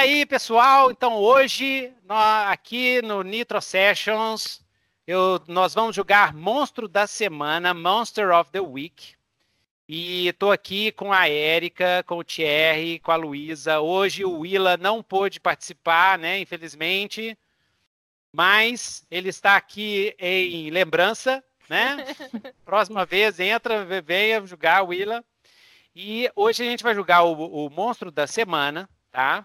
aí, 0.00 0.24
pessoal? 0.24 0.90
Então, 0.90 1.14
hoje, 1.16 1.92
aqui 2.48 3.02
no 3.02 3.22
Nitro 3.22 3.60
Sessions, 3.60 4.64
eu, 5.06 5.38
nós 5.46 5.74
vamos 5.74 5.94
jogar 5.94 6.32
Monstro 6.32 6.88
da 6.88 7.06
Semana, 7.06 7.74
Monster 7.74 8.30
of 8.30 8.50
the 8.50 8.60
Week. 8.60 9.14
E 9.86 10.28
estou 10.28 10.52
aqui 10.52 10.90
com 10.90 11.12
a 11.12 11.28
Érica, 11.28 12.02
com 12.06 12.16
o 12.16 12.24
Thierry, 12.24 12.98
com 13.00 13.12
a 13.12 13.16
Luísa. 13.16 13.80
Hoje 13.80 14.24
o 14.24 14.38
Willa 14.38 14.78
não 14.78 15.02
pôde 15.02 15.38
participar, 15.38 16.18
né? 16.18 16.38
Infelizmente. 16.38 17.36
Mas 18.32 19.06
ele 19.10 19.28
está 19.28 19.56
aqui 19.56 20.16
em 20.18 20.70
lembrança, 20.70 21.44
né? 21.68 22.06
Próxima 22.64 23.04
vez, 23.04 23.38
entra, 23.38 23.84
venha 24.00 24.46
jogar 24.46 24.82
o 24.82 24.88
Willa. 24.88 25.22
E 25.94 26.30
hoje 26.34 26.62
a 26.62 26.70
gente 26.70 26.82
vai 26.82 26.94
jogar 26.94 27.22
o, 27.24 27.66
o 27.66 27.68
Monstro 27.68 28.10
da 28.10 28.26
Semana, 28.26 28.88
tá? 29.12 29.44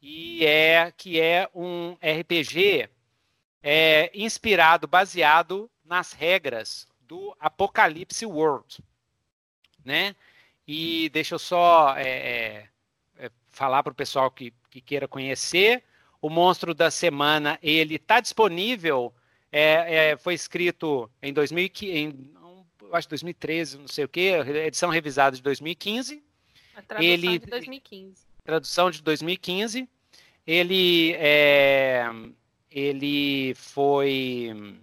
E 0.00 0.44
é 0.44 0.92
que 0.96 1.20
é 1.20 1.48
um 1.54 1.92
RPG 1.94 2.88
é, 3.62 4.10
inspirado, 4.14 4.86
baseado 4.86 5.70
nas 5.84 6.12
regras 6.12 6.86
do 7.00 7.36
Apocalipse 7.40 8.24
World 8.24 8.82
né? 9.88 10.14
E 10.66 11.08
deixa 11.08 11.34
eu 11.34 11.38
só 11.38 11.96
é, 11.96 12.08
é, 12.08 12.68
é 13.16 13.30
falar 13.50 13.82
para 13.82 13.92
o 13.92 13.96
pessoal 13.96 14.30
que, 14.30 14.52
que, 14.70 14.82
queira 14.82 15.08
conhecer. 15.08 15.82
O 16.20 16.28
Monstro 16.28 16.74
da 16.74 16.90
Semana, 16.90 17.58
ele 17.62 17.94
está 17.94 18.20
disponível, 18.20 19.14
é, 19.50 20.10
é, 20.10 20.16
foi 20.16 20.34
escrito 20.34 21.10
em 21.22 21.32
2015, 21.32 21.96
em, 21.96 22.34
acho 22.92 23.08
2013, 23.08 23.78
não 23.78 23.88
sei 23.88 24.04
o 24.04 24.08
que, 24.08 24.28
edição 24.66 24.90
revisada 24.90 25.36
de 25.36 25.42
2015. 25.42 26.22
A 26.76 26.82
tradução 26.82 27.12
ele, 27.12 27.38
de 27.38 27.46
2015. 27.46 28.27
Tradução 28.48 28.90
de 28.90 29.02
2015. 29.02 29.86
Ele, 30.46 31.12
é, 31.18 32.06
ele 32.70 33.54
foi... 33.54 34.80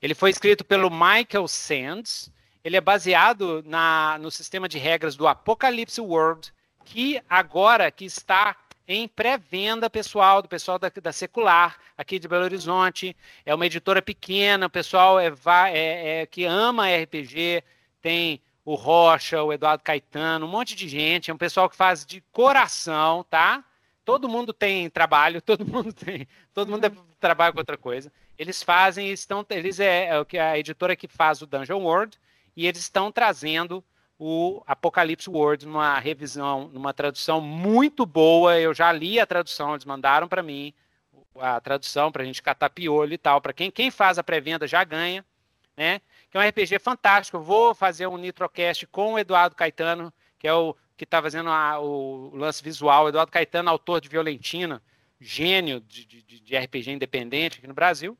Ele 0.00 0.14
foi 0.14 0.30
escrito 0.30 0.64
pelo 0.64 0.88
Michael 0.88 1.48
Sands, 1.48 2.30
ele 2.62 2.76
é 2.76 2.80
baseado 2.80 3.64
na, 3.66 4.16
no 4.20 4.30
sistema 4.30 4.68
de 4.68 4.78
regras 4.78 5.16
do 5.16 5.26
Apocalypse 5.26 6.00
World, 6.00 6.54
que 6.84 7.20
agora 7.28 7.90
que 7.90 8.04
está 8.04 8.54
em 8.86 9.08
pré-venda 9.08 9.90
pessoal, 9.90 10.40
do 10.40 10.48
pessoal 10.48 10.78
da, 10.78 10.88
da, 11.02 11.10
Secular, 11.10 11.76
aqui 11.98 12.20
de 12.20 12.28
Belo 12.28 12.44
Horizonte. 12.44 13.16
É 13.44 13.52
uma 13.52 13.66
editora 13.66 14.00
pequena, 14.00 14.66
o 14.66 14.70
pessoal 14.70 15.18
é, 15.18 15.32
é, 15.72 16.20
é, 16.20 16.26
que 16.26 16.44
ama 16.44 16.86
RPG, 16.86 17.64
tem 18.00 18.40
o 18.66 18.74
Rocha, 18.74 19.40
o 19.44 19.52
Eduardo 19.52 19.84
Caetano, 19.84 20.44
um 20.44 20.48
monte 20.48 20.74
de 20.74 20.88
gente, 20.88 21.30
é 21.30 21.34
um 21.34 21.38
pessoal 21.38 21.70
que 21.70 21.76
faz 21.76 22.04
de 22.04 22.20
coração, 22.32 23.24
tá? 23.30 23.64
Todo 24.04 24.28
mundo 24.28 24.52
tem 24.52 24.90
trabalho, 24.90 25.40
todo 25.40 25.64
mundo 25.64 25.92
tem, 25.92 26.26
todo 26.52 26.68
mundo 26.68 26.84
é, 26.84 26.90
trabalha 27.20 27.52
com 27.52 27.60
outra 27.60 27.78
coisa. 27.78 28.12
Eles 28.36 28.64
fazem, 28.64 29.08
estão, 29.12 29.46
eles 29.50 29.78
é, 29.78 30.08
é 30.32 30.40
a 30.40 30.58
editora 30.58 30.96
que 30.96 31.06
faz 31.06 31.40
o 31.40 31.46
Dungeon 31.46 31.80
World, 31.80 32.18
e 32.56 32.66
eles 32.66 32.80
estão 32.80 33.12
trazendo 33.12 33.84
o 34.18 34.60
Apocalipse 34.66 35.30
World 35.30 35.64
numa 35.64 36.00
revisão, 36.00 36.68
numa 36.72 36.92
tradução 36.92 37.40
muito 37.40 38.04
boa. 38.04 38.58
Eu 38.58 38.74
já 38.74 38.90
li 38.90 39.20
a 39.20 39.26
tradução, 39.26 39.74
eles 39.74 39.84
mandaram 39.84 40.26
para 40.26 40.42
mim 40.42 40.74
a 41.38 41.60
tradução 41.60 42.10
para 42.10 42.24
a 42.24 42.26
gente 42.26 42.42
catar 42.42 42.70
piolho 42.70 43.12
e 43.12 43.18
tal. 43.18 43.40
Para 43.40 43.52
quem, 43.52 43.70
quem 43.70 43.92
faz 43.92 44.18
a 44.18 44.24
pré-venda 44.24 44.66
já 44.66 44.82
ganha, 44.82 45.24
né? 45.76 46.00
É 46.36 46.38
um 46.38 46.48
RPG 46.50 46.78
fantástico. 46.80 47.38
Eu 47.38 47.42
vou 47.42 47.74
fazer 47.74 48.06
um 48.06 48.18
Nitrocast 48.18 48.86
com 48.88 49.14
o 49.14 49.18
Eduardo 49.18 49.56
Caetano, 49.56 50.12
que 50.38 50.46
é 50.46 50.52
o 50.52 50.76
que 50.94 51.04
está 51.04 51.22
fazendo 51.22 51.48
a, 51.48 51.80
o 51.80 52.30
lance 52.36 52.62
visual. 52.62 53.08
Eduardo 53.08 53.32
Caetano, 53.32 53.70
autor 53.70 54.02
de 54.02 54.08
Violentina, 54.10 54.82
gênio 55.18 55.80
de, 55.80 56.04
de, 56.04 56.40
de 56.40 56.58
RPG 56.58 56.90
independente 56.90 57.56
aqui 57.56 57.66
no 57.66 57.72
Brasil. 57.72 58.18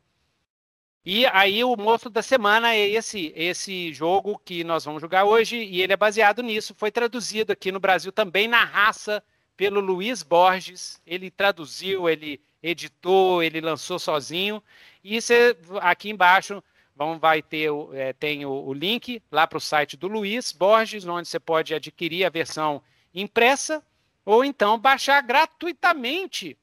E 1.05 1.27
aí 1.27 1.63
o 1.63 1.77
monstro 1.77 2.09
da 2.09 2.23
semana 2.23 2.75
é 2.75 2.89
esse 2.89 3.35
esse 3.37 3.93
jogo 3.93 4.41
que 4.43 4.65
nós 4.65 4.87
vamos 4.87 5.03
jogar 5.03 5.25
hoje 5.25 5.59
e 5.59 5.83
ele 5.83 5.93
é 5.93 5.97
baseado 5.97 6.43
nisso. 6.43 6.75
Foi 6.75 6.91
traduzido 6.91 7.53
aqui 7.53 7.71
no 7.71 7.79
Brasil 7.79 8.11
também 8.11 8.49
na 8.49 8.65
raça 8.65 9.23
pelo 9.59 9.79
Luiz 9.79 10.23
Borges. 10.23 11.03
Ele 11.07 11.31
traduziu, 11.31 12.09
ele 12.09 12.41
editou, 12.63 13.43
ele 13.43 13.61
lançou 13.61 13.99
sozinho. 13.99 14.63
E 15.05 15.21
você, 15.21 15.55
aqui 15.83 16.09
embaixo 16.09 16.65
vamos, 16.97 17.21
vai 17.21 17.43
ter 17.43 17.71
é, 17.93 18.13
tem 18.13 18.45
o, 18.45 18.51
o 18.51 18.73
link 18.73 19.23
lá 19.31 19.47
para 19.47 19.59
o 19.59 19.61
site 19.61 19.97
do 19.97 20.09
Luiz 20.09 20.53
Borges, 20.53 21.07
onde 21.07 21.29
você 21.29 21.39
pode 21.39 21.75
adquirir 21.75 22.25
a 22.25 22.31
versão 22.31 22.83
impressa 23.15 23.83
ou 24.25 24.45
então 24.45 24.79
baixar 24.79 25.21
gratuitamente 25.23 26.57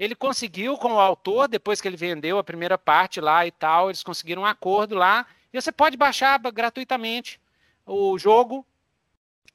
ele 0.00 0.14
conseguiu 0.14 0.78
com 0.78 0.94
o 0.94 0.98
autor, 0.98 1.46
depois 1.46 1.78
que 1.78 1.86
ele 1.86 1.96
vendeu 1.96 2.38
a 2.38 2.42
primeira 2.42 2.78
parte 2.78 3.20
lá 3.20 3.46
e 3.46 3.50
tal, 3.50 3.90
eles 3.90 4.02
conseguiram 4.02 4.40
um 4.40 4.46
acordo 4.46 4.94
lá, 4.94 5.26
e 5.52 5.60
você 5.60 5.70
pode 5.70 5.94
baixar 5.94 6.38
gratuitamente 6.38 7.38
o 7.84 8.18
jogo. 8.18 8.64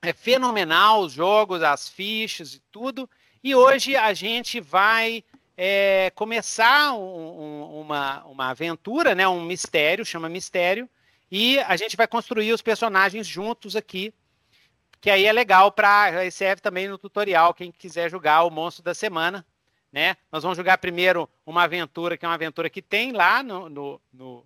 É 0.04 0.14
fenomenal 0.14 1.02
os 1.02 1.14
jogos, 1.14 1.64
as 1.64 1.90
fichas 1.90 2.54
e 2.54 2.60
tudo. 2.72 3.10
E 3.44 3.56
hoje 3.56 3.96
a 3.96 4.14
gente 4.14 4.60
vai 4.60 5.24
é, 5.58 6.12
começar 6.16 6.94
um, 6.94 7.00
um, 7.00 7.82
uma, 7.82 8.24
uma 8.26 8.50
aventura, 8.50 9.16
né, 9.16 9.28
um 9.28 9.44
mistério, 9.44 10.06
chama 10.06 10.30
mistério, 10.30 10.90
e 11.32 11.60
a 11.60 11.76
gente 11.76 11.98
vai 11.98 12.08
construir 12.08 12.52
os 12.54 12.62
personagens 12.62 13.26
juntos 13.28 13.76
aqui, 13.76 14.14
que 15.02 15.10
aí 15.10 15.26
é 15.26 15.32
legal 15.32 15.72
para 15.72 16.30
serve 16.32 16.62
também 16.62 16.88
no 16.88 16.98
tutorial 16.98 17.54
quem 17.54 17.72
quiser 17.72 18.10
jogar 18.10 18.44
o 18.44 18.50
monstro 18.50 18.84
da 18.84 18.94
semana 18.94 19.46
né? 19.96 20.18
Nós 20.30 20.44
vamos 20.44 20.58
jogar 20.58 20.78
primeiro 20.78 21.30
uma 21.46 21.64
aventura, 21.64 22.18
que 22.18 22.26
é 22.26 22.28
uma 22.28 22.36
aventura 22.36 22.70
que 22.70 22.82
tem 22.82 23.14
lá 23.14 23.42
no, 23.42 23.70
no, 23.70 24.02
no, 24.12 24.46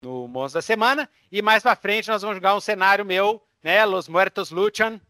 no 0.00 0.28
Monstro 0.28 0.58
da 0.58 0.62
Semana, 0.62 1.10
e 1.32 1.42
mais 1.42 1.64
para 1.64 1.74
frente 1.74 2.08
nós 2.08 2.22
vamos 2.22 2.36
jogar 2.36 2.54
um 2.54 2.60
cenário 2.60 3.04
meu, 3.04 3.44
né? 3.60 3.84
Los 3.84 4.08
Muertos 4.08 4.52
Luchan, 4.52 5.00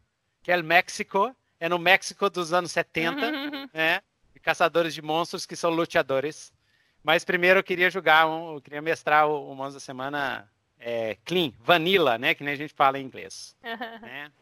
que 0.43 0.51
é 0.51 0.57
o 0.57 0.65
México, 0.65 1.37
é 1.61 1.69
no 1.69 1.79
México 1.79 2.31
dos 2.31 2.55
anos 2.55 2.73
70, 2.73 3.69
né? 3.75 4.01
Caçadores 4.49 4.95
de 4.95 5.03
monstros 5.03 5.45
que 5.45 5.55
são 5.55 5.69
luteadores. 5.69 6.55
Mas 7.05 7.23
primeiro 7.23 7.59
eu 7.59 7.63
queria 7.63 7.91
jogar, 7.91 8.27
um, 8.27 8.55
eu 8.55 8.63
queria 8.63 8.81
mestrar 8.81 9.29
o, 9.29 9.51
o 9.51 9.55
Monstro 9.55 9.75
da 9.75 9.81
Semana 9.81 10.51
é, 10.81 11.19
clean, 11.23 11.53
vanilla, 11.61 12.17
né? 12.17 12.33
Que 12.33 12.43
nem 12.43 12.55
a 12.55 12.57
gente 12.57 12.73
fala 12.73 12.99
em 12.99 13.05
inglês. 13.05 13.55
né? 13.63 14.33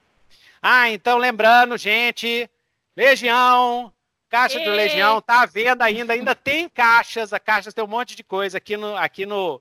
Ah, 0.62 0.88
então 0.90 1.18
lembrando, 1.18 1.76
gente, 1.76 2.48
Legião, 2.96 3.92
Caixa 4.28 4.60
do 4.60 4.70
Legião, 4.70 5.20
tá 5.20 5.42
à 5.42 5.46
venda 5.46 5.84
ainda, 5.84 6.12
ainda 6.12 6.36
tem 6.36 6.68
caixas, 6.68 7.32
a 7.32 7.40
caixas 7.40 7.74
tem 7.74 7.82
um 7.82 7.88
monte 7.88 8.14
de 8.14 8.22
coisa 8.22 8.58
aqui 8.58 8.76
no, 8.76 8.96
aqui 8.96 9.26
no, 9.26 9.60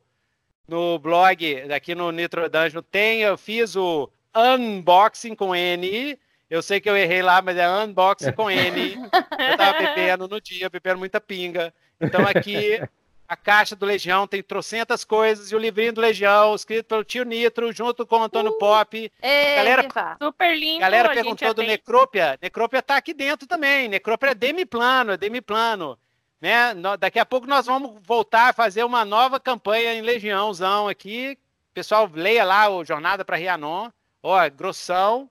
no 0.68 1.00
blog, 1.00 1.74
aqui 1.74 1.96
no 1.96 2.12
Nitro 2.12 2.48
Dungeon 2.48 2.84
tem, 2.84 3.22
eu 3.22 3.36
fiz 3.36 3.76
o 3.76 4.08
unboxing 4.36 5.34
com 5.34 5.56
N, 5.56 6.20
eu 6.50 6.62
sei 6.62 6.80
que 6.80 6.90
eu 6.90 6.96
errei 6.96 7.22
lá, 7.22 7.42
mas 7.42 7.58
é 7.58 7.68
unboxing 7.68 8.32
com 8.32 8.50
N, 8.50 8.96
eu 9.52 9.58
tava 9.58 9.80
bebendo 9.80 10.28
no 10.28 10.40
dia, 10.40 10.70
bebendo 10.70 11.00
muita 11.00 11.20
pinga, 11.20 11.74
então 12.00 12.22
aqui 12.28 12.80
a 13.28 13.36
caixa 13.36 13.76
do 13.76 13.86
Legião 13.86 14.28
tem 14.28 14.42
trocentas 14.44 15.04
coisas 15.04 15.52
e 15.52 15.56
o 15.56 15.60
livrinho 15.60 15.94
do 15.94 16.02
Legião, 16.02 16.54
escrito 16.54 16.86
pelo 16.86 17.04
tio 17.04 17.26
Nitro, 17.26 17.72
junto 17.72 18.06
com 18.06 18.20
o 18.20 18.24
Antônio 18.24 18.52
uh, 18.52 18.58
Pop. 18.58 19.12
É, 19.22 19.56
galera, 19.56 19.88
super 20.22 20.56
lindo. 20.56 20.80
Galera 20.80 21.10
perguntou 21.10 21.54
do 21.54 21.64
Necrópia. 21.64 22.38
Necrópia 22.42 22.82
tá 22.82 22.98
aqui 22.98 23.14
dentro 23.14 23.48
também. 23.48 23.88
Necrópia 23.88 24.32
é 24.32 24.36
demiplano, 24.36 25.14
é 25.14 25.18
demiplano. 25.18 25.98
Né? 26.40 26.76
Daqui 27.00 27.18
a 27.18 27.26
pouco 27.26 27.48
nós 27.48 27.66
vamos 27.66 28.00
voltar 28.04 28.50
a 28.50 28.54
fazer 28.54 28.84
uma 28.84 29.04
nova 29.04 29.40
campanha 29.40 29.94
em 29.94 30.02
Legiãozão 30.02 30.88
aqui. 30.88 31.38
Pessoal, 31.74 32.10
leia 32.14 32.44
lá 32.44 32.70
o 32.70 32.86
Jornada 32.86 33.26
para 33.26 33.38
Rianon. 33.38 33.90
Ó, 34.22 34.50
grossão. 34.50 35.30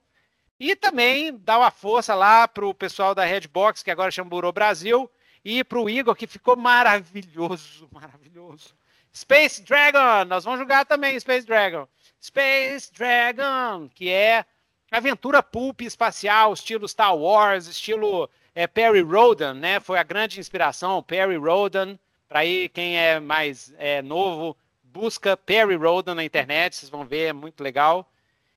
E 0.67 0.75
também 0.75 1.37
dá 1.45 1.59
uma 1.59 1.71
força 1.71 2.15
lá 2.15 2.49
pro 2.49 2.73
pessoal 2.73 3.15
da 3.15 3.23
Redbox, 3.23 3.83
que 3.83 3.91
agora 3.91 4.11
chama 4.11 4.31
Burô 4.31 4.51
Brasil 4.51 5.11
e 5.45 5.63
para 5.63 5.79
o 5.79 5.91
Igor, 5.91 6.17
que 6.17 6.27
ficou 6.27 6.57
maravilhoso, 6.57 7.87
maravilhoso. 7.93 8.75
Space 9.15 9.61
Dragon, 9.61 10.25
nós 10.27 10.43
vamos 10.43 10.59
jogar 10.59 10.87
também 10.87 11.21
Space 11.21 11.47
Dragon. 11.47 11.87
Space 12.19 12.91
Dragon, 12.95 13.91
que 13.95 14.09
é 14.09 14.47
aventura 14.91 15.43
pulp 15.43 15.83
espacial, 15.83 16.55
estilo 16.55 16.89
Star 16.89 17.15
Wars, 17.15 17.67
estilo 17.67 18.31
é, 18.55 18.67
Perry 18.67 19.03
Rodan, 19.03 19.53
né? 19.53 19.81
Foi 19.81 19.99
a 19.99 20.03
grande 20.03 20.41
inspiração, 20.41 21.03
Perry 21.03 21.37
Rodan. 21.37 21.99
Para 22.27 22.39
aí, 22.39 22.71
quem 22.71 22.99
é 22.99 23.21
mais 23.21 23.71
é, 23.77 24.01
novo, 24.01 24.57
busca 24.83 25.37
Perry 25.37 25.77
Rodan 25.77 26.15
na 26.15 26.25
internet, 26.25 26.75
vocês 26.75 26.89
vão 26.89 27.05
ver, 27.05 27.27
é 27.27 27.33
muito 27.35 27.63
legal. 27.63 28.11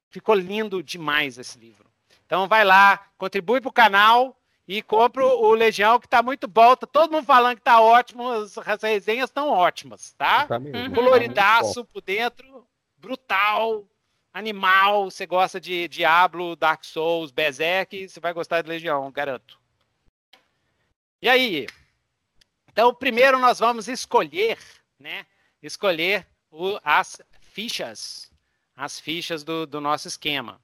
Ficou 0.10 0.34
lindo 0.34 0.82
demais 0.82 1.38
esse 1.38 1.60
livro. 1.60 1.87
Então 2.28 2.48
vai 2.48 2.64
lá, 2.64 3.08
contribui 3.18 3.60
para 3.60 3.70
o 3.70 3.74
canal, 3.74 4.38
e 4.68 4.82
compro 4.82 5.26
o 5.26 5.54
Legião, 5.54 5.98
que 5.98 6.10
tá 6.10 6.22
muito 6.22 6.46
bom. 6.46 6.76
Tá 6.76 6.86
todo 6.86 7.12
mundo 7.12 7.26
falando 7.26 7.56
que 7.56 7.62
tá 7.62 7.80
ótimo. 7.80 8.30
As, 8.30 8.58
as 8.58 8.84
resenhas 8.84 9.30
estão 9.30 9.50
ótimas, 9.50 10.14
tá? 10.18 10.46
tá 10.46 10.60
mesmo, 10.60 10.94
Coloridaço 10.94 11.86
tá 11.86 11.90
por 11.94 12.02
dentro, 12.02 12.68
brutal, 12.98 13.88
animal. 14.34 15.10
Você 15.10 15.26
gosta 15.26 15.60
de 15.60 15.88
Diablo, 15.88 16.58
Dark 16.58 16.84
Souls, 16.84 17.32
Berserk, 17.32 18.10
você 18.10 18.20
vai 18.20 18.34
gostar 18.34 18.62
de 18.62 18.68
Legião, 18.68 19.10
garanto. 19.10 19.58
E 21.22 21.30
aí? 21.30 21.66
Então, 22.70 22.94
primeiro 22.94 23.40
nós 23.40 23.60
vamos 23.60 23.88
escolher, 23.88 24.60
né? 25.00 25.26
Escolher 25.64 26.28
o, 26.52 26.78
as 26.84 27.22
fichas, 27.40 28.30
as 28.76 29.00
fichas 29.00 29.46
do, 29.46 29.66
do 29.66 29.80
nosso 29.80 30.10
esquema. 30.10 30.62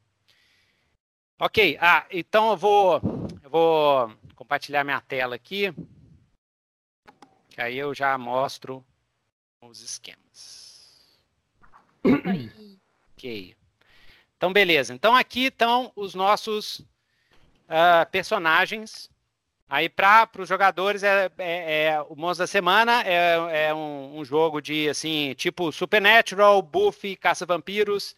Ok, 1.45 1.77
ah, 1.81 2.05
então 2.09 2.51
eu 2.51 2.55
vou, 2.55 3.01
eu 3.43 3.49
vou 3.49 4.13
compartilhar 4.33 4.85
minha 4.85 5.01
tela 5.01 5.35
aqui, 5.35 5.73
que 7.49 7.59
aí 7.59 7.77
eu 7.77 7.93
já 7.93 8.17
mostro 8.17 8.81
os 9.59 9.81
esquemas. 9.81 11.19
ok. 13.11 13.57
Então, 14.37 14.53
beleza. 14.53 14.93
Então, 14.93 15.13
aqui 15.13 15.47
estão 15.47 15.91
os 15.97 16.15
nossos 16.15 16.79
uh, 16.79 18.09
personagens 18.09 19.11
Aí 19.67 19.89
para 19.89 20.29
os 20.37 20.47
jogadores 20.47 21.03
é, 21.03 21.29
é, 21.37 21.85
é, 21.87 22.01
o 22.07 22.15
Monstro 22.15 22.43
da 22.43 22.47
Semana 22.47 23.03
é, 23.03 23.67
é 23.67 23.73
um, 23.73 24.19
um, 24.19 24.23
jogo 24.23 24.61
de 24.61 24.87
assim 24.87 25.33
tipo 25.33 25.71
Supernatural, 25.71 26.61
Buffy, 26.61 27.15
Caça 27.15 27.45
Vampiros. 27.45 28.15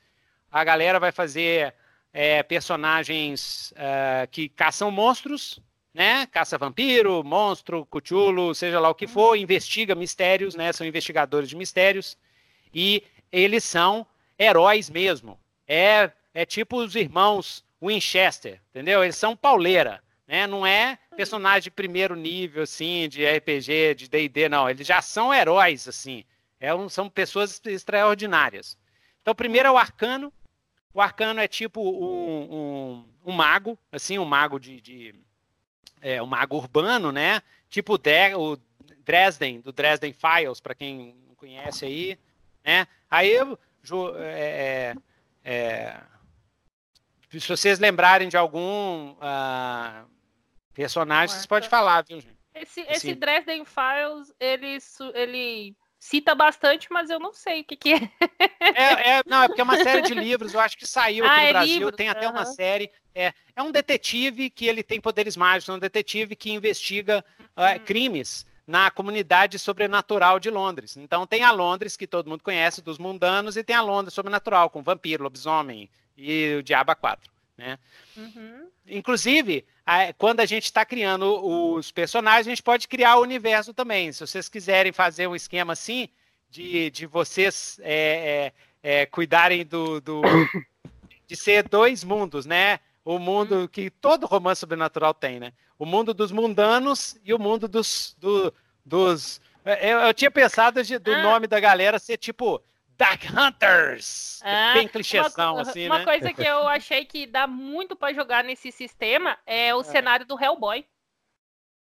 A 0.51 0.63
galera 0.65 0.99
vai 0.99 1.13
fazer 1.13 1.73
é, 2.17 2.41
personagens 2.41 3.73
uh, 3.73 4.25
que 4.31 4.47
caçam 4.47 4.89
monstros, 4.89 5.59
né? 5.93 6.25
Caça 6.27 6.57
vampiro, 6.57 7.21
monstro, 7.25 7.85
cuchulo, 7.87 8.55
seja 8.55 8.79
lá 8.79 8.89
o 8.89 8.95
que 8.95 9.05
for, 9.05 9.35
investiga 9.35 9.93
mistérios, 9.93 10.55
né? 10.55 10.71
São 10.71 10.87
investigadores 10.87 11.49
de 11.49 11.57
mistérios 11.57 12.17
e 12.73 13.03
eles 13.29 13.65
são 13.65 14.07
heróis 14.39 14.89
mesmo. 14.89 15.37
É 15.67 16.09
é 16.33 16.45
tipo 16.45 16.77
os 16.77 16.95
irmãos 16.95 17.65
Winchester, 17.81 18.61
entendeu? 18.69 19.03
Eles 19.03 19.17
são 19.17 19.35
pauleira. 19.35 20.01
Né? 20.25 20.47
Não 20.47 20.65
é 20.65 20.97
personagem 21.17 21.63
de 21.63 21.71
primeiro 21.71 22.15
nível, 22.15 22.63
assim, 22.63 23.09
de 23.09 23.25
RPG, 23.25 23.95
de 23.95 24.09
D&D, 24.09 24.49
não. 24.49 24.69
Eles 24.69 24.87
já 24.87 25.01
são 25.01 25.33
heróis, 25.33 25.85
assim. 25.85 26.23
É 26.59 26.69
são 26.89 27.09
pessoas 27.09 27.61
extraordinárias. 27.65 28.77
Então, 29.21 29.35
primeiro 29.35 29.67
é 29.67 29.71
o 29.71 29.77
Arcano. 29.77 30.31
O 30.95 31.01
Arcano 31.01 31.41
é 31.41 31.47
tipo 31.47 31.81
um, 31.81 32.55
um, 32.55 33.05
um 33.25 33.31
mago, 33.33 33.77
assim, 33.91 34.17
um 34.17 34.23
mago 34.23 34.57
de... 34.57 34.79
de 34.79 35.15
é, 36.01 36.21
um 36.23 36.25
mago 36.25 36.55
urbano, 36.55 37.11
né? 37.11 37.41
Tipo 37.69 37.95
o 37.95 38.57
Dresden, 39.03 39.59
do 39.59 39.73
Dresden 39.73 40.13
Files, 40.13 40.61
para 40.61 40.73
quem 40.73 41.13
não 41.27 41.35
conhece 41.35 41.83
aí, 41.83 42.17
né? 42.63 42.87
Aí, 43.11 43.35
é, 43.35 43.45
é, 44.23 44.95
é, 45.43 46.01
se 47.29 47.47
vocês 47.49 47.77
lembrarem 47.77 48.29
de 48.29 48.37
algum... 48.37 49.11
Uh, 49.13 50.15
Personagens, 50.73 51.41
você 51.41 51.47
pode 51.47 51.69
falar, 51.69 52.03
viu, 52.03 52.19
gente? 52.19 52.37
Esse, 52.53 52.81
esse 52.81 53.15
Dresden 53.15 53.63
Files, 53.63 54.33
ele, 54.39 54.77
ele 55.13 55.75
cita 56.05 56.35
bastante, 56.35 56.87
mas 56.91 57.09
eu 57.09 57.19
não 57.19 57.33
sei 57.33 57.61
o 57.61 57.63
que, 57.63 57.75
que 57.75 57.93
é. 57.93 58.09
é. 58.59 59.09
é. 59.17 59.23
Não, 59.25 59.43
é 59.43 59.47
porque 59.47 59.61
é 59.61 59.63
uma 59.63 59.81
série 59.83 60.03
de 60.03 60.13
livros, 60.13 60.53
eu 60.53 60.59
acho 60.59 60.77
que 60.77 60.85
saiu 60.85 61.25
aqui 61.25 61.33
ah, 61.33 61.41
no 61.41 61.47
é 61.47 61.53
Brasil, 61.53 61.73
livro? 61.73 61.91
tem 61.91 62.09
até 62.09 62.27
uhum. 62.27 62.33
uma 62.33 62.45
série. 62.45 62.91
É, 63.13 63.33
é 63.55 63.63
um 63.63 63.71
detetive 63.71 64.49
que 64.49 64.67
ele 64.67 64.83
tem 64.83 65.01
poderes 65.01 65.35
mágicos, 65.35 65.69
é 65.69 65.73
um 65.73 65.79
detetive 65.79 66.35
que 66.35 66.51
investiga 66.51 67.25
uh, 67.39 67.79
crimes 67.85 68.45
na 68.67 68.91
comunidade 68.91 69.57
sobrenatural 69.57 70.39
de 70.39 70.49
Londres. 70.49 70.95
Então 70.95 71.25
tem 71.25 71.43
a 71.43 71.51
Londres, 71.51 71.97
que 71.97 72.05
todo 72.05 72.29
mundo 72.29 72.43
conhece, 72.43 72.81
dos 72.81 72.99
mundanos, 72.99 73.57
e 73.57 73.63
tem 73.63 73.75
a 73.75 73.81
Londres 73.81 74.13
sobrenatural, 74.13 74.69
com 74.69 74.83
vampiro, 74.83 75.23
lobisomem 75.23 75.89
e 76.15 76.57
o 76.59 76.63
Diabo 76.63 76.95
4. 76.95 77.31
Né? 77.57 77.79
Uhum. 78.15 78.69
Inclusive, 78.87 79.65
quando 80.17 80.39
a 80.39 80.45
gente 80.45 80.65
está 80.65 80.83
criando 80.83 81.45
os 81.45 81.91
personagens, 81.91 82.47
a 82.47 82.49
gente 82.49 82.63
pode 82.63 82.87
criar 82.87 83.17
o 83.17 83.21
universo 83.21 83.73
também. 83.73 84.11
Se 84.11 84.25
vocês 84.25 84.49
quiserem 84.49 84.91
fazer 84.91 85.27
um 85.27 85.35
esquema 85.35 85.73
assim, 85.73 86.09
de, 86.49 86.89
de 86.89 87.05
vocês 87.05 87.79
é, 87.83 88.51
é, 88.81 89.01
é, 89.01 89.05
cuidarem 89.05 89.65
do, 89.65 90.01
do, 90.01 90.21
de 91.27 91.35
ser 91.35 91.67
dois 91.67 92.03
mundos, 92.03 92.45
né? 92.45 92.79
O 93.03 93.19
mundo 93.19 93.69
que 93.69 93.89
todo 93.89 94.25
romance 94.25 94.61
sobrenatural 94.61 95.13
tem, 95.13 95.39
né? 95.39 95.53
O 95.77 95.85
mundo 95.85 96.13
dos 96.13 96.31
mundanos 96.31 97.17
e 97.23 97.33
o 97.33 97.39
mundo 97.39 97.67
dos. 97.67 98.15
Do, 98.19 98.53
dos 98.83 99.39
eu, 99.63 99.99
eu 99.99 100.13
tinha 100.13 100.31
pensado 100.31 100.83
de, 100.83 100.97
do 100.97 101.11
ah. 101.11 101.21
nome 101.21 101.45
da 101.45 101.59
galera 101.59 101.99
ser 101.99 102.17
tipo 102.17 102.61
Dark 102.97 103.23
Hunters! 103.25 104.39
Ah, 104.43 104.73
bem 104.73 104.87
clichêzão, 104.87 105.55
uma, 105.55 105.61
assim, 105.61 105.87
uma 105.87 105.95
né? 105.95 106.01
Uma 106.01 106.05
coisa 106.05 106.33
que 106.33 106.43
eu 106.43 106.67
achei 106.69 107.05
que 107.05 107.25
dá 107.25 107.45
muito 107.45 107.95
para 107.95 108.13
jogar 108.13 108.43
nesse 108.43 108.71
sistema 108.71 109.37
é 109.45 109.75
o 109.75 109.81
é. 109.81 109.83
cenário 109.83 110.25
do 110.25 110.41
Hellboy. 110.41 110.85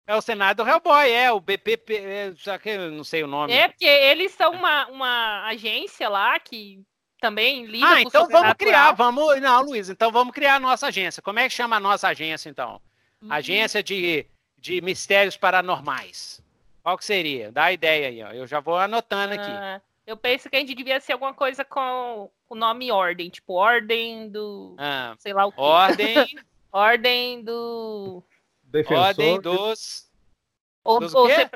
É 0.07 0.15
o 0.15 0.21
cenário 0.21 0.57
do 0.57 0.69
Hellboy, 0.69 1.11
é, 1.11 1.33
o 1.33 1.41
BPP, 1.41 1.95
é, 1.97 2.59
que 2.59 2.69
eu 2.69 2.91
não 2.91 3.05
sei 3.05 3.23
o 3.23 3.27
nome. 3.27 3.53
É, 3.53 3.69
porque 3.69 3.87
eles 3.87 4.33
são 4.33 4.53
uma, 4.53 4.87
uma 4.89 5.47
agência 5.47 6.09
lá 6.09 6.39
que 6.39 6.85
também 7.21 7.65
lida 7.65 7.87
ah, 7.89 8.03
então 8.03 8.29
vamos 8.29 8.53
criar, 8.53 8.93
vamos, 8.93 9.41
não, 9.41 9.63
Luiz, 9.63 9.89
então 9.89 10.13
vamos 10.13 10.35
criar 10.35 10.57
a 10.57 10.61
nossa 10.61 10.89
agência. 10.89 11.23
Como 11.23 11.39
é 11.39 11.49
que 11.49 11.55
chama 11.55 11.77
a 11.77 11.81
nossa 11.81 12.09
agência, 12.09 12.51
então? 12.51 12.83
Uhum. 13.23 13.33
Agência 13.33 13.83
de, 13.83 14.27
de 14.59 14.83
Mistérios 14.83 15.37
Paranormais. 15.37 16.43
Qual 16.83 16.99
que 16.99 17.05
seria? 17.05 17.51
Dá 17.51 17.65
a 17.65 17.73
ideia 17.73 18.09
aí, 18.09 18.23
ó. 18.23 18.31
Eu 18.33 18.47
já 18.47 18.61
vou 18.61 18.77
anotando 18.77 19.33
aqui. 19.33 19.51
Ah. 19.51 19.81
Eu 20.07 20.17
penso 20.17 20.51
que 20.51 20.57
a 20.57 20.59
gente 20.59 20.75
devia 20.75 21.01
ser 21.01 21.13
alguma 21.13 21.33
coisa 21.33 21.65
com 21.65 22.31
o 22.49 22.55
nome 22.55 22.93
Ordem, 22.93 23.31
tipo 23.31 23.55
Ordem 23.55 24.29
do. 24.29 24.75
Ah, 24.79 25.15
sei 25.19 25.33
lá 25.33 25.47
o 25.47 25.53
quê. 25.53 25.61
Ordem. 25.61 26.17
ordem 26.71 27.43
do. 27.43 28.23
Defensores. 28.63 29.09
Ordem 29.09 29.41
dos. 29.41 30.11
Ou, 30.85 31.01
dos, 31.01 31.15
ou 31.15 31.31
se... 31.31 31.51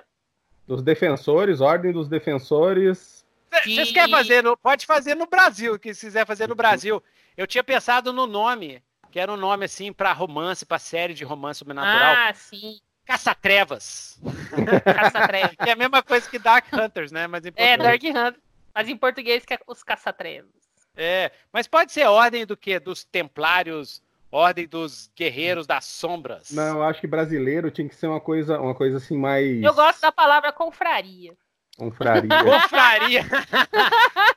dos 0.66 0.82
defensores, 0.82 1.60
Ordem 1.60 1.92
dos 1.92 2.08
Defensores. 2.08 3.26
Vocês 3.50 3.92
querem 3.92 4.10
fazer, 4.10 4.42
no... 4.42 4.56
pode 4.56 4.86
fazer 4.86 5.14
no 5.14 5.26
Brasil, 5.26 5.78
que 5.78 5.92
se 5.94 6.06
quiser 6.06 6.26
fazer 6.26 6.48
no 6.48 6.54
Brasil. 6.54 7.02
Eu 7.36 7.46
tinha 7.46 7.64
pensado 7.64 8.12
no 8.12 8.26
nome, 8.26 8.82
que 9.10 9.18
era 9.18 9.32
um 9.32 9.36
nome 9.36 9.64
assim 9.64 9.92
para 9.92 10.12
romance, 10.12 10.64
para 10.64 10.78
série 10.78 11.14
de 11.14 11.24
romance 11.24 11.58
sobrenatural. 11.58 12.14
Ah, 12.16 12.34
sim. 12.34 12.80
Caça-trevas. 13.08 14.20
Caça-trevas. 14.84 15.56
que 15.56 15.70
é 15.70 15.72
a 15.72 15.76
mesma 15.76 16.02
coisa 16.02 16.28
que 16.28 16.38
Dark 16.38 16.66
Hunters, 16.70 17.10
né? 17.10 17.26
Mas 17.26 17.42
é, 17.56 17.76
Dark 17.78 18.04
Hunters. 18.04 18.36
Mas 18.74 18.86
em 18.86 18.98
português 18.98 19.46
que 19.46 19.54
é 19.54 19.58
os 19.66 19.82
caça-trevas. 19.82 20.50
É, 20.94 21.32
mas 21.50 21.66
pode 21.66 21.90
ser 21.90 22.04
ordem 22.04 22.44
do 22.44 22.54
que? 22.54 22.78
Dos 22.78 23.04
templários, 23.04 24.02
ordem 24.30 24.68
dos 24.68 25.10
guerreiros 25.16 25.66
das 25.66 25.86
sombras. 25.86 26.50
Não, 26.50 26.76
eu 26.76 26.82
acho 26.82 27.00
que 27.00 27.06
brasileiro 27.06 27.70
tinha 27.70 27.88
que 27.88 27.94
ser 27.94 28.08
uma 28.08 28.20
coisa, 28.20 28.60
uma 28.60 28.74
coisa 28.74 28.98
assim 28.98 29.16
mais. 29.16 29.62
Eu 29.62 29.72
gosto 29.72 30.02
da 30.02 30.12
palavra 30.12 30.52
confraria. 30.52 31.34
Confraria. 31.78 32.28
confraria. 32.44 33.24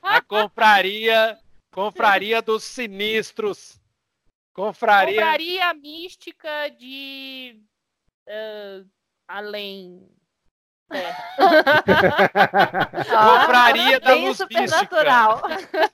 a 0.02 0.22
confraria. 0.22 1.38
Confraria 1.74 2.42
dos 2.42 2.64
sinistros. 2.64 3.82
Confraria. 4.54 5.16
Confraria 5.16 5.74
mística 5.74 6.70
de 6.70 7.60
uh, 8.32 8.88
além. 9.28 10.08
É. 10.92 11.14
Confraria 13.06 14.00
da 14.00 14.14
luz 14.14 14.40
mística. 14.40 15.00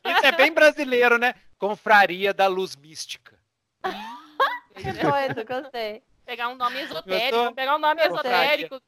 Isso 0.05 0.25
é 0.25 0.31
bem 0.31 0.51
brasileiro, 0.51 1.17
né? 1.17 1.35
Confraria 1.57 2.33
da 2.33 2.47
luz 2.47 2.75
mística. 2.75 3.37
Que 4.77 4.91
doido, 4.91 5.43
gostei. 5.43 6.03
Pegar 6.23 6.49
um 6.49 6.55
nome 6.55 6.79
esotérico, 6.79 7.45
tô... 7.45 7.53
pegar 7.55 7.75
um 7.77 7.79
nome 7.79 7.99
esotérico. 7.99 8.79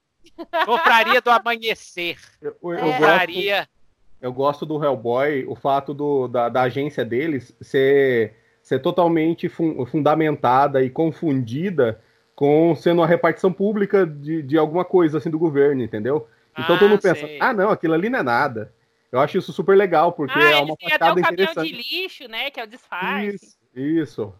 Confraria 0.63 1.19
do 1.19 1.31
amanhecer. 1.31 2.19
Eu, 2.39 2.55
eu, 2.61 2.73
eu 2.73 2.79
Confraria. 2.79 3.57
Gosto, 3.57 3.71
eu 4.21 4.33
gosto 4.33 4.65
do 4.67 4.83
Hellboy, 4.83 5.45
o 5.47 5.55
fato 5.55 5.91
do, 5.95 6.27
da, 6.27 6.47
da 6.47 6.61
agência 6.61 7.03
deles 7.03 7.55
ser, 7.59 8.35
ser 8.61 8.79
totalmente 8.83 9.49
fun, 9.49 9.83
fundamentada 9.87 10.83
e 10.83 10.91
confundida 10.91 11.99
com 12.39 12.73
sendo 12.73 13.01
uma 13.01 13.07
repartição 13.07 13.51
pública 13.51 14.07
de, 14.07 14.41
de 14.41 14.57
alguma 14.57 14.85
coisa 14.85 15.17
assim 15.17 15.29
do 15.29 15.37
governo, 15.37 15.83
entendeu? 15.83 16.25
Então 16.53 16.73
ah, 16.73 16.79
todo 16.79 16.87
mundo 16.87 17.01
pensa, 17.01 17.27
sei. 17.27 17.37
ah 17.37 17.53
não, 17.53 17.69
aquilo 17.69 17.93
ali 17.93 18.09
não 18.09 18.19
é 18.19 18.23
nada. 18.23 18.73
Eu 19.11 19.19
acho 19.19 19.37
isso 19.37 19.51
super 19.51 19.75
legal, 19.75 20.13
porque 20.13 20.39
ah, 20.39 20.51
é 20.51 20.55
uma 20.61 20.77
facada 20.81 21.19
interessante. 21.19 21.67
de 21.67 21.75
lixo, 21.75 22.29
né, 22.29 22.49
que 22.49 22.57
é 22.57 22.63
o 22.63 22.67
disfarce. 22.67 23.35
Isso. 23.35 23.57
isso. 23.75 24.33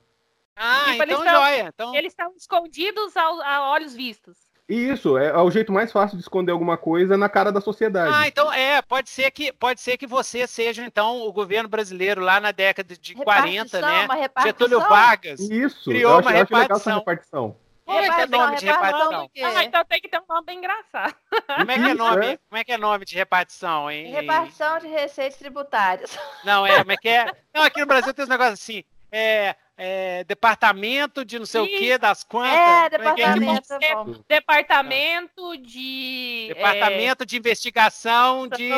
Ah, 0.56 0.86
tipo, 0.92 1.04
então 1.04 1.26
joia. 1.26 1.72
Então... 1.74 1.94
Eles 1.94 2.14
estão 2.14 2.32
escondidos 2.38 3.18
ao, 3.18 3.42
a 3.42 3.70
olhos 3.70 3.94
vistos. 3.94 4.38
Isso, 4.70 5.18
é, 5.18 5.28
é, 5.28 5.38
o 5.38 5.52
jeito 5.52 5.74
mais 5.74 5.92
fácil 5.92 6.16
de 6.16 6.24
esconder 6.24 6.54
alguma 6.54 6.78
coisa 6.78 7.18
na 7.18 7.28
cara 7.28 7.52
da 7.52 7.60
sociedade. 7.60 8.14
Ah, 8.16 8.30
então 8.30 8.54
é, 8.54 8.82
pode 8.82 9.10
ser 9.10 9.30
que 9.32 9.52
pode 9.52 9.82
ser 9.82 9.98
que 9.98 10.08
você 10.08 10.48
seja 10.48 10.86
então 10.86 11.28
o 11.28 11.34
governo 11.34 11.68
brasileiro 11.68 12.22
lá 12.22 12.40
na 12.40 12.54
década 12.54 12.96
de 12.96 13.14
repartição, 13.14 13.82
40, 13.82 13.82
né? 13.82 14.30
Getúlio 14.46 14.80
Vargas 14.80 15.42
Isso, 15.42 15.90
criou 15.90 16.14
eu 16.14 16.18
acho, 16.20 16.28
uma 16.30 16.38
eu 16.38 16.44
acho 16.44 16.54
legal 16.56 16.78
essa 16.78 16.94
repartição. 16.94 17.58
Como 17.90 18.00
é 18.00 18.14
que 18.14 18.22
é 18.22 18.28
nome 18.28 18.58
de 18.58 18.66
repartição? 18.68 19.32
Ah, 19.44 19.64
então 19.64 19.86
tem 19.86 20.00
que 20.00 20.08
ter 20.08 20.20
um 20.20 20.26
nome 20.30 20.46
bem 20.46 20.58
engraçado. 20.60 21.16
Como 21.58 21.72
é 21.72 21.76
que 21.76 21.90
é 21.90 21.94
nome, 21.96 22.40
como 22.50 22.58
é 22.60 22.64
que 22.64 22.72
é 22.72 22.78
nome 22.78 23.06
de 23.06 23.16
repartição, 23.16 23.90
hein? 23.90 24.12
Repartição 24.12 24.78
de 24.78 24.88
receitas 24.88 25.40
tributárias. 25.40 26.18
Não, 26.46 26.66
é, 26.66 26.78
como 26.78 26.92
é 26.92 26.98
que 26.98 27.10
é? 27.10 27.26
Não, 27.54 27.64
aqui 27.64 27.80
no 27.80 27.88
Brasil 27.88 28.14
tem 28.14 28.24
uns 28.24 28.30
negócios 28.30 28.60
assim, 28.60 28.84
é, 29.12 29.56
é, 29.76 30.24
departamento 30.26 31.26
de 31.26 31.40
não 31.40 31.46
sei 31.46 31.66
Sim. 31.66 31.76
o 31.76 31.80
que, 31.80 31.98
das 31.98 32.24
quantas. 32.24 32.58
É, 32.58 32.90
departamento. 32.90 33.74
É, 33.74 33.96
departamento 34.28 35.58
de. 35.58 36.52
Departamento 36.54 37.26
de 37.26 37.38
investigação 37.38 38.48
de, 38.48 38.70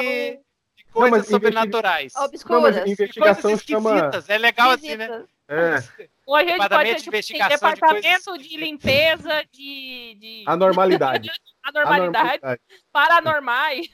de 0.78 0.86
coisas 0.94 1.24
não, 1.24 1.30
sobrenaturais. 1.30 2.16
Obscuras. 2.16 2.78
Não, 2.78 2.88
investigação 2.88 3.58
chama. 3.58 4.12
É 4.28 4.38
legal 4.38 4.72
assim, 4.72 4.96
né? 4.96 5.26
É. 5.52 6.08
Ou 6.26 6.34
a 6.34 6.46
gente 6.46 6.58
pode 6.70 6.84
ter, 6.86 7.02
tipo, 7.02 7.18
assim, 7.18 7.34
departamento 7.34 8.38
de, 8.38 8.48
de, 8.48 8.58
limpeza 8.58 9.44
de, 9.52 10.16
de... 10.18 10.44
Anormalidade. 10.48 11.30
Anormalidade. 11.62 12.40
Anormalidade. 12.42 12.62
Paranormais. 12.90 13.90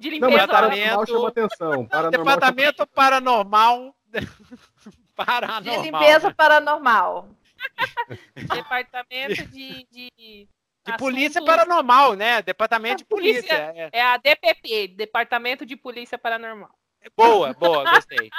De 0.00 0.10
limpeza. 0.10 0.36
Não, 0.38 0.48
paranormal 0.48 1.06
chama 1.06 1.28
atenção. 1.28 1.86
Paranormal 1.86 2.10
departamento 2.10 2.76
chama... 2.78 2.86
paranormal. 2.92 3.96
paranormal. 5.14 5.62
De 5.62 5.82
limpeza 5.82 6.34
paranormal. 6.34 7.28
departamento 8.34 9.46
de... 9.46 9.86
de... 9.92 10.48
De 10.84 10.96
polícia 10.96 11.44
paranormal, 11.44 12.14
né? 12.14 12.40
Departamento 12.40 12.98
de 12.98 13.04
polícia. 13.04 13.42
polícia 13.42 13.90
é. 13.92 13.98
é. 13.98 14.02
a 14.02 14.16
DPP, 14.16 14.88
Departamento 14.96 15.66
de 15.66 15.76
Polícia 15.76 16.16
Paranormal. 16.16 16.70
Boa, 17.14 17.52
boa, 17.52 17.84
gostei. 17.84 18.30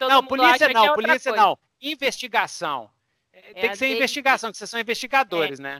não, 0.00 0.22
polícia 0.22 0.68
não, 0.68 0.84
é 0.84 0.94
polícia 0.94 1.32
não. 1.32 1.58
Investigação. 1.82 2.88
É, 3.32 3.54
Tem 3.54 3.70
que 3.70 3.76
ser 3.76 3.88
investigação, 3.88 4.50
que 4.50 4.58
vocês 4.58 4.70
são 4.70 4.78
investigadores, 4.78 5.58
é. 5.58 5.62
né? 5.62 5.78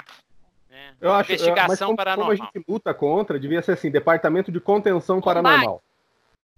É. 0.71 0.93
Eu 1.01 1.13
acho, 1.13 1.33
investigação 1.33 1.69
mas 1.69 1.79
como, 1.79 1.97
paranormal. 1.97 2.37
Como 2.37 2.43
a 2.43 2.53
gente 2.55 2.65
luta 2.67 2.95
contra, 2.95 3.39
devia 3.39 3.61
ser 3.61 3.73
assim, 3.73 3.91
Departamento 3.91 4.51
de 4.51 4.59
Contenção 4.59 5.21
Paranormal. 5.21 5.83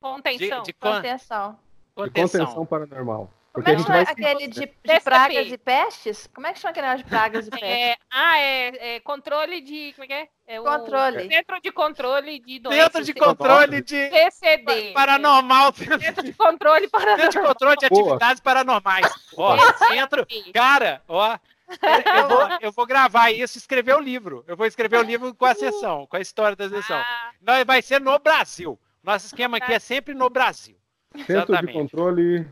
Contenção. 0.00 0.62
De, 0.62 0.66
de 0.66 0.72
contenção. 0.72 1.58
De 1.96 2.10
contenção 2.10 2.66
paranormal. 2.66 3.30
Porque 3.54 3.72
Como 3.76 3.96
é 3.96 4.04
que 4.04 4.10
chama 4.10 4.10
aquele 4.10 4.48
de, 4.48 4.66
de 4.66 5.00
pragas 5.00 5.52
e 5.52 5.56
pestes? 5.56 6.28
Como 6.34 6.44
é 6.44 6.52
que 6.52 6.58
chama 6.58 6.72
aquele 6.72 6.88
negócio 6.88 7.04
de 7.04 7.08
pragas 7.10 7.46
e 7.46 7.50
pestes? 7.50 7.68
É, 7.68 7.96
ah, 8.10 8.38
é, 8.40 8.96
é, 8.96 9.00
controle 9.00 9.60
de. 9.60 9.92
Como 9.92 10.02
é 10.02 10.06
que 10.08 10.12
é? 10.12 10.28
é 10.48 10.60
controle. 10.60 11.28
Centro 11.28 11.60
de 11.60 11.70
controle 11.70 12.40
de 12.40 12.58
doenças. 12.58 12.82
Centro 12.82 13.04
de 13.04 13.14
controle 13.14 13.80
de. 13.80 14.10
CCD. 14.10 14.92
Paranormal. 14.92 15.72
Centro 15.72 16.24
de 16.24 16.32
controle 16.32 16.88
paranormal. 16.88 17.20
Centro 17.30 17.40
de 17.42 17.46
controle 17.46 17.76
de 17.76 17.86
atividades 17.86 18.40
paranormais. 18.40 19.06
Ó, 19.36 19.56
centro. 19.88 20.26
Cara, 20.52 21.00
ó. 21.06 21.38
Eu 21.70 22.28
vou, 22.28 22.48
eu 22.60 22.72
vou 22.72 22.86
gravar 22.86 23.30
isso 23.30 23.56
e 23.56 23.60
escrever 23.60 23.94
o 23.94 24.00
livro. 24.00 24.44
Eu 24.48 24.56
vou 24.56 24.66
escrever 24.66 24.98
o 24.98 25.02
livro 25.02 25.32
com 25.32 25.46
a 25.46 25.54
sessão, 25.54 26.08
com 26.08 26.16
a 26.16 26.20
história 26.20 26.56
da 26.56 26.68
sessão. 26.68 26.96
Ah. 26.96 27.30
Não, 27.40 27.64
vai 27.64 27.80
ser 27.80 28.00
no 28.00 28.18
Brasil. 28.18 28.76
Nosso 29.00 29.26
esquema 29.26 29.58
aqui 29.58 29.72
é 29.72 29.78
sempre 29.78 30.12
no 30.12 30.28
Brasil. 30.28 30.76
Centro 31.14 31.34
Exatamente. 31.34 31.72
de 31.72 31.78
controle 31.78 32.46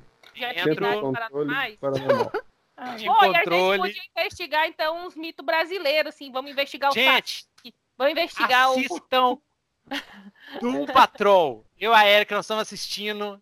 paranormais. 1.13 1.77
paranormal. 1.77 2.33
Ah, 2.77 2.97
de 2.97 3.07
Pô, 3.07 3.15
controle. 3.15 3.83
a 3.83 3.87
gente 3.87 3.97
podia 3.97 4.11
investigar, 4.17 4.67
então, 4.67 5.07
uns 5.07 5.15
mitos 5.15 5.45
brasileiros, 5.45 6.15
assim. 6.15 6.33
Vamos 6.33 6.51
investigar 6.51 6.91
o 6.91 6.95
Gente, 6.95 7.47
Vamos 7.97 8.13
investigar 8.13 8.71
assistam 8.71 9.33
o... 9.33 9.43
Doom 10.61 10.87
Patrol. 10.87 11.65
Eu 11.79 11.93
e 11.93 11.95
a 11.95 12.09
Erika, 12.09 12.35
nós 12.35 12.45
estamos 12.45 12.63
assistindo. 12.63 13.41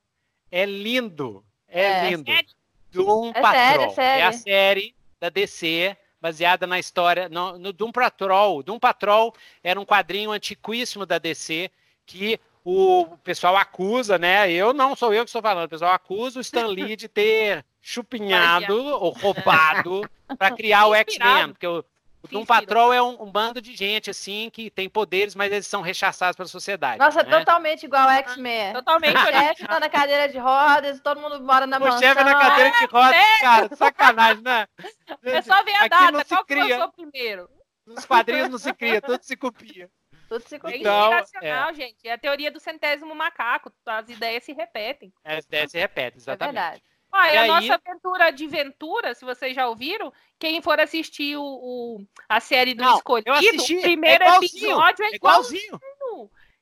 É 0.51 0.67
lindo. 0.67 1.45
É, 1.69 1.83
é 1.83 2.11
lindo. 2.11 2.31
É 2.31 2.43
Doom 2.91 3.31
é 3.31 3.41
Patrol. 3.41 3.95
Sério, 3.95 4.01
é, 4.01 4.21
é 4.21 4.27
a 4.27 4.33
série 4.33 4.95
da 5.21 5.29
DC, 5.29 5.97
baseada 6.21 6.67
na 6.67 6.79
história, 6.79 7.29
no, 7.29 7.59
no 7.59 7.73
Doom 7.73 7.93
Patrol. 7.93 8.63
Doom 8.63 8.79
Patrol 8.79 9.35
era 9.63 9.81
um 9.81 9.85
quadrinho 9.85 10.33
antiquíssimo 10.33 11.07
da 11.07 11.19
DC 11.19 11.71
que 12.05 12.41
o 12.65 13.17
pessoal 13.25 13.57
acusa, 13.57 14.19
né? 14.19 14.51
Eu 14.51 14.73
não 14.73 14.95
sou 14.95 15.13
eu 15.15 15.25
que 15.25 15.29
estou 15.29 15.43
falando, 15.43 15.65
o 15.65 15.69
pessoal 15.69 15.93
acusa 15.93 16.39
o 16.39 16.43
Stan 16.43 16.67
Lee 16.67 16.97
de 16.97 17.09
ter 17.09 17.65
chupinhado 17.81 18.77
ou 18.77 19.11
roubado 19.11 20.09
para 20.39 20.55
criar 20.55 20.87
o 20.87 20.95
X-Men, 20.95 21.49
porque 21.49 21.67
o, 21.67 21.85
o 22.23 22.29
Doom 22.29 22.45
Patrol 22.45 22.93
é 22.93 23.01
um, 23.01 23.23
um, 23.23 23.31
bando 23.31 23.63
de 23.63 23.75
gente, 23.75 24.11
assim, 24.11 24.51
que 24.51 24.71
tem 24.71 24.89
poderes, 24.89 25.35
mas 25.35 25.51
eles 25.51 25.67
são 25.67 25.81
rechaçados 25.81 26.37
pela 26.37 26.49
sociedade. 26.49 26.99
Nossa, 26.99 27.23
né? 27.23 27.39
totalmente 27.39 27.85
igual 27.85 28.03
ao 28.03 28.11
X-Men. 28.17 28.75
Totalmente. 28.75 29.17
O 29.17 29.27
chefe 29.27 29.67
tá 29.67 29.81
na 29.81 29.89
cadeira 29.89 30.29
de 30.29 30.39
rodas, 30.39 31.01
todo 31.01 31.21
mundo 31.21 31.43
mora 31.43 31.67
na 31.67 31.79
o 31.79 31.81
mansão. 31.81 31.97
O 31.97 32.01
chefe 32.01 32.21
é 32.21 32.25
na 32.25 32.35
cadeira 32.35 32.71
de 32.71 32.85
rodas, 32.87 33.17
é, 33.17 33.41
cara, 33.41 33.77
sacanagem, 33.77 34.43
né? 34.43 34.67
É 35.23 35.43
só 35.43 35.63
ver 35.65 35.73
a 35.73 35.79
Aqui 35.79 35.89
data, 35.89 36.25
qual 36.27 36.45
cria. 36.45 36.65
que 36.65 36.75
foi 36.75 36.85
o 36.85 36.93
primeiro? 36.93 37.49
Nos 37.87 38.05
quadrinhos 38.05 38.51
não 38.51 38.59
se 38.59 38.73
cria, 38.75 39.01
tudo 39.01 39.23
se 39.23 39.37
copia. 39.37 39.91
Tudo 40.31 40.49
se. 40.49 40.55
Então, 40.55 40.71
é 40.71 40.77
inspiracional, 40.77 41.71
é. 41.71 41.75
gente. 41.75 42.07
É 42.07 42.13
a 42.13 42.19
teoria 42.19 42.53
do 42.53 42.61
centésimo 42.61 43.13
macaco. 43.17 43.73
As 43.85 44.09
ideias 44.09 44.45
se 44.45 44.53
repetem. 44.53 45.13
As 45.25 45.45
ideias 45.45 45.73
se 45.73 45.79
repetem, 45.79 46.19
é 46.19 46.23
exatamente. 46.23 46.57
É 46.57 46.63
verdade. 46.63 46.83
Ah, 47.13 47.35
e 47.35 47.37
a 47.37 47.41
aí... 47.43 47.49
nossa 47.49 47.75
aventura 47.75 48.31
de 48.31 48.47
Ventura, 48.47 49.13
se 49.17 49.25
vocês 49.25 49.53
já 49.53 49.67
ouviram, 49.67 50.13
quem 50.39 50.63
for 50.63 50.79
assistir 50.79 51.37
o, 51.37 51.43
o 51.43 52.07
a 52.29 52.39
série 52.39 52.73
do 52.73 52.85
Não, 52.85 52.95
Escolhido, 52.95 53.33
o 53.33 53.81
primeiro 53.83 54.23
é 54.23 54.37
episódio 54.37 55.05
é 55.05 55.17
igualzinho. 55.17 55.65
igualzinho. 55.65 55.81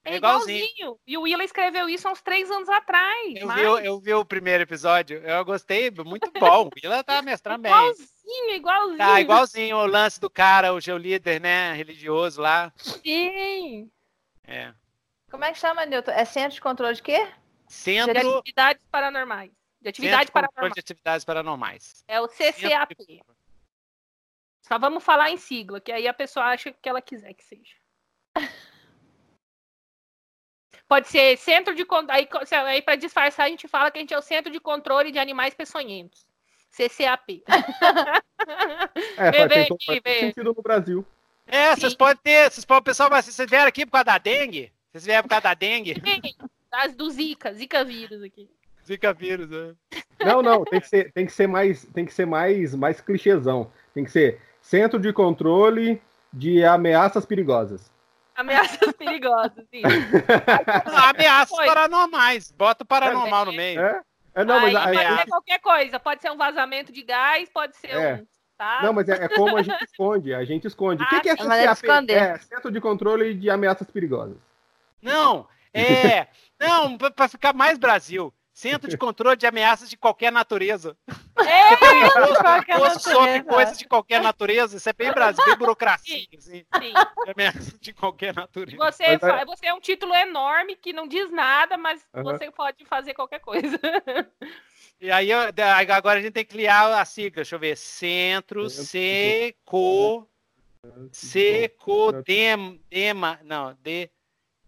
É, 0.08 0.14
é 0.14 0.16
igualzinho. 0.16 0.64
igualzinho. 0.64 1.00
E 1.06 1.18
o 1.18 1.22
Willa 1.22 1.44
escreveu 1.44 1.88
isso 1.88 2.08
há 2.08 2.12
uns 2.12 2.22
três 2.22 2.50
anos 2.50 2.68
atrás. 2.68 3.36
Eu, 3.36 3.46
mas... 3.46 3.56
vi, 3.56 3.86
eu 3.86 4.00
vi 4.00 4.14
o 4.14 4.24
primeiro 4.24 4.62
episódio, 4.62 5.18
eu 5.18 5.44
gostei, 5.44 5.90
muito 5.90 6.30
bom. 6.32 6.66
O 6.66 6.70
Willa 6.74 7.04
tá 7.04 7.20
mestrando 7.22 7.62
bem. 7.62 7.72
Igualzinho, 7.72 8.50
igualzinho. 8.54 8.98
Tá, 8.98 9.20
igualzinho 9.20 9.76
o 9.76 9.86
lance 9.86 10.20
do 10.20 10.30
cara, 10.30 10.72
o 10.72 10.80
geolíder, 10.80 11.40
né, 11.40 11.72
religioso 11.74 12.40
lá. 12.40 12.72
Sim. 12.76 13.90
É. 14.46 14.72
Como 15.30 15.44
é 15.44 15.52
que 15.52 15.58
chama, 15.58 15.84
Newton? 15.84 16.10
É 16.12 16.24
centro 16.24 16.54
de 16.54 16.60
controle 16.60 16.94
de 16.94 17.02
quê? 17.02 17.28
Centro... 17.66 18.12
De 18.12 18.26
atividades 18.26 18.82
paranormais. 18.90 19.52
De 19.80 19.88
atividades 19.90 20.30
paranormais. 20.30 20.72
de 20.72 20.80
atividades 20.80 21.24
paranormais. 21.24 22.04
É 22.08 22.20
o 22.20 22.28
CCAP. 22.28 23.22
Só 24.62 24.78
vamos 24.78 25.04
falar 25.04 25.30
em 25.30 25.36
sigla, 25.36 25.80
que 25.80 25.92
aí 25.92 26.08
a 26.08 26.14
pessoa 26.14 26.46
acha 26.46 26.72
que 26.72 26.88
ela 26.88 27.00
quiser 27.00 27.32
que 27.34 27.44
seja. 27.44 27.74
Pode 30.88 31.08
ser 31.08 31.36
centro 31.36 31.74
de 31.74 31.86
aí, 32.08 32.28
aí 32.66 32.82
para 32.82 32.96
disfarçar 32.96 33.46
a 33.46 33.48
gente 33.50 33.68
fala 33.68 33.90
que 33.90 33.98
a 33.98 34.00
gente 34.00 34.14
é 34.14 34.18
o 34.18 34.22
centro 34.22 34.50
de 34.50 34.58
controle 34.58 35.12
de 35.12 35.18
animais 35.18 35.52
peçonhentos. 35.54 36.26
CCAP. 36.70 37.44
É, 39.16 39.32
faz, 39.32 39.48
vê, 39.48 39.60
aqui, 39.62 40.00
faz 40.00 40.20
sentido 40.20 40.54
no 40.54 40.62
Brasil. 40.62 41.04
É, 41.46 41.74
vocês 41.74 41.92
podem 41.92 42.16
ter, 42.22 42.50
vocês 42.50 42.64
podem, 42.64 42.84
pessoal, 42.84 43.10
vocês 43.10 43.50
vieram 43.50 43.66
aqui 43.66 43.84
por 43.84 43.92
causa 43.92 44.04
da 44.04 44.18
dengue? 44.18 44.72
Vocês 44.92 45.04
vieram 45.04 45.24
por 45.24 45.28
causa 45.28 45.42
da 45.42 45.54
dengue? 45.54 45.94
Sim, 45.94 46.48
das 46.70 46.94
do 46.94 47.10
Zika, 47.10 47.52
Zika 47.52 47.84
vírus 47.84 48.22
aqui. 48.22 48.48
Zika 48.86 49.12
vírus, 49.12 49.50
é. 49.52 50.24
Não, 50.24 50.40
não, 50.40 50.64
tem 50.64 50.80
que 50.80 50.88
ser, 50.88 51.12
tem 51.12 51.26
que 51.26 51.32
ser 51.32 51.46
mais, 51.48 51.84
tem 51.86 52.06
que 52.06 52.14
ser 52.14 52.26
mais, 52.26 52.74
mais 52.74 53.00
clichêzão. 53.00 53.70
Tem 53.92 54.04
que 54.04 54.10
ser 54.10 54.40
centro 54.62 54.98
de 54.98 55.12
controle 55.12 56.00
de 56.32 56.64
ameaças 56.64 57.26
perigosas. 57.26 57.90
Ameaças 58.38 58.92
perigosas, 58.92 59.66
sim. 59.68 59.82
ameaças 61.10 61.56
Foi. 61.56 61.66
paranormais. 61.66 62.52
Bota 62.52 62.84
o 62.84 62.86
paranormal 62.86 63.46
no 63.46 63.52
meio. 63.52 63.80
É? 63.80 64.00
É, 64.32 64.44
não, 64.44 64.60
mas 64.60 64.76
aí 64.76 64.94
pode 64.94 65.18
ser 65.18 65.26
qualquer 65.26 65.58
coisa. 65.58 65.98
Pode 65.98 66.22
ser 66.22 66.30
um 66.30 66.36
vazamento 66.36 66.92
de 66.92 67.02
gás, 67.02 67.50
pode 67.52 67.76
ser 67.76 67.90
é. 67.90 68.14
um. 68.14 68.26
Tá? 68.56 68.80
Não, 68.80 68.92
mas 68.92 69.08
é, 69.08 69.24
é, 69.24 69.28
como 69.28 69.56
a 69.56 69.62
gente 69.62 69.82
esconde. 69.82 70.32
A 70.32 70.44
gente 70.44 70.68
esconde. 70.68 71.02
Ah, 71.02 71.06
o 71.06 71.08
que, 71.08 71.20
que 71.22 71.28
é 71.30 71.36
CCAP? 71.36 72.12
É 72.12 72.38
Centro 72.38 72.70
de 72.70 72.80
Controle 72.80 73.34
de 73.34 73.50
Ameaças 73.50 73.90
Perigosas. 73.90 74.36
Não, 75.02 75.48
é. 75.74 76.28
não, 76.60 76.96
para 76.96 77.28
ficar 77.28 77.52
mais 77.52 77.76
Brasil. 77.76 78.32
Centro 78.58 78.90
de 78.90 78.98
controle 78.98 79.36
de 79.36 79.46
ameaças 79.46 79.88
de 79.88 79.96
qualquer 79.96 80.32
natureza. 80.32 80.96
É, 81.36 81.76
qualquer 82.42 82.98
sobre 82.98 83.42
coisas 83.44 83.78
de 83.78 83.86
qualquer 83.86 84.20
natureza. 84.20 84.76
Isso 84.76 84.88
é 84.88 84.92
bem 84.92 85.12
Brasil, 85.12 85.44
bem 85.44 85.56
burocracia. 85.56 86.26
Assim. 86.36 86.66
Sim. 86.76 86.92
De 87.24 87.30
ameaças 87.30 87.78
de 87.78 87.92
qualquer 87.92 88.34
natureza. 88.34 88.76
Você, 88.76 89.04
é... 89.04 89.44
você 89.44 89.66
é 89.66 89.72
um 89.72 89.78
título 89.78 90.12
enorme 90.12 90.74
que 90.74 90.92
não 90.92 91.06
diz 91.06 91.30
nada, 91.30 91.78
mas 91.78 92.04
uhum. 92.12 92.24
você 92.24 92.50
pode 92.50 92.84
fazer 92.84 93.14
qualquer 93.14 93.38
coisa. 93.38 93.78
E 95.00 95.12
aí, 95.12 95.30
agora 95.94 96.18
a 96.18 96.20
gente 96.20 96.32
tem 96.32 96.44
que 96.44 96.50
criar 96.50 97.00
a 97.00 97.04
sigla. 97.04 97.36
Deixa 97.36 97.54
eu 97.54 97.60
ver. 97.60 97.76
Centro, 97.76 98.68
Seco. 98.68 100.28
Seco, 101.12 102.12
dem, 102.24 102.82
dema. 102.90 103.38
Não, 103.44 103.78
de. 103.80 104.10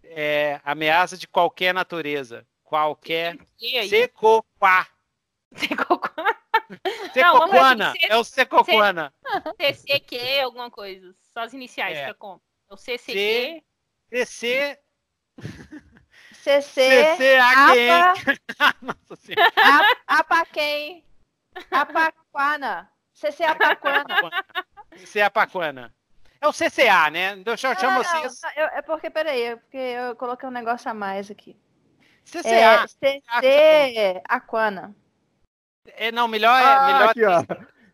É, 0.04 0.60
ameaça 0.62 1.16
de 1.16 1.26
qualquer 1.26 1.74
natureza 1.74 2.46
qualquer. 2.70 3.36
Secoquá. 3.88 4.86
Secoquá. 5.56 6.36
Secoquana. 7.12 7.92
É 8.08 8.16
o 8.16 8.22
Secoquana. 8.22 9.12
CCQ, 9.60 10.40
alguma 10.44 10.70
coisa. 10.70 11.12
Só 11.20 11.40
as 11.40 11.52
iniciais 11.52 11.98
é. 11.98 12.14
como. 12.14 12.40
É 12.70 12.74
o 12.74 12.76
CCQ. 12.76 13.64
CC. 14.08 14.78
CC. 16.32 17.16
CC 17.16 17.38
Nossa 18.80 19.16
senhora. 19.16 19.96
Apaquém. 20.06 21.04
Apaquana. 21.72 22.88
CC 23.12 23.42
Apaquana. 23.42 24.30
CC 24.96 25.22
Apaquana. 25.22 25.92
É 26.40 26.46
o 26.46 26.52
CCA, 26.52 27.10
né? 27.10 27.36
Deixa 27.36 27.68
eu 27.68 27.78
chamar 27.78 28.04
vocês. 28.04 28.40
É 28.54 28.80
porque, 28.80 29.10
peraí, 29.10 29.42
é 29.42 29.56
porque 29.56 29.76
eu 29.76 30.16
coloquei 30.16 30.48
um 30.48 30.52
negócio 30.52 30.88
a 30.90 30.94
mais 30.94 31.30
aqui. 31.30 31.56
CCA. 32.24 32.48
É, 32.48 32.86
CC 32.86 34.22
Aquana. 34.28 34.94
É, 35.96 36.12
não, 36.12 36.28
melhor 36.28 36.60
é. 36.60 36.64
Ah, 36.64 36.86
melhor 36.86 37.08
aqui, 37.10 37.24
ó. 37.24 37.44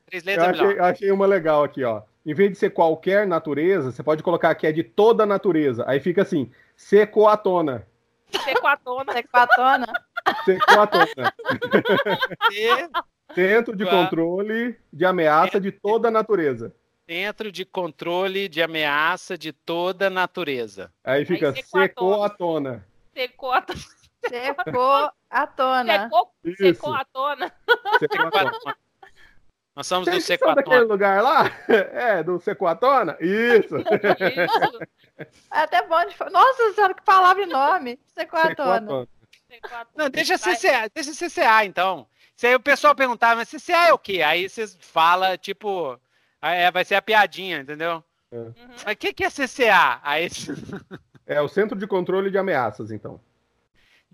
Três 0.07 0.23
letras 0.25 0.47
eu 0.47 0.53
achei, 0.53 0.65
é 0.65 0.69
melhor. 0.69 0.91
achei 0.91 1.11
uma 1.11 1.27
legal 1.27 1.65
aqui, 1.65 1.85
ó. 1.85 2.03
Em 2.25 2.35
vez 2.35 2.51
de 2.51 2.59
ser 2.59 2.71
qualquer 2.71 3.27
natureza, 3.27 3.93
você 3.93 4.03
pode 4.03 4.23
colocar 4.23 4.55
que 4.55 4.67
é 4.67 4.73
de 4.73 4.83
toda 4.83 5.25
natureza. 5.25 5.85
Aí 5.87 6.01
fica 6.01 6.23
assim, 6.23 6.51
secoatona. 6.77 7.87
Secoatona. 8.45 9.13
Secoatona. 9.13 9.87
Secoatona. 10.45 11.35
Centro 13.35 13.77
de 13.77 13.85
controle 13.85 14.77
de 14.93 15.05
ameaça 15.05 15.61
de 15.61 15.71
toda 15.71 16.11
natureza. 16.11 16.75
Centro 17.09 17.53
de 17.53 17.65
controle 17.65 18.49
de 18.49 18.61
ameaça 18.61 19.39
de 19.39 19.53
toda 19.53 20.11
natureza. 20.11 20.93
Aí 21.05 21.25
fica 21.25 21.51
Aí 21.51 21.63
secou 21.63 22.25
a 22.25 22.29
tona. 22.29 22.85
Secou 24.29 25.11
a 25.31 25.47
tona. 25.47 26.11
Secou 26.11 26.33
a 26.45 26.45
tona. 26.45 26.57
Secou, 26.57 26.95
a 26.95 27.05
tona. 27.05 27.53
Secou 27.99 28.27
a 28.27 28.31
tona. 28.31 28.77
Nós 29.77 29.87
somos 29.87 30.09
Vocês 30.09 30.25
do 30.25 30.27
Secoatona. 30.27 30.63
daquele 30.63 30.85
lugar 30.85 31.23
lá? 31.23 31.51
É, 31.69 32.23
do 32.23 32.39
Secoatona? 32.41 33.15
Isso. 33.21 33.77
Isso. 33.77 35.29
É 35.53 35.61
até 35.61 35.87
bom 35.87 36.03
de 36.07 36.17
falar. 36.17 36.31
Nossa 36.31 36.73
senhora, 36.73 36.95
que 36.95 37.03
palavra 37.03 37.43
e 37.43 37.47
nome. 37.47 38.01
Secoatona. 38.07 39.07
Não, 39.95 40.09
deixa 40.09 40.39
CCA, 40.39 40.91
deixa 40.95 41.13
CCA 41.13 41.65
então. 41.65 42.07
Se 42.35 42.47
aí 42.47 42.55
o 42.55 42.61
pessoal 42.61 42.95
perguntar, 42.95 43.37
mas 43.37 43.51
CCA 43.51 43.89
é 43.89 43.93
o 43.93 43.99
quê? 43.99 44.23
Aí 44.23 44.49
vocês 44.49 44.77
falam, 44.81 45.37
tipo, 45.37 45.99
é, 46.41 46.71
vai 46.71 46.85
ser 46.85 46.95
a 46.95 47.03
piadinha, 47.03 47.59
entendeu? 47.59 48.03
É. 48.31 48.37
Uhum. 48.37 48.55
Mas 48.85 48.95
o 48.95 48.97
que, 48.97 49.13
que 49.13 49.25
é 49.25 49.31
CCA? 49.31 50.01
Aí... 50.03 50.29
É 51.27 51.41
o 51.41 51.49
Centro 51.49 51.77
de 51.77 51.87
Controle 51.87 52.31
de 52.31 52.39
Ameaças, 52.39 52.91
então. 52.91 53.21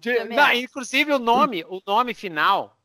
De, 0.02 0.24
não, 0.24 0.52
inclusive 0.52 1.12
o 1.12 1.18
nome, 1.20 1.64
o 1.68 1.80
nome 1.86 2.12
final 2.12 2.76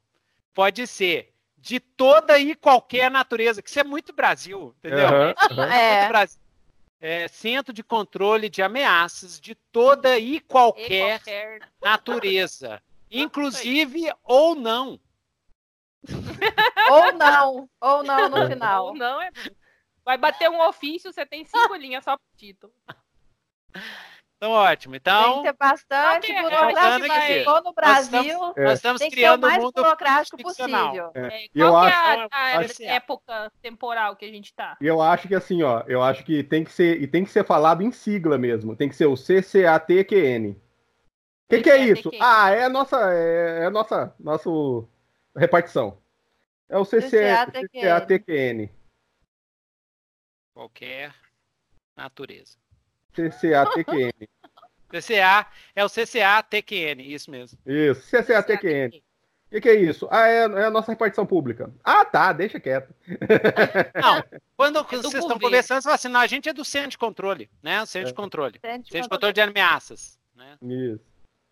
pode 0.54 0.86
ser 0.86 1.34
de 1.58 1.80
toda 1.80 2.38
e 2.38 2.54
qualquer 2.54 3.10
natureza, 3.10 3.60
que 3.60 3.70
isso 3.70 3.80
é 3.80 3.84
muito 3.84 4.14
Brasil, 4.14 4.76
entendeu? 4.78 5.10
Uhum, 5.10 5.58
uhum. 5.58 5.64
É. 5.64 6.08
Brasil. 6.08 6.40
É, 7.02 7.28
centro 7.28 7.74
de 7.74 7.84
controle 7.84 8.50
de 8.50 8.62
ameaças 8.62 9.40
de 9.40 9.56
toda 9.56 10.20
e 10.20 10.40
qualquer, 10.40 11.16
e 11.16 11.20
qualquer... 11.20 11.70
natureza, 11.82 12.82
inclusive 13.10 14.14
ou 14.24 14.54
não. 14.54 15.00
ou 16.92 17.14
não, 17.14 17.70
ou 17.82 18.04
não 18.04 18.30
no 18.30 18.48
final. 18.48 18.86
Ou 18.86 18.96
não 18.96 19.20
é. 19.20 19.32
Vai 20.06 20.20
bater 20.20 20.52
um 20.52 20.62
ofício, 20.62 21.12
você 21.12 21.26
tem 21.26 21.44
cinco 21.46 21.74
linhas 21.82 22.04
só 22.04 22.16
pro 22.16 22.38
título. 22.38 22.72
Então, 24.38 24.52
ótimo. 24.52 24.96
Então, 24.96 25.24
tem 25.24 25.36
que 25.38 25.50
ter 25.50 25.58
bastante 25.58 26.32
é, 26.32 26.42
burocrático. 26.44 27.12
É, 27.12 27.22
chegou 27.28 27.64
no 27.64 27.74
Brasil, 27.74 28.12
nós 28.12 28.30
estamos, 28.30 28.58
é. 28.58 28.64
nós 28.64 28.74
estamos 28.74 29.00
tem 29.00 29.10
criando 29.10 29.42
que 29.42 29.48
ser 29.48 29.58
o 29.58 29.62
mais 29.62 29.64
um 29.64 29.72
burocrático 29.72 30.38
possível. 30.38 31.12
É. 31.16 31.22
É, 31.22 31.48
qual 31.50 31.70
eu 31.70 31.78
acho, 31.78 31.98
é 31.98 32.28
a, 32.32 32.60
a 32.60 32.94
época 32.94 33.52
temporal 33.64 34.16
que 34.16 34.26
a 34.26 34.32
gente 34.32 34.46
está? 34.46 34.78
Eu 34.80 35.02
acho 35.02 35.28
que 35.28 35.34
assim, 35.34 35.64
ó, 35.64 35.84
eu 35.88 36.04
acho 36.04 36.24
que 36.24 36.44
tem 36.44 36.64
que 36.64 36.72
ser 36.72 37.02
e 37.02 37.08
tem 37.08 37.24
que 37.24 37.32
ser 37.32 37.44
falado 37.44 37.82
em 37.82 37.92
sigla 37.92 38.38
mesmo. 38.38 38.76
Tem 38.76 38.88
que 38.88 38.96
ser 38.96 39.08
o 39.08 39.16
CCATQN. 39.16 40.52
O 40.52 40.56
que, 41.50 41.62
que 41.64 41.72
é 41.72 41.78
isso? 41.80 42.12
Ah, 42.20 42.52
é 42.52 42.66
a 42.66 42.70
nossa, 42.70 43.12
é, 43.12 43.66
a 43.66 43.72
nossa, 43.72 44.14
nosso 44.20 44.88
repartição. 45.36 45.98
É 46.70 46.78
o 46.78 46.86
CCATQN. 46.86 47.70
CCATQN. 47.74 48.70
Qualquer 50.54 51.16
natureza. 51.96 52.56
CCATQN. 53.18 54.12
CCA 54.90 55.48
é 55.76 55.84
o 55.84 55.90
CCATQN, 55.90 57.02
isso 57.02 57.30
mesmo. 57.30 57.58
Isso, 57.66 58.02
CCATQN. 58.10 59.02
O 59.48 59.50
que, 59.50 59.62
que, 59.62 59.70
é 59.70 59.76
isso? 59.76 60.08
Ah, 60.12 60.28
é, 60.28 60.40
é, 60.40 60.66
a 60.66 60.70
nossa 60.70 60.92
repartição 60.92 61.26
pública. 61.26 61.74
Ah, 61.82 62.04
tá, 62.04 62.34
deixa 62.34 62.60
quieto. 62.60 62.94
Não, 63.96 64.22
quando 64.58 64.80
é 64.80 64.84
vocês 64.84 65.24
estão 65.24 65.40
conversando, 65.40 65.82
você 65.82 65.84
fala 65.84 65.96
assim, 65.96 66.10
não, 66.10 66.20
a 66.20 66.28
gente 66.28 66.50
é 66.50 66.54
do 66.54 66.66
centro 66.66 66.90
de 66.90 66.98
controle, 66.98 67.50
né? 67.64 67.86
Centro 67.86 68.10
é. 68.10 68.12
de 68.12 68.16
controle. 68.16 68.60
Centro 68.60 68.84
de, 68.84 68.90
centro 68.90 69.04
de 69.04 69.10
controle 69.10 69.34
de 69.34 69.42
ameaças. 69.42 70.20
Né? 70.36 70.58
Isso. 70.62 71.06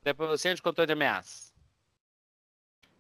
Depois 0.04 0.30
o 0.30 0.38
centro 0.38 0.58
de 0.58 0.62
controle 0.62 0.88
de 0.88 0.94
ameaças. 0.94 1.54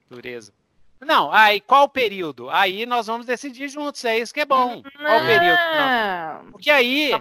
Dureza. 0.10 0.54
Não, 1.02 1.32
aí 1.32 1.60
qual 1.62 1.90
período? 1.90 2.50
Aí 2.50 2.86
nós 2.86 3.08
vamos 3.08 3.26
decidir 3.26 3.68
juntos, 3.68 4.04
é 4.06 4.18
isso 4.18 4.34
que 4.34 4.40
é 4.40 4.46
bom. 4.46 4.82
Qual 4.82 5.20
período? 5.26 5.60
Não. 5.76 6.52
Porque 6.52 6.70
aí. 6.70 7.12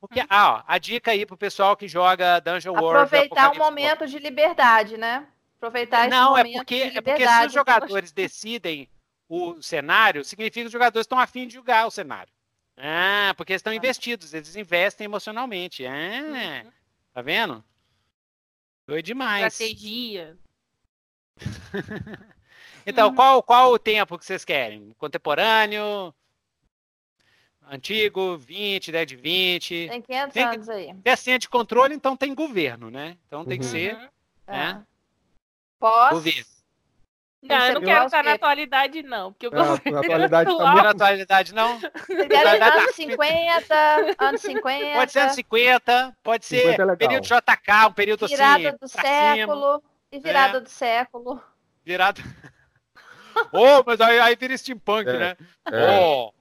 Porque, 0.00 0.20
ah, 0.28 0.54
ó, 0.54 0.62
a 0.66 0.78
dica 0.78 1.10
aí 1.10 1.26
pro 1.26 1.36
pessoal 1.36 1.76
que 1.76 1.88
joga 1.88 2.40
Dungeon 2.40 2.72
World. 2.72 3.04
Aproveitar 3.04 3.52
o 3.52 3.58
momento 3.58 4.06
de 4.06 4.18
liberdade, 4.18 4.96
né? 4.96 5.26
Aproveitar 5.56 6.06
esse 6.06 6.10
Não, 6.10 6.36
é 6.36 6.44
porque, 6.52 6.92
é 6.94 7.00
porque 7.00 7.26
se 7.26 7.46
os 7.46 7.52
jogadores 7.52 8.12
decidem 8.12 8.88
o 9.28 9.60
cenário, 9.60 10.24
significa 10.24 10.60
que 10.60 10.66
os 10.66 10.72
jogadores 10.72 11.04
estão 11.04 11.18
afim 11.18 11.46
de 11.48 11.54
jogar 11.54 11.86
o 11.86 11.90
cenário. 11.90 12.32
Ah, 12.76 13.34
porque 13.36 13.52
eles 13.52 13.60
estão 13.60 13.72
ah. 13.72 13.76
investidos, 13.76 14.34
eles 14.34 14.54
investem 14.54 15.06
emocionalmente. 15.06 15.84
Ah, 15.86 16.62
uhum. 16.64 16.70
tá 17.12 17.22
vendo? 17.22 17.64
Foi 18.86 19.02
demais. 19.02 19.60
Estratégia. 19.60 20.36
Então, 22.86 23.12
qual, 23.12 23.42
qual 23.42 23.72
o 23.72 23.78
tempo 23.78 24.16
que 24.16 24.24
vocês 24.24 24.44
querem? 24.44 24.94
Contemporâneo? 24.96 26.14
Antigo, 27.68 28.36
20, 28.38 28.92
10 28.92 29.06
de 29.08 29.16
20. 29.16 29.88
Tem 29.88 30.02
500 30.02 30.32
tem, 30.32 30.44
anos 30.44 30.68
aí. 30.68 30.86
Se 30.86 31.00
é 31.04 31.16
ciência 31.16 31.38
de 31.40 31.48
controle, 31.48 31.94
então 31.94 32.16
tem 32.16 32.32
governo, 32.32 32.90
né? 32.90 33.16
Então 33.26 33.44
tem 33.44 33.58
que 33.58 33.64
uhum. 33.64 33.70
ser. 33.72 33.96
Né? 33.96 34.08
É. 34.46 34.82
Pós. 35.80 36.12
Governo. 36.12 36.56
Não, 37.42 37.66
eu 37.66 37.74
não 37.74 37.80
quero 37.80 38.06
estar 38.06 38.24
na 38.24 38.32
atualidade, 38.32 39.02
não. 39.02 39.32
Porque 39.32 39.46
eu 39.46 39.50
gosto 39.50 39.90
na 39.90 40.00
atualidade 40.00 40.50
tá 40.50 40.56
muito... 40.56 40.82
Na 40.82 40.90
atualidade, 40.90 41.54
não? 41.54 41.72
anos 41.72 42.94
50, 42.94 44.14
anos 44.18 44.40
50. 44.40 44.94
Pode 44.94 45.12
ser 45.12 45.18
anos 45.20 45.34
50, 45.34 46.16
pode 46.22 46.46
ser 46.46 46.80
é 46.80 46.96
período 46.96 47.24
JK, 47.24 47.86
um 47.88 47.92
período 47.92 48.26
virada 48.26 48.68
assim. 48.68 48.78
Do 48.80 48.88
século, 48.88 49.82
e 50.10 50.18
virada 50.18 50.58
é. 50.58 50.60
do 50.60 50.68
século. 50.68 51.42
Virada. 51.84 52.22
Oh, 53.52 53.82
mas 53.84 54.00
aí, 54.00 54.18
aí 54.18 54.36
vira 54.36 54.56
steampunk, 54.56 55.08
é, 55.08 55.18
né? 55.18 55.36
É. 55.70 56.00
Oh, 56.00 56.32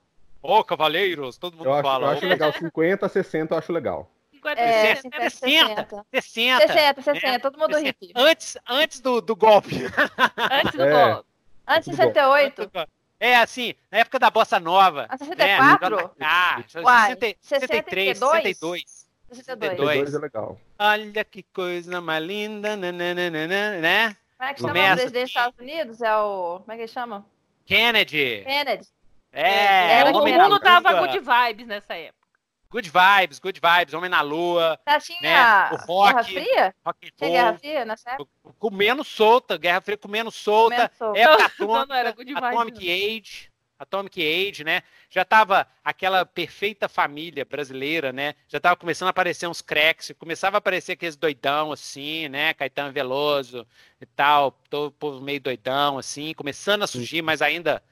oh, 0.42 0.64
cavaleiros, 0.64 1.38
todo 1.38 1.58
mundo 1.58 1.70
eu 1.70 1.82
fala. 1.82 2.08
eu 2.08 2.12
acho 2.12 2.26
legal, 2.26 2.54
50, 2.54 3.10
60 3.10 3.54
eu 3.54 3.58
acho 3.58 3.74
legal. 3.74 4.12
50, 4.32 4.62
é, 4.62 4.96
60, 4.96 5.30
60, 5.30 6.06
60. 6.12 6.68
60, 6.68 7.02
60, 7.02 7.40
todo 7.40 7.58
mundo 7.58 7.78
hippie. 7.78 8.12
Antes, 8.16 8.58
antes 8.70 9.00
do, 9.00 9.22
do 9.22 9.36
golpe. 9.36 9.86
Antes 10.52 10.76
do 10.76 10.84
é, 10.84 10.92
golpe. 10.92 11.30
Antes 11.68 11.90
de 11.90 11.96
68. 11.96 12.72
É, 13.20 13.38
assim, 13.38 13.74
na 13.92 14.00
época 14.00 14.20
da 14.20 14.30
Bossa 14.30 14.60
Nova. 14.60 15.08
A 15.10 15.18
64? 15.18 15.96
Né, 15.96 16.28
ah, 16.28 16.64
60, 16.68 17.38
63, 17.42 18.20
62. 18.20 19.06
62 19.32 20.14
é 20.14 20.18
legal. 20.20 20.60
Olha 20.78 21.26
que 21.26 21.44
coisa 21.44 22.00
mais 22.00 22.24
linda, 22.24 22.76
nananana, 22.76 23.80
né? 23.80 24.16
Como 24.38 24.50
é 24.50 24.54
que 24.54 24.62
chama 24.62 24.74
Começa... 24.74 24.94
o 24.94 24.98
presidente 24.98 25.22
dos 25.22 25.30
Estados 25.30 25.60
Unidos? 25.60 26.02
É 26.02 26.18
o. 26.18 26.60
Como 26.60 26.72
é 26.72 26.76
que 26.76 26.82
ele 26.82 26.88
chama? 26.88 27.26
Kennedy. 27.66 28.44
Kennedy. 28.46 28.88
É, 29.32 30.00
é 30.00 30.04
o 30.06 30.26
mundo 30.26 30.60
tava 30.60 30.94
good 30.94 31.20
vibes 31.20 31.68
nessa 31.68 31.94
época. 31.94 32.26
Good 32.70 32.90
vibes, 32.90 33.40
good 33.40 33.60
vibes, 33.60 33.94
Homem 33.94 34.10
na 34.10 34.22
Lua. 34.22 34.80
Já 34.88 35.00
tinha 35.00 35.22
né? 35.22 35.70
o 35.72 35.76
rock, 35.86 36.12
Guerra 36.12 36.24
Fria? 36.24 36.76
Rock 36.86 37.12
tinha 37.12 37.30
Guerra 37.30 37.58
Fria 37.58 37.86
nessa 37.86 38.12
época? 38.12 38.32
Comendo 38.60 39.04
solta, 39.04 39.58
Guerra 39.58 39.82
Fria 39.82 39.98
comendo 39.98 40.32
solta. 40.32 40.90
Comendo 40.90 40.96
solta. 40.98 41.20
Época 41.20 41.46
atômica, 41.46 42.50
Atomic 42.50 42.92
Age. 42.92 43.52
Atomic 43.78 44.22
Age, 44.22 44.64
né? 44.64 44.82
Já 45.10 45.24
estava 45.24 45.68
aquela 45.84 46.26
perfeita 46.26 46.88
família 46.88 47.46
brasileira, 47.46 48.14
né? 48.14 48.36
Já 48.48 48.58
estava 48.58 48.76
começando 48.76 49.08
a 49.08 49.10
aparecer 49.12 49.48
uns 49.48 49.62
cracks, 49.62 50.14
começava 50.18 50.58
a 50.58 50.60
aparecer 50.60 50.94
aqueles 50.94 51.16
doidão 51.16 51.72
assim, 51.72 52.28
né? 52.30 52.54
Caetano 52.54 52.92
Veloso 52.92 53.68
e 54.02 54.06
tal, 54.06 54.52
todo 54.70 54.92
povo 54.92 55.22
meio 55.22 55.42
doidão 55.42 55.98
assim, 55.98 56.34
começando 56.34 56.84
a 56.84 56.88
surgir, 56.88 57.22
mas 57.22 57.42
ainda 57.42 57.84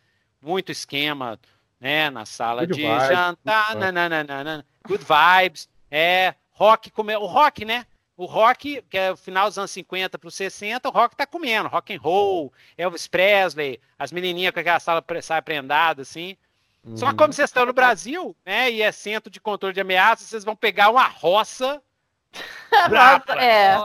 muito 0.41 0.72
esquema, 0.72 1.39
né? 1.80 2.10
Na 2.10 2.26
sala 2.26 2.65
Good 2.65 2.76
de 2.76 2.88
vibes. 2.88 3.08
jantar, 3.08 3.76
nananana. 3.76 4.65
Good 4.88 5.04
vibes, 5.04 5.69
é 5.91 6.34
rock, 6.52 6.89
come... 6.91 7.15
o 7.15 7.26
rock, 7.26 7.65
né? 7.65 7.86
O 8.15 8.26
rock, 8.26 8.82
que 8.89 8.97
é 8.97 9.12
o 9.12 9.17
final 9.17 9.47
dos 9.47 9.58
anos 9.58 9.71
50 9.71 10.19
para 10.19 10.28
os 10.28 10.36
60, 10.36 10.88
o 10.88 10.91
rock 10.91 11.15
tá 11.15 11.26
comendo. 11.26 11.67
Rock 11.67 11.95
and 11.95 11.99
roll, 11.99 12.54
Elvis 12.78 13.08
Presley, 13.08 13.80
as 13.97 14.12
menininhas 14.12 14.54
com 14.54 14.60
aquela 14.60 14.80
sala 14.80 15.04
saia 15.21 15.41
prendada, 15.41 16.04
assim. 16.04 16.38
Uhum. 16.84 16.95
Só 16.95 17.10
que 17.12 17.17
como 17.17 17.34
vocês 17.34 17.49
estão 17.49 17.65
no 17.65 17.73
Brasil, 17.73 18.36
né, 18.45 18.69
e 18.69 18.82
é 18.82 18.91
centro 18.91 19.32
de 19.32 19.39
controle 19.39 19.73
de 19.73 19.82
ameaças, 19.82 20.28
vocês 20.28 20.43
vão 20.43 20.56
pegar 20.56 20.89
uma 20.89 21.08
roça 21.08 21.82
brava. 22.89 23.34
é. 23.41 23.76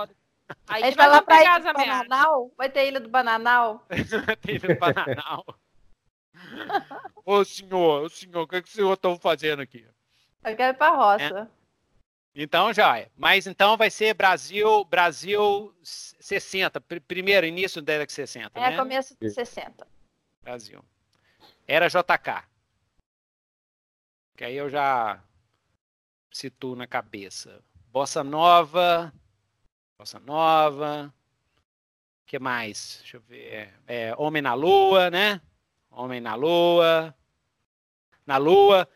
Aí 0.66 0.82
a 0.82 0.86
gente 0.86 0.96
vai 0.96 1.08
lá 1.08 1.22
para 1.22 1.42
ilha 1.42 1.58
do 1.58 1.72
Bananal? 1.72 2.52
Vai 2.56 2.68
ter 2.70 2.88
ilha 2.88 3.00
do 3.00 3.08
Bananal? 3.08 3.86
vai 4.26 4.36
ter 4.36 4.54
ilha 4.56 4.74
do 4.74 4.80
Bananal. 4.80 5.44
ô 7.24 7.44
senhor, 7.44 8.04
ô 8.04 8.08
senhor, 8.08 8.42
o 8.42 8.48
que, 8.48 8.56
é 8.56 8.62
que 8.62 8.68
o 8.68 8.72
senhor 8.72 8.92
está 8.92 9.14
fazendo 9.16 9.60
aqui? 9.62 9.86
Eu 10.44 10.56
quero 10.56 10.74
ir 10.74 10.78
para 10.78 10.94
roça. 10.94 11.48
É. 11.54 11.57
Então 12.40 12.72
já 12.72 12.96
é. 12.96 13.10
Mas 13.16 13.48
então 13.48 13.76
vai 13.76 13.90
ser 13.90 14.14
Brasil, 14.14 14.84
Brasil 14.84 15.74
60. 15.82 16.80
Primeiro, 16.80 17.44
início 17.44 17.82
da 17.82 17.94
década 17.94 18.06
de 18.06 18.12
60. 18.12 18.60
É, 18.60 18.70
né? 18.70 18.76
começo 18.76 19.16
de 19.20 19.28
60. 19.28 19.84
Brasil. 20.40 20.84
Era 21.66 21.88
JK. 21.88 22.46
Que 24.36 24.44
aí 24.44 24.56
eu 24.56 24.70
já 24.70 25.20
situo 26.30 26.76
na 26.76 26.86
cabeça. 26.86 27.60
Bossa 27.90 28.22
Nova. 28.22 29.12
Bossa 29.98 30.20
Nova. 30.20 31.12
que 32.24 32.38
mais? 32.38 32.98
Deixa 33.00 33.16
eu 33.16 33.20
ver. 33.22 33.74
É, 33.84 34.14
Homem 34.16 34.42
na 34.42 34.54
Lua, 34.54 35.10
né? 35.10 35.40
Homem 35.90 36.20
na 36.20 36.36
Lua. 36.36 37.12
Na 38.24 38.36
Lua. 38.36 38.88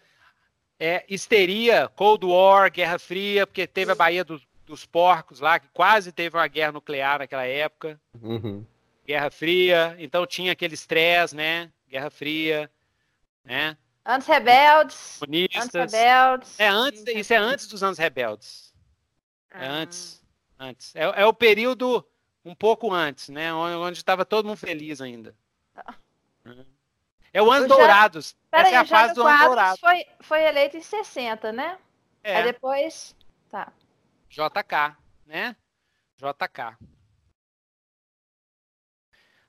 É, 0.84 1.04
histeria, 1.08 1.88
Cold 1.94 2.26
War, 2.26 2.68
Guerra 2.68 2.98
Fria, 2.98 3.46
porque 3.46 3.68
teve 3.68 3.92
a 3.92 3.94
Baía 3.94 4.24
dos, 4.24 4.42
dos 4.66 4.84
Porcos 4.84 5.38
lá, 5.38 5.60
que 5.60 5.68
quase 5.68 6.10
teve 6.10 6.36
uma 6.36 6.48
guerra 6.48 6.72
nuclear 6.72 7.20
naquela 7.20 7.46
época. 7.46 8.00
Uhum. 8.20 8.66
Guerra 9.06 9.30
Fria, 9.30 9.94
então 10.00 10.26
tinha 10.26 10.50
aquele 10.50 10.74
estresse, 10.74 11.36
né? 11.36 11.70
Guerra 11.88 12.10
Fria, 12.10 12.68
né? 13.44 13.76
Anos 14.04 14.26
rebeldes. 14.26 15.18
Comunistas. 15.20 15.72
Anos 15.72 15.92
rebeldes. 15.92 16.58
É 16.58 16.66
antes, 16.66 17.04
isso 17.06 17.32
é 17.32 17.36
antes 17.36 17.68
dos 17.68 17.80
anos 17.84 17.98
rebeldes. 17.98 18.74
É 19.52 19.64
ah. 19.64 19.70
antes. 19.70 20.20
Antes. 20.58 20.96
É, 20.96 21.02
é, 21.02 21.24
o 21.24 21.32
período 21.32 22.04
um 22.44 22.56
pouco 22.56 22.92
antes, 22.92 23.28
né? 23.28 23.54
Onde 23.54 23.98
estava 23.98 24.24
todo 24.24 24.46
mundo 24.46 24.56
feliz 24.56 25.00
ainda. 25.00 25.32
Tá. 25.72 25.94
É 27.32 27.40
o 27.40 27.50
Anos 27.50 27.68
Dourados. 27.68 28.36
Essa 28.50 28.68
aí, 28.68 28.74
é 28.74 28.76
a 28.76 28.84
fase 28.84 29.14
do 29.14 29.26
Anos 29.26 29.46
Dourados. 29.46 29.80
Foi, 29.80 30.06
foi 30.20 30.44
eleito 30.44 30.76
em 30.76 30.82
60, 30.82 31.50
né? 31.52 31.78
É. 32.22 32.36
Aí 32.36 32.44
depois. 32.44 33.16
Tá. 33.50 33.72
JK, 34.28 34.96
né? 35.26 35.56
JK. 36.16 36.76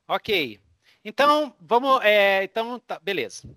Ok. 0.08 0.60
Então, 1.04 1.54
vamos. 1.60 2.02
É, 2.04 2.44
então, 2.44 2.80
tá, 2.80 3.00
beleza. 3.00 3.50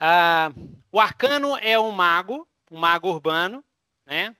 Ah, 0.00 0.50
o 0.90 1.00
arcano 1.00 1.56
é 1.58 1.78
um 1.78 1.90
mago, 1.90 2.48
um 2.70 2.78
mago 2.78 3.08
urbano, 3.08 3.64
né? 4.04 4.34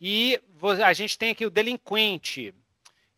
E 0.00 0.40
a 0.84 0.92
gente 0.92 1.18
tem 1.18 1.30
aqui 1.30 1.46
o 1.46 1.50
delinquente. 1.50 2.54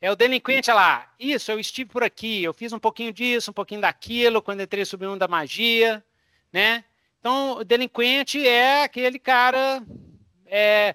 É 0.04 0.10
o 0.10 0.14
delinquente, 0.14 0.70
olha 0.70 0.76
lá. 0.76 1.14
Isso, 1.18 1.50
eu 1.50 1.58
estive 1.58 1.88
por 1.88 2.04
aqui, 2.04 2.44
eu 2.44 2.52
fiz 2.52 2.74
um 2.74 2.78
pouquinho 2.78 3.10
disso, 3.10 3.50
um 3.50 3.54
pouquinho 3.54 3.80
daquilo, 3.80 4.42
quando 4.42 4.60
entrei 4.60 4.84
sobre 4.84 5.06
um 5.06 5.16
da 5.16 5.26
magia, 5.26 6.04
né? 6.52 6.84
Então, 7.18 7.52
o 7.52 7.64
delinquente 7.64 8.46
é 8.46 8.82
aquele 8.82 9.18
cara 9.18 9.82
é, 10.44 10.94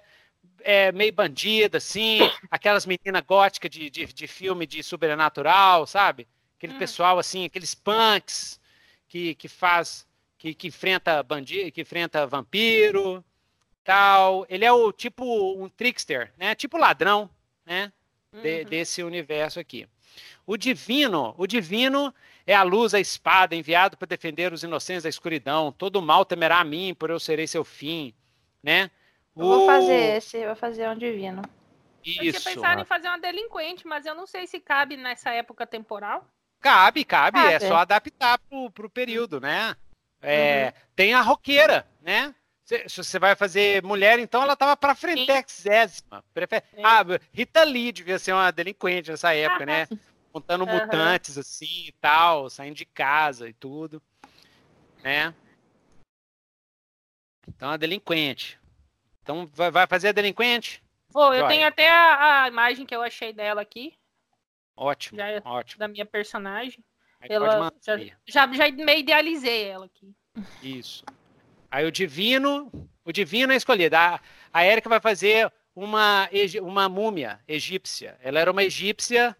é 0.60 0.92
meio 0.92 1.12
bandido, 1.12 1.76
assim, 1.76 2.20
aquelas 2.48 2.86
meninas 2.86 3.22
góticas 3.26 3.68
de, 3.68 3.90
de, 3.90 4.06
de 4.06 4.28
filme 4.28 4.64
de 4.64 4.80
sobrenatural, 4.80 5.88
sabe? 5.88 6.28
Aquele 6.56 6.74
hum. 6.74 6.78
pessoal, 6.78 7.18
assim, 7.18 7.46
aqueles 7.46 7.74
punks 7.74 8.60
que, 9.08 9.34
que 9.34 9.48
faz 9.48 10.06
que, 10.38 10.54
que 10.54 10.68
enfrenta 10.68 11.20
bandido, 11.20 11.72
que 11.72 11.80
enfrenta 11.80 12.28
vampiro, 12.28 13.24
tal. 13.82 14.46
Ele 14.48 14.64
é 14.64 14.70
o 14.70 14.92
tipo 14.92 15.24
um 15.60 15.68
trickster, 15.68 16.32
né? 16.38 16.54
Tipo 16.54 16.78
ladrão, 16.78 17.28
né? 17.66 17.92
De, 18.32 18.62
uhum. 18.62 18.64
Desse 18.68 19.02
universo 19.02 19.58
aqui. 19.58 19.88
O 20.46 20.56
divino, 20.56 21.34
o 21.38 21.46
divino 21.46 22.12
é 22.46 22.54
a 22.54 22.62
luz, 22.62 22.94
a 22.94 23.00
espada, 23.00 23.54
enviado 23.54 23.96
para 23.96 24.06
defender 24.06 24.52
os 24.52 24.62
inocentes 24.62 25.04
da 25.04 25.08
escuridão. 25.08 25.72
Todo 25.72 26.02
mal 26.02 26.24
temerá 26.24 26.60
a 26.60 26.64
mim, 26.64 26.94
por 26.94 27.10
eu 27.10 27.20
serei 27.20 27.46
seu 27.46 27.64
fim, 27.64 28.14
né? 28.62 28.90
Eu 29.36 29.44
vou 29.44 29.66
fazer 29.66 30.16
esse, 30.16 30.44
vou 30.44 30.56
fazer 30.56 30.88
um 30.88 30.96
divino. 30.96 31.42
Isso. 32.04 32.22
Eu 32.22 32.32
tinha 32.32 32.54
pensado 32.54 32.80
em 32.80 32.84
fazer 32.84 33.08
uma 33.08 33.18
delinquente, 33.18 33.86
mas 33.86 34.06
eu 34.06 34.14
não 34.14 34.26
sei 34.26 34.46
se 34.46 34.58
cabe 34.58 34.96
nessa 34.96 35.30
época 35.30 35.66
temporal. 35.66 36.26
Cabe, 36.60 37.04
cabe, 37.04 37.38
cabe. 37.38 37.54
é 37.54 37.60
só 37.60 37.76
adaptar 37.76 38.38
pro, 38.38 38.70
pro 38.70 38.90
período, 38.90 39.40
né? 39.40 39.76
É, 40.20 40.66
uhum. 40.66 40.82
Tem 40.94 41.14
a 41.14 41.22
roqueira, 41.22 41.86
né? 42.02 42.34
Se 42.88 43.02
você 43.02 43.18
vai 43.18 43.34
fazer 43.34 43.82
mulher, 43.82 44.18
então 44.18 44.42
ela 44.42 44.54
tava 44.54 44.76
para 44.76 44.94
frente, 44.94 45.30
exésima. 45.30 46.24
Prefer... 46.32 46.62
É. 46.74 46.82
Ah, 46.84 47.04
Rita 47.32 47.64
Lee 47.64 47.90
devia 47.90 48.18
ser 48.18 48.32
uma 48.32 48.50
delinquente 48.50 49.10
nessa 49.10 49.34
época, 49.34 49.66
né? 49.66 49.88
Montando 50.32 50.64
uhum. 50.64 50.72
mutantes 50.72 51.36
assim 51.36 51.86
e 51.88 51.92
tal, 52.00 52.48
saindo 52.48 52.76
de 52.76 52.84
casa 52.84 53.48
e 53.48 53.52
tudo, 53.52 54.00
né? 55.02 55.34
Então 57.48 57.70
a 57.70 57.76
delinquente. 57.76 58.60
Então 59.22 59.46
vai 59.46 59.86
fazer 59.88 60.08
a 60.08 60.12
delinquente? 60.12 60.80
Vou, 61.08 61.34
eu 61.34 61.48
tenho 61.48 61.66
até 61.66 61.90
a, 61.90 62.44
a, 62.44 62.48
imagem 62.48 62.86
que 62.86 62.94
eu 62.94 63.02
achei 63.02 63.32
dela 63.32 63.60
aqui. 63.60 63.92
Ótimo, 64.76 65.18
já 65.18 65.28
é 65.28 65.42
ótimo. 65.44 65.80
Da 65.80 65.88
minha 65.88 66.06
personagem. 66.06 66.84
Ela, 67.20 67.72
já, 67.82 67.98
já, 68.24 68.52
já 68.52 68.70
meio 68.70 69.00
idealizei 69.00 69.64
ela 69.64 69.86
aqui. 69.86 70.14
Isso. 70.62 71.04
Aí 71.70 71.86
o 71.86 71.92
divino, 71.92 72.70
o 73.04 73.12
divino 73.12 73.52
é 73.52 73.56
escolhido. 73.56 73.96
A, 73.96 74.20
a 74.52 74.66
Erika 74.66 74.88
vai 74.88 75.00
fazer 75.00 75.52
uma, 75.74 76.28
uma 76.62 76.88
múmia 76.88 77.40
egípcia. 77.46 78.18
Ela 78.22 78.40
era 78.40 78.50
uma 78.50 78.64
egípcia, 78.64 79.36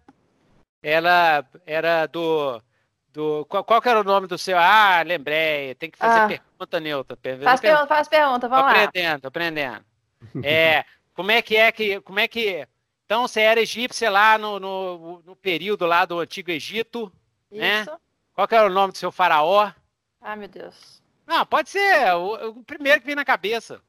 ela 0.83 1.45
era 1.67 2.07
do. 2.07 2.63
do 3.13 3.45
qual, 3.47 3.65
qual 3.65 3.83
era 3.85 4.01
o 4.01 4.05
nome 4.05 4.27
do 4.27 4.39
seu? 4.39 4.57
Ah, 4.59 5.03
lembrei. 5.03 5.75
Tem 5.75 5.91
que 5.91 5.99
fazer 5.99 6.21
ah. 6.21 6.29
pergunta, 6.29 6.81
Neuta. 6.81 7.19
Faz 7.43 7.61
pergunta, 7.61 7.87
faz 7.87 8.09
pergunta, 8.09 8.49
vamos 8.49 8.65
tô 8.65 8.67
lá. 8.67 8.85
Aprendendo, 8.85 9.21
tô 9.23 9.29
aprendendo. 9.29 9.85
É, 10.45 10.85
como 11.15 11.31
é 11.31 11.43
que 11.43 11.57
é 11.57 11.73
que. 11.73 12.01
Como 12.03 12.21
é 12.21 12.29
que. 12.29 12.67
Então, 13.05 13.27
você 13.27 13.41
era 13.41 13.61
egípcia 13.61 14.09
lá 14.09 14.39
no, 14.39 14.61
no, 14.61 15.23
no 15.27 15.35
período 15.35 15.85
lá 15.85 16.05
do 16.05 16.21
Antigo 16.21 16.51
Egito. 16.51 17.13
Né? 17.51 17.81
Isso. 17.81 17.91
Né? 17.91 17.99
Qual 18.33 18.49
era 18.51 18.67
o 18.67 18.73
nome 18.73 18.93
do 18.93 18.99
seu 18.99 19.11
faraó? 19.11 19.73
Ah, 20.21 20.37
meu 20.37 20.47
Deus. 20.47 21.00
Não, 21.31 21.47
pode 21.47 21.71
ser 21.71 22.13
o, 22.17 22.49
o 22.49 22.65
primeiro 22.65 23.01
que 23.01 23.07
vem 23.07 23.15
na 23.15 23.25
cabeça. 23.25 23.81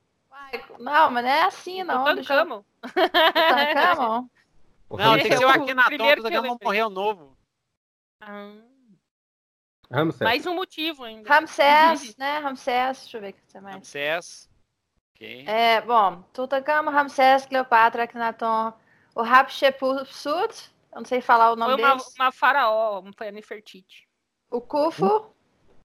não, 0.77 1.10
mas 1.10 1.23
não 1.23 1.32
é 1.32 1.43
assim, 1.45 1.84
não. 1.84 2.04
O 2.04 2.06
Tancamo. 2.06 2.65
Tancamo? 2.93 4.32
Não, 4.91 5.17
tem 5.17 5.27
que 5.32 5.38
ser 5.38 5.45
o 5.45 5.49
Akhenaton, 5.49 6.19
o 6.19 6.21
Tancamo 6.21 6.58
morreu 6.62 6.88
novo. 6.91 7.36
Ah. 8.21 8.54
Ramsés. 9.89 10.21
Mais 10.21 10.45
um 10.45 10.54
motivo 10.54 11.04
ainda. 11.04 11.27
Ramsés, 11.27 12.15
né? 12.15 12.38
Ramsés, 12.38 12.99
deixa 12.99 13.17
eu 13.17 13.21
ver 13.21 13.30
o 13.32 13.34
que 13.34 13.41
você 13.47 13.60
mais. 13.60 13.75
Ramsés. 13.77 14.49
Ok. 15.15 15.43
É, 15.47 15.82
bom, 15.82 16.21
Tutankhamon, 16.34 16.91
Ramsés, 16.91 17.47
Cleopatra, 17.47 18.04
Akhenaton, 18.04 18.71
o 19.15 19.21
Hatshepsut, 19.21 20.71
eu 20.91 20.99
não 20.99 21.06
sei 21.06 21.21
falar 21.21 21.51
o 21.51 21.56
nome 21.56 21.73
foi 21.73 21.84
uma, 21.84 21.97
uma 22.19 22.32
faraó, 22.32 23.04
foi 23.17 23.30
a 23.30 23.32
Nefertiti. 23.32 24.08
O 24.51 24.62
Kufo, 24.62 25.34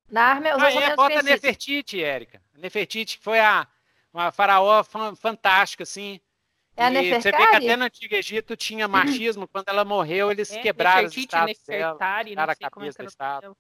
hum? 0.08 0.14
Narmer, 0.14 0.56
os 0.56 0.62
ah, 0.62 0.70
é, 0.70 0.96
bota 0.96 1.18
a 1.18 1.22
Nefertiti, 1.22 2.02
Érica. 2.02 2.42
A 2.54 2.58
Nefertiti 2.58 3.18
foi 3.18 3.40
a, 3.40 3.66
uma 4.12 4.32
faraó 4.32 4.82
fantástica, 5.16 5.82
assim. 5.82 6.20
É 6.76 6.86
a 6.86 6.90
Nefertari? 6.90 7.22
Você 7.22 7.32
vê 7.32 7.50
que 7.50 7.56
até 7.56 7.76
no 7.76 7.84
Antigo 7.84 8.14
Egito 8.14 8.56
tinha 8.56 8.86
machismo. 8.86 9.48
Quando 9.52 9.68
ela 9.68 9.84
morreu, 9.84 10.30
eles 10.30 10.52
é, 10.52 10.60
quebraram 10.60 11.02
Nefertiti, 11.02 11.34
as 11.34 11.46
Nefertari, 11.46 12.34
dela, 12.34 12.52
a 12.52 12.70
cabeça 12.70 12.98
da 13.02 13.08
estátua. 13.08 13.56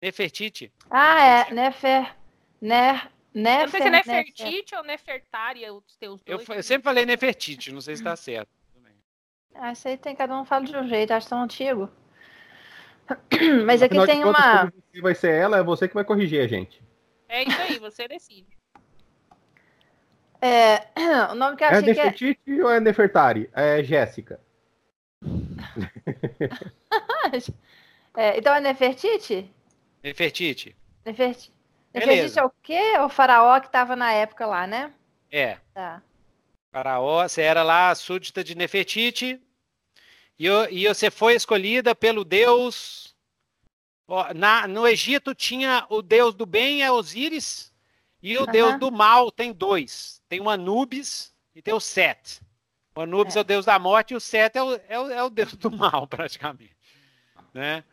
Nefertiti. 0.00 0.72
Ah, 0.90 1.20
é. 1.20 1.54
Nefer... 1.54 2.16
Ner... 2.60 3.10
Nefer... 3.34 3.62
Não 3.62 3.68
sei 3.68 3.80
se 3.80 3.86
é 3.86 3.90
Nefertiti 3.90 4.74
ou 4.74 4.84
Nefertari, 4.84 5.70
os 5.70 5.96
teus 5.96 6.22
dois. 6.22 6.48
Eu, 6.48 6.54
eu 6.56 6.62
sempre 6.62 6.84
falei 6.84 7.06
Nefertiti, 7.06 7.72
não 7.72 7.80
sei 7.80 7.96
se 7.96 8.02
está 8.02 8.14
certo. 8.16 8.50
Ah, 9.54 9.72
isso 9.72 9.86
aí 9.86 9.96
tem 9.96 10.16
cada 10.16 10.38
um 10.38 10.44
fala 10.44 10.64
de 10.64 10.76
um 10.76 10.88
jeito, 10.88 11.12
acho 11.12 11.28
tão 11.28 11.42
antigo. 11.42 11.90
Mas 13.66 13.82
aqui 13.82 14.04
tem 14.06 14.24
uma. 14.24 14.72
Se 14.92 15.00
vai 15.00 15.14
ser 15.14 15.32
ela, 15.32 15.58
é 15.58 15.62
você 15.62 15.88
que 15.88 15.94
vai 15.94 16.04
corrigir 16.04 16.42
a 16.42 16.46
gente. 16.46 16.82
É 17.28 17.42
isso 17.42 17.60
aí, 17.60 17.78
você 17.78 18.08
decide. 18.08 18.46
É, 20.40 20.86
o 21.30 21.34
nome 21.34 21.56
que 21.56 21.62
eu 21.62 21.68
é 21.68 21.70
achei 21.70 21.90
é 21.90 21.94
Nefertiti 21.94 22.40
que 22.44 22.60
é... 22.60 22.64
ou 22.64 22.70
é 22.70 22.80
Nefertari? 22.80 23.50
É 23.52 23.82
Jéssica. 23.82 24.40
é, 28.16 28.38
então 28.38 28.54
é 28.54 28.60
Nefertiti? 28.60 29.50
Nefertiti. 30.02 30.76
Nefertiti. 31.06 31.52
Nefertiti 31.94 32.38
é 32.38 32.44
o 32.44 32.50
quê? 32.62 32.72
É 32.72 33.02
o 33.02 33.08
faraó 33.08 33.60
que 33.60 33.66
estava 33.66 33.94
na 33.94 34.12
época 34.12 34.46
lá, 34.46 34.66
né? 34.66 34.92
É. 35.30 35.58
Tá. 35.72 36.02
Faraó, 36.72 37.28
você 37.28 37.42
era 37.42 37.62
lá 37.62 37.94
súdita 37.94 38.42
de 38.42 38.56
Nefertiti, 38.56 39.40
e, 40.38 40.46
e 40.70 40.88
você 40.88 41.10
foi 41.10 41.34
escolhida 41.34 41.94
pelo 41.94 42.24
deus. 42.24 43.14
Na, 44.34 44.66
no 44.68 44.86
Egito 44.86 45.34
tinha 45.34 45.86
o 45.88 46.02
deus 46.02 46.34
do 46.34 46.44
bem, 46.44 46.82
é 46.82 46.90
Osíris, 46.90 47.72
e 48.22 48.36
o 48.36 48.40
uhum. 48.40 48.46
deus 48.46 48.78
do 48.78 48.90
mal 48.90 49.30
tem 49.30 49.52
dois. 49.52 50.20
Tem 50.28 50.40
o 50.40 50.50
Anubis 50.50 51.34
e 51.54 51.62
tem 51.62 51.72
o 51.72 51.80
Set. 51.80 52.40
O 52.94 53.00
Anubis 53.00 53.36
é, 53.36 53.38
é 53.38 53.42
o 53.42 53.44
deus 53.44 53.64
da 53.64 53.78
morte 53.78 54.12
e 54.12 54.16
o 54.16 54.20
Set 54.20 54.56
é 54.56 54.62
o, 54.62 54.80
é 54.88 54.98
o, 54.98 55.10
é 55.10 55.22
o 55.22 55.30
deus 55.30 55.54
do 55.54 55.70
mal, 55.70 56.06
praticamente. 56.08 56.76
Né? 57.54 57.84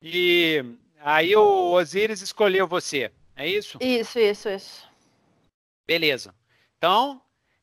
E 0.00 0.64
aí 1.00 1.36
o 1.36 1.72
Osíris 1.72 2.22
escolheu 2.22 2.66
você, 2.66 3.12
é 3.36 3.46
isso? 3.46 3.78
Isso, 3.80 4.18
isso, 4.18 4.48
isso. 4.48 4.88
Beleza. 5.86 6.34
Então, 6.78 7.22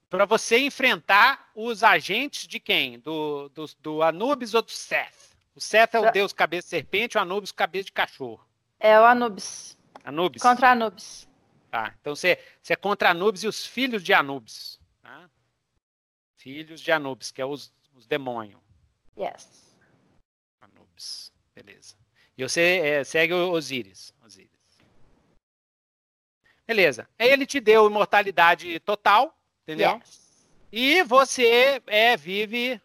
para 0.09 0.25
você 0.25 0.57
enfrentar 0.57 1.51
os 1.53 1.83
agentes 1.83 2.47
de 2.47 2.59
quem? 2.59 2.99
Do, 2.99 3.49
do, 3.49 3.65
do 3.79 4.03
Anubis 4.03 4.53
ou 4.53 4.61
do 4.61 4.71
Seth? 4.71 5.37
O 5.55 5.61
Seth 5.61 5.93
é 5.93 5.99
o 5.99 6.11
deus 6.11 6.33
cabeça 6.33 6.65
de 6.65 6.69
serpente, 6.69 7.17
o 7.17 7.21
Anubis 7.21 7.51
cabeça 7.51 7.85
de 7.85 7.91
cachorro. 7.91 8.43
É 8.79 8.99
o 8.99 9.05
Anubis. 9.05 9.77
Anubis. 10.03 10.41
Contra 10.41 10.71
Anubis. 10.71 11.27
Tá, 11.69 11.93
então 12.01 12.15
você, 12.15 12.39
você 12.61 12.73
é 12.73 12.75
contra 12.75 13.11
Anubis 13.11 13.43
e 13.43 13.47
os 13.47 13.65
filhos 13.65 14.03
de 14.03 14.13
Anubis. 14.13 14.79
Tá? 15.03 15.29
Filhos 16.37 16.81
de 16.81 16.91
Anubis, 16.91 17.29
que 17.29 17.41
é 17.41 17.45
os, 17.45 17.71
os 17.93 18.07
demônios. 18.07 18.59
Yes. 19.17 19.77
Anubis, 20.61 21.31
beleza. 21.53 21.95
E 22.35 22.41
você 22.41 22.79
é, 22.79 23.03
segue 23.03 23.33
o 23.33 23.51
Osíris. 23.51 24.13
Osíris. 24.23 24.49
Beleza. 26.65 27.07
Aí 27.19 27.29
ele 27.29 27.45
te 27.45 27.59
deu 27.59 27.87
imortalidade 27.87 28.79
total, 28.79 29.38
entendeu? 29.69 29.95
Yes. 29.95 30.29
E 30.71 31.03
você 31.03 31.81
é, 31.87 32.17
vive 32.17 32.81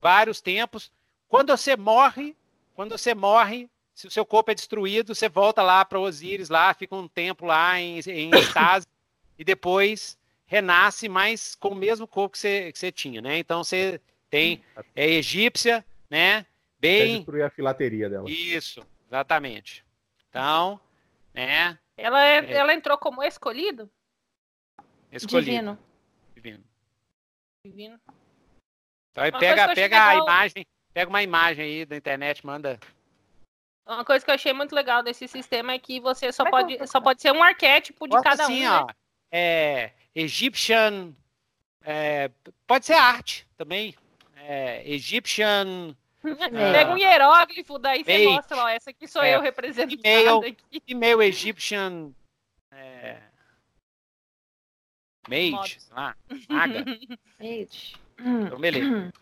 vários 0.00 0.40
tempos. 0.40 0.90
Quando 1.28 1.56
você 1.56 1.76
morre, 1.76 2.36
quando 2.74 2.96
você 2.96 3.14
morre, 3.14 3.68
se 3.94 4.06
o 4.06 4.10
seu 4.10 4.24
corpo 4.24 4.50
é 4.50 4.54
destruído, 4.54 5.14
você 5.14 5.28
volta 5.28 5.62
lá 5.62 5.84
para 5.84 6.00
Osíris, 6.00 6.48
lá, 6.48 6.72
fica 6.74 6.94
um 6.94 7.08
tempo 7.08 7.46
lá 7.46 7.80
em, 7.80 8.00
em 8.06 8.30
estase, 8.38 8.86
e 9.38 9.44
depois 9.44 10.18
renasce, 10.46 11.08
mas 11.08 11.54
com 11.54 11.70
o 11.70 11.74
mesmo 11.74 12.06
corpo 12.06 12.32
que 12.32 12.38
você, 12.38 12.72
que 12.72 12.78
você 12.78 12.92
tinha, 12.92 13.20
né? 13.20 13.38
Então 13.38 13.64
você 13.64 14.00
tem 14.30 14.62
é 14.94 15.08
egípcia, 15.08 15.84
né? 16.08 16.46
Bem. 16.78 17.16
destruir 17.16 17.42
a 17.42 17.50
filateria 17.50 18.08
dela. 18.08 18.30
Isso, 18.30 18.86
exatamente. 19.06 19.84
Então, 20.28 20.78
né? 21.34 21.78
Ela, 21.96 22.24
é, 22.24 22.38
é... 22.44 22.52
ela 22.52 22.74
entrou 22.74 22.98
como 22.98 23.22
escolhido? 23.22 23.90
Escolhido. 25.10 25.50
Divino. 25.50 25.78
Divino. 27.70 28.00
Então 29.10 29.24
aí 29.24 29.32
pega, 29.32 29.74
pega 29.74 30.08
a 30.08 30.16
imagem, 30.16 30.66
pega 30.92 31.08
uma 31.08 31.22
imagem 31.22 31.64
aí 31.64 31.84
da 31.84 31.96
internet, 31.96 32.44
manda 32.44 32.78
uma 33.86 34.04
coisa 34.04 34.24
que 34.24 34.30
eu 34.30 34.34
achei 34.34 34.52
muito 34.52 34.74
legal 34.74 35.02
desse 35.02 35.28
sistema 35.28 35.72
é 35.72 35.78
que 35.78 36.00
você 36.00 36.32
só, 36.32 36.44
pode, 36.50 36.86
só 36.88 37.00
pode 37.00 37.22
ser 37.22 37.30
um 37.32 37.42
arquétipo 37.42 38.06
de 38.06 38.16
Bota 38.16 38.30
cada 38.30 38.44
assim, 38.44 38.66
um. 38.66 38.72
Ó, 38.72 38.86
né? 38.86 38.94
é, 39.30 39.92
Egyptian. 40.14 41.14
É, 41.84 42.30
pode 42.66 42.84
ser 42.84 42.94
arte 42.94 43.46
também. 43.56 43.94
É, 44.36 44.82
Egyptian. 44.90 45.94
Pega 46.20 46.92
um 46.92 46.98
hieróglifo, 46.98 47.78
daí 47.78 48.02
você 48.02 48.12
made, 48.12 48.26
mostra, 48.26 48.56
ó, 48.56 48.68
essa 48.68 48.90
aqui 48.90 49.06
sou 49.06 49.22
é, 49.22 49.36
eu 49.36 49.40
representando 49.40 49.92
email, 49.92 50.38
aqui. 50.38 50.82
Email 50.88 51.22
Egyptian. 51.22 52.10
É, 52.72 53.18
mage, 55.28 55.80
sei 55.80 55.94
lá. 55.94 56.16
Maga. 56.48 56.84
Mage. 57.38 57.96
Então, 58.18 58.58
beleza. 58.58 59.12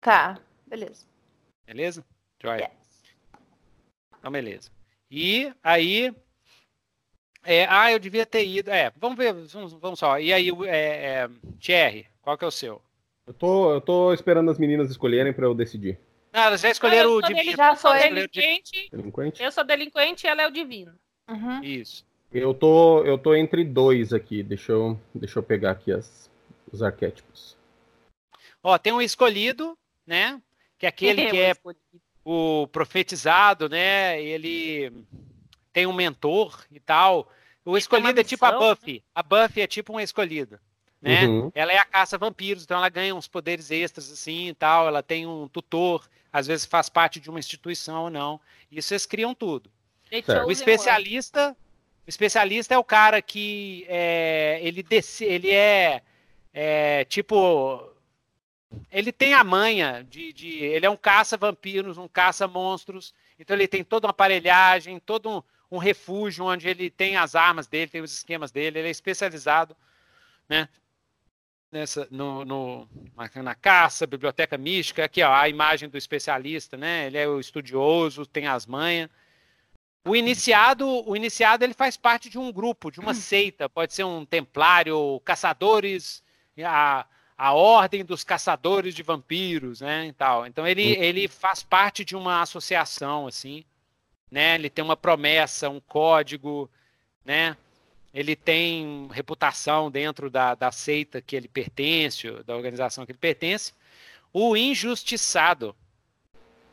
Tá, 0.00 0.38
beleza. 0.66 1.06
Beleza? 1.66 2.04
Joia. 2.42 2.64
Yes. 2.64 3.16
Então, 4.18 4.30
beleza. 4.30 4.70
E 5.10 5.52
aí. 5.62 6.14
É, 7.42 7.66
ah, 7.68 7.92
eu 7.92 7.98
devia 7.98 8.24
ter 8.24 8.46
ido. 8.46 8.70
É, 8.70 8.90
vamos 8.96 9.16
ver, 9.16 9.32
vamos, 9.32 9.72
vamos 9.74 9.98
só. 9.98 10.18
E 10.18 10.32
aí, 10.32 10.50
é, 10.66 10.76
é, 10.76 11.30
Thierry, 11.60 12.06
qual 12.22 12.36
que 12.38 12.44
é 12.44 12.48
o 12.48 12.50
seu? 12.50 12.82
Eu 13.26 13.34
tô, 13.34 13.72
eu 13.72 13.80
tô 13.80 14.12
esperando 14.12 14.50
as 14.50 14.58
meninas 14.58 14.90
escolherem 14.90 15.32
para 15.32 15.46
eu 15.46 15.54
decidir. 15.54 15.98
Ah, 16.32 16.46
elas 16.46 16.60
já 16.60 16.70
escolheram 16.70 17.10
ah, 17.10 17.14
o 17.14 17.22
divino. 17.22 17.56
Já 17.56 17.76
sou 17.76 17.92
delinquente. 17.92 18.88
delinquente. 18.90 19.42
Eu 19.42 19.52
sou 19.52 19.64
delinquente 19.64 20.26
e 20.26 20.28
ela 20.28 20.42
é 20.42 20.48
o 20.48 20.50
divino. 20.50 20.92
Uhum. 21.28 21.62
Isso. 21.62 22.04
Eu 22.34 22.52
tô, 22.52 23.04
eu 23.04 23.16
tô 23.16 23.32
entre 23.32 23.62
dois 23.62 24.12
aqui. 24.12 24.42
Deixa 24.42 24.72
eu, 24.72 25.00
deixa 25.14 25.38
eu 25.38 25.42
pegar 25.42 25.70
aqui 25.70 25.92
as, 25.92 26.28
os 26.72 26.82
arquétipos. 26.82 27.56
Ó, 28.60 28.76
tem 28.76 28.92
um 28.92 29.00
escolhido, 29.00 29.78
né? 30.04 30.42
Que 30.76 30.86
é 30.86 30.88
aquele 30.88 31.26
que 31.30 31.38
é 31.38 31.54
o 32.24 32.66
profetizado, 32.66 33.68
né? 33.68 34.20
Ele 34.20 34.92
tem 35.72 35.86
um 35.86 35.92
mentor 35.92 36.64
e 36.72 36.80
tal. 36.80 37.30
O 37.64 37.78
escolhido 37.78 38.20
é 38.20 38.24
tipo 38.24 38.44
a 38.44 38.52
Buffy. 38.52 38.94
Né? 38.94 39.00
A 39.14 39.22
Buffy 39.22 39.62
é 39.62 39.66
tipo 39.68 39.92
um 39.92 40.00
escolhido. 40.00 40.58
Né? 41.00 41.28
Uhum. 41.28 41.52
Ela 41.54 41.72
é 41.72 41.78
a 41.78 41.84
caça 41.84 42.18
vampiros, 42.18 42.64
então 42.64 42.78
ela 42.78 42.88
ganha 42.88 43.14
uns 43.14 43.28
poderes 43.28 43.70
extras 43.70 44.10
assim 44.10 44.48
e 44.48 44.54
tal. 44.54 44.88
Ela 44.88 45.04
tem 45.04 45.24
um 45.24 45.46
tutor, 45.46 46.08
às 46.32 46.48
vezes 46.48 46.66
faz 46.66 46.88
parte 46.88 47.20
de 47.20 47.30
uma 47.30 47.38
instituição 47.38 48.04
ou 48.04 48.10
não. 48.10 48.40
Isso 48.72 48.92
eles 48.92 49.06
criam 49.06 49.34
tudo. 49.34 49.70
O 50.46 50.50
especialista, 50.50 51.56
o 52.06 52.10
especialista 52.10 52.74
é 52.74 52.78
o 52.78 52.84
cara 52.84 53.22
que 53.22 53.86
é, 53.88 54.58
ele, 54.62 54.84
ele 55.20 55.50
é, 55.50 56.02
é 56.52 57.04
tipo 57.06 57.94
ele 58.90 59.12
tem 59.12 59.34
a 59.34 59.44
manha 59.44 60.04
de, 60.08 60.32
de, 60.32 60.48
Ele 60.58 60.86
é 60.86 60.90
um 60.90 60.96
caça-vampiros, 60.96 61.98
um 61.98 62.08
caça-monstros. 62.08 63.14
Então 63.38 63.56
ele 63.56 63.68
tem 63.68 63.84
toda 63.84 64.06
uma 64.06 64.10
aparelhagem, 64.10 64.98
todo 64.98 65.30
um, 65.30 65.42
um, 65.70 65.78
refúgio 65.78 66.44
onde 66.44 66.68
ele 66.68 66.90
tem 66.90 67.16
as 67.16 67.34
armas 67.34 67.66
dele, 67.66 67.90
tem 67.90 68.00
os 68.00 68.12
esquemas 68.12 68.50
dele. 68.50 68.78
Ele 68.78 68.88
é 68.88 68.90
especializado 68.90 69.76
né, 70.48 70.68
nessa, 71.70 72.06
no, 72.10 72.44
no 72.44 72.88
na, 73.16 73.42
na, 73.42 73.54
caça, 73.54 74.06
biblioteca 74.06 74.56
mística. 74.56 75.04
Aqui 75.04 75.22
ó, 75.22 75.32
a 75.32 75.48
imagem 75.48 75.88
do 75.88 75.98
especialista, 75.98 76.76
né? 76.76 77.06
Ele 77.06 77.18
é 77.18 77.28
o 77.28 77.40
estudioso, 77.40 78.26
tem 78.26 78.46
as 78.46 78.66
manhas. 78.66 79.10
O 80.06 80.14
iniciado, 80.14 80.86
o 81.08 81.16
iniciado 81.16 81.64
ele 81.64 81.72
faz 81.72 81.96
parte 81.96 82.28
de 82.28 82.38
um 82.38 82.52
grupo, 82.52 82.90
de 82.90 83.00
uma 83.00 83.14
seita, 83.14 83.70
pode 83.70 83.94
ser 83.94 84.04
um 84.04 84.24
templário, 84.24 85.18
caçadores, 85.24 86.22
a, 86.62 87.06
a 87.38 87.52
ordem 87.54 88.04
dos 88.04 88.22
caçadores 88.22 88.94
de 88.94 89.02
vampiros, 89.02 89.80
né, 89.80 90.06
e 90.08 90.12
tal. 90.12 90.46
Então 90.46 90.66
ele, 90.66 90.82
ele 90.82 91.26
faz 91.26 91.62
parte 91.62 92.04
de 92.04 92.14
uma 92.14 92.42
associação, 92.42 93.26
assim, 93.26 93.64
né, 94.30 94.56
ele 94.56 94.68
tem 94.68 94.84
uma 94.84 94.96
promessa, 94.96 95.70
um 95.70 95.80
código, 95.80 96.70
né, 97.24 97.56
ele 98.12 98.36
tem 98.36 99.08
reputação 99.10 99.90
dentro 99.90 100.28
da, 100.28 100.54
da 100.54 100.70
seita 100.70 101.22
que 101.22 101.34
ele 101.34 101.48
pertence, 101.48 102.30
da 102.44 102.54
organização 102.54 103.06
que 103.06 103.12
ele 103.12 103.18
pertence. 103.18 103.72
O 104.32 104.54
injustiçado. 104.54 105.74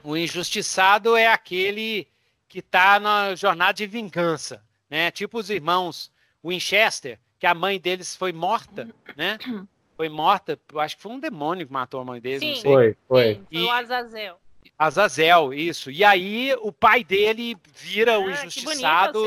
O 0.04 0.18
injustiçado 0.18 1.16
é 1.16 1.28
aquele 1.28 2.08
que 2.52 2.60
está 2.60 3.00
na 3.00 3.34
jornada 3.34 3.74
de 3.74 3.88
vingança, 3.88 4.62
né? 4.90 5.10
Tipo 5.10 5.40
os 5.40 5.50
irmãos 5.50 6.12
Winchester, 6.44 7.18
que 7.40 7.48
a 7.48 7.56
mãe 7.56 7.80
deles 7.80 8.14
foi 8.14 8.34
morta, 8.34 8.90
né? 9.16 9.38
foi 9.96 10.10
morta, 10.10 10.60
acho 10.76 10.98
que 10.98 11.02
foi 11.02 11.14
um 11.14 11.20
demônio 11.20 11.66
que 11.66 11.72
matou 11.72 12.02
a 12.02 12.06
mãe 12.06 12.20
dele, 12.20 12.40
Sim. 12.40 12.50
não 12.50 12.56
sei. 12.56 12.72
Foi, 12.74 12.98
foi. 13.08 13.34
Sim, 13.36 13.46
foi 13.52 13.64
o 13.64 13.72
Azazel. 13.72 14.42
Azazel, 14.78 15.54
isso. 15.54 15.90
E 15.90 16.04
aí 16.04 16.54
o 16.60 16.74
pai 16.74 17.06
dele 17.06 17.56
vira 17.74 18.16
ah, 18.16 18.20
o 18.20 18.30
injustiçado 18.30 19.24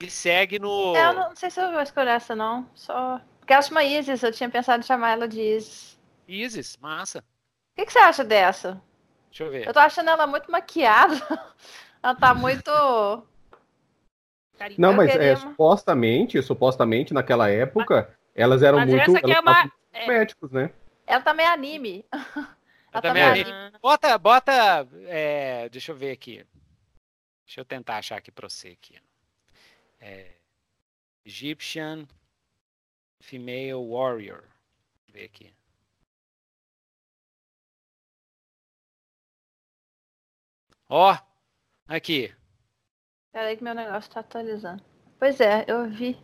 e 0.00 0.10
segue 0.10 0.58
no. 0.58 0.96
É, 0.96 1.04
eu 1.04 1.12
não 1.12 1.36
sei 1.36 1.50
se 1.50 1.60
eu 1.60 1.70
vou 1.70 1.82
escolher 1.82 2.12
essa, 2.12 2.34
não. 2.34 2.66
Só. 2.74 3.20
Porque 3.40 3.52
ela 3.52 3.62
chama 3.62 3.84
Isis, 3.84 4.22
eu 4.22 4.32
tinha 4.32 4.48
pensado 4.48 4.82
em 4.82 4.86
chamar 4.86 5.10
ela 5.10 5.28
de 5.28 5.40
Isis. 5.40 5.98
Isis, 6.26 6.78
massa. 6.78 7.18
O 7.18 7.22
que, 7.76 7.84
que 7.84 7.92
você 7.92 7.98
acha 7.98 8.24
dessa? 8.24 8.80
Deixa 9.28 9.44
eu 9.44 9.50
ver. 9.50 9.66
Eu 9.66 9.74
tô 9.74 9.80
achando 9.80 10.08
ela 10.08 10.26
muito 10.26 10.50
maquiada. 10.50 11.16
ela 12.08 12.14
tá 12.14 12.34
muito. 12.34 12.70
Não, 14.78 14.94
mas 14.94 15.14
é, 15.14 15.36
supostamente, 15.36 16.42
supostamente 16.42 17.12
naquela 17.12 17.50
época, 17.50 18.16
elas 18.34 18.62
eram 18.62 18.78
mas 18.78 18.88
muito. 18.88 19.02
Essa 19.02 19.18
aqui 19.18 19.32
é 19.32 19.40
uma, 19.40 19.72
é. 19.92 20.06
médicos, 20.06 20.50
né? 20.50 20.72
Ela 21.06 21.20
também 21.20 21.44
é 21.44 21.50
anime. 21.50 22.04
Ela 22.90 23.02
também 23.02 23.22
é 23.22 23.26
anime. 23.26 23.50
Bota, 23.82 24.16
bota. 24.16 24.88
É, 25.04 25.68
deixa 25.68 25.92
eu 25.92 25.96
ver 25.96 26.10
aqui. 26.10 26.44
Deixa 27.44 27.60
eu 27.60 27.64
tentar 27.64 27.98
achar 27.98 28.16
aqui 28.16 28.32
pra 28.32 28.48
você 28.48 28.68
aqui. 28.68 28.98
É, 30.00 30.30
Egyptian 31.26 32.08
Female 33.20 33.74
Warrior. 33.74 34.40
Deixa 34.40 35.08
eu 35.08 35.12
ver 35.12 35.24
aqui. 35.26 35.54
Ó, 40.88 41.14
aqui. 41.88 42.32
Peraí 43.32 43.56
que 43.56 43.64
meu 43.64 43.74
negócio 43.74 44.10
tá 44.10 44.20
atualizando. 44.20 44.84
Pois 45.18 45.40
é, 45.40 45.64
eu 45.66 45.88
vi. 45.88 46.16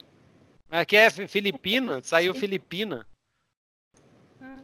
Aqui 0.70 0.96
é 0.96 1.11
Filipina, 1.11 2.03
saiu 2.03 2.35
Filipina. 2.35 3.07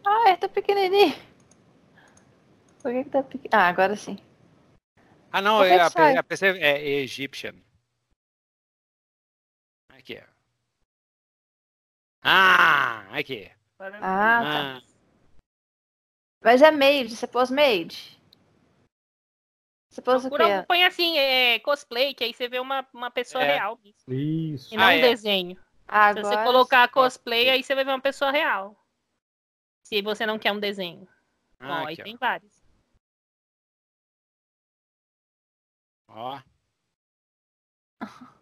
Ah, 0.05 0.29
é, 0.29 0.37
tá 0.37 0.49
pequenininho. 0.49 1.15
Por 2.83 2.93
que, 2.93 3.05
que 3.05 3.11
tá 3.11 3.23
pequenininho? 3.23 3.51
Ah, 3.53 3.69
agora 3.69 3.97
sim. 3.97 4.19
Ah, 5.33 5.41
não, 5.41 5.63
é, 5.63 5.81
a, 5.81 5.87
a 5.87 6.23
PC 6.23 6.47
é 6.59 6.83
Egyptian. 7.01 7.55
Aqui. 9.89 10.21
Ah, 12.23 13.07
aqui. 13.17 13.51
Ah, 13.79 14.43
tá. 14.43 14.77
Ah. 14.77 14.83
Mas 16.43 16.63
é 16.63 16.71
made, 16.71 17.17
você 17.17 17.27
pôs 17.27 17.51
made? 17.51 18.20
Você 19.91 20.01
pôs 20.01 20.25
o 20.25 20.31
quê? 20.31 20.65
Põe 20.69 20.85
assim, 20.85 21.19
é, 21.19 21.59
cosplay, 21.59 22.15
que 22.15 22.23
aí 22.23 22.33
você 22.33 22.49
vê 22.49 22.61
uma, 22.61 22.87
uma 22.95 23.11
pessoa 23.11 23.43
é. 23.43 23.55
real. 23.55 23.79
Isso. 24.07 24.73
E 24.73 24.77
não 24.77 24.85
ah, 24.85 24.89
um 24.89 24.91
é. 24.91 25.01
desenho. 25.01 25.59
Agora... 25.87 26.25
Se 26.25 26.31
você 26.31 26.45
colocar 26.45 26.89
cosplay, 26.89 27.51
aí 27.51 27.63
você 27.63 27.75
vai 27.75 27.85
ver 27.85 27.91
uma 27.91 28.01
pessoa 28.01 28.31
real. 28.31 28.77
Se 29.83 30.01
você 30.01 30.25
não 30.25 30.39
quer 30.39 30.53
um 30.53 30.61
desenho. 30.61 31.09
Ah, 31.59 31.81
Bom, 31.81 31.87
aí 31.89 31.97
tem 31.97 32.17
vários. 32.17 32.63
Ó. 36.09 36.41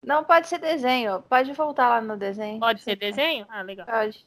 Não 0.00 0.24
pode 0.24 0.48
ser 0.48 0.58
desenho. 0.58 1.22
Pode 1.22 1.52
voltar 1.52 1.88
lá 1.88 2.00
no 2.00 2.16
desenho. 2.16 2.60
Pode 2.60 2.80
ser 2.80 2.96
desenho? 2.96 3.44
Ah, 3.48 3.60
legal. 3.60 3.84
Pode. 3.84 4.26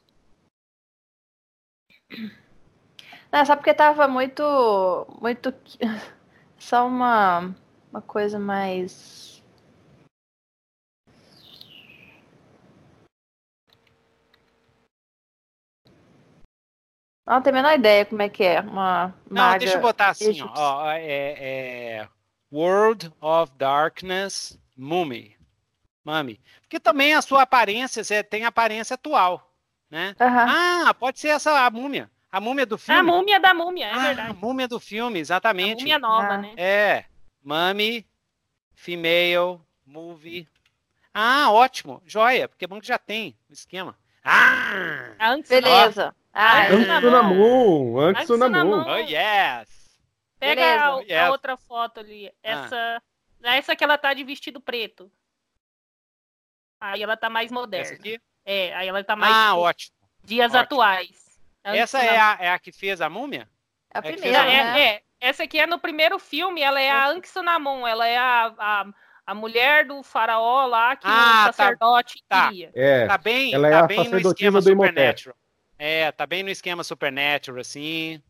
Não, 3.32 3.46
só 3.46 3.56
porque 3.56 3.72
tava 3.72 4.06
muito. 4.06 4.42
Muito. 5.20 5.54
Só 6.58 6.86
uma. 6.86 7.54
Uma 7.90 8.02
coisa 8.02 8.38
mais. 8.38 9.42
Não 17.26 17.40
tenho 17.40 17.56
a 17.56 17.62
menor 17.62 17.74
ideia 17.74 18.04
como 18.04 18.22
é 18.22 18.28
que 18.28 18.44
é. 18.44 18.60
Uma 18.60 19.14
Não, 19.30 19.58
deixa 19.58 19.78
eu 19.78 19.80
botar 19.80 20.10
assim, 20.10 20.40
ó. 20.42 20.90
É, 20.92 22.00
é, 22.00 22.08
World 22.52 23.12
of 23.20 23.52
Darkness 23.56 24.58
Mummy. 24.76 25.36
Mummy. 26.04 26.40
Porque 26.60 26.78
também 26.78 27.14
a 27.14 27.22
sua 27.22 27.42
aparência, 27.42 28.04
você 28.04 28.22
tem 28.22 28.44
aparência 28.44 28.94
atual, 28.94 29.50
né? 29.90 30.14
Uhum. 30.20 30.86
Ah, 30.88 30.94
pode 30.94 31.18
ser 31.18 31.28
essa 31.28 31.64
a 31.64 31.70
múmia. 31.70 32.10
A 32.32 32.40
múmia 32.40 32.64
do 32.64 32.78
filme. 32.78 32.98
A 32.98 33.02
múmia 33.02 33.38
da 33.38 33.52
múmia, 33.52 33.86
é 33.88 33.92
ah, 33.92 33.98
verdade. 33.98 34.30
A 34.30 34.32
múmia 34.32 34.66
do 34.66 34.80
filme, 34.80 35.18
exatamente. 35.18 35.80
A 35.80 35.80
múmia 35.80 35.98
nova, 35.98 36.32
ah. 36.32 36.38
né? 36.38 36.54
É. 36.56 37.04
Mummy, 37.44 38.06
female, 38.74 39.60
movie. 39.84 40.48
Ah, 41.12 41.52
ótimo. 41.52 42.02
Joia, 42.06 42.48
porque 42.48 42.64
é 42.64 42.68
bom 42.68 42.80
que 42.80 42.86
já 42.86 42.96
tem 42.96 43.36
o 43.50 43.52
esquema. 43.52 43.94
Ah! 44.24 45.10
Beleza. 45.46 46.16
Ah, 46.32 46.68
Anxunamun, 46.68 47.98
Anxunamun. 47.98 48.84
Oh, 48.88 48.96
yes. 48.96 50.00
Pega 50.40 50.62
a, 50.62 51.00
yes. 51.00 51.12
a, 51.12 51.30
outra 51.30 51.56
foto 51.58 52.00
ali. 52.00 52.28
Ah. 52.28 52.32
Essa, 52.42 53.02
ah. 53.44 53.56
essa 53.56 53.76
que 53.76 53.84
ela 53.84 53.98
tá 53.98 54.14
de 54.14 54.24
vestido 54.24 54.58
preto. 54.58 55.12
Aí 56.80 57.02
ela 57.02 57.16
tá 57.16 57.28
mais 57.28 57.52
moderna. 57.52 57.84
Essa 57.84 57.94
aqui? 57.94 58.18
É, 58.42 58.74
aí 58.74 58.88
ela 58.88 59.04
tá 59.04 59.14
mais. 59.14 59.34
Ah, 59.34 59.54
ótimo. 59.54 59.94
Dias 60.24 60.54
ótimo. 60.54 60.62
atuais. 60.62 61.21
Essa 61.64 62.02
é 62.02 62.18
a, 62.18 62.38
é 62.40 62.50
a 62.50 62.58
que 62.58 62.72
fez 62.72 63.00
a 63.00 63.08
múmia? 63.08 63.48
É 63.92 63.98
a 63.98 64.00
é 64.00 64.12
primeira. 64.12 64.38
É, 64.38 64.64
né? 64.64 64.80
é, 64.80 65.02
essa 65.20 65.44
aqui 65.44 65.58
é 65.58 65.66
no 65.66 65.78
primeiro 65.78 66.18
filme, 66.18 66.60
ela 66.60 66.80
é 66.80 66.90
a 66.90 67.08
Anxunamun, 67.08 67.86
ela 67.86 68.06
é 68.06 68.18
a, 68.18 68.54
a, 68.58 68.86
a 69.26 69.34
mulher 69.34 69.86
do 69.86 70.02
faraó 70.02 70.66
lá 70.66 70.96
que 70.96 71.06
ah, 71.06 71.10
o 71.10 71.46
tá. 71.46 71.52
sacerdote 71.52 72.24
tá, 72.28 72.48
queria. 72.48 72.70
É, 72.74 73.06
tá 73.06 73.18
bem, 73.18 73.54
ela 73.54 73.68
é 73.68 73.70
tá 73.70 73.86
bem 73.86 74.08
no 74.08 74.18
esquema 74.18 74.60
Supernatural. 74.60 75.36
É, 75.78 76.12
tá 76.12 76.26
bem 76.26 76.42
no 76.42 76.50
esquema 76.50 76.82
Supernatural, 76.82 77.60
assim. 77.60 78.22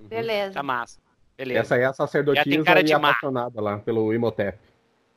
Beleza. 0.00 0.54
Tá 0.54 0.62
massa. 0.62 1.00
Beleza. 1.36 1.60
Essa 1.60 1.76
é 1.76 1.84
a 1.84 1.92
sacerdotisa 1.92 2.64
cara 2.64 2.82
de 2.82 2.92
e 2.92 2.94
apaixonada 2.94 3.60
lá 3.60 3.78
pelo 3.78 4.12
Imhotep. 4.12 4.58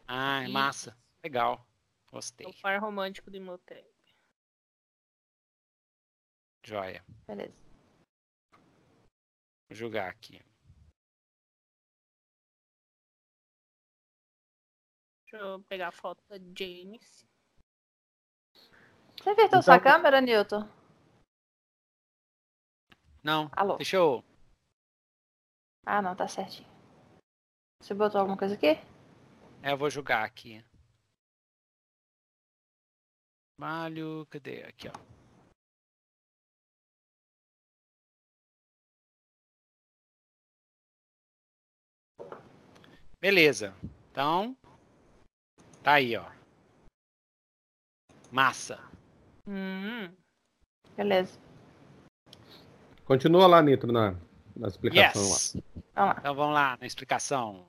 Ah, 0.08 0.44
é 0.44 0.48
massa. 0.48 0.96
Legal. 1.24 1.66
Gostei. 2.12 2.46
É 2.46 2.50
o 2.50 2.54
par 2.62 2.80
romântico 2.80 3.30
do 3.30 3.38
Imhotep. 3.38 3.86
Joia. 6.70 7.04
Beleza. 7.26 7.58
Vou 9.68 9.76
jogar 9.76 10.08
aqui. 10.08 10.40
Deixa 15.24 15.38
eu 15.44 15.64
pegar 15.64 15.88
a 15.88 15.92
foto 15.92 16.24
da 16.28 16.38
James. 16.38 17.26
Você 19.18 19.32
apertou 19.32 19.46
então, 19.46 19.62
sua 19.64 19.80
câmera, 19.80 20.22
Newton? 20.22 20.70
Não. 23.24 23.50
Alô? 23.54 23.78
Deixa 23.78 23.96
eu. 23.96 24.24
Ah, 25.88 26.04
não, 26.04 26.16
tá 26.16 26.28
certinho. 26.28 26.70
Você 27.82 27.96
botou 27.96 28.22
alguma 28.22 28.38
coisa 28.38 28.54
aqui? 28.54 28.78
É, 29.64 29.72
eu 29.72 29.78
vou 29.78 29.90
jogar 29.90 30.24
aqui. 30.24 30.64
Malho, 33.58 34.28
cadê? 34.28 34.62
Aqui, 34.66 34.88
ó. 34.88 35.19
Beleza. 43.22 43.76
Então, 44.12 44.56
tá 45.84 45.94
aí, 45.94 46.16
ó. 46.16 46.26
Massa. 48.32 48.80
Hum. 49.48 50.10
Beleza. 50.96 51.40
Continua 53.04 53.48
lá, 53.48 53.62
Nitro, 53.62 53.92
na, 53.92 54.16
na 54.56 54.68
explicação 54.68 55.22
yes. 55.22 55.56
lá. 55.96 56.16
Então 56.20 56.36
vamos 56.36 56.54
lá, 56.54 56.78
na 56.80 56.86
explicação. 56.86 57.68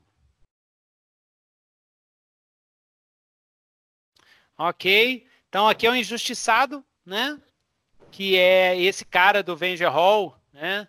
Ok. 4.57 5.27
Então 5.49 5.67
aqui 5.67 5.87
é 5.87 5.91
o 5.91 5.97
injustiçado, 5.97 6.85
né? 7.05 7.41
Que 8.11 8.37
é 8.37 8.79
esse 8.79 9.05
cara 9.05 9.43
do 9.43 9.57
Venger 9.57 9.91
Hall, 9.91 10.39
né? 10.53 10.87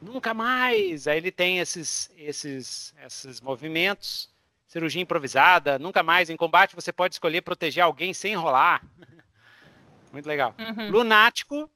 Nunca 0.00 0.32
mais. 0.32 1.06
Aí 1.06 1.18
ele 1.18 1.30
tem 1.30 1.58
esses, 1.58 2.10
esses, 2.16 2.94
esses 3.04 3.40
movimentos. 3.40 4.30
Cirurgia 4.66 5.02
improvisada, 5.02 5.78
nunca 5.78 6.02
mais. 6.02 6.30
Em 6.30 6.36
combate 6.36 6.76
você 6.76 6.92
pode 6.92 7.14
escolher 7.14 7.42
proteger 7.42 7.82
alguém 7.82 8.14
sem 8.14 8.32
enrolar. 8.32 8.82
Muito 10.12 10.26
legal. 10.26 10.54
Uhum. 10.58 10.90
Lunático, 10.90 11.70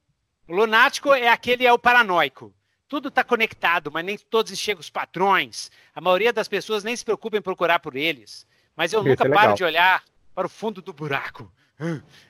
o 0.47 0.55
lunático 0.55 1.13
é 1.13 1.29
aquele, 1.29 1.67
é 1.67 1.73
o 1.73 1.79
paranoico. 1.79 2.55
Tudo 2.87 3.09
está 3.09 3.25
conectado, 3.25 3.91
mas 3.91 4.05
nem 4.05 4.17
todos 4.17 4.53
enxergam 4.53 4.81
os 4.81 4.91
padrões. 4.91 5.71
A 5.95 6.01
maioria 6.01 6.33
das 6.33 6.47
pessoas 6.47 6.85
nem 6.85 6.95
se 6.95 7.05
preocupa 7.05 7.37
em 7.37 7.43
procurar 7.43 7.81
por 7.81 7.97
eles. 7.97 8.47
Mas 8.77 8.93
eu 8.93 9.01
Esse 9.01 9.09
nunca 9.09 9.27
é 9.27 9.31
paro 9.31 9.55
de 9.55 9.65
olhar 9.65 10.05
para 10.35 10.47
o 10.47 10.51
fundo 10.51 10.83
do 10.83 10.93
buraco. 10.93 11.53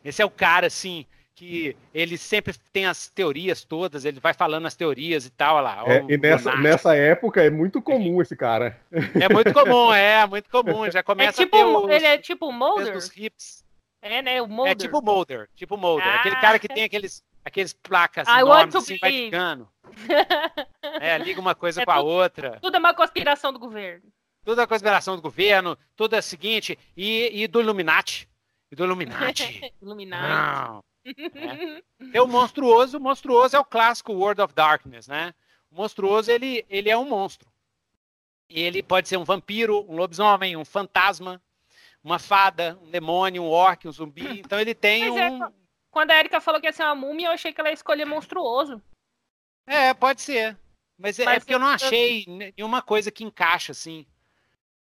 Esse 0.05 0.23
é 0.23 0.25
o 0.25 0.31
cara, 0.31 0.69
assim, 0.69 1.07
que 1.35 1.77
ele 1.93 2.17
sempre 2.17 2.55
tem 2.73 2.87
as 2.87 3.09
teorias 3.09 3.65
todas, 3.65 4.05
ele 4.05 4.21
vai 4.21 4.33
falando 4.33 4.67
as 4.67 4.77
teorias 4.77 5.27
e 5.27 5.31
tal, 5.31 5.61
lá. 5.61 5.83
É, 5.87 6.05
e 6.09 6.17
nessa, 6.17 6.57
nessa 6.57 6.95
época 6.95 7.43
é 7.43 7.51
muito 7.51 7.83
comum 7.83 8.23
esse 8.23 8.37
cara. 8.37 8.79
É 8.93 9.29
muito 9.29 9.53
comum, 9.53 9.93
é, 9.93 10.27
muito 10.27 10.49
comum. 10.49 10.89
Já 10.91 11.03
começa 11.03 11.43
é 11.43 11.45
tipo, 11.45 11.57
a 11.57 11.61
ter 11.61 11.65
os, 11.65 11.91
Ele 11.91 12.07
é 12.07 12.19
tipo 12.19 12.53
Mulder? 12.53 12.97
Os 12.97 13.17
hips. 13.17 13.65
É, 14.01 14.23
né, 14.23 14.41
o 14.41 14.47
Mulder. 14.47 14.73
É 14.73 14.75
tipo 14.75 15.03
Mulder, 15.03 15.49
tipo 15.57 15.77
Mulder. 15.77 16.07
Ah. 16.07 16.15
Aquele 16.17 16.37
cara 16.37 16.59
que 16.59 16.69
tem 16.69 16.85
aqueles 16.85 17.23
aqueles 17.45 17.73
placas 17.73 18.27
I 18.27 18.41
enormes, 18.41 18.75
assim, 18.75 18.99
vai 18.99 19.11
ligando. 19.11 19.69
é, 21.01 21.19
liga 21.19 21.41
uma 21.41 21.55
coisa 21.55 21.83
é 21.83 21.85
com 21.85 21.91
a 21.91 22.01
outra. 22.01 22.59
Tudo 22.61 22.77
é 22.77 22.79
uma 22.79 22.95
conspiração 22.95 23.53
do 23.53 23.59
governo. 23.59 24.05
Tudo 24.45 24.61
é 24.61 24.67
conspiração 24.67 25.17
do 25.17 25.23
governo, 25.23 25.77
tudo 25.97 26.17
é 26.17 26.19
o 26.19 26.23
seguinte, 26.23 26.79
e, 26.97 27.43
e 27.43 27.49
do 27.49 27.61
Illuminati. 27.61 28.29
E 28.71 28.77
do 28.77 28.85
Illuminati. 28.85 29.73
Illuminati. 29.81 30.71
Não. 30.71 30.85
É. 31.05 31.83
Tem 32.13 32.21
o 32.21 32.27
monstruoso, 32.27 32.99
o 32.99 33.01
monstruoso 33.01 33.57
é 33.57 33.59
o 33.59 33.65
clássico 33.65 34.13
World 34.13 34.41
of 34.41 34.55
Darkness, 34.55 35.07
né? 35.07 35.35
O 35.71 35.77
monstruoso, 35.77 36.31
ele, 36.31 36.65
ele 36.69 36.91
é 36.91 36.97
um 36.97 37.09
monstro. 37.09 37.49
Ele 38.49 38.83
pode 38.83 39.09
ser 39.09 39.17
um 39.17 39.25
vampiro, 39.25 39.85
um 39.91 39.97
lobisomem, 39.97 40.57
um 40.57 40.65
fantasma, 40.65 41.43
uma 42.03 42.19
fada, 42.19 42.79
um 42.83 42.91
demônio, 42.91 43.43
um 43.43 43.49
orc, 43.49 43.89
um 43.89 43.93
zumbi. 43.93 44.41
Então 44.41 44.61
ele 44.61 44.75
tem 44.75 45.09
Mas 45.09 45.17
é 45.17 45.31
um... 45.31 45.45
É, 45.45 45.53
quando 45.91 46.11
a 46.11 46.19
Erika 46.19 46.41
falou 46.41 46.61
que 46.61 46.67
ia 46.67 46.73
ser 46.73 46.85
uma 46.85 46.95
múmia, 46.95 47.29
eu 47.29 47.33
achei 47.33 47.53
que 47.53 47.61
ela 47.61 47.71
ia 47.71 47.75
escolher 47.75 48.05
monstruoso. 48.05 48.83
É, 49.67 49.95
pode 49.95 50.21
ser. 50.21 50.59
Mas, 50.99 51.19
é, 51.19 51.25
Mas 51.25 51.37
é 51.37 51.41
porque 51.41 51.55
eu 51.55 51.59
não 51.59 51.69
achei 51.69 52.25
nenhuma 52.27 52.83
coisa 52.83 53.11
que 53.11 53.25
encaixa, 53.25 53.73
assim. 53.73 54.07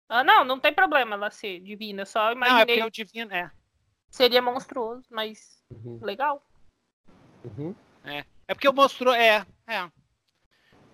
Ah, 0.09 0.23
não, 0.23 0.43
não 0.43 0.59
tem 0.59 0.73
problema 0.73 1.15
ela 1.15 1.31
ser 1.31 1.59
divina. 1.59 2.05
Só 2.05 2.31
imaginei. 2.31 2.53
Não, 2.53 2.61
é 2.61 2.65
porque 2.65 2.83
o 2.83 3.05
divino, 3.05 3.33
é. 3.33 3.51
Seria 4.09 4.41
monstruoso, 4.41 5.05
mas 5.09 5.56
uhum. 5.71 5.99
legal. 6.01 6.41
Uhum. 7.43 7.75
É. 8.03 8.25
é 8.47 8.53
porque 8.53 8.67
o 8.67 8.73
monstruoso. 8.73 9.17
É, 9.17 9.45
é. 9.67 9.89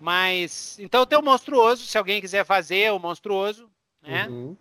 Mas. 0.00 0.78
Então 0.78 1.06
tem 1.06 1.18
o 1.18 1.22
monstruoso, 1.22 1.84
se 1.84 1.96
alguém 1.96 2.20
quiser 2.20 2.44
fazer 2.44 2.92
o 2.92 2.98
monstruoso, 2.98 3.70
né? 4.02 4.26
Uhum. 4.28 4.56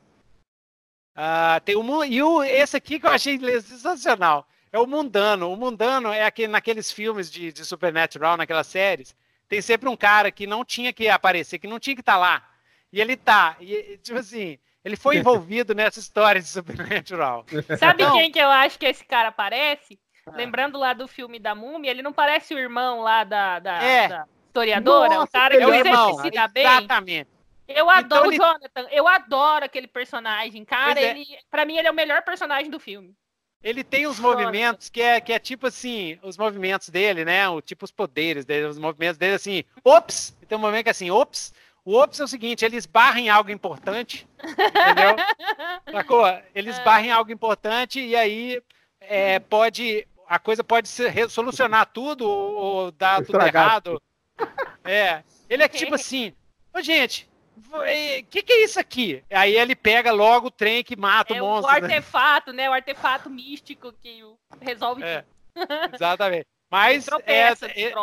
Uh, 1.16 1.61
tem 1.64 1.76
o, 1.76 2.03
e 2.03 2.24
o, 2.24 2.43
esse 2.43 2.76
aqui 2.76 2.99
que 2.99 3.05
eu 3.05 3.11
achei 3.11 3.39
sensacional. 3.61 4.47
É 4.72 4.80
o 4.80 4.88
mundano. 4.88 5.51
O 5.51 5.55
mundano 5.55 6.09
é 6.09 6.26
aquele, 6.26 6.47
naqueles 6.47 6.91
filmes 6.91 7.30
de, 7.32 7.51
de 7.51 7.64
Supernatural, 7.64 8.36
naquelas 8.36 8.66
séries, 8.66 9.16
tem 9.47 9.61
sempre 9.61 9.88
um 9.88 9.95
cara 9.95 10.32
que 10.32 10.47
não 10.47 10.66
tinha 10.66 10.91
que 10.91 11.07
aparecer, 11.07 11.59
que 11.59 11.68
não 11.68 11.80
tinha 11.80 11.95
que 11.95 12.01
estar 12.01 12.14
tá 12.14 12.18
lá. 12.18 12.49
E 12.91 12.99
ele 12.99 13.16
tá. 13.16 13.55
E, 13.59 13.99
tipo 14.01 14.18
assim, 14.18 14.57
ele 14.84 14.95
foi 14.95 15.18
envolvido 15.20 15.76
nessa 15.76 15.99
história 15.99 16.41
de 16.41 16.47
Supernatural. 16.47 17.45
Sabe 17.78 18.01
então, 18.01 18.18
quem 18.18 18.32
que 18.32 18.39
eu 18.39 18.49
acho 18.49 18.80
que 18.80 18.88
esse 18.88 19.05
cara 19.05 19.32
parece? 19.32 19.99
Ah. 20.26 20.32
Lembrando 20.36 20.78
lá 20.78 20.93
do 20.93 21.07
filme 21.07 21.39
da 21.39 21.53
Múmia, 21.53 21.91
ele 21.91 22.01
não 22.01 22.13
parece 22.13 22.53
o 22.53 22.59
irmão 22.59 23.01
lá 23.01 23.24
da, 23.24 23.59
da, 23.59 23.84
é. 23.84 24.07
da 24.07 24.28
historiadora? 24.47 25.15
Nossa, 25.15 25.24
o 25.24 25.32
cara 25.32 25.57
que 25.57 25.65
o 25.65 25.74
irmão, 25.74 26.21
se 26.21 26.32
dá 26.32 26.47
bem. 26.47 26.65
Exatamente. 26.65 27.30
Eu 27.67 27.86
então 27.86 27.89
adoro 27.89 28.34
então, 28.34 28.47
o 28.47 28.53
Jonathan, 28.53 28.88
eu 28.91 29.07
adoro 29.07 29.65
aquele 29.65 29.88
personagem. 29.88 30.65
Cara, 30.65 30.99
é. 30.99 31.11
ele, 31.11 31.26
pra 31.49 31.65
mim 31.65 31.78
ele 31.78 31.88
é 31.88 31.91
o 31.91 31.95
melhor 31.95 32.21
personagem 32.21 32.69
do 32.69 32.80
filme. 32.80 33.15
Ele 33.63 33.84
tem 33.84 34.05
os 34.05 34.19
movimentos 34.19 34.89
que 34.89 35.01
é, 35.01 35.21
que 35.21 35.32
é 35.32 35.39
tipo 35.39 35.67
assim, 35.67 36.19
os 36.21 36.38
movimentos 36.38 36.89
dele, 36.89 37.24
né? 37.24 37.47
O 37.47 37.61
tipo 37.61 37.86
os 37.86 37.91
poderes 37.91 38.43
dele, 38.43 38.65
os 38.67 38.78
movimentos 38.78 39.17
dele 39.17 39.36
assim, 39.36 39.63
ops! 39.86 40.38
Tem 40.47 40.57
um 40.57 40.61
movimento 40.61 40.84
que 40.84 40.89
é 40.89 40.91
assim, 40.91 41.09
ops, 41.09 41.53
O 41.86 41.97
Ops 41.97 42.19
é 42.19 42.24
o 42.26 42.28
seguinte, 42.28 42.65
eles 42.65 42.86
barrem 42.86 43.30
algo 43.30 43.49
importante, 43.49 44.28
entendeu? 44.38 45.15
Sacou? 45.91 46.26
Eles 46.53 46.78
é. 46.78 46.84
barrem 46.84 47.11
algo 47.11 47.32
importante 47.32 48.01
e 48.01 48.15
aí 48.15 48.61
é, 48.99 49.39
pode 49.39 50.05
a 50.28 50.39
coisa 50.39 50.63
pode 50.63 50.88
se 50.88 51.30
solucionar 51.30 51.86
tudo 51.86 52.30
ou, 52.30 52.91
dar 52.91 53.24
tudo 53.24 53.41
errado. 53.41 54.01
É. 54.86 55.24
Ele 55.47 55.63
é 55.63 55.67
tipo 55.69 55.95
assim, 55.95 56.34
ô 56.74 56.82
gente, 56.82 57.30
o 57.55 58.26
que, 58.30 58.43
que 58.43 58.51
é 58.51 58.63
isso 58.63 58.80
aqui? 58.80 59.24
Aí 59.30 59.55
ele 59.55 59.76
pega 59.76 60.11
logo 60.11 60.47
o 60.47 60.51
trem 60.51 60.84
que 60.84 60.95
mata 60.95 61.34
é 61.34 61.41
o 61.41 61.45
monstro. 61.45 61.74
O 61.74 61.80
né? 61.80 61.88
artefato, 61.88 62.51
né? 62.51 62.63
né? 62.63 62.69
O 62.69 62.74
artefato 62.74 63.30
místico 63.30 63.93
que 63.93 64.21
resolve 64.59 65.03
é, 65.03 65.21
tudo. 65.21 65.34
Exatamente. 65.95 66.47
Mas 66.69 67.07
é, 67.26 67.53
é, 67.53 67.93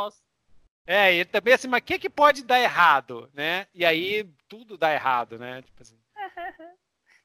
é, 0.87 1.15
ele 1.15 1.25
também 1.25 1.55
assim, 1.55 1.69
mas 1.69 1.81
o 1.81 1.85
que, 1.85 1.99
que 1.99 2.09
pode 2.09 2.45
dar 2.45 2.61
errado, 2.61 3.29
né? 3.35 3.67
E 3.75 3.85
aí 3.85 4.25
tudo 4.49 4.79
dá 4.79 4.95
errado, 4.95 5.39
né? 5.39 5.61
Tipo 5.63 5.83
assim. 5.83 5.99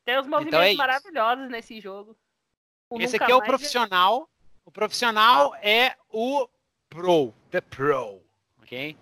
Tem 0.04 0.20
uns 0.20 0.28
movimentos 0.28 0.60
então 0.60 0.62
é 0.62 0.76
maravilhosos 0.76 1.50
nesse 1.50 1.80
jogo. 1.80 2.18
O 2.90 3.00
Esse 3.00 3.16
aqui 3.16 3.32
é 3.32 3.36
o 3.36 3.42
profissional. 3.42 4.30
O 4.66 4.72
profissional 4.72 5.56
é 5.62 5.96
o 6.12 6.50
pro, 6.90 7.34
the 7.52 7.62
pro, 7.62 8.22
ok? 8.62 8.98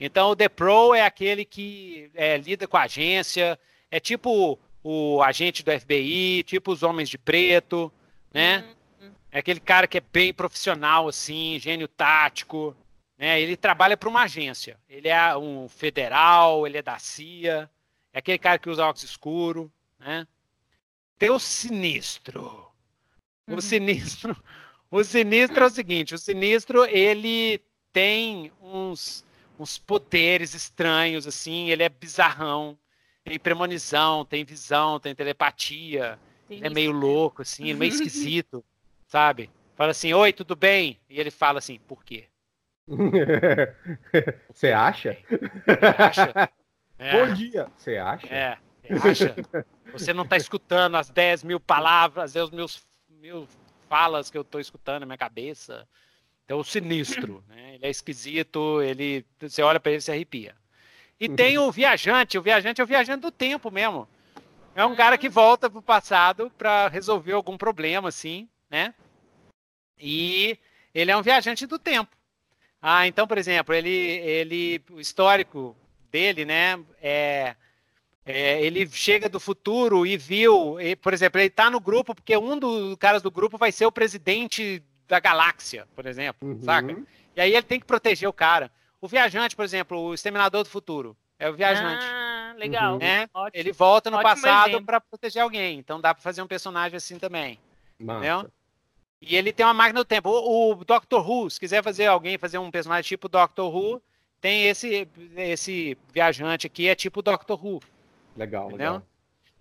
Então 0.00 0.30
o 0.30 0.36
the 0.36 0.48
pro 0.48 0.94
é 0.94 1.02
aquele 1.02 1.44
que 1.44 2.10
é, 2.14 2.38
lida 2.38 2.66
com 2.66 2.78
a 2.78 2.84
agência, 2.84 3.58
é 3.90 4.00
tipo 4.00 4.58
o 4.82 5.22
agente 5.22 5.62
do 5.62 5.70
FBI, 5.70 6.42
tipo 6.44 6.72
os 6.72 6.82
homens 6.82 7.08
de 7.08 7.18
preto, 7.18 7.92
né? 8.32 8.64
Uhum. 9.00 9.12
É 9.30 9.38
aquele 9.38 9.60
cara 9.60 9.86
que 9.86 9.98
é 9.98 10.00
bem 10.00 10.32
profissional, 10.32 11.06
assim, 11.06 11.58
gênio 11.58 11.86
tático, 11.86 12.74
né? 13.16 13.40
Ele 13.40 13.56
trabalha 13.56 13.96
para 13.96 14.08
uma 14.08 14.22
agência. 14.22 14.80
Ele 14.88 15.08
é 15.08 15.36
um 15.36 15.68
federal, 15.68 16.66
ele 16.66 16.78
é 16.78 16.82
da 16.82 16.98
CIA, 16.98 17.70
é 18.12 18.18
aquele 18.18 18.38
cara 18.38 18.58
que 18.58 18.70
usa 18.70 18.84
óculos 18.84 19.04
escuro, 19.04 19.70
né? 19.98 20.26
Tem 21.18 21.30
o 21.30 21.38
sinistro. 21.38 22.66
O 23.46 23.54
uhum. 23.54 23.60
sinistro 23.60 24.36
o 24.92 25.02
sinistro 25.02 25.64
é 25.64 25.66
o 25.66 25.70
seguinte, 25.70 26.14
o 26.14 26.18
sinistro 26.18 26.84
ele 26.84 27.60
tem 27.92 28.52
uns, 28.60 29.24
uns 29.58 29.78
poderes 29.78 30.54
estranhos, 30.54 31.26
assim, 31.26 31.70
ele 31.70 31.82
é 31.82 31.88
bizarrão, 31.88 32.78
tem 33.24 33.38
premonição, 33.38 34.24
tem 34.24 34.44
visão, 34.44 35.00
tem 35.00 35.14
telepatia, 35.14 36.18
ele 36.50 36.66
é 36.66 36.70
meio 36.70 36.92
louco, 36.92 37.40
assim, 37.40 37.70
é 37.70 37.74
meio 37.74 37.88
esquisito, 37.92 38.62
sabe? 39.08 39.50
Fala 39.74 39.92
assim, 39.92 40.12
oi, 40.12 40.30
tudo 40.30 40.54
bem? 40.54 41.00
E 41.08 41.18
ele 41.18 41.30
fala 41.30 41.58
assim, 41.58 41.80
por 41.88 42.04
quê? 42.04 42.26
Você 44.52 44.72
acha? 44.72 45.16
acha? 45.98 46.50
É. 46.98 47.26
Bom 47.26 47.34
dia. 47.34 47.66
Você 47.76 47.96
acha? 47.96 48.28
É, 48.28 48.56
acha? 49.02 49.34
Você 49.92 50.12
não 50.12 50.22
está 50.22 50.36
escutando 50.36 50.96
as 50.96 51.10
10 51.10 51.42
mil 51.42 51.58
palavras, 51.58 52.36
os 52.36 52.50
meus, 52.52 52.86
meus 53.08 53.48
falas 53.92 54.30
que 54.30 54.38
eu 54.38 54.40
estou 54.40 54.58
escutando 54.58 55.00
na 55.00 55.06
minha 55.06 55.18
cabeça. 55.18 55.86
Então, 56.46 56.58
o 56.58 56.64
sinistro, 56.64 57.44
né? 57.46 57.74
Ele 57.74 57.84
é 57.84 57.90
esquisito, 57.90 58.80
ele, 58.80 59.22
você 59.38 59.60
olha 59.60 59.78
para 59.78 59.92
ele 59.92 59.98
e 59.98 60.02
se 60.02 60.10
arrepia. 60.10 60.54
E 61.20 61.28
tem 61.28 61.58
o 61.58 61.70
viajante, 61.70 62.38
o 62.38 62.42
viajante 62.42 62.80
é 62.80 62.84
o 62.84 62.86
viajante 62.86 63.20
do 63.20 63.30
tempo 63.30 63.70
mesmo. 63.70 64.08
É 64.74 64.82
um 64.86 64.96
cara 64.96 65.18
que 65.18 65.28
volta 65.28 65.68
para 65.68 65.78
o 65.78 65.82
passado 65.82 66.50
para 66.56 66.88
resolver 66.88 67.32
algum 67.32 67.58
problema, 67.58 68.08
assim, 68.08 68.48
né? 68.70 68.94
E 70.00 70.58
ele 70.94 71.10
é 71.10 71.16
um 71.16 71.22
viajante 71.22 71.66
do 71.66 71.78
tempo. 71.78 72.16
Ah, 72.80 73.06
então, 73.06 73.26
por 73.26 73.36
exemplo, 73.36 73.74
ele, 73.74 73.90
ele, 73.90 74.82
o 74.90 75.00
histórico 75.00 75.76
dele, 76.10 76.46
né, 76.46 76.82
é, 77.00 77.54
é, 78.24 78.62
ele 78.62 78.88
chega 78.88 79.28
do 79.28 79.40
futuro 79.40 80.06
e 80.06 80.16
viu, 80.16 80.80
e, 80.80 80.94
por 80.94 81.12
exemplo, 81.12 81.40
ele 81.40 81.48
está 81.48 81.70
no 81.70 81.80
grupo 81.80 82.14
porque 82.14 82.36
um 82.36 82.58
dos 82.58 82.96
caras 82.96 83.22
do 83.22 83.30
grupo 83.30 83.58
vai 83.58 83.72
ser 83.72 83.86
o 83.86 83.92
presidente 83.92 84.82
da 85.08 85.18
galáxia, 85.18 85.86
por 85.94 86.06
exemplo, 86.06 86.48
uhum. 86.48 86.62
saca? 86.62 86.96
E 87.34 87.40
aí 87.40 87.52
ele 87.52 87.62
tem 87.62 87.80
que 87.80 87.86
proteger 87.86 88.28
o 88.28 88.32
cara. 88.32 88.70
O 89.00 89.08
viajante, 89.08 89.56
por 89.56 89.64
exemplo, 89.64 89.98
o 89.98 90.14
exterminador 90.14 90.62
do 90.62 90.68
futuro, 90.68 91.16
é 91.38 91.50
o 91.50 91.54
viajante. 91.54 92.04
Ah, 92.04 92.54
legal. 92.56 92.98
Né? 92.98 93.28
Ele 93.52 93.72
volta 93.72 94.10
no 94.10 94.18
Ótimo 94.18 94.30
passado 94.30 94.82
para 94.84 95.00
proteger 95.00 95.42
alguém. 95.42 95.78
Então 95.78 96.00
dá 96.00 96.14
para 96.14 96.22
fazer 96.22 96.40
um 96.40 96.46
personagem 96.46 96.96
assim 96.96 97.18
também. 97.18 97.58
Entendeu? 97.98 98.48
E 99.20 99.36
ele 99.36 99.52
tem 99.52 99.66
uma 99.66 99.74
máquina 99.74 100.00
do 100.00 100.04
tempo. 100.04 100.28
O, 100.28 100.72
o 100.72 100.84
Doctor 100.84 101.28
Who, 101.28 101.50
se 101.50 101.58
quiser 101.58 101.82
fazer 101.82 102.06
alguém 102.06 102.38
fazer 102.38 102.58
um 102.58 102.70
personagem 102.70 103.08
tipo 103.08 103.28
Doctor 103.28 103.74
Who, 103.74 104.00
tem 104.40 104.66
esse 104.66 105.08
esse 105.36 105.98
viajante 106.12 106.66
aqui 106.66 106.88
é 106.88 106.94
tipo 106.94 107.22
Doctor 107.22 107.64
Who. 107.64 107.80
Legal, 108.36 108.68
Entendeu? 108.68 108.92
legal. 108.92 109.06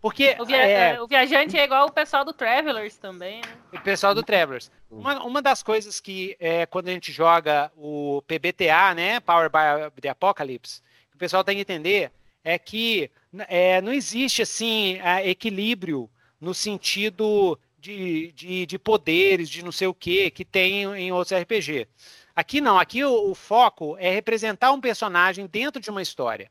Porque 0.02 0.36
o, 0.40 0.46
via 0.46 0.58
é... 0.58 1.02
o, 1.02 1.08
viajante 1.08 1.58
é 1.58 1.64
igual 1.64 1.86
o 1.88 1.92
pessoal 1.92 2.26
do 2.26 2.34
Travelers 2.34 2.98
também, 2.98 3.42
né? 3.42 3.80
O 3.80 3.82
pessoal 3.82 4.16
do 4.16 4.24
Travelers. 4.24 4.72
Uma, 4.90 5.24
uma 5.24 5.42
das 5.42 5.62
coisas 5.62 6.00
que 6.00 6.36
é, 6.40 6.66
quando 6.66 6.88
a 6.88 6.92
gente 6.92 7.12
joga 7.12 7.72
o 7.78 8.24
PBTA, 8.24 8.96
né, 8.96 9.20
Power 9.20 9.50
by 9.50 10.02
the 10.02 10.10
Apocalypse, 10.10 10.82
o 11.14 11.18
pessoal 11.18 11.44
tem 11.44 11.56
que 11.56 11.62
entender 11.62 12.12
é 12.44 12.58
que 12.58 13.12
é, 13.48 13.80
não 13.82 13.94
existe 13.94 14.42
assim 14.42 15.00
equilíbrio 15.24 16.10
no 16.40 16.56
sentido 16.56 17.60
de, 17.78 18.32
de, 18.32 18.66
de, 18.66 18.80
poderes, 18.80 19.48
de 19.48 19.64
não 19.64 19.72
sei 19.72 19.88
o 19.88 19.94
que, 19.94 20.32
que 20.32 20.44
tem 20.44 20.84
em 20.84 21.12
outros 21.12 21.40
RPG. 21.40 21.88
Aqui 22.36 22.60
não, 22.60 22.80
aqui 22.80 23.04
o, 23.04 23.30
o, 23.30 23.36
foco 23.36 23.96
é 24.00 24.12
representar 24.12 24.72
um 24.72 24.82
personagem 24.82 25.46
dentro 25.46 25.80
de 25.80 25.90
uma 25.92 26.02
história. 26.02 26.50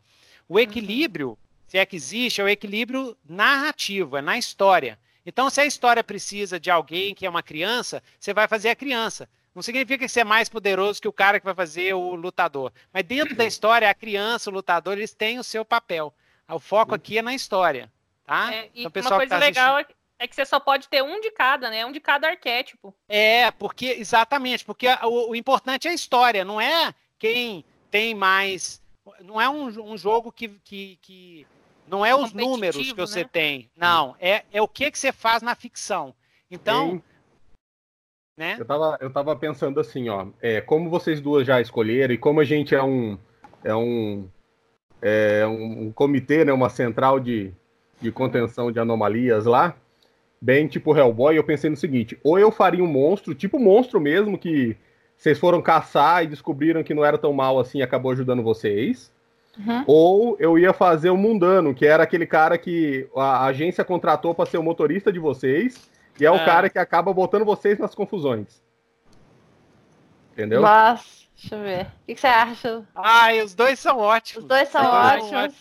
O 0.49 0.55
uhum. 0.55 0.61
equilíbrio 0.61 1.37
se 1.71 1.79
é 1.79 1.87
que 1.87 1.95
existe, 1.95 2.41
é 2.41 2.45
o 2.45 2.49
equilíbrio 2.49 3.17
narrativo, 3.25 4.17
é 4.17 4.21
na 4.21 4.37
história. 4.37 4.99
Então, 5.25 5.49
se 5.49 5.61
a 5.61 5.65
história 5.65 6.03
precisa 6.03 6.59
de 6.59 6.69
alguém 6.69 7.15
que 7.15 7.25
é 7.25 7.31
uma 7.31 7.45
criança, 7.45 8.03
você 8.19 8.35
vai 8.35 8.49
fazer 8.49 8.71
a 8.71 8.75
criança. 8.75 9.29
Não 9.55 9.63
significa 9.63 10.05
que 10.05 10.09
você 10.09 10.23
é 10.23 10.25
mais 10.25 10.49
poderoso 10.49 11.01
que 11.01 11.07
o 11.07 11.13
cara 11.13 11.39
que 11.39 11.47
vai 11.47 11.55
fazer 11.55 11.95
o 11.95 12.17
lutador. 12.17 12.73
Mas 12.93 13.05
dentro 13.05 13.37
da 13.37 13.45
história, 13.45 13.89
a 13.89 13.95
criança, 13.95 14.51
o 14.51 14.53
lutador, 14.53 14.95
eles 14.95 15.15
têm 15.15 15.39
o 15.39 15.45
seu 15.45 15.65
papel. 15.65 16.13
O 16.49 16.59
foco 16.59 16.93
aqui 16.93 17.19
é 17.19 17.23
na 17.23 17.35
história. 17.37 17.89
Tá? 18.27 18.53
É, 18.53 18.69
e 18.75 18.85
então, 18.85 19.03
uma 19.03 19.17
coisa 19.19 19.29
tá 19.29 19.39
legal 19.39 19.77
assistindo... 19.77 19.97
é 20.19 20.27
que 20.27 20.35
você 20.35 20.45
só 20.45 20.59
pode 20.59 20.89
ter 20.89 21.05
um 21.05 21.21
de 21.21 21.31
cada, 21.31 21.71
né? 21.71 21.87
Um 21.87 21.93
de 21.93 22.01
cada 22.01 22.27
arquétipo. 22.27 22.93
É, 23.09 23.49
porque, 23.53 23.87
exatamente, 23.87 24.65
porque 24.65 24.89
o, 25.05 25.31
o 25.31 25.37
importante 25.37 25.87
é 25.87 25.93
a 25.93 25.95
história, 25.95 26.45
não 26.45 26.61
é 26.61 26.93
quem 27.17 27.65
tem 27.93 28.13
mais. 28.13 28.83
Não 29.21 29.41
é 29.41 29.49
um, 29.49 29.93
um 29.93 29.97
jogo 29.97 30.33
que, 30.33 30.49
que, 30.65 30.99
que 31.01 31.47
não 31.91 32.07
é 32.07 32.15
os 32.15 32.33
números 32.33 32.77
que 32.77 32.95
você 32.95 33.25
né? 33.25 33.31
tem. 33.31 33.71
Não, 33.77 34.15
é, 34.21 34.45
é 34.53 34.63
o 34.63 34.69
que, 34.69 34.91
que 34.91 34.99
você 34.99 35.11
faz 35.11 35.43
na 35.43 35.57
ficção. 35.57 36.15
Então. 36.49 37.03
Né? 38.39 38.57
Eu, 38.59 38.65
tava, 38.65 38.99
eu 39.01 39.13
tava 39.13 39.37
pensando 39.37 39.81
assim, 39.81 40.09
ó. 40.09 40.29
É, 40.41 40.61
como 40.61 40.89
vocês 40.89 41.21
duas 41.21 41.45
já 41.45 41.61
escolheram, 41.61 42.15
e 42.15 42.19
como 42.19 42.41
a 42.41 42.45
gente 42.45 42.75
é 42.75 42.83
um. 42.83 43.19
É 43.65 43.75
um. 43.75 44.29
É 45.03 45.47
um, 45.47 45.87
um 45.87 45.93
comitê, 45.93 46.45
né, 46.45 46.53
uma 46.53 46.69
central 46.69 47.19
de, 47.19 47.53
de 48.01 48.13
contenção 48.13 48.71
de 48.71 48.79
anomalias 48.79 49.47
lá, 49.47 49.75
bem 50.41 50.69
tipo 50.69 50.95
Hellboy, 50.95 51.37
eu 51.37 51.45
pensei 51.45 51.71
no 51.71 51.77
seguinte: 51.77 52.19
ou 52.23 52.39
eu 52.39 52.53
faria 52.53 52.85
um 52.85 52.87
monstro, 52.87 53.35
tipo 53.35 53.59
monstro 53.59 53.99
mesmo, 53.99 54.39
que 54.39 54.77
vocês 55.17 55.39
foram 55.39 55.61
caçar 55.61 56.23
e 56.23 56.29
descobriram 56.29 56.85
que 56.85 56.95
não 56.95 57.05
era 57.05 57.19
tão 57.19 57.33
mal 57.33 57.59
assim 57.59 57.79
e 57.79 57.83
acabou 57.83 58.13
ajudando 58.13 58.43
vocês. 58.43 59.11
Uhum. 59.59 59.85
Ou 59.87 60.37
eu 60.39 60.59
ia 60.59 60.73
fazer 60.73 61.11
o 61.11 61.17
Mundano, 61.17 61.75
que 61.75 61.85
era 61.85 62.03
aquele 62.03 62.27
cara 62.27 62.57
que 62.57 63.09
a 63.17 63.45
agência 63.45 63.85
contratou 63.85 64.35
para 64.35 64.47
ser 64.47 64.59
o 64.59 64.63
motorista 64.63 65.13
de 65.13 65.19
vocês, 65.19 65.91
e 66.19 66.25
é 66.25 66.31
o 66.31 66.37
é. 66.37 66.45
cara 66.45 66.71
que 66.71 66.79
acaba 66.79 67.13
botando 67.13 67.45
vocês 67.45 67.79
nas 67.79 67.95
confusões. 67.95 68.63
Entendeu? 70.33 70.63
Mas, 70.63 71.29
deixa 71.37 71.57
eu 71.57 71.63
ver. 71.63 71.87
O 71.87 71.89
que, 72.07 72.17
você 72.17 72.27
acha? 72.27 72.87
Ai, 72.95 73.43
os 73.43 73.55
dois 73.55 73.79
são 73.79 73.99
ótimos. 73.99 74.45
Os 74.45 74.49
dois 74.49 74.69
são 74.69 74.85
ótimos. 74.85 75.55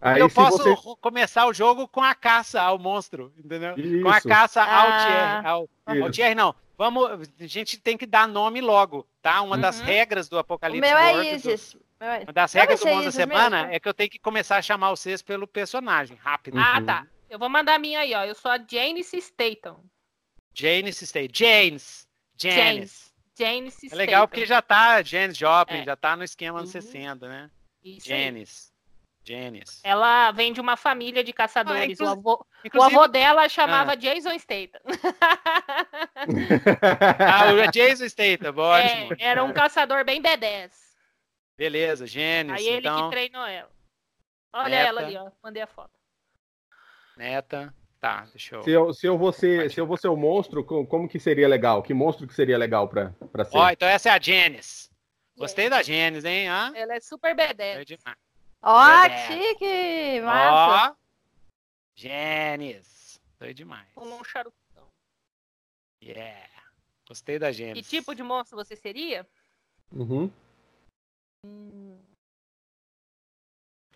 Aí, 0.00 0.20
eu 0.20 0.30
posso 0.30 0.58
você... 0.58 0.96
começar 1.00 1.46
o 1.46 1.52
jogo 1.52 1.88
com 1.88 2.02
a 2.02 2.14
caça 2.14 2.60
ao 2.60 2.78
monstro, 2.78 3.32
entendeu? 3.38 3.74
Isso. 3.76 4.02
Com 4.02 4.08
a 4.08 4.20
caça 4.20 4.62
ao 4.62 4.88
ah. 4.88 5.06
Thierry. 5.06 5.46
Ao, 5.46 6.04
ao 6.04 6.10
Thierry, 6.10 6.34
não. 6.34 6.54
Vamos, 6.78 7.10
a 7.40 7.46
gente 7.46 7.78
tem 7.78 7.96
que 7.96 8.04
dar 8.04 8.28
nome 8.28 8.60
logo, 8.60 9.06
tá? 9.22 9.40
Uma 9.40 9.56
uhum. 9.56 9.62
das 9.62 9.80
regras 9.80 10.28
do 10.28 10.38
Apocalipse. 10.38 10.86
O 10.86 10.88
meu 10.88 10.98
é 10.98 11.34
Isis. 11.34 11.72
Do... 11.72 11.85
Uma 12.00 12.32
das 12.32 12.52
regras 12.52 12.80
do 12.80 12.86
Mundo 12.86 13.04
da 13.04 13.12
Semana 13.12 13.62
mesmo. 13.62 13.74
é 13.74 13.80
que 13.80 13.88
eu 13.88 13.94
tenho 13.94 14.10
que 14.10 14.18
começar 14.18 14.56
a 14.56 14.62
chamar 14.62 14.90
vocês 14.90 15.22
pelo 15.22 15.46
personagem, 15.46 16.16
rápido. 16.16 16.58
Ah, 16.58 16.78
uhum. 16.78 16.86
tá. 16.86 17.06
Eu 17.28 17.38
vou 17.38 17.48
mandar 17.48 17.74
a 17.74 17.78
minha 17.78 18.00
aí, 18.00 18.14
ó. 18.14 18.24
Eu 18.24 18.34
sou 18.34 18.50
a 18.50 18.58
Janice 18.58 19.20
Statham. 19.20 19.78
Janice 20.54 21.06
Statham. 21.06 21.28
James. 21.32 22.06
James. 22.36 23.14
Janice 23.38 23.88
É 23.92 23.94
legal 23.94 24.26
porque 24.26 24.46
já 24.46 24.62
tá 24.62 25.02
Janis 25.02 25.36
Joplin, 25.36 25.80
é. 25.80 25.84
já 25.84 25.96
tá 25.96 26.16
no 26.16 26.24
esquema 26.24 26.60
uhum. 26.60 26.66
60, 26.66 27.28
né? 27.28 27.50
Isso 27.84 28.08
Janice. 28.08 28.72
Janice. 29.22 29.80
Ela 29.82 30.30
vem 30.30 30.52
de 30.52 30.60
uma 30.60 30.76
família 30.76 31.24
de 31.24 31.32
caçadores. 31.32 32.00
Ah, 32.00 32.04
o, 32.04 32.08
avô, 32.08 32.46
o 32.72 32.82
avô 32.82 33.08
dela 33.08 33.48
chamava 33.48 33.92
ah. 33.92 33.96
Jason 33.96 34.38
Statham. 34.38 34.80
ah, 37.20 37.52
o 37.52 37.70
Jason 37.72 38.08
Statham, 38.08 38.56
ótimo. 38.56 39.14
É, 39.18 39.24
era 39.24 39.42
um 39.42 39.52
caçador 39.52 40.04
bem 40.04 40.22
B10. 40.22 40.85
Beleza, 41.56 42.06
Gênesis. 42.06 42.66
Aí 42.66 42.72
ele 42.72 42.86
então... 42.86 43.04
que 43.04 43.16
treinou 43.16 43.46
ela. 43.46 43.70
Olha 44.52 44.68
Neta. 44.68 44.88
ela 44.88 45.00
ali, 45.00 45.16
ó. 45.16 45.30
Mandei 45.42 45.62
a 45.62 45.66
foto. 45.66 45.98
Neta. 47.16 47.74
Tá, 47.98 48.26
deixa 48.30 48.56
eu. 48.56 48.62
Se 48.62 48.70
eu, 48.70 48.94
se 48.94 49.06
eu, 49.06 49.18
vou, 49.18 49.32
ser, 49.32 49.70
se 49.70 49.80
eu 49.80 49.86
vou 49.86 49.96
ser 49.96 50.08
o 50.08 50.16
monstro, 50.16 50.64
como 50.64 51.08
que 51.08 51.18
seria 51.18 51.48
legal? 51.48 51.82
Que 51.82 51.94
monstro 51.94 52.26
que 52.26 52.34
seria 52.34 52.58
legal 52.58 52.88
pra, 52.88 53.10
pra 53.32 53.44
ser? 53.44 53.56
Ó, 53.56 53.70
então 53.70 53.88
essa 53.88 54.10
é 54.10 54.12
a 54.12 54.20
Janice. 54.20 54.90
Gostei 55.36 55.68
da 55.68 55.82
Janice, 55.82 56.26
hein? 56.26 56.48
Ah? 56.48 56.72
Ela 56.74 56.94
é 56.94 57.00
super 57.00 57.34
B10. 57.34 57.98
Ó, 58.62 58.78
oh, 58.78 59.10
chique! 59.26 60.20
Massa! 60.20 60.92
Ó, 60.92 60.96
Janice. 61.94 63.20
Foi 63.38 63.52
demais. 63.52 63.88
Um 63.96 64.22
charutão. 64.24 64.88
Yeah. 66.02 66.48
Gostei 67.08 67.38
da 67.38 67.52
Janice. 67.52 67.82
Que 67.82 67.96
tipo 67.96 68.14
de 68.14 68.22
monstro 68.22 68.56
você 68.56 68.76
seria? 68.76 69.26
Uhum. 69.92 70.30
O 71.44 71.98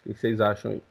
que 0.02 0.14
vocês 0.14 0.40
acham 0.40 0.72
aí? 0.72 0.82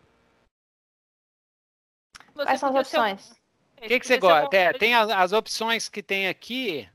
Quais 2.34 2.60
são 2.60 2.70
as 2.70 2.76
opções? 2.76 3.32
O 3.78 3.88
que, 3.88 4.00
que 4.00 4.08
você 4.08 4.18
gosta? 4.18 4.56
É, 4.56 4.74
tem 4.74 4.94
as, 4.94 5.10
as, 5.10 5.32
opções 5.32 5.88
que 5.90 6.04
tem 6.04 6.28
aqui. 6.28 6.88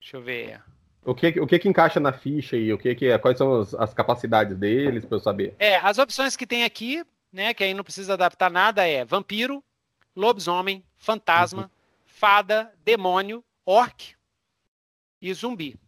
Deixa 0.00 0.16
eu 0.16 0.22
ver. 0.22 0.62
O 1.04 1.14
que, 1.14 1.40
o 1.40 1.46
que, 1.46 1.58
que 1.58 1.68
encaixa 1.68 1.98
na 1.98 2.12
ficha 2.12 2.56
e 2.56 2.72
o 2.72 2.78
que, 2.78 2.94
que 2.94 3.06
é, 3.06 3.18
quais 3.18 3.38
são 3.38 3.60
as, 3.60 3.74
as 3.74 3.94
capacidades 3.94 4.56
deles 4.56 5.04
para 5.04 5.16
eu 5.16 5.20
saber? 5.20 5.54
É, 5.58 5.76
as 5.76 5.98
opções 5.98 6.36
que 6.36 6.46
tem 6.46 6.64
aqui, 6.64 7.04
né, 7.32 7.54
que 7.54 7.64
aí 7.64 7.74
não 7.74 7.84
precisa 7.84 8.14
adaptar 8.14 8.50
nada 8.50 8.86
é 8.86 9.04
vampiro, 9.04 9.62
lobisomem, 10.14 10.84
fantasma, 10.96 11.62
uhum. 11.62 11.70
fada, 12.04 12.72
demônio, 12.84 13.44
orc 13.64 14.14
e 15.20 15.32
zumbi. 15.32 15.78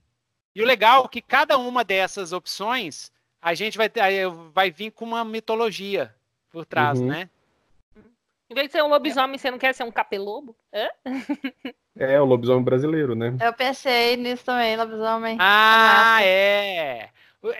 E 0.58 0.62
o 0.62 0.66
legal 0.66 1.04
é 1.04 1.08
que 1.08 1.22
cada 1.22 1.56
uma 1.56 1.84
dessas 1.84 2.32
opções 2.32 3.12
a 3.40 3.54
gente 3.54 3.78
vai, 3.78 3.88
vai 4.52 4.72
vir 4.72 4.90
com 4.90 5.04
uma 5.04 5.24
mitologia 5.24 6.12
por 6.50 6.66
trás, 6.66 6.98
uhum. 6.98 7.06
né? 7.06 7.30
Em 8.50 8.54
vez 8.54 8.66
de 8.66 8.72
ser 8.72 8.82
um 8.82 8.88
lobisomem, 8.88 9.38
você 9.38 9.52
não 9.52 9.58
quer 9.58 9.72
ser 9.72 9.84
um 9.84 9.92
capelobo? 9.92 10.56
Hã? 10.74 10.88
É, 12.00 12.20
o 12.20 12.24
lobisomem 12.24 12.62
brasileiro, 12.62 13.16
né? 13.16 13.36
Eu 13.40 13.52
pensei 13.52 14.16
nisso 14.16 14.44
também, 14.44 14.76
lobisomem. 14.76 15.36
Ah, 15.40 16.20
é. 16.22 17.10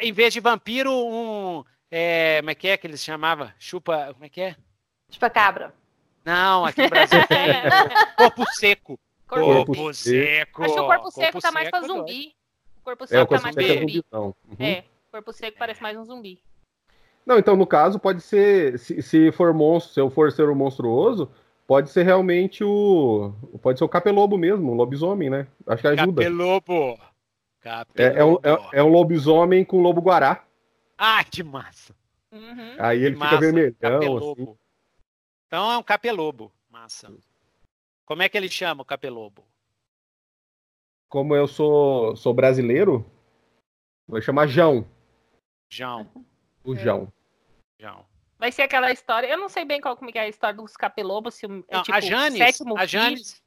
Em 0.01 0.13
vez 0.13 0.33
de 0.33 0.39
vampiro, 0.39 0.93
um. 0.93 1.65
É, 1.91 2.37
como 2.39 2.51
é 2.51 2.55
que 2.55 2.69
é 2.69 2.77
que 2.77 2.87
eles 2.87 3.03
chamavam? 3.03 3.51
Chupa. 3.59 4.11
Como 4.13 4.25
é 4.25 4.29
que 4.29 4.41
é? 4.41 4.57
Chupa 5.11 5.29
cabra. 5.29 5.75
Não, 6.25 6.65
aqui 6.65 6.83
no 6.83 6.87
Brasil 6.89 7.27
tem. 7.27 7.49
corpo 8.17 8.47
seco. 8.53 9.01
Corpo, 9.27 9.75
corpo 9.75 9.93
seco. 9.93 10.63
Acho 10.63 10.75
que 10.75 10.81
o 10.81 10.87
corpo 10.87 11.11
seco 11.11 11.33
corpo 11.33 11.41
tá 11.41 11.51
mais 11.51 11.69
pra 11.69 11.81
é 11.81 11.83
zumbi. 11.83 12.38
O 12.89 12.97
corpo 12.97 13.07
seco 13.07 13.21
é, 13.21 13.23
o 13.23 13.27
corpo 13.27 13.43
tá 13.43 13.53
mais 13.53 13.55
pra 13.55 13.81
zumbi. 13.81 14.05
É, 14.11 14.17
uhum. 14.17 14.35
é, 14.59 14.85
o 15.09 15.11
corpo 15.13 15.33
seco 15.33 15.59
parece 15.59 15.83
mais 15.83 15.99
um 15.99 16.05
zumbi. 16.05 16.43
Não, 17.27 17.37
então 17.37 17.55
no 17.55 17.67
caso 17.67 17.99
pode 17.99 18.23
ser, 18.23 18.79
se, 18.79 19.03
se 19.03 19.31
for 19.33 19.53
monstro, 19.53 19.93
se 19.93 20.01
eu 20.01 20.09
for 20.09 20.33
ser 20.33 20.49
o 20.49 20.53
um 20.53 20.55
monstruoso, 20.55 21.31
pode 21.67 21.91
ser 21.91 22.05
realmente 22.05 22.65
o. 22.65 23.35
Pode 23.61 23.79
ser 23.79 23.85
o 23.85 23.89
capelobo 23.89 24.39
mesmo, 24.39 24.73
o 24.73 24.75
lobisomem, 24.75 25.29
né? 25.29 25.47
Acho 25.67 25.83
que 25.83 25.89
ajuda. 25.89 26.23
Capelobo! 26.23 26.99
capelobo. 27.61 27.95
É, 28.17 28.21
é, 28.21 28.25
um, 28.25 28.35
é, 28.37 28.79
é 28.79 28.83
um 28.83 28.89
lobisomem 28.89 29.65
com 29.67 29.83
lobo 29.83 30.01
guará. 30.01 30.43
Ah, 30.97 31.23
que 31.23 31.43
massa! 31.43 31.95
Uhum. 32.33 32.77
Aí 32.79 33.05
ele 33.05 33.17
fica 33.17 33.39
vermelhão. 33.39 34.17
Assim. 34.17 34.57
Então 35.47 35.71
é 35.71 35.77
um 35.77 35.83
capelobo. 35.83 36.51
Massa. 36.71 37.13
Como 38.07 38.23
é 38.23 38.29
que 38.31 38.39
ele 38.39 38.49
chama 38.49 38.81
o 38.81 38.87
capelobo? 38.87 39.47
Como 41.09 41.35
eu 41.35 41.49
sou, 41.49 42.15
sou 42.17 42.35
brasileiro, 42.35 43.05
vou 44.07 44.21
chamar 44.21 44.47
João. 44.47 44.87
João. 45.71 46.11
O 46.63 46.75
João. 46.75 47.13
Vai 48.39 48.53
ser 48.53 48.63
aquela 48.63 48.93
história. 48.93 49.27
Eu 49.27 49.37
não 49.37 49.49
sei 49.49 49.65
bem 49.65 49.81
qual 49.81 49.97
como 49.97 50.11
é 50.15 50.21
a 50.21 50.29
história 50.29 50.57
dos 50.57 50.77
capelobos. 50.77 51.35
Se 51.35 51.47
é, 51.47 51.49
não, 51.49 51.83
tipo, 51.83 51.93
a 51.93 52.01
Janes, 52.01 52.61
a 52.77 52.87
Janes, 52.87 53.43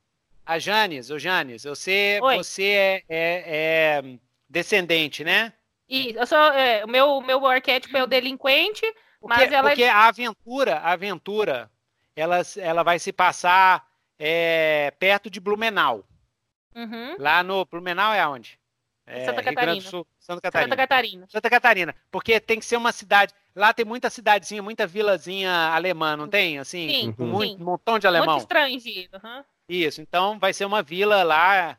a 0.46 0.60
Janes, 0.60 1.10
o 1.10 1.18
Janes, 1.18 1.64
você, 1.64 2.20
você 2.20 2.64
é, 2.64 3.04
é, 3.08 3.44
é, 3.48 4.20
descendente, 4.50 5.24
né? 5.24 5.54
E 5.88 6.14
eu 6.14 6.28
sou, 6.28 6.38
é, 6.38 6.84
o 6.84 6.90
meu, 6.90 7.22
meu 7.22 7.46
arquétipo 7.46 7.96
é 7.96 8.04
o 8.04 8.08
delinquente, 8.08 8.82
porque, 9.20 9.36
mas 9.36 9.52
ela 9.52 9.70
porque 9.70 9.84
a 9.86 10.08
aventura, 10.08 10.78
a 10.78 10.92
aventura, 10.92 11.72
ela, 12.16 12.42
ela 12.58 12.84
vai 12.84 13.00
se 13.00 13.14
passar 13.14 13.88
é, 14.20 14.92
perto 15.00 15.30
de 15.30 15.40
Blumenau. 15.40 16.06
Uhum. 16.76 17.16
Lá 17.20 17.44
no 17.44 17.66
Blumenau 17.66 18.14
é 18.14 18.22
aonde? 18.22 18.60
É, 19.06 19.26
Santa 19.26 19.44
Catarina. 19.44 19.82
Sul, 19.82 20.08
Santa 20.20 20.42
Catarina. 20.42 20.70
Santa 20.70 20.78
Catarina. 20.78 21.28
Santa 21.30 21.50
Catarina. 21.50 21.96
Porque 22.10 22.40
tem 22.40 22.60
que 22.60 22.66
ser 22.66 22.78
uma 22.78 22.92
cidade. 22.92 23.34
Lá 23.56 23.74
tem 23.74 23.84
muita 23.84 24.10
cidadezinha, 24.10 24.64
muita 24.64 24.88
vilazinha 24.88 25.52
alemã, 25.52 26.16
não 26.16 26.28
tem? 26.28 26.60
Assim, 26.60 26.90
sim, 26.90 27.12
com 27.12 27.26
muito, 27.26 27.58
sim. 27.58 27.62
um 27.62 27.66
montão 27.66 28.00
de 28.00 28.08
alemão. 28.08 28.36
Muito 28.36 28.42
estrangeiro. 28.42 29.10
Uhum. 29.22 29.44
Isso. 29.68 30.02
Então 30.02 30.40
vai 30.40 30.54
ser 30.54 30.66
uma 30.66 30.82
vila 30.82 31.24
lá 31.24 31.78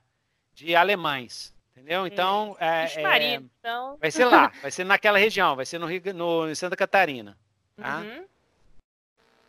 de 0.53 0.75
alemães. 0.77 1.55
Entendeu? 1.75 2.07
Então, 2.07 2.55
é, 2.61 2.85
é, 2.85 3.35
então... 3.35 3.97
vai 3.99 4.11
ser 4.11 4.27
lá, 4.27 4.53
vai 4.61 4.71
ser 4.71 4.85
naquela 4.85 5.19
região, 5.19 5.57
vai 5.57 5.65
ser 5.65 5.79
no, 5.79 5.87
Rio, 5.87 6.03
no 6.15 6.51
em 6.51 6.55
Santa 6.55 6.77
Catarina. 6.77 7.37
Tá? 7.77 8.01
Uhum. 8.01 8.27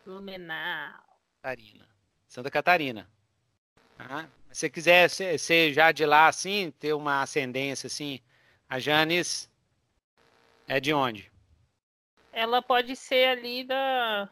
Blumenau. 0.06 1.04
Catarina. 1.42 1.86
Santa 2.26 2.50
Catarina. 2.50 3.08
Tá? 3.96 4.28
Se 4.50 4.60
você 4.60 4.70
quiser 4.70 5.10
ser, 5.10 5.38
ser, 5.38 5.72
já 5.72 5.92
de 5.92 6.04
lá 6.06 6.28
assim, 6.28 6.72
ter 6.78 6.92
uma 6.92 7.22
ascendência 7.22 7.86
assim, 7.86 8.20
a 8.68 8.78
Janis 8.78 9.50
é 10.66 10.80
de 10.80 10.92
onde? 10.92 11.30
Ela 12.32 12.60
pode 12.62 12.96
ser 12.96 13.28
ali 13.28 13.64
da. 13.64 14.28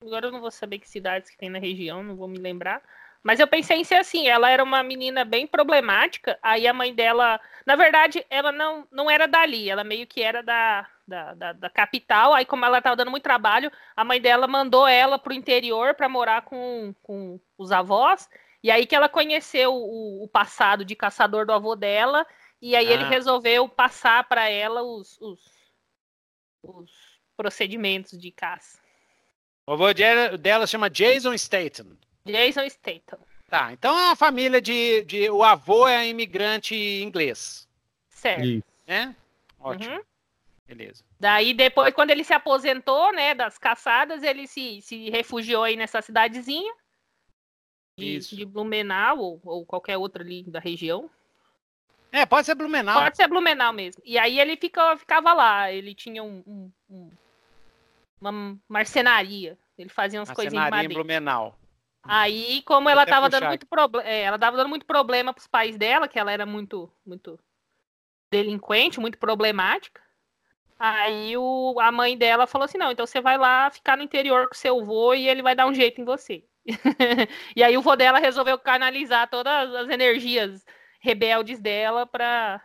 Agora 0.00 0.26
eu 0.26 0.32
não 0.32 0.40
vou 0.40 0.50
saber 0.50 0.78
que 0.78 0.88
cidades 0.88 1.30
que 1.30 1.36
tem 1.36 1.48
na 1.48 1.58
região, 1.58 2.02
não 2.02 2.16
vou 2.16 2.28
me 2.28 2.38
lembrar. 2.38 2.82
Mas 3.24 3.40
eu 3.40 3.46
pensei 3.46 3.78
em 3.78 3.84
ser 3.84 3.94
assim, 3.94 4.28
ela 4.28 4.50
era 4.50 4.62
uma 4.62 4.82
menina 4.82 5.24
bem 5.24 5.46
problemática, 5.46 6.38
aí 6.42 6.66
a 6.68 6.74
mãe 6.74 6.94
dela, 6.94 7.40
na 7.64 7.74
verdade, 7.74 8.24
ela 8.28 8.52
não, 8.52 8.86
não 8.92 9.10
era 9.10 9.26
dali, 9.26 9.70
ela 9.70 9.82
meio 9.82 10.06
que 10.06 10.22
era 10.22 10.42
da, 10.42 10.86
da, 11.08 11.32
da, 11.32 11.52
da 11.54 11.70
capital, 11.70 12.34
aí 12.34 12.44
como 12.44 12.66
ela 12.66 12.76
estava 12.76 12.94
dando 12.94 13.10
muito 13.10 13.22
trabalho, 13.22 13.72
a 13.96 14.04
mãe 14.04 14.20
dela 14.20 14.46
mandou 14.46 14.86
ela 14.86 15.18
para 15.18 15.30
o 15.30 15.34
interior 15.34 15.94
para 15.94 16.06
morar 16.06 16.42
com, 16.42 16.94
com 17.02 17.40
os 17.56 17.72
avós, 17.72 18.28
e 18.64 18.70
aí 18.70 18.86
que 18.86 18.96
ela 18.96 19.10
conheceu 19.10 19.74
o, 19.74 20.24
o 20.24 20.28
passado 20.28 20.86
de 20.86 20.96
caçador 20.96 21.44
do 21.44 21.52
avô 21.52 21.76
dela, 21.76 22.26
e 22.62 22.74
aí 22.74 22.88
ah. 22.88 22.92
ele 22.92 23.04
resolveu 23.04 23.68
passar 23.68 24.26
para 24.26 24.48
ela 24.48 24.82
os, 24.82 25.20
os, 25.20 25.38
os, 26.62 26.90
procedimentos 27.36 28.18
de 28.18 28.30
caça. 28.30 28.78
O 29.66 29.72
avô 29.72 29.84
dela 29.92 30.66
chama 30.66 30.88
Jason 30.88 31.36
Statham. 31.36 31.94
Jason 32.24 32.66
Statham. 32.70 33.18
Tá, 33.50 33.70
então 33.70 33.98
é 33.98 34.04
uma 34.06 34.16
família 34.16 34.62
de, 34.62 35.02
de. 35.02 35.28
O 35.28 35.44
avô 35.44 35.86
é 35.86 36.08
imigrante 36.08 36.74
inglês. 36.74 37.68
Certo. 38.08 38.46
Isso. 38.46 38.64
Né? 38.86 39.14
Ótimo. 39.60 39.94
Uhum. 39.94 40.02
Beleza. 40.66 41.04
Daí, 41.20 41.52
depois, 41.52 41.92
quando 41.92 42.12
ele 42.12 42.24
se 42.24 42.32
aposentou, 42.32 43.12
né, 43.12 43.34
das 43.34 43.58
caçadas, 43.58 44.22
ele 44.22 44.46
se, 44.46 44.80
se 44.80 45.10
refugiou 45.10 45.64
aí 45.64 45.76
nessa 45.76 46.00
cidadezinha 46.00 46.72
de, 47.96 48.18
de 48.18 48.44
Blumenau 48.44 49.18
ou, 49.18 49.40
ou 49.44 49.66
qualquer 49.66 49.96
outra 49.96 50.22
ali 50.22 50.42
da 50.44 50.58
região. 50.58 51.10
É, 52.10 52.24
pode 52.24 52.46
ser 52.46 52.54
Blumenau. 52.54 53.00
Pode 53.00 53.16
ser 53.16 53.26
Blumenau 53.26 53.72
mesmo. 53.72 54.00
E 54.04 54.16
aí 54.18 54.38
ele 54.38 54.56
fica, 54.56 54.96
ficava 54.96 55.32
lá, 55.32 55.72
ele 55.72 55.94
tinha 55.94 56.22
um, 56.22 56.42
um, 56.46 56.72
um 56.88 57.10
uma 58.20 58.58
marcenaria. 58.68 59.58
Ele 59.76 59.88
fazia 59.88 60.20
umas 60.20 60.30
coisinhas 60.30 60.64
de 60.64 60.70
madeira. 60.70 60.92
em 60.92 60.96
Blumenau. 60.96 61.58
Aí, 62.02 62.62
como 62.62 62.88
ela 62.88 63.04
estava 63.04 63.28
dando 63.28 63.46
muito 63.46 63.66
problema, 63.66 64.08
é, 64.08 64.22
ela 64.22 64.36
dava 64.36 64.56
dando 64.56 64.68
muito 64.68 64.84
problema 64.84 65.32
pros 65.32 65.46
pais 65.46 65.76
dela, 65.76 66.06
que 66.06 66.18
ela 66.18 66.30
era 66.30 66.44
muito, 66.44 66.90
muito 67.04 67.38
delinquente, 68.30 69.00
muito 69.00 69.18
problemática. 69.18 70.02
Aí 70.78 71.36
o, 71.36 71.76
a 71.80 71.90
mãe 71.90 72.16
dela 72.16 72.46
falou 72.46 72.66
assim: 72.66 72.76
não, 72.76 72.90
então 72.90 73.06
você 73.06 73.20
vai 73.20 73.38
lá 73.38 73.70
ficar 73.70 73.96
no 73.96 74.02
interior 74.02 74.48
com 74.48 74.54
seu 74.54 74.80
avô 74.80 75.14
e 75.14 75.28
ele 75.28 75.42
vai 75.42 75.54
dar 75.54 75.66
um 75.66 75.74
jeito 75.74 76.00
em 76.00 76.04
você. 76.04 76.44
e 77.54 77.62
aí 77.62 77.76
o 77.76 77.82
vô 77.82 77.94
dela 77.94 78.18
resolveu 78.18 78.58
canalizar 78.58 79.28
todas 79.28 79.74
as 79.74 79.88
energias 79.88 80.64
rebeldes 81.00 81.60
dela 81.60 82.06
para 82.06 82.62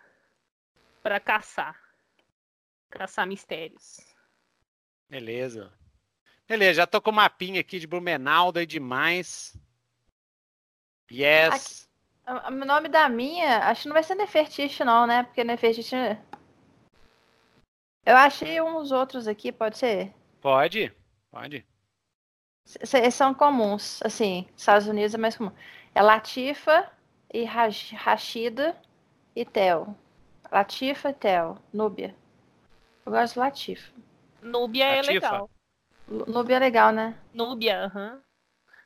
para 1.01 1.19
caçar. 1.19 1.79
Caçar 2.89 3.27
mistérios. 3.27 3.97
Beleza. 5.09 5.71
Beleza, 6.47 6.81
já 6.81 6.87
tô 6.87 7.01
com 7.01 7.11
o 7.11 7.13
mapinha 7.13 7.61
aqui 7.61 7.79
de 7.79 7.87
Blumenau, 7.87 8.51
daí 8.51 8.65
demais. 8.65 9.55
Yes. 11.11 11.89
O 12.27 12.51
nome 12.51 12.89
da 12.89 13.09
minha, 13.09 13.69
acho 13.69 13.83
que 13.83 13.87
não 13.87 13.93
vai 13.93 14.03
ser 14.03 14.15
Nefertiti 14.15 14.83
não, 14.83 15.05
né? 15.07 15.23
Porque 15.23 15.43
Nefertiti... 15.43 15.95
Eu 18.05 18.15
achei 18.15 18.59
uns 18.61 18.91
outros 18.91 19.27
aqui, 19.27 19.51
pode 19.51 19.77
ser? 19.77 20.13
Pode, 20.41 20.91
pode. 21.29 21.65
São 23.11 23.33
comuns, 23.33 23.99
assim, 24.03 24.47
Estados 24.55 24.87
Unidos 24.87 25.15
é 25.15 25.17
mais 25.17 25.35
comum. 25.35 25.51
É 25.95 26.01
Latifa 26.01 26.87
e 27.33 27.43
Rashida 27.43 28.79
e 29.35 29.43
Tel. 29.43 29.95
Latifa 30.51 31.09
e 31.09 31.13
Tel, 31.13 31.57
Núbia. 31.73 32.15
Eu 33.05 33.11
gosto 33.11 33.33
de 33.33 33.39
Latifa. 33.39 33.91
Núbia 34.41 34.85
é 34.85 35.01
legal. 35.01 35.49
Núbia 36.07 36.57
é 36.57 36.59
legal, 36.59 36.91
né? 36.91 37.15
Núbia, 37.33 37.85
aham. 37.85 38.13
Uhum. 38.13 38.21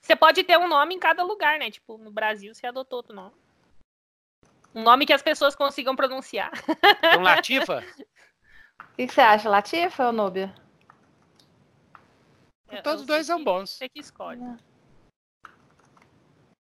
Você 0.02 0.16
pode 0.16 0.44
ter 0.44 0.58
um 0.58 0.68
nome 0.68 0.96
em 0.96 1.00
cada 1.00 1.24
lugar, 1.24 1.58
né? 1.58 1.72
Tipo, 1.72 1.98
no 1.98 2.12
Brasil 2.12 2.54
você 2.54 2.68
adotou 2.68 2.98
outro 2.98 3.16
nome. 3.16 3.34
Um 4.76 4.84
nome 4.84 5.06
que 5.06 5.14
as 5.14 5.22
pessoas 5.22 5.56
consigam 5.56 5.96
pronunciar. 5.96 6.52
Um 7.18 7.22
Latifa? 7.22 7.84
O 8.80 8.96
que, 8.96 9.08
você 9.08 9.22
acha, 9.22 9.50
Latifa 9.50 10.08
ou 10.08 10.14
Núbia? 10.14 10.54
Todos 12.84 13.02
os 13.02 13.08
dois 13.08 13.26
são 13.26 13.44
bons. 13.44 13.72
Você 13.72 13.88
que 13.90 14.00
escolhe. 14.00 14.42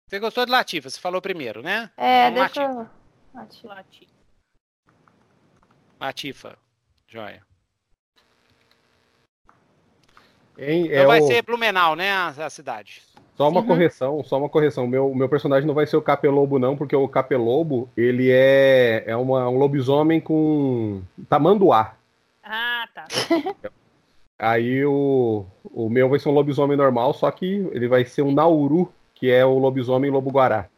Você 0.08 0.20
gostou 0.20 0.46
de 0.46 0.52
Latifa? 0.52 0.90
Você 0.90 1.00
falou 1.00 1.22
primeiro, 1.22 1.62
né? 1.62 1.92
É, 1.96 2.30
então, 2.30 2.44
deixa 2.44 2.64
eu... 2.64 2.90
Latifa. 3.34 4.14
Latifa. 6.00 6.58
Joia. 7.08 7.42
Hein, 10.58 10.88
então 10.88 10.98
é 10.98 11.06
vai 11.06 11.22
o... 11.22 11.28
ser 11.28 11.42
Blumenau, 11.44 11.96
né? 11.96 12.12
A, 12.12 12.28
a 12.28 12.50
cidade. 12.50 13.02
Só 13.36 13.48
uma 13.48 13.62
uhum. 13.62 13.68
correção, 13.68 14.24
só 14.24 14.38
uma 14.38 14.50
correção. 14.50 14.86
Meu, 14.86 15.16
meu 15.16 15.30
personagem 15.30 15.66
não 15.66 15.74
vai 15.74 15.88
ser 15.88 15.96
o 15.96 16.02
Capelobo, 16.02 16.60
não, 16.60 16.76
porque 16.76 16.96
o 16.96 17.08
Capelobo, 17.08 17.90
ele 17.96 18.30
é, 18.30 19.06
é 19.08 19.16
uma, 19.16 19.48
um 19.48 19.58
lobisomem 19.58 20.20
com 20.20 21.02
tamanduá. 21.30 21.96
Ah, 22.44 22.86
tá. 22.94 23.08
Aí 24.42 24.86
o, 24.86 25.46
o 25.66 25.90
meu 25.90 26.08
vai 26.08 26.18
ser 26.18 26.30
um 26.30 26.34
lobisomem 26.34 26.78
normal, 26.78 27.14
só 27.14 27.30
que 27.30 27.46
ele 27.74 27.90
vai 27.90 28.06
ser 28.06 28.22
um 28.22 28.32
Nauru, 28.32 28.94
que 29.14 29.30
é 29.30 29.46
o 29.46 29.60
lobisomem 29.60 30.10
lobo-guará. 30.10 30.70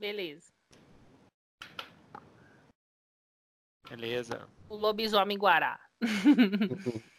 Beleza. 0.00 0.50
Beleza. 3.90 4.48
O 4.70 4.76
lobisomem 4.76 5.36
guará. 5.36 5.78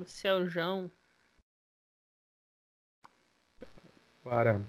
O 0.00 0.04
seu 0.04 0.46
João. 0.48 0.88
Para. 4.22 4.64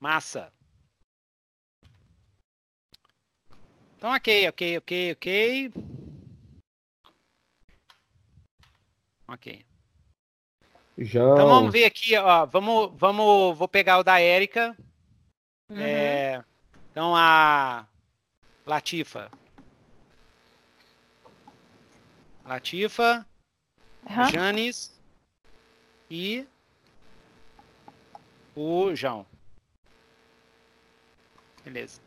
Massa. 0.00 0.52
Então, 3.96 4.14
ok, 4.14 4.48
ok, 4.48 4.78
ok, 4.78 5.12
ok. 5.12 5.72
Ok. 9.26 9.66
João. 10.96 11.34
Então 11.34 11.48
vamos 11.48 11.72
ver 11.72 11.84
aqui, 11.84 12.16
ó. 12.16 12.46
Vamos, 12.46 12.92
vamos, 12.96 13.58
vou 13.58 13.68
pegar 13.68 13.98
o 13.98 14.04
da 14.04 14.20
Érica. 14.20 14.76
Uhum. 15.68 15.80
É, 15.80 16.44
então 16.90 17.14
a 17.14 17.86
Latifa. 18.64 19.30
Latifa, 22.44 23.26
uhum. 24.08 24.30
Janis 24.30 24.98
e 26.10 26.46
o 28.56 28.94
João. 28.94 29.26
Beleza. 31.68 32.00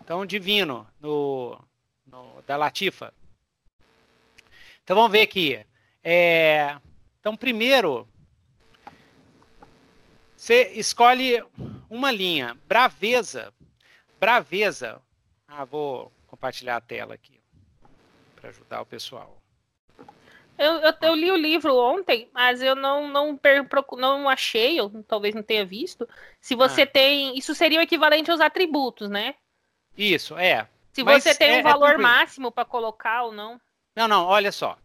Então, 0.00 0.26
divino 0.26 0.84
no, 0.98 1.56
no 2.04 2.42
da 2.42 2.56
Latifa. 2.56 3.14
Então 4.82 4.96
vamos 4.96 5.12
ver 5.12 5.20
aqui. 5.20 5.64
É, 6.02 6.76
então, 7.20 7.36
primeiro, 7.36 8.08
você 10.36 10.72
escolhe 10.72 11.40
uma 11.88 12.10
linha. 12.10 12.58
Braveza. 12.66 13.54
Braveza. 14.18 15.00
Ah, 15.46 15.64
vou 15.64 16.10
compartilhar 16.26 16.74
a 16.74 16.80
tela 16.80 17.14
aqui 17.14 17.40
para 18.34 18.48
ajudar 18.48 18.80
o 18.80 18.86
pessoal. 18.86 19.40
Eu, 20.58 20.74
eu, 20.74 20.94
eu, 21.02 21.14
li 21.14 21.30
o 21.30 21.36
livro 21.36 21.76
ontem, 21.76 22.28
mas 22.34 22.60
eu 22.60 22.74
não 22.74 23.06
não, 23.06 23.38
não 23.96 24.28
achei, 24.28 24.78
eu 24.78 24.90
talvez 25.06 25.34
não 25.34 25.42
tenha 25.42 25.64
visto. 25.64 26.08
Se 26.40 26.56
você 26.56 26.82
ah. 26.82 26.86
tem. 26.86 27.38
Isso 27.38 27.54
seria 27.54 27.78
o 27.78 27.82
equivalente 27.82 28.30
aos 28.30 28.40
atributos, 28.40 29.08
né? 29.08 29.36
Isso, 29.96 30.36
é. 30.36 30.68
Se 30.92 31.04
mas 31.04 31.22
você 31.22 31.34
tem 31.34 31.50
é, 31.50 31.56
um 31.56 31.58
é 31.58 31.62
valor 31.62 31.92
é 31.92 31.96
máximo 31.96 32.50
para 32.50 32.64
colocar 32.64 33.22
ou 33.22 33.32
não. 33.32 33.60
Não, 33.94 34.08
não, 34.08 34.24
olha 34.26 34.50
só. 34.50 34.76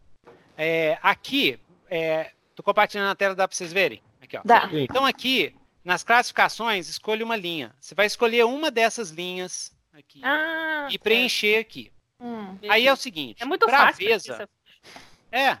É, 0.56 0.96
aqui, 1.02 1.58
é, 1.90 2.30
tô 2.54 2.62
compartilhando 2.62 3.10
a 3.10 3.14
tela, 3.16 3.34
dá 3.34 3.48
para 3.48 3.56
vocês 3.56 3.72
verem? 3.72 4.00
Aqui, 4.22 4.36
ó. 4.36 4.42
Dá. 4.44 4.68
Então 4.72 5.04
aqui, 5.04 5.54
nas 5.84 6.04
classificações, 6.04 6.88
escolha 6.88 7.24
uma 7.24 7.36
linha. 7.36 7.74
Você 7.80 7.96
vai 7.96 8.06
escolher 8.06 8.44
uma 8.44 8.70
dessas 8.70 9.10
linhas 9.10 9.76
aqui 9.92 10.20
ah, 10.22 10.86
e 10.90 10.98
preencher 10.98 11.58
aqui. 11.58 11.92
Hum, 12.20 12.56
Aí 12.68 12.86
é 12.86 12.92
o 12.92 12.96
seguinte, 12.96 13.42
é 13.42 13.44
muito. 13.44 13.68
Fácil 13.68 14.06
é. 15.36 15.58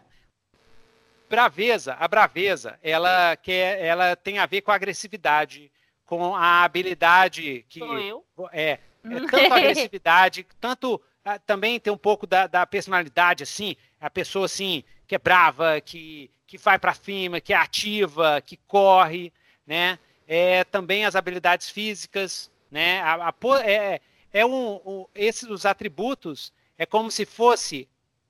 Braveza, 1.28 1.94
a 1.94 2.06
braveza, 2.06 2.78
ela 2.82 3.36
quer, 3.36 3.80
ela 3.80 4.14
tem 4.14 4.38
a 4.38 4.46
ver 4.46 4.60
com 4.60 4.70
a 4.70 4.74
agressividade, 4.74 5.72
com 6.04 6.36
a 6.36 6.62
habilidade 6.62 7.64
que 7.68 7.80
Sou 7.80 7.98
eu. 7.98 8.24
é, 8.52 8.78
é 9.02 9.20
tanto 9.30 9.52
agressividade, 9.52 10.46
tanto 10.60 11.00
ah, 11.24 11.38
também 11.38 11.80
tem 11.80 11.92
um 11.92 11.98
pouco 11.98 12.26
da, 12.26 12.46
da 12.46 12.66
personalidade 12.66 13.42
assim, 13.42 13.74
a 14.00 14.10
pessoa 14.10 14.44
assim 14.44 14.84
que 15.06 15.14
é 15.14 15.18
brava, 15.18 15.80
que 15.80 16.30
que 16.46 16.58
vai 16.58 16.78
para 16.78 16.94
cima, 16.94 17.40
que 17.40 17.52
é 17.52 17.56
ativa, 17.56 18.40
que 18.40 18.56
corre, 18.56 19.32
né? 19.66 19.98
É, 20.26 20.62
também 20.64 21.04
as 21.04 21.16
habilidades 21.16 21.68
físicas, 21.68 22.50
né? 22.70 23.00
A, 23.00 23.28
a, 23.28 23.34
é, 23.64 24.00
é 24.32 24.46
um, 24.46 24.80
um, 24.84 25.06
esses 25.14 25.48
os 25.48 25.66
atributos 25.66 26.52
é 26.78 26.86
como 26.86 27.10
se 27.10 27.24
fosse 27.24 27.88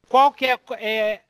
qual 0.09 0.33
que 0.33 0.47
é, 0.47 0.59
é 0.79 1.21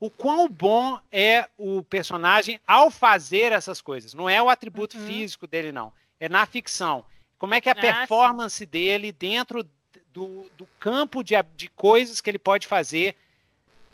o 0.00 0.10
quão 0.10 0.48
bom 0.48 0.98
é 1.10 1.48
o 1.56 1.82
personagem 1.82 2.60
ao 2.66 2.90
fazer 2.90 3.52
essas 3.52 3.80
coisas. 3.80 4.14
Não 4.14 4.28
é 4.28 4.42
o 4.42 4.48
atributo 4.48 4.98
uhum. 4.98 5.06
físico 5.06 5.46
dele, 5.46 5.72
não. 5.72 5.92
É 6.20 6.28
na 6.28 6.44
ficção. 6.46 7.04
Como 7.38 7.54
é 7.54 7.60
que 7.60 7.68
é 7.68 7.72
a 7.72 7.74
ah, 7.74 7.80
performance 7.80 8.64
dele 8.66 9.12
dentro 9.12 9.66
do, 10.12 10.50
do 10.56 10.66
campo 10.78 11.22
de, 11.22 11.34
de 11.56 11.68
coisas 11.68 12.20
que 12.20 12.30
ele 12.30 12.38
pode 12.38 12.66
fazer 12.66 13.16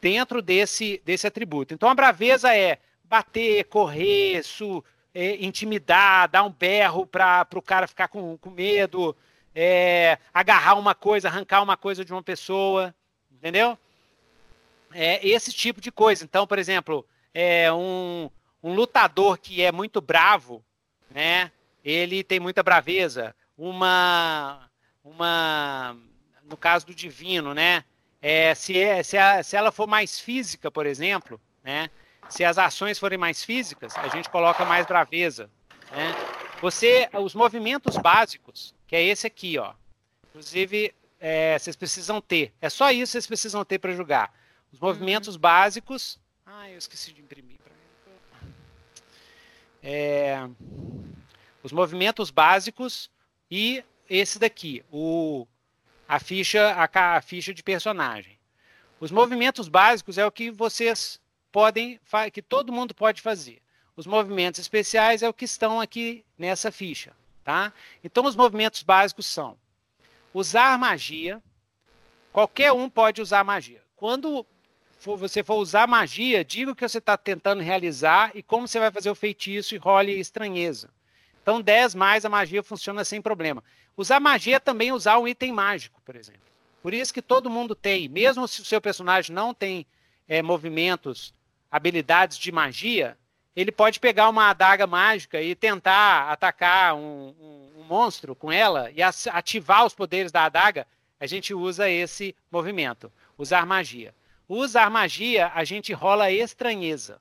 dentro 0.01 0.41
desse, 0.41 1.01
desse 1.05 1.27
atributo. 1.27 1.75
Então 1.75 1.89
a 1.89 1.95
braveza 1.95 2.55
é 2.55 2.79
bater, 3.05 3.65
correr, 3.65 4.43
su, 4.43 4.85
é, 5.15 5.45
intimidar, 5.45 6.29
dar 6.29 6.45
um 6.45 6.51
berro 6.51 7.07
para 7.07 7.47
o 7.55 7.63
cara 7.63 7.87
ficar 7.87 8.09
com, 8.09 8.37
com 8.39 8.51
medo, 8.51 9.17
é, 9.55 10.19
agarrar 10.33 10.75
uma 10.75 10.95
coisa, 10.95 11.29
arrancar 11.29 11.63
uma 11.63 11.77
coisa 11.77 12.05
de 12.05 12.13
uma 12.13 12.23
pessoa, 12.23 12.95
entendeu? 13.31 13.79
É 14.93 15.27
esse 15.27 15.53
tipo 15.53 15.81
de 15.81 15.93
coisa. 15.93 16.25
Então, 16.25 16.47
por 16.47 16.59
exemplo, 16.59 17.07
é 17.33 17.73
um, 17.73 18.31
um 18.63 18.75
lutador 18.75 19.39
que 19.39 19.63
é 19.63 19.71
muito 19.71 20.01
bravo, 20.01 20.65
né? 21.11 21.51
Ele 21.85 22.23
tem 22.23 22.41
muita 22.41 22.63
braveza. 22.63 23.35
Uma, 23.57 24.69
uma, 25.05 25.97
no 26.45 26.57
caso 26.57 26.87
do 26.87 26.95
divino, 26.95 27.55
né? 27.55 27.85
É, 28.21 28.55
se, 28.55 28.79
é, 28.79 29.03
se, 29.03 29.17
a, 29.17 29.43
se 29.43 29.57
ela 29.57 29.73
for 29.73 29.87
mais 29.87 30.21
física, 30.21 30.71
por 30.71 30.87
exemplo, 30.87 31.41
né? 31.63 31.91
Se 32.29 32.45
as 32.45 32.59
ações 32.59 32.99
forem 32.99 33.19
mais 33.19 33.43
físicas, 33.43 33.97
a 33.97 34.09
gente 34.09 34.31
coloca 34.31 34.65
mais 34.65 34.87
braveza. 34.87 35.51
Né? 35.91 36.15
Você, 36.63 37.09
os 37.13 37.35
movimentos 37.35 37.97
básicos, 37.97 38.73
que 38.87 38.95
é 38.95 39.03
esse 39.03 39.27
aqui, 39.27 39.59
ó. 39.59 39.73
Inclusive, 40.29 40.95
é, 41.19 41.59
vocês 41.59 41.75
precisam 41.75 42.21
ter. 42.21 42.53
É 42.61 42.71
só 42.71 42.93
isso 42.93 43.11
que 43.11 43.13
vocês 43.13 43.27
precisam 43.27 43.65
ter 43.65 43.81
para 43.81 43.95
jogar. 43.95 44.33
Os 44.73 44.79
movimentos 44.79 45.35
uhum. 45.35 45.41
básicos. 45.41 46.19
Ah, 46.47 46.71
eu 46.71 46.79
esqueci 46.79 47.13
de 47.13 47.21
imprimir. 47.21 47.59
É, 49.83 50.47
os 51.63 51.73
movimentos 51.73 52.31
básicos 52.31 53.11
e 53.51 53.83
esse 54.09 54.39
daqui, 54.39 54.85
o 54.91 55.47
a 56.07 56.19
ficha, 56.19 56.73
a, 56.73 57.17
a 57.17 57.23
ficha 57.23 57.55
de 57.55 57.63
personagem. 57.63 58.39
Os 58.99 59.11
movimentos 59.11 59.69
básicos 59.69 60.19
é 60.19 60.27
o 60.27 60.33
que 60.33 60.51
vocês 60.51 61.21
podem, 61.53 62.01
que 62.33 62.43
todo 62.43 62.73
mundo 62.73 62.95
pode 62.95 63.23
fazer. 63.23 63.63
Os 63.97 64.07
movimentos 64.07 64.61
especiais 64.61 65.23
é 65.23 65.29
o 65.29 65.35
que 65.35 65.45
estão 65.45 65.81
aqui 65.81 66.25
nessa 66.37 66.73
ficha, 66.73 67.13
tá? 67.45 67.73
Então 68.03 68.25
os 68.25 68.37
movimentos 68.37 68.83
básicos 68.83 69.27
são 69.27 69.57
usar 70.35 70.79
magia. 70.79 71.43
Qualquer 72.33 72.73
um 72.73 72.89
pode 72.89 73.23
usar 73.23 73.45
magia. 73.45 73.83
Quando 73.97 74.47
for, 75.01 75.17
você 75.17 75.43
for 75.43 75.57
usar 75.57 75.87
magia, 75.87 76.45
diga 76.45 76.71
o 76.71 76.77
que 76.77 76.87
você 76.87 76.99
está 76.99 77.17
tentando 77.17 77.63
realizar 77.63 78.31
e 78.35 78.43
como 78.43 78.69
você 78.69 78.79
vai 78.79 78.91
fazer 78.91 79.11
o 79.11 79.15
feitiço 79.15 79.75
e 79.75 79.79
role 79.79 80.21
estranheza. 80.21 80.91
Então 81.43 81.61
10 81.61 81.95
mais 81.95 82.25
a 82.25 82.29
magia 82.29 82.63
funciona 82.63 83.03
sem 83.03 83.21
problema. 83.21 83.65
Usar 83.97 84.21
magia 84.21 84.57
é 84.57 84.61
também 84.61 84.93
usar 84.93 85.19
um 85.19 85.27
item 85.27 85.53
mágico, 85.53 86.01
por 86.05 86.15
exemplo. 86.15 86.43
Por 86.83 86.95
isso 86.95 87.13
que 87.13 87.23
todo 87.23 87.51
mundo 87.51 87.75
tem, 87.75 88.09
mesmo 88.09 88.47
se 88.47 88.61
o 88.61 88.65
seu 88.65 88.81
personagem 88.81 89.35
não 89.35 89.53
tem 89.53 89.87
é, 90.29 90.43
movimentos 90.43 91.35
habilidades 91.71 92.39
de 92.39 92.53
magia, 92.53 93.17
ele 93.57 93.73
pode 93.73 93.99
pegar 94.01 94.29
uma 94.29 94.51
adaga 94.51 94.87
mágica 94.87 95.41
e 95.41 95.55
tentar 95.55 96.31
atacar 96.31 96.95
um, 96.95 97.35
um, 97.41 97.81
um 97.81 97.85
monstro 97.85 98.35
com 98.35 98.53
ela 98.53 98.91
e 98.95 99.03
ativar 99.03 99.85
os 99.85 99.95
poderes 99.95 100.31
da 100.31 100.45
adaga. 100.45 100.87
A 101.19 101.27
gente 101.27 101.53
usa 101.53 101.89
esse 101.89 102.35
movimento, 102.51 103.13
usar 103.37 103.67
magia. 103.67 104.15
Usar 104.53 104.91
magia, 104.91 105.53
a 105.55 105.63
gente 105.65 105.93
rola 105.93 106.31
estranheza. 106.31 107.21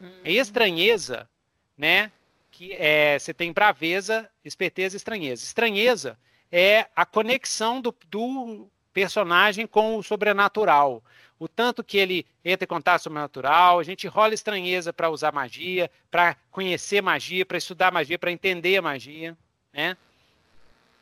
Hum. 0.00 0.10
Estranheza, 0.24 1.28
né? 1.76 2.12
Que 2.50 2.72
é, 2.74 3.18
você 3.18 3.34
tem 3.34 3.52
braveza, 3.52 4.30
esperteza 4.44 4.94
e 4.94 4.98
estranheza. 4.98 5.42
Estranheza 5.42 6.18
é 6.52 6.86
a 6.94 7.04
conexão 7.04 7.80
do, 7.80 7.94
do 8.08 8.68
personagem 8.92 9.66
com 9.66 9.96
o 9.96 10.02
sobrenatural 10.02 11.02
o 11.40 11.48
tanto 11.48 11.82
que 11.82 11.96
ele 11.96 12.26
entra 12.44 12.66
em 12.66 12.68
contato 12.68 13.00
sobrenatural, 13.00 13.80
a 13.80 13.82
gente 13.82 14.06
rola 14.06 14.34
estranheza 14.34 14.92
para 14.92 15.08
usar 15.08 15.32
magia, 15.32 15.90
para 16.10 16.36
conhecer 16.50 17.00
magia, 17.00 17.46
para 17.46 17.56
estudar 17.56 17.90
magia, 17.90 18.18
para 18.18 18.30
entender 18.30 18.76
a 18.76 18.82
magia. 18.82 19.34
Né? 19.72 19.96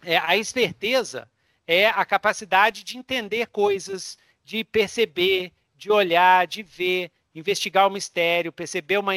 É, 0.05 0.17
a 0.17 0.37
esperteza 0.37 1.29
é 1.67 1.89
a 1.89 2.05
capacidade 2.05 2.85
de 2.85 2.97
entender 2.97 3.49
coisas, 3.49 4.17
de 4.49 4.65
perceber, 4.65 5.53
de 5.77 5.91
olhar, 5.91 6.47
de 6.47 6.63
ver, 6.63 7.11
investigar 7.35 7.87
o 7.87 7.91
mistério, 7.91 8.51
perceber 8.51 8.99
uma, 8.99 9.13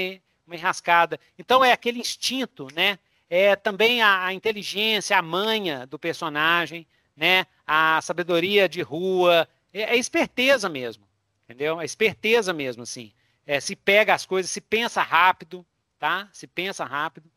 uma 0.45 0.55
enrascada. 0.55 1.19
Então 1.39 1.63
é 1.63 1.71
aquele 1.71 1.99
instinto, 1.99 2.67
né? 2.73 2.99
É 3.29 3.55
também 3.55 4.01
a, 4.01 4.25
a 4.25 4.33
inteligência, 4.33 5.17
a 5.17 5.21
manha 5.21 5.87
do 5.87 5.97
personagem, 5.97 6.85
né? 7.15 7.45
A 7.65 8.01
sabedoria 8.01 8.67
de 8.67 8.81
rua, 8.81 9.47
é, 9.73 9.95
é 9.95 9.95
esperteza 9.95 10.67
mesmo 10.67 11.09
entendeu? 11.51 11.79
A 11.79 11.85
esperteza 11.85 12.53
mesmo, 12.53 12.83
assim. 12.83 13.11
É, 13.45 13.59
se 13.59 13.75
pega 13.75 14.13
as 14.13 14.25
coisas, 14.25 14.49
se 14.49 14.61
pensa 14.61 15.01
rápido, 15.01 15.65
tá? 15.99 16.29
Se 16.31 16.47
pensa 16.47 16.85
rápido. 16.85 17.29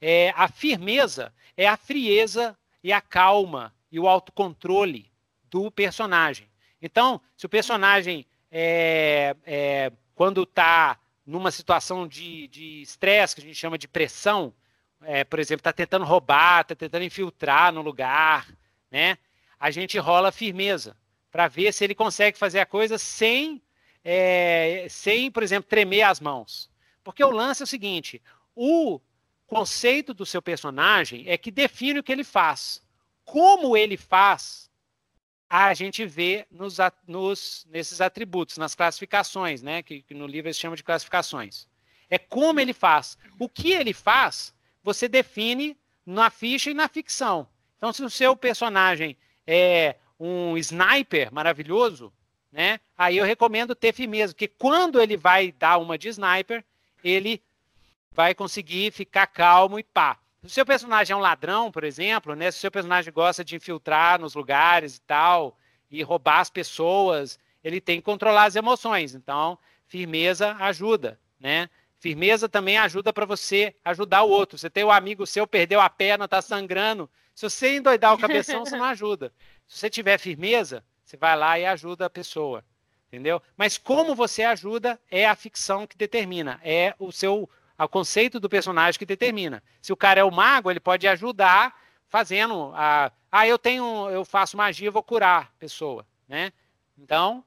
É, 0.00 0.32
a 0.36 0.48
firmeza 0.48 1.32
é 1.56 1.66
a 1.66 1.76
frieza 1.76 2.56
e 2.82 2.92
a 2.92 3.00
calma 3.00 3.72
e 3.90 3.98
o 3.98 4.08
autocontrole 4.08 5.10
do 5.48 5.70
personagem. 5.70 6.48
Então, 6.84 7.18
se 7.34 7.46
o 7.46 7.48
personagem, 7.48 8.26
é, 8.50 9.34
é, 9.46 9.92
quando 10.14 10.42
está 10.42 10.98
numa 11.24 11.50
situação 11.50 12.06
de 12.06 12.82
estresse, 12.82 13.34
que 13.34 13.40
a 13.40 13.44
gente 13.44 13.56
chama 13.56 13.78
de 13.78 13.88
pressão, 13.88 14.52
é, 15.00 15.24
por 15.24 15.38
exemplo, 15.38 15.60
está 15.60 15.72
tentando 15.72 16.04
roubar, 16.04 16.60
está 16.60 16.74
tentando 16.74 17.02
infiltrar 17.02 17.72
no 17.72 17.80
lugar, 17.80 18.46
né? 18.90 19.16
A 19.58 19.70
gente 19.70 19.96
rola 19.96 20.30
firmeza 20.30 20.94
para 21.30 21.48
ver 21.48 21.72
se 21.72 21.82
ele 21.84 21.94
consegue 21.94 22.36
fazer 22.36 22.60
a 22.60 22.66
coisa 22.66 22.98
sem, 22.98 23.62
é, 24.04 24.86
sem, 24.90 25.30
por 25.30 25.42
exemplo, 25.42 25.66
tremer 25.66 26.02
as 26.02 26.20
mãos. 26.20 26.70
Porque 27.02 27.24
o 27.24 27.30
lance 27.30 27.62
é 27.62 27.64
o 27.64 27.66
seguinte: 27.66 28.20
o 28.54 29.00
conceito 29.46 30.12
do 30.12 30.26
seu 30.26 30.42
personagem 30.42 31.24
é 31.28 31.38
que 31.38 31.50
define 31.50 32.00
o 32.00 32.02
que 32.02 32.12
ele 32.12 32.24
faz. 32.24 32.84
Como 33.24 33.74
ele 33.74 33.96
faz, 33.96 34.70
a 35.48 35.72
gente 35.74 36.04
vê 36.04 36.46
nos, 36.50 36.78
nos, 37.06 37.66
nesses 37.70 38.00
atributos, 38.00 38.56
nas 38.56 38.74
classificações, 38.74 39.62
né? 39.62 39.82
Que, 39.82 40.02
que 40.02 40.14
no 40.14 40.26
livro 40.26 40.48
eles 40.48 40.58
chamam 40.58 40.76
de 40.76 40.82
classificações. 40.82 41.66
É 42.10 42.18
como 42.18 42.60
ele 42.60 42.72
faz. 42.72 43.16
O 43.38 43.48
que 43.48 43.72
ele 43.72 43.92
faz, 43.92 44.54
você 44.82 45.08
define 45.08 45.76
na 46.04 46.30
ficha 46.30 46.70
e 46.70 46.74
na 46.74 46.88
ficção. 46.88 47.48
Então, 47.76 47.92
se 47.92 48.02
o 48.02 48.10
seu 48.10 48.36
personagem 48.36 49.16
é 49.46 49.96
um 50.18 50.56
sniper 50.56 51.32
maravilhoso, 51.32 52.12
né? 52.50 52.78
Aí 52.96 53.16
eu 53.16 53.24
recomendo 53.24 53.74
ter 53.74 53.92
firmeza, 53.92 54.32
porque 54.32 54.48
quando 54.48 55.00
ele 55.00 55.16
vai 55.16 55.50
dar 55.52 55.78
uma 55.78 55.98
de 55.98 56.08
sniper, 56.08 56.64
ele 57.02 57.42
vai 58.12 58.34
conseguir 58.34 58.92
ficar 58.92 59.26
calmo 59.26 59.78
e 59.78 59.82
pá. 59.82 60.18
Se 60.44 60.48
o 60.48 60.50
seu 60.50 60.66
personagem 60.66 61.14
é 61.14 61.16
um 61.16 61.20
ladrão, 61.20 61.72
por 61.72 61.84
exemplo, 61.84 62.34
né? 62.34 62.50
Se 62.50 62.58
o 62.58 62.60
seu 62.60 62.70
personagem 62.70 63.10
gosta 63.10 63.42
de 63.42 63.56
infiltrar 63.56 64.20
nos 64.20 64.34
lugares 64.34 64.96
e 64.96 65.00
tal, 65.00 65.56
e 65.90 66.02
roubar 66.02 66.40
as 66.40 66.50
pessoas, 66.50 67.38
ele 67.62 67.80
tem 67.80 67.98
que 67.98 68.04
controlar 68.04 68.44
as 68.44 68.54
emoções. 68.54 69.14
Então, 69.14 69.58
firmeza 69.86 70.54
ajuda, 70.60 71.18
né? 71.40 71.70
Firmeza 71.98 72.46
também 72.46 72.76
ajuda 72.76 73.10
para 73.10 73.24
você 73.24 73.74
ajudar 73.82 74.24
o 74.24 74.28
outro. 74.28 74.58
Você 74.58 74.68
tem 74.68 74.84
um 74.84 74.90
amigo 74.90 75.26
seu, 75.26 75.46
perdeu 75.46 75.80
a 75.80 75.88
perna, 75.88 76.28
tá 76.28 76.42
sangrando. 76.42 77.08
Se 77.34 77.48
você 77.48 77.76
endoidar 77.76 78.12
o 78.12 78.18
cabeção, 78.18 78.66
você 78.66 78.76
não 78.76 78.84
ajuda. 78.84 79.32
Se 79.66 79.78
você 79.78 79.88
tiver 79.88 80.18
firmeza, 80.18 80.84
você 81.02 81.16
vai 81.16 81.34
lá 81.34 81.58
e 81.58 81.64
ajuda 81.64 82.04
a 82.04 82.10
pessoa. 82.10 82.62
Entendeu? 83.08 83.40
Mas 83.56 83.78
como 83.78 84.14
você 84.14 84.42
ajuda 84.42 85.00
é 85.10 85.26
a 85.26 85.34
ficção 85.34 85.86
que 85.86 85.96
determina, 85.96 86.60
é 86.62 86.94
o 86.98 87.10
seu 87.10 87.48
o 87.78 87.88
conceito 87.88 88.38
do 88.38 88.48
personagem 88.48 88.98
que 88.98 89.06
determina. 89.06 89.62
Se 89.82 89.92
o 89.92 89.96
cara 89.96 90.20
é 90.20 90.24
o 90.24 90.30
mago, 90.30 90.70
ele 90.70 90.80
pode 90.80 91.06
ajudar 91.08 91.74
fazendo 92.08 92.72
a 92.74 93.10
ah, 93.32 93.48
eu 93.48 93.58
tenho 93.58 94.08
eu 94.10 94.24
faço 94.24 94.56
magia, 94.56 94.90
vou 94.90 95.02
curar 95.02 95.42
a 95.42 95.58
pessoa, 95.58 96.06
né? 96.28 96.52
Então, 96.96 97.44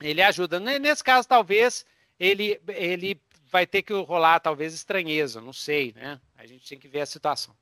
ele 0.00 0.20
ajuda. 0.20 0.58
Nesse 0.58 1.04
caso 1.04 1.28
talvez 1.28 1.86
ele 2.18 2.60
ele 2.66 3.20
vai 3.50 3.66
ter 3.66 3.82
que 3.82 3.92
rolar 3.92 4.40
talvez 4.40 4.74
estranheza, 4.74 5.40
não 5.40 5.52
sei, 5.52 5.92
né? 5.94 6.20
A 6.36 6.46
gente 6.46 6.68
tem 6.68 6.78
que 6.78 6.88
ver 6.88 7.02
a 7.02 7.06
situação. 7.06 7.54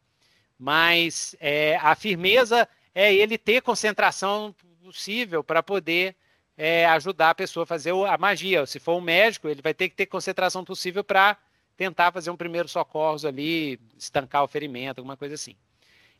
Mas 0.58 1.36
é, 1.40 1.76
a 1.76 1.94
firmeza 1.94 2.66
é 2.94 3.12
ele 3.12 3.36
ter 3.36 3.60
concentração 3.60 4.54
possível 4.82 5.44
para 5.44 5.62
poder 5.62 6.16
é, 6.56 6.86
ajudar 6.86 7.30
a 7.30 7.34
pessoa 7.34 7.64
a 7.64 7.66
fazer 7.66 7.92
a 7.92 8.18
magia. 8.18 8.66
Se 8.66 8.78
for 8.78 8.96
um 8.96 9.00
médico, 9.00 9.48
ele 9.48 9.62
vai 9.62 9.74
ter 9.74 9.88
que 9.88 9.96
ter 9.96 10.06
concentração 10.06 10.64
possível 10.64 11.02
para 11.02 11.36
tentar 11.80 12.12
fazer 12.12 12.30
um 12.30 12.36
primeiro 12.36 12.68
socorro 12.68 13.26
ali, 13.26 13.80
estancar 13.96 14.44
o 14.44 14.46
ferimento, 14.46 14.98
alguma 14.98 15.16
coisa 15.16 15.34
assim. 15.34 15.56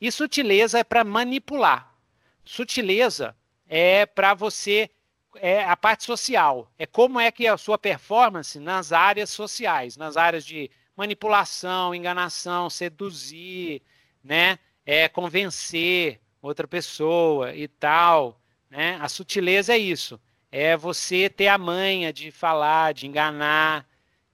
E 0.01 0.11
sutileza 0.11 0.79
é 0.79 0.83
para 0.83 1.05
manipular. 1.05 1.95
Sutileza 2.43 3.37
é 3.69 4.07
para 4.07 4.33
você 4.33 4.89
é 5.37 5.63
a 5.63 5.77
parte 5.77 6.05
social. 6.05 6.73
É 6.79 6.87
como 6.87 7.21
é 7.21 7.31
que 7.31 7.47
é 7.47 7.51
a 7.51 7.59
sua 7.59 7.77
performance 7.77 8.59
nas 8.59 8.91
áreas 8.91 9.29
sociais, 9.29 9.99
nas 9.99 10.17
áreas 10.17 10.47
de 10.47 10.71
manipulação, 10.97 11.95
enganação, 11.95 12.71
seduzir, 12.71 13.83
né? 14.25 14.59
É 14.87 15.11
convencer, 15.11 16.23
outra 16.41 16.67
pessoa 16.67 17.55
e 17.55 17.69
tal, 17.69 18.41
né? 18.71 18.97
A 18.99 19.11
sutileza 19.11 19.75
é 19.75 19.79
isso, 19.79 20.19
é 20.51 20.75
você 20.75 21.29
ter 21.29 21.49
a 21.49 21.59
manha 21.59 22.15
de 22.15 22.31
falar, 22.31 22.95
de 22.95 23.07
enganar, 23.07 23.87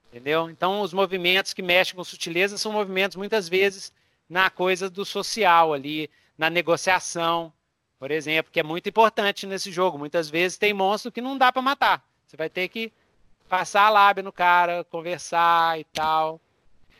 entendeu? 0.09 0.49
Então, 0.49 0.81
os 0.81 0.93
movimentos 0.93 1.53
que 1.53 1.61
mexem 1.61 1.95
com 1.95 2.03
sutileza 2.03 2.57
são 2.57 2.71
movimentos 2.71 3.15
muitas 3.15 3.47
vezes 3.47 3.91
na 4.29 4.49
coisa 4.49 4.89
do 4.89 5.05
social 5.05 5.73
ali, 5.73 6.09
na 6.37 6.49
negociação, 6.49 7.53
por 7.99 8.11
exemplo, 8.11 8.51
que 8.51 8.59
é 8.59 8.63
muito 8.63 8.89
importante 8.89 9.47
nesse 9.47 9.71
jogo. 9.71 9.97
Muitas 9.97 10.29
vezes 10.29 10.57
tem 10.57 10.73
monstro 10.73 11.11
que 11.11 11.21
não 11.21 11.37
dá 11.37 11.51
para 11.51 11.61
matar. 11.61 12.03
Você 12.25 12.37
vai 12.37 12.49
ter 12.49 12.67
que 12.67 12.91
passar 13.47 13.83
a 13.83 13.89
lábia 13.89 14.23
no 14.23 14.31
cara, 14.31 14.83
conversar 14.83 15.79
e 15.79 15.83
tal. 15.85 16.39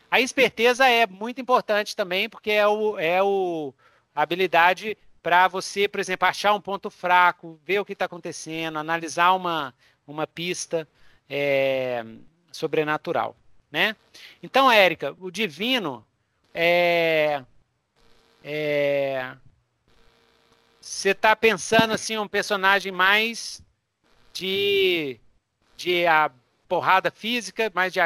A 0.09 0.21
esperteza 0.21 0.87
é 0.87 1.05
muito 1.05 1.41
importante 1.41 1.95
também, 1.95 2.29
porque 2.29 2.51
é 2.51 2.65
o, 2.65 2.97
é 2.97 3.21
o, 3.21 3.73
habilidade 4.15 4.97
para 5.21 5.47
você, 5.47 5.87
por 5.87 5.99
exemplo, 5.99 6.27
achar 6.27 6.53
um 6.53 6.61
ponto 6.61 6.89
fraco, 6.89 7.59
ver 7.63 7.79
o 7.79 7.85
que 7.85 7.93
está 7.93 8.05
acontecendo, 8.05 8.79
analisar 8.79 9.33
uma, 9.33 9.75
uma 10.07 10.25
pista 10.25 10.87
é, 11.29 12.03
sobrenatural, 12.57 13.35
né? 13.71 13.95
Então, 14.41 14.71
Érica, 14.71 15.15
o 15.19 15.31
divino 15.31 16.05
é, 16.53 17.43
é 18.43 19.35
você 20.81 21.09
está 21.09 21.35
pensando 21.35 21.93
assim 21.93 22.17
um 22.17 22.27
personagem 22.27 22.91
mais 22.91 23.61
de 24.33 25.19
de 25.75 26.07
a 26.07 26.31
porrada 26.67 27.11
física, 27.11 27.71
mais 27.73 27.93
de, 27.93 27.99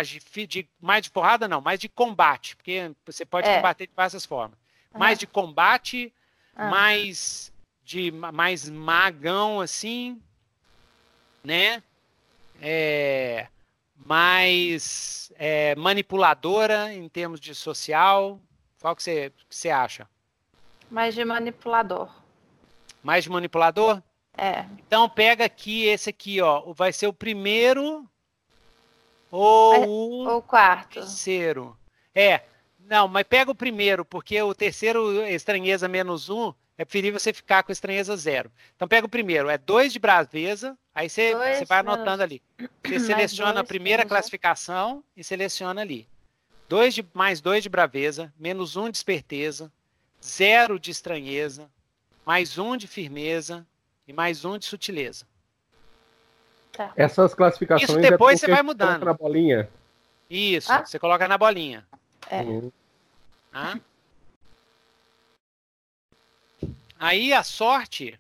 de 0.45 0.68
mais 0.80 1.04
de 1.04 1.10
porrada 1.10 1.47
não, 1.47 1.62
mais 1.62 1.80
de 1.80 1.88
combate, 1.89 2.56
porque 2.56 2.91
você 3.06 3.26
pode 3.26 3.47
é. 3.47 3.56
combater 3.56 3.88
de 3.88 3.93
várias 3.95 4.26
formas 4.26 4.62
mais 4.97 5.18
de 5.18 5.28
combate, 5.28 6.14
ah. 6.56 6.70
mais 6.70 7.52
de 7.84 8.12
mais 8.12 8.70
magão 8.70 9.62
assim, 9.62 10.22
né? 11.43 11.82
É, 12.62 13.47
mais 14.06 15.32
é, 15.36 15.76
manipuladora 15.76 16.93
em 16.93 17.08
termos 17.08 17.39
de 17.39 17.54
social. 17.56 18.39
Qual 18.80 18.95
que 18.95 19.04
você, 19.04 19.32
que 19.49 19.56
você 19.56 19.70
acha? 19.70 20.08
Mais 20.89 21.16
de 21.16 21.24
manipulador. 21.24 22.10
Mais 23.04 23.24
de 23.24 23.30
manipulador? 23.30 24.02
É. 24.38 24.66
Então 24.86 25.08
pega 25.10 25.45
aqui 25.45 25.86
esse 25.86 26.10
aqui, 26.10 26.41
ó. 26.41 26.74
Vai 26.74 26.91
ser 26.91 27.08
o 27.08 27.14
primeiro 27.14 28.08
ou 29.32 30.38
o 30.38 30.41
quarto. 30.41 30.99
terceiro. 30.99 31.78
É, 32.14 32.41
não, 32.80 33.08
mas 33.08 33.24
pega 33.24 33.49
o 33.52 33.56
primeiro, 33.56 34.04
porque 34.04 34.41
o 34.41 34.54
terceiro, 34.54 35.24
estranheza 35.26 35.88
menos 35.88 36.30
um, 36.30 36.54
é 36.82 36.86
preferível 36.86 37.20
você 37.20 37.32
ficar 37.32 37.62
com 37.62 37.72
estranheza 37.72 38.16
zero. 38.18 38.52
Então 38.76 38.88
pega 38.88 39.06
o 39.06 39.10
primeiro, 39.10 39.50
é 39.50 39.58
dois 39.58 39.94
de 39.94 40.00
braveza, 40.00 40.76
aí 40.96 41.08
você, 41.08 41.36
você 41.36 41.64
vai 41.66 41.78
anotando 41.78 42.24
ali. 42.24 42.42
Você 42.84 43.00
seleciona 43.00 43.54
dois, 43.54 43.64
a 43.64 43.68
primeira 43.68 44.04
classificação 44.04 45.04
e 45.16 45.24
seleciona 45.24 45.82
ali. 45.82 46.08
Dois 46.68 46.94
de, 46.96 47.06
mais 47.14 47.40
dois 47.40 47.62
de 47.62 47.70
braveza, 47.70 48.34
menos 48.38 48.76
um 48.76 48.90
de 48.90 48.98
esperteza, 48.98 49.72
zero 50.24 50.80
de 50.80 50.90
estranheza, 50.90 51.70
mais 52.26 52.58
um 52.58 52.76
de 52.76 52.88
firmeza 52.88 53.66
e 54.08 54.12
mais 54.12 54.44
um 54.44 54.58
de 54.58 54.66
sutileza. 54.66 55.26
Tá. 56.72 56.92
Essas 56.96 57.36
classificações 57.36 57.90
Isso 57.90 58.00
é 58.00 58.10
depois 58.10 58.42
é 58.42 58.48
você 58.48 58.52
vai 58.52 58.64
mudando. 58.64 59.06
Na 59.06 59.14
bolinha. 59.14 59.70
Isso, 60.30 60.72
ah? 60.72 60.84
você 60.84 60.98
coloca 60.98 61.28
na 61.28 61.38
bolinha. 61.38 61.86
É. 62.30 62.42
Uhum. 62.42 62.72
Ah? 63.54 63.78
Aí 67.02 67.34
a 67.34 67.41
sorte, 67.41 68.20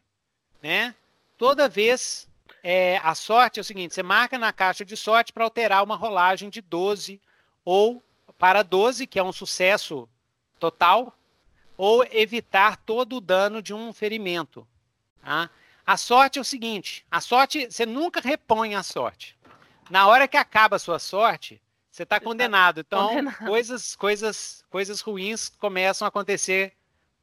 né? 0.59 0.95
Toda 1.37 1.69
vez 1.69 2.27
é, 2.63 2.97
a 3.03 3.13
sorte 3.13 3.59
é 3.59 3.61
o 3.61 3.63
seguinte: 3.63 3.93
você 3.93 4.01
marca 4.01 4.39
na 4.39 4.51
caixa 4.51 4.83
de 4.83 4.97
sorte 4.97 5.31
para 5.31 5.43
alterar 5.43 5.83
uma 5.83 5.95
rolagem 5.95 6.49
de 6.49 6.61
12 6.61 7.21
ou 7.63 8.03
para 8.39 8.63
12, 8.63 9.05
que 9.05 9.19
é 9.19 9.23
um 9.23 9.31
sucesso 9.31 10.09
total, 10.59 11.15
ou 11.77 12.03
evitar 12.11 12.75
todo 12.75 13.17
o 13.17 13.21
dano 13.21 13.61
de 13.61 13.71
um 13.71 13.93
ferimento. 13.93 14.67
Tá? 15.23 15.47
A 15.85 15.95
sorte 15.95 16.39
é 16.39 16.41
o 16.41 16.45
seguinte: 16.45 17.05
a 17.11 17.21
sorte, 17.21 17.67
você 17.69 17.85
nunca 17.85 18.19
repõe 18.19 18.73
a 18.73 18.81
sorte. 18.81 19.37
Na 19.91 20.07
hora 20.07 20.27
que 20.27 20.37
acaba 20.37 20.77
a 20.77 20.79
sua 20.79 20.97
sorte, 20.97 21.61
você 21.91 22.01
está 22.01 22.19
condenado. 22.19 22.79
Então, 22.79 23.09
condenado. 23.09 23.45
coisas, 23.45 23.95
coisas, 23.95 24.65
coisas 24.71 25.01
ruins 25.01 25.49
começam 25.49 26.03
a 26.03 26.09
acontecer 26.09 26.73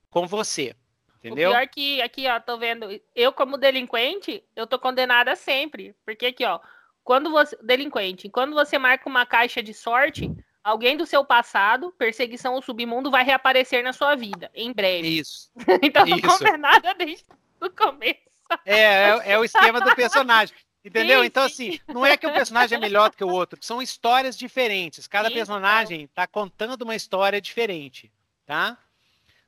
com 0.09 0.25
você. 0.25 0.77
Entendeu? 1.19 1.51
O 1.51 1.53
pior 1.53 1.69
que 1.69 2.01
aqui, 2.01 2.29
ó, 2.29 2.39
tô 2.39 2.57
vendo, 2.57 2.87
eu 3.15 3.33
como 3.33 3.59
delinquente, 3.59 4.43
eu 4.55 4.67
tô 4.67 4.79
condenada 4.79 5.35
sempre. 5.35 5.95
Porque 6.05 6.27
aqui, 6.27 6.45
ó, 6.45 6.61
quando 7.03 7.31
você. 7.31 7.57
Delinquente, 7.63 8.29
quando 8.29 8.55
você 8.55 8.79
marca 8.79 9.09
uma 9.09 9.27
caixa 9.27 9.63
de 9.63 9.75
sorte, 9.75 10.31
alguém 10.63 10.97
do 10.97 11.07
seu 11.07 11.25
passado, 11.25 11.93
perseguição 11.99 12.55
ou 12.55 12.63
submundo, 12.63 13.11
vai 13.11 13.25
reaparecer 13.25 13.83
na 13.83 13.93
sua 13.93 14.15
vida, 14.15 14.51
em 14.55 14.73
breve. 14.73 15.09
Isso. 15.19 15.51
então 15.83 16.07
eu 16.07 16.21
tô 16.21 16.29
condenada 16.29 16.95
desde 16.95 17.25
o 17.61 17.71
começo. 17.71 18.29
É, 18.65 18.75
é, 18.75 19.33
é, 19.33 19.39
o 19.39 19.45
esquema 19.45 19.81
do 19.81 19.95
personagem. 19.95 20.55
Entendeu? 20.85 21.21
Sim, 21.21 21.27
então, 21.27 21.49
sim. 21.49 21.69
assim, 21.71 21.81
não 21.89 22.07
é 22.07 22.17
que 22.17 22.27
o 22.27 22.33
personagem 22.33 22.77
é 22.79 22.81
melhor 22.81 23.11
do 23.11 23.17
que 23.17 23.25
o 23.25 23.29
outro, 23.29 23.59
são 23.61 23.83
histórias 23.83 24.39
diferentes. 24.39 25.07
Cada 25.07 25.31
personagem 25.31 26.05
está 26.05 26.27
contando 26.27 26.83
uma 26.83 26.95
história 26.95 27.41
diferente, 27.41 28.11
tá? 28.47 28.79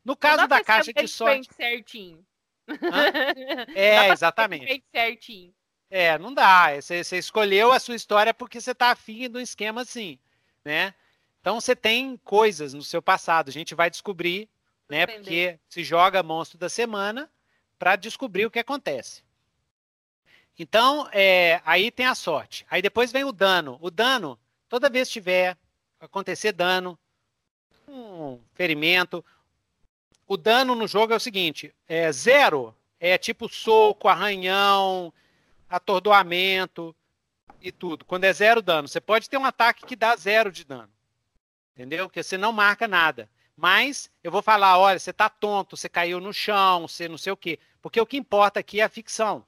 No 0.04 0.16
caso 0.16 0.46
da 0.46 0.62
caixa 0.62 0.92
de 0.92 1.08
sorte. 1.08 1.48
certinho. 1.54 2.24
É, 3.74 4.08
exatamente. 4.10 4.84
certinho. 4.94 5.52
É, 5.90 6.16
não 6.18 6.32
dá. 6.32 6.80
Você, 6.80 7.02
você 7.02 7.18
escolheu 7.18 7.72
a 7.72 7.80
sua 7.80 7.96
história 7.96 8.32
porque 8.32 8.60
você 8.60 8.70
está 8.70 8.92
afim 8.92 9.28
de 9.28 9.38
um 9.38 9.40
esquema 9.40 9.82
assim, 9.82 10.18
né? 10.64 10.94
Então 11.40 11.60
você 11.60 11.74
tem 11.74 12.16
coisas 12.18 12.72
no 12.72 12.82
seu 12.82 13.02
passado. 13.02 13.48
A 13.48 13.52
gente 13.52 13.74
vai 13.74 13.90
descobrir, 13.90 14.48
né? 14.88 15.06
Porque 15.06 15.58
se 15.68 15.82
joga 15.82 16.22
monstro 16.22 16.58
da 16.58 16.68
semana 16.68 17.28
para 17.78 17.96
descobrir 17.96 18.46
o 18.46 18.50
que 18.50 18.58
acontece. 18.58 19.22
Então, 20.58 21.08
é, 21.12 21.62
aí 21.64 21.90
tem 21.90 22.04
a 22.04 22.14
sorte. 22.14 22.66
Aí 22.70 22.82
depois 22.82 23.10
vem 23.10 23.24
o 23.24 23.32
dano. 23.32 23.78
O 23.80 23.90
dano, 23.90 24.38
toda 24.68 24.90
vez 24.90 25.08
que 25.08 25.14
tiver 25.14 25.56
acontecer 25.98 26.52
dano, 26.52 26.98
um 27.88 28.38
ferimento, 28.52 29.24
o 30.30 30.36
dano 30.36 30.76
no 30.76 30.86
jogo 30.86 31.12
é 31.12 31.16
o 31.16 31.20
seguinte: 31.20 31.74
é 31.88 32.10
zero 32.12 32.72
é 33.00 33.18
tipo 33.18 33.48
soco, 33.48 34.06
arranhão, 34.06 35.12
atordoamento 35.68 36.94
e 37.60 37.72
tudo. 37.72 38.04
Quando 38.04 38.24
é 38.24 38.32
zero 38.32 38.62
dano, 38.62 38.86
você 38.86 39.00
pode 39.00 39.28
ter 39.28 39.38
um 39.38 39.44
ataque 39.44 39.84
que 39.84 39.96
dá 39.96 40.14
zero 40.14 40.52
de 40.52 40.64
dano. 40.64 40.88
Entendeu? 41.74 42.06
Porque 42.06 42.22
você 42.22 42.38
não 42.38 42.52
marca 42.52 42.86
nada. 42.86 43.28
Mas 43.56 44.08
eu 44.22 44.30
vou 44.30 44.40
falar, 44.40 44.78
olha, 44.78 44.98
você 44.98 45.12
tá 45.12 45.28
tonto, 45.28 45.76
você 45.76 45.88
caiu 45.88 46.20
no 46.20 46.32
chão, 46.32 46.86
você 46.86 47.08
não 47.08 47.18
sei 47.18 47.32
o 47.32 47.36
quê. 47.36 47.58
Porque 47.82 48.00
o 48.00 48.06
que 48.06 48.16
importa 48.16 48.60
aqui 48.60 48.80
é 48.80 48.84
a 48.84 48.88
ficção. 48.88 49.44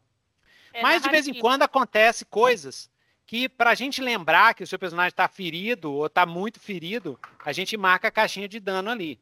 É 0.72 0.82
Mas 0.82 1.02
de 1.02 1.10
vez 1.10 1.28
em 1.28 1.34
quando 1.34 1.62
acontece 1.62 2.24
coisas 2.24 2.90
que 3.24 3.48
para 3.48 3.70
a 3.70 3.74
gente 3.74 4.02
lembrar 4.02 4.54
que 4.54 4.64
o 4.64 4.66
seu 4.66 4.78
personagem 4.78 5.10
está 5.10 5.28
ferido 5.28 5.92
ou 5.92 6.06
está 6.06 6.26
muito 6.26 6.58
ferido, 6.58 7.20
a 7.44 7.52
gente 7.52 7.76
marca 7.76 8.08
a 8.08 8.10
caixinha 8.10 8.48
de 8.48 8.58
dano 8.58 8.90
ali. 8.90 9.20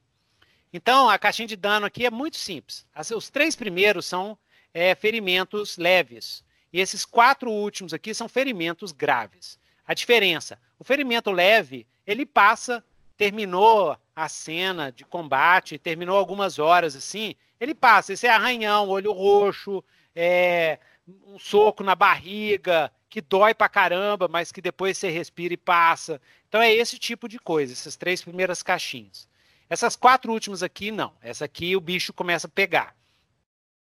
Então, 0.73 1.09
a 1.09 1.19
caixinha 1.19 1.49
de 1.49 1.57
dano 1.57 1.87
aqui 1.87 2.07
é 2.07 2.11
muito 2.11 2.37
simples. 2.37 2.87
Os 3.15 3.29
três 3.29 3.57
primeiros 3.57 4.07
são 4.07 4.39
é, 4.73 4.95
ferimentos 4.95 5.77
leves. 5.77 6.45
E 6.73 6.81
esses 6.81 7.05
quatro 7.05 7.51
últimos 7.51 7.93
aqui 7.93 8.15
são 8.15 8.29
ferimentos 8.29 8.93
graves. 8.93 9.59
A 9.85 9.95
diferença, 9.95 10.59
o 10.79 10.85
ferimento 10.85 11.33
leve, 11.33 11.87
ele 12.07 12.25
passa, 12.25 12.85
terminou 13.17 13.99
a 14.15 14.29
cena 14.29 14.93
de 14.93 15.05
combate, 15.05 15.79
terminou 15.79 16.17
algumas 16.17 16.59
horas 16.59 16.95
assim, 16.95 17.35
ele 17.59 17.75
passa. 17.75 18.13
Esse 18.13 18.27
é 18.27 18.31
arranhão, 18.31 18.89
olho 18.89 19.13
roxo, 19.13 19.83
é, 20.15 20.79
um 21.27 21.39
soco 21.39 21.83
na 21.83 21.97
barriga, 21.97 22.93
que 23.09 23.21
dói 23.21 23.53
pra 23.53 23.69
caramba, 23.69 24.29
mas 24.29 24.53
que 24.53 24.63
depois 24.63 24.97
você 24.97 25.11
respira 25.11 25.53
e 25.53 25.57
passa. 25.57 26.21
Então 26.49 26.63
é 26.63 26.73
esse 26.73 26.99
tipo 26.99 27.29
de 27.29 27.39
coisa, 27.41 27.73
essas 27.73 27.97
três 27.97 28.23
primeiras 28.23 28.63
caixinhas. 28.63 29.29
Essas 29.71 29.95
quatro 29.95 30.33
últimas 30.33 30.65
aqui, 30.65 30.91
não. 30.91 31.15
Essa 31.23 31.45
aqui 31.45 31.77
o 31.77 31.81
bicho 31.81 32.13
começa 32.13 32.49
a 32.49 32.51
pegar. 32.51 32.97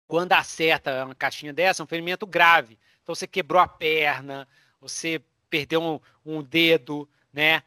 Quando 0.05 0.33
acerta 0.33 1.05
uma 1.05 1.15
caixinha 1.15 1.53
dessa, 1.53 1.81
é 1.81 1.85
um 1.85 1.87
ferimento 1.87 2.27
grave. 2.27 2.77
Então 3.01 3.15
você 3.15 3.25
quebrou 3.25 3.61
a 3.61 3.67
perna, 3.67 4.45
você 4.81 5.21
perdeu 5.49 5.81
um, 5.81 5.99
um 6.25 6.43
dedo, 6.43 7.07
né? 7.31 7.63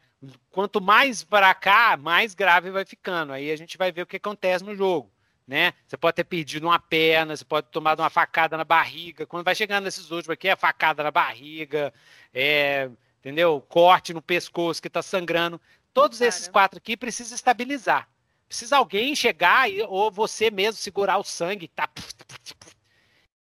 Quanto 0.51 0.79
mais 0.79 1.23
para 1.23 1.51
cá, 1.55 1.97
mais 1.97 2.35
grave 2.35 2.69
vai 2.69 2.85
ficando. 2.85 3.33
Aí 3.33 3.49
a 3.51 3.55
gente 3.55 3.75
vai 3.75 3.91
ver 3.91 4.03
o 4.03 4.05
que 4.05 4.17
acontece 4.17 4.63
no 4.63 4.75
jogo. 4.75 5.11
Né? 5.47 5.73
Você 5.87 5.97
pode 5.97 6.15
ter 6.15 6.23
perdido 6.23 6.67
uma 6.67 6.79
perna, 6.79 7.35
você 7.35 7.43
pode 7.43 7.67
ter 7.67 7.73
tomado 7.73 8.01
uma 8.01 8.09
facada 8.09 8.55
na 8.55 8.63
barriga. 8.63 9.25
Quando 9.25 9.43
vai 9.43 9.55
chegando 9.55 9.85
nesses 9.85 10.11
últimos 10.11 10.29
aqui, 10.29 10.47
é 10.47 10.55
facada 10.55 11.01
na 11.01 11.09
barriga, 11.09 11.91
é, 12.31 12.89
entendeu? 13.19 13.59
Corte 13.67 14.13
no 14.13 14.21
pescoço 14.21 14.79
que 14.79 14.87
está 14.87 15.01
sangrando. 15.01 15.59
Todos 15.93 16.21
esses 16.21 16.47
quatro 16.47 16.77
aqui 16.77 16.95
precisam 16.95 17.35
estabilizar. 17.35 18.07
Precisa 18.47 18.77
alguém 18.77 19.15
chegar 19.15 19.69
e, 19.69 19.81
ou 19.83 20.11
você 20.11 20.51
mesmo 20.51 20.79
segurar 20.79 21.17
o 21.17 21.23
sangue. 21.23 21.67
Tá... 21.67 21.89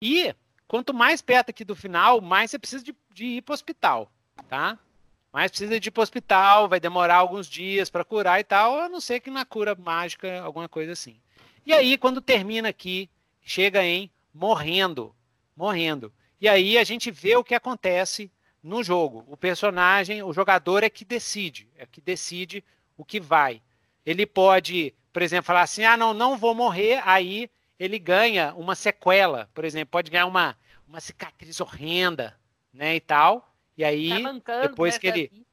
E 0.01 0.35
quanto 0.69 0.93
mais 0.93 1.23
perto 1.23 1.51
aqui 1.51 1.65
do 1.65 1.77
final, 1.77 2.21
mais 2.21 2.51
você 2.51 2.59
precisa 2.59 2.85
de, 2.85 2.95
de 3.13 3.25
ir 3.25 3.43
para 3.43 3.53
o 3.53 3.55
hospital, 3.55 4.11
tá? 4.49 4.79
Mais 5.33 5.51
precisa 5.51 5.79
de 5.79 5.89
ir 5.89 5.93
para 5.93 6.01
o 6.01 6.03
hospital, 6.03 6.69
vai 6.69 6.81
demorar 6.81 7.17
alguns 7.17 7.47
dias 7.47 7.91
para 7.91 8.05
curar 8.05 8.41
e 8.41 8.45
tal, 8.45 8.81
a 8.81 8.89
não 8.89 9.01
ser 9.01 9.21
que 9.21 9.31
na 9.31 9.45
cura 9.45 9.75
mágica, 9.75 10.41
alguma 10.43 10.69
coisa 10.69 10.93
assim. 10.93 11.21
E 11.65 11.73
aí, 11.73 11.99
quando 11.99 12.21
termina 12.21 12.69
aqui, 12.69 13.11
chega 13.43 13.83
em 13.85 14.11
morrendo, 14.33 15.15
morrendo. 15.57 16.13
E 16.41 16.49
aí 16.49 16.79
a 16.79 16.85
gente 16.85 17.11
vê 17.11 17.37
o 17.37 17.45
que 17.45 17.55
acontece 17.55 18.31
no 18.67 18.83
jogo. 18.83 19.25
O 19.29 19.37
personagem, 19.37 20.23
o 20.23 20.33
jogador 20.33 20.83
é 20.83 20.91
que 20.91 21.05
decide, 21.05 21.69
é 21.77 21.87
que 21.87 22.01
decide 22.01 22.65
o 22.97 23.05
que 23.05 23.21
vai. 23.21 23.63
Ele 24.05 24.27
pode, 24.27 24.93
por 25.13 25.23
exemplo, 25.23 25.47
falar 25.47 25.63
assim: 25.63 25.85
ah, 25.85 25.97
não, 25.97 26.13
não 26.13 26.37
vou 26.37 26.55
morrer, 26.55 27.01
aí 27.05 27.49
ele 27.79 27.99
ganha 27.99 28.53
uma 28.55 28.75
sequela, 28.75 29.49
por 29.55 29.65
exemplo, 29.65 29.93
pode 29.93 30.11
ganhar 30.11 30.27
uma, 30.27 30.57
uma 30.89 31.01
cicatriz 31.01 31.61
horrenda, 31.61 32.37
né, 32.73 32.97
e 32.97 33.01
tal. 33.01 33.55
E 33.77 33.85
aí, 33.85 34.11
tá 34.41 34.63
depois 34.63 34.99
que 34.99 35.07
ele. 35.07 35.47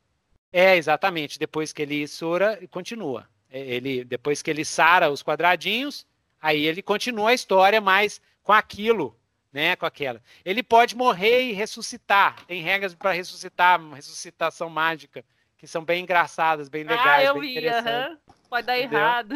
É, 0.52 0.76
exatamente, 0.76 1.38
depois 1.38 1.72
que 1.72 1.82
ele 1.82 2.08
sura, 2.08 2.60
continua. 2.72 3.28
É, 3.50 3.60
ele, 3.60 4.04
depois 4.04 4.42
que 4.42 4.50
ele 4.50 4.66
sara 4.66 5.12
os 5.12 5.22
quadradinhos, 5.22 6.06
aí 6.42 6.66
ele 6.66 6.82
continua 6.82 7.30
a 7.30 7.34
história, 7.34 7.80
mas 7.80 8.22
com 8.42 8.54
aquilo 8.54 9.16
né, 9.54 9.76
com 9.76 9.86
aquela. 9.86 10.22
Ele 10.44 10.64
pode 10.64 10.96
morrer 10.96 11.44
e 11.44 11.54
ressuscitar. 11.54 12.44
Tem 12.48 12.62
regras 12.62 12.96
para 12.96 13.12
ressuscitar, 13.12 13.80
ressuscitação 13.94 14.70
mágica, 14.70 15.24
que 15.58 15.68
são 15.68 15.86
bem 15.86 16.04
engraçadas, 16.04 16.68
bem 16.68 16.84
legais. 16.84 17.06
Ah, 17.06 17.24
eu 17.24 17.40
vi, 17.40 17.60
uhum. 17.60 18.18
pode 18.50 18.66
dar 18.66 18.80
Entendeu? 18.80 19.00
errado. 19.00 19.36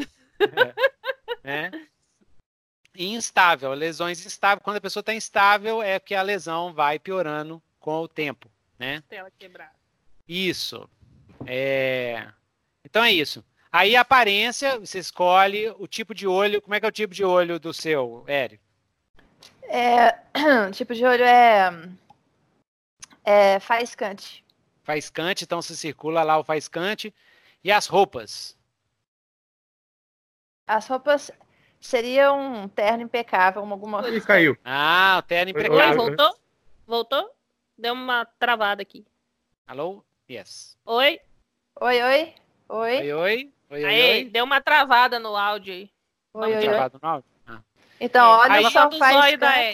É. 1.44 1.66
é. 1.66 1.72
E 2.96 3.14
instável, 3.14 3.72
lesões 3.74 4.26
instáveis. 4.26 4.64
Quando 4.64 4.78
a 4.78 4.82
pessoa 4.82 5.02
está 5.02 5.14
instável, 5.14 5.84
é 5.84 6.00
que 6.00 6.16
a 6.16 6.22
lesão 6.24 6.74
vai 6.74 6.98
piorando 6.98 7.62
com 7.80 8.02
o 8.02 8.08
tempo, 8.08 8.50
né? 8.80 9.04
Tela 9.08 9.32
quebrada. 9.38 9.76
Isso. 10.28 10.90
É... 11.46 12.28
Então 12.84 13.04
é 13.04 13.12
isso. 13.12 13.46
Aí 13.72 13.96
a 13.96 14.02
aparência, 14.02 14.80
você 14.80 14.98
escolhe 14.98 15.70
o 15.78 15.88
tipo 15.88 16.16
de 16.16 16.26
olho. 16.26 16.60
Como 16.60 16.74
é 16.74 16.80
que 16.80 16.86
é 16.88 16.90
o 16.90 16.92
tipo 16.92 17.14
de 17.14 17.24
olho 17.24 17.60
do 17.60 17.72
seu, 17.72 18.24
Érico? 18.26 18.67
É, 19.68 20.18
tipo 20.74 20.94
de 20.94 21.06
olho 21.06 21.24
é, 21.24 21.70
é 23.24 23.60
faiscante. 23.60 24.44
Faiscante, 24.84 25.44
então 25.44 25.62
se 25.62 25.76
circula 25.76 26.24
lá 26.24 26.38
o 26.38 26.44
faiscante. 26.44 27.14
E 27.64 27.72
as 27.72 27.88
roupas? 27.88 28.58
As 30.66 30.88
roupas 30.88 31.32
seria 31.80 32.32
um 32.32 32.68
terno 32.68 33.04
impecável, 33.04 33.62
alguma 33.62 34.02
coisa. 34.02 34.26
caiu. 34.26 34.58
Ah, 34.64 35.18
o 35.20 35.22
terno 35.22 35.52
impecável. 35.52 36.02
Oi, 36.02 36.08
voltou? 36.08 36.40
Voltou? 36.86 37.32
Deu 37.78 37.94
uma 37.94 38.26
travada 38.26 38.82
aqui. 38.82 39.06
Alô? 39.68 40.04
Yes. 40.30 40.78
Oi? 40.86 41.20
Oi, 41.80 42.04
oi. 42.04 42.34
Oi. 42.70 42.98
Oi, 43.00 43.14
oi. 43.14 43.54
oi, 43.70 43.86
aí, 43.86 44.02
oi. 44.02 44.30
deu 44.30 44.44
uma 44.44 44.62
travada 44.62 45.20
no 45.20 45.36
áudio 45.36 45.74
aí. 45.74 45.90
Oi, 46.34 46.56
oi, 46.56 46.62
travada 46.62 47.00
no 47.02 47.10
áudio? 47.10 47.37
Então, 48.00 48.30
olha 48.30 48.54
aí, 48.54 48.72
só 48.72 48.92
faz 48.92 49.40
da 49.40 49.74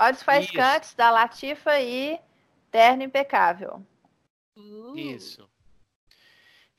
Olhos 0.00 0.22
faiscantes 0.22 0.94
da 0.94 1.10
Latifa 1.10 1.80
e 1.80 2.20
terno 2.70 3.02
impecável. 3.02 3.84
Uh. 4.56 4.96
Isso. 4.96 5.48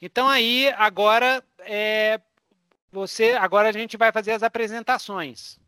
Então 0.01 0.29
aí, 0.29 0.69
agora 0.77 1.43
é, 1.59 2.21
você, 2.89 3.33
agora 3.33 3.67
a 3.67 3.71
gente 3.73 3.97
vai 3.97 4.13
fazer 4.13 4.31
as 4.31 4.43
apresentações, 4.43 5.59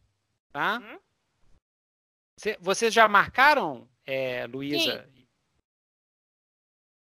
tá? 0.53 0.79
Hum? 0.79 0.99
vocês 2.59 2.93
já 2.93 3.07
marcaram, 3.07 3.87
é, 4.05 4.47
Luísa? 4.47 5.07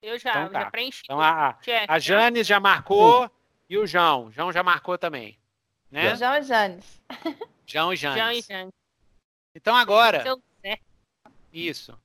Eu 0.01 0.19
já, 0.19 0.31
então, 0.31 0.49
tá. 0.49 0.59
já 0.59 0.71
preenchi. 0.71 1.01
Então 1.03 1.19
a, 1.19 1.57
a 1.87 1.99
Janes 1.99 2.45
já 2.45 2.59
marcou 2.59 3.31
e 3.67 3.77
o 3.77 3.87
João. 3.87 4.31
João 4.31 4.51
já 4.51 4.61
marcou 4.61 4.97
também. 4.97 5.39
Né? 5.89 6.15
João 6.15 6.35
e 6.35 6.43
Janes. 6.43 7.01
João 7.65 7.93
e 7.93 7.95
Janes. 7.95 8.17
João 8.17 8.31
e 8.31 8.41
Janes. 8.41 8.73
Então 9.53 9.75
agora. 9.75 10.23
Isso. 11.51 11.97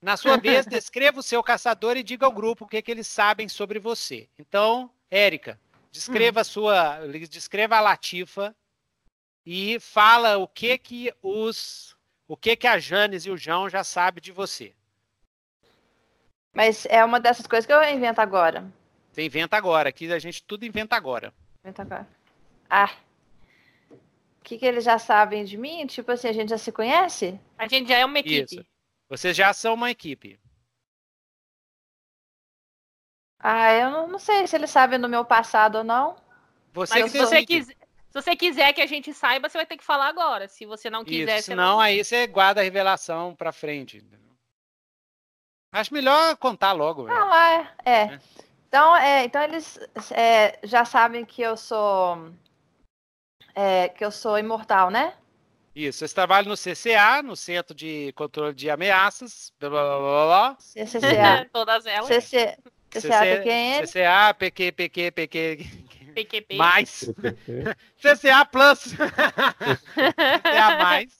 Na 0.00 0.16
sua 0.16 0.36
vez, 0.36 0.64
descreva 0.66 1.18
o 1.18 1.22
seu 1.22 1.42
caçador 1.42 1.96
e 1.96 2.02
diga 2.02 2.24
ao 2.24 2.32
grupo 2.32 2.64
o 2.64 2.68
que, 2.68 2.80
que 2.80 2.90
eles 2.90 3.06
sabem 3.06 3.48
sobre 3.48 3.78
você. 3.80 4.28
Então, 4.38 4.90
Érica, 5.10 5.58
descreva 5.90 6.38
hum. 6.38 6.42
a 6.42 6.44
sua. 6.44 7.06
Descreva 7.28 7.76
a 7.76 7.80
Latifa 7.80 8.54
e 9.44 9.80
fala 9.80 10.36
o 10.38 10.46
que 10.46 10.78
que 10.78 11.12
os. 11.22 11.96
O 12.28 12.36
que 12.36 12.54
que 12.54 12.66
a 12.66 12.78
Janes 12.78 13.24
e 13.24 13.30
o 13.30 13.36
João 13.36 13.70
já 13.70 13.82
sabem 13.82 14.22
de 14.22 14.30
você. 14.30 14.74
Mas 16.52 16.86
é 16.86 17.02
uma 17.02 17.18
dessas 17.18 17.46
coisas 17.46 17.64
que 17.64 17.72
eu 17.72 17.82
invento 17.84 18.20
agora. 18.20 18.70
Você 19.10 19.24
inventa 19.24 19.56
agora. 19.56 19.88
Aqui 19.88 20.12
a 20.12 20.18
gente 20.18 20.42
tudo 20.42 20.66
inventa 20.66 20.94
agora. 20.94 21.32
Inventa 21.64 21.82
agora. 21.82 22.08
Ah. 22.68 22.90
O 24.48 24.50
que, 24.50 24.56
que 24.56 24.64
eles 24.64 24.82
já 24.82 24.98
sabem 24.98 25.44
de 25.44 25.58
mim? 25.58 25.86
Tipo 25.86 26.10
assim, 26.10 26.26
a 26.26 26.32
gente 26.32 26.48
já 26.48 26.56
se 26.56 26.72
conhece? 26.72 27.38
A 27.58 27.68
gente 27.68 27.86
já 27.86 27.98
é 27.98 28.04
uma 28.06 28.18
equipe. 28.18 28.54
Isso. 28.54 28.64
Vocês 29.06 29.36
já 29.36 29.52
são 29.52 29.74
uma 29.74 29.90
equipe. 29.90 30.40
Ah, 33.38 33.74
eu 33.74 33.90
não, 33.90 34.08
não 34.08 34.18
sei 34.18 34.46
se 34.46 34.56
eles 34.56 34.70
sabem 34.70 34.98
do 34.98 35.06
meu 35.06 35.22
passado 35.22 35.76
ou 35.76 35.84
não. 35.84 36.16
Você 36.72 36.98
Mas 36.98 37.12
se 37.12 37.18
você, 37.18 37.44
quiser, 37.44 37.74
se 37.74 38.14
você 38.14 38.34
quiser 38.34 38.72
que 38.72 38.80
a 38.80 38.86
gente 38.86 39.12
saiba, 39.12 39.50
você 39.50 39.58
vai 39.58 39.66
ter 39.66 39.76
que 39.76 39.84
falar 39.84 40.08
agora. 40.08 40.48
Se 40.48 40.64
você 40.64 40.88
não 40.88 41.04
quiser. 41.04 41.40
Isso, 41.40 41.48
senão 41.48 41.74
não... 41.74 41.80
aí 41.80 42.02
você 42.02 42.26
guarda 42.26 42.62
a 42.62 42.64
revelação 42.64 43.34
pra 43.34 43.52
frente. 43.52 44.02
Acho 45.70 45.92
melhor 45.92 46.38
contar 46.38 46.72
logo. 46.72 47.06
Ah, 47.06 47.24
lá, 47.26 47.52
é. 47.52 47.72
é. 47.84 48.00
é. 48.14 48.20
Então, 48.66 48.96
é, 48.96 49.24
então 49.24 49.42
eles 49.42 49.78
é, 50.10 50.58
já 50.66 50.86
sabem 50.86 51.26
que 51.26 51.42
eu 51.42 51.54
sou 51.54 52.32
é, 53.58 53.88
que 53.88 54.04
eu 54.04 54.12
sou 54.12 54.38
imortal, 54.38 54.88
né? 54.88 55.14
Isso, 55.74 55.98
vocês 55.98 56.12
trabalham 56.12 56.48
no 56.48 56.54
CCA, 56.54 57.22
no 57.24 57.34
Centro 57.34 57.74
de 57.74 58.12
Controle 58.12 58.54
de 58.54 58.70
Ameaças, 58.70 59.52
blá 59.58 59.68
blá 59.68 59.98
blá 59.98 60.26
blá. 60.26 60.56
CCA. 60.58 61.48
Todas 61.52 61.84
elas. 61.84 62.06
CC, 62.06 62.56
CCA, 62.88 63.20
PQN. 63.20 63.86
CCA, 63.86 64.34
PQ, 64.38 64.72
PQ, 64.72 65.10
PQ. 65.10 65.66
PQP. 66.14 66.56
Mais. 66.56 67.10
CCA 68.00 68.44
Plus. 68.44 68.94
CCA 68.94 70.78
mais. 70.80 71.18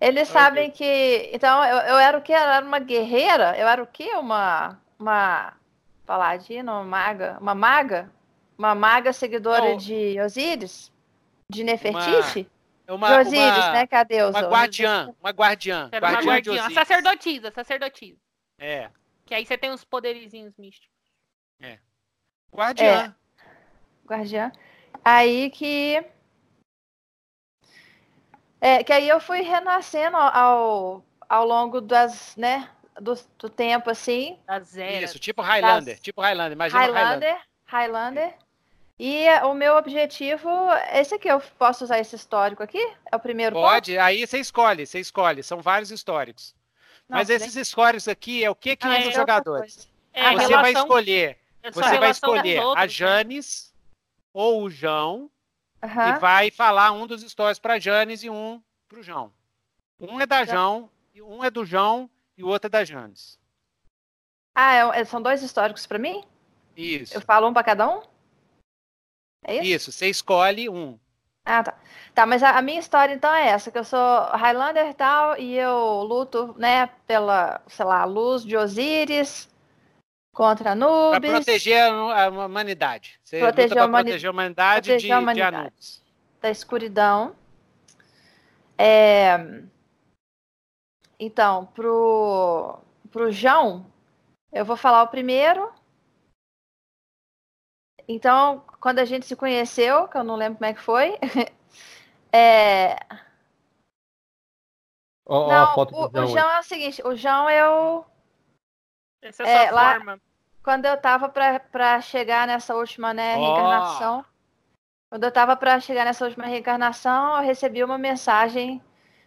Eles 0.00 0.30
okay. 0.30 0.40
sabem 0.40 0.70
que. 0.70 1.30
Então, 1.30 1.62
eu, 1.62 1.76
eu 1.76 1.98
era 1.98 2.16
o 2.16 2.22
quê? 2.22 2.32
Eu 2.32 2.38
era 2.38 2.64
uma 2.64 2.78
guerreira? 2.78 3.54
Eu 3.58 3.68
era 3.68 3.82
o 3.82 3.86
quê? 3.86 4.14
Uma. 4.14 4.80
Uma. 4.98 5.52
Paladina, 6.06 6.72
uma 6.72 6.84
maga? 6.84 7.36
Uma 7.38 7.54
maga? 7.54 8.10
Uma 8.56 8.74
maga 8.74 9.12
seguidora 9.12 9.74
oh. 9.74 9.76
de 9.76 10.18
Osíris? 10.20 10.93
De 11.50 11.64
Nefertiti? 11.64 12.50
Uma, 12.86 12.96
uma, 12.96 13.20
Osíris, 13.20 13.38
uma, 13.40 13.72
né? 13.72 13.86
Que 13.86 13.94
é 13.94 13.98
a 13.98 14.04
deusa. 14.04 14.38
Uma 14.38 14.48
guardiã. 14.48 15.14
Uma 15.20 15.30
guardiã. 15.30 15.88
Era 15.90 16.06
guardiã 16.06 16.20
uma 16.20 16.32
guardiã. 16.32 16.70
Sacerdotisa, 16.70 17.50
sacerdotisa. 17.50 18.18
É. 18.58 18.90
Que 19.24 19.34
aí 19.34 19.46
você 19.46 19.56
tem 19.56 19.70
uns 19.70 19.84
poderizinhos 19.84 20.54
místicos. 20.58 20.90
É. 21.60 21.78
Guardiã. 22.52 23.14
É. 23.42 24.06
Guardiã. 24.06 24.52
Aí 25.02 25.50
que 25.50 26.04
é, 28.60 28.82
que 28.82 28.92
aí 28.92 29.06
eu 29.06 29.20
fui 29.20 29.42
renascendo 29.42 30.16
ao, 30.16 31.04
ao 31.28 31.44
longo 31.46 31.82
das, 31.82 32.34
né, 32.34 32.70
do, 32.98 33.14
do 33.38 33.50
tempo, 33.50 33.90
assim. 33.90 34.38
Das 34.46 34.74
Isso, 34.74 35.18
tipo 35.18 35.42
Highlander, 35.42 35.94
das... 35.94 36.00
tipo 36.02 36.22
Highlander, 36.22 36.52
imagina 36.52 36.80
Highlander. 36.80 37.36
Highlander. 37.66 38.24
Highlander. 38.24 38.43
E 38.98 39.28
o 39.44 39.54
meu 39.54 39.76
objetivo, 39.76 40.48
esse 40.92 41.14
aqui, 41.14 41.28
eu 41.28 41.40
posso 41.58 41.84
usar 41.84 41.98
esse 41.98 42.14
histórico 42.14 42.62
aqui? 42.62 42.78
É 43.10 43.16
o 43.16 43.20
primeiro 43.20 43.54
Pode, 43.54 43.92
ponto? 43.92 44.02
aí 44.02 44.26
você 44.26 44.38
escolhe, 44.38 44.86
você 44.86 45.00
escolhe, 45.00 45.42
são 45.42 45.60
vários 45.60 45.90
históricos. 45.90 46.54
Não, 47.08 47.18
Mas 47.18 47.28
esses 47.28 47.56
históricos 47.56 48.06
aqui 48.06 48.44
é 48.44 48.50
o 48.50 48.54
que 48.54 48.76
que 48.76 48.86
ah, 48.86 48.98
é, 48.98 49.08
os 49.08 49.14
jogadores. 49.14 49.90
É, 50.12 50.32
você 50.32 50.46
relação... 50.46 50.62
vai 50.62 50.72
escolher, 50.72 51.38
você 51.72 51.98
vai 51.98 52.10
escolher 52.10 52.60
a 52.60 52.82
né? 52.82 52.88
Janes 52.88 53.74
ou 54.32 54.62
o 54.62 54.70
João 54.70 55.30
Uhum. 55.84 56.16
E 56.16 56.18
vai 56.18 56.50
falar 56.50 56.92
um 56.92 57.06
dos 57.06 57.20
stories 57.20 57.58
para 57.58 57.78
Janes 57.78 58.24
e 58.24 58.30
um 58.30 58.62
para 58.88 59.00
o 59.00 59.02
João. 59.02 59.30
Um 60.00 60.18
é 60.18 60.26
da 60.26 60.44
João, 60.44 60.88
um 61.22 61.44
é 61.44 61.50
do 61.50 61.64
João 61.64 62.08
e 62.38 62.42
o 62.42 62.48
outro 62.48 62.68
é 62.68 62.70
da 62.70 62.84
Janes. 62.84 63.38
Ah, 64.54 64.74
é, 64.74 65.00
é 65.00 65.04
são 65.04 65.20
dois 65.20 65.42
históricos 65.42 65.86
para 65.86 65.98
mim? 65.98 66.24
Isso. 66.74 67.14
Eu 67.14 67.20
falo 67.20 67.46
um 67.46 67.52
para 67.52 67.64
cada 67.64 67.88
um? 67.88 68.02
É 69.44 69.56
isso? 69.56 69.64
Isso, 69.64 69.92
você 69.92 70.08
escolhe 70.08 70.68
um. 70.68 70.98
Ah, 71.44 71.62
tá. 71.62 71.74
Tá, 72.14 72.24
mas 72.24 72.42
a, 72.44 72.50
a, 72.50 72.62
minha 72.62 72.78
história 72.78 73.12
então 73.12 73.32
é 73.34 73.48
essa, 73.48 73.72
que 73.72 73.78
eu 73.78 73.82
sou 73.82 73.98
Highlander 74.32 74.88
e 74.88 74.94
tal, 74.94 75.36
e 75.36 75.58
eu 75.58 76.04
luto, 76.04 76.54
né, 76.56 76.88
pela, 77.08 77.60
sei 77.66 77.84
lá, 77.84 78.04
luz 78.04 78.44
de 78.44 78.56
Osíris, 78.56 79.48
contra 80.32 80.72
Anubis. 80.72 81.20
Para 81.20 81.30
proteger 81.30 81.82
a, 81.82 82.28
humanidade. 82.28 83.18
Você 83.24 83.40
proteger, 83.40 83.78
a, 83.78 83.86
humani 83.86 84.04
proteger 84.10 84.28
a 84.28 84.32
humanidade 84.32 84.88
proteger 84.88 85.08
de, 85.08 85.12
a 85.12 85.18
humanidade 85.18 85.50
de 85.50 85.60
Anubis. 85.60 86.02
Da 86.40 86.50
escuridão. 86.50 87.34
É... 88.78 89.62
Então, 91.18 91.66
pro, 91.66 92.78
pro 93.10 93.32
João, 93.32 93.86
eu 94.52 94.64
vou 94.64 94.76
falar 94.76 95.02
o 95.02 95.08
primeiro. 95.08 95.68
Então, 98.06 98.64
quando 98.80 98.98
a 98.98 99.04
gente 99.04 99.26
se 99.26 99.34
conheceu, 99.34 100.08
que 100.08 100.16
eu 100.16 100.24
não 100.24 100.36
lembro 100.36 100.58
como 100.58 100.70
é 100.70 100.74
que 100.74 100.80
foi, 100.80 101.18
é... 102.32 102.98
Oh, 105.26 105.48
não, 105.48 105.74
oh, 105.74 105.82
o, 105.82 106.22
o 106.22 106.26
João 106.26 106.50
é 106.50 106.60
o 106.60 106.62
seguinte, 106.62 107.02
o 107.02 107.16
João 107.16 107.46
o 107.46 108.04
essa 109.22 109.42
é, 109.42 109.66
é 109.66 109.70
lá, 109.70 109.94
forma. 109.94 110.20
Quando 110.62 110.84
eu 110.84 110.96
tava 110.98 111.28
pra, 111.28 111.58
pra 111.58 112.00
chegar 112.00 112.46
nessa 112.46 112.74
última 112.74 113.14
né, 113.14 113.36
reencarnação, 113.36 114.20
oh. 114.20 114.24
quando 115.10 115.24
eu 115.24 115.32
tava 115.32 115.56
pra 115.56 115.80
chegar 115.80 116.04
nessa 116.04 116.24
última 116.26 116.46
reencarnação, 116.46 117.36
eu 117.36 117.42
recebi 117.42 117.82
uma 117.82 117.96
mensagem 117.96 118.82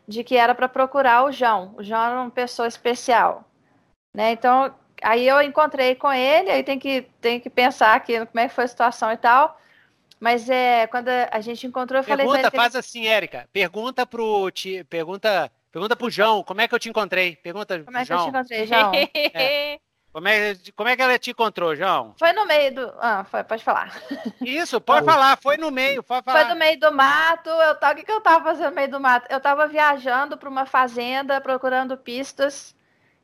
de 0.08 0.24
que 0.24 0.38
era 0.38 0.54
para 0.54 0.70
procurar 0.70 1.26
o 1.26 1.32
João. 1.32 1.74
O 1.78 1.84
João 1.84 2.06
era 2.06 2.22
uma 2.22 2.32
pessoa 2.32 2.68
especial. 2.68 3.44
Né? 4.16 4.32
Então, 4.32 4.74
aí 5.02 5.28
eu 5.28 5.42
encontrei 5.42 5.96
com 5.96 6.12
ele, 6.12 6.52
aí 6.52 6.64
tem 6.64 6.80
que, 6.80 7.08
tem 7.22 7.40
que 7.40 7.50
pensar 7.50 7.96
aqui 7.96 8.26
como 8.26 8.40
é 8.40 8.48
que 8.48 8.54
foi 8.54 8.64
a 8.64 8.68
situação 8.68 9.12
e 9.12 9.18
tal. 9.18 9.60
Mas 10.20 10.50
é, 10.50 10.88
quando 10.88 11.10
a 11.10 11.40
gente 11.42 11.68
encontrou, 11.68 12.00
eu 12.00 12.04
pergunta, 12.04 12.28
falei... 12.28 12.42
Pergunta, 12.42 12.58
faz 12.58 12.76
assim, 12.76 13.06
Érica. 13.06 13.48
Pergunta 13.54 14.06
pro... 14.06 14.50
Te, 14.50 14.84
pergunta, 14.86 15.52
pergunta 15.72 15.96
pro 15.96 16.10
João, 16.10 16.44
como 16.44 16.62
é 16.62 16.68
que 16.68 16.74
eu 16.74 16.80
te 16.80 16.90
encontrei? 16.90 17.36
Pergunta 17.36 17.84
Como 17.84 17.98
é 17.98 18.06
que 18.06 18.14
eu 18.14 18.18
te 18.18 18.30
encontrei, 18.30 18.66
João? 18.66 18.92
é. 19.34 19.80
Como 20.18 20.28
é, 20.28 20.56
como 20.76 20.90
é 20.90 20.96
que 20.96 21.02
ela 21.04 21.20
te 21.20 21.30
encontrou, 21.30 21.76
João? 21.76 22.16
Foi 22.18 22.34
no 22.34 22.48
meio 22.48 22.74
do. 22.74 22.94
Ah, 23.00 23.24
foi, 23.24 23.44
pode 23.44 23.64
falar. 23.64 24.02
Isso, 24.42 24.82
pode 24.82 25.06
falar, 25.06 25.38
foi 25.38 25.58
no 25.58 25.70
meio, 25.70 26.02
pode 26.02 26.26
falar. 26.26 26.40
Foi 26.40 26.54
no 26.54 26.60
meio 26.60 26.80
do 26.80 26.92
mato. 26.92 27.52
Eu 27.52 27.76
tava, 27.76 27.94
o 27.94 27.96
que, 27.98 28.04
que 28.04 28.12
eu 28.12 28.20
tava 28.20 28.44
fazendo 28.44 28.70
no 28.70 28.76
meio 28.76 28.90
do 28.90 29.00
mato? 29.00 29.28
Eu 29.30 29.40
tava 29.40 29.68
viajando 29.68 30.36
para 30.36 30.50
uma 30.50 30.66
fazenda 30.66 31.40
procurando 31.40 31.96
pistas. 31.96 32.76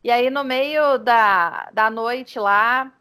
E 0.03 0.11
aí, 0.11 0.29
no 0.29 0.43
meio 0.43 0.97
da, 0.97 1.69
da 1.71 1.89
noite 1.89 2.37
lá, 2.37 2.91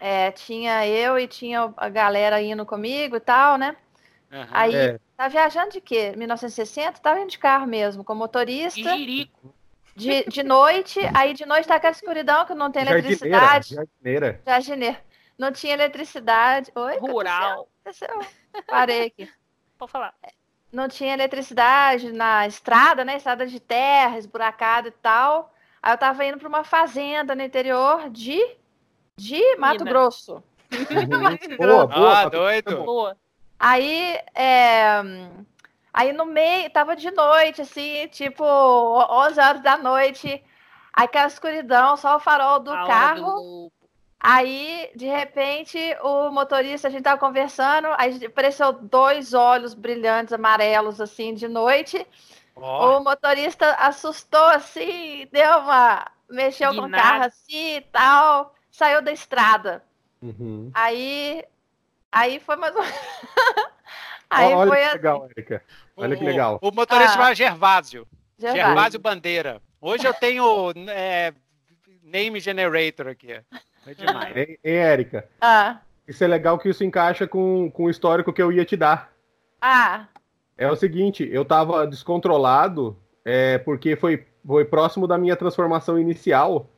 é, 0.00 0.30
tinha 0.32 0.86
eu 0.86 1.18
e 1.18 1.26
tinha 1.28 1.72
a 1.76 1.88
galera 1.88 2.42
indo 2.42 2.66
comigo 2.66 3.16
e 3.16 3.20
tal, 3.20 3.56
né? 3.56 3.76
Uhum, 4.32 4.46
aí, 4.50 4.74
é. 4.74 5.00
tá 5.16 5.28
viajando 5.28 5.70
de 5.70 5.80
quê? 5.80 6.12
1960? 6.16 6.98
Tava 7.00 7.20
indo 7.20 7.30
de 7.30 7.38
carro 7.38 7.66
mesmo, 7.66 8.02
com 8.02 8.14
motorista. 8.14 8.96
Irico 8.96 9.54
de, 9.96 10.24
de 10.24 10.42
noite, 10.42 11.00
aí 11.14 11.32
de 11.32 11.46
noite 11.46 11.66
tá 11.66 11.76
aquela 11.76 11.92
escuridão 11.92 12.44
que 12.44 12.54
não 12.54 12.70
tem 12.70 12.82
eletricidade. 12.82 13.74
Jardineira. 13.74 14.40
Jardineira. 14.46 15.00
Não 15.38 15.50
tinha 15.50 15.72
eletricidade. 15.72 16.70
Oi? 16.74 16.98
Rural. 16.98 17.68
Aconteceu? 17.80 18.20
Parei 18.66 19.06
aqui. 19.06 19.30
Pode 19.78 19.90
falar. 19.90 20.14
não 20.70 20.86
tinha 20.86 21.14
eletricidade 21.14 22.12
na 22.12 22.46
estrada, 22.46 23.04
né? 23.04 23.16
Estrada 23.16 23.46
de 23.46 23.58
terra, 23.58 24.18
esburacada 24.18 24.88
e 24.88 24.92
tal. 24.92 25.54
Aí 25.86 25.92
eu 25.92 25.98
tava 25.98 26.24
indo 26.24 26.36
para 26.36 26.48
uma 26.48 26.64
fazenda 26.64 27.32
no 27.32 27.42
interior 27.42 28.10
de, 28.10 28.44
de 29.16 29.40
Mato 29.54 29.84
Minas. 29.84 29.92
Grosso. 29.92 30.42
Uhum. 30.72 31.46
boa, 31.56 31.86
boa, 31.86 32.20
ah, 32.22 32.28
doido. 32.28 32.82
Boa. 32.82 33.16
Aí, 33.56 34.18
é, 34.34 35.00
aí 35.94 36.12
no 36.12 36.26
meio, 36.26 36.68
tava 36.70 36.96
de 36.96 37.08
noite, 37.12 37.62
assim, 37.62 38.08
tipo 38.08 38.42
11 38.44 39.40
horas 39.40 39.62
da 39.62 39.76
noite, 39.76 40.42
aquela 40.92 41.28
escuridão, 41.28 41.96
só 41.96 42.16
o 42.16 42.20
farol 42.20 42.58
do 42.58 42.72
a 42.72 42.84
carro. 42.84 43.70
Aí, 44.18 44.90
de 44.96 45.06
repente, 45.06 45.78
o 46.02 46.32
motorista, 46.32 46.88
a 46.88 46.90
gente 46.90 47.04
tava 47.04 47.20
conversando, 47.20 47.86
aí 47.96 48.24
apareceu 48.24 48.72
dois 48.72 49.34
olhos 49.34 49.72
brilhantes, 49.72 50.32
amarelos, 50.32 51.00
assim, 51.00 51.32
de 51.32 51.46
noite. 51.46 52.04
Oh. 52.56 52.96
O 52.96 53.04
motorista 53.04 53.74
assustou, 53.74 54.44
assim, 54.46 55.28
deu 55.30 55.58
uma... 55.58 56.10
mexeu 56.28 56.70
de 56.72 56.78
com 56.78 56.86
o 56.86 56.90
carro, 56.90 57.24
assim, 57.24 57.76
e 57.76 57.80
tal, 57.82 58.54
saiu 58.70 59.02
da 59.02 59.12
estrada. 59.12 59.84
Uhum. 60.22 60.70
Aí, 60.72 61.44
aí 62.10 62.40
foi 62.40 62.56
mais 62.56 62.74
um... 62.74 62.80
aí 64.30 64.54
Olha 64.54 64.68
foi 64.68 64.78
que 64.78 64.82
assim. 64.84 64.96
legal, 64.96 65.28
Erika. 65.36 65.62
Olha 65.96 66.16
que 66.16 66.24
legal. 66.24 66.58
O, 66.62 66.68
o 66.68 66.74
motorista 66.74 67.12
ah. 67.12 67.16
chama 67.16 67.34
Gervásio. 67.34 68.08
Gervásio. 68.38 68.66
Gervásio 68.66 69.00
Bandeira. 69.00 69.62
Hoje 69.80 70.06
eu 70.06 70.14
tenho 70.14 70.72
é, 70.88 71.32
name 72.02 72.40
generator 72.40 73.08
aqui. 73.08 73.32
É 73.86 73.94
demais. 73.94 74.36
Ei, 74.36 74.58
Érica. 74.64 75.28
Ah. 75.40 75.80
Isso 76.08 76.24
é 76.24 76.26
legal 76.26 76.58
que 76.58 76.68
isso 76.68 76.84
encaixa 76.84 77.26
com, 77.26 77.70
com 77.70 77.84
o 77.84 77.90
histórico 77.90 78.32
que 78.32 78.40
eu 78.40 78.50
ia 78.52 78.64
te 78.64 78.76
dar. 78.76 79.12
Ah. 79.60 80.06
É 80.58 80.70
o 80.70 80.76
seguinte, 80.76 81.28
eu 81.30 81.44
tava 81.44 81.86
descontrolado 81.86 82.96
é, 83.24 83.58
porque 83.58 83.96
foi, 83.96 84.24
foi 84.46 84.64
próximo 84.64 85.06
da 85.06 85.18
minha 85.18 85.36
transformação 85.36 85.98
inicial. 85.98 86.70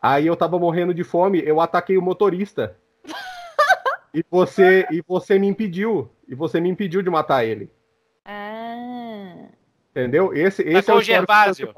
Aí 0.00 0.26
eu 0.26 0.36
tava 0.36 0.58
morrendo 0.58 0.94
de 0.94 1.04
fome, 1.04 1.42
eu 1.44 1.60
ataquei 1.60 1.98
o 1.98 2.02
motorista. 2.02 2.76
e 4.14 4.24
você 4.30 4.86
e 4.90 5.02
você 5.06 5.38
me 5.38 5.46
impediu. 5.46 6.10
E 6.26 6.34
você 6.34 6.60
me 6.60 6.68
impediu 6.68 7.02
de 7.02 7.10
matar 7.10 7.44
ele. 7.44 7.70
Ah. 8.24 9.48
Entendeu? 9.90 10.32
Esse, 10.32 10.62
esse 10.62 10.90
é 10.90 10.94
o 10.94 11.02
Gervásio. 11.02 11.74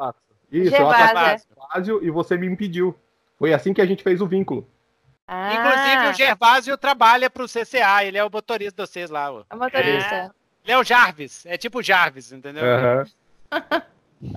Isso, 0.52 0.70
Gervásio. 0.70 0.82
eu 0.82 0.90
ataquei 0.90 1.34
o 1.34 1.38
Gervásio 1.38 2.04
e 2.04 2.10
você 2.10 2.36
me 2.36 2.46
impediu. 2.46 2.94
Foi 3.38 3.54
assim 3.54 3.72
que 3.72 3.80
a 3.80 3.86
gente 3.86 4.02
fez 4.02 4.20
o 4.20 4.26
vínculo. 4.26 4.68
Ah. 5.26 5.54
Inclusive, 5.54 6.10
o 6.10 6.12
Gervásio 6.12 6.76
trabalha 6.76 7.30
para 7.30 7.42
o 7.42 7.48
CCA, 7.48 8.04
ele 8.04 8.18
é 8.18 8.24
o 8.24 8.30
motorista 8.30 8.82
de 8.82 8.90
vocês 8.90 9.08
lá. 9.08 9.32
Ó. 9.32 9.44
É 9.48 9.54
o 9.54 9.58
motorista. 9.58 10.14
É. 10.14 10.39
Ele 10.64 10.72
é 10.72 10.78
o 10.78 10.84
Jarvis, 10.84 11.46
é 11.46 11.56
tipo 11.56 11.82
Jarvis, 11.82 12.32
entendeu? 12.32 12.62
Uhum. 12.64 14.30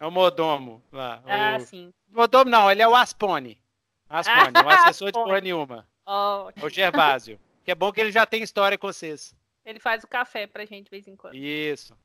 é 0.00 0.06
o 0.06 0.10
Modomo 0.10 0.82
lá. 0.92 1.22
Ah, 1.26 1.56
o... 1.56 1.60
sim. 1.60 1.92
Modomo 2.08 2.50
não, 2.50 2.70
ele 2.70 2.82
é 2.82 2.88
o 2.88 2.94
Aspone. 2.94 3.60
Aspone, 4.08 4.52
ah, 4.54 4.64
o 4.64 4.68
assessor 4.68 5.08
de 5.08 5.14
porra 5.18 5.40
nenhuma. 5.40 5.86
Oh. 6.06 6.48
O 6.62 6.68
Gervásio. 6.68 7.40
Que 7.64 7.72
é 7.72 7.74
bom 7.74 7.90
que 7.90 8.00
ele 8.00 8.12
já 8.12 8.24
tem 8.24 8.42
história 8.42 8.78
com 8.78 8.86
vocês. 8.86 9.34
Ele 9.64 9.80
faz 9.80 10.04
o 10.04 10.08
café 10.08 10.46
pra 10.46 10.64
gente 10.64 10.84
de 10.84 10.90
vez 10.90 11.08
em 11.08 11.16
quando. 11.16 11.34
Isso. 11.34 11.96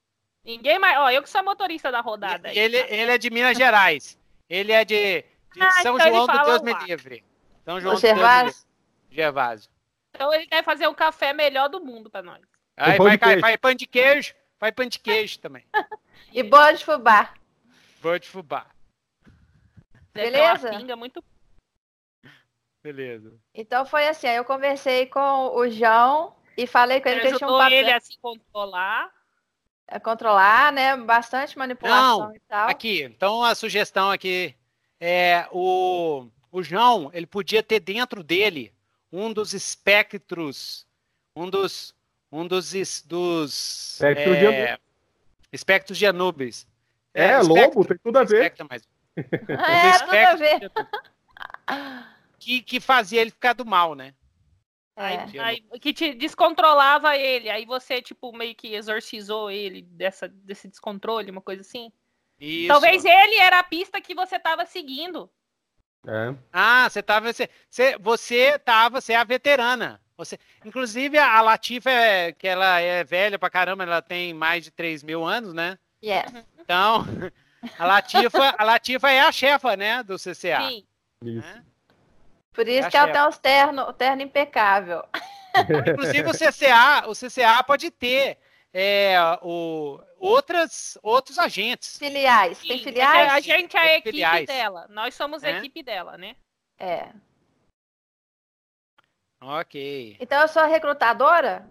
Ninguém 0.43 0.79
mais. 0.79 0.97
Ó, 0.97 1.09
eu 1.11 1.21
que 1.21 1.29
sou 1.29 1.43
motorista 1.43 1.91
da 1.91 2.01
rodada. 2.01 2.51
Ele, 2.51 2.77
ele 2.77 3.11
é 3.11 3.17
de 3.19 3.29
Minas 3.29 3.55
Gerais. 3.55 4.17
Ele 4.49 4.71
é 4.71 4.83
de 4.83 5.23
de 5.53 5.61
ah, 5.61 5.71
São 5.83 5.95
então 5.95 6.09
João 6.09 6.27
do 6.27 6.43
Deus 6.43 6.61
me 6.61 6.73
livre. 6.85 7.23
São 7.65 7.79
João 7.79 7.93
o 7.93 7.97
do 7.97 8.01
Gervásio? 8.01 8.53
Deus 8.53 8.67
Gervásio. 9.11 9.69
Então 10.13 10.33
ele 10.33 10.47
quer 10.47 10.63
fazer 10.63 10.87
o 10.87 10.95
café 10.95 11.33
melhor 11.33 11.69
do 11.69 11.83
mundo 11.83 12.09
para 12.09 12.21
nós. 12.23 12.41
Aí 12.81 12.97
vai, 12.97 13.17
vai, 13.17 13.39
vai 13.39 13.57
pão 13.57 13.75
de 13.75 13.85
queijo, 13.85 14.33
vai 14.59 14.71
pão 14.71 14.85
de 14.87 14.97
queijo 14.97 15.37
também. 15.39 15.63
e 16.33 16.41
boa 16.41 16.71
de 16.71 16.83
fubá. 16.83 17.33
Boa 18.01 18.19
de 18.19 18.27
fubá. 18.27 18.65
Beleza? 20.11 20.71
Pinga 20.71 20.95
muito... 20.95 21.23
Beleza. 22.83 23.39
Então 23.53 23.85
foi 23.85 24.07
assim, 24.07 24.25
aí 24.25 24.37
eu 24.37 24.43
conversei 24.43 25.05
com 25.05 25.55
o 25.55 25.69
João 25.69 26.35
e 26.57 26.65
falei 26.65 26.99
com 26.99 27.09
ele 27.09 27.21
que 27.21 27.27
ele 27.27 27.37
tinha 27.37 27.47
um 27.47 27.57
papel. 27.57 27.77
ele 27.77 27.91
a 27.91 27.99
se 27.99 28.17
controlar. 28.19 29.11
A 29.87 29.99
controlar, 29.99 30.73
né? 30.73 30.97
Bastante 30.97 31.55
manipulação 31.57 32.29
Não, 32.29 32.35
e 32.35 32.39
tal. 32.39 32.67
Aqui, 32.67 33.03
então 33.03 33.43
a 33.43 33.53
sugestão 33.53 34.09
aqui 34.09 34.55
é, 34.99 35.47
o, 35.51 36.27
o 36.51 36.63
João 36.63 37.11
ele 37.13 37.27
podia 37.27 37.61
ter 37.61 37.79
dentro 37.79 38.23
dele 38.23 38.73
um 39.11 39.31
dos 39.31 39.53
espectros, 39.53 40.87
um 41.35 41.47
dos, 41.47 41.93
um 42.31 42.47
dos, 42.47 42.71
dos 43.03 43.93
espectros, 43.93 44.35
é, 44.37 44.75
de 44.75 44.79
espectros 45.51 45.97
de 45.97 46.05
Anubis. 46.05 46.67
É, 47.13 47.31
é 47.31 47.39
lobo, 47.39 47.83
tem 47.83 47.97
tudo 47.97 48.17
a 48.17 48.23
ver. 48.23 48.43
Espectro, 48.43 48.67
mas, 48.69 48.83
é, 49.17 49.99
tudo 49.99 50.15
a 50.15 50.35
ver. 50.35 50.71
Que, 52.39 52.61
que 52.61 52.79
fazia 52.79 53.21
ele 53.21 53.31
ficar 53.31 53.53
do 53.53 53.65
mal, 53.65 53.93
né? 53.93 54.13
É. 54.95 55.39
Aí, 55.39 55.61
que 55.79 55.93
te 55.93 56.13
descontrolava 56.13 57.17
ele, 57.17 57.49
aí 57.49 57.65
você, 57.65 58.01
tipo, 58.01 58.31
meio 58.35 58.53
que 58.53 58.73
exorcizou 58.75 59.49
ele 59.49 59.81
dessa, 59.81 60.27
desse 60.27 60.67
descontrole, 60.67 61.31
uma 61.31 61.41
coisa 61.41 61.61
assim. 61.61 61.91
Isso. 62.39 62.67
Talvez 62.67 63.03
ele 63.05 63.35
era 63.37 63.59
a 63.59 63.63
pista 63.63 64.01
que 64.01 64.13
você 64.13 64.35
estava 64.35 64.65
seguindo. 64.65 65.29
É. 66.07 66.35
Ah, 66.51 66.89
você 66.89 67.01
tava. 67.01 67.31
Você, 67.31 67.49
você 67.99 68.59
tava, 68.59 68.99
você 68.99 69.13
é 69.13 69.17
a 69.17 69.23
veterana. 69.23 70.01
Você, 70.21 70.37
inclusive, 70.63 71.17
a 71.17 71.41
Latifa, 71.41 71.89
é, 71.89 72.31
que 72.31 72.47
ela 72.47 72.79
é 72.79 73.03
velha 73.03 73.39
pra 73.39 73.49
caramba, 73.49 73.83
ela 73.83 74.03
tem 74.03 74.35
mais 74.35 74.63
de 74.63 74.69
3 74.69 75.01
mil 75.01 75.25
anos, 75.25 75.51
né? 75.51 75.79
Yes. 76.03 76.31
Então, 76.59 77.03
a 77.79 77.85
Latifa, 77.87 78.55
a 78.55 78.63
Latifa 78.63 79.11
é 79.11 79.19
a 79.19 79.31
chefa, 79.31 79.75
né, 79.75 80.03
do 80.03 80.17
CCA. 80.17 80.61
Sim. 80.69 80.85
Né? 81.23 81.63
Por 82.53 82.67
isso 82.67 82.87
é 82.87 82.91
que 82.91 82.97
ela 82.97 83.11
tem 83.11 83.27
os 83.27 83.37
terno, 83.39 83.81
o 83.81 83.93
terno 83.93 84.21
impecável. 84.21 85.03
Inclusive, 85.89 86.29
o 86.29 86.33
CCA, 86.33 87.07
o 87.07 87.13
CCA 87.13 87.63
pode 87.63 87.89
ter 87.89 88.37
é, 88.71 89.15
o, 89.41 89.99
outras, 90.19 90.99
outros 91.01 91.39
agentes. 91.39 91.97
Filiais. 91.97 92.59
Sim, 92.59 92.67
Tem 92.67 92.83
filiais? 92.83 93.31
A 93.31 93.39
gente 93.39 93.75
é 93.75 93.79
a 93.79 93.97
equipe 93.97 94.11
filiais. 94.11 94.45
dela. 94.45 94.85
Nós 94.89 95.15
somos 95.15 95.43
a 95.43 95.49
é? 95.49 95.57
equipe 95.57 95.81
dela, 95.81 96.15
né? 96.15 96.35
É. 96.77 97.09
Ok. 99.41 100.17
Então 100.19 100.41
eu 100.41 100.47
sou 100.47 100.61
a 100.61 100.67
recrutadora? 100.67 101.69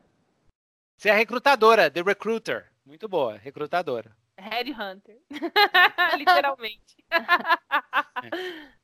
Você 0.97 1.09
é 1.09 1.13
a 1.13 1.17
recrutadora, 1.17 1.91
The 1.91 2.03
Recruiter. 2.03 2.71
Muito 2.85 3.09
boa, 3.09 3.37
recrutadora. 3.37 4.15
Headhunter. 4.37 5.17
Literalmente. 6.19 7.05
É. 7.11 7.21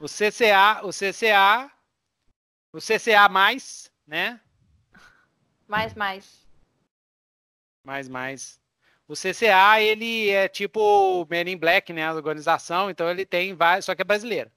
O 0.00 0.06
CCA, 0.06 0.80
o 0.82 0.90
CCA, 0.90 1.70
o 2.72 2.78
CCA 2.78 3.28
mais, 3.28 3.88
né? 4.04 4.40
Mais, 5.68 5.94
mais 5.94 6.46
mais, 7.86 8.08
mais. 8.08 8.60
O 9.08 9.14
CCA, 9.14 9.80
ele 9.80 10.30
é 10.30 10.48
tipo 10.48 10.80
o 10.80 11.26
Men 11.30 11.48
in 11.52 11.56
Black, 11.56 11.92
né? 11.92 12.04
A 12.04 12.12
organização, 12.12 12.90
então 12.90 13.08
ele 13.08 13.24
tem 13.24 13.54
vários, 13.54 13.84
só 13.84 13.94
que 13.94 14.02
é 14.02 14.04
brasileiro. 14.04 14.50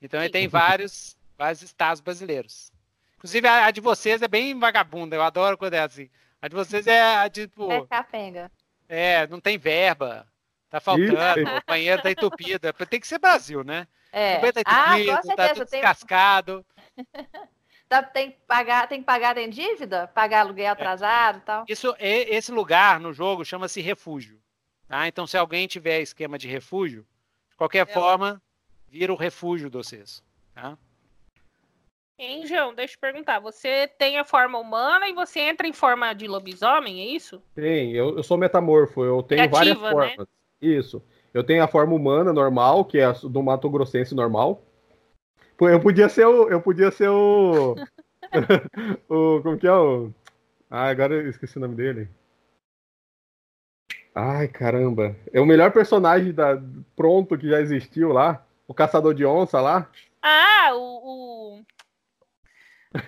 Então 0.00 0.20
ele 0.20 0.30
tem 0.30 0.46
vários, 0.46 1.16
vários 1.36 1.62
estados 1.62 2.00
brasileiros. 2.00 2.70
Inclusive, 3.16 3.46
a, 3.46 3.66
a, 3.66 3.70
de 3.70 3.80
vocês 3.80 4.22
é 4.22 4.28
bem 4.28 4.58
vagabunda, 4.58 5.16
eu 5.16 5.22
adoro 5.22 5.56
quando 5.56 5.74
é 5.74 5.80
assim. 5.80 6.08
A 6.40 6.48
de 6.48 6.54
vocês 6.54 6.86
é 6.86 7.28
tipo. 7.30 7.70
É 7.70 7.86
capenga. 7.86 8.50
É, 8.88 9.26
não 9.26 9.40
tem 9.40 9.58
verba. 9.58 10.26
Tá 10.68 10.80
faltando, 10.80 11.48
o 11.48 11.62
banheiro 11.66 12.02
tá 12.02 12.10
entupido. 12.10 12.72
Tem 12.88 13.00
que 13.00 13.06
ser 13.06 13.18
Brasil, 13.18 13.64
né? 13.64 13.86
É. 14.12 14.36
O 14.36 14.40
banheiro 14.40 14.52
tá 14.52 14.60
entupido, 14.60 15.10
ah, 15.10 15.36
tá 15.36 15.48
tudo 15.54 15.64
descascado. 15.64 16.66
Tá, 17.88 18.02
tem, 18.02 18.32
que 18.32 18.38
pagar, 18.48 18.88
tem 18.88 18.98
que 18.98 19.06
pagar 19.06 19.34
tem 19.34 19.48
dívida? 19.48 20.08
Pagar 20.08 20.40
aluguel 20.40 20.66
é. 20.66 20.70
atrasado 20.70 21.38
e 21.38 21.40
tal? 21.42 21.64
Isso, 21.68 21.94
esse 22.00 22.50
lugar 22.50 22.98
no 22.98 23.12
jogo 23.12 23.44
chama-se 23.44 23.80
refúgio. 23.80 24.40
Tá? 24.88 25.06
Então, 25.06 25.26
se 25.26 25.36
alguém 25.36 25.68
tiver 25.68 26.00
esquema 26.00 26.36
de 26.36 26.48
refúgio, 26.48 27.06
de 27.48 27.56
qualquer 27.56 27.88
é. 27.88 27.92
forma, 27.92 28.42
vira 28.88 29.12
o 29.12 29.16
refúgio 29.16 29.70
de 29.70 29.76
vocês. 29.76 30.22
Tá? 30.52 30.76
Hein, 32.18 32.46
João, 32.46 32.74
deixa 32.74 32.94
eu 32.94 33.00
perguntar. 33.00 33.40
Você 33.40 33.88
tem 33.98 34.18
a 34.18 34.24
forma 34.24 34.58
humana 34.58 35.08
e 35.08 35.12
você 35.12 35.40
entra 35.40 35.66
em 35.66 35.72
forma 35.72 36.14
de 36.14 36.26
lobisomem, 36.26 37.00
é 37.00 37.06
isso? 37.06 37.42
Tem, 37.54 37.92
eu, 37.92 38.16
eu 38.16 38.22
sou 38.22 38.38
metamorfo, 38.38 39.04
eu 39.04 39.22
tenho 39.22 39.48
Criativa, 39.48 39.56
várias 39.56 39.80
né? 39.80 39.90
formas. 39.90 40.18
Né? 40.18 40.26
Isso. 40.60 41.02
Eu 41.34 41.44
tenho 41.44 41.62
a 41.62 41.68
forma 41.68 41.94
humana 41.94 42.32
normal, 42.32 42.84
que 42.86 42.98
é 42.98 43.04
a 43.04 43.12
do 43.12 43.42
Mato 43.42 43.68
Grossense 43.68 44.14
normal. 44.14 44.62
Eu 45.60 45.80
podia 45.80 46.08
ser 46.08 46.26
o. 46.26 46.48
Eu 46.48 46.62
podia 46.62 46.90
ser 46.90 47.08
o. 47.08 47.74
o. 49.08 49.40
Como 49.42 49.58
que 49.58 49.66
é 49.66 49.72
o. 49.72 50.10
Ah, 50.70 50.88
agora 50.88 51.14
eu 51.14 51.28
esqueci 51.28 51.58
o 51.58 51.60
nome 51.60 51.74
dele. 51.74 52.08
Ai, 54.14 54.48
caramba. 54.48 55.14
É 55.30 55.38
o 55.38 55.46
melhor 55.46 55.70
personagem 55.72 56.32
da, 56.32 56.58
pronto 56.96 57.36
que 57.36 57.50
já 57.50 57.60
existiu 57.60 58.12
lá. 58.12 58.42
O 58.66 58.72
caçador 58.72 59.12
de 59.12 59.26
onça 59.26 59.60
lá. 59.60 59.90
Ah, 60.22 60.70
o. 60.72 60.80
o... 60.80 61.35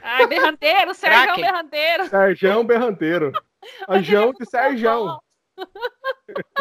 Ai, 0.03 0.27
Berranteiro, 0.27 0.95
Sérgio 0.95 1.37
Berranteiro. 1.37 2.09
Sérgio 2.09 2.65
Berranteiro. 2.65 3.33
A 3.87 4.01
João 4.01 4.33
de 4.33 4.47
Serjão. 4.47 5.21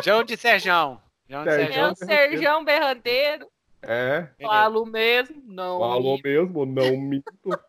João 0.04 0.24
de 0.24 0.38
Serjão. 0.38 1.02
João 1.30 1.44
de 1.44 1.52
Serjão. 1.52 1.96
Serjão 1.96 2.66
Berranteiro. 2.66 3.48
É. 3.82 4.28
Falo 4.42 4.86
mesmo, 4.86 5.42
não. 5.46 5.80
Falo 5.80 6.20
mesmo, 6.24 6.66
não 6.66 6.98
minto. 6.98 7.32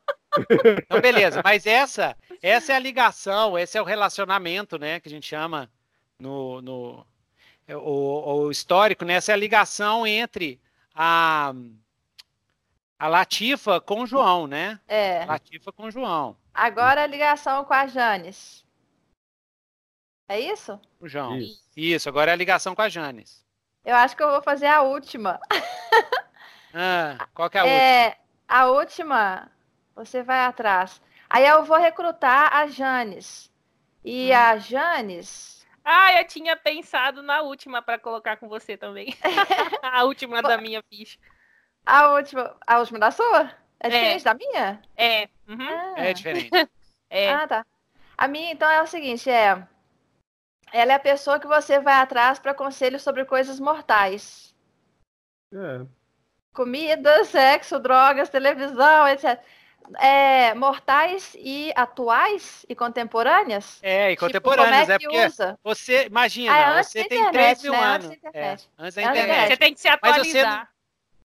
Então, 0.85 1.01
beleza, 1.01 1.41
mas 1.43 1.67
essa, 1.67 2.15
essa 2.43 2.73
é 2.73 2.77
a 2.77 2.79
ligação, 2.79 3.59
esse 3.59 3.79
é 3.79 3.83
o 3.83 3.85
relacionamento, 3.85 4.79
né, 4.79 5.01
que 5.01 5.09
a 5.09 5.11
gente 5.11 5.27
chama 5.27 5.71
no, 6.21 6.61
no 6.61 7.07
o, 7.77 8.45
o 8.45 8.51
histórico, 8.51 9.05
né? 9.05 9.15
Essa 9.15 9.33
é 9.33 9.35
a 9.35 9.39
ligação 9.39 10.07
entre 10.07 10.61
a, 10.95 11.55
a 12.99 13.07
Latifa 13.07 13.81
com 13.81 14.03
o 14.03 14.07
João, 14.07 14.47
né? 14.47 14.81
É. 14.89 15.25
Latifa 15.25 15.73
com 15.73 15.85
o 15.85 15.91
João. 15.91 16.37
Agora 16.53 17.03
a 17.03 17.07
ligação 17.07 17.65
com 17.65 17.73
a 17.73 17.87
Janes. 17.87 18.67
É 20.29 20.41
isso? 20.41 20.79
O 21.01 21.09
João. 21.09 21.39
Isso. 21.39 21.63
isso, 21.77 22.09
agora 22.09 22.33
é 22.33 22.35
a 22.35 22.37
ligação 22.37 22.75
com 22.75 22.83
a 22.83 22.89
Janes. 22.89 23.47
Eu 23.85 23.95
acho 23.95 24.17
que 24.17 24.23
eu 24.23 24.31
vou 24.31 24.43
fazer 24.43 24.67
a 24.67 24.83
última. 24.83 25.41
ah, 26.75 27.27
qual 27.33 27.49
que 27.49 27.57
é 27.57 27.61
a 27.61 27.67
é, 27.67 28.07
última? 28.07 28.19
A 28.49 28.67
última, 28.67 29.53
você 29.95 30.23
vai 30.23 30.41
atrás. 30.41 31.01
Aí 31.31 31.47
eu 31.47 31.65
vou 31.65 31.79
recrutar 31.79 32.55
a 32.55 32.67
Janes. 32.67 33.51
E 34.05 34.31
hum. 34.31 34.37
a 34.37 34.59
Janes. 34.59 35.67
Ah, 35.85 36.21
eu 36.21 36.27
tinha 36.27 36.57
pensado 36.57 37.23
na 37.23 37.41
última 37.41 37.81
para 37.81 37.99
colocar 37.99 38.37
com 38.37 38.49
você 38.49 38.77
também. 38.77 39.17
a 39.83 40.05
última 40.05 40.43
da 40.43 40.59
minha 40.59 40.83
ficha. 40.83 41.19
A 41.89 42.09
última, 42.13 42.55
a 42.67 42.79
última 42.81 42.99
da 42.99 43.11
sua? 43.11 43.51
É, 43.81 43.89
é. 43.89 43.89
diferente 43.89 44.21
é. 44.21 44.25
da 44.25 44.35
minha? 44.35 44.83
É. 44.95 45.29
Uhum. 45.49 45.69
Ah. 45.69 45.95
É 45.97 46.13
diferente. 46.13 46.51
é. 47.09 47.33
Ah, 47.33 47.49
tá. 47.49 47.67
A 48.17 48.29
minha, 48.29 48.53
então, 48.53 48.71
é 48.71 48.83
o 48.83 48.87
seguinte, 48.87 49.31
é... 49.31 49.67
Ela 50.71 50.93
é 50.93 50.97
a 50.97 51.01
pessoa 51.01 51.41
que 51.41 51.47
você 51.47 51.81
vai 51.81 51.95
atrás 51.95 52.39
para 52.39 52.53
conselhos 52.53 53.01
sobre 53.01 53.25
coisas 53.25 53.59
mortais. 53.59 54.55
É. 55.51 55.87
Comida, 56.53 57.25
sexo, 57.25 57.79
drogas, 57.79 58.29
televisão, 58.29 59.09
etc. 59.09 59.43
É, 59.99 60.53
mortais 60.53 61.35
e 61.39 61.73
atuais 61.75 62.67
e 62.69 62.75
contemporâneas? 62.75 63.79
É, 63.83 64.09
e 64.09 64.15
tipo, 64.15 64.27
contemporâneas, 64.27 64.89
tipo, 64.89 64.93
é, 64.93 64.95
é 64.95 64.99
porque 64.99 65.27
usa? 65.27 65.59
você, 65.65 66.05
imagina, 66.05 66.53
ah, 66.53 66.83
você 66.83 67.05
tem 67.05 67.19
internet, 67.19 67.61
3 67.61 67.63
mil 67.63 67.73
né? 67.73 67.83
anos. 67.83 68.07
Antes 68.07 68.21
da 68.21 68.29
internet. 68.29 68.69
É, 68.69 68.83
antes 68.83 68.95
da 68.95 69.03
internet. 69.03 69.49
Você 69.49 69.57
tem 69.57 69.73
que 69.73 69.81
se 69.81 69.89
atualizar. 69.89 70.71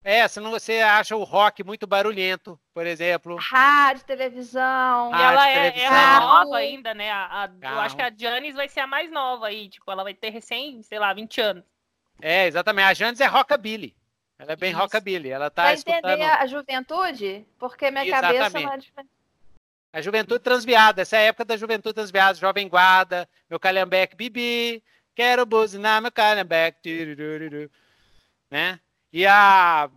É, 0.05 0.27
se 0.27 0.41
não 0.41 0.51
você 0.51 0.81
acha 0.81 1.17
o 1.17 1.23
rock 1.23 1.63
muito 1.63 1.87
barulhento, 1.87 2.59
por 2.75 2.87
exemplo. 2.87 3.37
Rádio, 3.37 4.05
televisão. 4.05 5.11
Rádio, 5.11 5.27
ela 5.27 5.49
é, 5.49 5.71
televisão. 5.71 5.87
ela 5.87 6.17
é 6.17 6.21
nova 6.21 6.57
ainda, 6.57 6.95
né? 6.95 7.11
A, 7.11 7.45
a, 7.45 7.51
eu 7.71 7.81
acho 7.81 7.95
que 7.95 8.03
a 8.03 8.13
Janis 8.17 8.55
vai 8.55 8.69
ser 8.69 8.81
a 8.81 8.87
mais 8.87 9.11
nova 9.13 9.47
aí. 9.47 9.69
Tipo, 9.69 9.91
ela 9.93 10.03
vai 10.03 10.13
ter 10.13 10.31
recém, 10.31 10.83
sei 10.83 10.99
lá, 10.99 11.13
20 11.13 11.41
anos. 11.41 11.65
É, 12.21 12.47
exatamente. 12.47 12.87
A 12.87 12.95
Janis 12.95 13.21
é 13.21 13.27
rockabilly. 13.27 13.95
Ela 14.39 14.53
é 14.53 14.57
bem 14.57 14.73
Isso. 14.73 14.81
rockabilly. 14.81 15.31
Ela 15.31 15.51
tá 15.51 15.63
Vai 15.65 15.75
escutando... 15.75 16.05
entender 16.05 16.25
a 16.25 16.47
juventude? 16.47 17.47
Porque 17.59 17.91
minha 17.93 18.05
exatamente. 18.05 18.39
cabeça 18.39 18.61
não 18.61 18.73
é 18.73 18.77
diferente. 18.79 19.11
A 19.93 20.01
juventude 20.01 20.41
transviada, 20.41 21.03
essa 21.03 21.17
é 21.17 21.21
a 21.21 21.23
época 21.25 21.45
da 21.45 21.57
juventude 21.57 21.95
transviada, 21.95 22.39
jovem 22.39 22.67
guarda, 22.67 23.29
meu 23.49 23.61
calhambeque 23.61 24.17
bibi, 24.17 24.83
quero 25.15 25.45
buzinar 25.45 26.01
meu 26.01 26.11
calhambeque, 26.11 27.15
né? 28.51 28.81
E 29.13 29.27
a, 29.27 29.91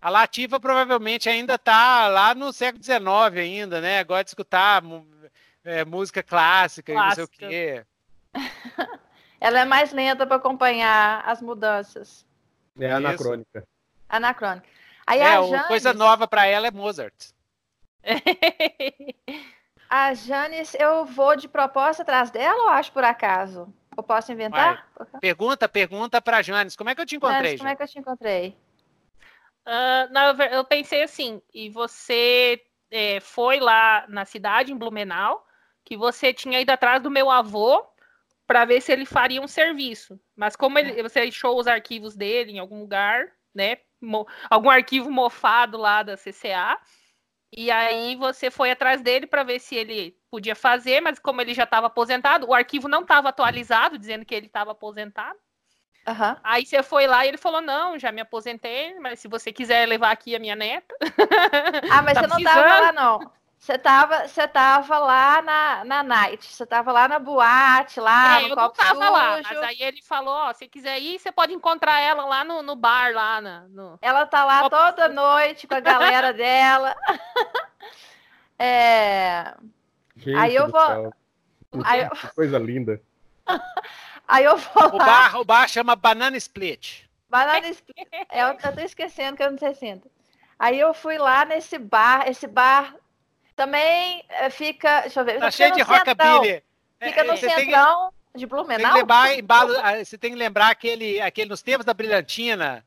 a 0.00 0.10
Lativa 0.10 0.60
provavelmente 0.60 1.28
ainda 1.28 1.56
está 1.56 2.06
lá 2.08 2.34
no 2.34 2.52
século 2.52 2.84
XIX 2.84 3.02
ainda, 3.36 3.80
né? 3.80 4.04
Gosta 4.04 4.24
de 4.24 4.30
escutar 4.30 4.82
é, 5.64 5.84
música 5.84 6.22
clássica, 6.22 6.92
clássica, 6.92 6.92
e 6.92 6.94
não 6.94 7.14
sei 7.14 7.24
o 7.24 7.28
quê. 7.28 7.86
Ela 9.40 9.60
é 9.60 9.64
mais 9.64 9.92
lenta 9.92 10.26
para 10.26 10.36
acompanhar 10.36 11.22
as 11.26 11.42
mudanças. 11.42 12.24
É 12.78 12.90
anacrônica. 12.90 13.58
Isso. 13.58 13.68
Anacrônica. 14.08 14.66
Aí 15.06 15.20
é, 15.20 15.62
coisa 15.64 15.92
nova 15.92 16.26
para 16.26 16.46
ela 16.46 16.66
é 16.66 16.70
Mozart. 16.70 17.14
a 19.90 20.14
Janis, 20.14 20.74
eu 20.74 21.04
vou 21.04 21.36
de 21.36 21.46
proposta 21.46 22.02
atrás 22.02 22.30
dela 22.30 22.62
ou 22.62 22.68
acho 22.70 22.90
por 22.90 23.04
acaso? 23.04 23.72
Eu 23.96 24.02
posso 24.02 24.32
inventar? 24.32 24.88
Vai. 24.96 25.20
Pergunta, 25.20 25.68
pergunta 25.68 26.20
para 26.20 26.42
Janis. 26.42 26.76
Como 26.76 26.90
é 26.90 26.94
que 26.94 27.00
eu 27.00 27.06
te 27.06 27.16
encontrei? 27.16 27.56
Janis, 27.56 27.60
como 27.60 27.70
é 27.70 27.76
que 27.76 27.82
eu 27.82 27.88
te 27.88 27.98
encontrei? 27.98 28.56
Uh, 29.66 30.12
não, 30.12 30.36
eu 30.44 30.64
pensei 30.64 31.02
assim, 31.02 31.40
e 31.52 31.70
você 31.70 32.62
é, 32.90 33.18
foi 33.20 33.60
lá 33.60 34.04
na 34.08 34.24
cidade, 34.24 34.72
em 34.72 34.76
Blumenau, 34.76 35.46
que 35.84 35.96
você 35.96 36.32
tinha 36.32 36.60
ido 36.60 36.70
atrás 36.70 37.02
do 37.02 37.10
meu 37.10 37.30
avô 37.30 37.84
para 38.46 38.64
ver 38.64 38.80
se 38.80 38.92
ele 38.92 39.06
faria 39.06 39.40
um 39.40 39.48
serviço. 39.48 40.20
Mas 40.36 40.54
como 40.54 40.78
ele, 40.78 41.02
você 41.02 41.20
achou 41.20 41.58
os 41.58 41.66
arquivos 41.66 42.14
dele 42.14 42.52
em 42.52 42.58
algum 42.58 42.80
lugar, 42.80 43.26
né? 43.54 43.78
Algum 44.50 44.68
arquivo 44.68 45.10
mofado 45.10 45.78
lá 45.78 46.02
da 46.02 46.14
CCA, 46.16 46.78
e 47.50 47.70
aí 47.70 48.16
você 48.16 48.50
foi 48.50 48.70
atrás 48.70 49.00
dele 49.00 49.26
para 49.26 49.42
ver 49.42 49.60
se 49.60 49.74
ele 49.74 50.14
podia 50.34 50.56
fazer, 50.56 51.00
mas 51.00 51.20
como 51.20 51.40
ele 51.40 51.54
já 51.54 51.62
estava 51.62 51.86
aposentado, 51.86 52.48
o 52.48 52.54
arquivo 52.54 52.88
não 52.88 53.02
estava 53.02 53.28
atualizado, 53.28 53.96
dizendo 53.96 54.24
que 54.24 54.34
ele 54.34 54.46
estava 54.46 54.72
aposentado. 54.72 55.38
Uhum. 56.08 56.36
Aí 56.42 56.66
você 56.66 56.82
foi 56.82 57.06
lá 57.06 57.24
e 57.24 57.28
ele 57.28 57.38
falou: 57.38 57.60
Não, 57.60 57.96
já 57.96 58.10
me 58.10 58.20
aposentei, 58.20 58.98
mas 58.98 59.20
se 59.20 59.28
você 59.28 59.52
quiser 59.52 59.86
levar 59.86 60.10
aqui 60.10 60.34
a 60.34 60.40
minha 60.40 60.56
neta. 60.56 60.94
Ah, 61.90 62.02
mas 62.02 62.14
tá 62.14 62.22
você 62.22 62.26
não 62.26 62.38
estava 62.38 62.80
lá, 62.80 62.92
não. 62.92 63.32
Você 63.56 63.78
tava, 63.78 64.28
você 64.28 64.48
tava 64.48 64.98
lá 64.98 65.40
na, 65.40 65.84
na 65.84 66.02
night, 66.02 66.44
você 66.44 66.66
tava 66.66 66.92
lá 66.92 67.08
na 67.08 67.18
boate, 67.18 68.00
lá 68.00 68.40
é, 68.40 68.42
no 68.42 68.48
eu 68.48 68.56
copo 68.56 68.76
não 68.76 68.84
tava 68.84 69.00
sujo. 69.00 69.12
lá, 69.12 69.40
mas 69.42 69.58
aí 69.62 69.76
ele 69.80 70.02
falou, 70.02 70.34
ó, 70.34 70.52
se 70.52 70.68
quiser 70.68 70.98
ir, 71.00 71.18
você 71.18 71.32
pode 71.32 71.54
encontrar 71.54 71.98
ela 72.00 72.26
lá 72.26 72.44
no, 72.44 72.62
no 72.62 72.76
bar, 72.76 73.14
lá 73.14 73.40
na, 73.40 73.60
no... 73.68 73.98
Ela 74.02 74.26
tá 74.26 74.44
lá 74.44 74.62
copo 74.62 74.76
toda 74.76 75.04
sujo. 75.04 75.14
noite 75.14 75.66
com 75.66 75.74
a 75.76 75.80
galera 75.80 76.32
dela. 76.34 76.94
é... 78.58 79.54
Gente 80.16 80.36
aí 80.36 80.54
eu 80.54 80.68
vou... 80.68 81.14
Aí 81.84 82.02
eu... 82.02 82.10
Que 82.10 82.34
coisa 82.34 82.56
linda. 82.56 83.02
aí 84.28 84.44
eu 84.44 84.56
vou 84.56 84.94
o 84.94 84.98
bar, 84.98 85.40
o 85.40 85.44
bar 85.44 85.68
chama 85.68 85.96
Banana 85.96 86.36
Split. 86.36 87.02
Banana 87.28 87.68
Split. 87.68 88.06
É, 88.30 88.44
eu, 88.44 88.56
tô 88.56 88.80
esquecendo 88.80 89.36
que 89.36 89.42
eu 89.42 89.50
não 89.50 89.58
sei 89.58 89.74
sinto. 89.74 90.08
Aí 90.56 90.78
eu 90.78 90.94
fui 90.94 91.18
lá 91.18 91.44
nesse 91.44 91.76
bar, 91.78 92.28
esse 92.28 92.46
bar 92.46 92.94
também 93.56 94.24
eh, 94.28 94.50
fica, 94.50 95.00
deixa 95.02 95.20
eu 95.20 95.24
ver. 95.24 95.40
Tá 95.40 95.50
cheio 95.50 95.74
de 95.74 95.82
rockabilly. 95.82 96.62
Fica 97.00 97.20
é, 97.20 97.24
no 97.24 97.36
centrão 97.36 98.12
tem, 98.32 98.40
de 98.40 98.46
Blumenau. 98.46 98.92
Tem 98.92 99.00
lembrar, 99.00 99.38
embalo, 99.38 99.76
ah, 99.82 100.04
você 100.04 100.16
tem 100.16 100.30
que 100.30 100.38
lembrar 100.38 100.68
aquele, 100.68 101.20
aquele 101.20 101.50
nos 101.50 101.62
tempos 101.62 101.84
da 101.84 101.92
brilhantina. 101.92 102.84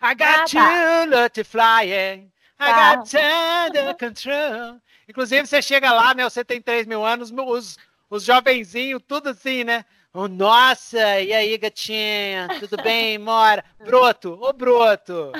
I 0.00 0.14
got 0.14 0.22
ah, 0.22 0.44
tá. 0.48 1.28
you, 1.36 1.44
flying. 1.44 2.30
I 2.60 2.72
tá. 2.72 2.96
got 2.96 3.14
under 3.14 3.94
control. 3.96 4.80
Inclusive, 5.08 5.46
você 5.46 5.62
chega 5.62 5.90
lá, 5.90 6.12
né? 6.14 6.22
Você 6.24 6.44
tem 6.44 6.60
3 6.60 6.86
mil 6.86 7.04
anos, 7.04 7.32
os, 7.32 7.78
os 8.10 8.24
jovenzinhos, 8.24 9.02
tudo 9.06 9.30
assim, 9.30 9.64
né? 9.64 9.84
Oh, 10.12 10.26
nossa, 10.26 11.20
e 11.20 11.32
aí, 11.32 11.56
gatinha? 11.58 12.48
Tudo 12.60 12.82
bem, 12.82 13.18
Mora? 13.18 13.64
Broto, 13.84 14.38
ô 14.40 14.52
Broto. 14.52 15.32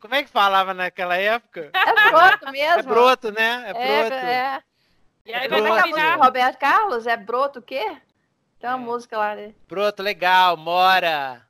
Como 0.00 0.14
é 0.14 0.22
que 0.22 0.30
falava 0.30 0.72
naquela 0.72 1.16
época? 1.16 1.70
É 1.74 2.10
Broto 2.10 2.52
mesmo. 2.52 2.78
É 2.78 2.82
Broto, 2.82 3.32
né? 3.32 3.64
É, 3.66 3.70
é 3.70 3.72
Broto. 3.72 4.14
É, 4.14 4.34
é. 4.34 4.62
E 5.26 5.34
aí 5.34 5.48
vai 5.48 5.60
a 5.60 5.62
música 5.62 6.16
do 6.16 6.22
Roberto 6.22 6.58
Carlos? 6.58 7.06
É 7.06 7.16
Broto 7.16 7.58
o 7.58 7.62
quê? 7.62 7.96
Tem 8.60 8.70
uma 8.70 8.76
é. 8.76 8.80
música 8.80 9.18
lá. 9.18 9.34
Né? 9.34 9.54
Broto, 9.66 10.02
legal, 10.02 10.56
Mora. 10.56 11.46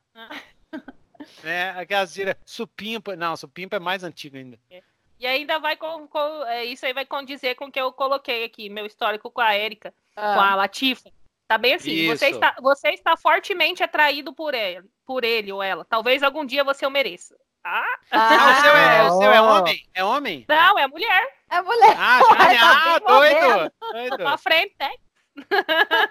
né? 1.42 1.70
Aquelas 1.70 2.12
gírias, 2.12 2.36
supimpa. 2.44 3.14
Não, 3.14 3.36
supimpa 3.36 3.76
é 3.76 3.80
mais 3.80 4.02
antigo 4.02 4.36
ainda. 4.36 4.58
É. 4.70 4.82
E 5.18 5.26
ainda 5.26 5.58
vai 5.58 5.76
com, 5.76 6.06
com, 6.06 6.44
isso 6.66 6.86
aí 6.86 6.92
vai 6.92 7.04
condizer 7.04 7.54
com 7.56 7.66
o 7.66 7.72
que 7.72 7.80
eu 7.80 7.92
coloquei 7.92 8.44
aqui, 8.44 8.68
meu 8.68 8.86
histórico 8.86 9.30
com 9.30 9.40
a 9.40 9.54
Érica, 9.54 9.92
ah. 10.16 10.34
com 10.34 10.40
a 10.40 10.54
Latifa. 10.54 11.10
Tá 11.48 11.56
bem 11.56 11.74
assim. 11.74 12.06
Você 12.08 12.28
está, 12.28 12.54
você 12.60 12.90
está 12.90 13.16
fortemente 13.16 13.82
atraído 13.82 14.34
por 14.34 14.54
ele, 14.54 14.84
por 15.06 15.24
ele 15.24 15.50
ou 15.50 15.62
ela. 15.62 15.84
Talvez 15.84 16.22
algum 16.22 16.44
dia 16.44 16.62
você 16.62 16.86
o 16.86 16.90
mereça. 16.90 17.34
Ah, 17.64 17.98
ah 18.12 18.50
o, 18.50 18.62
seu 18.62 18.76
é, 18.76 19.10
o 19.10 19.18
seu 19.18 19.32
é 19.32 19.40
homem? 19.40 19.88
É 19.94 20.04
homem? 20.04 20.44
Não, 20.48 20.78
é 20.78 20.86
mulher. 20.86 21.34
É 21.50 21.60
mulher. 21.62 21.96
Ah, 21.98 22.20
já, 22.52 22.94
ah 22.94 22.98
doido. 23.06 23.72
doido. 23.92 24.16
Pra 24.18 24.36
frente, 24.36 24.74
né? 24.78 24.90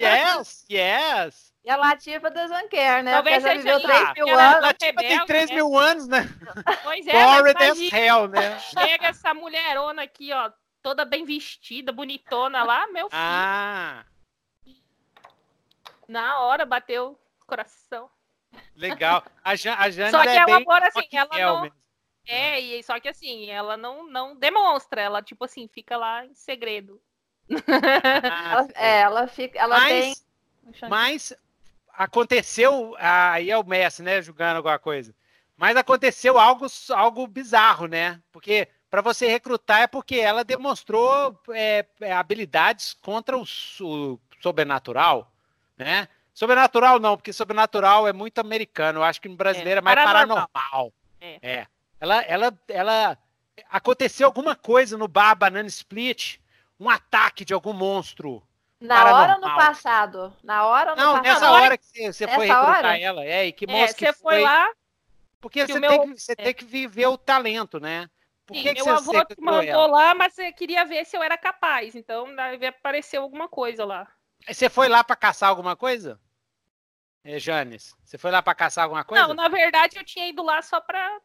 Yes, 0.02 0.66
yes. 0.70 1.54
E 1.64 1.70
a 1.70 1.76
Latifa 1.76 2.30
doesn't 2.30 2.70
care, 2.70 3.04
né? 3.04 3.12
Talvez 3.12 3.44
Porque 3.44 3.62
seja 3.62 3.80
3 3.82 4.14
mil 4.14 4.40
anos. 4.40 4.56
A 4.56 4.60
Latifa 4.60 5.02
tem 5.02 5.26
3 5.26 5.50
né? 5.50 5.56
mil 5.56 5.78
anos, 5.78 6.08
né? 6.08 6.20
Pois 6.84 7.08
é, 7.08 7.12
Bored 7.12 7.64
as 7.64 7.94
hell, 7.94 8.28
né? 8.30 8.60
Chega 8.60 9.08
essa 9.08 9.34
mulherona 9.34 10.04
aqui, 10.04 10.32
ó, 10.32 10.50
toda 10.82 11.04
bem 11.04 11.26
vestida, 11.26 11.92
bonitona 11.92 12.64
lá, 12.64 12.88
meu 12.88 13.10
filho. 13.10 13.22
Ah. 13.22 14.06
Na 16.08 16.40
hora 16.40 16.66
bateu 16.66 17.20
o 17.42 17.46
coração. 17.46 18.10
Legal. 18.76 19.24
A, 19.44 19.56
Jan, 19.56 19.76
a 19.78 19.90
Jane 19.90 20.12
Só 20.12 20.22
que 20.22 20.30
é 20.30 20.36
ela 20.36 20.46
bem 20.46 20.56
agora, 20.56 20.88
assim, 20.88 21.08
ela 21.12 21.38
não... 21.38 21.62
Mesmo. 21.64 21.78
É, 22.30 22.60
e 22.60 22.84
só 22.84 23.00
que 23.00 23.08
assim, 23.08 23.50
ela 23.50 23.78
não, 23.78 24.06
não 24.06 24.36
demonstra, 24.36 25.02
ela, 25.02 25.22
tipo 25.22 25.46
assim, 25.46 25.68
fica 25.68 25.96
lá 25.96 26.26
em 26.26 26.34
segredo. 26.34 27.02
Ela, 27.68 28.68
é, 28.76 29.00
ela 29.02 29.28
fica. 29.28 29.60
Ela 29.60 29.80
mas, 29.80 29.90
tem. 29.90 30.90
Mas 30.90 31.34
aconteceu. 31.94 32.96
Aí 33.00 33.50
é 33.50 33.58
o 33.58 33.66
Messi, 33.66 34.04
né? 34.04 34.22
Julgando 34.22 34.58
alguma 34.58 34.80
coisa. 34.80 35.14
Mas 35.56 35.76
aconteceu 35.76 36.38
algo, 36.38 36.68
algo 36.92 37.26
bizarro, 37.26 37.88
né? 37.88 38.22
Porque 38.32 38.68
para 38.90 39.02
você 39.02 39.28
recrutar 39.28 39.82
é 39.82 39.88
porque 39.88 40.16
ela 40.16 40.44
demonstrou 40.44 41.38
é, 41.50 41.86
é, 42.00 42.14
habilidades 42.14 42.94
contra 42.94 43.38
o, 43.38 43.44
o, 43.82 44.20
sobrenatural, 44.40 45.32
né? 45.76 46.08
Sobrenatural 46.34 47.00
não, 47.00 47.18
porque 47.18 47.34
sobrenatural 47.34 48.08
é 48.08 48.14
muito 48.14 48.40
americano. 48.40 49.00
Eu 49.00 49.04
acho 49.04 49.20
que 49.20 49.28
no 49.28 49.36
brasileiro 49.36 49.80
é, 49.80 49.82
é 49.82 49.82
mais 49.82 49.96
paranormal. 49.96 50.48
paranormal. 50.54 50.94
É. 51.20 51.40
é. 51.42 51.68
Ela, 52.00 52.22
ela, 52.22 52.60
ela 52.68 53.18
aconteceu 53.72 54.28
alguma 54.28 54.56
coisa 54.56 54.96
no 54.96 55.08
bar 55.08 55.36
Banana 55.36 55.68
Split, 55.68 56.38
um 56.80 56.90
ataque 56.90 57.44
de 57.46 57.54
algum 57.54 57.74
monstro. 57.74 58.42
Na 58.80 58.96
paranormal. 58.96 59.22
hora 59.22 59.34
ou 59.34 59.42
no 59.42 59.56
passado? 59.56 60.34
Na 60.44 60.66
hora 60.66 60.92
ou 60.92 60.98
no 60.98 61.02
não, 61.02 61.12
passado? 61.14 61.24
nessa 61.24 61.52
hora 61.52 61.78
que 61.78 61.86
você, 61.86 62.14
você 62.14 62.28
foi 62.28 62.48
recrutar 62.48 62.78
hora? 62.78 63.00
ela. 63.00 63.26
É, 63.26 63.48
e 63.48 63.52
que 63.52 63.66
é, 63.68 63.88
você 63.88 64.14
foi, 64.14 64.36
foi 64.36 64.42
lá 64.42 64.70
porque 65.40 65.66
você, 65.66 65.80
meu... 65.80 65.90
tem 65.90 66.02
que, 66.02 66.20
você 66.20 66.32
é. 66.34 66.36
tem 66.36 66.54
que 66.54 66.66
viver 66.66 67.08
o 67.08 67.18
talento, 67.18 67.80
né? 67.80 68.10
Por 68.46 68.56
Sim, 68.56 68.64
que 68.64 68.74
meu 68.74 68.84
que 68.84 68.90
avô 68.90 69.26
te 69.26 69.42
mandou 69.42 69.62
ela? 69.62 69.88
lá, 69.88 70.16
mas 70.16 70.34
você 70.34 70.52
queria 70.52 70.86
ver 70.86 71.06
se 71.06 71.18
eu 71.18 71.24
era 71.24 71.38
capaz. 71.38 71.96
Então 71.96 72.34
deve 72.36 72.68
aparecer 72.68 73.18
alguma 73.18 73.48
coisa 73.48 73.86
lá. 73.86 74.08
Você 74.48 74.70
foi 74.70 74.88
lá 74.88 75.04
para 75.04 75.16
caçar 75.16 75.50
alguma 75.50 75.76
coisa? 75.76 76.20
É, 77.24 77.38
Janes, 77.40 77.94
você 78.04 78.18
foi 78.18 78.32
lá 78.32 78.42
para 78.42 78.56
caçar 78.56 78.86
alguma 78.86 79.04
coisa? 79.04 79.28
Não, 79.28 79.34
na 79.34 79.50
verdade 79.50 79.98
eu 79.98 80.06
tinha 80.06 80.30
ido 80.30 80.42
lá 80.42 80.62
só 80.62 80.80
para 80.80 81.20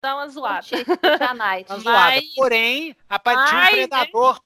dar 0.00 0.16
uma 0.16 0.28
zoada. 0.28 0.66
uma 1.68 1.78
zoada. 1.78 2.16
Mas... 2.16 2.34
Porém, 2.34 2.96
rapaz, 3.08 3.48
tinha 3.48 3.62
um 3.62 3.70
predador, 3.70 4.34
né? 4.34 4.40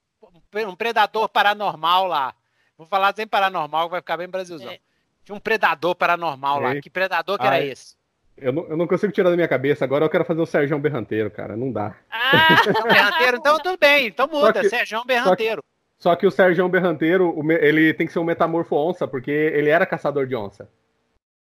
Um 0.64 0.76
predador 0.76 1.28
paranormal 1.28 2.06
lá. 2.06 2.34
Vou 2.78 2.86
falar 2.86 3.14
sem 3.14 3.26
paranormal, 3.26 3.88
vai 3.88 4.00
ficar 4.00 4.16
bem 4.16 4.28
brasilzão. 4.28 4.70
É. 4.70 4.78
Tinha 5.24 5.34
um 5.34 5.40
predador 5.40 5.94
paranormal 5.94 6.60
lá. 6.60 6.80
Que 6.80 6.88
predador 6.88 7.38
que 7.38 7.46
Ai. 7.46 7.56
era 7.56 7.66
esse? 7.66 7.96
Eu 8.36 8.52
não, 8.52 8.64
eu 8.68 8.76
não 8.76 8.86
consigo 8.86 9.12
tirar 9.12 9.30
da 9.30 9.36
minha 9.36 9.48
cabeça. 9.48 9.84
Agora 9.84 10.04
eu 10.04 10.10
quero 10.10 10.24
fazer 10.24 10.40
o 10.40 10.46
Sérgio 10.46 10.78
Berranteiro, 10.78 11.30
cara. 11.30 11.56
Não 11.56 11.72
dá. 11.72 11.96
Ah, 12.10 12.62
Berranteiro, 12.84 13.36
então 13.38 13.58
tudo 13.58 13.78
bem. 13.78 14.08
Então 14.08 14.28
muda. 14.28 14.60
Que, 14.60 14.68
Sérgio 14.68 15.02
Berranteiro. 15.04 15.64
Só 15.96 16.10
que, 16.10 16.16
só 16.16 16.16
que 16.16 16.26
o 16.26 16.30
Sérgio 16.30 16.68
Berranteiro, 16.68 17.34
ele 17.50 17.94
tem 17.94 18.06
que 18.06 18.12
ser 18.12 18.18
um 18.18 18.24
metamorfo 18.24 18.76
onça, 18.76 19.08
porque 19.08 19.30
ele 19.30 19.70
era 19.70 19.86
caçador 19.86 20.26
de 20.26 20.36
onça. 20.36 20.68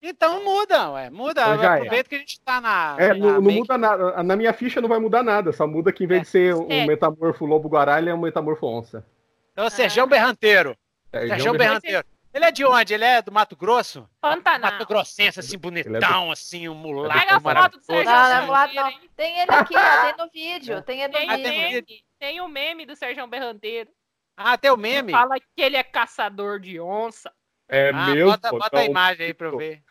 Então 0.02 0.44
muda, 0.44 0.92
ué. 0.92 1.10
Muda. 1.10 1.42
Então 1.42 1.60
já 1.60 1.76
Aproveita 1.76 2.08
é. 2.08 2.10
que 2.10 2.16
a 2.16 2.20
gente 2.20 2.40
tá 2.42 2.62
na. 2.62 2.96
É, 2.98 3.08
na 3.10 3.16
não, 3.16 3.42
não 3.42 3.52
muda 3.52 3.78
nada. 3.78 4.24
Na 4.24 4.36
minha 4.36 4.54
ficha 4.54 4.80
não 4.80 4.88
vai 4.88 5.00
mudar 5.00 5.24
nada. 5.24 5.52
Só 5.52 5.68
muda 5.68 5.92
que 5.92 6.04
em 6.04 6.08
vez 6.08 6.22
é. 6.22 6.24
de 6.24 6.30
ser 6.30 6.56
um 6.56 6.68
é. 6.70 6.86
metamorfo 6.86 7.46
lobo-guará, 7.46 8.00
ele 8.00 8.10
é 8.10 8.14
um 8.14 8.22
metamorfo 8.22 8.66
onça. 8.66 9.06
Então, 9.52 9.66
ah. 9.66 9.70
Sérgio 9.70 10.08
Berranteiro. 10.08 10.78
Sérgio 11.12 11.54
Berranteiro. 11.54 12.06
Ele 12.32 12.46
é 12.46 12.52
de 12.52 12.64
onde? 12.64 12.94
Ele 12.94 13.04
é 13.04 13.22
do 13.22 13.32
Mato 13.32 13.56
Grosso? 13.56 14.08
Pantanal. 14.22 14.72
Mato 14.72 14.86
Grossense, 14.86 15.40
assim, 15.40 15.58
bonitão, 15.58 16.30
é 16.30 16.32
assim, 16.32 16.70
um 16.70 16.76
mulato. 16.76 17.20
Pega 17.20 17.38
a 17.38 17.40
foto 17.42 17.78
do 17.80 17.84
Sérgio 17.84 18.14
não, 18.14 18.48
não, 18.48 18.74
não. 18.74 18.92
Tem 19.16 19.40
ele 19.40 19.52
aqui, 19.52 19.74
ó, 19.76 20.04
tem 20.04 20.26
no 20.26 20.32
vídeo. 20.32 20.82
Tem 20.86 21.02
ele 21.02 21.08
no 21.08 21.14
tem 21.14 21.28
vídeo. 21.30 21.86
Meme, 21.88 22.04
tem 22.20 22.42
o 22.42 22.48
meme 22.48 22.86
do 22.86 22.96
Sérgio 22.96 23.26
Berranteiro. 23.28 23.90
Ah, 24.38 24.58
tem 24.58 24.72
o 24.72 24.78
meme? 24.78 25.12
Fala 25.12 25.40
que 25.40 25.62
ele 25.62 25.76
é 25.76 25.84
caçador 25.84 26.60
de 26.60 26.80
onça. 26.80 27.32
É 27.68 27.90
ah, 27.90 28.08
mesmo? 28.08 28.32
Bota, 28.32 28.50
bota 28.52 28.80
a 28.80 28.86
imagem 28.86 29.26
aí 29.26 29.34
pra 29.34 29.48
eu 29.48 29.58
ver. 29.58 29.84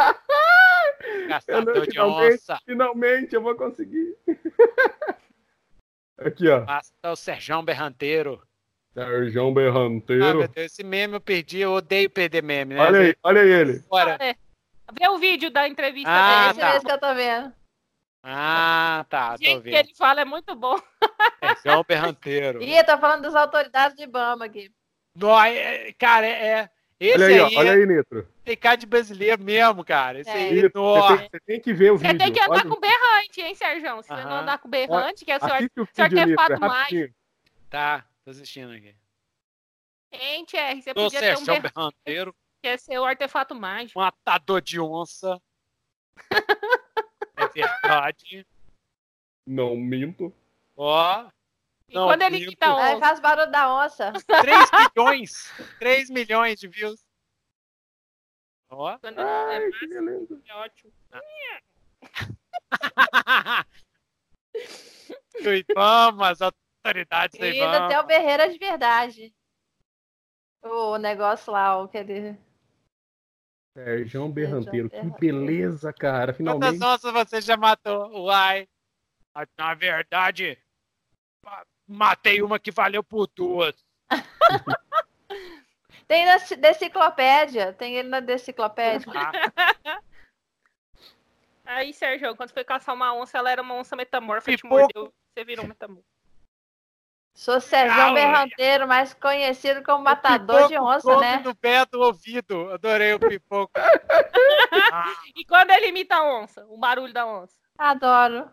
eu 1.48 1.64
não, 1.64 1.82
de 1.82 2.00
onça. 2.00 2.58
Finalmente 2.64 3.34
eu 3.34 3.42
vou 3.42 3.54
conseguir. 3.54 4.16
aqui, 6.18 6.48
ó. 6.48 6.60
Basta 6.60 7.10
o 7.10 7.16
Sérgio 7.16 7.62
Berranteiro. 7.62 8.42
Sérgio 8.92 9.50
Berranteiro. 9.52 10.24
Ah, 10.24 10.34
meu 10.34 10.48
Deus, 10.48 10.66
esse 10.66 10.82
meme 10.82 11.14
eu 11.14 11.20
perdi, 11.20 11.60
eu 11.60 11.72
odeio 11.72 12.10
perder 12.10 12.42
meme, 12.42 12.74
né? 12.74 12.80
Olha 12.80 13.00
aí, 13.00 13.16
olha 13.22 13.40
aí 13.42 13.50
ele. 13.50 13.78
Bora. 13.88 14.18
Vê 14.18 15.08
o 15.08 15.18
vídeo 15.18 15.50
da 15.50 15.68
entrevista 15.68 16.10
ah, 16.10 16.48
dele. 16.48 16.60
Tá. 16.60 16.76
Esse 16.76 16.84
que 16.84 16.92
eu 16.92 16.98
tô 16.98 17.14
vendo. 17.14 17.52
Ah, 18.22 19.06
tá, 19.08 19.36
vendo. 19.36 19.62
que 19.62 19.70
ele 19.70 19.94
fala 19.94 20.20
é 20.20 20.24
muito 20.24 20.54
bom. 20.54 20.76
Sérgio 21.62 21.84
Berranteiro. 21.84 22.62
Ih, 22.62 22.84
tá 22.84 22.98
falando 22.98 23.22
das 23.22 23.34
autoridades 23.34 23.96
de 23.96 24.06
Bama 24.06 24.44
aqui. 24.44 24.70
Não, 25.14 25.40
é, 25.40 25.92
cara, 25.92 26.26
é, 26.26 26.46
é 26.46 26.70
esse 27.00 27.14
olha 27.14 27.26
aí, 27.26 27.40
aí 27.40 27.56
olha 27.56 27.72
aí, 27.72 27.86
Nitro. 27.86 28.28
Tem 28.44 28.56
cara 28.56 28.76
de 28.76 28.84
brasileiro 28.84 29.42
mesmo, 29.42 29.82
cara. 29.82 30.20
Esse 30.20 30.28
é. 30.28 30.34
aí, 30.34 30.62
Nitro, 30.62 30.82
você, 30.82 31.16
tem, 31.16 31.28
você, 31.30 31.40
tem, 31.40 31.60
que 31.60 31.72
ver 31.72 31.92
o 31.92 31.98
você 31.98 32.08
vídeo. 32.08 32.18
Você 32.18 32.24
tem 32.24 32.32
que 32.32 32.40
andar 32.40 32.50
olha. 32.50 32.68
com 32.68 32.80
berrante, 32.80 33.40
hein, 33.40 33.54
Sérgio? 33.54 34.02
Se 34.02 34.08
você 34.08 34.24
não 34.24 34.36
andar 34.38 34.58
com 34.58 34.68
berrante, 34.68 35.24
que 35.24 35.32
é 35.32 35.36
o 35.38 35.40
senhor, 35.40 35.70
o 35.78 35.88
senhor 35.94 36.10
quer 36.10 36.34
fato 36.34 36.60
mais. 36.60 37.10
Tá, 37.70 38.04
tô 38.22 38.30
assistindo 38.30 38.72
aqui. 38.72 38.94
Hein, 40.12 40.44
Thierry, 40.44 40.82
você 40.82 40.92
podia 40.92 41.20
ter 41.20 41.38
um 41.38 41.44
berranteiro. 41.44 42.34
Quer 42.62 42.78
ser 42.78 42.98
o 42.98 43.04
artefato 43.04 43.54
mágico. 43.54 43.98
Matador 43.98 44.60
de 44.60 44.78
onça. 44.78 45.40
é 47.36 47.48
verdade. 47.48 48.46
Não 49.46 49.74
minto. 49.76 50.34
Ó. 50.76 51.30
E 51.90 51.94
não, 51.94 52.06
quando 52.06 52.22
ele 52.22 52.46
quita 52.46 52.66
a 52.66 52.76
onça? 52.76 52.92
É, 52.92 53.00
faz 53.00 53.18
barulho 53.18 53.50
da 53.50 53.74
onça. 53.74 54.12
3 54.12 54.22
milhões. 54.96 55.52
3 55.80 56.08
milhões 56.08 56.60
de 56.60 56.68
views. 56.68 57.04
Ó. 58.70 58.96
Quando 58.98 59.18
Ai, 59.18 59.56
é, 59.56 59.70
que 59.72 59.88
beleza. 59.88 60.40
é 60.46 60.54
ótimo. 60.54 60.92
Vamos, 65.74 66.22
as 66.22 66.40
autoridades 66.40 67.40
E 67.40 67.42
ainda 67.42 67.88
tem 67.88 67.98
o 67.98 68.06
Berreira 68.06 68.48
de 68.48 68.56
verdade. 68.56 69.34
O 70.62 70.96
negócio 70.96 71.52
lá, 71.52 71.82
o 71.82 71.88
que 71.88 71.98
ele. 71.98 72.38
Sérgio 73.76 74.28
Berranteiro, 74.28 74.88
que 74.90 75.02
beleza, 75.18 75.92
cara. 75.92 76.32
Finalmente. 76.32 76.78
Quantas 76.78 76.88
onças 76.88 77.12
você 77.12 77.40
já 77.40 77.56
matou? 77.56 78.26
Uai. 78.26 78.68
Na 79.56 79.74
verdade, 79.74 80.56
matei 81.90 82.40
uma 82.40 82.58
que 82.58 82.70
valeu 82.70 83.02
por 83.02 83.26
duas. 83.34 83.74
tem 86.06 86.24
na 86.24 86.36
deciclopédia. 86.36 87.72
Tem 87.72 87.96
ele 87.96 88.08
na 88.08 88.20
deciclopédia. 88.20 89.12
Ah. 89.14 90.00
Aí, 91.64 91.92
Sérgio, 91.92 92.34
quando 92.34 92.52
foi 92.52 92.64
caçar 92.64 92.94
uma 92.94 93.14
onça, 93.14 93.38
ela 93.38 93.50
era 93.50 93.62
uma 93.62 93.74
onça 93.74 93.94
metamorfa, 93.94 94.56
te 94.56 94.66
mordeu, 94.66 95.12
você 95.32 95.44
virou 95.44 95.66
metamorfo. 95.68 96.04
Sou 97.32 97.60
Sérgio 97.60 98.12
Berranteiro, 98.12 98.88
mais 98.88 99.14
conhecido 99.14 99.82
como 99.84 100.02
matador 100.02 100.66
de 100.66 100.76
onça, 100.78 101.16
né? 101.20 101.38
no 101.38 101.54
pé 101.54 101.86
do 101.86 102.00
ouvido. 102.00 102.72
Adorei 102.72 103.14
o 103.14 103.20
pipoco. 103.20 103.72
ah. 104.92 105.14
E 105.36 105.44
quando 105.44 105.70
ele 105.70 105.88
imita 105.88 106.16
a 106.16 106.24
onça? 106.24 106.66
O 106.68 106.76
barulho 106.76 107.12
da 107.12 107.24
onça? 107.24 107.54
Adoro. 107.78 108.50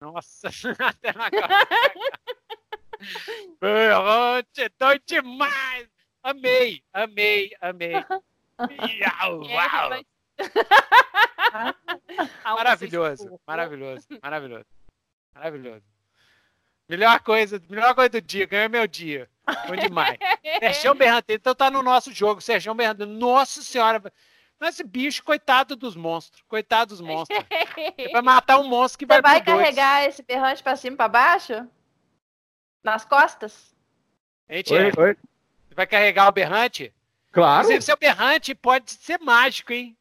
Nossa, 0.00 0.48
até 0.80 1.12
na 1.12 1.30
cara. 1.30 1.68
Berrante, 3.60 4.70
doido 4.78 5.02
demais. 5.06 5.88
Amei, 6.22 6.82
amei, 6.92 7.50
amei. 7.60 7.94
Uau, 7.94 9.42
uau. 9.42 10.04
maravilhoso, 12.44 13.40
maravilhoso, 13.46 14.06
maravilhoso. 14.22 14.66
Maravilhoso. 15.34 15.84
Melhor 16.88 17.20
coisa, 17.20 17.62
melhor 17.68 17.94
coisa 17.94 18.10
do 18.10 18.20
dia, 18.20 18.46
ganhou 18.46 18.68
meu 18.68 18.86
dia. 18.86 19.30
Bom 19.68 19.76
demais. 19.76 20.18
Sérgio 20.58 20.94
Berranteiro, 20.94 21.40
então 21.40 21.54
tá 21.54 21.70
no 21.70 21.82
nosso 21.82 22.12
jogo, 22.12 22.40
Sérgio 22.40 22.74
Berranteiro. 22.74 23.12
Nossa 23.12 23.62
senhora. 23.62 24.02
Esse 24.60 24.84
bicho, 24.84 25.22
coitado 25.24 25.74
dos 25.74 25.96
monstros. 25.96 26.42
Coitado 26.46 26.90
dos 26.90 27.00
monstros. 27.00 27.38
É 27.48 28.08
pra 28.10 28.20
matar 28.22 28.58
um 28.58 28.68
monstro 28.68 28.98
que 28.98 29.06
vai 29.06 29.18
Você 29.18 29.22
vai 29.22 29.40
carregar 29.42 30.02
dois. 30.02 30.14
esse 30.14 30.22
berrante 30.22 30.62
pra 30.62 30.76
cima 30.76 30.94
e 30.94 30.96
pra 30.96 31.08
baixo? 31.08 31.66
Nas 32.84 33.04
costas? 33.04 33.74
Gente, 34.48 34.72
oi, 34.74 34.80
é. 34.88 35.00
oi. 35.00 35.16
Você 35.68 35.74
vai 35.74 35.86
carregar 35.86 36.28
o 36.28 36.32
berrante? 36.32 36.92
Claro. 37.32 37.60
Inclusive, 37.62 37.82
seu 37.82 37.96
berrante 37.96 38.54
pode 38.54 38.90
ser 38.90 39.18
mágico, 39.20 39.72
hein? 39.72 39.96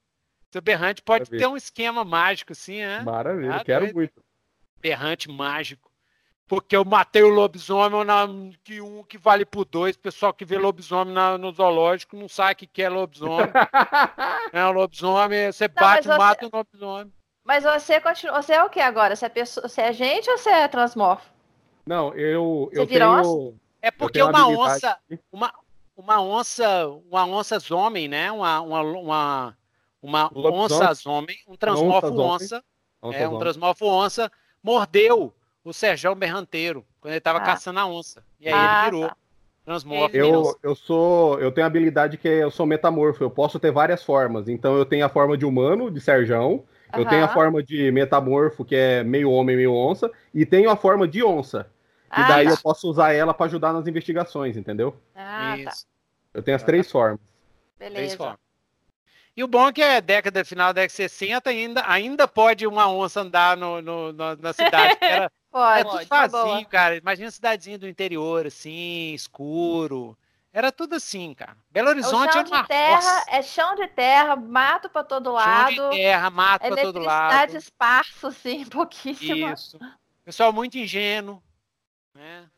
Seu 0.52 0.62
berrante 0.62 1.02
pode 1.02 1.26
Maravilha. 1.26 1.40
ter 1.40 1.48
um 1.48 1.56
esquema 1.58 2.04
mágico, 2.04 2.54
assim, 2.54 2.80
né? 2.80 3.02
Maravilha, 3.02 3.56
ah, 3.56 3.64
quero 3.64 3.86
doido. 3.86 3.96
muito. 3.96 4.24
Berrante 4.82 5.30
mágico 5.30 5.89
porque 6.50 6.76
eu 6.76 6.84
matei 6.84 7.22
o 7.22 7.30
lobisomem 7.30 8.04
na, 8.04 8.28
que 8.64 8.82
um 8.82 9.04
que 9.04 9.20
vale 9.20 9.46
por 9.46 9.66
dois. 9.66 9.96
O 9.96 10.00
pessoal 10.00 10.34
que 10.34 10.44
vê 10.44 10.58
lobisomem 10.58 11.14
na, 11.14 11.38
no 11.38 11.52
zoológico 11.52 12.18
não 12.18 12.28
sabe 12.28 12.66
o 12.66 12.68
que 12.68 12.82
é 12.82 12.90
lobisomem. 12.90 13.46
é 14.52 14.66
um 14.66 14.72
lobisomem, 14.72 15.52
você 15.52 15.68
não, 15.68 15.76
bate, 15.76 16.08
você... 16.08 16.18
mata 16.18 16.48
o 16.48 16.50
lobisomem. 16.52 17.14
Mas 17.46 17.64
você 17.64 18.02
continua. 18.02 18.42
Você 18.42 18.54
é 18.54 18.64
o 18.64 18.70
que 18.70 18.80
agora? 18.80 19.16
Você 19.16 19.28
é, 19.28 19.30
pessoa... 19.30 19.70
você 19.70 19.82
é 19.82 19.94
gente 19.94 20.28
ou 20.28 20.40
você 20.40 20.50
é 20.50 20.68
transmorfo? 20.68 21.32
Não, 21.86 22.14
eu, 22.16 22.68
você 22.74 22.82
eu 22.82 22.88
tenho. 22.88 23.60
É 23.80 23.92
porque 23.92 24.22
uma 24.22 24.48
onça. 24.48 24.98
Uma, 25.32 25.54
uma 25.96 26.20
onça. 26.20 26.88
Uma 27.10 27.26
onça 27.28 27.58
homem, 27.74 28.08
né? 28.08 28.32
Uma, 28.32 28.60
uma, 28.62 28.82
uma, 28.82 29.58
uma 30.02 30.52
onça 30.52 31.10
homem, 31.10 31.38
um 31.48 31.56
transmorfo 31.56 32.08
onça. 32.20 32.64
onça 33.02 33.18
é, 33.18 33.28
um 33.28 33.38
transmorfo 33.38 33.86
onça 33.86 34.32
mordeu 34.64 35.34
o 35.64 35.74
Sérgio 35.74 36.14
Berranteiro, 36.16 36.86
quando 37.00 37.14
ele 37.14 37.22
tava 37.22 37.40
ah. 37.40 37.44
caçando 37.44 37.80
a 37.80 37.86
onça. 37.86 38.24
E 38.40 38.48
aí 38.48 38.54
ah, 38.54 38.82
ele 38.82 38.92
virou. 38.92 39.10
Tá. 39.10 39.16
Transmorfo. 39.66 40.18
Eu, 40.18 40.60
eu 40.64 40.76
sou. 40.76 41.40
Eu 41.40 41.52
tenho 41.52 41.66
a 41.66 41.68
habilidade 41.68 42.18
que 42.18 42.28
eu 42.28 42.50
sou 42.50 42.66
metamorfo. 42.66 43.24
Eu 43.24 43.30
posso 43.30 43.60
ter 43.60 43.72
várias 43.72 44.04
formas. 44.04 44.50
Então 44.50 44.76
eu 44.76 44.84
tenho 44.84 45.06
a 45.06 45.10
forma 45.10 45.38
de 45.38 45.46
humano, 45.46 45.92
de 45.92 46.02
Serjão. 46.02 46.64
Eu 46.92 47.06
tenho 47.06 47.24
a 47.24 47.28
forma 47.28 47.62
de 47.62 47.92
metamorfo, 47.92 48.66
que 48.66 48.76
é 48.76 49.04
meio 49.04 49.30
homem, 49.30 49.56
meio 49.56 49.72
onça. 49.72 50.10
E 50.34 50.44
tenho 50.44 50.72
a 50.72 50.76
forma 50.76 51.08
de 51.08 51.24
onça. 51.24 51.70
E 52.08 52.22
ah, 52.22 52.28
daí 52.28 52.48
tá. 52.48 52.54
eu 52.54 52.58
posso 52.58 52.90
usar 52.90 53.14
ela 53.14 53.32
para 53.32 53.46
ajudar 53.46 53.72
nas 53.72 53.86
investigações, 53.86 54.58
entendeu? 54.58 54.96
Ah, 55.16 55.56
tá. 55.64 55.72
Eu 56.34 56.42
tenho 56.42 56.56
as 56.56 56.64
três 56.64 56.90
formas. 56.90 57.20
Beleza. 57.78 57.96
Três 57.96 58.16
formas. 58.16 58.40
E 59.38 59.44
o 59.44 59.48
bom 59.48 59.68
é 59.68 59.74
que 59.74 59.82
é 59.82 60.02
década, 60.02 60.44
final 60.44 60.70
da 60.70 60.82
década 60.82 60.88
de 60.88 60.94
60, 60.94 61.50
ainda, 61.50 61.84
ainda 61.88 62.28
pode 62.28 62.66
uma 62.66 62.92
onça 62.92 63.22
andar 63.22 63.56
no, 63.56 63.82
no, 63.82 64.12
no 64.12 64.36
na 64.36 64.52
cidade. 64.52 64.98
Era, 65.00 65.32
pode, 65.52 65.80
era 65.80 65.90
tudo 65.90 66.06
tá 66.08 66.28
vazio, 66.28 66.68
cara. 66.68 66.98
Imagina 66.98 67.32
cidadezinha 67.32 67.78
do 67.78 67.88
interior, 67.88 68.48
assim, 68.48 69.14
escuro. 69.14 70.18
Era 70.52 70.72
tudo 70.72 70.96
assim, 70.96 71.34
cara. 71.34 71.56
Belo 71.70 71.90
é 71.90 71.92
Horizonte 71.92 72.38
é, 72.38 72.42
uma 72.42 72.66
terra, 72.66 73.26
É 73.28 73.42
chão 73.42 73.76
de 73.76 73.88
terra, 73.88 74.36
mato 74.36 74.90
para 74.90 75.04
todo 75.04 75.32
lado. 75.32 75.76
Chão 75.76 75.90
de 75.92 75.98
terra, 75.98 76.30
mato 76.30 76.62
para 76.68 76.82
todo 76.82 77.00
lado. 77.00 77.34
Eletricidade 77.34 77.58
esparso, 77.58 78.28
assim, 78.28 78.66
pouquíssimo. 78.70 79.50
Isso. 79.50 79.80
Pessoal 80.26 80.52
muito 80.52 80.78
ingênuo, 80.78 81.42
né? 82.14 82.50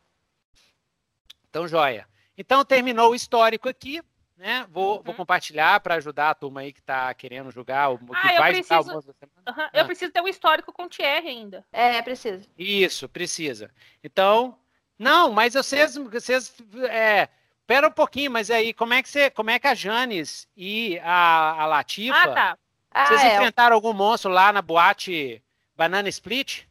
Então, 1.50 1.68
joia. 1.68 2.08
Então, 2.38 2.64
terminou 2.64 3.12
o 3.12 3.16
histórico 3.16 3.68
aqui 3.68 4.02
né? 4.42 4.66
Vou, 4.72 4.98
uhum. 4.98 5.04
vou 5.04 5.14
compartilhar 5.14 5.80
para 5.82 5.96
ajudar 5.96 6.32
a 6.32 6.34
turma 6.34 6.62
aí 6.62 6.74
que 6.74 6.80
está 6.80 7.14
querendo 7.14 7.52
jogar, 7.52 7.90
o 7.90 8.00
que 8.00 8.06
ah, 8.12 8.40
vai 8.40 8.54
preciso... 8.54 8.84
jogar 8.84 8.98
o 8.98 8.98
uhum. 8.98 9.70
Eu 9.72 9.82
ah. 9.82 9.86
preciso 9.86 10.12
ter 10.12 10.20
um 10.20 10.28
histórico 10.28 10.74
com 10.74 10.86
o 10.86 10.90
Thierry 10.90 11.28
ainda. 11.28 11.64
É, 11.72 12.02
preciso. 12.02 12.50
Isso, 12.58 13.08
precisa. 13.08 13.72
Então, 14.04 14.58
não, 14.98 15.32
mas 15.32 15.54
vocês, 15.54 15.96
vocês 15.96 16.56
é, 16.90 17.30
pera 17.68 17.88
um 17.88 17.92
pouquinho, 17.92 18.32
mas 18.32 18.50
aí 18.50 18.74
como 18.74 18.96
é 18.96 19.04
que 19.04 19.10
você, 19.10 19.30
como 19.30 19.52
é 19.52 19.60
que 19.60 19.68
a 19.68 19.76
Janis 19.76 20.48
e 20.58 20.98
a, 21.04 21.62
a 21.62 21.66
Latifa, 21.68 22.18
ah, 22.18 22.34
tá. 22.34 22.58
ah, 22.90 23.06
vocês 23.06 23.22
é, 23.22 23.36
enfrentaram 23.36 23.74
eu... 23.74 23.76
algum 23.76 23.94
monstro 23.94 24.32
lá 24.32 24.52
na 24.52 24.62
boate 24.64 25.42
Banana 25.78 26.10
Split? 26.10 26.64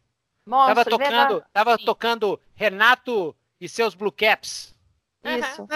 Monstro, 0.45 0.75
tava 0.75 0.85
tocando, 0.91 1.45
tava 1.53 1.79
tocando 1.79 2.41
Renato 2.57 3.37
e 3.61 3.69
seus 3.69 3.95
Blue 3.95 4.11
Caps. 4.11 4.75
Isso. 5.23 5.67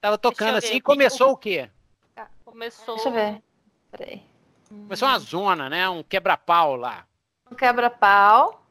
Tava 0.00 0.18
tocando 0.18 0.58
assim 0.58 0.74
e 0.74 0.80
começou 0.80 1.32
o 1.32 1.36
quê? 1.36 1.70
Ah, 2.16 2.28
começou. 2.44 2.94
Deixa 2.94 3.08
eu 3.08 3.12
ver. 3.12 3.42
Peraí. 3.90 4.22
Começou 4.68 5.08
uma 5.08 5.18
zona, 5.18 5.68
né? 5.68 5.88
Um 5.88 6.02
quebra-pau 6.02 6.76
lá. 6.76 7.06
Um 7.50 7.54
quebra-pau. 7.54 8.62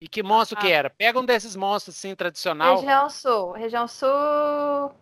E 0.00 0.08
que 0.08 0.22
monstro 0.22 0.58
ah. 0.58 0.60
que 0.60 0.70
era? 0.70 0.90
Pega 0.90 1.18
um 1.18 1.24
desses 1.24 1.54
monstros 1.54 1.96
assim, 1.96 2.14
tradicional. 2.14 2.76
Região 2.76 3.10
Sul. 3.10 3.52
Região 3.52 3.88
Sul. 3.88 4.92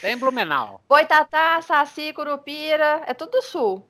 Tem 0.00 0.16
Blumenau. 0.18 0.80
Boitatá, 0.88 1.62
Saci, 1.62 2.12
Curupira. 2.12 3.02
É 3.06 3.14
tudo 3.14 3.40
sul. 3.42 3.86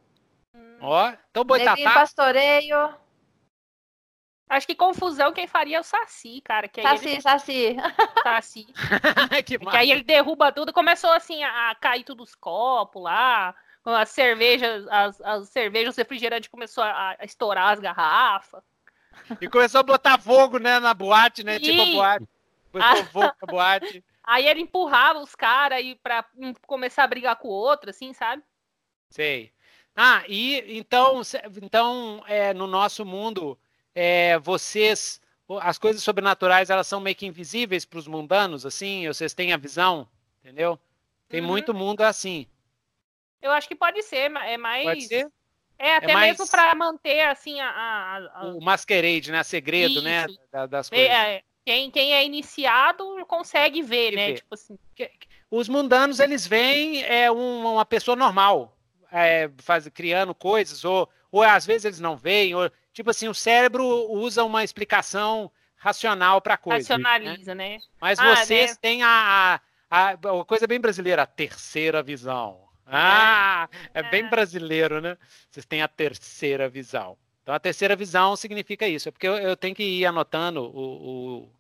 Ó, 0.80 1.12
então 1.30 1.44
Boitatá. 1.44 1.76
Neguinho 1.76 1.94
Pastoreio. 1.94 2.94
Acho 4.48 4.66
que 4.66 4.74
confusão 4.74 5.32
quem 5.32 5.46
faria 5.46 5.76
é 5.76 5.80
o 5.80 5.84
Saci, 5.84 6.40
cara. 6.42 6.66
Que 6.66 6.80
saci, 6.80 7.08
ele... 7.08 7.20
Saci. 7.20 7.76
Saci. 8.22 8.66
que, 9.44 9.58
que 9.58 9.76
aí 9.76 9.90
ele 9.90 10.02
derruba 10.02 10.50
tudo. 10.50 10.72
Começou 10.72 11.10
assim 11.10 11.42
a, 11.44 11.74
cair 11.74 12.04
tudo 12.04 12.22
os 12.22 12.34
copos 12.34 13.02
lá. 13.02 13.54
As 13.84 14.10
cervejas, 14.10 14.86
as, 14.88 15.20
as 15.20 15.48
cervejas, 15.48 15.96
o 15.96 15.98
refrigerante 15.98 16.50
começou 16.50 16.84
a, 16.84 17.16
a, 17.18 17.24
estourar 17.24 17.72
as 17.72 17.80
garrafas. 17.80 18.62
E 19.40 19.48
começou 19.48 19.80
a 19.80 19.84
botar 19.84 20.18
fogo, 20.18 20.58
né, 20.58 20.78
na 20.78 20.94
boate, 20.94 21.42
né? 21.44 21.56
E... 21.56 21.60
Tipo 21.60 21.82
a 21.82 21.86
boate. 21.86 22.28
Botou 22.72 23.04
fogo 23.12 23.34
na 23.42 23.52
boate. 23.52 24.04
Aí 24.24 24.46
ele 24.46 24.60
empurrava 24.60 25.20
os 25.20 25.34
caras 25.34 25.78
aí 25.78 25.94
pra 25.94 26.24
começar 26.66 27.04
a 27.04 27.08
brigar 27.08 27.36
com 27.36 27.48
o 27.48 27.52
outro, 27.52 27.90
assim, 27.90 28.12
sabe? 28.12 28.42
Sei. 29.10 29.52
Ah, 29.96 30.22
e 30.28 30.78
então, 30.78 31.22
então 31.62 32.22
é, 32.26 32.52
no 32.54 32.66
nosso 32.66 33.04
mundo 33.04 33.58
é, 34.00 34.38
vocês, 34.38 35.20
as 35.60 35.76
coisas 35.76 36.04
sobrenaturais, 36.04 36.70
elas 36.70 36.86
são 36.86 37.00
meio 37.00 37.16
que 37.16 37.26
invisíveis 37.26 37.84
para 37.84 37.98
os 37.98 38.06
mundanos, 38.06 38.64
assim? 38.64 39.08
Vocês 39.08 39.34
têm 39.34 39.52
a 39.52 39.56
visão, 39.56 40.06
entendeu? 40.40 40.78
Tem 41.28 41.40
uhum. 41.40 41.48
muito 41.48 41.74
mundo 41.74 42.02
assim. 42.02 42.46
Eu 43.42 43.50
acho 43.50 43.66
que 43.66 43.74
pode 43.74 44.00
ser, 44.04 44.30
é 44.30 44.56
mais. 44.56 44.84
Pode 44.84 45.02
ser? 45.02 45.28
É, 45.76 45.96
até 45.96 46.12
é 46.12 46.14
mais... 46.14 46.38
mesmo 46.38 46.48
para 46.48 46.72
manter, 46.76 47.22
assim, 47.22 47.58
a, 47.60 47.68
a, 47.68 48.40
a... 48.40 48.44
O 48.46 48.60
masquerade, 48.60 49.32
né? 49.32 49.42
Segredo, 49.42 50.00
né, 50.00 50.26
Isso. 50.28 50.40
né? 50.52 50.66
Das 50.68 50.88
coisas. 50.88 51.08
É, 51.08 51.42
quem, 51.64 51.90
quem 51.90 52.14
é 52.14 52.24
iniciado 52.24 53.04
consegue 53.26 53.82
ver, 53.82 54.12
né? 54.12 54.34
Tipo 54.34 54.54
assim. 54.54 54.78
Os 55.50 55.68
mundanos, 55.68 56.20
eles 56.20 56.46
veem 56.46 57.02
é, 57.02 57.28
uma 57.32 57.84
pessoa 57.84 58.16
normal, 58.16 58.78
é, 59.10 59.50
faz, 59.58 59.88
criando 59.88 60.32
coisas, 60.36 60.84
ou, 60.84 61.08
ou 61.32 61.42
às 61.42 61.66
vezes 61.66 61.84
eles 61.84 62.00
não 62.00 62.16
veem, 62.16 62.54
ou 62.54 62.70
tipo 62.98 63.10
assim, 63.10 63.28
o 63.28 63.34
cérebro 63.34 63.86
usa 64.10 64.42
uma 64.42 64.64
explicação 64.64 65.52
racional 65.76 66.40
para 66.40 66.56
coisa. 66.56 66.78
Racionaliza, 66.78 67.54
né? 67.54 67.76
né? 67.76 67.78
Mas 68.00 68.18
ah, 68.18 68.34
vocês 68.34 68.72
né? 68.72 68.76
têm 68.80 69.02
a, 69.04 69.60
a, 69.88 70.10
a, 70.10 70.44
coisa 70.44 70.66
bem 70.66 70.80
brasileira, 70.80 71.22
a 71.22 71.26
terceira 71.26 72.02
visão. 72.02 72.66
Ah, 72.84 73.68
é, 73.94 74.00
é 74.00 74.02
bem 74.02 74.24
é. 74.24 74.28
brasileiro, 74.28 75.00
né? 75.00 75.16
Vocês 75.48 75.64
têm 75.64 75.80
a 75.80 75.86
terceira 75.86 76.68
visão. 76.68 77.16
Então 77.40 77.54
a 77.54 77.60
terceira 77.60 77.94
visão 77.94 78.34
significa 78.34 78.88
isso. 78.88 79.08
É 79.08 79.12
porque 79.12 79.28
eu, 79.28 79.36
eu 79.36 79.56
tenho 79.56 79.76
que 79.76 79.84
ir 79.84 80.04
anotando 80.04 80.64
o, 80.64 81.44
o 81.44 81.52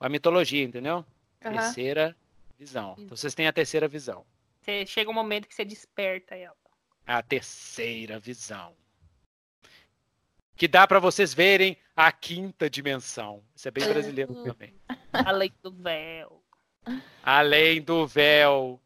a 0.00 0.08
mitologia, 0.08 0.64
entendeu? 0.64 1.04
Uhum. 1.44 1.52
Terceira 1.52 2.16
visão. 2.58 2.94
Então 2.98 3.14
vocês 3.14 3.34
têm 3.34 3.46
a 3.46 3.52
terceira 3.52 3.86
visão. 3.86 4.24
Você 4.62 4.86
chega 4.86 5.10
um 5.10 5.14
momento 5.14 5.46
que 5.46 5.54
você 5.54 5.66
desperta 5.66 6.34
ela. 6.34 6.56
A 7.06 7.22
terceira 7.22 8.18
visão 8.18 8.74
que 10.56 10.66
dá 10.66 10.86
para 10.86 10.98
vocês 10.98 11.34
verem 11.34 11.76
a 11.94 12.10
quinta 12.10 12.68
dimensão. 12.68 13.44
Isso 13.54 13.68
é 13.68 13.70
bem 13.70 13.86
brasileiro 13.86 14.34
também. 14.42 14.74
Além 15.12 15.52
do 15.62 15.70
véu. 15.70 16.42
Além 17.22 17.82
do 17.82 18.06
véu. 18.06 18.80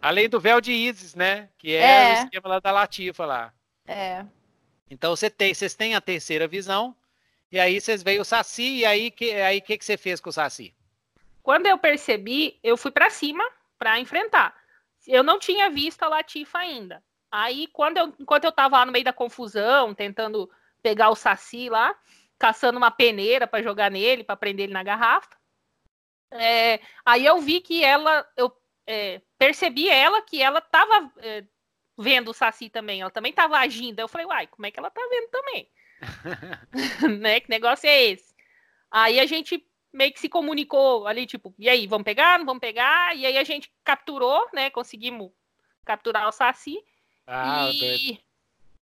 Além 0.00 0.28
do 0.28 0.38
véu 0.38 0.60
de 0.60 0.72
Isis, 0.72 1.14
né? 1.14 1.48
Que 1.56 1.74
é, 1.74 1.80
é. 1.80 2.10
o 2.10 2.24
esquema 2.24 2.48
lá 2.48 2.60
da 2.60 2.70
Latifa 2.70 3.24
lá. 3.24 3.54
É. 3.86 4.24
Então 4.90 5.16
você 5.16 5.30
tem, 5.30 5.54
vocês 5.54 5.74
têm 5.74 5.94
a 5.94 6.00
terceira 6.00 6.46
visão. 6.46 6.94
E 7.50 7.58
aí 7.58 7.80
vocês 7.80 8.02
veem 8.02 8.20
o 8.20 8.24
Saci. 8.24 8.78
E 8.78 8.84
aí 8.84 9.10
que 9.10 9.32
aí 9.32 9.60
que, 9.60 9.78
que 9.78 9.84
você 9.84 9.96
fez 9.96 10.20
com 10.20 10.28
o 10.28 10.32
Saci? 10.32 10.74
Quando 11.42 11.66
eu 11.66 11.78
percebi, 11.78 12.58
eu 12.62 12.76
fui 12.76 12.90
para 12.90 13.08
cima 13.08 13.44
para 13.78 13.98
enfrentar. 13.98 14.54
Eu 15.06 15.22
não 15.22 15.38
tinha 15.38 15.70
visto 15.70 16.02
a 16.02 16.08
Latifa 16.08 16.58
ainda. 16.58 17.02
Aí, 17.36 17.66
quando 17.66 17.96
eu, 17.96 18.14
enquanto 18.20 18.44
eu 18.44 18.52
tava 18.52 18.78
lá 18.78 18.86
no 18.86 18.92
meio 18.92 19.04
da 19.04 19.12
confusão, 19.12 19.92
tentando 19.92 20.48
pegar 20.80 21.10
o 21.10 21.16
Saci 21.16 21.68
lá, 21.68 21.92
caçando 22.38 22.78
uma 22.78 22.92
peneira 22.92 23.44
para 23.44 23.60
jogar 23.60 23.90
nele, 23.90 24.22
para 24.22 24.36
prender 24.36 24.66
ele 24.66 24.72
na 24.72 24.84
garrafa, 24.84 25.36
é, 26.30 26.78
aí 27.04 27.26
eu 27.26 27.40
vi 27.40 27.60
que 27.60 27.82
ela, 27.82 28.24
eu 28.36 28.56
é, 28.86 29.20
percebi 29.36 29.88
ela 29.88 30.22
que 30.22 30.40
ela 30.40 30.60
tava 30.60 31.12
é, 31.18 31.44
vendo 31.98 32.30
o 32.30 32.32
Saci 32.32 32.70
também, 32.70 33.00
ela 33.00 33.10
também 33.10 33.32
tava 33.32 33.58
agindo. 33.58 33.98
Eu 33.98 34.06
falei, 34.06 34.28
uai, 34.28 34.46
como 34.46 34.66
é 34.66 34.70
que 34.70 34.78
ela 34.78 34.90
tá 34.90 35.02
vendo 35.10 35.28
também? 35.28 35.68
né? 37.20 37.40
Que 37.40 37.50
negócio 37.50 37.88
é 37.88 38.00
esse? 38.00 38.32
Aí 38.88 39.18
a 39.18 39.26
gente 39.26 39.66
meio 39.92 40.12
que 40.12 40.20
se 40.20 40.28
comunicou 40.28 41.04
ali, 41.08 41.26
tipo, 41.26 41.52
e 41.58 41.68
aí, 41.68 41.88
vamos 41.88 42.04
pegar, 42.04 42.38
não 42.38 42.46
vamos 42.46 42.60
pegar? 42.60 43.16
E 43.16 43.26
aí 43.26 43.36
a 43.36 43.42
gente 43.42 43.74
capturou, 43.82 44.48
né? 44.52 44.70
Conseguimos 44.70 45.32
capturar 45.84 46.28
o 46.28 46.32
Saci. 46.32 46.78
Ah, 47.26 47.70
e 47.72 48.20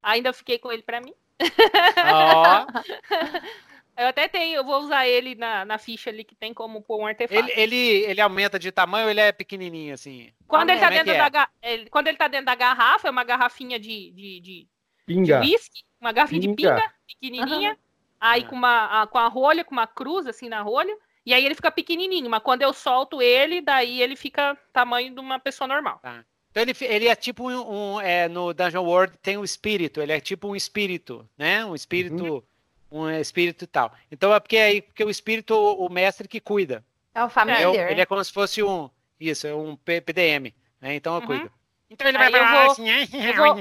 ainda 0.01 0.33
fiquei 0.33 0.59
com 0.59 0.71
ele 0.71 0.83
para 0.83 1.01
mim. 1.01 1.13
Oh. 1.39 1.39
eu 4.01 4.07
até 4.07 4.27
tenho, 4.27 4.55
eu 4.55 4.63
vou 4.63 4.81
usar 4.81 5.07
ele 5.07 5.35
na, 5.35 5.65
na 5.65 5.77
ficha 5.77 6.09
ali 6.09 6.23
que 6.23 6.35
tem 6.35 6.53
como 6.53 6.81
pôr 6.81 6.99
um 6.99 7.07
artefato. 7.07 7.39
Ele, 7.39 7.51
ele, 7.55 8.05
ele 8.05 8.21
aumenta 8.21 8.59
de 8.59 8.71
tamanho 8.71 9.05
ou 9.05 9.11
ele 9.11 9.21
é 9.21 9.31
pequenininho 9.31 9.93
assim? 9.93 10.31
Quando, 10.47 10.69
ah, 10.69 10.73
ele, 10.73 10.81
tá 10.81 10.89
dentro 10.89 11.11
é 11.11 11.29
da, 11.29 11.49
é? 11.61 11.73
ele, 11.73 11.89
quando 11.89 12.07
ele 12.07 12.17
tá 12.17 12.27
dentro 12.27 12.47
da 12.47 12.55
garrafa, 12.55 13.07
é 13.07 13.11
uma 13.11 13.23
garrafinha 13.23 13.79
de, 13.79 14.11
de, 14.11 14.39
de, 14.39 14.67
pinga. 15.05 15.39
de 15.39 15.51
whisky, 15.51 15.83
uma 15.99 16.11
garrafinha 16.11 16.41
pinga. 16.41 16.55
de 16.55 16.55
pinga, 16.55 16.93
pequenininha. 17.07 17.71
Uhum. 17.71 17.77
Aí 18.19 18.43
com, 18.45 18.55
uma, 18.55 19.03
a, 19.03 19.07
com 19.07 19.19
a 19.19 19.27
rolha, 19.27 19.63
com 19.63 19.71
uma 19.71 19.87
cruz 19.87 20.25
assim 20.25 20.49
na 20.49 20.61
rolha. 20.61 20.95
E 21.25 21.33
aí 21.33 21.45
ele 21.45 21.55
fica 21.55 21.69
pequenininho, 21.69 22.29
mas 22.29 22.41
quando 22.41 22.61
eu 22.61 22.71
solto 22.71 23.21
ele, 23.21 23.59
daí 23.59 24.01
ele 24.01 24.15
fica 24.15 24.57
tamanho 24.71 25.13
de 25.13 25.19
uma 25.19 25.37
pessoa 25.37 25.67
normal. 25.67 25.99
Tá. 26.01 26.23
Então 26.57 26.63
ele, 26.63 26.75
ele 26.95 27.07
é 27.07 27.15
tipo 27.15 27.47
um, 27.47 27.93
um 27.95 28.01
é, 28.01 28.27
no 28.27 28.51
Dungeon 28.51 28.83
World 28.83 29.15
tem 29.21 29.37
um 29.37 29.43
espírito, 29.43 30.01
ele 30.01 30.11
é 30.11 30.19
tipo 30.19 30.47
um 30.47 30.55
espírito, 30.55 31.29
né? 31.37 31.63
Um 31.63 31.75
espírito, 31.75 32.43
uhum. 32.89 33.03
um 33.03 33.11
espírito 33.11 33.63
e 33.65 33.67
tal. 33.67 33.93
Então 34.11 34.33
é 34.33 34.39
porque 34.39 34.57
aí 34.57 34.81
porque 34.81 35.03
o 35.03 35.09
espírito 35.09 35.55
o 35.55 35.87
mestre 35.87 36.27
que 36.27 36.39
cuida. 36.39 36.83
É 37.13 37.23
o 37.23 37.29
familiar. 37.29 37.75
É, 37.75 37.91
ele 37.91 38.01
é 38.01 38.07
como 38.07 38.23
se 38.23 38.33
fosse 38.33 38.63
um 38.63 38.89
isso, 39.19 39.45
é 39.45 39.53
um 39.53 39.75
PDM, 39.75 40.51
né? 40.81 40.95
Então 40.95 41.13
eu 41.13 41.21
uhum. 41.21 41.27
cuido. 41.27 41.51
Então 41.91 42.07
ele 42.07 42.17
vai 42.17 42.31
falar 42.31 42.63
vou, 42.63 42.71
assim. 42.71 42.89
Eu 42.89 43.35
vou, 43.35 43.55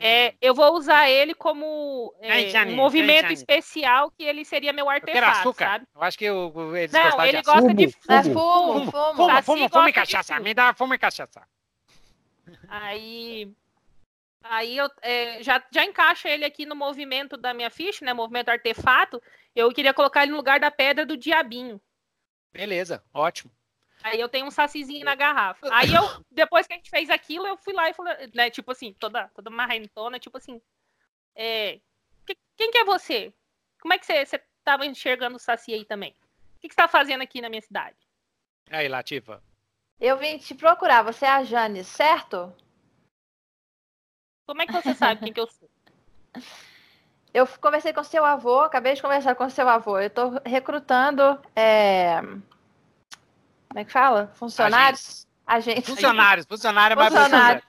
é, 0.00 0.34
eu 0.42 0.54
vou 0.56 0.74
usar 0.74 1.08
ele 1.08 1.34
como 1.34 2.12
é, 2.20 2.64
um 2.64 2.74
movimento 2.74 3.32
especial 3.32 4.10
que 4.10 4.24
ele 4.24 4.44
seria 4.44 4.72
meu 4.72 4.90
artefato, 4.90 5.54
sabe? 5.56 5.86
Eu 5.94 6.02
acho 6.02 6.18
que 6.18 6.24
eu, 6.24 6.76
ele 6.76 6.92
Não, 6.92 7.24
ele 7.24 7.42
gosta 7.42 7.60
fumo, 7.60 7.74
de 7.74 7.92
fumo. 7.92 8.22
Fumo, 8.24 8.32
fumo, 8.32 8.90
fumo. 8.90 9.14
Fumo, 9.14 9.42
fumo, 9.42 9.68
fumo 9.68 9.88
e 9.88 9.92
cachaça. 9.92 10.40
Me 10.40 10.52
dá 10.52 10.74
fumo 10.74 10.94
e 10.94 10.98
cachaça. 10.98 11.46
Aí... 12.68 13.52
Aí 14.40 14.76
eu 14.76 14.88
é, 15.02 15.42
já, 15.42 15.62
já 15.70 15.84
encaixa 15.84 16.28
ele 16.28 16.44
aqui 16.44 16.64
no 16.64 16.76
movimento 16.76 17.36
da 17.36 17.52
minha 17.52 17.70
ficha, 17.70 18.04
né? 18.04 18.12
Movimento 18.12 18.48
artefato. 18.48 19.20
Eu 19.54 19.70
queria 19.72 19.92
colocar 19.92 20.22
ele 20.22 20.30
no 20.30 20.36
lugar 20.36 20.60
da 20.60 20.70
pedra 20.70 21.04
do 21.04 21.16
diabinho. 21.16 21.80
Beleza, 22.52 23.04
ótimo. 23.12 23.50
Aí 24.02 24.20
eu 24.20 24.28
tenho 24.28 24.46
um 24.46 24.50
sacizinho 24.50 25.04
na 25.04 25.14
garrafa. 25.14 25.68
Aí 25.72 25.92
eu, 25.92 26.24
depois 26.30 26.66
que 26.66 26.72
a 26.72 26.76
gente 26.76 26.88
fez 26.88 27.10
aquilo, 27.10 27.46
eu 27.46 27.56
fui 27.56 27.74
lá 27.74 27.90
e 27.90 27.94
falei, 27.94 28.30
né, 28.32 28.48
tipo 28.48 28.70
assim, 28.70 28.92
toda, 28.92 29.28
toda 29.34 29.50
marrentona, 29.50 30.20
tipo 30.20 30.38
assim, 30.38 30.62
é, 31.34 31.80
que, 32.24 32.36
quem 32.56 32.70
que 32.70 32.78
é 32.78 32.84
você? 32.84 33.32
Como 33.80 33.94
é 33.94 33.98
que 33.98 34.06
você, 34.06 34.24
você 34.24 34.42
tava 34.64 34.86
enxergando 34.86 35.36
o 35.36 35.40
saci 35.40 35.72
aí 35.72 35.84
também? 35.84 36.14
O 36.56 36.60
que, 36.60 36.68
que 36.68 36.74
você 36.74 36.80
tá 36.80 36.88
fazendo 36.88 37.22
aqui 37.22 37.40
na 37.40 37.48
minha 37.48 37.62
cidade? 37.62 37.96
Aí, 38.70 38.88
Latifa. 38.88 39.42
Eu 40.00 40.16
vim 40.16 40.38
te 40.38 40.54
procurar, 40.54 41.02
você 41.02 41.26
é 41.26 41.30
a 41.30 41.44
Jane, 41.44 41.82
certo? 41.82 42.52
Como 44.46 44.62
é 44.62 44.66
que 44.66 44.72
você 44.72 44.94
sabe 44.94 45.20
quem 45.20 45.32
que 45.32 45.40
eu 45.40 45.46
sou? 45.46 45.68
Eu 47.34 47.46
conversei 47.46 47.92
com 47.92 48.02
seu 48.02 48.24
avô, 48.24 48.60
acabei 48.60 48.94
de 48.94 49.02
conversar 49.02 49.34
com 49.34 49.48
seu 49.50 49.68
avô. 49.68 50.00
Eu 50.00 50.08
tô 50.08 50.40
recrutando 50.46 51.38
é, 51.54 52.22
como 53.68 53.80
é 53.80 53.84
que 53.84 53.92
fala? 53.92 54.28
Funcionários? 54.34 55.26
Agentes. 55.46 55.88
Funcionários, 55.88 56.46
funcionário 56.46 56.94
é 56.94 56.96
mais 56.96 57.14
funcionário. 57.14 57.62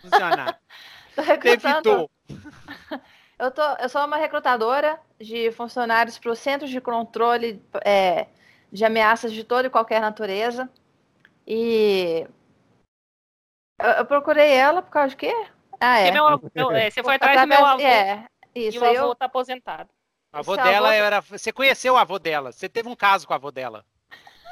Funcionário. 0.00 0.56
Tô 1.14 1.22
recrutando. 1.22 2.10
Eu, 3.36 3.50
tô, 3.50 3.62
eu 3.80 3.88
sou 3.88 4.04
uma 4.04 4.16
recrutadora 4.16 4.98
de 5.20 5.50
funcionários 5.50 6.16
para 6.16 6.30
o 6.30 6.36
Centro 6.36 6.68
de 6.68 6.80
Controle 6.80 7.60
é, 7.84 8.28
de 8.70 8.84
Ameaças 8.84 9.32
de 9.32 9.42
toda 9.42 9.66
e 9.66 9.70
qualquer 9.70 10.00
natureza. 10.00 10.70
E 11.46 12.26
eu, 13.80 13.90
eu 13.90 14.06
procurei 14.06 14.52
ela 14.52 14.82
por 14.82 14.90
causa 14.90 15.10
de 15.10 15.16
quê? 15.16 15.46
Ah, 15.80 15.98
é. 15.98 16.10
Meu, 16.10 16.24
meu, 16.54 16.70
é 16.72 16.90
você 16.90 17.02
foi 17.02 17.14
atrás 17.16 17.40
do 17.40 17.46
meu 17.46 17.64
avô. 17.64 17.82
É, 17.82 18.24
isso. 18.54 18.78
E 18.78 18.80
o 18.80 18.84
avô 18.84 19.12
está 19.12 19.26
aposentado. 19.26 19.90
O 20.32 20.38
avô 20.38 20.56
dela 20.56 20.88
avô... 20.88 20.96
era. 20.96 21.20
Você 21.20 21.52
conheceu 21.52 21.94
o 21.94 21.98
avô 21.98 22.18
dela? 22.18 22.52
Você 22.52 22.68
teve 22.68 22.88
um 22.88 22.96
caso 22.96 23.26
com 23.26 23.32
o 23.32 23.36
avô 23.36 23.50
dela? 23.50 23.84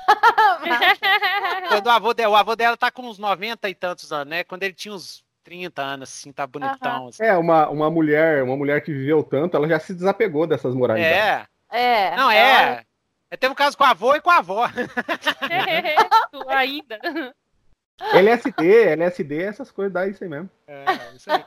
Quando 1.68 1.86
o 1.86 1.90
avô, 1.90 2.12
dela, 2.12 2.32
o 2.32 2.36
avô 2.36 2.56
dela 2.56 2.76
tá 2.76 2.90
com 2.90 3.02
uns 3.02 3.18
90 3.18 3.68
e 3.68 3.74
tantos 3.74 4.12
anos, 4.12 4.28
né? 4.28 4.44
Quando 4.44 4.64
ele 4.64 4.74
tinha 4.74 4.92
uns 4.92 5.24
30 5.44 5.80
anos, 5.80 6.08
assim, 6.08 6.32
tá 6.32 6.46
bonitão. 6.46 7.08
Assim. 7.08 7.22
É, 7.22 7.36
uma, 7.36 7.68
uma 7.68 7.90
mulher, 7.90 8.42
uma 8.42 8.56
mulher 8.56 8.82
que 8.82 8.92
viveu 8.92 9.22
tanto, 9.22 9.56
ela 9.56 9.68
já 9.68 9.78
se 9.78 9.94
desapegou 9.94 10.46
dessas 10.46 10.74
moralidades. 10.74 11.16
É. 11.16 11.46
É. 11.70 12.16
Não, 12.16 12.30
é. 12.30 12.84
É. 13.32 13.36
Teve 13.36 13.52
um 13.52 13.56
caso 13.56 13.76
com 13.76 13.84
a 13.84 13.90
avô 13.90 14.14
e 14.14 14.20
com 14.20 14.30
a 14.30 14.38
avó. 14.38 14.66
ainda. 16.48 17.00
LSD, 18.12 18.88
LSD, 18.88 19.42
essas 19.42 19.70
coisas 19.70 19.92
dá 19.92 20.06
isso 20.06 20.22
aí 20.22 20.30
mesmo. 20.30 20.50
É, 20.66 20.84
isso 21.14 21.30
aí. 21.30 21.44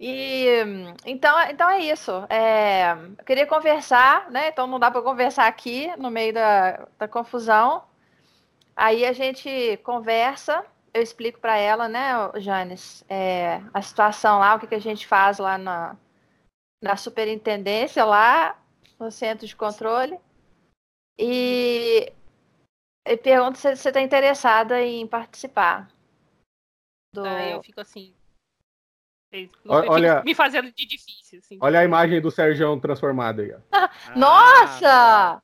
E 0.00 0.46
então, 1.04 1.38
então 1.48 1.70
é 1.70 1.78
isso. 1.78 2.10
É, 2.28 2.92
eu 3.18 3.24
queria 3.24 3.46
conversar, 3.46 4.30
né? 4.30 4.48
Então 4.48 4.66
não 4.66 4.78
dá 4.78 4.90
para 4.90 5.02
conversar 5.02 5.46
aqui 5.46 5.94
no 5.96 6.10
meio 6.10 6.32
da, 6.32 6.86
da 6.98 7.08
confusão. 7.08 7.84
Aí 8.76 9.04
a 9.04 9.12
gente 9.12 9.78
conversa, 9.84 10.64
eu 10.92 11.00
explico 11.00 11.38
para 11.38 11.56
ela, 11.56 11.88
né, 11.88 12.12
Janes, 12.36 13.04
é, 13.08 13.60
a 13.72 13.80
situação 13.80 14.40
lá, 14.40 14.54
o 14.54 14.58
que, 14.58 14.66
que 14.66 14.74
a 14.74 14.80
gente 14.80 15.06
faz 15.06 15.38
lá 15.38 15.56
na, 15.56 15.96
na 16.82 16.96
superintendência, 16.96 18.04
lá 18.04 18.58
no 19.04 19.10
centro 19.10 19.46
de 19.46 19.54
controle. 19.54 20.18
E, 21.18 22.12
e 23.06 23.16
pergunto 23.16 23.58
se 23.58 23.76
você 23.76 23.88
está 23.88 24.00
interessada 24.00 24.82
em 24.82 25.06
participar. 25.06 25.88
Do... 27.12 27.24
Ah, 27.24 27.48
eu 27.48 27.62
fico 27.62 27.80
assim, 27.80 28.14
Olha, 29.66 30.22
me 30.22 30.34
fazendo 30.34 30.70
de 30.72 30.86
difícil. 30.86 31.40
Assim. 31.40 31.58
Olha 31.60 31.80
a 31.80 31.84
imagem 31.84 32.20
do 32.20 32.30
Sérgio 32.30 32.78
transformado 32.80 33.40
aí. 33.40 33.52
Ó. 33.52 33.58
Nossa! 34.14 34.88
Ah, 34.88 35.42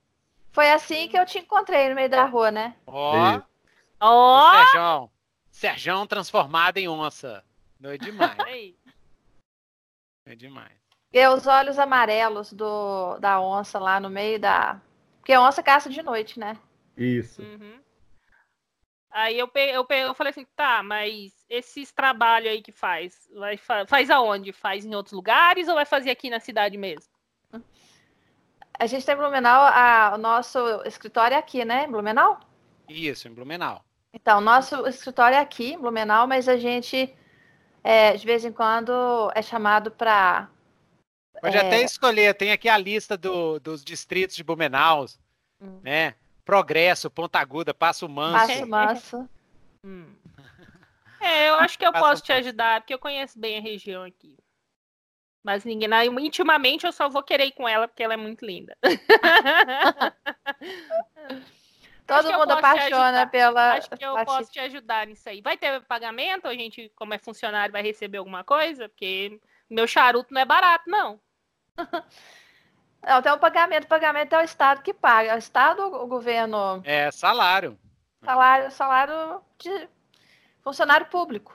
Foi 0.53 0.71
assim 0.71 1.09
que 1.09 1.19
eu 1.19 1.27
te 1.27 1.39
encontrei 1.39 1.89
no 1.89 1.95
meio 1.95 2.09
da 2.09 2.25
rua, 2.25 2.51
né? 2.51 2.77
Ó! 2.87 3.41
Ó! 4.01 4.53
Sérgio, 4.53 5.11
Sérgio 5.51 6.07
transformado 6.07 6.79
em 6.79 6.89
onça. 6.89 7.45
Não 7.81 7.91
é 7.91 7.99
demais. 7.99 8.75
é 10.27 10.35
demais. 10.37 10.80
E 11.13 11.27
os 11.29 11.47
olhos 11.47 11.79
amarelos 11.79 12.53
do, 12.53 13.19
da 13.19 13.41
onça 13.41 13.79
lá 13.79 13.99
no 13.99 14.09
meio 14.09 14.39
da. 14.39 14.81
Porque 15.19 15.33
a 15.33 15.43
onça 15.43 15.63
caça 15.63 15.91
de 15.91 16.03
noite, 16.03 16.39
né? 16.39 16.57
Isso. 16.97 17.43
Uhum. 17.43 17.81
Aí 19.11 19.37
eu, 19.37 19.51
eu, 19.55 19.87
eu 19.89 20.15
falei 20.15 20.31
assim, 20.31 20.47
tá, 20.55 20.83
mas 20.85 21.33
esses 21.49 21.91
trabalhos 21.91 22.51
aí 22.53 22.63
que 22.63 22.71
faz, 22.71 23.29
vai, 23.35 23.59
faz 23.89 24.09
aonde? 24.09 24.53
Faz 24.53 24.85
em 24.85 24.95
outros 24.95 25.13
lugares 25.13 25.67
ou 25.67 25.75
vai 25.75 25.85
fazer 25.85 26.11
aqui 26.11 26.31
na 26.31 26.39
cidade 26.39 26.79
mesmo? 26.79 27.13
A 28.79 28.87
gente 28.87 29.05
tem 29.05 29.15
em 29.15 29.19
Blumenau, 29.19 29.63
a, 29.63 30.13
o 30.15 30.19
nosso 30.19 30.59
escritório 30.87 31.35
é 31.35 31.39
aqui, 31.39 31.65
né? 31.65 31.85
Em 31.85 31.91
Blumenau? 31.91 32.41
Isso, 32.89 33.29
em 33.29 33.35
Blumenau. 33.35 33.85
Então, 34.13 34.41
nosso 34.41 34.87
escritório 34.87 35.37
é 35.37 35.39
aqui, 35.41 35.75
em 35.75 35.79
Blumenau, 35.79 36.27
mas 36.27 36.49
a 36.49 36.57
gente, 36.57 37.15
é, 37.85 38.17
de 38.17 38.25
vez 38.25 38.45
em 38.45 38.53
quando, 38.53 39.31
é 39.35 39.43
chamado 39.43 39.91
para. 39.91 40.49
Pode 41.41 41.57
é... 41.57 41.61
até 41.61 41.83
escolher, 41.83 42.35
tem 42.35 42.53
aqui 42.53 42.69
a 42.69 42.77
lista 42.77 43.17
do, 43.17 43.59
dos 43.61 43.85
distritos 43.85 44.37
de 44.37 44.45
Blumenau, 44.45 45.07
hum. 45.61 45.81
né? 45.83 46.15
Progresso, 46.45 47.11
Ponta 47.11 47.39
Aguda, 47.39 47.73
Passo 47.73 48.09
Manso. 48.09 48.47
Passo 48.47 48.67
Manso. 48.67 49.29
hum. 49.85 50.15
É, 51.21 51.51
eu 51.51 51.55
acho 51.57 51.79
que 51.79 51.87
eu 51.87 51.93
posso 51.93 52.23
te 52.23 52.33
ajudar, 52.33 52.81
porque 52.81 52.95
eu 52.95 52.99
conheço 52.99 53.39
bem 53.39 53.59
a 53.59 53.61
região 53.61 54.03
aqui. 54.03 54.37
Mas 55.43 55.65
ninguém, 55.65 55.89
intimamente 56.21 56.87
eu 56.87 56.93
só 56.93 57.09
vou 57.09 57.23
querer 57.23 57.47
ir 57.47 57.53
com 57.53 57.69
ela 57.69 57.89
porque 57.89 58.03
ela 58.03 58.15
é 58.15 58.17
muito 58.17 58.45
linda. 58.45 58.77
Todo 62.07 62.33
mundo 62.33 62.51
apaixona 62.51 63.27
pela. 63.27 63.75
Acho 63.75 63.91
que 63.91 64.05
eu 64.05 64.17
posso 64.25 64.51
te 64.51 64.59
ajudar 64.59 65.07
nisso 65.07 65.29
aí. 65.29 65.41
Vai 65.41 65.57
ter 65.57 65.81
pagamento? 65.83 66.49
A 66.49 66.55
gente, 66.55 66.91
como 66.97 67.15
é 67.15 67.19
funcionário, 67.19 67.73
vai 67.73 67.83
receber 67.83 68.19
alguma 68.19 68.43
coisa? 68.43 68.89
Porque 68.89 69.41
meu 69.69 69.87
charuto 69.87 70.35
não 70.35 70.41
é 70.41 70.45
barato, 70.45 70.91
não. 70.91 71.21
Não, 73.03 73.23
tem 73.23 73.33
um 73.33 73.39
pagamento. 73.39 73.85
O 73.85 73.89
pagamento 73.89 74.35
é 74.35 74.39
o 74.39 74.45
Estado 74.45 74.83
que 74.83 74.93
paga. 74.93 75.31
É 75.31 75.35
o 75.35 75.39
Estado 75.39 75.83
ou 75.83 76.05
o 76.05 76.07
governo? 76.07 76.83
É 76.85 77.11
salário. 77.11 77.79
Salário, 78.23 78.71
salário 78.71 79.41
de 79.59 79.89
funcionário 80.63 81.07
público. 81.07 81.55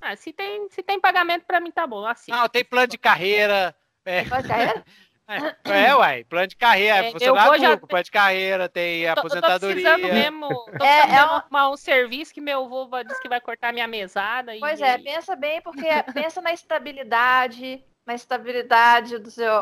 Ah, 0.00 0.16
se 0.16 0.32
tem, 0.32 0.68
se 0.70 0.82
tem 0.82 1.00
pagamento, 1.00 1.44
para 1.44 1.60
mim 1.60 1.70
tá 1.70 1.86
bom. 1.86 2.04
Assim. 2.04 2.32
Não, 2.32 2.48
tem 2.48 2.64
plano 2.64 2.88
de 2.88 2.98
carreira. 2.98 3.74
É. 4.04 4.24
Plano 4.24 4.42
de 4.42 4.48
carreira? 4.48 4.84
É, 5.26 5.86
é, 5.86 5.96
uai, 5.96 6.22
plano 6.24 6.46
de 6.46 6.54
carreira, 6.54 7.06
é, 7.06 7.10
funcionário 7.10 7.52
público, 7.52 7.70
já... 7.70 7.86
plano 7.86 8.04
de 8.04 8.10
carreira, 8.10 8.68
tem 8.68 9.08
aposentadoria. 9.08 9.88
Eu 9.88 9.94
tô 9.94 10.00
precisando 10.00 10.14
mesmo, 10.14 10.48
tô 10.78 10.84
é, 10.84 11.00
precisando 11.00 11.14
é 11.14 11.24
um... 11.24 11.30
arrumar 11.30 11.70
um 11.70 11.76
serviço 11.78 12.34
que 12.34 12.42
meu 12.42 12.62
avô 12.62 13.02
disse 13.02 13.22
que 13.22 13.28
vai 13.30 13.40
cortar 13.40 13.72
minha 13.72 13.86
mesada. 13.86 14.52
Pois 14.60 14.80
e... 14.80 14.82
é, 14.82 14.98
pensa 14.98 15.34
bem, 15.34 15.62
porque 15.62 15.86
pensa 16.12 16.42
na 16.42 16.52
estabilidade, 16.52 17.82
na 18.06 18.14
estabilidade 18.14 19.18
do 19.18 19.30
seu... 19.30 19.52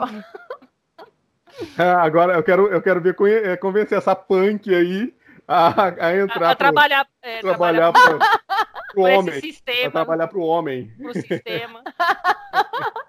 Ah, 1.77 2.03
agora 2.03 2.35
eu 2.35 2.43
quero, 2.43 2.69
eu 2.69 2.81
quero 2.81 3.01
ver 3.01 3.15
é, 3.45 3.57
convencer 3.57 3.99
essa 3.99 4.17
punk 4.17 4.75
aí 4.75 5.15
a, 5.47 6.07
a 6.07 6.17
entrar. 6.17 6.49
A, 6.49 6.51
a 6.53 6.57
trabalhar, 6.57 7.07
é, 7.21 7.41
trabalhar, 7.41 7.93
trabalhar 7.93 7.95
para 8.19 8.97
o 8.97 9.03
homem. 9.03 9.41
Sistema, 9.41 9.91
trabalhar 9.91 10.29
para 10.29 10.39
o 10.39 10.47
homem. 10.47 10.95
Para 10.97 11.11
o 11.11 11.13
sistema. 11.13 11.83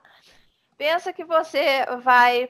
Pensa 0.77 1.13
que 1.13 1.23
você 1.23 1.85
vai 2.03 2.49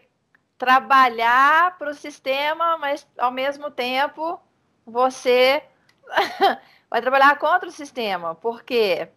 trabalhar 0.57 1.77
para 1.77 1.91
o 1.91 1.93
sistema, 1.93 2.77
mas 2.77 3.07
ao 3.17 3.31
mesmo 3.31 3.69
tempo 3.69 4.39
você 4.85 5.61
vai 6.89 7.01
trabalhar 7.01 7.37
contra 7.37 7.69
o 7.69 7.71
sistema. 7.71 8.33
Por 8.33 8.63
quê? 8.63 9.09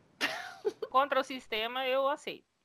Contra 0.91 1.21
o 1.21 1.25
sistema 1.25 1.87
eu 1.87 2.09
aceito. 2.09 2.56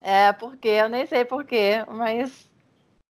É, 0.00 0.32
porque 0.32 0.68
eu 0.68 0.88
nem 0.88 1.06
sei 1.06 1.24
porquê, 1.24 1.84
mas. 1.88 2.48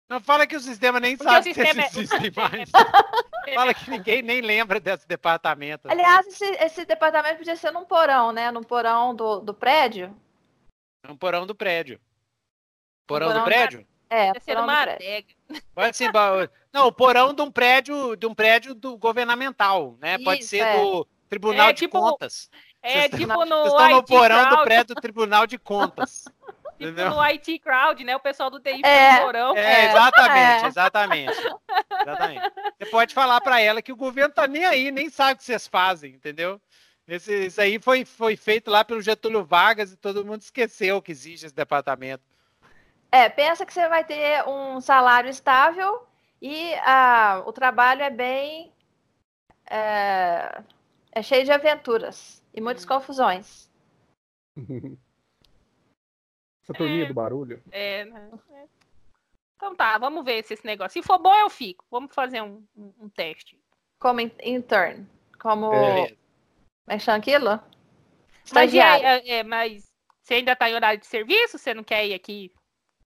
Não 0.08 0.20
fala 0.20 0.46
que 0.46 0.56
o 0.56 0.60
sistema 0.60 1.00
nem 1.00 1.16
porque 1.16 1.30
sabe 1.30 1.52
que 1.52 1.60
é... 1.60 1.70
existe 1.70 2.32
mais. 2.36 2.70
fala 3.54 3.74
que 3.74 3.90
ninguém 3.90 4.22
nem 4.22 4.40
lembra 4.40 4.78
desse 4.78 5.06
departamento. 5.06 5.90
Aliás, 5.90 6.26
esse, 6.26 6.44
esse, 6.44 6.84
departamento 6.84 7.38
podia 7.38 7.56
ser 7.56 7.72
num 7.72 7.84
porão, 7.84 8.30
né? 8.30 8.50
Num 8.52 8.62
porão 8.62 9.14
do, 9.14 9.40
do 9.40 9.52
prédio. 9.52 10.16
Num 11.06 11.16
porão 11.16 11.44
do 11.46 11.54
prédio. 11.54 12.00
Porão, 13.06 13.28
porão 13.28 13.40
do 13.40 13.44
prédio? 13.44 13.86
É, 14.08 14.28
Podia 14.28 14.42
ser 14.42 14.58
uma 14.58 14.82
adega. 14.82 15.26
Pode 15.74 15.96
ser. 15.96 16.12
Não, 16.72 16.86
o 16.86 16.92
porão 16.92 17.34
de 17.34 17.42
um 17.42 17.50
prédio, 17.50 18.16
de 18.16 18.26
um 18.26 18.34
prédio 18.34 18.74
do 18.74 18.96
governamental, 18.96 19.96
né? 20.00 20.14
Isso, 20.14 20.24
Pode 20.24 20.44
ser 20.44 20.58
é. 20.58 20.80
do 20.80 21.06
Tribunal 21.28 21.70
é, 21.70 21.72
de 21.72 21.80
tipo, 21.80 21.98
Contas. 21.98 22.48
É 22.82 23.08
Vocês 23.08 23.20
tipo 23.20 23.44
no. 23.44 23.56
Vocês 23.62 23.72
estão 23.72 23.90
no 23.90 24.04
porão 24.04 24.40
crowd. 24.40 24.56
do 24.56 24.64
prédio 24.64 24.94
do 24.94 25.00
Tribunal 25.00 25.46
de 25.46 25.58
Contas. 25.58 26.24
tipo 26.78 26.90
entendeu? 26.90 27.10
no 27.10 27.20
IT 27.20 27.58
Crowd, 27.58 28.04
né? 28.04 28.14
O 28.14 28.20
pessoal 28.20 28.50
do 28.50 28.60
TI 28.60 28.80
é, 28.84 29.20
porão. 29.20 29.56
É, 29.56 29.86
exatamente, 29.86 30.64
é. 30.64 30.68
exatamente. 30.68 31.56
Exatamente. 32.02 32.52
Você 32.78 32.90
pode 32.90 33.14
falar 33.14 33.40
para 33.40 33.60
ela 33.60 33.82
que 33.82 33.92
o 33.92 33.96
governo 33.96 34.32
tá 34.32 34.46
nem 34.46 34.64
aí, 34.64 34.90
nem 34.90 35.08
sabe 35.08 35.32
o 35.32 35.36
que 35.36 35.44
vocês 35.44 35.66
fazem, 35.66 36.12
entendeu? 36.12 36.60
Esse, 37.08 37.46
isso 37.46 37.60
aí 37.60 37.78
foi, 37.78 38.04
foi 38.04 38.36
feito 38.36 38.70
lá 38.70 38.84
pelo 38.84 39.00
Getúlio 39.00 39.44
Vargas 39.44 39.92
e 39.92 39.96
todo 39.96 40.24
mundo 40.24 40.40
esqueceu 40.40 41.00
que 41.00 41.12
existe 41.12 41.46
esse 41.46 41.54
departamento. 41.54 42.24
É, 43.10 43.28
pensa 43.28 43.64
que 43.64 43.72
você 43.72 43.88
vai 43.88 44.04
ter 44.04 44.46
um 44.46 44.80
salário 44.80 45.30
estável 45.30 46.06
e 46.42 46.74
ah, 46.84 47.42
o 47.46 47.52
trabalho 47.52 48.02
é 48.02 48.10
bem. 48.10 48.72
É, 49.68 50.60
é 51.12 51.22
cheio 51.22 51.44
de 51.44 51.52
aventuras 51.52 52.42
e 52.56 52.60
muitas 52.60 52.84
confusões. 52.84 53.70
Essa 56.64 56.72
turminha 56.74 57.04
é, 57.04 57.06
do 57.06 57.14
barulho. 57.14 57.62
É, 57.70 58.04
né? 58.06 58.30
É. 58.50 58.64
Então 59.54 59.76
tá, 59.76 59.96
vamos 59.98 60.24
ver 60.24 60.42
se 60.44 60.54
esse 60.54 60.66
negócio. 60.66 61.00
Se 61.00 61.06
for 61.06 61.18
bom, 61.18 61.34
eu 61.34 61.48
fico. 61.48 61.84
Vamos 61.90 62.12
fazer 62.12 62.42
um, 62.42 62.66
um, 62.76 62.92
um 62.98 63.08
teste. 63.08 63.56
Como 64.00 64.20
intern. 64.20 65.06
Como. 65.38 65.72
É. 65.72 66.08
Como 66.86 67.00
que 67.00 67.10
aquilo? 67.10 67.60
Mas, 68.52 68.74
é, 68.74 69.28
é, 69.28 69.42
mas 69.42 69.84
você 70.22 70.34
ainda 70.34 70.52
está 70.52 70.68
em 70.68 70.74
horário 70.74 71.00
de 71.00 71.06
serviço? 71.06 71.58
Você 71.58 71.72
não 71.72 71.84
quer 71.84 72.06
ir 72.06 72.14
aqui 72.14 72.52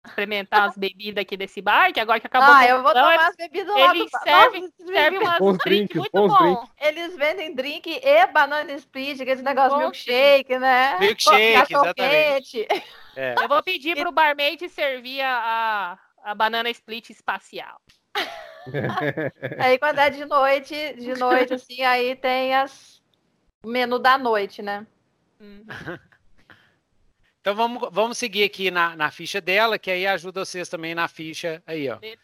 experimentar 0.06 0.68
as 0.68 0.76
bebidas 0.76 1.22
aqui 1.22 1.36
desse 1.36 1.60
bar, 1.60 1.92
que 1.92 2.00
agora 2.00 2.20
que 2.20 2.26
acabou. 2.26 2.54
Ah, 2.54 2.66
eu 2.66 2.82
vou 2.82 2.92
tomar 2.92 3.28
as 3.28 3.36
bebidas 3.36 3.74
lá 3.74 3.94
Eles 3.94 4.10
servem, 4.22 4.72
servem 4.76 5.18
umas 5.18 5.38
bons 5.38 5.58
muito 5.66 6.10
bons 6.12 6.28
bom. 6.28 6.38
Drink. 6.38 6.70
Eles 6.80 7.16
vendem 7.16 7.54
drink 7.54 8.00
e 8.02 8.26
banana 8.28 8.72
split, 8.72 9.20
aquele 9.20 9.42
negócio 9.42 9.70
bom 9.70 9.78
milkshake, 9.78 10.58
né? 10.58 10.98
Milkshake, 10.98 11.74
exatamente. 11.74 12.66
É. 13.16 13.34
Eu 13.40 13.48
vou 13.48 13.60
pedir 13.60 13.96
pro 13.96 14.12
barmaid 14.12 14.68
servir 14.68 15.20
a, 15.20 15.98
a 16.22 16.32
banana 16.32 16.70
split 16.70 17.10
espacial. 17.10 17.82
aí 19.58 19.78
quando 19.80 19.98
é 19.98 20.10
de 20.10 20.24
noite, 20.24 20.94
de 20.94 21.14
noite, 21.18 21.54
assim, 21.54 21.82
aí 21.82 22.14
tem 22.14 22.54
as 22.54 23.02
o 23.62 23.68
menu 23.68 23.98
da 23.98 24.16
noite, 24.16 24.62
né? 24.62 24.86
Uhum. 25.40 25.64
então 27.40 27.54
vamos, 27.54 27.88
vamos 27.90 28.18
seguir 28.18 28.44
aqui 28.44 28.70
na, 28.70 28.94
na 28.94 29.10
ficha 29.10 29.40
dela, 29.40 29.78
que 29.78 29.90
aí 29.90 30.06
ajuda 30.06 30.44
vocês 30.44 30.68
também 30.68 30.94
na 30.94 31.08
ficha 31.08 31.62
aí, 31.66 31.88
ó. 31.88 31.96
Beleza. 31.96 32.20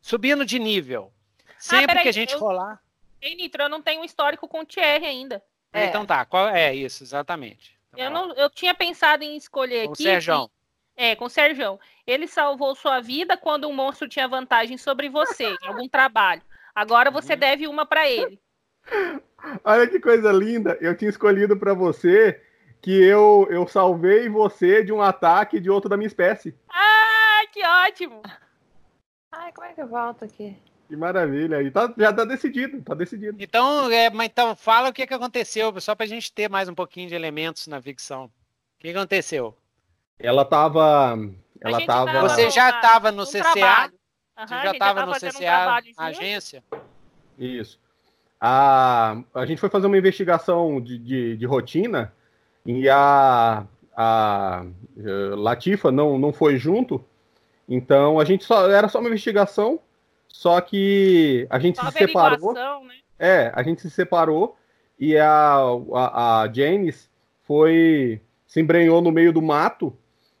Subindo 0.00 0.44
de 0.44 0.58
nível. 0.58 1.12
Ah, 1.48 1.52
Sempre 1.58 1.98
ah, 1.98 2.02
que 2.02 2.08
a 2.08 2.12
gente 2.12 2.34
eu, 2.34 2.40
rolar. 2.40 2.82
Em 3.20 3.36
Nitro, 3.36 3.62
eu 3.62 3.68
não 3.68 3.80
tenho 3.80 4.02
um 4.02 4.04
histórico 4.04 4.46
com 4.46 4.60
o 4.60 4.66
Thierry 4.66 5.06
ainda. 5.06 5.42
É. 5.72 5.86
Então 5.86 6.04
tá, 6.04 6.24
qual 6.24 6.48
é 6.48 6.74
isso, 6.74 7.02
exatamente. 7.02 7.78
Então, 7.92 8.04
eu, 8.04 8.10
não, 8.10 8.34
eu 8.34 8.50
tinha 8.50 8.74
pensado 8.74 9.24
em 9.24 9.36
escolher 9.36 9.86
com 9.86 9.92
aqui. 9.92 10.02
Com 10.02 10.08
o 10.08 10.12
Serjão. 10.12 10.50
É, 10.94 11.16
com 11.16 11.24
o 11.24 11.30
Serjão. 11.30 11.80
Ele 12.06 12.26
salvou 12.26 12.74
sua 12.74 13.00
vida 13.00 13.36
quando 13.36 13.68
um 13.68 13.72
monstro 13.72 14.08
tinha 14.08 14.28
vantagem 14.28 14.76
sobre 14.76 15.08
você 15.08 15.44
em 15.62 15.66
algum 15.66 15.88
trabalho. 15.88 16.42
Agora 16.74 17.10
você 17.10 17.32
uhum. 17.32 17.38
deve 17.38 17.66
uma 17.66 17.86
para 17.86 18.10
ele. 18.10 18.38
Olha 19.64 19.86
que 19.86 19.98
coisa 19.98 20.30
linda. 20.30 20.76
Eu 20.80 20.96
tinha 20.96 21.08
escolhido 21.08 21.56
para 21.56 21.72
você 21.72 22.40
que 22.82 22.90
eu, 22.90 23.46
eu 23.48 23.66
salvei 23.66 24.28
você 24.28 24.84
de 24.84 24.92
um 24.92 25.00
ataque 25.00 25.58
de 25.58 25.70
outro 25.70 25.88
da 25.88 25.96
minha 25.96 26.06
espécie. 26.06 26.54
Ah, 26.68 27.40
que 27.50 27.64
ótimo! 27.64 28.20
Ai, 29.32 29.52
como 29.52 29.66
é 29.66 29.72
que 29.72 29.80
eu 29.80 29.86
volto 29.86 30.24
aqui? 30.24 30.54
Que 30.88 30.96
maravilha. 30.96 31.62
E 31.62 31.70
tá, 31.70 31.92
já 31.96 32.12
tá 32.12 32.24
decidido, 32.24 32.82
tá 32.82 32.94
decidido. 32.94 33.36
Então, 33.40 33.90
é, 33.90 34.10
mas 34.10 34.26
então 34.26 34.54
fala 34.54 34.90
o 34.90 34.92
que, 34.92 35.06
que 35.06 35.14
aconteceu, 35.14 35.72
só 35.80 35.94
pra 35.94 36.04
gente 36.04 36.30
ter 36.30 36.50
mais 36.50 36.68
um 36.68 36.74
pouquinho 36.74 37.08
de 37.08 37.14
elementos 37.14 37.66
na 37.66 37.80
ficção. 37.80 38.24
O 38.24 38.30
que 38.80 38.90
aconteceu? 38.90 39.56
Ela 40.18 40.44
tava. 40.44 41.16
Ela 41.60 41.86
tava. 41.86 42.20
Você 42.22 42.50
já 42.50 42.80
tava 42.80 43.10
no 43.10 43.24
CCA? 43.24 43.90
Uhum, 44.38 44.46
Você 44.46 44.54
já 44.62 44.74
tava 44.74 45.06
no 45.06 45.12
CCA, 45.12 45.80
um 45.98 46.02
agência? 46.02 46.62
Isso 47.38 47.80
a, 48.44 49.22
a 49.32 49.46
gente 49.46 49.60
foi 49.60 49.70
fazer 49.70 49.86
uma 49.86 49.96
investigação 49.96 50.80
de, 50.80 50.98
de, 50.98 51.36
de 51.36 51.46
rotina 51.46 52.12
e 52.64 52.88
a, 52.88 53.66
a 53.96 54.64
eh, 54.96 55.34
Latifa 55.36 55.90
não, 55.90 56.18
não 56.18 56.32
foi 56.32 56.56
junto, 56.56 57.04
então 57.68 58.20
a 58.20 58.24
gente 58.24 58.44
só 58.44 58.70
era 58.70 58.88
só 58.88 59.00
uma 59.00 59.08
investigação, 59.08 59.80
só 60.28 60.60
que 60.60 61.46
a 61.50 61.58
gente 61.58 61.76
só 61.78 61.90
se 61.90 61.98
separou. 61.98 62.54
Né? 62.54 62.94
É, 63.18 63.52
a 63.54 63.62
gente 63.62 63.80
se 63.82 63.90
separou 63.90 64.56
e 64.98 65.16
a, 65.16 65.56
a, 65.94 66.42
a 66.42 66.52
Janice 66.52 67.08
foi 67.42 68.20
se 68.46 68.60
embrenhou 68.60 69.00
no 69.00 69.10
meio 69.10 69.32
do 69.32 69.42
mato 69.42 69.96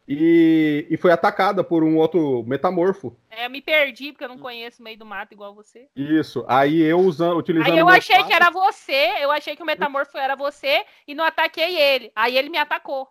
e, 0.06 0.86
e 0.90 0.96
foi 0.96 1.12
atacada 1.12 1.62
por 1.62 1.84
um 1.84 1.96
outro 1.96 2.42
metamorfo. 2.44 3.16
É, 3.30 3.46
eu 3.46 3.50
me 3.50 3.62
perdi 3.62 4.12
porque 4.12 4.24
eu 4.24 4.28
não 4.28 4.38
conheço 4.38 4.80
o 4.80 4.84
meio 4.84 4.98
do 4.98 5.06
mato 5.06 5.32
igual 5.32 5.54
você. 5.54 5.88
Isso. 5.94 6.44
Aí 6.48 6.80
eu 6.80 6.98
usando, 6.98 7.36
utilizando. 7.36 7.72
Aí 7.72 7.78
eu 7.78 7.88
achei 7.88 8.22
que 8.24 8.32
era 8.32 8.50
você, 8.50 9.12
eu 9.20 9.30
achei 9.30 9.54
que 9.54 9.62
o 9.62 9.66
metamorfo 9.66 10.18
era 10.18 10.34
você 10.34 10.84
e 11.06 11.14
não 11.14 11.24
ataquei 11.24 11.78
ele. 11.78 12.10
Aí 12.16 12.36
ele 12.36 12.48
me 12.48 12.58
atacou. 12.58 13.08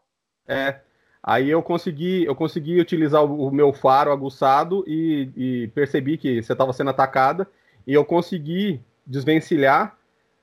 É. 0.47 0.79
Aí 1.23 1.49
eu 1.49 1.61
consegui, 1.61 2.25
eu 2.25 2.35
consegui 2.35 2.79
utilizar 2.79 3.23
o, 3.23 3.47
o 3.47 3.51
meu 3.51 3.71
faro 3.71 4.11
aguçado 4.11 4.83
e, 4.87 5.29
e 5.35 5.67
percebi 5.69 6.17
que 6.17 6.41
você 6.41 6.51
estava 6.51 6.73
sendo 6.73 6.89
atacada 6.89 7.47
e 7.85 7.93
eu 7.93 8.03
consegui 8.03 8.81
desvencilhar, 9.05 9.95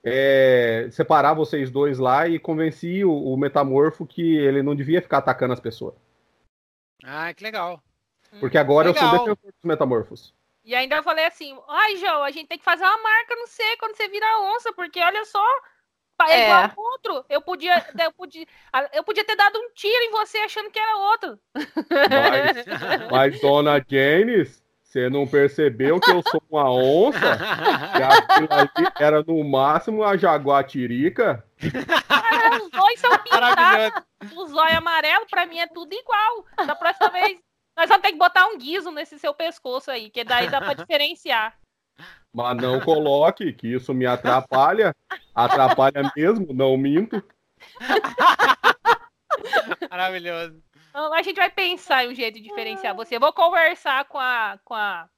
é, 0.04 0.88
separar 0.90 1.34
vocês 1.34 1.70
dois 1.70 1.98
lá 1.98 2.28
e 2.28 2.38
convenci 2.38 3.04
o, 3.04 3.12
o 3.12 3.36
metamorfo 3.36 4.06
que 4.06 4.36
ele 4.36 4.62
não 4.62 4.74
devia 4.74 5.02
ficar 5.02 5.18
atacando 5.18 5.52
as 5.52 5.60
pessoas. 5.60 5.94
Ah, 7.04 7.32
que 7.32 7.42
legal. 7.42 7.82
Porque 8.40 8.58
agora 8.58 8.88
legal. 8.88 9.04
eu 9.04 9.10
sou 9.10 9.18
defensor 9.18 9.52
dos 9.52 9.64
metamorfos. 9.64 10.34
E 10.64 10.74
ainda 10.74 10.96
eu 10.96 11.02
falei 11.02 11.24
assim, 11.24 11.56
ai, 11.66 11.96
João, 11.96 12.22
a 12.22 12.30
gente 12.30 12.48
tem 12.48 12.58
que 12.58 12.64
fazer 12.64 12.84
uma 12.84 13.02
marca 13.02 13.34
no 13.34 13.46
C 13.46 13.62
quando 13.78 13.96
você 13.96 14.06
vira 14.08 14.40
onça, 14.54 14.72
porque 14.74 15.00
olha 15.00 15.24
só, 15.24 15.44
é, 16.26 16.32
é 16.32 16.44
igual 16.44 16.72
outro. 16.76 17.24
Eu 17.28 17.40
podia, 17.40 17.72
eu 18.04 18.12
podia, 18.12 18.46
eu 18.92 19.04
podia 19.04 19.24
ter 19.24 19.36
dado 19.36 19.58
um 19.58 19.70
tiro 19.74 20.02
em 20.02 20.10
você 20.10 20.38
achando 20.38 20.70
que 20.70 20.78
era 20.78 20.96
outro. 20.96 21.38
Mas, 21.54 22.66
mas 23.10 23.40
dona 23.40 23.82
James, 23.88 24.62
você 24.82 25.08
não 25.08 25.26
percebeu 25.26 26.00
que 26.00 26.10
eu 26.10 26.22
sou 26.28 26.42
uma 26.50 26.70
onça? 26.70 27.18
Que 28.96 29.02
era 29.02 29.22
no 29.22 29.44
máximo 29.44 30.02
a 30.02 30.16
jaguatirica? 30.16 31.44
Os 32.62 32.70
dois 32.70 33.00
são 33.00 33.18
pintados. 33.18 34.02
O 34.34 34.46
zóio 34.46 34.78
amarelo, 34.78 35.26
pra 35.26 35.46
mim, 35.46 35.58
é 35.58 35.66
tudo 35.66 35.92
igual. 35.92 36.44
Da 36.66 36.74
próxima 36.74 37.08
vez, 37.10 37.38
nós 37.76 37.88
vamos 37.88 38.02
ter 38.02 38.12
que 38.12 38.18
botar 38.18 38.46
um 38.46 38.58
guiso 38.58 38.90
nesse 38.90 39.18
seu 39.18 39.32
pescoço 39.32 39.90
aí, 39.90 40.10
que 40.10 40.24
daí 40.24 40.48
dá 40.48 40.60
pra 40.60 40.74
diferenciar. 40.74 41.56
Mas 42.32 42.56
não 42.56 42.80
coloque, 42.80 43.52
que 43.52 43.74
isso 43.74 43.94
me 43.94 44.06
atrapalha. 44.06 44.94
Atrapalha 45.34 46.12
mesmo, 46.16 46.52
não 46.52 46.76
minto. 46.76 47.22
Maravilhoso. 49.90 50.62
Então, 50.90 51.12
a 51.12 51.22
gente 51.22 51.36
vai 51.36 51.50
pensar 51.50 52.04
em 52.04 52.08
um 52.10 52.14
jeito 52.14 52.34
de 52.34 52.42
diferenciar 52.42 52.94
você. 52.94 53.16
Eu 53.16 53.20
vou 53.20 53.32
conversar 53.32 54.04
com 54.06 54.18
a. 54.18 54.58
Com 54.64 54.74
a 54.74 55.08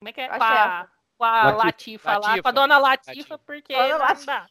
como 0.00 0.08
é 0.08 0.12
que 0.12 0.20
é? 0.20 0.28
Com 0.28 0.42
a, 0.42 0.88
com 1.18 1.24
a 1.24 1.50
Latifa, 1.52 2.12
Latifa, 2.12 2.18
lá, 2.18 2.42
com 2.42 2.48
a 2.48 2.52
dona 2.52 2.78
Latifa, 2.78 3.10
Latifa. 3.10 3.38
porque 3.38 3.76
dona 3.76 3.96
Latifa. 3.96 4.46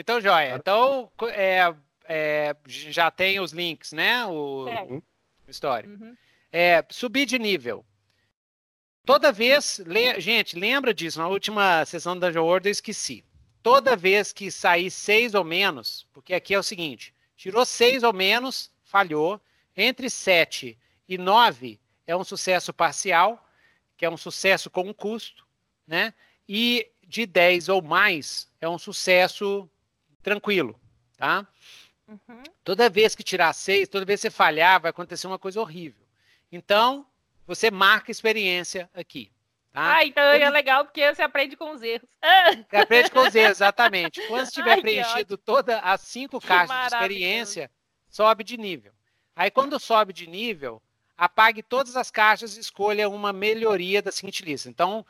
Então, 0.00 0.20
joia. 0.20 0.54
Então, 0.54 1.10
é, 1.32 1.74
é, 2.04 2.56
já 2.64 3.10
tem 3.10 3.40
os 3.40 3.50
links, 3.50 3.92
né? 3.92 4.24
O, 4.26 4.68
é. 4.68 4.82
o 4.84 5.02
história. 5.48 5.90
Uhum. 5.90 6.16
É, 6.52 6.84
subir 6.88 7.26
de 7.26 7.36
nível. 7.36 7.84
Toda 9.04 9.32
vez, 9.32 9.78
le, 9.84 10.20
gente, 10.20 10.56
lembra 10.56 10.94
disso? 10.94 11.18
Na 11.18 11.26
última 11.26 11.84
sessão 11.84 12.16
da 12.16 12.28
Dungeon 12.28 12.44
World 12.44 12.68
eu 12.68 12.72
esqueci. 12.72 13.24
Toda 13.60 13.96
vez 13.96 14.32
que 14.32 14.52
sair 14.52 14.88
seis 14.88 15.34
ou 15.34 15.42
menos, 15.42 16.06
porque 16.12 16.32
aqui 16.32 16.54
é 16.54 16.58
o 16.58 16.62
seguinte: 16.62 17.12
tirou 17.36 17.66
seis 17.66 18.04
ou 18.04 18.12
menos, 18.12 18.70
falhou. 18.84 19.40
Entre 19.76 20.08
sete 20.08 20.78
e 21.08 21.18
nove 21.18 21.80
é 22.06 22.16
um 22.16 22.22
sucesso 22.22 22.72
parcial, 22.72 23.44
que 23.96 24.04
é 24.04 24.10
um 24.10 24.16
sucesso 24.16 24.70
com 24.70 24.82
um 24.82 24.92
custo, 24.92 25.44
né? 25.86 26.14
E 26.48 26.88
de 27.06 27.26
10 27.26 27.68
ou 27.70 27.80
mais 27.80 28.48
é 28.60 28.68
um 28.68 28.78
sucesso 28.78 29.68
tranquilo, 30.28 30.78
tá? 31.16 31.46
Uhum. 32.06 32.42
Toda 32.62 32.90
vez 32.90 33.14
que 33.14 33.22
tirar 33.22 33.52
seis, 33.52 33.88
toda 33.88 34.04
vez 34.04 34.20
que 34.20 34.28
você 34.28 34.30
falhar, 34.30 34.80
vai 34.80 34.90
acontecer 34.90 35.26
uma 35.26 35.38
coisa 35.38 35.60
horrível. 35.60 36.06
Então, 36.52 37.06
você 37.46 37.70
marca 37.70 38.10
experiência 38.10 38.90
aqui. 38.94 39.30
Tá? 39.72 39.96
Ah, 39.96 40.04
então 40.04 40.22
é 40.22 40.50
legal 40.50 40.84
porque 40.84 41.14
você 41.14 41.22
aprende 41.22 41.56
com 41.56 41.72
os 41.72 41.82
erros. 41.82 42.08
Você 42.68 42.76
aprende 42.76 43.10
com 43.10 43.20
os 43.20 43.34
erros, 43.34 43.58
exatamente. 43.58 44.26
Quando 44.26 44.44
você 44.44 44.52
tiver 44.60 44.72
Ai, 44.72 44.80
preenchido 44.80 45.36
todas 45.36 45.78
as 45.82 46.00
cinco 46.02 46.40
caixas 46.40 46.76
de 46.76 46.94
experiência, 46.94 47.70
sobe 48.08 48.44
de 48.44 48.56
nível. 48.56 48.92
Aí 49.36 49.50
quando 49.50 49.78
sobe 49.78 50.12
de 50.12 50.26
nível, 50.26 50.82
apague 51.16 51.62
todas 51.62 51.96
as 51.96 52.10
caixas 52.10 52.56
e 52.56 52.60
escolha 52.60 53.08
uma 53.08 53.32
melhoria 53.32 54.02
da 54.02 54.10
seguinte 54.10 54.44
lista. 54.44 54.68
Então, 54.68 55.04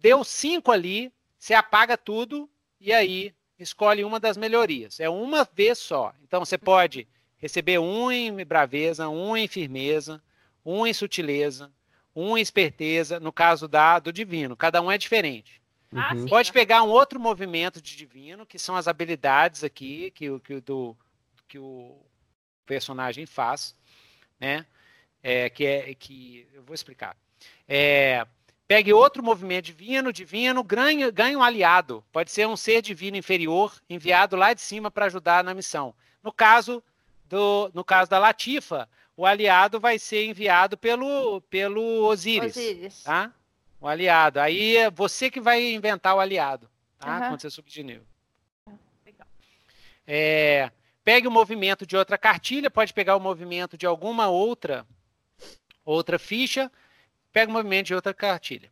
deu 0.00 0.24
cinco 0.24 0.70
ali, 0.70 1.12
você 1.38 1.54
apaga 1.54 1.96
tudo 1.96 2.48
e 2.80 2.92
aí 2.92 3.34
escolhe 3.62 4.04
uma 4.04 4.20
das 4.20 4.36
melhorias. 4.36 5.00
É 5.00 5.08
uma 5.08 5.48
vez 5.54 5.78
só. 5.78 6.12
Então, 6.22 6.44
você 6.44 6.58
pode 6.58 7.06
receber 7.38 7.78
um 7.78 8.10
em 8.10 8.44
braveza, 8.44 9.08
um 9.08 9.36
em 9.36 9.48
firmeza, 9.48 10.22
um 10.64 10.86
em 10.86 10.92
sutileza, 10.92 11.72
um 12.14 12.36
em 12.36 12.40
esperteza, 12.40 13.18
no 13.18 13.32
caso 13.32 13.66
da, 13.66 13.98
do 13.98 14.12
divino. 14.12 14.56
Cada 14.56 14.80
um 14.80 14.90
é 14.90 14.98
diferente. 14.98 15.60
Ah, 15.94 16.14
uhum. 16.14 16.26
Pode 16.26 16.52
pegar 16.52 16.82
um 16.82 16.88
outro 16.88 17.20
movimento 17.20 17.82
de 17.82 17.96
divino, 17.96 18.46
que 18.46 18.58
são 18.58 18.76
as 18.76 18.88
habilidades 18.88 19.62
aqui 19.62 20.10
que, 20.12 20.38
que, 20.40 20.60
do, 20.60 20.96
que 21.46 21.58
o 21.58 22.00
personagem 22.64 23.26
faz, 23.26 23.76
né? 24.40 24.64
É, 25.22 25.50
que 25.50 25.64
é 25.64 25.94
que 25.94 26.48
eu 26.52 26.62
vou 26.62 26.74
explicar. 26.74 27.16
É, 27.68 28.26
pegue 28.72 28.90
outro 28.90 29.22
movimento 29.22 29.66
divino, 29.66 30.10
divino, 30.10 30.64
ganha, 30.64 31.10
ganha 31.10 31.36
um 31.36 31.42
aliado. 31.42 32.02
Pode 32.10 32.30
ser 32.30 32.48
um 32.48 32.56
ser 32.56 32.80
divino 32.80 33.18
inferior 33.18 33.78
enviado 33.88 34.34
lá 34.34 34.54
de 34.54 34.62
cima 34.62 34.90
para 34.90 35.04
ajudar 35.04 35.44
na 35.44 35.52
missão. 35.52 35.94
No 36.22 36.32
caso 36.32 36.82
do, 37.26 37.70
no 37.74 37.84
caso 37.84 38.10
da 38.10 38.18
Latifa, 38.18 38.88
o 39.14 39.26
aliado 39.26 39.78
vai 39.78 39.98
ser 39.98 40.24
enviado 40.24 40.78
pelo 40.78 41.42
pelo 41.50 41.82
Osíris, 42.06 42.56
Osíris. 42.56 43.02
tá? 43.02 43.30
O 43.78 43.86
aliado. 43.86 44.40
Aí 44.40 44.78
é 44.78 44.90
você 44.90 45.30
que 45.30 45.38
vai 45.38 45.74
inventar 45.74 46.16
o 46.16 46.20
aliado, 46.20 46.66
tá? 46.98 47.12
Uhum. 47.12 47.28
Quando 47.28 47.40
você 47.42 47.50
subir 47.50 47.72
de 47.72 47.82
nível. 47.82 48.06
Legal. 49.04 49.28
É, 50.06 50.70
pegue 51.04 51.28
o 51.28 51.30
movimento 51.30 51.84
de 51.84 51.94
outra 51.94 52.16
cartilha, 52.16 52.70
pode 52.70 52.94
pegar 52.94 53.16
o 53.16 53.20
movimento 53.20 53.76
de 53.76 53.84
alguma 53.84 54.28
outra 54.28 54.86
outra 55.84 56.18
ficha, 56.18 56.72
pega 57.32 57.50
o 57.50 57.54
movimento 57.54 57.86
de 57.86 57.94
outra 57.94 58.12
cartilha. 58.12 58.70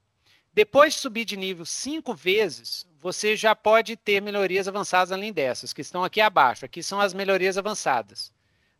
Depois 0.52 0.94
de 0.94 1.00
subir 1.00 1.24
de 1.24 1.36
nível 1.36 1.64
cinco 1.64 2.12
vezes, 2.14 2.86
você 2.98 3.36
já 3.36 3.54
pode 3.54 3.96
ter 3.96 4.20
melhorias 4.20 4.66
avançadas 4.68 5.12
além 5.12 5.32
dessas, 5.32 5.72
que 5.72 5.80
estão 5.80 6.04
aqui 6.04 6.20
abaixo. 6.20 6.64
Aqui 6.64 6.82
são 6.82 7.00
as 7.00 7.14
melhorias 7.14 7.56
avançadas. 7.56 8.32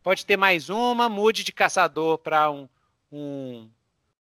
Pode 0.03 0.25
ter 0.25 0.37
mais 0.37 0.69
uma, 0.69 1.07
mude 1.07 1.43
de 1.43 1.51
caçador 1.51 2.17
para 2.17 2.51
um, 2.51 2.67
um, 3.11 3.69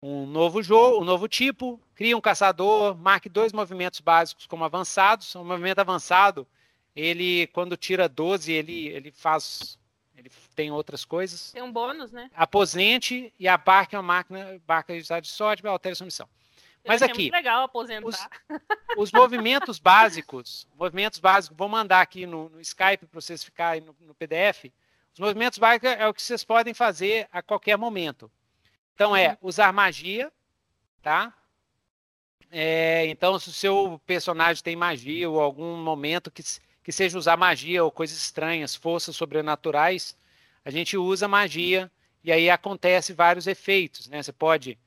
um 0.02 0.26
novo 0.26 0.62
jogo, 0.62 1.02
um 1.02 1.06
novo 1.06 1.28
tipo, 1.28 1.80
cria 1.96 2.18
um 2.18 2.22
caçador, 2.22 2.96
marque 2.98 3.30
dois 3.30 3.54
movimentos 3.54 4.02
básicos 4.02 4.46
como 4.46 4.66
avançados. 4.66 5.36
Um 5.36 5.46
movimento 5.46 5.80
avançado, 5.80 6.46
ele, 6.96 7.48
quando 7.48 7.78
tira 7.78 8.10
12, 8.10 8.52
ele, 8.52 8.88
ele 8.88 9.12
faz 9.12 9.80
ele 10.22 10.32
tem 10.56 10.72
outras 10.72 11.04
coisas. 11.04 11.52
Tem 11.52 11.62
um 11.62 11.72
bônus, 11.72 12.12
né? 12.12 12.30
Aposente 12.36 13.34
e 13.40 13.48
abarque 13.48 13.96
uma 13.96 14.02
máquina, 14.02 14.62
barca 14.66 14.94
de 14.94 15.02
de 15.22 15.28
sorte, 15.28 15.66
altere 15.66 15.96
sua 15.96 16.06
missão. 16.06 16.28
Mas 16.86 17.02
aqui. 17.02 17.24
Muito 17.24 17.34
legal 17.34 17.64
aposentar. 17.64 18.08
Os, 18.08 18.28
os, 18.98 19.12
movimentos 19.12 19.78
básicos, 19.80 20.68
movimentos 20.76 21.20
básicos, 21.20 21.58
vou 21.58 21.70
mandar 21.70 22.02
aqui 22.02 22.26
no, 22.26 22.50
no 22.50 22.60
Skype 22.62 23.06
para 23.06 23.22
vocês 23.22 23.44
ficarem 23.44 23.82
no, 23.82 23.96
no, 24.02 24.16
PDF. 24.16 24.72
Os 25.14 25.20
movimentos 25.20 25.60
básicos 25.60 25.90
é 25.92 26.08
o 26.08 26.14
que 26.14 26.22
vocês 26.22 26.44
podem 26.44 26.74
fazer 26.74 27.28
a 27.32 27.42
qualquer 27.42 27.78
momento. 27.78 28.32
Então 28.96 29.16
é 29.16 29.30
uhum. 29.30 29.38
usar 29.42 29.72
magia, 29.72 30.32
tá? 31.02 31.34
É, 32.52 33.06
então, 33.08 33.40
se 33.40 33.50
o 33.50 33.54
seu 33.54 34.02
personagem 34.06 34.62
tem 34.62 34.76
magia 34.76 35.30
ou 35.30 35.40
algum 35.40 35.78
momento 35.78 36.30
que 36.30 36.44
que 36.84 36.92
seja 36.92 37.18
usar 37.18 37.38
magia 37.38 37.84
ou 37.84 37.92
coisas 37.92 38.18
estranhas, 38.18 38.76
forças 38.76 39.16
sobrenaturais, 39.16 40.18
a 40.64 40.70
gente 40.70 40.98
usa 40.98 41.28
magia 41.28 41.92
e 42.24 42.32
aí 42.32 42.50
acontece 42.50 43.14
vários 43.14 43.48
efeitos, 43.48 44.08
né? 44.08 44.22
Você 44.22 44.32
pode, 44.32 44.78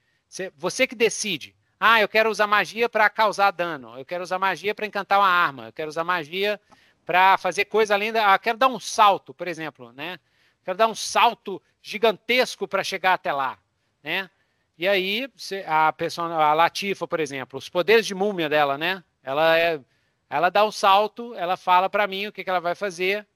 você 0.56 0.86
que 0.86 0.94
decide. 0.94 1.54
Ah, 1.78 2.00
eu 2.00 2.08
quero 2.08 2.30
usar 2.30 2.46
magia 2.46 2.88
para 2.88 3.10
causar 3.10 3.50
dano. 3.50 3.98
Eu 3.98 4.04
quero 4.04 4.22
usar 4.22 4.38
magia 4.38 4.74
para 4.74 4.86
encantar 4.86 5.18
uma 5.18 5.28
arma. 5.28 5.66
Eu 5.66 5.72
quero 5.72 5.88
usar 5.88 6.04
magia 6.04 6.60
para 7.04 7.36
fazer 7.36 7.66
coisa 7.66 7.94
além 7.94 8.12
da. 8.12 8.32
Ah, 8.32 8.38
quero 8.38 8.56
dar 8.56 8.68
um 8.68 8.80
salto, 8.80 9.34
por 9.34 9.46
exemplo, 9.46 9.92
né? 9.92 10.18
Quero 10.64 10.78
dar 10.78 10.86
um 10.86 10.94
salto 10.94 11.60
gigantesco 11.82 12.66
para 12.66 12.82
chegar 12.82 13.12
até 13.14 13.32
lá, 13.32 13.58
né? 14.02 14.30
E 14.78 14.88
aí 14.88 15.28
a 15.66 15.92
pessoa, 15.92 16.32
a 16.32 16.54
Latifa, 16.54 17.06
por 17.06 17.20
exemplo, 17.20 17.58
os 17.58 17.68
poderes 17.68 18.06
de 18.06 18.14
múmia 18.14 18.48
dela, 18.48 18.78
né? 18.78 19.04
Ela 19.22 19.58
é 19.58 19.80
ela 20.28 20.50
dá 20.50 20.64
o 20.64 20.72
salto, 20.72 21.34
ela 21.34 21.56
fala 21.56 21.88
para 21.88 22.06
mim 22.06 22.26
o 22.26 22.32
que, 22.32 22.42
que 22.42 22.50
ela 22.50 22.60
vai 22.60 22.74
fazer, 22.74 23.26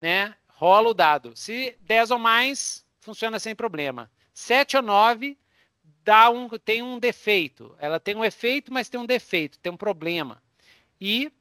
né? 0.00 0.34
Rola 0.48 0.90
o 0.90 0.94
dado. 0.94 1.36
Se 1.36 1.76
10 1.80 2.12
ou 2.12 2.18
mais, 2.18 2.84
funciona 3.00 3.38
sem 3.38 3.54
problema. 3.54 4.10
7 4.32 4.76
ou 4.76 4.82
9 4.82 5.38
dá 6.04 6.28
um, 6.30 6.48
tem 6.48 6.82
um 6.82 6.98
defeito. 6.98 7.74
Ela 7.78 7.98
tem 7.98 8.14
um 8.14 8.24
efeito, 8.24 8.72
mas 8.72 8.88
tem 8.88 9.00
um 9.00 9.06
defeito, 9.06 9.58
tem 9.58 9.72
um 9.72 9.76
problema. 9.76 10.42
E 11.00 11.32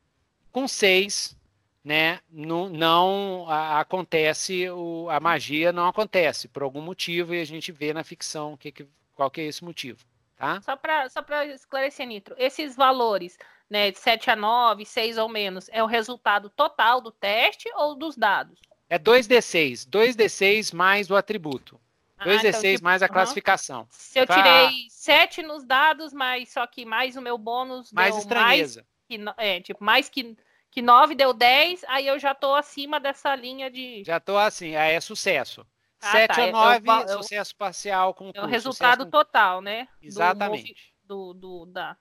com 0.52 0.68
6, 0.68 1.38
né, 1.84 2.20
não, 2.30 2.70
não 2.70 3.46
a, 3.50 3.82
acontece, 3.82 4.70
o, 4.70 5.10
a 5.10 5.20
magia 5.20 5.74
não 5.74 5.88
acontece 5.88 6.48
por 6.48 6.64
algum 6.64 6.82
motivo 6.82 7.34
e 7.34 7.42
a 7.42 7.46
gente 7.46 7.72
vê 7.72 7.94
na 7.94 8.04
ficção 8.04 8.56
que, 8.56 8.72
que, 8.72 8.88
qual 9.14 9.30
que 9.30 9.42
é 9.42 9.46
esse 9.46 9.64
motivo. 9.64 10.06
Tá? 10.38 10.62
Só 10.62 10.76
para 10.76 11.10
só 11.10 11.22
esclarecer, 11.44 12.08
Nitro, 12.08 12.36
esses 12.38 12.76
valores 12.76 13.38
né, 13.70 13.92
de 13.92 14.00
7 14.00 14.32
a 14.32 14.36
9, 14.36 14.86
6 14.86 15.18
ou 15.18 15.30
menos, 15.30 15.70
é 15.72 15.84
o 15.84 15.88
resultado 15.88 16.50
total 16.50 17.02
do 17.02 17.12
teste 17.12 17.70
ou 17.76 17.96
dos 17.96 18.16
dados? 18.16 18.60
É 18.90 19.00
2D6. 19.00 19.88
2D6 19.90 20.74
mais 20.74 21.10
o 21.10 21.16
atributo. 21.16 21.80
2D6 22.20 22.46
ah, 22.46 22.50
então, 22.50 22.62
tipo, 22.62 22.84
mais 22.84 23.04
a 23.04 23.10
classificação. 23.10 23.88
Se 23.90 24.20
eu 24.20 24.26
tirei 24.26 24.88
7 24.90 25.42
nos 25.44 25.66
dados, 25.66 26.14
mas 26.14 26.52
só 26.52 26.66
que 26.66 26.86
mais 26.86 27.16
o 27.16 27.22
meu 27.22 27.38
bônus 27.38 27.92
mais 27.92 28.16
estranheza. 28.18 28.86
Mais 29.10 29.36
que, 29.36 29.42
é, 29.42 29.60
tipo, 29.62 29.84
mais 29.84 30.10
que, 30.10 30.38
que 30.72 30.82
9 30.82 31.16
deu 31.16 31.34
10, 31.34 31.84
aí 31.88 32.08
eu 32.08 32.18
já 32.18 32.34
tô 32.34 32.56
acima 32.56 33.00
dessa 33.00 33.36
linha 33.36 33.70
de. 33.70 34.04
Já 34.06 34.20
tô 34.20 34.38
assim, 34.38 34.76
aí 34.76 34.94
é 34.94 35.02
sucesso. 35.02 35.66
Ah, 36.02 36.12
7 36.12 36.36
tá. 36.36 36.44
a 36.44 36.52
9, 36.52 36.90
eu, 36.90 36.94
eu, 36.94 37.24
sucesso 37.24 37.56
parcial 37.56 38.14
com 38.14 38.32
É 38.34 38.42
o 38.42 38.46
resultado 38.46 39.06
total, 39.06 39.62
né? 39.62 39.88
Exatamente. 40.02 40.94
Do, 41.04 41.34
do, 41.34 41.66
da, 41.66 41.98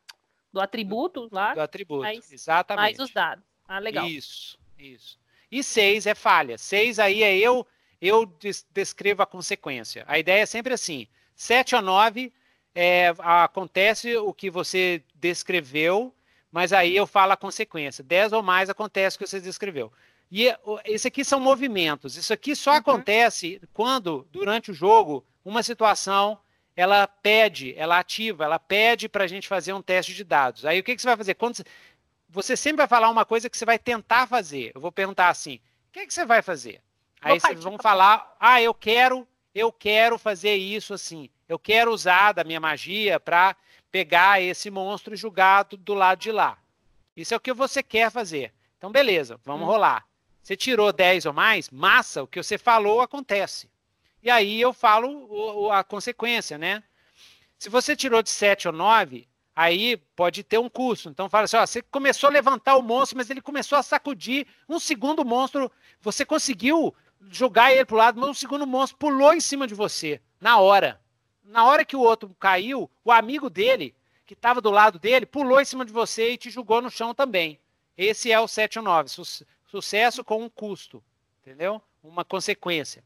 do 0.52 0.60
atributo 0.60 1.28
lá. 1.32 1.54
Do 1.54 1.60
atributo, 1.60 2.02
mais, 2.02 2.30
exatamente. 2.30 2.82
Mais 2.82 2.98
os 2.98 3.12
dados. 3.12 3.44
Ah, 3.66 3.78
legal. 3.78 4.06
Isso, 4.06 4.58
isso. 4.78 5.18
E 5.50 5.62
seis 5.62 6.06
é 6.06 6.14
falha. 6.14 6.58
Seis 6.58 6.98
aí 6.98 7.22
é 7.22 7.36
eu, 7.36 7.66
eu 8.00 8.26
descrevo 8.72 9.22
a 9.22 9.26
consequência. 9.26 10.04
A 10.06 10.18
ideia 10.18 10.42
é 10.42 10.46
sempre 10.46 10.74
assim: 10.74 11.06
sete 11.34 11.74
ou 11.74 11.82
nove 11.82 12.32
é, 12.74 13.14
acontece 13.18 14.16
o 14.16 14.32
que 14.32 14.50
você 14.50 15.02
descreveu, 15.14 16.14
mas 16.50 16.72
aí 16.72 16.96
eu 16.96 17.06
falo 17.06 17.32
a 17.32 17.36
consequência. 17.36 18.02
Dez 18.04 18.32
ou 18.32 18.42
mais 18.42 18.70
acontece 18.70 19.16
o 19.16 19.18
que 19.18 19.26
você 19.26 19.40
descreveu. 19.40 19.92
E 20.30 20.46
esse 20.86 21.08
aqui 21.08 21.24
são 21.24 21.38
movimentos. 21.38 22.16
Isso 22.16 22.32
aqui 22.32 22.56
só 22.56 22.70
uhum. 22.70 22.76
acontece 22.78 23.60
quando, 23.74 24.26
durante 24.32 24.70
o 24.70 24.74
jogo, 24.74 25.22
uma 25.44 25.62
situação 25.62 26.38
ela 26.76 27.06
pede, 27.06 27.74
ela 27.76 27.98
ativa, 27.98 28.44
ela 28.44 28.58
pede 28.58 29.08
para 29.08 29.24
a 29.24 29.26
gente 29.26 29.46
fazer 29.46 29.72
um 29.72 29.82
teste 29.82 30.14
de 30.14 30.24
dados. 30.24 30.64
Aí 30.64 30.80
o 30.80 30.82
que, 30.82 30.96
que 30.96 31.02
você 31.02 31.08
vai 31.08 31.16
fazer? 31.16 31.34
Quando 31.34 31.56
você, 31.56 31.64
você, 32.28 32.56
sempre 32.56 32.78
vai 32.78 32.88
falar 32.88 33.10
uma 33.10 33.24
coisa 33.24 33.50
que 33.50 33.56
você 33.56 33.64
vai 33.64 33.78
tentar 33.78 34.26
fazer. 34.26 34.72
Eu 34.74 34.80
vou 34.80 34.90
perguntar 34.90 35.28
assim: 35.28 35.56
o 35.56 35.92
que, 35.92 36.06
que 36.06 36.14
você 36.14 36.24
vai 36.24 36.40
fazer? 36.42 36.80
Aí 37.20 37.38
vocês 37.38 37.62
vão 37.62 37.76
falar: 37.78 38.36
ah, 38.40 38.60
eu 38.60 38.72
quero, 38.72 39.26
eu 39.54 39.70
quero 39.70 40.18
fazer 40.18 40.54
isso 40.54 40.94
assim. 40.94 41.28
Eu 41.48 41.58
quero 41.58 41.92
usar 41.92 42.32
da 42.32 42.42
minha 42.42 42.60
magia 42.60 43.20
para 43.20 43.54
pegar 43.90 44.40
esse 44.40 44.70
monstro 44.70 45.12
e 45.12 45.18
jogar 45.18 45.64
do, 45.64 45.76
do, 45.76 45.92
lado 45.92 46.18
de 46.18 46.32
lá. 46.32 46.56
Isso 47.14 47.34
é 47.34 47.36
o 47.36 47.40
que 47.40 47.52
você 47.52 47.82
quer 47.82 48.10
fazer. 48.10 48.52
Então, 48.78 48.90
beleza, 48.90 49.38
vamos 49.44 49.68
hum. 49.68 49.70
rolar. 49.70 50.06
Você 50.42 50.56
tirou 50.56 50.92
10 50.92 51.26
ou 51.26 51.32
mais, 51.32 51.70
massa, 51.70 52.22
o 52.22 52.26
que 52.26 52.42
você 52.42 52.56
falou 52.56 53.02
acontece. 53.02 53.70
E 54.22 54.30
aí 54.30 54.60
eu 54.60 54.72
falo 54.72 55.26
o, 55.28 55.70
a 55.70 55.82
consequência, 55.82 56.56
né? 56.56 56.82
Se 57.58 57.68
você 57.68 57.96
tirou 57.96 58.22
de 58.22 58.30
7 58.30 58.68
ou 58.68 58.74
9, 58.74 59.28
aí 59.54 59.96
pode 60.14 60.42
ter 60.42 60.58
um 60.58 60.68
custo. 60.68 61.08
Então 61.08 61.28
fala 61.28 61.44
assim, 61.44 61.56
ó, 61.56 61.66
você 61.66 61.82
começou 61.82 62.28
a 62.28 62.32
levantar 62.32 62.76
o 62.76 62.82
monstro, 62.82 63.18
mas 63.18 63.30
ele 63.30 63.40
começou 63.40 63.76
a 63.76 63.82
sacudir 63.82 64.46
um 64.68 64.78
segundo 64.78 65.24
monstro, 65.24 65.70
você 66.00 66.24
conseguiu 66.24 66.94
jogar 67.30 67.72
ele 67.72 67.84
pro 67.84 67.96
lado, 67.96 68.20
mas 68.20 68.30
um 68.30 68.34
segundo 68.34 68.66
monstro 68.66 68.98
pulou 68.98 69.34
em 69.34 69.40
cima 69.40 69.66
de 69.66 69.74
você, 69.74 70.20
na 70.40 70.58
hora. 70.58 71.00
Na 71.44 71.64
hora 71.64 71.84
que 71.84 71.96
o 71.96 72.00
outro 72.00 72.34
caiu, 72.38 72.90
o 73.04 73.12
amigo 73.12 73.50
dele, 73.50 73.94
que 74.24 74.34
estava 74.34 74.60
do 74.60 74.70
lado 74.70 74.98
dele, 74.98 75.26
pulou 75.26 75.60
em 75.60 75.64
cima 75.64 75.84
de 75.84 75.92
você 75.92 76.32
e 76.32 76.38
te 76.38 76.50
jogou 76.50 76.80
no 76.80 76.90
chão 76.90 77.14
também. 77.14 77.60
Esse 77.96 78.32
é 78.32 78.40
o 78.40 78.48
7 78.48 78.78
ou 78.78 78.84
9, 78.84 79.08
su 79.08 79.22
sucesso 79.66 80.22
com 80.22 80.42
um 80.42 80.48
custo, 80.48 81.02
entendeu? 81.40 81.80
Uma 82.02 82.24
consequência. 82.24 83.02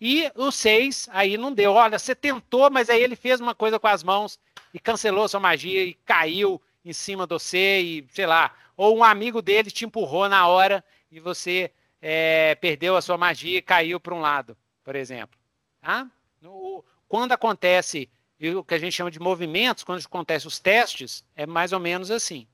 E 0.00 0.30
o 0.34 0.50
6 0.50 1.08
aí 1.12 1.36
não 1.36 1.52
deu. 1.52 1.72
Olha, 1.72 1.98
você 1.98 2.14
tentou, 2.14 2.70
mas 2.70 2.88
aí 2.88 3.02
ele 3.02 3.16
fez 3.16 3.40
uma 3.40 3.54
coisa 3.54 3.78
com 3.78 3.86
as 3.88 4.02
mãos 4.02 4.38
e 4.72 4.78
cancelou 4.78 5.28
sua 5.28 5.40
magia 5.40 5.82
e 5.82 5.94
caiu 5.94 6.60
em 6.84 6.92
cima 6.92 7.26
de 7.26 7.34
você 7.34 7.80
e, 7.80 8.06
sei 8.12 8.26
lá, 8.26 8.54
ou 8.76 8.96
um 8.96 9.04
amigo 9.04 9.42
dele 9.42 9.70
te 9.70 9.84
empurrou 9.84 10.28
na 10.28 10.46
hora 10.46 10.84
e 11.10 11.18
você 11.18 11.72
é, 12.00 12.54
perdeu 12.54 12.96
a 12.96 13.02
sua 13.02 13.18
magia 13.18 13.58
e 13.58 13.62
caiu 13.62 13.98
para 13.98 14.14
um 14.14 14.20
lado, 14.20 14.56
por 14.84 14.94
exemplo. 14.94 15.38
Tá? 15.80 16.06
O, 16.44 16.84
quando 17.08 17.32
acontece 17.32 18.08
o 18.56 18.62
que 18.62 18.74
a 18.74 18.78
gente 18.78 18.92
chama 18.92 19.10
de 19.10 19.18
movimentos, 19.18 19.82
quando 19.82 20.04
acontece 20.04 20.46
os 20.46 20.60
testes, 20.60 21.24
é 21.34 21.44
mais 21.44 21.72
ou 21.72 21.80
menos 21.80 22.10
assim. 22.10 22.46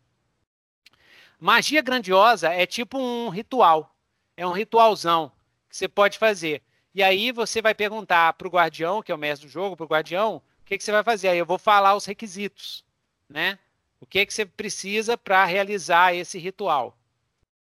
Magia 1.38 1.82
grandiosa 1.82 2.48
é 2.48 2.64
tipo 2.64 2.98
um 2.98 3.28
ritual. 3.28 3.94
É 4.36 4.46
um 4.46 4.52
ritualzão 4.52 5.30
que 5.68 5.76
você 5.76 5.86
pode 5.86 6.16
fazer. 6.16 6.62
E 6.94 7.02
aí 7.02 7.32
você 7.32 7.60
vai 7.60 7.74
perguntar 7.74 8.32
para 8.34 8.46
o 8.46 8.50
guardião, 8.50 9.02
que 9.02 9.10
é 9.10 9.14
o 9.14 9.18
mestre 9.18 9.48
do 9.48 9.52
jogo, 9.52 9.76
para 9.76 9.84
o 9.84 9.88
guardião, 9.88 10.36
o 10.36 10.64
que, 10.64 10.78
que 10.78 10.84
você 10.84 10.92
vai 10.92 11.02
fazer? 11.02 11.28
Aí 11.28 11.38
eu 11.38 11.44
vou 11.44 11.58
falar 11.58 11.96
os 11.96 12.06
requisitos, 12.06 12.84
né? 13.28 13.58
O 14.00 14.06
que, 14.06 14.24
que 14.24 14.32
você 14.32 14.46
precisa 14.46 15.16
para 15.18 15.44
realizar 15.44 16.14
esse 16.14 16.38
ritual. 16.38 16.96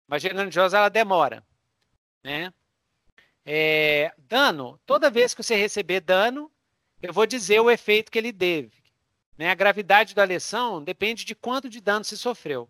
Magia 0.08 0.32
grandiosa, 0.32 0.78
ela 0.78 0.90
demora, 0.90 1.44
né? 2.24 2.54
É, 3.44 4.14
dano, 4.18 4.80
toda 4.86 5.10
vez 5.10 5.34
que 5.34 5.42
você 5.42 5.56
receber 5.56 6.02
dano, 6.02 6.52
eu 7.02 7.12
vou 7.12 7.26
dizer 7.26 7.60
o 7.60 7.72
efeito 7.72 8.12
que 8.12 8.18
ele 8.18 8.32
teve. 8.32 8.72
Né? 9.38 9.50
A 9.50 9.56
gravidade 9.56 10.16
da 10.16 10.24
lesão 10.24 10.84
depende 10.84 11.26
de 11.26 11.36
quanto 11.36 11.70
de 11.70 11.82
dano 11.82 12.06
se 12.06 12.18
sofreu. 12.18 12.70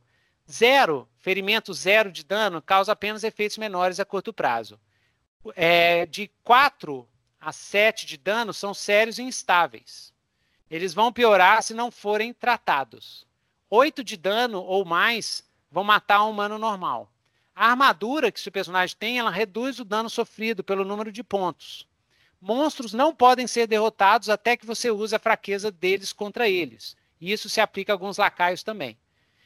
Zero, 0.49 1.07
ferimento 1.17 1.73
zero 1.73 2.11
de 2.11 2.23
dano, 2.23 2.61
causa 2.61 2.91
apenas 2.91 3.23
efeitos 3.23 3.57
menores 3.57 3.99
a 3.99 4.05
curto 4.05 4.33
prazo. 4.33 4.79
É, 5.55 6.05
de 6.05 6.29
4 6.43 7.07
a 7.39 7.51
7 7.51 8.05
de 8.05 8.17
dano 8.17 8.53
são 8.53 8.73
sérios 8.73 9.19
e 9.19 9.23
instáveis. 9.23 10.13
Eles 10.69 10.93
vão 10.93 11.13
piorar 11.13 11.61
se 11.61 11.73
não 11.73 11.91
forem 11.91 12.33
tratados. 12.33 13.27
8 13.69 14.03
de 14.03 14.17
dano 14.17 14.61
ou 14.63 14.83
mais 14.83 15.43
vão 15.69 15.83
matar 15.83 16.23
um 16.23 16.31
humano 16.31 16.57
normal. 16.57 17.11
A 17.53 17.69
armadura 17.69 18.31
que 18.31 18.47
o 18.47 18.51
personagem 18.51 18.95
tem, 18.97 19.19
ela 19.19 19.29
reduz 19.29 19.79
o 19.79 19.85
dano 19.85 20.09
sofrido 20.09 20.63
pelo 20.63 20.83
número 20.83 21.11
de 21.11 21.23
pontos. 21.23 21.87
Monstros 22.41 22.93
não 22.93 23.15
podem 23.15 23.47
ser 23.47 23.67
derrotados 23.67 24.29
até 24.29 24.57
que 24.57 24.65
você 24.65 24.91
use 24.91 25.15
a 25.15 25.19
fraqueza 25.19 25.71
deles 25.71 26.11
contra 26.11 26.49
eles. 26.49 26.97
Isso 27.19 27.49
se 27.49 27.61
aplica 27.61 27.93
a 27.93 27.95
alguns 27.95 28.17
lacaios 28.17 28.61
também. 28.61 28.97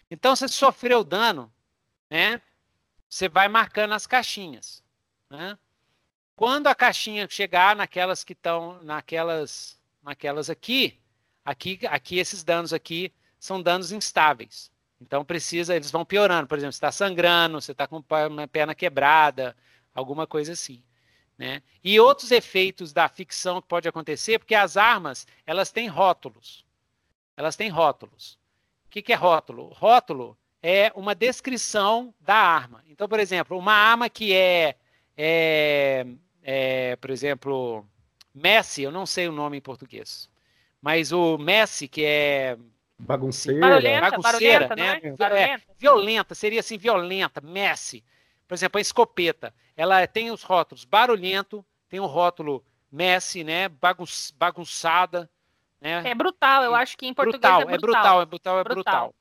Então, 0.09 0.35
se 0.35 0.47
sofreu 0.49 1.03
dano, 1.03 1.53
né, 2.09 2.41
você 3.07 3.30
vai 3.30 3.47
marcando 3.47 3.93
as 3.93 4.07
caixinhas. 4.07 4.84
Né? 5.30 5.57
Quando 6.40 6.68
a 6.68 6.74
caixinha 6.74 7.28
chegar 7.30 7.76
naquelas 7.76 8.24
que 8.24 8.32
estão 8.32 8.82
naquelas, 8.82 9.78
naquelas 10.02 10.49
aqui, 10.49 10.98
aqui, 11.44 11.78
aqui 11.86 12.18
esses 12.18 12.45
danos 12.45 12.72
aqui 12.72 13.14
são 13.38 13.61
danos 13.61 13.91
instáveis. 13.91 14.72
Então 15.02 15.26
precisa, 15.26 15.76
eles 15.76 15.91
vão 15.91 16.06
piorando. 16.06 16.48
Por 16.48 16.57
exemplo, 16.57 16.72
está 16.72 16.94
sangrando, 16.94 17.60
você 17.60 17.74
está 17.74 17.86
com 17.86 18.02
uma 18.30 18.48
perna 18.48 18.74
quebrada, 18.74 19.53
alguma 19.94 20.26
coisa 20.26 20.53
assim. 20.53 20.82
Né? 21.38 21.61
E 21.84 21.99
outros 21.99 22.32
efeitos 22.32 22.94
da 22.94 23.10
ficção 23.10 23.61
que 23.61 23.68
pode 23.68 23.90
acontecer, 23.90 24.40
porque 24.40 24.56
as 24.56 24.78
armas 24.78 25.28
elas 25.45 25.74
têm 25.74 25.90
rótulos. 25.90 26.66
Elas 27.36 27.57
têm 27.57 27.68
rótulos. 27.68 28.40
O 28.86 28.91
que, 28.91 29.02
que 29.02 29.11
é 29.11 29.16
rótulo? 29.18 29.74
Rótulo 29.74 30.38
é 30.64 30.90
uma 30.95 31.14
descrição 31.14 32.16
da 32.18 32.36
arma. 32.36 32.82
Então, 32.88 33.10
por 33.10 33.20
exemplo, 33.20 33.57
uma 33.57 33.74
arma 33.74 34.10
que 34.10 34.34
é, 34.34 34.78
é, 35.18 36.07
é, 36.51 36.95
por 36.95 37.11
exemplo, 37.11 37.85
Messi, 38.34 38.81
eu 38.81 38.91
não 38.91 39.05
sei 39.05 39.27
o 39.27 39.31
nome 39.31 39.57
em 39.57 39.61
português, 39.61 40.27
mas 40.81 41.11
o 41.11 41.38
Messi, 41.38 41.88
que 41.88 42.03
é 42.03 42.57
Bagunceira. 42.97 43.59
Barulhenta, 43.59 44.09
bagunceira, 44.09 44.67
barulhenta, 44.67 44.76
né? 44.76 44.99
É? 45.03 45.15
Barulhenta. 45.15 45.53
É, 45.53 45.76
violenta, 45.77 46.34
seria 46.34 46.59
assim, 46.59 46.76
violenta, 46.76 47.39
Messi. 47.39 48.03
Por 48.47 48.55
exemplo, 48.55 48.80
a 48.80 48.81
escopeta, 48.81 49.53
ela 49.77 50.07
tem 50.07 50.31
os 50.31 50.41
rótulos 50.41 50.85
barulhento, 50.85 51.63
tem 51.88 51.99
o 51.99 52.07
rótulo 52.07 52.65
Messi, 52.91 53.43
né? 53.43 53.69
bagunçada. 54.35 55.30
Né? 55.80 56.01
É 56.03 56.15
brutal, 56.15 56.63
eu 56.63 56.73
acho 56.73 56.97
que 56.97 57.05
em 57.05 57.13
português 57.13 57.39
brutal, 57.39 57.69
é, 57.69 57.76
é 57.76 57.77
brutal. 57.77 58.21
É 58.21 58.26
brutal, 58.26 58.59
é 58.59 58.59
brutal, 58.59 58.59
é 58.59 58.63
brutal. 58.63 59.15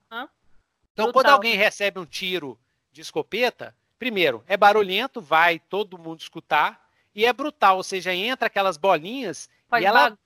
Então, 0.95 1.05
brutal. 1.07 1.13
quando 1.13 1.27
alguém 1.27 1.57
recebe 1.57 2.01
um 2.01 2.07
tiro 2.07 2.59
de 2.91 3.03
escopeta, 3.03 3.77
primeiro, 3.99 4.43
é 4.49 4.57
barulhento, 4.57 5.21
vai 5.21 5.59
todo 5.59 5.99
mundo 5.99 6.21
escutar, 6.21 6.88
e 7.19 7.25
é 7.25 7.33
brutal, 7.33 7.79
ou 7.79 7.83
seja, 7.83 8.15
entra 8.15 8.47
aquelas 8.47 8.77
bolinhas 8.77 9.51
Faz 9.69 9.83
e 9.83 9.87
ela 9.87 10.17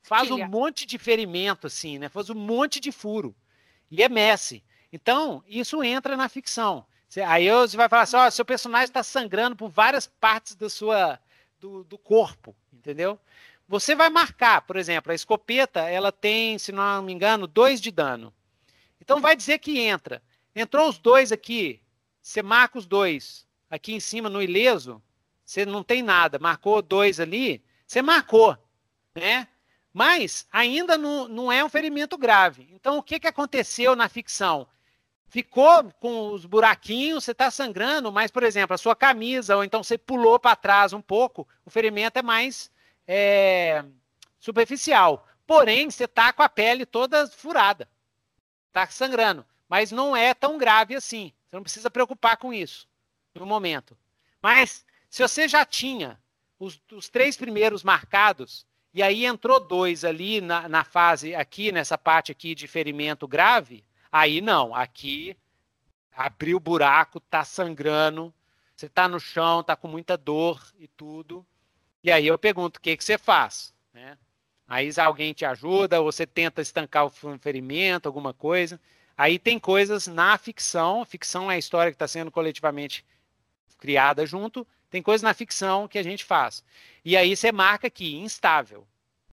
faz 0.00 0.30
um 0.30 0.48
monte 0.48 0.86
de 0.86 0.96
ferimento, 0.96 1.66
assim, 1.66 1.98
né? 1.98 2.08
Faz 2.08 2.30
um 2.30 2.34
monte 2.34 2.80
de 2.80 2.90
furo. 2.90 3.36
E 3.90 4.02
é 4.02 4.08
Messi. 4.08 4.64
Então, 4.90 5.44
isso 5.46 5.84
entra 5.84 6.16
na 6.16 6.30
ficção. 6.30 6.86
Aí 7.26 7.50
você 7.50 7.76
vai 7.76 7.86
falar 7.86 8.04
assim: 8.04 8.16
ó, 8.16 8.30
seu 8.30 8.46
personagem 8.46 8.86
está 8.86 9.02
sangrando 9.02 9.56
por 9.56 9.68
várias 9.68 10.06
partes 10.06 10.54
da 10.54 10.70
sua, 10.70 11.20
do, 11.60 11.84
do 11.84 11.98
corpo, 11.98 12.56
entendeu? 12.72 13.20
Você 13.68 13.94
vai 13.94 14.08
marcar, 14.08 14.62
por 14.62 14.76
exemplo, 14.76 15.12
a 15.12 15.14
escopeta, 15.14 15.80
ela 15.80 16.10
tem, 16.10 16.56
se 16.58 16.72
não 16.72 17.02
me 17.02 17.12
engano, 17.12 17.46
dois 17.46 17.78
de 17.78 17.90
dano. 17.90 18.32
Então 19.02 19.20
vai 19.20 19.36
dizer 19.36 19.58
que 19.58 19.80
entra. 19.80 20.22
Entrou 20.56 20.88
os 20.88 20.96
dois 20.96 21.30
aqui, 21.30 21.78
você 22.22 22.42
marca 22.42 22.78
os 22.78 22.86
dois. 22.86 23.46
Aqui 23.68 23.92
em 23.92 24.00
cima, 24.00 24.30
no 24.30 24.40
ileso, 24.40 25.02
você 25.52 25.66
não 25.66 25.82
tem 25.82 26.02
nada. 26.02 26.38
Marcou 26.38 26.80
dois 26.80 27.20
ali, 27.20 27.62
você 27.86 28.00
marcou, 28.00 28.56
né? 29.14 29.46
Mas 29.92 30.46
ainda 30.50 30.96
não, 30.96 31.28
não 31.28 31.52
é 31.52 31.62
um 31.62 31.68
ferimento 31.68 32.16
grave. 32.16 32.66
Então, 32.72 32.96
o 32.96 33.02
que, 33.02 33.20
que 33.20 33.26
aconteceu 33.26 33.94
na 33.94 34.08
ficção? 34.08 34.66
Ficou 35.28 35.92
com 36.00 36.28
os 36.28 36.46
buraquinhos, 36.46 37.24
você 37.24 37.32
está 37.32 37.50
sangrando, 37.50 38.10
mas, 38.10 38.30
por 38.30 38.42
exemplo, 38.42 38.74
a 38.74 38.78
sua 38.78 38.96
camisa, 38.96 39.54
ou 39.54 39.62
então 39.62 39.82
você 39.82 39.98
pulou 39.98 40.40
para 40.40 40.56
trás 40.56 40.94
um 40.94 41.02
pouco, 41.02 41.46
o 41.66 41.70
ferimento 41.70 42.18
é 42.18 42.22
mais 42.22 42.70
é, 43.06 43.84
superficial. 44.40 45.28
Porém, 45.46 45.90
você 45.90 46.04
está 46.04 46.32
com 46.32 46.42
a 46.42 46.48
pele 46.48 46.86
toda 46.86 47.26
furada. 47.26 47.86
Está 48.68 48.86
sangrando. 48.86 49.44
Mas 49.68 49.92
não 49.92 50.16
é 50.16 50.32
tão 50.32 50.56
grave 50.56 50.94
assim. 50.94 51.30
Você 51.44 51.56
não 51.56 51.62
precisa 51.62 51.90
preocupar 51.90 52.38
com 52.38 52.54
isso 52.54 52.88
no 53.34 53.44
momento. 53.44 53.96
Mas, 54.40 54.84
se 55.12 55.20
você 55.20 55.46
já 55.46 55.62
tinha 55.62 56.18
os, 56.58 56.80
os 56.90 57.10
três 57.10 57.36
primeiros 57.36 57.84
marcados, 57.84 58.66
e 58.94 59.02
aí 59.02 59.26
entrou 59.26 59.60
dois 59.60 60.06
ali 60.06 60.40
na, 60.40 60.66
na 60.70 60.84
fase, 60.84 61.34
aqui, 61.34 61.70
nessa 61.70 61.98
parte 61.98 62.32
aqui 62.32 62.54
de 62.54 62.66
ferimento 62.66 63.28
grave. 63.28 63.84
Aí 64.10 64.40
não, 64.40 64.74
aqui 64.74 65.36
abriu 66.12 66.56
o 66.56 66.60
buraco, 66.60 67.20
tá 67.20 67.44
sangrando, 67.44 68.32
você 68.74 68.88
tá 68.88 69.06
no 69.06 69.20
chão, 69.20 69.62
tá 69.62 69.76
com 69.76 69.86
muita 69.86 70.16
dor 70.16 70.66
e 70.78 70.88
tudo. 70.88 71.44
E 72.02 72.10
aí 72.10 72.26
eu 72.26 72.38
pergunto, 72.38 72.78
o 72.78 72.80
que, 72.80 72.96
que 72.96 73.04
você 73.04 73.18
faz? 73.18 73.74
Né? 73.92 74.16
Aí 74.66 74.88
alguém 74.96 75.34
te 75.34 75.44
ajuda, 75.44 76.00
você 76.00 76.26
tenta 76.26 76.62
estancar 76.62 77.04
o 77.04 77.10
ferimento, 77.38 78.06
alguma 78.06 78.32
coisa. 78.32 78.80
Aí 79.14 79.38
tem 79.38 79.58
coisas 79.58 80.06
na 80.06 80.38
ficção, 80.38 81.04
ficção 81.04 81.50
é 81.50 81.56
a 81.56 81.58
história 81.58 81.92
que 81.92 81.96
está 81.96 82.08
sendo 82.08 82.30
coletivamente 82.30 83.04
criada 83.78 84.24
junto, 84.24 84.66
tem 84.92 85.02
coisas 85.02 85.22
na 85.22 85.32
ficção 85.32 85.88
que 85.88 85.98
a 85.98 86.02
gente 86.02 86.22
faz. 86.22 86.62
E 87.02 87.16
aí 87.16 87.34
você 87.34 87.50
marca 87.50 87.86
aqui, 87.86 88.14
instável. 88.14 88.86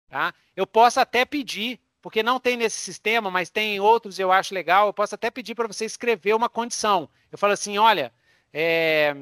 Tá? 0.08 0.32
Eu 0.56 0.68
posso 0.68 1.00
até 1.00 1.26
pedir, 1.26 1.80
porque 2.00 2.22
não 2.22 2.40
tem 2.40 2.56
nesse 2.56 2.80
sistema, 2.80 3.32
mas 3.32 3.50
tem 3.50 3.80
outros 3.80 4.20
eu 4.20 4.32
acho 4.32 4.54
legal, 4.54 4.86
eu 4.86 4.94
posso 4.94 5.16
até 5.16 5.32
pedir 5.32 5.56
para 5.56 5.68
você 5.68 5.84
escrever 5.84 6.36
uma 6.36 6.48
condição. 6.48 7.10
Eu 7.32 7.40
falo 7.40 7.54
assim, 7.54 7.76
olha, 7.80 8.14
é, 8.54 9.16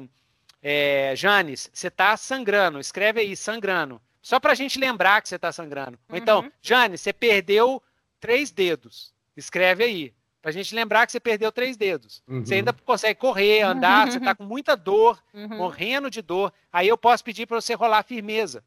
é, 0.62 1.16
Janes, 1.16 1.70
você 1.72 1.88
está 1.88 2.14
sangrando, 2.18 2.78
escreve 2.78 3.20
aí, 3.20 3.34
sangrando. 3.34 3.98
Só 4.20 4.38
para 4.38 4.52
a 4.52 4.54
gente 4.54 4.78
lembrar 4.78 5.22
que 5.22 5.30
você 5.30 5.36
está 5.36 5.50
sangrando. 5.50 5.98
Ou 6.06 6.18
então, 6.18 6.42
uhum. 6.42 6.52
Janes, 6.60 7.00
você 7.00 7.14
perdeu 7.14 7.82
três 8.20 8.50
dedos. 8.50 9.14
Escreve 9.34 9.84
aí. 9.84 10.14
Pra 10.46 10.52
gente 10.52 10.76
lembrar 10.76 11.04
que 11.04 11.10
você 11.10 11.18
perdeu 11.18 11.50
três 11.50 11.76
dedos. 11.76 12.22
Uhum. 12.28 12.46
Você 12.46 12.54
ainda 12.54 12.72
consegue 12.72 13.18
correr, 13.18 13.62
andar, 13.62 14.06
você 14.06 14.20
tá 14.20 14.32
com 14.32 14.44
muita 14.44 14.76
dor, 14.76 15.20
uhum. 15.34 15.48
morrendo 15.48 16.08
de 16.08 16.22
dor. 16.22 16.52
Aí 16.72 16.86
eu 16.86 16.96
posso 16.96 17.24
pedir 17.24 17.46
para 17.46 17.60
você 17.60 17.74
rolar 17.74 18.04
firmeza. 18.04 18.62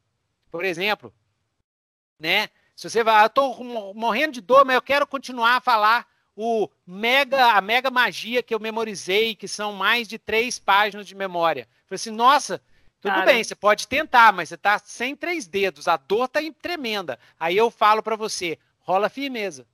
Por 0.50 0.62
exemplo, 0.62 1.10
né? 2.18 2.50
Se 2.76 2.90
você 2.90 3.02
vai, 3.02 3.24
eu 3.24 3.30
tô 3.30 3.64
morrendo 3.94 4.34
de 4.34 4.42
dor, 4.42 4.62
mas 4.66 4.74
eu 4.74 4.82
quero 4.82 5.06
continuar 5.06 5.56
a 5.56 5.60
falar 5.62 6.06
o 6.36 6.68
mega, 6.86 7.52
a 7.52 7.62
mega 7.62 7.90
magia 7.90 8.42
que 8.42 8.54
eu 8.54 8.60
memorizei, 8.60 9.34
que 9.34 9.48
são 9.48 9.72
mais 9.72 10.06
de 10.06 10.18
três 10.18 10.58
páginas 10.58 11.06
de 11.06 11.14
memória. 11.14 11.66
Falei 11.86 11.96
assim, 11.96 12.10
nossa, 12.10 12.62
tudo 13.00 13.14
Cara. 13.14 13.24
bem, 13.24 13.42
você 13.42 13.54
pode 13.54 13.88
tentar, 13.88 14.34
mas 14.34 14.50
você 14.50 14.58
tá 14.58 14.78
sem 14.78 15.16
três 15.16 15.46
dedos, 15.46 15.88
a 15.88 15.96
dor 15.96 16.28
tá 16.28 16.40
tremenda. 16.60 17.18
Aí 17.38 17.56
eu 17.56 17.70
falo 17.70 18.02
para 18.02 18.16
você, 18.16 18.58
rola 18.80 19.08
firmeza. 19.08 19.66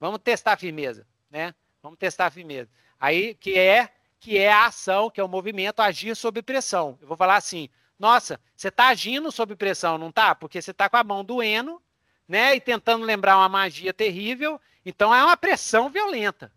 Vamos 0.00 0.20
testar 0.24 0.54
a 0.54 0.56
firmeza 0.56 1.09
né? 1.30 1.54
Vamos 1.82 1.98
testar 1.98 2.30
firmeza. 2.30 2.68
Aí, 2.98 3.34
que 3.34 3.58
é 3.58 3.90
que 4.20 4.36
é 4.36 4.52
a 4.52 4.66
ação, 4.66 5.08
que 5.08 5.18
é 5.18 5.24
o 5.24 5.28
movimento 5.28 5.80
agir 5.80 6.14
sob 6.14 6.42
pressão. 6.42 6.98
Eu 7.00 7.08
vou 7.08 7.16
falar 7.16 7.36
assim: 7.36 7.70
nossa, 7.98 8.38
você 8.54 8.68
está 8.68 8.88
agindo 8.88 9.32
sob 9.32 9.56
pressão, 9.56 9.96
não 9.96 10.12
tá? 10.12 10.34
Porque 10.34 10.60
você 10.60 10.70
está 10.70 10.88
com 10.88 10.98
a 10.98 11.04
mão 11.04 11.24
doendo, 11.24 11.80
né? 12.28 12.54
E 12.54 12.60
tentando 12.60 13.04
lembrar 13.04 13.38
uma 13.38 13.48
magia 13.48 13.94
terrível. 13.94 14.60
Então 14.84 15.14
é 15.14 15.24
uma 15.24 15.36
pressão 15.36 15.88
violenta. 15.88 16.52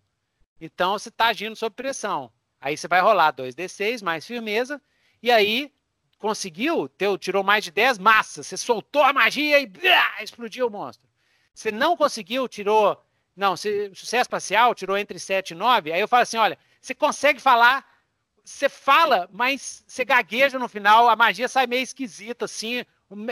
Então 0.60 0.94
você 0.94 1.10
está 1.10 1.28
agindo 1.28 1.56
sob 1.56 1.74
pressão. 1.76 2.32
Aí 2.60 2.78
você 2.78 2.88
vai 2.88 3.02
rolar 3.02 3.34
2d6 3.34 4.04
mais 4.04 4.26
firmeza. 4.26 4.82
E 5.22 5.32
aí, 5.32 5.74
conseguiu, 6.18 6.88
teu, 6.88 7.18
tirou 7.18 7.44
mais 7.44 7.66
de 7.66 7.72
10 7.72 7.98
massas, 7.98 8.48
você 8.48 8.56
soltou 8.56 9.04
a 9.04 9.12
magia 9.12 9.60
e 9.60 9.70
explodiu 10.22 10.68
o 10.68 10.70
monstro. 10.70 11.10
Você 11.54 11.70
não 11.70 11.98
conseguiu, 11.98 12.48
tirou. 12.48 13.03
Não, 13.36 13.58
se, 13.58 13.92
sucesso 13.96 14.30
parcial, 14.30 14.76
tirou 14.76 14.98
entre 14.98 15.18
7 15.18 15.52
e 15.52 15.56
9. 15.56 15.92
Aí 15.92 16.00
eu 16.00 16.08
falo 16.08 16.24
assim: 16.24 16.38
olha, 16.38 16.58
você 16.80 16.94
consegue 16.94 17.40
falar, 17.40 17.86
você 18.44 18.70
fala, 18.70 19.30
mas 19.32 19.84
você 19.88 20.06
gagueja 20.06 20.60
no 20.60 20.68
final, 20.68 21.10
a 21.10 21.16
magia 21.16 21.48
sai 21.48 21.66
meio 21.66 21.82
esquisita, 21.82 22.46
assim. 22.46 22.86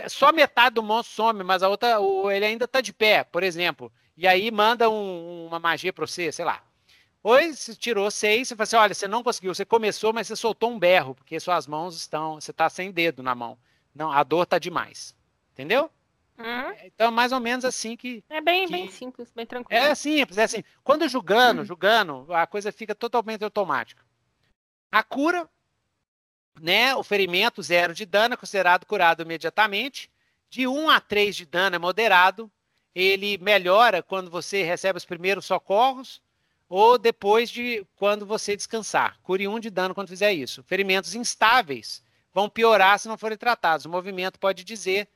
Só 0.09 0.31
metade 0.31 0.75
do 0.75 0.83
monstro 0.83 1.15
some, 1.15 1.43
mas 1.43 1.63
a 1.63 1.69
outra, 1.69 1.97
ele 2.33 2.45
ainda 2.45 2.67
tá 2.67 2.81
de 2.81 2.93
pé, 2.93 3.23
por 3.23 3.41
exemplo. 3.43 3.91
E 4.15 4.27
aí 4.27 4.51
manda 4.51 4.89
um, 4.89 5.47
uma 5.47 5.59
magia 5.59 5.91
para 5.91 6.05
você, 6.05 6.31
sei 6.31 6.45
lá. 6.45 6.61
Oi, 7.23 7.53
você 7.53 7.75
tirou 7.75 8.09
seis, 8.09 8.47
você 8.47 8.55
fala 8.55 8.63
assim: 8.63 8.75
olha, 8.75 8.93
você 8.93 9.07
não 9.07 9.23
conseguiu, 9.23 9.53
você 9.53 9.65
começou, 9.65 10.13
mas 10.13 10.27
você 10.27 10.35
soltou 10.35 10.71
um 10.71 10.79
berro, 10.79 11.13
porque 11.15 11.39
suas 11.39 11.67
mãos 11.67 11.95
estão. 11.95 12.39
Você 12.41 12.51
está 12.51 12.69
sem 12.69 12.91
dedo 12.91 13.21
na 13.21 13.35
mão. 13.35 13.57
Não, 13.93 14.11
a 14.11 14.23
dor 14.23 14.43
está 14.43 14.57
demais. 14.57 15.15
Entendeu? 15.53 15.91
Uhum. 16.41 16.75
Então, 16.83 17.07
é 17.07 17.11
mais 17.11 17.31
ou 17.31 17.39
menos 17.39 17.63
assim 17.63 17.95
que. 17.95 18.23
É 18.29 18.41
bem, 18.41 18.65
que... 18.65 18.71
bem 18.71 18.89
simples, 18.89 19.31
bem 19.31 19.45
tranquilo. 19.45 19.81
É 19.81 19.93
simples, 19.95 20.37
é 20.37 20.43
assim. 20.43 20.63
Quando 20.83 21.07
julgando, 21.07 21.61
uhum. 21.61 21.65
julgando, 21.65 22.25
a 22.33 22.47
coisa 22.47 22.71
fica 22.71 22.95
totalmente 22.95 23.43
automática. 23.43 24.03
A 24.91 25.03
cura, 25.03 25.49
né? 26.59 26.95
O 26.95 27.03
ferimento 27.03 27.61
zero 27.61 27.93
de 27.93 28.05
dano 28.05 28.33
é 28.33 28.37
considerado 28.37 28.85
curado 28.85 29.21
imediatamente. 29.21 30.11
De 30.49 30.67
1 30.67 30.89
a 30.89 30.99
3 30.99 31.35
de 31.35 31.45
dano 31.45 31.75
é 31.75 31.79
moderado. 31.79 32.51
Ele 32.93 33.37
melhora 33.37 34.03
quando 34.03 34.29
você 34.29 34.63
recebe 34.63 34.97
os 34.97 35.05
primeiros 35.05 35.45
socorros 35.45 36.21
ou 36.67 36.97
depois 36.97 37.49
de 37.49 37.85
quando 37.95 38.25
você 38.25 38.55
descansar. 38.55 39.17
Cure 39.21 39.47
um 39.47 39.59
de 39.59 39.69
dano 39.69 39.93
quando 39.93 40.09
fizer 40.09 40.33
isso. 40.33 40.63
Ferimentos 40.63 41.15
instáveis 41.15 42.03
vão 42.33 42.49
piorar 42.49 42.97
se 42.99 43.07
não 43.07 43.17
forem 43.17 43.37
tratados. 43.37 43.85
O 43.85 43.89
movimento 43.89 44.39
pode 44.39 44.63
dizer 44.63 45.07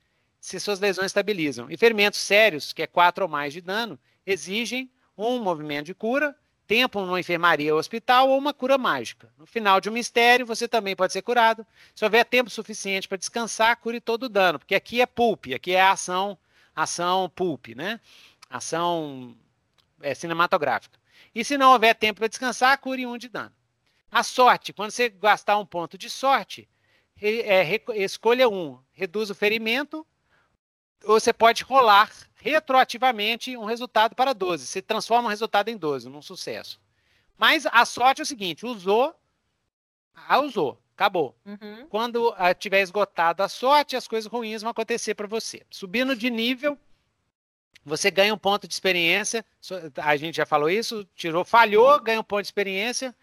se 0.46 0.60
suas 0.60 0.80
lesões 0.80 1.08
estabilizam. 1.08 1.72
E 1.72 1.76
ferimentos 1.76 2.20
sérios, 2.20 2.72
que 2.72 2.84
é 2.84 2.86
4 2.86 3.24
ou 3.24 3.30
mais 3.30 3.52
de 3.52 3.62
dano, 3.62 3.98
exigem 4.24 4.92
um 5.18 5.40
movimento 5.40 5.88
de 5.88 5.96
cura, 5.96 6.36
tempo 6.68 7.02
numa 7.02 7.20
enfermaria 7.20 7.74
ou 7.74 7.80
hospital 7.80 8.30
ou 8.30 8.38
uma 8.38 8.54
cura 8.54 8.78
mágica. 8.78 9.34
No 9.40 9.48
final 9.48 9.82
de 9.82 9.90
um 9.90 9.94
mistério, 9.94 10.46
você 10.46 10.68
também 10.68 10.96
pode 10.96 11.14
ser 11.14 11.24
curado. 11.24 11.66
Se 11.96 12.06
houver 12.06 12.24
tempo 12.26 12.52
suficiente 12.52 13.08
para 13.08 13.18
descansar, 13.18 13.76
cure 13.78 14.00
todo 14.00 14.24
o 14.24 14.30
dano, 14.30 14.60
porque 14.60 14.76
aqui 14.76 15.02
é 15.02 15.08
pulp, 15.08 15.48
aqui 15.56 15.72
é 15.72 15.82
ação, 15.82 16.38
ação 16.76 17.28
pulp, 17.28 17.70
né? 17.70 18.00
Ação 18.48 19.36
é, 20.00 20.14
cinematográfica. 20.14 21.00
E 21.34 21.44
se 21.44 21.58
não 21.58 21.72
houver 21.72 21.96
tempo 21.96 22.20
para 22.20 22.28
descansar, 22.28 22.78
cure 22.78 23.04
um 23.04 23.18
de 23.18 23.30
dano. 23.30 23.52
A 24.12 24.22
sorte, 24.22 24.74
quando 24.74 24.92
você 24.92 25.10
gastar 25.10 25.58
um 25.58 25.66
ponto 25.66 25.98
de 25.98 26.08
sorte, 26.08 26.70
é, 27.20 27.82
escolha 27.96 28.48
um, 28.48 28.78
reduz 28.94 29.32
o 29.32 29.36
ferimento, 29.36 30.06
você 31.04 31.34
pode 31.34 31.64
rolar 31.64 32.12
retroativamente 32.36 33.58
um 33.58 33.66
resultado 33.66 34.16
para 34.16 34.34
12. 34.34 34.68
Você 34.68 34.82
transforma 34.82 35.28
um 35.28 35.30
resultado 35.30 35.70
em 35.70 35.78
12, 35.78 36.10
num 36.10 36.22
sucesso. 36.22 36.80
Mas 37.38 37.66
a 37.66 37.86
sorte 37.86 38.22
é 38.22 38.24
o 38.24 38.26
seguinte: 38.26 38.66
usou, 38.66 39.16
ah, 40.16 40.40
usou, 40.40 40.80
acabou. 40.96 41.36
Uhum. 41.46 41.88
Quando 41.90 42.34
ah, 42.38 42.54
tiver 42.54 42.82
esgotado 42.82 43.44
a 43.44 43.50
sorte, 43.50 43.96
as 43.96 44.08
coisas 44.08 44.32
ruins 44.32 44.62
vão 44.62 44.72
acontecer 44.72 45.16
para 45.16 45.28
você. 45.28 45.64
Subindo 45.70 46.16
de 46.16 46.30
nível, 46.30 46.78
você 47.84 48.10
ganha 48.10 48.34
um 48.34 48.38
ponto 48.38 48.68
de 48.68 48.74
experiência. 48.74 49.46
A 49.98 50.16
gente 50.16 50.38
já 50.38 50.46
falou 50.46 50.70
isso, 50.70 51.08
tirou, 51.16 51.44
falhou, 51.44 52.00
ganha 52.00 52.20
um 52.20 52.24
ponto 52.24 52.42
de 52.42 52.48
experiência, 52.48 53.16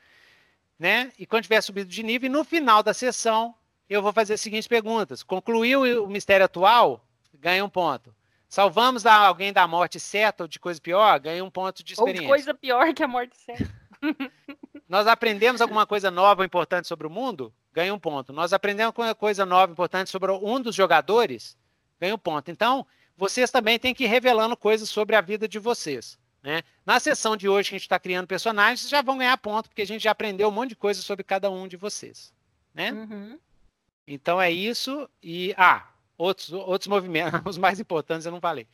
né? 0.79 1.13
E 1.19 1.27
quando 1.27 1.45
tiver 1.45 1.61
subido 1.61 1.89
de 1.89 2.03
nível, 2.03 2.31
no 2.31 2.45
final 2.45 2.83
da 2.83 2.95
sessão, 2.95 3.55
eu 3.89 4.03
vou 4.03 4.13
fazer 4.13 4.35
as 4.35 4.41
seguintes 4.41 4.69
perguntas. 4.69 5.23
Concluiu 5.23 6.05
o 6.05 6.09
mistério 6.09 6.45
atual? 6.45 7.05
Ganha 7.43 7.65
um 7.65 7.69
ponto. 7.69 8.15
Salvamos 8.49 9.05
alguém 9.05 9.53
da 9.53 9.67
morte 9.67 9.99
certa 9.99 10.45
ou 10.45 10.49
de 10.49 10.61
coisa 10.61 10.81
pior? 10.81 11.19
Ganha 11.19 11.45
um 11.45 11.51
ponto 11.51 11.83
de 11.83 11.95
experiência. 11.95 12.23
Ou 12.23 12.37
de 12.37 12.45
coisa 12.45 12.55
pior 12.55 12.95
que 12.95 13.03
a 13.03 13.09
morte 13.09 13.37
certa. 13.37 13.69
Nós 14.89 15.09
aprendemos 15.09 15.61
alguma 15.61 15.85
coisa 15.85 16.09
nova 16.09 16.43
ou 16.43 16.47
importante 16.47 16.87
sobre 16.87 17.05
o 17.05 17.11
mundo? 17.11 17.53
Ganha 17.73 17.93
um 17.93 17.99
ponto. 17.99 18.33
Nós 18.33 18.53
aprendemos 18.53 18.89
alguma 18.89 19.13
coisa 19.13 19.45
nova 19.45 19.73
importante 19.73 20.09
sobre 20.09 20.31
um 20.31 20.61
dos 20.61 20.75
jogadores? 20.75 21.59
Ganha 22.01 22.15
um 22.15 22.19
ponto. 22.19 22.49
Então, 22.49 22.87
vocês 23.17 23.51
também 23.51 23.77
têm 23.77 23.93
que 23.93 24.05
ir 24.05 24.09
revelando 24.09 24.57
coisas 24.57 24.89
sobre 24.89 25.17
a 25.17 25.21
vida 25.21 25.49
de 25.49 25.59
vocês. 25.59 26.17
Né? 26.43 26.63
Na 26.87 27.01
sessão 27.01 27.37
de 27.37 27.49
hoje 27.49 27.71
que 27.71 27.75
a 27.75 27.79
gente 27.79 27.87
está 27.87 27.99
criando 27.99 28.29
personagens, 28.29 28.81
vocês 28.81 28.91
já 28.91 29.03
vão 29.03 29.19
ganhar 29.19 29.37
ponto, 29.39 29.69
porque 29.69 29.83
a 29.83 29.87
gente 29.87 30.03
já 30.03 30.13
aprendeu 30.13 30.49
um 30.49 30.53
monte 30.53 30.71
de 30.71 30.77
coisa 30.77 31.03
sobre 31.03 31.25
cada 31.25 31.51
um 31.51 31.67
de 31.67 31.77
vocês. 31.77 32.33
Né? 32.73 32.93
Uhum. 32.93 33.39
Então 34.07 34.41
é 34.41 34.51
isso. 34.51 35.09
E. 35.21 35.55
Ah, 35.57 35.92
outros, 36.23 36.53
outros 36.53 36.89
movimentos, 36.89 37.41
os 37.45 37.59
mais 37.59 37.81
importantes 37.81 38.27
eu 38.27 38.33
não 38.33 38.41
falei. 38.41 38.67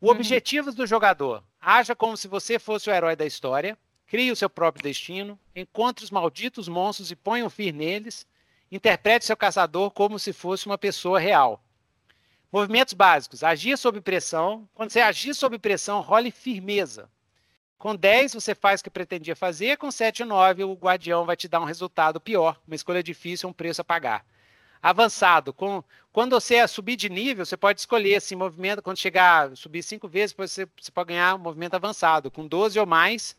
O 0.00 0.06
uhum. 0.06 0.12
objetivo 0.12 0.72
do 0.72 0.86
jogador: 0.86 1.42
haja 1.60 1.94
como 1.94 2.16
se 2.16 2.28
você 2.28 2.58
fosse 2.58 2.88
o 2.88 2.92
herói 2.92 3.16
da 3.16 3.26
história, 3.26 3.76
crie 4.06 4.30
o 4.30 4.36
seu 4.36 4.48
próprio 4.48 4.82
destino, 4.82 5.38
encontre 5.54 6.04
os 6.04 6.10
malditos 6.10 6.68
monstros 6.68 7.10
e 7.10 7.16
ponha 7.16 7.44
um 7.44 7.50
fim 7.50 7.72
neles, 7.72 8.26
interprete 8.70 9.24
seu 9.24 9.36
caçador 9.36 9.90
como 9.90 10.18
se 10.18 10.32
fosse 10.32 10.66
uma 10.66 10.78
pessoa 10.78 11.18
real. 11.18 11.62
Movimentos 12.50 12.94
básicos. 12.94 13.44
Agir 13.44 13.76
sob 13.76 14.00
pressão. 14.00 14.66
Quando 14.74 14.90
você 14.90 15.00
agir 15.00 15.34
sob 15.34 15.58
pressão, 15.58 16.00
role 16.00 16.30
firmeza. 16.30 17.10
Com 17.76 17.94
10, 17.94 18.34
você 18.34 18.54
faz 18.54 18.80
o 18.80 18.84
que 18.84 18.90
pretendia 18.90 19.36
fazer. 19.36 19.76
Com 19.76 19.90
7 19.90 20.20
e 20.20 20.24
9, 20.24 20.64
o 20.64 20.72
guardião 20.72 21.26
vai 21.26 21.36
te 21.36 21.46
dar 21.46 21.60
um 21.60 21.64
resultado 21.64 22.18
pior. 22.18 22.58
Uma 22.66 22.74
escolha 22.74 23.02
difícil, 23.02 23.48
um 23.48 23.52
preço 23.52 23.82
a 23.82 23.84
pagar. 23.84 24.24
Avançado. 24.82 25.52
Com, 25.52 25.84
quando 26.18 26.32
você 26.32 26.66
subir 26.66 26.96
de 26.96 27.08
nível, 27.08 27.46
você 27.46 27.56
pode 27.56 27.78
escolher 27.78 28.16
assim, 28.16 28.34
movimento. 28.34 28.82
Quando 28.82 28.96
chegar, 28.96 29.56
subir 29.56 29.84
5 29.84 30.08
vezes, 30.08 30.34
você, 30.34 30.66
você 30.76 30.90
pode 30.90 31.10
ganhar 31.10 31.36
um 31.36 31.38
movimento 31.38 31.74
avançado. 31.74 32.28
Com 32.28 32.44
12 32.44 32.76
ou 32.76 32.84
mais, 32.84 33.36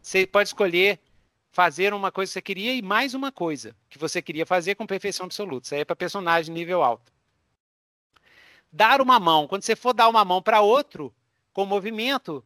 você 0.00 0.26
pode 0.26 0.48
escolher 0.48 0.98
fazer 1.50 1.92
uma 1.92 2.10
coisa 2.10 2.30
que 2.30 2.32
você 2.32 2.40
queria 2.40 2.74
e 2.74 2.80
mais 2.80 3.12
uma 3.12 3.30
coisa 3.30 3.76
que 3.90 3.98
você 3.98 4.22
queria 4.22 4.46
fazer 4.46 4.76
com 4.76 4.86
perfeição 4.86 5.26
absoluta. 5.26 5.66
Isso 5.66 5.74
aí 5.74 5.82
é 5.82 5.84
para 5.84 5.94
personagem 5.94 6.54
nível 6.54 6.82
alto 6.82 7.12
dar 8.72 9.02
uma 9.02 9.20
mão. 9.20 9.46
Quando 9.46 9.64
você 9.64 9.76
for 9.76 9.92
dar 9.92 10.08
uma 10.08 10.24
mão 10.24 10.40
para 10.40 10.62
outro, 10.62 11.14
com 11.52 11.64
o 11.64 11.66
movimento 11.66 12.42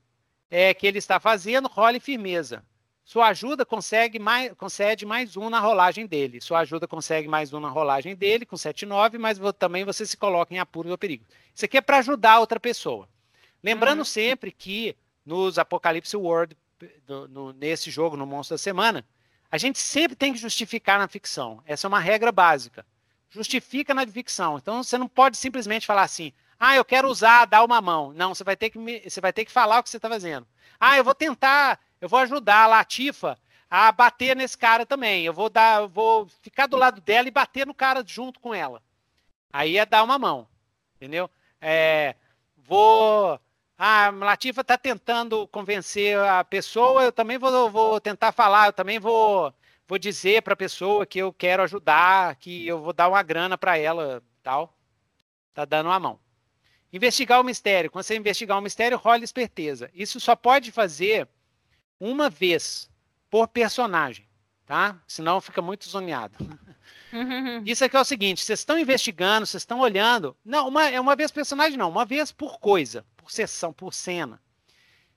é, 0.50 0.74
que 0.74 0.84
ele 0.84 0.98
está 0.98 1.20
fazendo, 1.20 1.68
role 1.68 2.00
firmeza. 2.00 2.64
Sua 3.04 3.28
ajuda 3.28 3.64
consegue 3.66 4.18
mais, 4.18 4.52
concede 4.54 5.04
mais 5.04 5.36
um 5.36 5.50
na 5.50 5.58
rolagem 5.58 6.06
dele. 6.06 6.40
Sua 6.40 6.60
ajuda 6.60 6.86
consegue 6.86 7.26
mais 7.26 7.52
um 7.52 7.60
na 7.60 7.68
rolagem 7.68 8.14
dele, 8.14 8.46
com 8.46 8.56
7 8.56 8.86
9, 8.86 9.18
mas 9.18 9.38
também 9.58 9.84
você 9.84 10.06
se 10.06 10.16
coloca 10.16 10.54
em 10.54 10.58
apuro 10.58 10.90
ou 10.90 10.98
perigo. 10.98 11.24
Isso 11.54 11.64
aqui 11.64 11.76
é 11.76 11.80
para 11.80 11.98
ajudar 11.98 12.38
outra 12.38 12.60
pessoa. 12.60 13.08
Lembrando 13.62 14.00
uhum. 14.00 14.04
sempre 14.04 14.52
que 14.52 14.96
nos 15.26 15.58
Apocalipse 15.58 16.16
World, 16.16 16.56
no, 17.08 17.28
no, 17.28 17.52
nesse 17.52 17.90
jogo, 17.90 18.16
no 18.16 18.26
Monstro 18.26 18.54
da 18.54 18.58
Semana, 18.58 19.04
a 19.50 19.58
gente 19.58 19.78
sempre 19.78 20.16
tem 20.16 20.32
que 20.32 20.38
justificar 20.38 20.98
na 20.98 21.08
ficção. 21.08 21.62
Essa 21.66 21.86
é 21.86 21.88
uma 21.88 22.00
regra 22.00 22.30
básica 22.30 22.86
justifica 23.30 23.94
na 23.94 24.06
ficção. 24.06 24.58
Então 24.58 24.82
você 24.82 24.98
não 24.98 25.08
pode 25.08 25.36
simplesmente 25.36 25.86
falar 25.86 26.02
assim: 26.02 26.32
"Ah, 26.58 26.76
eu 26.76 26.84
quero 26.84 27.08
usar, 27.08 27.46
dar 27.46 27.64
uma 27.64 27.80
mão". 27.80 28.12
Não, 28.12 28.34
você 28.34 28.44
vai 28.44 28.56
ter 28.56 28.70
que 28.70 28.78
me, 28.78 29.00
você 29.08 29.20
vai 29.20 29.32
ter 29.32 29.44
que 29.44 29.52
falar 29.52 29.78
o 29.78 29.82
que 29.82 29.88
você 29.88 29.96
está 29.96 30.08
fazendo. 30.08 30.46
Ah, 30.78 30.96
eu 30.96 31.04
vou 31.04 31.14
tentar, 31.14 31.78
eu 32.00 32.08
vou 32.08 32.20
ajudar 32.20 32.64
a 32.64 32.66
Latifa 32.66 33.38
a 33.68 33.92
bater 33.92 34.34
nesse 34.36 34.56
cara 34.58 34.84
também. 34.84 35.24
Eu 35.24 35.32
vou 35.32 35.48
dar, 35.48 35.82
eu 35.82 35.88
vou 35.88 36.26
ficar 36.26 36.66
do 36.66 36.76
lado 36.76 37.00
dela 37.00 37.28
e 37.28 37.30
bater 37.30 37.66
no 37.66 37.74
cara 37.74 38.02
junto 38.06 38.40
com 38.40 38.54
ela. 38.54 38.82
Aí 39.52 39.76
é 39.76 39.86
dar 39.86 40.02
uma 40.02 40.18
mão, 40.18 40.48
entendeu? 40.96 41.30
É, 41.60 42.14
vou 42.56 43.40
ah, 43.82 44.08
a 44.08 44.10
Latifa 44.10 44.60
está 44.60 44.76
tentando 44.76 45.48
convencer 45.48 46.18
a 46.18 46.44
pessoa, 46.44 47.02
eu 47.02 47.12
também 47.12 47.38
vou, 47.38 47.70
vou 47.70 48.00
tentar 48.00 48.30
falar, 48.30 48.66
eu 48.66 48.72
também 48.74 48.98
vou 48.98 49.54
vou 49.88 49.98
dizer 49.98 50.42
para 50.42 50.52
a 50.52 50.56
pessoa 50.56 51.06
que 51.06 51.18
eu 51.18 51.32
quero 51.32 51.62
ajudar, 51.64 52.36
que 52.36 52.66
eu 52.66 52.80
vou 52.80 52.92
dar 52.92 53.08
uma 53.08 53.22
grana 53.22 53.58
para 53.58 53.76
ela, 53.76 54.22
tal. 54.42 54.76
Tá 55.54 55.64
dando 55.64 55.86
uma 55.86 55.98
mão. 55.98 56.20
Investigar 56.92 57.40
o 57.40 57.44
mistério. 57.44 57.90
Quando 57.90 58.04
você 58.04 58.16
investigar 58.16 58.58
um 58.58 58.60
mistério, 58.60 58.98
role 58.98 59.24
esperteza. 59.24 59.90
Isso 59.94 60.20
só 60.20 60.36
pode 60.36 60.70
fazer 60.70 61.26
uma 62.00 62.30
vez 62.30 62.90
por 63.28 63.46
personagem, 63.46 64.26
tá? 64.66 65.00
Senão 65.06 65.40
fica 65.40 65.60
muito 65.60 65.88
zoneado. 65.88 66.34
Isso 67.66 67.84
aqui 67.84 67.96
é 67.96 68.00
o 68.00 68.04
seguinte: 68.04 68.42
vocês 68.42 68.60
estão 68.60 68.78
investigando, 68.78 69.46
vocês 69.46 69.62
estão 69.62 69.80
olhando. 69.80 70.36
Não, 70.44 70.68
uma, 70.68 70.88
é 70.88 70.98
uma 70.98 71.14
vez 71.14 71.30
personagem, 71.30 71.76
não, 71.76 71.90
uma 71.90 72.04
vez 72.04 72.32
por 72.32 72.58
coisa, 72.58 73.04
por 73.16 73.30
sessão, 73.30 73.72
por 73.72 73.92
cena. 73.92 74.40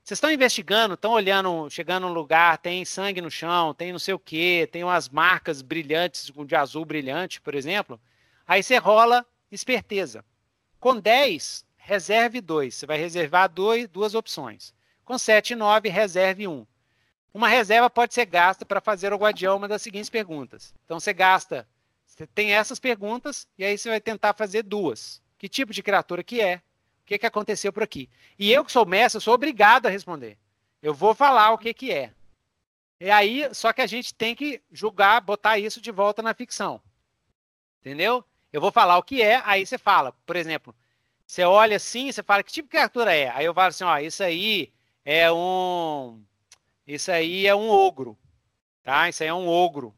Vocês 0.03 0.17
estão 0.17 0.29
investigando, 0.29 0.95
estão 0.95 1.11
olhando, 1.11 1.69
chegando 1.69 2.07
num 2.07 2.13
lugar, 2.13 2.57
tem 2.57 2.83
sangue 2.83 3.21
no 3.21 3.31
chão, 3.31 3.73
tem 3.73 3.93
não 3.93 3.99
sei 3.99 4.13
o 4.13 4.19
quê, 4.19 4.67
tem 4.69 4.83
umas 4.83 5.07
marcas 5.07 5.61
brilhantes 5.61 6.29
de 6.45 6.55
azul 6.55 6.83
brilhante, 6.83 7.39
por 7.39 7.55
exemplo. 7.55 7.97
Aí 8.45 8.61
você 8.61 8.77
rola 8.77 9.25
esperteza. 9.49 10.25
Com 10.77 10.99
10, 10.99 11.65
reserve 11.77 12.41
2. 12.41 12.75
Você 12.75 12.85
vai 12.85 12.97
reservar 12.97 13.49
dois, 13.49 13.87
duas 13.87 14.13
opções. 14.13 14.73
Com 15.05 15.17
7 15.17 15.51
e 15.51 15.55
9, 15.55 15.87
reserve 15.87 16.47
1. 16.47 16.51
Um. 16.51 16.67
Uma 17.33 17.47
reserva 17.47 17.89
pode 17.89 18.13
ser 18.13 18.25
gasta 18.25 18.65
para 18.65 18.79
fazer 18.79 19.11
ao 19.11 19.17
guardião 19.17 19.57
uma 19.57 19.67
das 19.67 19.81
seguintes 19.81 20.09
perguntas. 20.09 20.73
Então 20.85 20.99
você 20.99 21.13
gasta 21.13 21.67
Você 22.05 22.27
tem 22.27 22.53
essas 22.53 22.79
perguntas 22.79 23.47
e 23.57 23.65
aí 23.65 23.77
você 23.77 23.89
vai 23.89 23.99
tentar 23.99 24.33
fazer 24.33 24.63
duas. 24.63 25.21
Que 25.37 25.49
tipo 25.49 25.73
de 25.73 25.81
criatura 25.81 26.23
que 26.23 26.39
é? 26.39 26.61
O 27.01 27.05
que, 27.05 27.17
que 27.17 27.25
aconteceu 27.25 27.73
por 27.73 27.83
aqui? 27.83 28.09
E 28.37 28.51
eu 28.51 28.63
que 28.63 28.71
sou 28.71 28.85
mestre, 28.85 29.17
eu 29.17 29.21
sou 29.21 29.33
obrigado 29.33 29.87
a 29.87 29.89
responder. 29.89 30.37
Eu 30.81 30.93
vou 30.93 31.13
falar 31.15 31.51
o 31.51 31.57
que, 31.57 31.73
que 31.73 31.91
é. 31.91 32.13
E 32.99 33.09
aí, 33.09 33.53
só 33.53 33.73
que 33.73 33.81
a 33.81 33.87
gente 33.87 34.13
tem 34.13 34.33
que 34.35 34.61
julgar, 34.71 35.19
botar 35.19 35.57
isso 35.57 35.81
de 35.81 35.91
volta 35.91 36.21
na 36.21 36.33
ficção. 36.33 36.81
Entendeu? 37.81 38.23
Eu 38.53 38.61
vou 38.61 38.71
falar 38.71 38.97
o 38.97 39.03
que 39.03 39.21
é, 39.21 39.41
aí 39.43 39.65
você 39.65 39.77
fala. 39.77 40.13
Por 40.25 40.37
exemplo, 40.37 40.73
você 41.27 41.43
olha 41.43 41.75
assim, 41.75 42.11
você 42.11 42.23
fala 42.23 42.43
que 42.43 42.51
tipo 42.51 42.67
de 42.67 42.71
criatura 42.71 43.13
é. 43.13 43.29
Aí 43.31 43.45
eu 43.45 43.53
falo 43.53 43.67
assim, 43.67 43.83
ó, 43.83 43.97
isso 43.97 44.23
aí 44.23 44.71
é 45.03 45.29
um. 45.31 46.23
Isso 46.85 47.11
aí 47.11 47.47
é 47.47 47.55
um 47.55 47.69
ogro. 47.69 48.17
Tá? 48.83 49.07
Isso 49.09 49.23
aí 49.23 49.29
é 49.29 49.33
um 49.33 49.47
ogro. 49.47 49.95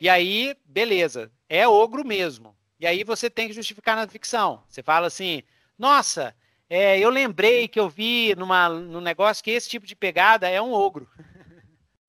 E 0.00 0.08
aí, 0.08 0.56
beleza, 0.64 1.30
é 1.48 1.66
ogro 1.66 2.04
mesmo. 2.04 2.56
E 2.78 2.86
aí 2.86 3.04
você 3.04 3.30
tem 3.30 3.46
que 3.46 3.54
justificar 3.54 3.94
na 3.94 4.08
ficção. 4.08 4.64
Você 4.68 4.82
fala 4.82 5.06
assim, 5.06 5.42
nossa, 5.78 6.34
é, 6.68 6.98
eu 6.98 7.10
lembrei 7.10 7.68
que 7.68 7.78
eu 7.78 7.88
vi 7.88 8.34
numa, 8.34 8.68
num 8.68 9.00
negócio 9.00 9.44
que 9.44 9.50
esse 9.50 9.68
tipo 9.68 9.86
de 9.86 9.94
pegada 9.94 10.48
é 10.48 10.60
um 10.60 10.72
ogro. 10.72 11.08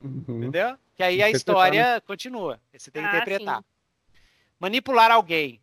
Uhum. 0.02 0.24
Entendeu? 0.28 0.78
Que 0.96 1.04
aí 1.04 1.22
a 1.22 1.30
história 1.30 2.02
continua. 2.02 2.60
Você 2.76 2.90
tem 2.90 3.04
que 3.04 3.08
ah, 3.08 3.12
interpretar. 3.12 3.58
Sim. 3.60 3.66
Manipular 4.60 5.12
alguém. 5.12 5.62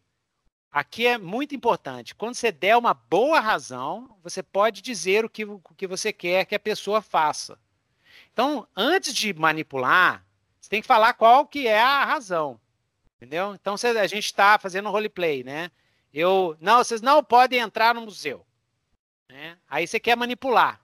Aqui 0.70 1.06
é 1.06 1.18
muito 1.18 1.55
importante. 1.55 2.14
Quando 2.14 2.35
você 2.35 2.52
der 2.52 2.77
uma 2.77 2.94
boa 2.94 3.40
razão, 3.40 4.16
você 4.22 4.43
pode 4.43 4.81
dizer 4.81 5.24
o 5.24 5.28
que, 5.28 5.44
o 5.44 5.60
que 5.77 5.86
você 5.86 6.12
quer 6.12 6.44
que 6.44 6.55
a 6.55 6.60
pessoa 6.60 7.02
faça. 7.02 7.59
Então, 8.41 8.67
antes 8.75 9.12
de 9.12 9.35
manipular, 9.35 10.25
você 10.59 10.71
tem 10.71 10.81
que 10.81 10.87
falar 10.87 11.12
qual 11.12 11.47
que 11.47 11.69
é 11.69 11.79
a 11.79 12.07
razão. 12.07 12.59
Entendeu? 13.17 13.55
Então, 13.55 13.77
você, 13.77 13.89
a 13.89 14.07
gente 14.07 14.25
está 14.25 14.59
fazendo 14.59 14.89
roleplay, 14.89 15.45
né? 15.45 15.71
Eu, 16.11 16.57
não, 16.59 16.79
vocês 16.79 17.03
não 17.03 17.23
podem 17.23 17.59
entrar 17.59 17.95
no 17.95 18.01
museu. 18.01 18.47
Né? 19.29 19.59
Aí 19.69 19.87
você 19.87 20.01
quer 20.01 20.17
manipular. 20.17 20.81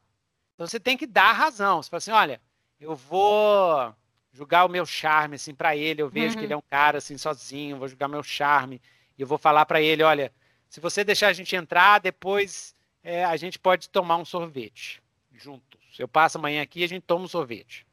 Então, 0.54 0.66
você 0.66 0.78
tem 0.78 0.98
que 0.98 1.06
dar 1.06 1.30
a 1.30 1.32
razão. 1.32 1.82
Você 1.82 1.88
fala 1.88 1.96
assim, 1.96 2.10
olha, 2.10 2.42
eu 2.78 2.94
vou 2.94 3.94
jogar 4.34 4.66
o 4.66 4.68
meu 4.68 4.84
charme 4.84 5.36
assim 5.36 5.54
para 5.54 5.74
ele, 5.74 6.02
eu 6.02 6.10
vejo 6.10 6.34
uhum. 6.34 6.40
que 6.40 6.44
ele 6.44 6.52
é 6.52 6.58
um 6.58 6.68
cara 6.68 6.98
assim 6.98 7.16
sozinho, 7.16 7.78
vou 7.78 7.88
jogar 7.88 8.06
meu 8.06 8.22
charme 8.22 8.82
e 9.16 9.22
eu 9.22 9.26
vou 9.26 9.38
falar 9.38 9.64
para 9.64 9.80
ele, 9.80 10.02
olha, 10.02 10.30
se 10.68 10.78
você 10.78 11.02
deixar 11.02 11.28
a 11.28 11.32
gente 11.32 11.56
entrar, 11.56 12.00
depois 12.00 12.74
é, 13.02 13.24
a 13.24 13.34
gente 13.38 13.58
pode 13.58 13.88
tomar 13.88 14.18
um 14.18 14.26
sorvete 14.26 15.02
juntos. 15.32 15.65
Eu 15.98 16.08
passo 16.08 16.38
amanhã 16.38 16.62
aqui 16.62 16.80
e 16.80 16.84
a 16.84 16.88
gente 16.88 17.02
toma 17.02 17.24
um 17.24 17.28
sorvete. 17.28 17.86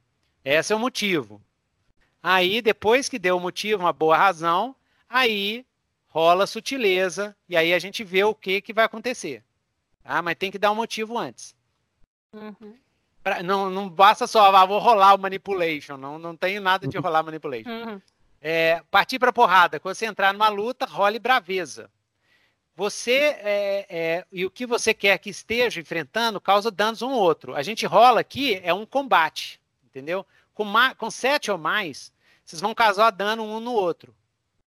Esse 0.44 0.74
é 0.74 0.76
o 0.76 0.80
motivo. 0.80 1.42
Aí, 2.22 2.62
depois 2.62 3.10
que 3.10 3.20
deu 3.20 3.38
o 3.38 3.40
motivo, 3.40 3.84
uma 3.84 3.94
boa 3.94 4.18
razão, 4.18 4.76
aí 5.10 5.66
rola 6.08 6.46
sutileza 6.46 7.36
e 7.50 7.58
aí 7.58 7.74
a 7.74 7.80
gente 7.80 8.04
vê 8.04 8.24
o 8.24 8.36
que, 8.36 8.62
que 8.62 8.74
vai 8.74 8.86
acontecer. 8.86 9.44
Tá? 10.04 10.22
Mas 10.22 10.36
tem 10.36 10.52
que 10.52 10.60
dar 10.60 10.72
um 10.72 10.76
motivo 10.76 11.18
antes. 11.18 11.56
Uhum. 12.32 12.78
Pra, 13.24 13.42
não, 13.42 13.70
não 13.70 13.90
basta 13.90 14.28
só, 14.28 14.54
ah, 14.54 14.66
vou 14.66 14.80
rolar 14.80 15.16
o 15.16 15.20
manipulation. 15.20 15.98
Não, 15.98 16.20
não 16.20 16.36
tem 16.36 16.60
nada 16.60 16.88
de 16.88 16.98
rolar 16.98 17.24
manipulation. 17.24 17.70
Uhum. 17.70 18.02
É, 18.42 18.84
partir 18.92 19.18
para 19.18 19.32
porrada. 19.32 19.80
Quando 19.80 19.96
você 19.96 20.06
entrar 20.06 20.34
numa 20.34 20.50
luta, 20.50 20.86
role 20.86 21.18
braveza. 21.20 21.90
Você 22.76 23.38
é, 23.40 23.86
é, 23.90 24.26
e 24.32 24.46
o 24.46 24.52
que 24.52 24.66
você 24.66 24.94
quer 24.94 25.18
que 25.20 25.30
esteja 25.30 25.80
enfrentando 25.80 26.42
causa 26.42 26.72
danos 26.72 27.02
um 27.02 27.12
ao 27.12 27.20
outro. 27.20 27.56
A 27.56 27.62
gente 27.62 27.86
rola 27.86 28.22
aqui 28.22 28.60
é 28.64 28.74
um 28.74 28.86
combate, 28.86 29.62
entendeu? 29.86 30.26
Com, 30.54 30.66
com 30.98 31.12
sete 31.12 31.52
ou 31.52 31.58
mais, 31.58 32.12
vocês 32.44 32.62
vão 32.62 32.74
causar 32.74 33.12
dano 33.12 33.44
um 33.44 33.60
no 33.60 33.74
outro. 33.74 34.16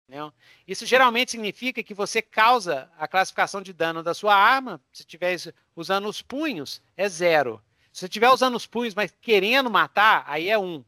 Entendeu? 0.07 0.33
Isso 0.67 0.87
geralmente 0.87 1.29
significa 1.29 1.83
que 1.83 1.93
você 1.93 2.19
causa 2.19 2.89
a 2.97 3.07
classificação 3.07 3.61
de 3.61 3.71
dano 3.71 4.01
da 4.01 4.13
sua 4.15 4.33
arma. 4.35 4.81
Se 4.91 5.03
estiver 5.03 5.37
usando 5.75 6.07
os 6.07 6.19
punhos, 6.19 6.81
é 6.97 7.07
zero. 7.07 7.61
Se 7.93 7.99
você 7.99 8.05
estiver 8.07 8.29
usando 8.29 8.55
os 8.55 8.65
punhos, 8.65 8.95
mas 8.95 9.13
querendo 9.21 9.69
matar, 9.69 10.23
aí 10.25 10.49
é 10.49 10.57
um. 10.57 10.83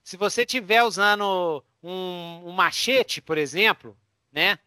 Se 0.00 0.16
você 0.16 0.42
estiver 0.42 0.84
usando 0.84 1.64
um, 1.82 2.42
um, 2.46 2.52
machete, 2.52 3.20
por 3.20 3.36
exemplo, 3.36 3.96
né, 4.30 4.60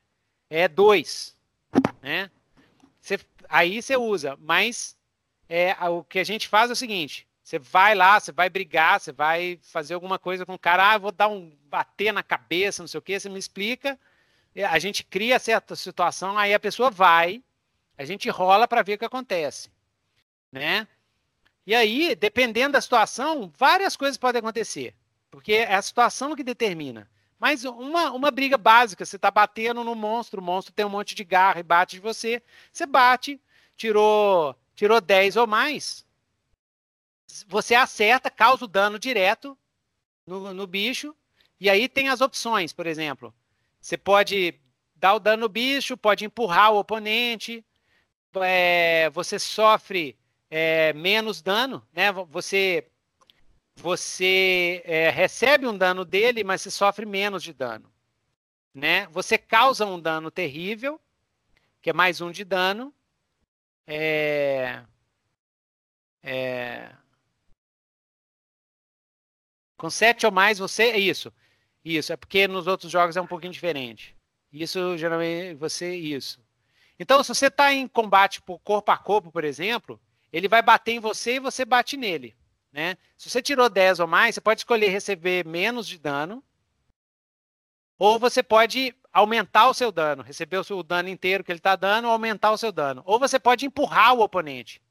é 0.49 0.67
dois, 0.67 1.37
né? 2.01 2.29
Aí 3.47 3.81
você 3.81 3.95
usa, 3.97 4.37
mas 4.39 4.97
é, 5.47 5.73
o 5.89 6.03
que 6.03 6.19
a 6.19 6.23
gente 6.23 6.47
faz 6.47 6.69
é 6.69 6.73
o 6.73 6.75
seguinte: 6.75 7.27
você 7.43 7.57
vai 7.57 7.95
lá, 7.95 8.19
você 8.19 8.31
vai 8.31 8.49
brigar, 8.49 8.99
você 8.99 9.11
vai 9.11 9.59
fazer 9.63 9.95
alguma 9.95 10.19
coisa 10.19 10.45
com 10.45 10.53
o 10.53 10.59
cara, 10.59 10.93
ah, 10.93 10.97
vou 10.97 11.11
dar 11.11 11.27
um 11.27 11.51
bater 11.65 12.13
na 12.13 12.21
cabeça, 12.21 12.83
não 12.83 12.87
sei 12.87 12.99
o 12.99 13.01
que, 13.01 13.19
você 13.19 13.27
me 13.27 13.39
explica, 13.39 13.99
a 14.69 14.77
gente 14.79 15.03
cria 15.03 15.39
certa 15.39 15.75
situação, 15.75 16.37
aí 16.37 16.53
a 16.53 16.59
pessoa 16.59 16.91
vai, 16.91 17.43
a 17.97 18.05
gente 18.05 18.29
rola 18.29 18.67
para 18.67 18.83
ver 18.83 18.93
o 18.93 18.97
que 18.97 19.05
acontece, 19.05 19.71
né? 20.51 20.87
E 21.65 21.73
aí, 21.75 22.15
dependendo 22.15 22.73
da 22.73 22.81
situação, 22.81 23.51
várias 23.57 23.95
coisas 23.95 24.17
podem 24.17 24.39
acontecer, 24.39 24.95
porque 25.29 25.53
é 25.53 25.75
a 25.75 25.81
situação 25.81 26.35
que 26.35 26.43
determina. 26.43 27.09
Mas 27.39 27.63
uma, 27.63 28.11
uma 28.11 28.29
briga 28.29 28.57
básica, 28.57 29.05
você 29.05 29.15
está 29.15 29.31
batendo 29.31 29.83
no 29.83 29.95
monstro, 29.95 30.41
o 30.41 30.43
monstro 30.43 30.73
tem 30.73 30.85
um 30.85 30.89
monte 30.89 31.15
de 31.15 31.23
garra 31.23 31.61
e 31.61 31.63
bate 31.63 31.95
de 31.95 32.01
você, 32.01 32.43
você 32.71 32.85
bate, 32.85 33.41
tirou, 33.77 34.55
tirou 34.75 34.99
10 34.99 35.37
ou 35.37 35.47
mais, 35.47 36.05
você 37.47 37.75
acerta, 37.75 38.29
causa 38.29 38.65
o 38.65 38.67
dano 38.67 38.99
direto 38.99 39.57
no, 40.27 40.53
no 40.53 40.67
bicho, 40.67 41.15
e 41.59 41.69
aí 41.69 41.87
tem 41.87 42.09
as 42.09 42.19
opções, 42.19 42.73
por 42.73 42.85
exemplo, 42.85 43.33
você 43.79 43.97
pode 43.97 44.59
dar 44.95 45.13
o 45.13 45.19
dano 45.19 45.43
no 45.43 45.49
bicho, 45.49 45.95
pode 45.95 46.25
empurrar 46.25 46.73
o 46.73 46.79
oponente, 46.79 47.63
é, 48.35 49.09
você 49.11 49.39
sofre 49.39 50.17
é, 50.49 50.91
menos 50.93 51.41
dano, 51.41 51.85
né? 51.93 52.11
Você 52.11 52.85
você 53.79 54.81
é, 54.85 55.09
recebe 55.09 55.65
um 55.65 55.77
dano 55.77 56.03
dele, 56.03 56.43
mas 56.43 56.61
você 56.61 56.71
sofre 56.71 57.05
menos 57.05 57.41
de 57.41 57.53
dano, 57.53 57.91
né? 58.73 59.07
Você 59.07 59.37
causa 59.37 59.85
um 59.85 59.99
dano 59.99 60.29
terrível, 60.29 60.99
que 61.81 61.89
é 61.89 61.93
mais 61.93 62.21
um 62.21 62.31
de 62.31 62.43
dano. 62.43 62.93
É, 63.87 64.83
é, 66.21 66.91
com 69.77 69.89
sete 69.89 70.25
ou 70.25 70.31
mais 70.31 70.59
você 70.59 70.83
é 70.83 70.99
isso, 70.99 71.33
isso 71.83 72.13
é 72.13 72.17
porque 72.17 72.47
nos 72.47 72.67
outros 72.67 72.91
jogos 72.91 73.17
é 73.17 73.21
um 73.21 73.27
pouquinho 73.27 73.53
diferente. 73.53 74.15
Isso 74.51 74.97
geralmente 74.97 75.55
você 75.55 75.95
isso. 75.95 76.39
Então, 76.99 77.23
se 77.23 77.33
você 77.33 77.47
está 77.47 77.73
em 77.73 77.87
combate 77.87 78.41
por 78.41 78.59
corpo 78.59 78.91
a 78.91 78.97
corpo, 78.97 79.31
por 79.31 79.45
exemplo, 79.45 79.99
ele 80.33 80.47
vai 80.49 80.61
bater 80.61 80.91
em 80.91 80.99
você 80.99 81.35
e 81.35 81.39
você 81.39 81.63
bate 81.63 81.95
nele. 81.95 82.35
Né? 82.71 82.97
Se 83.17 83.29
você 83.29 83.41
tirou 83.41 83.69
10 83.69 83.99
ou 83.99 84.07
mais, 84.07 84.35
você 84.35 84.41
pode 84.41 84.61
escolher 84.61 84.89
receber 84.89 85.45
menos 85.45 85.87
de 85.87 85.97
dano. 85.97 86.43
Ou 87.97 88.17
você 88.17 88.41
pode 88.41 88.95
aumentar 89.11 89.67
o 89.67 89.73
seu 89.73 89.91
dano, 89.91 90.23
receber 90.23 90.57
o 90.57 90.63
seu 90.63 90.81
dano 90.81 91.09
inteiro 91.09 91.43
que 91.43 91.51
ele 91.51 91.59
está 91.59 91.75
dando, 91.75 92.05
ou 92.05 92.11
aumentar 92.11 92.51
o 92.51 92.57
seu 92.57 92.71
dano. 92.71 93.01
Ou 93.05 93.19
você 93.19 93.39
pode 93.39 93.65
empurrar 93.65 94.13
o 94.13 94.21
oponente. 94.21 94.81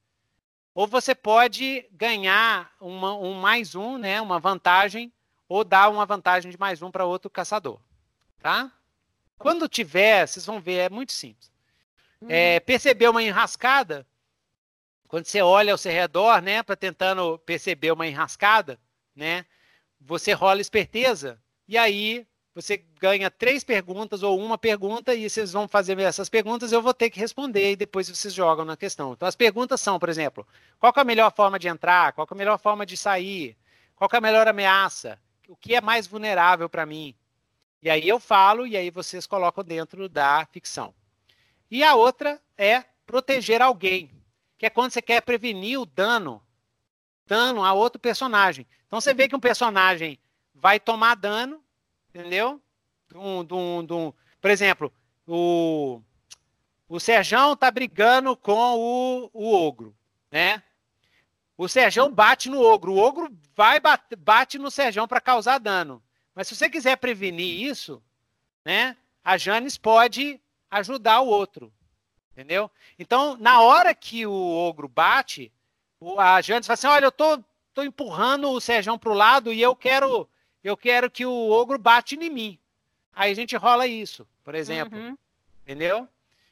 Ou 0.75 0.87
você 0.87 1.15
pode 1.15 1.89
ganhar 1.93 2.73
uma, 2.81 3.15
um 3.15 3.35
mais 3.35 3.75
um, 3.75 3.97
né, 3.97 4.21
uma 4.21 4.39
vantagem, 4.39 5.13
ou 5.49 5.65
dar 5.65 5.89
uma 5.89 6.05
vantagem 6.05 6.51
de 6.51 6.59
mais 6.59 6.83
um 6.83 6.91
para 6.91 7.07
outro 7.07 7.31
caçador. 7.31 7.81
Tá? 8.41 8.71
Quando 9.39 9.69
tiver, 9.69 10.27
vocês 10.27 10.45
vão 10.45 10.61
ver, 10.61 10.75
é 10.75 10.91
muito 10.91 11.13
simples. 11.13 11.51
É, 12.29 12.61
perceber 12.61 13.09
uma 13.09 13.23
enrascada, 13.23 14.07
quando 15.09 15.25
você 15.25 15.41
olha 15.41 15.73
ao 15.73 15.79
seu 15.79 15.91
redor, 15.91 16.41
né, 16.43 16.63
para 16.63 16.77
tentando 16.77 17.39
perceber 17.41 17.91
uma 17.91 18.07
enrascada, 18.07 18.79
né, 19.17 19.45
você 20.01 20.33
rola 20.33 20.61
esperteza 20.61 21.41
e 21.67 21.77
aí 21.77 22.27
você 22.55 22.85
ganha 23.01 23.31
três 23.31 23.63
perguntas 23.65 24.23
ou 24.23 24.39
uma 24.39 24.59
pergunta 24.59 25.15
e 25.15 25.29
vocês 25.29 25.53
vão 25.53 25.69
fazer 25.69 25.99
essas 26.01 26.29
perguntas, 26.29 26.73
eu 26.73 26.83
vou 26.83 26.93
ter 26.93 27.09
que 27.09 27.19
responder 27.19 27.73
e 27.73 27.77
depois 27.77 28.09
vocês 28.09 28.35
jogam 28.35 28.65
na 28.65 28.77
questão. 28.77 29.13
Então 29.13 29.29
as 29.29 29.37
perguntas 29.37 29.81
são, 29.81 29.99
por 29.99 30.09
exemplo, 30.09 30.47
qual 30.79 30.93
é 30.97 31.01
a 31.01 31.05
melhor 31.05 31.33
forma 31.33 31.59
de 31.59 31.69
entrar? 31.69 32.13
Qual 32.13 32.27
é 32.29 32.35
a 32.35 32.37
melhor 32.37 32.59
forma 32.59 32.85
de 32.85 32.97
sair? 32.97 33.57
Qual 33.95 34.11
é 34.13 34.17
a 34.17 34.21
melhor 34.21 34.49
ameaça? 34.49 35.19
O 35.49 35.57
que 35.57 35.75
é 35.75 35.81
mais 35.81 36.07
vulnerável 36.07 36.69
para 36.69 36.85
mim? 36.85 37.15
E 37.81 37.89
aí 37.89 38.09
eu 38.09 38.19
falo 38.19 38.67
e 38.67 38.77
aí 38.77 38.91
vocês 38.91 39.27
colocam 39.27 39.63
dentro 39.63 40.09
da 40.09 40.45
ficção. 40.51 40.93
E 41.71 41.85
a 41.85 41.95
outra 41.95 42.41
é 42.57 42.85
proteger 43.07 43.63
alguém 43.63 44.11
que 44.59 44.67
é 44.67 44.71
quando 44.71 44.91
você 44.91 45.01
quer 45.01 45.23
prevenir 45.23 45.81
o 45.81 45.87
dano, 45.87 46.43
dano 47.25 47.65
a 47.65 47.73
outro 47.73 48.01
personagem. 48.01 48.67
Então 48.87 49.01
você 49.01 49.15
vê 49.15 49.29
que 49.29 49.37
um 49.37 49.41
personagem 49.41 50.19
vai 50.53 50.81
tomar 50.81 51.15
dano, 51.15 51.63
entendeu? 52.09 52.61
Um, 53.15 53.47
um, 53.55 53.79
um, 53.81 54.13
por 54.41 54.51
exemplo, 54.51 54.93
o, 55.27 56.03
o 56.89 56.99
Serjão 56.99 57.57
tá 57.57 57.71
brigando 57.71 58.37
com 58.37 58.77
o, 58.77 59.31
o 59.33 59.55
ogro, 59.55 59.97
né? 60.31 60.63
O 61.57 61.69
Serjão 61.69 62.13
bate 62.13 62.49
no 62.49 62.61
ogro, 62.61 62.93
o 62.93 62.99
ogro 62.99 63.37
vai 63.55 63.81
bate, 63.81 64.17
bate 64.17 64.59
no 64.59 64.71
Serjão 64.71 65.07
para 65.07 65.21
causar 65.21 65.59
dano. 65.59 66.03
Mas 66.35 66.49
se 66.49 66.57
você 66.57 66.69
quiser 66.69 66.97
prevenir 66.97 67.63
isso, 67.63 68.03
né? 68.65 68.97
A 69.25 69.37
Janis 69.37 69.77
pode 69.77 70.41
ajudar 70.71 71.21
o 71.21 71.27
outro. 71.27 71.73
Entendeu? 72.39 72.71
Então, 72.97 73.37
na 73.37 73.61
hora 73.61 73.93
que 73.93 74.25
o 74.25 74.33
ogro 74.33 74.87
bate, 74.87 75.51
a 76.17 76.41
Janis 76.41 76.69
fala 76.69 76.75
assim: 76.75 76.87
olha, 76.87 77.07
eu 77.07 77.11
tô, 77.11 77.43
tô 77.75 77.83
empurrando 77.83 78.49
o 78.49 78.61
Sérgio 78.61 78.97
para 78.97 79.11
o 79.11 79.15
lado 79.15 79.53
e 79.53 79.61
eu 79.61 79.75
quero, 79.75 80.29
eu 80.63 80.77
quero 80.77 81.11
que 81.11 81.27
o 81.27 81.51
ogro 81.51 81.77
bate 81.81 82.15
em 82.15 82.31
mim. 82.31 82.57
Aí 83.13 83.33
a 83.33 83.35
gente 83.35 83.57
rola 83.57 83.89
isso, 83.89 84.25
por 84.45 84.55
exemplo. 84.55 84.97
Uhum. 84.97 85.19
Entendeu? 85.65 86.07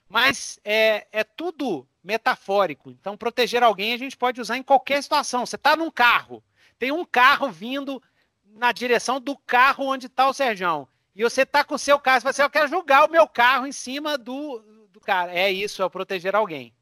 Mas 0.09 0.59
é, 0.65 1.07
é 1.13 1.23
tudo 1.23 1.87
metafórico. 2.03 2.91
Então, 2.91 3.17
proteger 3.17 3.63
alguém 3.63 3.93
a 3.93 3.99
gente 3.99 4.17
pode 4.17 4.41
usar 4.41 4.57
em 4.57 4.65
qualquer 4.65 5.01
situação. 5.01 5.47
Você 5.47 5.55
está 5.55 5.77
num 5.77 5.91
carro, 5.93 6.43
tem 6.81 6.91
um 6.91 7.05
carro 7.05 7.49
vindo 7.49 8.03
na 8.45 8.73
direção 8.73 9.21
do 9.21 9.37
carro 9.37 9.87
onde 9.87 10.07
está 10.07 10.29
o 10.29 10.35
Serjão. 10.35 10.89
E 11.15 11.23
você 11.23 11.43
está 11.43 11.63
com 11.63 11.77
o 11.77 11.79
seu 11.79 12.01
carro, 12.01 12.17
você 12.17 12.23
fala 12.23 12.31
assim, 12.31 12.43
eu 12.43 12.51
quero 12.51 12.69
jogar 12.69 13.05
o 13.05 13.11
meu 13.11 13.29
carro 13.29 13.69
em 13.69 13.73
cima 13.73 14.19
do, 14.19 14.59
do 14.97 15.01
cara. 15.01 15.33
É 15.33 15.53
isso, 15.53 15.83
é 15.83 15.89
proteger 15.89 16.35
alguém. 16.35 16.73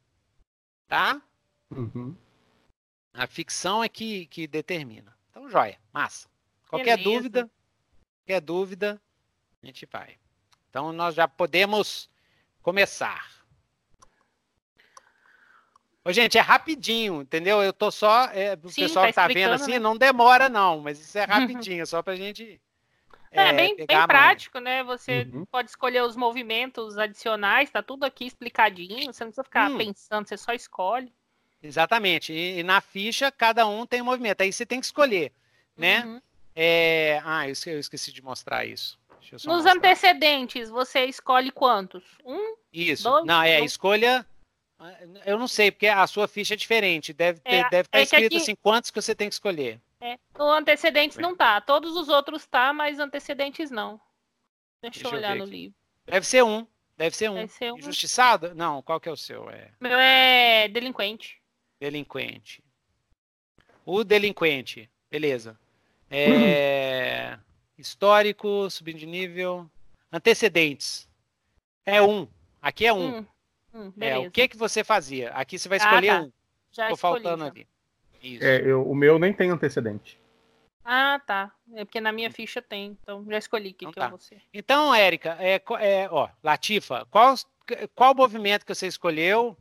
Tá? 0.87 1.21
Uhum. 1.69 2.15
A 3.13 3.27
ficção 3.27 3.83
é 3.83 3.89
que, 3.89 4.25
que 4.27 4.47
determina. 4.47 5.15
Então, 5.29 5.49
joia, 5.49 5.77
massa. 5.93 6.29
Qualquer 6.69 6.97
Beleza. 6.97 7.03
dúvida, 7.03 7.51
qualquer 8.21 8.41
dúvida, 8.41 9.01
a 9.61 9.65
gente 9.65 9.85
vai. 9.91 10.17
Então, 10.69 10.93
nós 10.93 11.13
já 11.13 11.27
podemos 11.27 12.09
começar. 12.61 13.35
Ô, 16.03 16.11
gente, 16.13 16.37
é 16.37 16.41
rapidinho, 16.41 17.21
entendeu? 17.21 17.61
Eu 17.63 17.73
tô 17.73 17.91
só. 17.91 18.25
É, 18.25 18.57
o 18.61 18.69
Sim, 18.69 18.81
pessoal 18.81 19.05
tá 19.05 19.09
que 19.09 19.15
tá 19.15 19.27
vendo 19.27 19.53
assim, 19.53 19.71
né? 19.71 19.79
não 19.79 19.97
demora, 19.97 20.47
não, 20.47 20.79
mas 20.79 20.99
isso 20.99 21.17
é 21.17 21.23
rapidinho, 21.25 21.85
só 21.85 22.01
pra 22.01 22.15
gente. 22.15 22.61
É, 23.35 23.49
é 23.49 23.53
bem, 23.53 23.75
bem 23.75 24.07
prático, 24.07 24.59
né? 24.59 24.83
Você 24.83 25.27
uhum. 25.33 25.45
pode 25.45 25.69
escolher 25.69 26.03
os 26.03 26.15
movimentos 26.15 26.97
adicionais, 26.97 27.69
tá 27.69 27.81
tudo 27.81 28.05
aqui 28.05 28.25
explicadinho, 28.25 29.11
você 29.11 29.23
não 29.23 29.31
precisa 29.31 29.43
ficar 29.43 29.69
hum. 29.69 29.77
pensando, 29.77 30.27
você 30.27 30.37
só 30.37 30.53
escolhe. 30.53 31.11
Exatamente. 31.61 32.31
E, 32.31 32.59
e, 32.59 32.63
na 32.63 32.79
ficha, 32.79 33.31
cada 33.31 33.67
um 33.67 33.85
tem 33.85 34.01
um 34.01 34.05
movimento. 34.05 34.41
Aí 34.41 34.53
você 34.53 34.65
tem 34.65 34.79
que 34.79 34.85
escolher, 34.85 35.31
né? 35.75 36.05
Uhum. 36.05 36.21
É... 36.55 37.21
Ah, 37.25 37.47
eu 37.47 37.51
esqueci, 37.51 37.75
eu 37.75 37.79
esqueci 37.79 38.13
de 38.13 38.21
mostrar 38.21 38.65
isso. 38.65 38.97
Nos 39.31 39.45
mostrar. 39.45 39.73
antecedentes, 39.73 40.69
você 40.69 41.05
escolhe 41.05 41.51
quantos? 41.51 42.03
Um? 42.23 42.55
Isso. 42.71 43.03
Dois, 43.03 43.25
não, 43.25 43.41
é, 43.41 43.57
dois? 43.57 43.71
escolha. 43.71 44.25
Eu 45.25 45.39
não 45.39 45.47
sei, 45.47 45.71
porque 45.71 45.87
a 45.87 46.05
sua 46.05 46.27
ficha 46.27 46.53
é 46.53 46.57
diferente. 46.57 47.11
Deve, 47.11 47.39
ter, 47.39 47.55
é, 47.55 47.69
deve 47.69 47.87
estar 47.87 47.99
é 47.99 48.03
escrito 48.03 48.25
aqui... 48.27 48.37
assim, 48.37 48.55
quantos 48.55 48.91
que 48.91 49.01
você 49.01 49.15
tem 49.15 49.27
que 49.27 49.33
escolher. 49.33 49.79
É. 50.05 50.19
No 50.37 50.51
antecedentes 50.51 51.17
não 51.17 51.35
tá. 51.35 51.59
Todos 51.59 51.95
os 51.95 52.09
outros 52.09 52.45
tá, 52.45 52.71
mas 52.71 52.99
antecedentes 52.99 53.71
não. 53.71 53.99
Deixa, 54.79 55.01
Deixa 55.01 55.07
eu 55.07 55.17
olhar 55.17 55.35
no 55.35 55.45
livro. 55.45 55.75
Deve 56.05 56.27
ser 56.27 56.43
um. 56.43 56.67
Deve 56.95 57.15
ser 57.15 57.31
um. 57.31 57.35
Deve 57.35 57.51
ser 57.51 57.73
um. 57.73 57.77
Injustiçado? 57.79 58.53
Não, 58.53 58.83
qual 58.83 58.99
que 58.99 59.09
é 59.09 59.11
o 59.11 59.17
seu? 59.17 59.49
É... 59.49 59.71
Meu 59.79 59.97
é 59.97 60.67
delinquente. 60.67 61.41
Delinquente. 61.79 62.63
O 63.83 64.03
delinquente. 64.03 64.87
Beleza. 65.09 65.59
É... 66.07 67.39
Histórico, 67.75 68.69
subindo 68.69 68.99
de 68.99 69.07
nível. 69.07 69.67
Antecedentes. 70.11 71.09
É 71.83 71.99
um. 71.99 72.27
Aqui 72.61 72.85
é 72.85 72.93
um. 72.93 73.17
Hum, 73.17 73.25
hum, 73.73 73.93
é, 73.99 74.19
o 74.19 74.29
que 74.29 74.47
que 74.47 74.55
você 74.55 74.83
fazia? 74.83 75.31
Aqui 75.31 75.57
você 75.57 75.67
vai 75.67 75.79
ah, 75.79 75.83
escolher 75.83 76.09
ah, 76.09 76.19
tá. 76.19 76.21
um. 76.25 76.31
Já 76.71 76.89
Tô 76.89 76.95
faltando 76.95 77.43
já. 77.43 77.49
ali. 77.49 77.67
Isso. 78.25 78.43
É, 78.43 78.59
eu, 78.61 78.81
o 78.89 78.95
meu 78.95 79.19
nem 79.19 79.31
tem 79.31 79.51
antecedente. 79.51 80.19
Ah, 80.83 81.21
tá. 81.25 81.51
É 81.73 81.85
porque 81.85 82.01
na 82.01 82.11
minha 82.11 82.31
ficha 82.31 82.61
tem. 82.61 82.97
Então 83.01 83.23
já 83.29 83.37
escolhi 83.37 83.69
o 83.69 83.73
que, 83.73 83.85
então, 83.85 83.91
que 83.91 83.99
tá. 83.99 84.05
eu 84.05 84.09
vou 84.09 84.19
ser. 84.19 84.41
Então, 84.53 84.93
Érica, 84.93 85.37
é, 85.39 85.61
é, 85.79 86.09
ó, 86.09 86.27
Latifa, 86.43 87.05
qual, 87.11 87.35
qual 87.93 88.15
movimento 88.15 88.65
que 88.65 88.73
você 88.73 88.87
escolheu? 88.87 89.55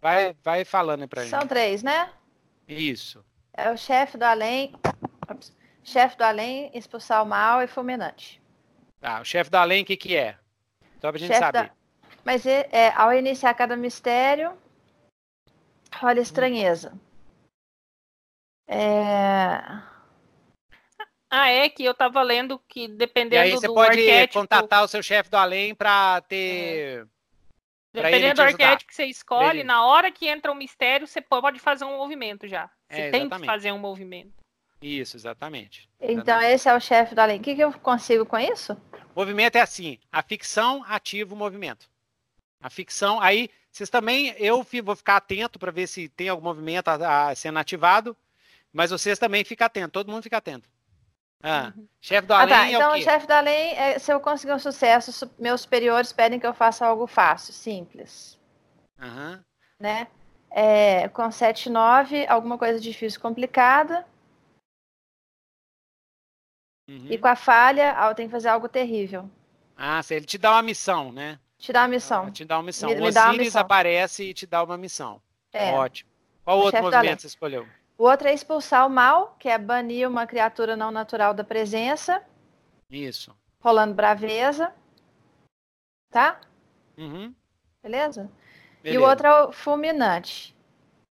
Vai, 0.00 0.36
vai 0.42 0.64
falando 0.64 1.08
pra 1.08 1.22
gente. 1.22 1.30
São 1.30 1.46
três, 1.46 1.82
né? 1.82 2.10
Isso. 2.68 3.24
É 3.54 3.70
o 3.70 3.76
chefe 3.76 4.18
do 4.18 4.24
além. 4.24 4.74
Chefe 5.82 6.16
do 6.16 6.24
além, 6.24 6.70
expulsar 6.74 7.22
o 7.22 7.26
mal 7.26 7.62
e 7.62 7.66
fulminante. 7.66 8.40
Tá, 9.00 9.20
o 9.20 9.24
chefe 9.24 9.50
do 9.50 9.56
além, 9.56 9.82
o 9.82 9.86
que, 9.86 9.96
que 9.96 10.16
é? 10.16 10.36
Só 11.00 11.10
pra 11.10 11.18
gente 11.18 11.28
chefe 11.28 11.40
saber. 11.40 11.68
Da... 11.68 11.70
Mas 12.24 12.46
é, 12.46 12.68
é, 12.70 12.92
ao 12.94 13.12
iniciar 13.12 13.54
cada 13.54 13.76
mistério, 13.76 14.52
olha 16.02 16.20
estranheza. 16.20 16.92
É... 18.66 19.60
Ah, 21.30 21.48
é 21.48 21.68
que 21.68 21.82
eu 21.82 21.94
tava 21.94 22.20
lendo 22.22 22.58
que 22.68 22.86
dependendo 22.88 23.36
e 23.36 23.38
aí 23.38 23.50
você 23.52 23.66
do 23.66 23.74
pode 23.74 23.98
arquétipo... 23.98 24.40
contatar 24.40 24.84
o 24.84 24.88
seu 24.88 25.02
chefe 25.02 25.30
do 25.30 25.36
além 25.36 25.74
para 25.74 26.20
ter. 26.22 27.04
É. 27.04 27.06
Dependendo 27.94 28.34
do 28.36 28.42
arquétipo 28.42 28.90
que 28.90 28.94
você 28.94 29.06
escolhe, 29.06 29.64
na 29.64 29.84
hora 29.84 30.10
que 30.10 30.26
entra 30.26 30.50
o 30.50 30.54
um 30.54 30.58
mistério, 30.58 31.06
você 31.06 31.20
pode 31.20 31.58
fazer 31.58 31.84
um 31.84 31.96
movimento 31.96 32.46
já. 32.46 32.70
Você 32.90 33.00
é, 33.00 33.10
tem 33.10 33.28
que 33.28 33.46
fazer 33.46 33.72
um 33.72 33.78
movimento. 33.78 34.32
Isso, 34.80 35.16
exatamente. 35.16 35.88
Então 36.00 36.16
exatamente. 36.16 36.54
esse 36.54 36.68
é 36.68 36.74
o 36.74 36.80
chefe 36.80 37.14
do 37.14 37.20
além. 37.20 37.38
O 37.38 37.42
que, 37.42 37.54
que 37.54 37.60
eu 37.60 37.72
consigo 37.72 38.26
com 38.26 38.38
isso? 38.38 38.76
Movimento 39.14 39.56
é 39.56 39.60
assim: 39.60 39.98
a 40.10 40.22
ficção 40.22 40.84
ativa 40.86 41.34
o 41.34 41.36
movimento. 41.36 41.88
A 42.62 42.68
ficção, 42.68 43.20
aí 43.20 43.50
vocês 43.70 43.88
também, 43.88 44.34
eu 44.38 44.62
vou 44.84 44.94
ficar 44.94 45.16
atento 45.16 45.58
para 45.58 45.72
ver 45.72 45.86
se 45.86 46.08
tem 46.10 46.28
algum 46.28 46.44
movimento 46.44 46.88
a, 46.88 47.28
a, 47.28 47.34
sendo 47.34 47.58
ativado. 47.58 48.14
Mas 48.72 48.90
vocês 48.90 49.18
também 49.18 49.44
ficam 49.44 49.66
atentos, 49.66 49.92
todo 49.92 50.10
mundo 50.10 50.22
fica 50.22 50.38
atento. 50.38 50.68
Ah, 51.42 51.72
uhum. 51.76 51.88
Chefe 52.00 52.26
do 52.26 52.34
além 52.34 52.54
ah, 52.54 52.58
tá. 52.58 52.66
é 52.66 52.72
então, 52.72 52.92
o 52.92 53.02
chefe 53.02 53.26
do 53.26 53.32
além, 53.32 53.76
é, 53.76 53.98
se 53.98 54.12
eu 54.12 54.20
conseguir 54.20 54.52
um 54.52 54.58
sucesso, 54.58 55.28
meus 55.38 55.62
superiores 55.62 56.12
pedem 56.12 56.38
que 56.38 56.46
eu 56.46 56.54
faça 56.54 56.86
algo 56.86 57.06
fácil, 57.06 57.52
simples. 57.52 58.38
Uhum. 59.00 59.42
Né? 59.78 60.06
É, 60.50 61.08
com 61.08 61.30
7, 61.30 61.68
9, 61.68 62.26
alguma 62.28 62.56
coisa 62.56 62.78
difícil, 62.78 63.20
complicada. 63.20 64.06
Uhum. 66.88 67.08
E 67.10 67.18
com 67.18 67.28
a 67.28 67.34
falha, 67.36 67.96
eu 68.08 68.14
tenho 68.14 68.28
que 68.28 68.34
fazer 68.34 68.48
algo 68.48 68.68
terrível. 68.68 69.28
Ah, 69.76 70.02
se 70.02 70.14
ele 70.14 70.26
te 70.26 70.38
dá 70.38 70.52
uma 70.52 70.62
missão, 70.62 71.10
né? 71.10 71.40
Te 71.58 71.72
dá 71.72 71.82
uma 71.82 71.88
missão. 71.88 72.26
Ah, 72.26 72.30
te 72.30 72.44
dá 72.44 72.56
uma 72.56 72.62
missão. 72.64 72.90
Me, 72.90 73.00
o 73.00 73.04
Osiris 73.04 73.56
aparece 73.56 74.24
e 74.24 74.34
te 74.34 74.46
dá 74.46 74.62
uma 74.62 74.76
missão. 74.76 75.20
É. 75.52 75.72
Ótimo. 75.72 76.10
Qual 76.44 76.58
o 76.58 76.62
outro 76.62 76.82
movimento 76.82 77.22
você 77.22 77.28
escolheu? 77.28 77.66
O 78.02 78.04
outro 78.04 78.26
é 78.26 78.34
expulsar 78.34 78.84
o 78.84 78.90
mal, 78.90 79.36
que 79.38 79.48
é 79.48 79.56
banir 79.56 80.08
uma 80.08 80.26
criatura 80.26 80.74
não 80.74 80.90
natural 80.90 81.32
da 81.32 81.44
presença. 81.44 82.20
Isso. 82.90 83.32
Rolando 83.60 83.94
braveza. 83.94 84.72
Tá? 86.10 86.40
Uhum. 86.98 87.32
Beleza? 87.80 88.28
Beleza? 88.82 88.98
E 88.98 88.98
o 88.98 89.08
outro 89.08 89.28
é 89.28 89.44
o 89.44 89.52
fulminante. 89.52 90.52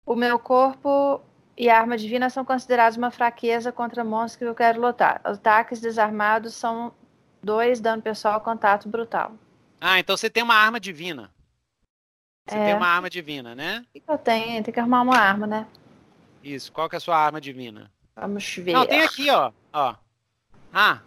O 0.06 0.16
meu 0.16 0.40
corpo 0.40 1.22
e 1.58 1.70
a 1.70 1.78
arma 1.78 1.98
divina 1.98 2.30
são 2.30 2.46
considerados 2.46 2.98
uma 2.98 3.12
fraqueza 3.12 3.70
contra 3.70 4.02
monstros 4.02 4.38
que 4.38 4.46
eu 4.46 4.56
quero 4.56 4.80
lutar. 4.80 5.20
Ataques 5.26 5.82
desarmados 5.82 6.56
são 6.56 6.94
dois 7.44 7.82
dano 7.82 8.02
pessoal 8.02 8.40
contato 8.40 8.88
brutal. 8.88 9.34
Ah, 9.82 10.00
então 10.00 10.16
você 10.16 10.30
tem 10.30 10.42
uma 10.42 10.56
arma 10.56 10.80
divina. 10.80 11.34
Você 12.48 12.58
é. 12.58 12.66
tem 12.68 12.76
uma 12.76 12.88
arma 12.88 13.10
divina, 13.10 13.54
né? 13.54 13.86
O 13.94 14.00
que 14.00 14.10
eu 14.10 14.18
tenho? 14.18 14.64
Tem 14.64 14.74
que 14.74 14.80
arrumar 14.80 15.02
uma 15.02 15.18
arma, 15.18 15.46
né? 15.46 15.68
Isso. 16.48 16.72
Qual 16.72 16.90
que 16.90 16.95
é 16.95 16.98
a 16.98 17.02
sua 17.02 17.18
arma 17.18 17.41
divina? 17.41 17.91
Vamos 18.15 18.56
ver. 18.56 18.74
Não, 18.74 18.86
tem 18.86 19.02
aqui, 19.02 19.30
ó. 19.30 19.52
ó. 19.74 19.95
Ah, 20.74 21.02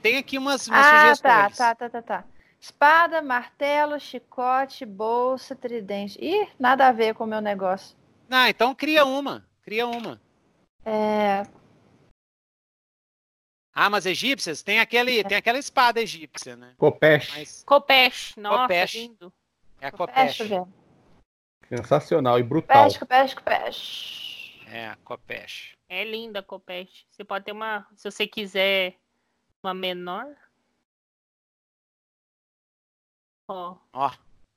tem 0.00 0.16
aqui 0.16 0.38
umas, 0.38 0.68
umas 0.68 0.86
ah, 0.86 1.00
sugestões. 1.00 1.56
Tá, 1.56 1.74
tá, 1.74 1.74
tá, 1.74 1.90
tá, 1.90 2.02
tá. 2.02 2.24
Espada, 2.60 3.20
martelo, 3.22 3.98
chicote, 3.98 4.84
bolsa, 4.84 5.54
tridente. 5.54 6.18
Ih, 6.20 6.48
nada 6.58 6.88
a 6.88 6.92
ver 6.92 7.14
com 7.14 7.24
o 7.24 7.26
meu 7.26 7.40
negócio. 7.40 7.96
Ah, 8.30 8.48
então 8.48 8.74
cria 8.74 9.04
uma. 9.04 9.46
Cria 9.62 9.86
uma. 9.86 10.20
É. 10.84 11.42
Armas 13.74 14.06
egípcias? 14.06 14.62
Tem, 14.62 14.80
aquele, 14.80 15.20
é. 15.20 15.24
tem 15.24 15.36
aquela 15.36 15.58
espada 15.58 16.00
egípcia, 16.00 16.56
né? 16.56 16.74
Copesh. 16.78 17.36
Mas... 17.36 17.64
Copesh, 17.64 18.36
nossa, 18.36 18.62
Copesh. 18.62 18.94
lindo. 18.94 19.32
É 19.80 19.86
a 19.86 19.92
Copesh. 19.92 20.38
Sensacional 21.68 22.38
e 22.38 22.42
brutal. 22.42 22.84
Copesh, 22.84 22.98
Copesh, 22.98 23.34
Copesh. 23.34 24.27
É, 24.70 24.88
a 24.88 24.96
Copesh. 24.96 25.76
É 25.88 26.04
linda 26.04 26.40
a 26.40 26.42
Copesh. 26.42 27.06
Você 27.10 27.24
pode 27.24 27.44
ter 27.46 27.52
uma, 27.52 27.86
se 27.96 28.10
você 28.10 28.26
quiser, 28.26 28.98
uma 29.62 29.72
menor. 29.72 30.26
Ó. 33.48 33.76
Ó, 33.92 34.10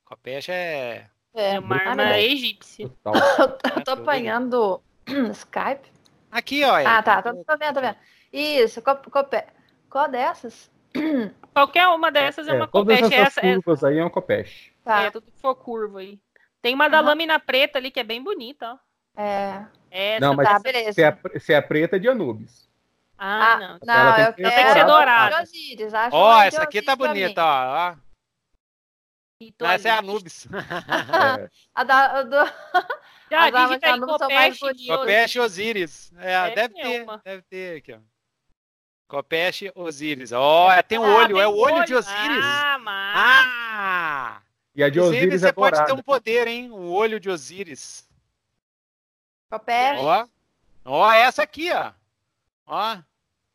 Copesh 0.04 0.50
é... 0.50 1.10
É, 1.34 1.60
uma 1.60 1.78
arma 1.78 2.20
egípcia. 2.20 2.92
eu 3.76 3.84
tô 3.86 3.92
apanhando 3.92 4.84
Skype. 5.32 5.90
Aqui, 6.30 6.64
ó. 6.66 6.76
Ah, 6.86 7.02
tá. 7.02 7.22
Tô, 7.22 7.34
tô 7.34 7.58
vendo, 7.58 7.76
tô 7.76 7.82
vendo. 7.82 7.98
Isso, 8.34 8.82
Copesh. 8.82 9.46
Qual 9.90 10.10
dessas? 10.10 10.70
Qualquer 11.54 11.88
uma 11.88 12.12
dessas 12.12 12.50
é, 12.50 12.52
é 12.52 12.54
uma 12.56 12.68
Copesh. 12.68 13.00
Todas 13.00 13.12
essas 13.14 13.28
essa, 13.28 13.42
curvas 13.42 13.78
essa... 13.80 13.88
aí 13.88 13.98
é 13.98 14.04
uma 14.04 14.10
Copesh. 14.10 14.72
Tá. 14.84 15.04
É, 15.04 15.12
tudo 15.12 15.32
que 15.32 15.40
for 15.40 15.56
curva 15.56 16.00
aí. 16.00 16.20
Tem 16.62 16.76
uma 16.76 16.90
da 16.90 17.00
lâmina 17.00 17.40
preta 17.40 17.80
ali 17.80 17.90
que 17.90 18.00
é 18.00 18.04
bem 18.04 18.22
bonita, 18.22 18.74
ó. 18.74 18.92
É. 19.22 19.66
Essa 19.92 20.26
não, 20.26 20.34
mas 20.34 20.48
tá, 20.48 20.58
beleza. 20.60 20.94
Se 20.94 21.04
é, 21.04 21.18
se 21.40 21.54
é 21.54 21.62
preta, 21.62 21.98
é 21.98 22.00
de 22.00 22.08
Anubis. 22.08 22.70
Ah, 23.18 23.58
não. 23.60 23.80
Não, 23.86 24.18
eu 24.18 24.34
quero 24.34 24.50
tem 24.50 24.66
que 24.66 24.74
ser 24.74 24.86
dourada. 24.86 25.44
Ó, 26.12 26.38
oh, 26.38 26.42
essa 26.42 26.64
aqui 26.64 26.82
tá 26.82 26.96
bonita, 26.96 27.44
ó. 27.44 27.96
Não, 29.60 29.70
essa 29.70 29.90
é 29.90 29.92
a 29.92 30.02
Nubis. 30.02 30.48
é. 30.52 31.50
A 31.74 31.84
da, 31.84 32.06
a 32.20 32.24
do... 32.24 32.36
Já, 33.32 33.46
As 33.46 33.70
digita 33.70 33.94
aí, 33.94 34.00
Copeche, 34.00 34.88
Copeche 34.88 35.40
Osiris. 35.40 36.12
É, 36.18 36.54
deve, 36.54 36.74
ter, 36.74 37.04
uma. 37.04 37.22
deve 37.24 37.42
ter 37.44 37.78
aqui, 37.78 37.94
ó. 37.94 38.00
Copeche 39.08 39.72
Osiris. 39.74 40.32
Ó, 40.34 40.68
oh, 40.68 40.84
tem 40.84 41.00
um 41.00 41.06
ah, 41.06 41.16
olho, 41.16 41.40
é 41.40 41.48
o 41.48 41.56
olho, 41.56 41.76
olho, 41.76 41.86
de 41.86 41.96
Osiris. 41.96 42.44
Ah, 42.44 42.78
mas... 42.80 43.18
ah! 43.18 44.42
E 44.76 44.84
a 44.84 44.90
de 44.90 45.00
Osiris 45.00 45.44
é 45.44 45.48
você 45.48 45.54
pode 45.54 45.86
ter 45.86 45.94
um 45.94 46.02
poder, 46.02 46.48
hein? 46.48 46.72
O 46.72 46.92
olho 46.92 47.20
de 47.20 47.30
Osiris. 47.30 48.10
Copeche. 49.52 50.00
Ó, 50.00 50.28
ó, 50.86 51.12
essa 51.12 51.44
aqui, 51.44 51.70
ó. 51.74 51.94
Ó, 52.66 52.96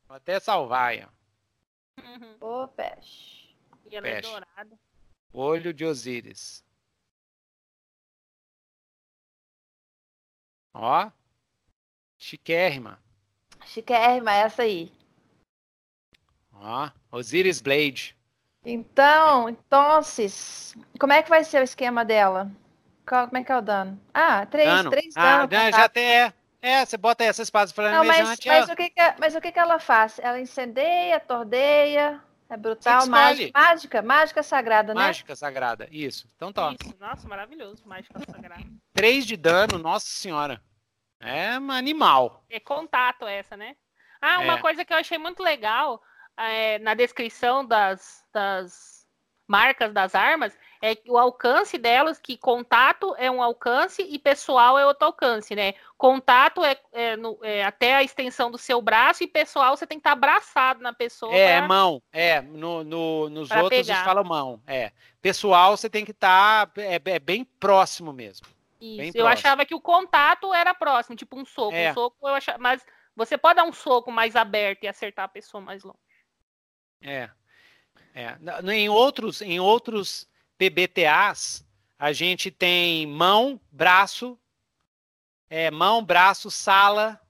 vou 0.06 0.16
até 0.18 0.38
salvar 0.38 0.90
aí, 0.90 1.02
ó. 1.02 2.02
Uhum. 2.02 2.38
Copeche. 2.38 3.56
E 3.90 3.96
ela 3.96 4.06
é 4.06 4.20
dourada. 4.20 4.78
Olho 5.32 5.72
de 5.72 5.86
Osíris. 5.86 6.62
Ó. 10.74 11.10
Chiquérrima. 12.18 13.02
Chiquérrima, 13.64 14.32
essa 14.32 14.62
aí. 14.62 14.92
Ó, 16.52 16.90
Osiris 17.10 17.62
Blade. 17.62 18.14
Então, 18.62 19.48
então, 19.48 20.00
como 20.98 21.12
é 21.14 21.22
que 21.22 21.30
vai 21.30 21.42
ser 21.42 21.60
o 21.60 21.64
esquema 21.64 22.04
dela? 22.04 22.50
Como 23.06 23.38
é 23.38 23.44
que 23.44 23.52
é 23.52 23.56
o 23.56 23.62
dano? 23.62 24.00
Ah, 24.12 24.44
três, 24.46 24.68
dano. 24.68 24.90
três 24.90 25.16
ah, 25.16 25.46
danos. 25.46 25.76
já 25.76 25.84
até 25.84 26.02
é. 26.02 26.32
É, 26.60 26.84
você 26.84 26.96
bota 26.96 27.22
essa 27.22 27.42
espada 27.42 27.72
flamejante. 27.72 28.08
Não, 28.08 28.26
mas, 28.26 28.44
mas, 28.44 28.68
o 28.68 28.74
que, 28.76 28.90
que 28.90 29.14
mas 29.20 29.34
o 29.36 29.40
que, 29.40 29.52
que 29.52 29.58
ela 29.58 29.78
faz? 29.78 30.18
Ela 30.18 30.40
incendeia, 30.40 31.20
tordeia, 31.20 32.20
é 32.48 32.56
brutal, 32.56 33.06
mágica, 33.06 33.58
mágica, 33.58 34.02
mágica 34.02 34.42
sagrada, 34.42 34.94
né? 34.94 35.00
Mágica 35.00 35.36
sagrada, 35.36 35.88
isso. 35.90 36.28
Então 36.34 36.52
tá. 36.52 36.74
Isso. 36.80 36.94
Nossa, 36.98 37.28
maravilhoso, 37.28 37.86
mágica 37.86 38.18
sagrada. 38.20 38.64
3 38.94 39.26
de 39.26 39.36
dano, 39.36 39.78
nossa 39.78 40.06
senhora. 40.06 40.60
É 41.20 41.58
um 41.58 41.70
animal. 41.70 42.44
É 42.48 42.58
contato 42.60 43.26
essa, 43.26 43.56
né? 43.56 43.76
Ah, 44.20 44.38
uma 44.40 44.54
é. 44.54 44.60
coisa 44.60 44.84
que 44.84 44.92
eu 44.92 44.96
achei 44.96 45.18
muito 45.18 45.42
legal 45.42 46.02
é, 46.36 46.78
na 46.78 46.94
descrição 46.94 47.64
das, 47.64 48.24
das 48.32 48.95
marcas 49.46 49.92
das 49.92 50.14
armas 50.14 50.56
é 50.82 50.96
o 51.08 51.16
alcance 51.16 51.78
delas, 51.78 52.18
que 52.18 52.36
contato 52.36 53.14
é 53.16 53.30
um 53.30 53.42
alcance 53.42 54.02
e 54.02 54.18
pessoal 54.18 54.78
é 54.78 54.84
outro 54.84 55.06
alcance, 55.06 55.54
né? 55.54 55.74
Contato 55.96 56.64
é, 56.64 56.76
é, 56.92 57.16
no, 57.16 57.38
é 57.42 57.64
até 57.64 57.94
a 57.94 58.02
extensão 58.02 58.50
do 58.50 58.58
seu 58.58 58.82
braço 58.82 59.22
e 59.22 59.26
pessoal 59.26 59.76
você 59.76 59.86
tem 59.86 59.98
que 59.98 60.00
estar 60.00 60.10
tá 60.10 60.16
abraçado 60.16 60.82
na 60.82 60.92
pessoa. 60.92 61.34
É, 61.34 61.58
pra... 61.58 61.68
mão. 61.68 62.02
É, 62.12 62.40
no, 62.42 62.84
no 62.84 63.28
nos 63.28 63.50
outros 63.50 63.68
pegar. 63.68 63.94
eles 63.94 64.04
falam 64.04 64.24
mão. 64.24 64.60
É. 64.66 64.92
Pessoal 65.22 65.76
você 65.76 65.88
tem 65.88 66.04
que 66.04 66.10
estar 66.10 66.66
tá, 66.66 66.82
é, 66.82 67.00
é, 67.04 67.18
bem 67.18 67.44
próximo 67.44 68.12
mesmo. 68.12 68.46
Isso. 68.80 68.96
Bem 68.98 69.08
eu 69.08 69.24
próximo. 69.24 69.28
achava 69.28 69.64
que 69.64 69.74
o 69.74 69.80
contato 69.80 70.52
era 70.52 70.74
próximo, 70.74 71.16
tipo 71.16 71.38
um 71.38 71.44
soco. 71.44 71.74
É. 71.74 71.90
Um 71.90 71.94
soco 71.94 72.28
eu 72.28 72.34
achava, 72.34 72.58
mas 72.58 72.84
você 73.14 73.38
pode 73.38 73.56
dar 73.56 73.64
um 73.64 73.72
soco 73.72 74.12
mais 74.12 74.36
aberto 74.36 74.84
e 74.84 74.88
acertar 74.88 75.24
a 75.24 75.28
pessoa 75.28 75.60
mais 75.60 75.82
longe. 75.82 75.98
É. 77.00 77.30
É. 78.16 78.38
Em 78.72 78.88
outros, 78.88 79.42
em 79.42 79.60
outros 79.60 80.26
PBTAs, 80.56 81.62
a 81.98 82.14
gente 82.14 82.50
tem 82.50 83.06
mão, 83.06 83.60
braço, 83.70 84.38
é, 85.50 85.70
mão, 85.70 86.02
braço, 86.02 86.50
sala 86.50 87.20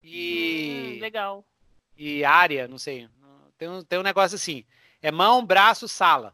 e. 0.00 0.94
Hum, 0.96 1.00
legal. 1.00 1.44
E 1.96 2.24
área, 2.24 2.68
não 2.68 2.78
sei. 2.78 3.08
Tem 3.58 3.68
um, 3.68 3.82
tem 3.82 3.98
um 3.98 4.04
negócio 4.04 4.36
assim. 4.36 4.64
É 5.02 5.10
mão, 5.10 5.44
braço, 5.44 5.88
sala. 5.88 6.32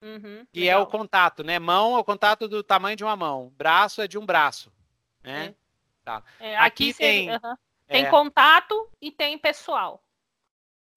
Uhum, 0.00 0.46
que 0.52 0.60
legal. 0.60 0.80
é 0.80 0.82
o 0.84 0.86
contato, 0.86 1.42
né? 1.42 1.58
Mão 1.58 1.96
é 1.96 1.98
o 1.98 2.04
contato 2.04 2.46
do 2.46 2.62
tamanho 2.62 2.96
de 2.96 3.02
uma 3.02 3.16
mão. 3.16 3.52
Braço 3.56 4.00
é 4.00 4.06
de 4.06 4.16
um 4.16 4.24
braço. 4.24 4.72
Né? 5.24 5.46
É. 5.46 5.54
Tá. 6.04 6.22
É, 6.38 6.56
aqui, 6.58 6.90
aqui, 6.90 6.94
tem. 6.94 7.28
Tem 7.88 8.04
é. 8.04 8.10
contato 8.10 8.88
e 9.00 9.10
tem 9.10 9.36
pessoal. 9.36 10.05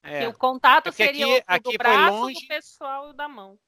É. 0.01 0.27
o 0.27 0.33
contato 0.33 0.89
é 0.89 0.91
seria 0.91 1.25
aqui, 1.25 1.39
o 1.39 1.43
aqui 1.47 1.71
do 1.71 1.77
braço, 1.77 2.17
longe... 2.17 2.41
do 2.41 2.47
pessoal 2.47 3.09
e 3.09 3.13
da 3.13 3.27
mão. 3.27 3.59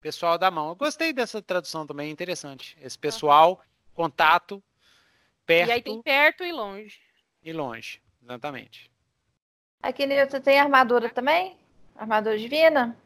Pessoal 0.00 0.38
da 0.38 0.50
mão. 0.50 0.68
Eu 0.68 0.76
gostei 0.76 1.12
dessa 1.12 1.42
tradução 1.42 1.86
também, 1.86 2.10
interessante. 2.10 2.76
Esse 2.80 2.98
pessoal, 2.98 3.52
uhum. 3.52 3.92
contato, 3.94 4.62
perto. 5.44 5.68
E 5.68 5.72
aí 5.72 5.82
tem 5.82 6.02
perto 6.02 6.44
e 6.44 6.52
longe. 6.52 7.00
E 7.42 7.52
longe, 7.52 8.02
exatamente. 8.22 8.90
Aqui, 9.82 10.06
Nilton, 10.06 10.40
tem 10.40 10.60
armadura 10.60 11.08
também? 11.08 11.58
Armadura 11.96 12.38
divina? 12.38 12.96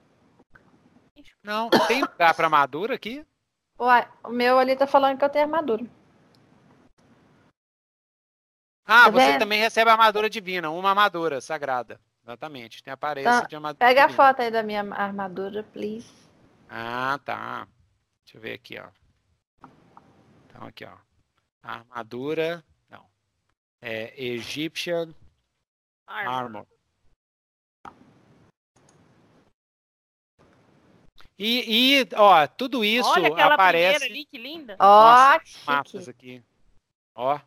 Não, 1.43 1.69
tem 1.87 2.01
lugar 2.01 2.35
para 2.35 2.47
armadura 2.47 2.95
aqui? 2.95 3.25
Ué, 3.79 4.09
o 4.23 4.31
meu 4.31 4.59
ali 4.59 4.77
tá 4.77 4.87
falando 4.87 5.19
que 5.19 5.25
eu 5.25 5.29
tenho 5.29 5.45
armadura. 5.45 5.85
Ah, 8.87 9.05
tá 9.05 9.11
você 9.11 9.27
vendo? 9.27 9.39
também 9.39 9.61
recebe 9.61 9.91
armadura 9.91 10.29
divina, 10.29 10.71
uma 10.71 10.91
armadura 10.91 11.41
sagrada. 11.41 12.01
Exatamente, 12.25 12.83
tem 12.83 12.91
aparência 12.91 13.29
então, 13.29 13.47
de 13.47 13.55
armadura. 13.55 13.87
Pega 13.87 14.05
a 14.07 14.09
foto 14.09 14.41
aí 14.41 14.51
da 14.51 14.63
minha 14.63 14.81
armadura, 14.95 15.63
please. 15.63 16.11
Ah, 16.71 17.21
tá. 17.23 17.69
Deixa 18.25 18.39
eu 18.39 18.41
ver 18.41 18.55
aqui, 18.55 18.79
ó. 18.79 18.89
Então, 20.47 20.67
aqui, 20.67 20.87
ó. 20.87 20.97
Armadura. 21.63 22.65
Não. 22.89 23.05
É 23.83 24.15
Egyptian 24.23 25.15
Armor. 26.07 26.67
E, 31.39 31.99
e, 31.99 32.09
ó, 32.15 32.47
tudo 32.47 32.85
isso 32.85 33.09
Olha 33.11 33.29
aquela 33.29 33.55
aparece. 33.55 34.05
Ali, 34.05 34.25
que 34.25 34.39
linda. 34.39 34.77
Ó, 34.79 35.39
mapas 35.67 36.09
aqui. 36.09 36.43
Ó. 37.15 37.39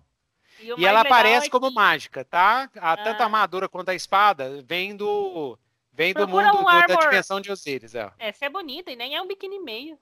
E, 0.59 0.73
e 0.81 0.85
ela 0.85 1.01
aparece 1.01 1.47
é 1.47 1.49
como 1.49 1.71
mágica, 1.71 2.25
tá? 2.25 2.69
A, 2.77 2.91
ah. 2.93 2.97
Tanto 2.97 3.21
a 3.21 3.25
armadura 3.25 3.69
quanto 3.69 3.89
a 3.89 3.95
espada 3.95 4.61
vem 4.63 4.95
do 4.95 5.57
Vem 5.97 6.13
do 6.13 6.27
mundo 6.27 6.59
um 6.59 6.63
do, 6.63 6.87
da 6.87 6.95
dimensão 6.95 7.41
de 7.41 7.51
Osiris, 7.51 7.95
é. 7.95 8.11
Essa 8.19 8.45
é 8.45 8.49
bonita 8.49 8.91
e 8.91 8.95
nem 8.95 9.15
é 9.15 9.21
um 9.21 9.25
biquíni 9.25 9.57
meio. 9.57 9.97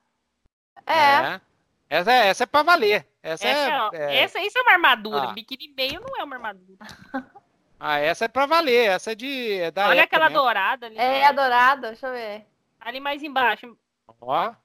É. 0.86 0.94
é. 0.94 1.42
Essa, 1.90 2.12
é, 2.12 2.28
essa 2.28 2.44
é 2.44 2.46
pra 2.46 2.64
valer. 2.64 3.08
Essa, 3.24 3.48
essa 3.48 3.96
é, 3.96 3.98
é... 3.98 4.18
Essa, 4.18 4.42
isso 4.42 4.58
é 4.58 4.62
uma 4.62 4.74
armadura. 4.74 5.30
Ah. 5.30 5.34
Biquíni 5.34 5.74
meio 5.74 6.02
não 6.02 6.20
é 6.20 6.24
uma 6.24 6.36
armadura. 6.36 6.78
Ah, 7.78 8.00
essa 8.00 8.24
é 8.24 8.28
pra 8.30 8.46
valer. 8.46 8.90
Essa 8.90 9.12
é 9.12 9.16
de. 9.16 9.60
É 9.60 9.70
da 9.70 9.90
Olha 9.90 10.04
aquela 10.04 10.30
mesmo. 10.30 10.42
dourada 10.42 10.86
ali. 10.86 10.98
É, 10.98 11.26
a 11.26 11.34
dourada, 11.34 11.90
deixa 11.90 12.08
eu 12.08 12.14
ver. 12.14 12.48
Ali 12.80 13.02
mais 13.02 13.22
embaixo. 13.22 13.78
Ó. 14.22 14.56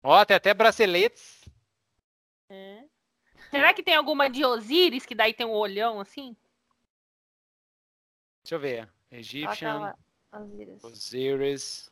Ó, 0.00 0.24
tem 0.24 0.36
até 0.36 0.54
braceletes. 0.54 1.44
É. 2.48 2.81
Será 3.52 3.74
que 3.74 3.82
tem 3.82 3.94
alguma 3.94 4.30
de 4.30 4.42
Osiris 4.46 5.04
que 5.04 5.14
daí 5.14 5.34
tem 5.34 5.44
um 5.44 5.50
olhão 5.52 6.00
assim? 6.00 6.34
Deixa 8.42 8.54
eu 8.54 8.58
ver. 8.58 8.90
Egyptian. 9.10 9.94
Osiris. 10.32 10.82
Osiris 10.82 11.90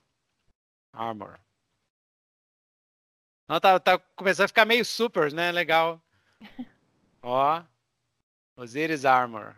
Armor. 0.91 1.39
Não, 3.47 3.61
tá, 3.61 3.79
tá 3.79 3.99
começando 4.17 4.47
a 4.47 4.49
ficar 4.49 4.65
meio 4.65 4.87
super, 4.87 5.31
né? 5.35 5.53
Legal. 5.53 6.03
Ó. 7.21 7.63
Osiris 8.57 9.05
Armor. 9.05 9.55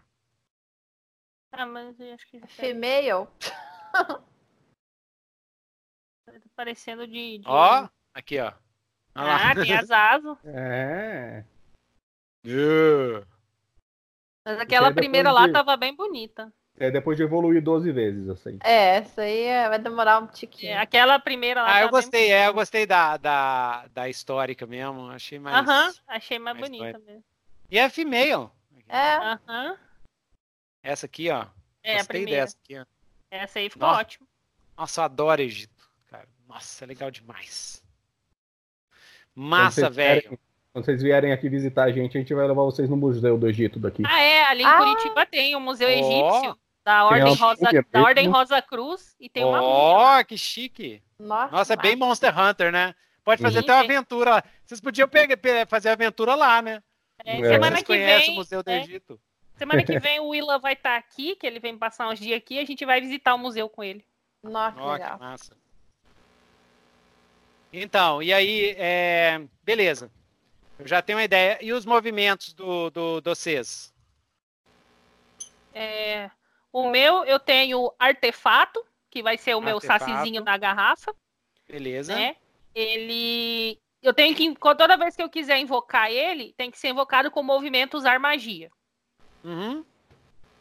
Ah, 1.52 1.66
mas 1.66 2.00
eu 2.00 2.12
acho 2.14 2.26
que. 2.26 2.44
Female. 2.48 3.28
tá 3.92 4.20
parecendo 6.56 7.06
de. 7.06 7.38
de... 7.38 7.44
Ó, 7.46 7.88
aqui, 8.12 8.40
ó. 8.40 8.52
Ah, 9.14 9.54
tem 9.54 9.72
as 9.72 9.90
asas. 9.92 10.36
É. 10.44 11.44
Yeah. 12.44 13.26
Mas 14.44 14.58
aquela 14.58 14.92
primeira 14.92 15.30
lá 15.30 15.46
de... 15.46 15.52
tava 15.52 15.76
bem 15.76 15.94
bonita. 15.94 16.52
É 16.76 16.90
depois 16.90 17.16
de 17.16 17.22
evoluir 17.22 17.62
12 17.62 17.92
vezes, 17.92 18.28
assim. 18.28 18.58
É, 18.64 18.96
essa 18.96 19.22
aí 19.22 19.42
é, 19.42 19.68
vai 19.68 19.78
demorar 19.78 20.18
um 20.20 20.26
tiquinho. 20.26 20.72
É, 20.72 20.78
aquela 20.78 21.18
primeira 21.18 21.62
lá. 21.62 21.74
Ah, 21.74 21.82
eu 21.82 21.90
gostei, 21.90 22.28
bem... 22.28 22.32
é, 22.32 22.48
eu 22.48 22.54
gostei 22.54 22.86
da, 22.86 23.16
da, 23.16 23.86
da 23.88 24.08
histórica 24.08 24.66
mesmo. 24.66 25.08
Achei 25.10 25.38
mais. 25.38 25.56
Aham, 25.56 25.88
uh 25.88 25.92
-huh, 25.92 26.02
achei 26.08 26.38
mais, 26.38 26.58
mais 26.58 26.70
bonita 26.70 26.86
história. 26.86 27.06
mesmo. 27.06 27.24
E 27.70 27.78
é 27.78 27.88
female. 27.88 28.50
É. 28.88 29.16
Aham. 29.16 29.38
Uh 29.46 29.52
-huh. 29.52 29.78
Essa 30.82 31.06
aqui, 31.06 31.30
ó. 31.30 31.46
É, 31.82 31.94
gostei 31.94 32.00
a 32.00 32.04
primeira. 32.04 32.40
dessa 32.40 32.56
aqui, 32.62 32.78
ó. 32.78 32.84
Essa 33.30 33.58
aí 33.58 33.70
ficou 33.70 33.88
Nossa. 33.88 34.00
ótimo. 34.00 34.28
Nossa, 34.76 35.00
eu 35.00 35.04
adoro 35.04 35.42
Egito, 35.42 35.90
cara. 36.10 36.28
Nossa, 36.48 36.84
é 36.84 36.86
legal 36.86 37.10
demais. 37.10 37.82
Massa, 39.34 39.88
velho. 39.88 40.38
Quando 40.72 40.86
vocês 40.86 41.02
vierem 41.02 41.32
aqui 41.32 41.48
visitar 41.48 41.84
a 41.84 41.92
gente, 41.92 42.16
a 42.16 42.20
gente 42.20 42.32
vai 42.32 42.46
levar 42.46 42.62
vocês 42.62 42.88
no 42.88 42.96
Museu 42.96 43.36
do 43.36 43.46
Egito 43.46 43.78
daqui. 43.78 44.02
Ah, 44.06 44.20
é? 44.20 44.44
Ali 44.44 44.62
em 44.62 44.66
ah. 44.66 44.78
Curitiba 44.78 45.26
tem 45.26 45.54
o 45.54 45.60
Museu 45.60 45.88
oh. 45.88 45.90
Egípcio. 45.90 46.58
Da 46.84 47.04
Ordem, 47.04 47.34
Rosa, 47.34 47.86
da 47.92 48.02
Ordem 48.02 48.28
Rosa 48.28 48.60
Cruz 48.60 49.14
e 49.20 49.28
tem 49.28 49.44
uma 49.44 49.62
Ó, 49.62 50.18
oh, 50.18 50.24
que 50.24 50.36
chique. 50.36 51.00
Nossa, 51.16 51.52
Nossa 51.52 51.72
é 51.74 51.76
bem 51.76 51.94
Monster 51.94 52.36
Hunter, 52.36 52.72
né? 52.72 52.92
Pode 53.22 53.40
fazer 53.40 53.60
Sim, 53.60 53.64
até 53.64 53.72
uma 53.74 53.84
aventura 53.84 54.30
lá. 54.30 54.44
Vocês 54.64 54.80
podiam 54.80 55.06
pegar, 55.06 55.38
fazer 55.68 55.90
aventura 55.90 56.34
lá, 56.34 56.60
né? 56.60 56.82
É, 57.24 57.36
semana 57.36 57.84
que 57.84 57.96
vem. 57.96 58.30
o 58.30 58.34
Museu 58.34 58.64
do 58.64 58.70
é. 58.70 58.80
Egito. 58.80 59.20
Semana 59.56 59.84
que 59.84 59.96
vem 60.00 60.18
o 60.18 60.30
Willa 60.30 60.58
vai 60.58 60.72
estar 60.72 60.90
tá 60.90 60.96
aqui, 60.96 61.36
que 61.36 61.46
ele 61.46 61.60
vem 61.60 61.78
passar 61.78 62.08
uns 62.08 62.18
dias 62.18 62.36
aqui, 62.36 62.58
a 62.58 62.64
gente 62.64 62.84
vai 62.84 63.00
visitar 63.00 63.32
o 63.34 63.38
museu 63.38 63.68
com 63.68 63.84
ele. 63.84 64.04
Nossa, 64.42 64.76
que 64.76 64.84
legal. 64.84 65.18
Que 65.18 65.24
massa. 65.24 65.56
Então, 67.72 68.20
e 68.20 68.32
aí, 68.32 68.74
é... 68.76 69.40
beleza. 69.62 70.10
Eu 70.82 70.88
já 70.88 71.02
tenho 71.02 71.18
uma 71.18 71.24
ideia. 71.24 71.58
E 71.60 71.72
os 71.72 71.84
movimentos 71.84 72.52
do, 72.52 72.90
do, 72.90 73.20
do 73.20 73.34
CES? 73.34 73.92
É... 75.74 76.30
O 76.72 76.88
meu, 76.90 77.24
eu 77.24 77.38
tenho 77.38 77.92
artefato, 77.98 78.82
que 79.10 79.22
vai 79.22 79.36
ser 79.36 79.54
o 79.54 79.60
meu 79.60 79.78
sacizinho 79.78 80.42
da 80.42 80.56
garrafa. 80.56 81.14
Beleza. 81.68 82.14
Né? 82.14 82.36
Ele. 82.74 83.78
Eu 84.02 84.14
tenho 84.14 84.34
que. 84.34 84.54
Toda 84.54 84.96
vez 84.96 85.14
que 85.14 85.22
eu 85.22 85.28
quiser 85.28 85.58
invocar 85.58 86.10
ele, 86.10 86.54
tem 86.56 86.70
que 86.70 86.78
ser 86.78 86.88
invocado 86.88 87.30
com 87.30 87.40
o 87.40 87.44
movimento 87.44 87.96
usar 87.96 88.18
magia. 88.18 88.70
Uhum. 89.44 89.84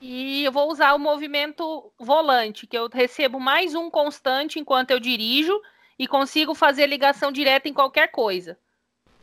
E 0.01 0.43
eu 0.43 0.51
vou 0.51 0.69
usar 0.69 0.93
o 0.93 0.99
movimento 0.99 1.93
volante, 1.97 2.67
que 2.67 2.77
eu 2.77 2.89
recebo 2.91 3.39
mais 3.39 3.75
um 3.75 3.89
constante 3.89 4.59
enquanto 4.59 4.91
eu 4.91 4.99
dirijo 4.99 5.61
e 5.97 6.07
consigo 6.07 6.55
fazer 6.55 6.87
ligação 6.87 7.31
direta 7.31 7.69
em 7.69 7.73
qualquer 7.73 8.09
coisa. 8.09 8.57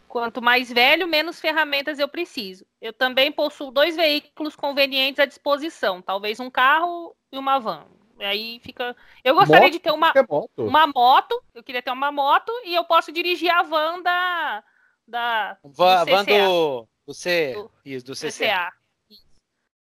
Quanto 0.09 0.41
mais 0.41 0.73
velho, 0.73 1.07
menos 1.07 1.39
ferramentas 1.39 1.99
eu 1.99 2.09
preciso. 2.09 2.67
Eu 2.81 2.93
também 2.93 3.31
possuo 3.31 3.71
dois 3.71 3.95
veículos 3.95 4.57
convenientes 4.57 5.21
à 5.21 5.27
disposição, 5.27 6.01
talvez 6.01 6.41
um 6.41 6.51
carro 6.51 7.15
e 7.31 7.39
uma 7.39 7.59
van. 7.59 7.87
E 8.19 8.25
aí 8.25 8.61
fica. 8.61 8.97
Eu 9.23 9.35
gostaria 9.35 9.65
moto, 9.65 9.73
de 9.73 9.79
ter 9.79 9.93
uma, 9.93 10.13
moto. 10.29 10.51
uma 10.59 10.87
moto. 10.87 11.43
Eu 11.55 11.63
queria 11.63 11.83
ter 11.83 11.91
uma 11.91 12.11
moto 12.11 12.51
e 12.65 12.75
eu 12.75 12.85
posso 12.85 13.13
dirigir 13.13 13.51
a 13.51 13.63
van 13.63 14.03
da. 14.03 14.65
da 15.07 15.59
van, 15.63 16.05
do, 16.05 16.11
van 16.11 16.25
do, 16.25 16.89
do, 17.07 17.15
C, 17.15 17.53
do, 17.55 17.71
isso, 17.85 18.07
do 18.07 18.15
CCA. 18.15 18.31
CCA. 18.31 18.73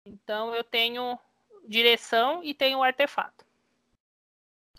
Então 0.05 0.55
eu 0.55 0.65
tenho 0.65 1.19
direção 1.69 2.43
e 2.43 2.53
tenho 2.53 2.83
artefato. 2.83 3.45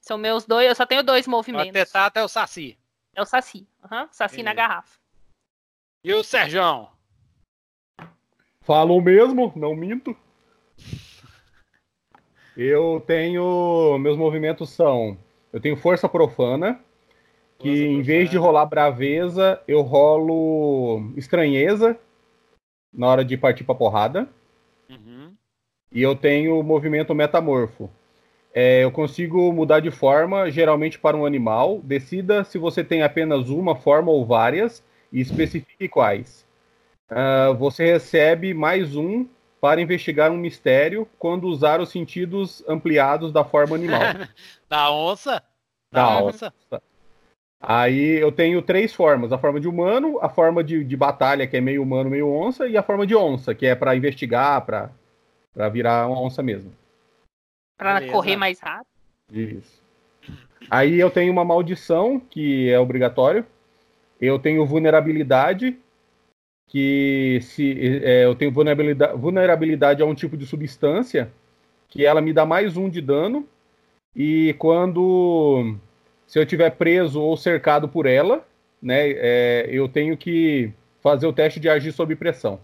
São 0.01 0.17
meus 0.17 0.45
dois. 0.45 0.67
Eu 0.67 0.75
só 0.75 0.85
tenho 0.85 1.03
dois 1.03 1.27
movimentos. 1.27 1.67
O 1.67 1.69
artefato 1.69 2.19
é 2.19 2.23
o 2.23 2.27
Saci. 2.27 2.77
É 3.13 3.21
o 3.21 3.25
Saci. 3.25 3.67
Uhum, 3.89 4.07
saci 4.11 4.43
na 4.43 4.53
garrafa. 4.53 4.99
E 6.07 6.13
o 6.13 6.23
Serjão? 6.23 6.87
Falo 8.61 9.01
mesmo, 9.01 9.51
não 9.57 9.75
minto. 9.75 10.15
Eu 12.55 13.03
tenho. 13.05 13.97
Meus 13.99 14.15
movimentos 14.15 14.69
são. 14.69 15.17
Eu 15.51 15.59
tenho 15.59 15.75
força 15.75 16.07
profana, 16.07 16.79
que 17.59 17.67
força 17.67 17.83
em 17.83 18.01
vez 18.01 18.29
de 18.29 18.37
rolar 18.37 18.67
braveza, 18.67 19.61
eu 19.67 19.81
rolo 19.81 21.11
estranheza 21.17 21.99
na 22.93 23.07
hora 23.07 23.25
de 23.25 23.35
partir 23.35 23.65
pra 23.65 23.75
porrada. 23.75 24.29
Uhum. 24.89 25.33
E 25.91 26.01
eu 26.01 26.15
tenho 26.15 26.63
movimento 26.63 27.13
metamorfo. 27.13 27.89
É, 28.53 28.81
eu 28.81 28.91
consigo 28.91 29.51
mudar 29.51 29.81
de 29.81 29.91
forma, 29.91 30.49
geralmente 30.49 30.97
para 30.97 31.17
um 31.17 31.25
animal. 31.25 31.81
Decida 31.83 32.45
se 32.45 32.57
você 32.57 32.81
tem 32.81 33.03
apenas 33.03 33.49
uma 33.49 33.75
forma 33.75 34.09
ou 34.09 34.25
várias 34.25 34.81
e 35.11 35.21
especifique 35.21 35.87
quais. 35.87 36.45
Uh, 37.09 37.55
você 37.55 37.85
recebe 37.85 38.53
mais 38.53 38.95
um 38.95 39.25
para 39.61 39.81
investigar 39.81 40.31
um 40.31 40.37
mistério 40.37 41.07
quando 41.17 41.47
usar 41.47 41.79
os 41.79 41.89
sentidos 41.89 42.63
ampliados 42.67 43.31
da 43.31 43.43
forma 43.43 43.75
animal. 43.75 44.01
da 44.69 44.91
onça? 44.91 45.43
Da, 45.91 46.05
da 46.05 46.23
onça. 46.23 46.53
onça. 46.71 46.83
Aí 47.59 48.19
eu 48.19 48.31
tenho 48.31 48.61
três 48.61 48.93
formas: 48.93 49.31
a 49.31 49.37
forma 49.37 49.59
de 49.59 49.67
humano, 49.67 50.19
a 50.21 50.29
forma 50.29 50.63
de, 50.63 50.83
de 50.83 50.97
batalha, 50.97 51.47
que 51.47 51.57
é 51.57 51.61
meio 51.61 51.81
humano, 51.81 52.09
meio 52.09 52.29
onça, 52.29 52.67
e 52.67 52.77
a 52.77 52.83
forma 52.83 53.07
de 53.07 53.15
onça, 53.15 53.55
que 53.55 53.65
é 53.65 53.73
para 53.73 53.95
investigar, 53.95 54.65
para 54.65 55.69
virar 55.69 56.07
uma 56.07 56.21
onça 56.21 56.43
mesmo. 56.43 56.71
Para 57.77 58.07
correr 58.07 58.35
mais 58.35 58.59
rápido. 58.59 58.87
Isso. 59.31 59.81
Aí 60.69 60.99
eu 60.99 61.09
tenho 61.09 61.31
uma 61.31 61.45
maldição, 61.45 62.19
que 62.19 62.69
é 62.69 62.79
obrigatório, 62.79 63.45
eu 64.19 64.39
tenho 64.39 64.65
vulnerabilidade, 64.65 65.77
que 66.67 67.39
se 67.41 68.01
é, 68.03 68.25
eu 68.25 68.35
tenho 68.35 68.51
vulnerabilidade, 68.51 69.17
vulnerabilidade 69.17 70.01
a 70.01 70.05
um 70.05 70.15
tipo 70.15 70.35
de 70.35 70.45
substância, 70.45 71.31
que 71.87 72.05
ela 72.05 72.21
me 72.21 72.33
dá 72.33 72.45
mais 72.45 72.75
um 72.75 72.89
de 72.89 73.01
dano. 73.01 73.47
E 74.15 74.53
quando 74.59 75.77
se 76.25 76.39
eu 76.39 76.45
tiver 76.45 76.71
preso 76.71 77.21
ou 77.21 77.37
cercado 77.37 77.87
por 77.87 78.05
ela, 78.05 78.45
né, 78.81 79.11
é, 79.11 79.67
eu 79.69 79.87
tenho 79.87 80.17
que 80.17 80.73
fazer 81.01 81.25
o 81.25 81.33
teste 81.33 81.59
de 81.59 81.69
agir 81.69 81.91
sob 81.93 82.15
pressão. 82.15 82.59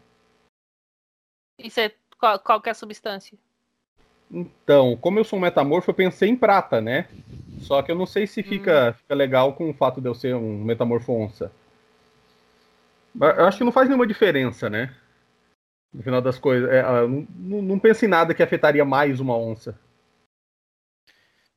Isso 1.57 1.79
é 1.79 1.91
qual, 2.19 2.61
é 2.65 2.69
a 2.69 2.73
substância? 2.73 3.37
Então, 4.31 4.97
como 4.97 5.19
eu 5.19 5.23
sou 5.23 5.37
um 5.37 5.41
metamorfo, 5.41 5.91
eu 5.91 5.95
pensei 5.95 6.29
em 6.29 6.35
prata, 6.35 6.81
né? 6.81 7.07
Só 7.63 7.81
que 7.81 7.91
eu 7.91 7.95
não 7.95 8.05
sei 8.05 8.27
se 8.27 8.43
fica, 8.43 8.89
hum. 8.89 8.93
fica 8.93 9.15
legal 9.15 9.53
com 9.53 9.69
o 9.69 9.73
fato 9.73 10.01
de 10.01 10.07
eu 10.07 10.13
ser 10.13 10.35
um 10.35 10.63
metamorfo 10.63 11.13
onça. 11.13 11.51
Eu 13.19 13.45
acho 13.45 13.57
que 13.59 13.63
não 13.63 13.71
faz 13.71 13.87
nenhuma 13.87 14.07
diferença, 14.07 14.69
né? 14.69 14.93
No 15.93 16.01
final 16.01 16.21
das 16.21 16.39
coisas. 16.39 16.69
É, 16.69 16.81
não, 17.07 17.61
não 17.61 17.79
penso 17.79 18.05
em 18.05 18.07
nada 18.07 18.33
que 18.33 18.41
afetaria 18.41 18.83
mais 18.83 19.19
uma 19.19 19.37
onça. 19.37 19.79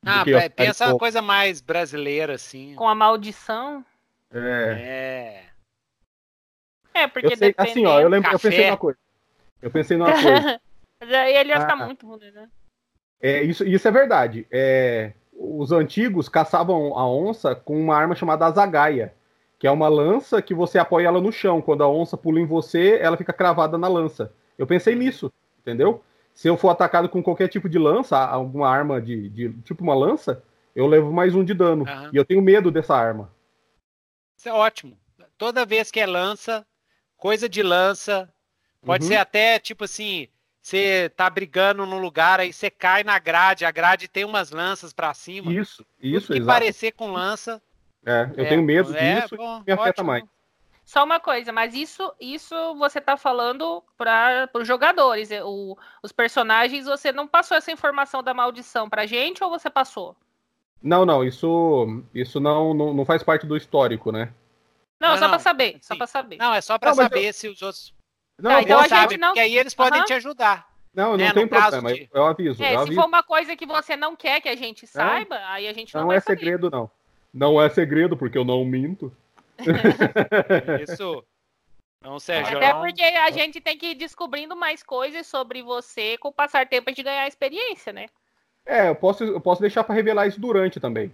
Ah, 0.05 0.23
pensa 0.55 0.87
uma 0.87 0.97
coisa 0.97 1.21
mais 1.21 1.59
brasileira, 1.59 2.35
assim. 2.35 2.75
Com 2.75 2.87
a 2.87 2.95
maldição? 2.95 3.83
É. 4.31 5.43
É. 6.93 7.01
É, 7.01 7.07
porque 7.07 7.35
sei, 7.35 7.53
Assim, 7.57 7.85
ó, 7.85 7.99
eu, 7.99 8.09
lembro, 8.09 8.31
eu 8.31 8.39
pensei 8.39 8.65
numa 8.65 8.77
coisa. 8.77 8.99
Eu 9.61 9.71
pensei 9.71 9.97
numa 9.97 10.11
coisa. 10.11 10.61
Aí 11.01 11.35
ele 11.35 11.49
ia 11.49 11.61
ficar 11.61 11.73
ah, 11.73 11.85
muito 11.85 12.07
ruim, 12.07 12.31
né? 12.31 12.49
É, 13.21 13.43
isso, 13.43 13.63
isso 13.63 13.87
é 13.87 13.91
verdade. 13.91 14.47
É, 14.49 15.13
os 15.37 15.71
antigos 15.71 16.27
caçavam 16.27 16.97
a 16.97 17.07
onça 17.07 17.55
com 17.55 17.79
uma 17.79 17.95
arma 17.95 18.15
chamada 18.15 18.45
azagaia, 18.45 19.13
que 19.59 19.67
é 19.67 19.71
uma 19.71 19.87
lança 19.87 20.41
que 20.41 20.53
você 20.53 20.79
apoia 20.79 21.07
ela 21.07 21.21
no 21.21 21.31
chão. 21.31 21.61
Quando 21.61 21.83
a 21.83 21.89
onça 21.89 22.17
pula 22.17 22.39
em 22.39 22.45
você, 22.45 22.97
ela 23.01 23.17
fica 23.17 23.31
cravada 23.31 23.77
na 23.77 23.87
lança. 23.87 24.33
Eu 24.57 24.65
pensei 24.65 24.95
nisso, 24.95 25.31
entendeu? 25.59 26.03
Se 26.33 26.47
eu 26.47 26.57
for 26.57 26.69
atacado 26.69 27.09
com 27.09 27.23
qualquer 27.23 27.47
tipo 27.47 27.69
de 27.69 27.77
lança, 27.77 28.17
alguma 28.17 28.69
arma 28.69 29.01
de, 29.01 29.29
de 29.29 29.53
tipo 29.63 29.83
uma 29.83 29.95
lança, 29.95 30.43
eu 30.75 30.85
levo 30.87 31.11
mais 31.11 31.33
um 31.33 31.43
de 31.43 31.53
dano. 31.53 31.85
Uhum. 31.85 32.09
E 32.13 32.17
eu 32.17 32.25
tenho 32.25 32.41
medo 32.41 32.69
dessa 32.71 32.95
arma. 32.95 33.31
Isso 34.35 34.49
é 34.49 34.53
ótimo. 34.53 34.97
Toda 35.37 35.65
vez 35.65 35.89
que 35.89 35.99
é 35.99 36.05
lança, 36.05 36.65
coisa 37.15 37.49
de 37.49 37.63
lança, 37.63 38.31
pode 38.83 39.03
uhum. 39.03 39.09
ser 39.09 39.17
até 39.17 39.57
tipo 39.59 39.83
assim, 39.83 40.27
você 40.67 41.09
tá 41.15 41.29
brigando 41.29 41.85
num 41.85 41.97
lugar, 41.97 42.41
aí 42.41 42.51
você 42.51 42.69
cai 42.69 43.01
na 43.01 43.17
grade, 43.17 43.63
a 43.63 43.71
grade 43.71 44.09
tem 44.09 44.25
umas 44.25 44.51
lanças 44.51 44.91
para 44.91 45.13
cima. 45.13 45.53
Isso, 45.53 45.85
isso, 45.97 46.35
E 46.35 46.45
parecer 46.45 46.91
com 46.91 47.09
lança. 47.09 47.61
É, 48.05 48.29
eu 48.35 48.43
é, 48.43 48.49
tenho 48.49 48.61
medo 48.61 48.93
é, 48.95 49.21
disso 49.21 49.37
bom, 49.37 49.63
me 49.65 49.71
afeta 49.71 50.01
ótimo. 50.01 50.07
mais. 50.07 50.23
Só 50.83 51.05
uma 51.05 51.21
coisa, 51.21 51.53
mas 51.53 51.73
isso, 51.73 52.13
isso 52.19 52.75
você 52.75 52.99
tá 52.99 53.15
falando 53.15 53.81
para 53.97 54.49
os 54.55 54.67
jogadores. 54.67 55.29
O, 55.43 55.77
os 56.03 56.11
personagens, 56.11 56.85
você 56.85 57.13
não 57.13 57.27
passou 57.27 57.55
essa 57.55 57.71
informação 57.71 58.21
da 58.21 58.33
maldição 58.33 58.89
pra 58.89 59.05
gente 59.05 59.41
ou 59.41 59.49
você 59.49 59.69
passou? 59.69 60.17
Não, 60.81 61.05
não, 61.05 61.23
isso, 61.23 62.03
isso 62.13 62.41
não, 62.41 62.73
não, 62.73 62.93
não 62.93 63.05
faz 63.05 63.23
parte 63.23 63.45
do 63.45 63.55
histórico, 63.55 64.11
né? 64.11 64.33
Não, 64.99 65.11
não 65.11 65.17
só 65.17 65.29
para 65.29 65.39
saber, 65.39 65.77
só 65.81 65.95
para 65.95 66.07
saber. 66.07 66.37
Não, 66.37 66.53
é 66.53 66.59
só 66.59 66.77
para 66.77 66.93
saber 66.93 67.29
eu... 67.29 67.33
se 67.33 67.47
os 67.47 67.61
outros 67.61 67.96
não, 68.39 68.51
tá, 68.51 68.61
então 68.61 68.79
a 68.79 68.87
gente 68.87 69.17
não... 69.17 69.29
porque 69.29 69.39
aí 69.39 69.57
eles 69.57 69.73
podem 69.73 69.99
uhum. 69.99 70.05
te 70.05 70.13
ajudar. 70.13 70.67
Não, 70.93 71.11
não 71.11 71.17
né, 71.17 71.31
tem 71.31 71.47
problema, 71.47 71.93
de... 71.93 72.09
eu 72.11 72.25
aviso. 72.25 72.63
É, 72.63 72.73
eu 72.73 72.79
se 72.79 72.83
aviso. 72.85 73.01
for 73.01 73.07
uma 73.07 73.21
coisa 73.21 73.55
que 73.55 73.65
você 73.65 73.95
não 73.95 74.15
quer 74.15 74.41
que 74.41 74.49
a 74.49 74.55
gente 74.55 74.87
saiba, 74.87 75.35
é. 75.35 75.43
aí 75.45 75.67
a 75.67 75.73
gente 75.73 75.93
não, 75.93 76.01
não 76.01 76.07
vai 76.07 76.17
é 76.17 76.19
saber. 76.19 76.39
segredo, 76.39 76.71
não. 76.71 76.89
Não 77.33 77.61
é 77.61 77.69
segredo, 77.69 78.17
porque 78.17 78.37
eu 78.37 78.43
não 78.43 78.65
minto. 78.65 79.15
Isso. 80.81 81.23
Não, 82.01 82.19
Sérgio. 82.19 82.57
Até 82.57 82.73
porque 82.73 83.01
a 83.01 83.29
gente 83.31 83.59
tem 83.59 83.77
que 83.77 83.87
ir 83.87 83.95
descobrindo 83.95 84.55
mais 84.55 84.81
coisas 84.81 85.27
sobre 85.27 85.61
você 85.61 86.17
com 86.17 86.29
o 86.29 86.33
passar 86.33 86.67
tempo 86.67 86.91
de 86.91 87.03
ganhar 87.03 87.27
experiência, 87.27 87.91
né? 87.91 88.07
É, 88.65 88.89
eu 88.89 88.95
posso, 88.95 89.23
eu 89.23 89.41
posso 89.41 89.61
deixar 89.61 89.83
para 89.83 89.95
revelar 89.95 90.27
isso 90.27 90.39
durante 90.39 90.79
também. 90.79 91.13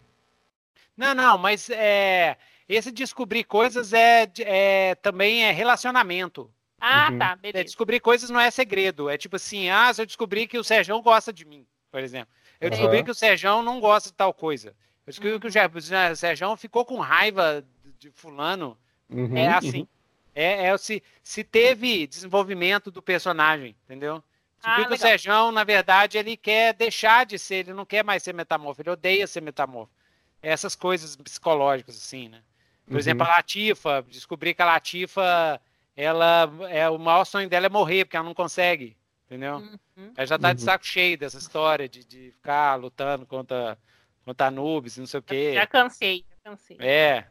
Não, 0.95 1.13
não, 1.13 1.37
mas 1.37 1.69
é, 1.69 2.37
esse 2.67 2.91
descobrir 2.91 3.43
coisas 3.43 3.93
é, 3.93 4.31
é 4.39 4.95
também 4.95 5.43
é 5.43 5.51
relacionamento. 5.51 6.49
Ah, 6.85 7.09
uhum. 7.09 7.17
tá, 7.17 7.35
beleza. 7.37 7.61
É, 7.61 7.63
descobrir 7.63 8.01
coisas 8.01 8.29
não 8.29 8.41
é 8.41 8.51
segredo. 8.51 9.09
É 9.09 9.17
tipo 9.17 9.37
assim, 9.37 9.69
ah, 9.69 9.93
se 9.93 10.01
eu 10.01 10.05
descobrir 10.05 10.47
que 10.47 10.57
o 10.57 10.63
Sérgio 10.65 11.01
gosta 11.01 11.31
de 11.31 11.45
mim, 11.45 11.65
por 11.89 12.01
exemplo. 12.01 12.27
Eu 12.59 12.69
descobri 12.69 12.97
uhum. 12.97 13.05
que 13.05 13.11
o 13.11 13.15
Sérgio 13.15 13.61
não 13.61 13.79
gosta 13.79 14.09
de 14.09 14.15
tal 14.15 14.33
coisa. 14.33 14.75
Eu 15.07 15.11
descobri 15.11 15.31
uhum. 15.31 15.39
que 15.39 15.47
o 15.47 16.15
Sérgio 16.15 16.57
ficou 16.57 16.83
com 16.83 16.99
raiva 16.99 17.65
de 17.97 18.11
fulano. 18.11 18.77
Uhum, 19.09 19.37
é 19.37 19.47
assim. 19.47 19.81
Uhum. 19.81 19.87
É, 20.35 20.65
é, 20.65 20.77
se, 20.77 21.01
se 21.23 21.41
teve 21.41 22.05
desenvolvimento 22.05 22.91
do 22.91 23.01
personagem, 23.01 23.77
entendeu? 23.85 24.21
Descobri 24.57 24.83
ah, 24.83 24.87
que 24.87 24.93
o 24.93 24.97
Sérgio, 24.97 25.51
na 25.53 25.63
verdade, 25.63 26.17
ele 26.17 26.35
quer 26.35 26.73
deixar 26.73 27.25
de 27.25 27.39
ser, 27.39 27.55
ele 27.55 27.73
não 27.73 27.85
quer 27.85 28.03
mais 28.03 28.23
ser 28.23 28.33
metamorfo, 28.33 28.81
ele 28.81 28.89
odeia 28.89 29.25
ser 29.25 29.41
metamorfo. 29.41 29.93
Essas 30.41 30.75
coisas 30.75 31.15
psicológicas, 31.15 31.95
assim, 31.95 32.27
né? 32.27 32.41
Por 32.85 32.97
exemplo, 32.99 33.23
a 33.23 33.29
uhum. 33.29 33.35
Latifa, 33.37 34.05
descobri 34.09 34.53
que 34.53 34.61
a 34.61 34.65
Latifa 34.65 35.61
ela 35.95 36.49
é 36.69 36.89
o 36.89 36.97
maior 36.97 37.25
sonho 37.25 37.49
dela 37.49 37.65
é 37.65 37.69
morrer 37.69 38.05
porque 38.05 38.17
ela 38.17 38.25
não 38.25 38.33
consegue 38.33 38.97
Entendeu? 39.33 39.55
Uhum. 39.55 40.13
Ela 40.15 40.27
já 40.27 40.37
tá 40.37 40.53
de 40.53 40.61
uhum. 40.61 40.65
saco 40.65 40.85
cheio 40.85 41.17
dessa 41.17 41.39
história 41.39 41.89
de, 41.89 42.05
de 42.05 42.31
ficar 42.31 42.75
lutando 42.75 43.25
contra, 43.25 43.77
contra 44.23 44.45
Anubis, 44.45 44.97
não 44.97 45.07
sei 45.07 45.19
o 45.19 45.23
quê. 45.23 45.53
Já 45.55 45.65
cansei, 45.65 46.23
já 46.29 46.51
cansei. 46.51 46.77
É. 46.79 47.25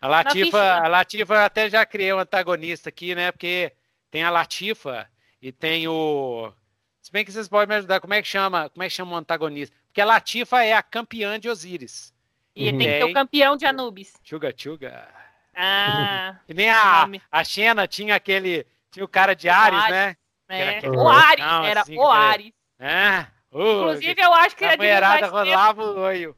A 0.00 0.06
Latifa, 0.06 0.62
a 0.62 0.86
Latifa 0.86 1.44
até 1.44 1.68
já 1.68 1.84
criei 1.84 2.12
um 2.12 2.20
antagonista 2.20 2.88
aqui, 2.88 3.16
né? 3.16 3.32
Porque 3.32 3.72
tem 4.12 4.22
a 4.22 4.30
Latifa 4.30 5.10
e 5.42 5.50
tem 5.50 5.88
o. 5.88 6.52
Se 7.00 7.10
bem 7.10 7.24
que 7.24 7.32
vocês 7.32 7.48
podem 7.48 7.68
me 7.68 7.74
ajudar, 7.76 8.00
como 8.00 8.14
é 8.14 8.22
que 8.22 8.28
chama? 8.28 8.68
Como 8.68 8.82
é 8.84 8.86
que 8.86 8.94
chama 8.94 9.12
o 9.12 9.16
antagonista? 9.16 9.74
Porque 9.86 10.00
a 10.00 10.06
Latifa 10.06 10.62
é 10.62 10.72
a 10.72 10.82
campeã 10.84 11.40
de 11.40 11.48
Osíris. 11.48 12.14
E 12.54 12.70
uhum. 12.70 12.78
tem 12.78 12.86
que 12.86 12.98
ter 12.98 13.04
o 13.04 13.12
campeão 13.12 13.56
de 13.56 13.66
Anubis. 13.66 14.12
Tchuga, 14.22 14.52
tchuga. 14.52 15.08
Ah. 15.54 16.36
E 16.48 16.54
nem 16.54 16.70
a, 16.70 17.08
a 17.30 17.44
Xena 17.44 17.86
tinha 17.86 18.14
aquele. 18.14 18.66
Tinha 18.90 19.04
o 19.04 19.08
cara 19.08 19.34
de 19.34 19.48
Ares, 19.48 19.80
Ares 19.80 19.90
né? 19.90 20.16
É. 20.48 20.88
O 20.88 21.08
Ares, 21.08 21.44
era 21.44 21.80
assim, 21.80 21.96
o 21.96 22.06
Ares. 22.06 22.52
É. 22.78 23.26
Uh, 23.50 23.92
Inclusive, 23.92 24.22
eu 24.22 24.34
acho 24.34 24.56
que 24.56 24.64
a 24.64 24.76
mulherada 24.76 25.26
rolava 25.28 25.82
o 25.82 25.98
olho. 25.98 26.36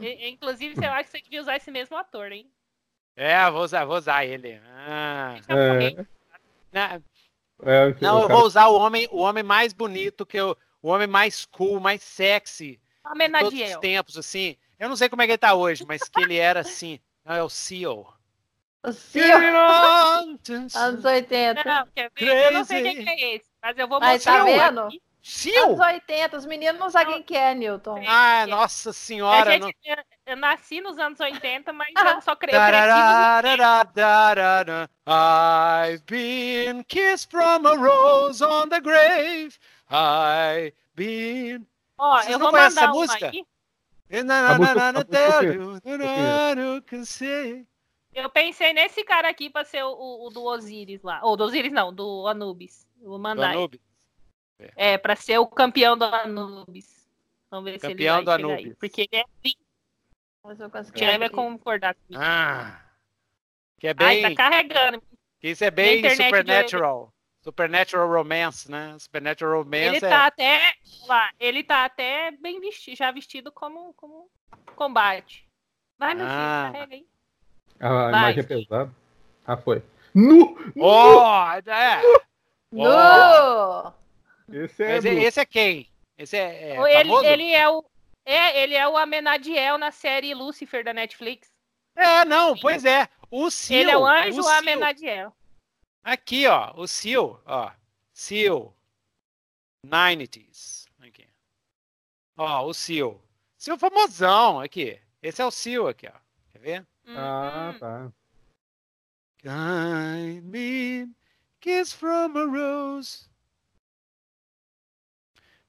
É. 0.00 0.28
Inclusive, 0.28 0.74
eu 0.84 0.92
acho 0.92 1.04
que 1.04 1.18
você 1.18 1.22
devia 1.22 1.40
usar 1.40 1.56
esse 1.56 1.70
mesmo 1.70 1.96
ator, 1.96 2.32
hein? 2.32 2.50
É, 3.16 3.48
vou 3.50 3.62
usar, 3.62 3.84
vou 3.84 3.96
usar 3.96 4.24
ele. 4.24 4.60
Ah. 4.64 5.36
É. 5.48 6.04
Não, 6.72 7.02
é, 7.62 7.94
não 8.00 8.22
eu 8.22 8.28
vou 8.28 8.44
usar 8.44 8.66
o 8.66 8.76
homem, 8.76 9.08
o 9.10 9.18
homem 9.18 9.42
mais 9.42 9.72
bonito 9.72 10.26
que 10.26 10.36
eu, 10.36 10.56
o 10.82 10.88
homem 10.88 11.06
mais 11.06 11.44
cool, 11.44 11.78
mais 11.80 12.02
sexy. 12.02 12.80
Todos 13.40 13.60
os 13.60 13.76
tempos, 13.76 14.18
assim. 14.18 14.56
Eu 14.78 14.88
não 14.88 14.96
sei 14.96 15.08
como 15.08 15.22
é 15.22 15.26
que 15.26 15.32
ele 15.32 15.38
tá 15.38 15.54
hoje, 15.54 15.84
mas 15.86 16.08
que 16.08 16.20
ele 16.20 16.36
era 16.36 16.60
assim. 16.60 16.98
Não, 17.24 17.34
é 17.34 17.42
o 17.42 17.48
Seal. 17.48 18.12
O 18.84 18.92
Seal. 18.92 19.38
Anos 20.74 21.04
80. 21.04 21.64
Não, 21.64 21.86
quer 21.94 22.10
ver? 22.14 22.46
Eu 22.46 22.52
não 22.52 22.64
sei 22.64 22.82
quem 22.82 23.08
é 23.08 23.36
esse, 23.36 23.46
mas 23.62 23.78
eu 23.78 23.88
vou 23.88 23.98
mostrar. 23.98 24.44
Mas 24.44 24.56
tá 24.56 24.66
vendo? 24.66 24.80
Aqui. 24.82 25.02
Sil? 25.24 25.56
Anos 25.56 25.80
80, 25.80 26.36
os 26.36 26.44
meninos 26.44 26.78
não 26.78 26.90
sabem 26.90 27.22
quem 27.22 27.38
é, 27.38 27.54
Newton. 27.54 28.04
Ah, 28.06 28.46
nossa 28.46 28.92
senhora. 28.92 29.52
Gente, 29.52 29.74
não... 29.86 29.96
Eu 30.26 30.36
nasci 30.36 30.82
nos 30.82 30.98
anos 30.98 31.18
80, 31.18 31.72
mas 31.72 31.88
eu 31.96 32.20
só 32.20 32.36
creio 32.36 32.58
I've 35.06 36.04
been 36.06 36.84
kissed 36.84 37.30
from 37.30 37.66
a 37.66 37.74
rose 37.74 38.44
on 38.44 38.68
the 38.68 38.80
grave. 38.80 39.58
I've 39.90 40.74
been. 40.94 41.66
Ó, 41.96 42.20
eu 42.24 42.38
vou 42.38 42.52
mandar 42.52 42.66
essa 42.66 42.88
música? 42.88 43.28
Aqui. 43.28 43.46
Eu 48.14 48.30
pensei 48.30 48.72
nesse 48.72 49.02
cara 49.04 49.28
aqui 49.28 49.50
pra 49.50 49.64
ser 49.64 49.82
o, 49.82 50.26
o, 50.26 50.30
do 50.30 50.44
Osiris 50.44 51.02
lá. 51.02 51.20
Ou 51.22 51.36
do 51.36 51.44
Osiris 51.44 51.72
não, 51.72 51.92
do 51.92 52.26
Anubis. 52.28 52.86
vou 53.00 53.18
mandar. 53.18 53.52
Do 53.52 53.58
Anubis. 53.58 53.80
É, 54.76 54.96
pra 54.96 55.16
ser 55.16 55.38
o 55.38 55.46
campeão 55.46 55.98
do 55.98 56.04
Anubis. 56.04 57.08
Vamos 57.50 57.70
ver 57.70 57.80
campeão 57.80 58.16
se 58.18 58.20
ele 58.20 58.24
vai 58.24 58.24
do 58.24 58.30
Anubis. 58.30 58.66
Aí, 58.66 58.74
porque 58.76 59.08
ele 59.10 59.22
é 59.22 59.24
eu 60.44 60.92
Quem 60.92 61.18
vai 61.18 61.30
concordar 61.30 61.94
comigo. 61.94 62.22
Ah. 62.22 62.84
Que 63.78 63.88
é 63.88 63.94
bem. 63.94 64.24
Ai, 64.24 64.34
tá 64.34 64.50
carregando. 64.50 65.02
Que 65.40 65.48
isso 65.48 65.64
é 65.64 65.70
bem 65.70 66.08
Supernatural. 66.10 67.12
Supernatural 67.42 68.08
Romance, 68.10 68.70
né? 68.70 68.96
Supernatural 68.98 69.62
Romance. 69.62 69.96
Ele 69.96 70.00
tá 70.00 70.26
até. 70.26 70.74
Lá, 71.06 71.30
ele 71.38 71.62
tá 71.62 71.84
até 71.84 72.30
bem 72.30 72.60
vestido, 72.60 72.96
já 72.96 73.10
vestido 73.10 73.52
como, 73.52 73.92
como 73.94 74.30
combate. 74.76 75.46
Vai, 75.98 76.14
meu 76.14 76.26
ah. 76.26 76.28
filho, 76.28 76.72
carrega 76.72 76.94
aí. 76.94 77.13
A 77.80 77.88
Vai, 77.88 78.08
imagem 78.08 78.40
é 78.40 78.46
pesada. 78.46 78.94
Ah, 79.46 79.56
foi. 79.56 79.82
Nu! 80.14 80.56
Oh, 80.76 81.70
é! 81.70 82.02
Nu! 82.70 82.84
Oh. 82.84 83.92
Esse 84.52 84.82
é, 84.82 84.98
esse 84.98 85.40
é 85.40 85.44
quem? 85.44 85.88
Esse 86.16 86.36
é, 86.36 86.76
é 86.76 87.00
ele, 87.00 87.12
ele, 87.26 87.52
é 87.52 87.68
o 87.68 87.84
é, 88.24 88.62
ele 88.62 88.74
é 88.74 88.88
o 88.88 88.96
Amenadiel 88.96 89.76
na 89.76 89.90
série 89.90 90.34
Lucifer 90.34 90.84
da 90.84 90.92
Netflix. 90.92 91.48
É, 91.96 92.24
não, 92.24 92.56
pois 92.56 92.84
é. 92.84 93.08
O 93.30 93.50
Seal. 93.50 93.80
Ele 93.80 93.90
é 93.90 93.96
o 93.96 94.06
anjo 94.06 94.42
o 94.42 94.48
Amenadiel. 94.48 95.34
Aqui, 96.02 96.46
ó, 96.46 96.72
o 96.76 96.86
Seal, 96.86 97.40
ó. 97.46 97.70
Seal. 98.12 98.74
Nineties. 99.84 100.86
Aqui. 101.00 101.26
Ó, 102.36 102.66
o 102.66 102.74
Seal. 102.74 103.20
Seal 103.56 103.78
famosão, 103.78 104.60
aqui. 104.60 105.00
Esse 105.22 105.42
é 105.42 105.46
o 105.46 105.50
Seal 105.50 105.88
aqui, 105.88 106.06
ó. 106.06 106.18
Quer 106.52 106.58
ver? 106.58 106.86
Ah, 107.08 107.70
uhum. 107.72 107.78
tá. 107.78 108.12
Kind 109.42 110.44
me 110.44 111.08
kiss 111.60 111.92
from 111.92 112.36
a 112.36 112.46
rose. 112.46 113.28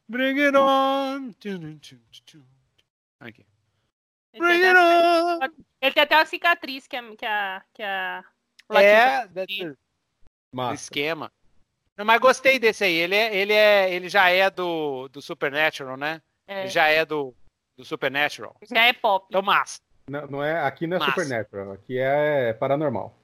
Bring 0.07 0.39
it 0.39 0.55
on. 0.55 1.35
Aqui. 3.19 3.45
Bring 4.37 4.63
it 4.63 4.77
on. 4.77 5.39
Ele 5.81 5.93
tem 5.93 6.03
até 6.03 6.15
uma 6.15 6.25
cicatriz 6.25 6.87
que 6.87 6.95
a. 6.95 7.15
Que 7.15 7.25
a, 7.25 7.63
que 7.73 7.83
a 7.83 8.23
é, 8.81 9.27
do 9.27 10.73
esquema. 10.73 11.31
Não, 11.97 12.05
mas 12.05 12.19
gostei 12.19 12.59
desse 12.59 12.83
aí. 12.83 12.93
Ele, 12.93 13.15
é, 13.15 13.35
ele, 13.35 13.53
é, 13.53 13.93
ele 13.93 14.09
já 14.09 14.29
é 14.29 14.49
do, 14.49 15.07
do 15.09 15.21
Supernatural, 15.21 15.97
né? 15.97 16.21
É. 16.47 16.61
Ele 16.61 16.69
já 16.69 16.87
é 16.87 17.05
do, 17.05 17.33
do 17.77 17.85
Supernatural. 17.85 18.55
Já 18.69 18.85
é 18.85 18.93
pop. 18.93 19.25
Então, 19.29 19.41
massa. 19.41 19.81
Não, 20.07 20.27
não 20.27 20.43
é, 20.43 20.61
aqui 20.61 20.85
não 20.85 20.97
é 20.97 20.99
massa. 20.99 21.11
Supernatural, 21.11 21.71
aqui 21.73 21.97
é 21.97 22.53
paranormal. 22.53 23.15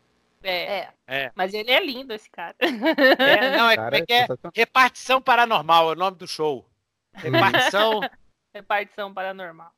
É, 0.43 0.79
é, 0.79 0.93
é. 1.07 1.31
Mas 1.35 1.53
ele 1.53 1.69
é 1.69 1.83
lindo, 1.83 2.13
esse 2.13 2.29
cara. 2.29 2.55
É, 2.59 3.57
não, 3.57 3.69
é, 3.69 3.75
cara, 3.75 3.97
é, 3.97 4.01
é 4.01 4.27
repartição 4.53 5.21
paranormal, 5.21 5.89
é 5.89 5.93
o 5.93 5.95
nome 5.95 6.17
do 6.17 6.27
show. 6.27 6.65
Repartição. 7.13 7.99
Repartição 8.53 9.13
paranormal. 9.13 9.71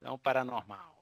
Não 0.00 0.18
paranormal. 0.18 0.92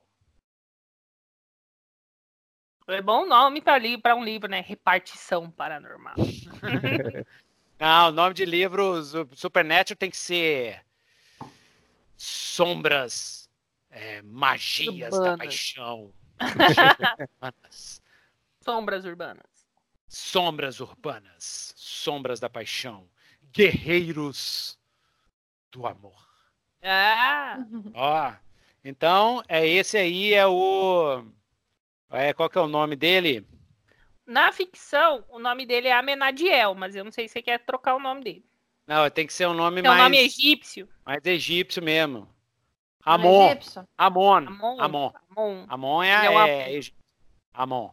É 2.88 3.00
bom 3.00 3.24
nome 3.24 3.62
para 3.62 4.16
um 4.16 4.24
livro, 4.24 4.50
né? 4.50 4.60
Repartição 4.60 5.48
paranormal. 5.50 6.16
Não, 7.78 8.08
o 8.08 8.12
nome 8.12 8.34
de 8.34 8.44
livro 8.44 9.02
Supernatural 9.34 9.96
tem 9.96 10.10
que 10.10 10.16
ser 10.16 10.84
Sombras, 12.16 13.39
é, 13.90 14.22
Magias 14.22 15.12
urbanas. 15.12 15.20
da 15.20 15.36
Paixão. 15.38 16.12
Sombras 18.64 19.04
urbanas. 19.04 19.66
Sombras 20.08 20.80
urbanas. 20.80 21.72
Sombras 21.76 22.40
da 22.40 22.48
Paixão 22.48 23.08
guerreiros 23.52 24.78
do 25.70 25.86
amor. 25.86 26.28
Ah! 26.82 27.58
Ó, 27.94 28.32
então, 28.84 29.42
é 29.48 29.66
esse 29.66 29.96
aí 29.98 30.32
é 30.32 30.46
o. 30.46 31.24
É, 32.10 32.32
qual 32.32 32.48
que 32.48 32.58
é 32.58 32.60
o 32.60 32.68
nome 32.68 32.96
dele? 32.96 33.46
Na 34.26 34.52
ficção, 34.52 35.24
o 35.28 35.38
nome 35.38 35.66
dele 35.66 35.88
é 35.88 35.92
Amenadiel, 35.92 36.74
mas 36.74 36.94
eu 36.94 37.04
não 37.04 37.12
sei 37.12 37.28
se 37.28 37.34
você 37.34 37.42
quer 37.42 37.58
trocar 37.58 37.96
o 37.96 38.00
nome 38.00 38.22
dele. 38.22 38.44
Não, 38.86 39.08
tem 39.10 39.26
que 39.26 39.32
ser 39.32 39.46
um 39.46 39.54
nome 39.54 39.82
mais. 39.82 39.94
É 39.94 40.00
um 40.00 40.04
nome 40.04 40.18
egípcio. 40.18 40.88
Mais 41.04 41.24
egípcio 41.24 41.82
mesmo. 41.82 42.28
Amon. 43.04 43.56
Amon. 43.96 44.46
Amon. 44.78 45.12
Amon. 45.30 45.66
Amon. 45.68 46.02
É, 46.02 46.26
é, 46.26 46.78
é 46.78 46.82
Amon. 47.54 47.90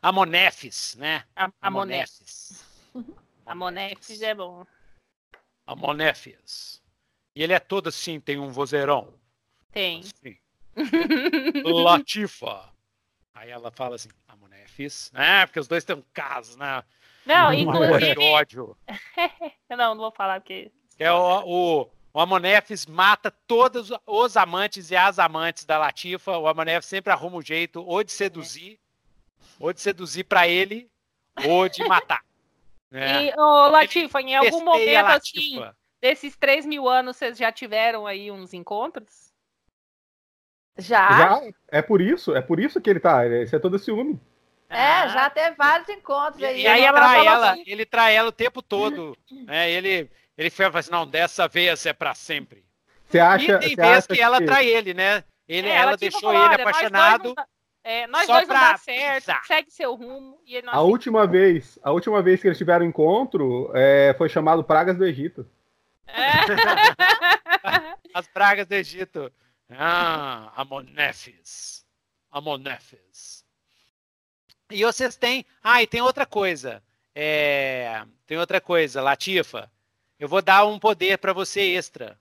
Amonefes, 0.00 0.94
né? 0.96 1.24
Amonefes. 1.60 2.64
A 3.44 3.54
Monefis 3.54 4.22
é 4.22 4.34
bom. 4.34 4.64
A 5.66 5.74
Monefis. 5.74 6.82
E 7.34 7.42
ele 7.42 7.52
é 7.52 7.58
todo 7.58 7.88
assim, 7.88 8.20
tem 8.20 8.38
um 8.38 8.50
vozeirão. 8.50 9.12
Tem. 9.72 10.00
Assim. 10.00 10.38
Latifa. 11.64 12.72
Aí 13.34 13.50
ela 13.50 13.70
fala 13.70 13.96
assim, 13.96 14.08
a 14.26 14.36
Monefis. 14.36 15.10
É, 15.14 15.46
porque 15.46 15.60
os 15.60 15.68
dois 15.68 15.84
têm 15.84 15.96
um 15.96 16.04
caso, 16.12 16.56
né? 16.58 16.82
Não, 17.26 17.50
um 17.50 17.52
inclusive... 17.52 18.18
ódio. 18.20 18.76
não, 19.68 19.94
não 19.94 19.98
vou 19.98 20.12
falar 20.12 20.40
porque... 20.40 20.72
É 20.98 21.12
o, 21.12 21.42
o, 21.46 21.90
o 22.12 22.20
Amonefes 22.20 22.86
mata 22.86 23.30
todos 23.46 23.92
os 24.06 24.36
amantes 24.36 24.90
e 24.90 24.96
as 24.96 25.18
amantes 25.18 25.64
da 25.64 25.78
Latifa. 25.78 26.36
O 26.36 26.48
Amonefes 26.48 26.88
sempre 26.88 27.12
arruma 27.12 27.36
um 27.36 27.42
jeito 27.42 27.82
ou 27.84 28.02
de 28.02 28.12
seduzir, 28.12 28.72
é. 28.72 29.44
ou 29.60 29.72
de 29.72 29.80
seduzir 29.80 30.24
para 30.24 30.48
ele, 30.48 30.90
ou 31.46 31.68
de 31.68 31.84
matar. 31.84 32.22
É. 32.90 33.24
E, 33.24 33.34
oh, 33.36 33.68
Latifa, 33.68 34.18
em 34.22 34.34
algum 34.34 34.64
momento 34.64 35.08
assim, 35.08 35.62
desses 36.00 36.34
3 36.36 36.64
mil 36.64 36.88
anos, 36.88 37.18
vocês 37.18 37.36
já 37.36 37.52
tiveram 37.52 38.06
aí 38.06 38.30
uns 38.30 38.54
encontros? 38.54 39.30
Já. 40.78 41.18
Já, 41.18 41.42
é 41.70 41.82
por 41.82 42.00
isso, 42.00 42.34
é 42.34 42.40
por 42.40 42.58
isso 42.58 42.80
que 42.80 42.88
ele 42.88 42.98
tá, 42.98 43.26
esse 43.26 43.54
é 43.54 43.58
todo 43.58 43.78
ciúme. 43.78 44.18
É, 44.70 44.76
ah. 44.76 45.08
já 45.08 45.30
teve 45.30 45.56
vários 45.56 45.88
encontros 45.88 46.42
aí. 46.42 46.62
E, 46.62 46.66
aí 46.66 46.82
ela 46.82 46.98
trai 46.98 47.26
ela, 47.26 47.52
assim. 47.52 47.64
ele 47.66 47.86
trai 47.86 48.16
ela 48.16 48.28
o 48.28 48.32
tempo 48.32 48.62
todo. 48.62 49.16
né? 49.30 49.70
Ele, 49.70 50.10
ele 50.38 50.50
fala 50.50 50.78
assim, 50.78 50.90
não, 50.90 51.04
dessa 51.04 51.48
vez 51.48 51.84
é 51.84 51.92
para 51.92 52.14
sempre. 52.14 52.64
Você 53.08 53.18
acha, 53.18 53.56
e 53.64 53.74
tem 53.74 53.76
vezes 53.76 54.06
que, 54.06 54.14
que 54.14 54.20
ela 54.20 54.40
trai 54.40 54.68
ele, 54.68 54.94
né? 54.94 55.24
Ele, 55.48 55.66
é, 55.66 55.72
ela, 55.72 55.90
ela 55.90 55.98
tipo, 55.98 56.12
deixou 56.12 56.32
ele 56.32 56.62
apaixonado. 56.62 57.34
É, 57.82 58.06
nós 58.06 58.26
Só 58.26 58.34
dois 58.34 58.48
não 58.48 58.54
dá 58.54 58.76
certo, 58.76 59.32
segue 59.46 59.70
seu 59.70 59.94
rumo. 59.94 60.38
E 60.46 60.62
a 60.66 60.80
última 60.80 61.26
vez, 61.26 61.78
a 61.82 61.90
última 61.90 62.22
vez 62.22 62.40
que 62.40 62.46
eles 62.46 62.58
tiveram 62.58 62.84
encontro 62.84 63.70
é, 63.74 64.14
foi 64.16 64.28
chamado 64.28 64.62
Pragas 64.62 64.96
do 64.96 65.04
Egito. 65.04 65.48
É. 66.06 66.30
As 68.14 68.26
pragas 68.26 68.66
do 68.66 68.74
Egito. 68.74 69.32
Ah, 69.70 70.52
Amonefes. 70.56 71.84
Amonefes. 72.30 73.44
E 74.70 74.84
vocês 74.84 75.16
têm. 75.16 75.44
Ah, 75.62 75.82
e 75.82 75.86
tem 75.86 76.00
outra 76.00 76.26
coisa. 76.26 76.82
É... 77.14 78.02
Tem 78.26 78.38
outra 78.38 78.60
coisa, 78.60 79.02
Latifa. 79.02 79.70
Eu 80.18 80.28
vou 80.28 80.42
dar 80.42 80.66
um 80.66 80.78
poder 80.78 81.18
para 81.18 81.32
você 81.32 81.60
extra. 81.60 82.18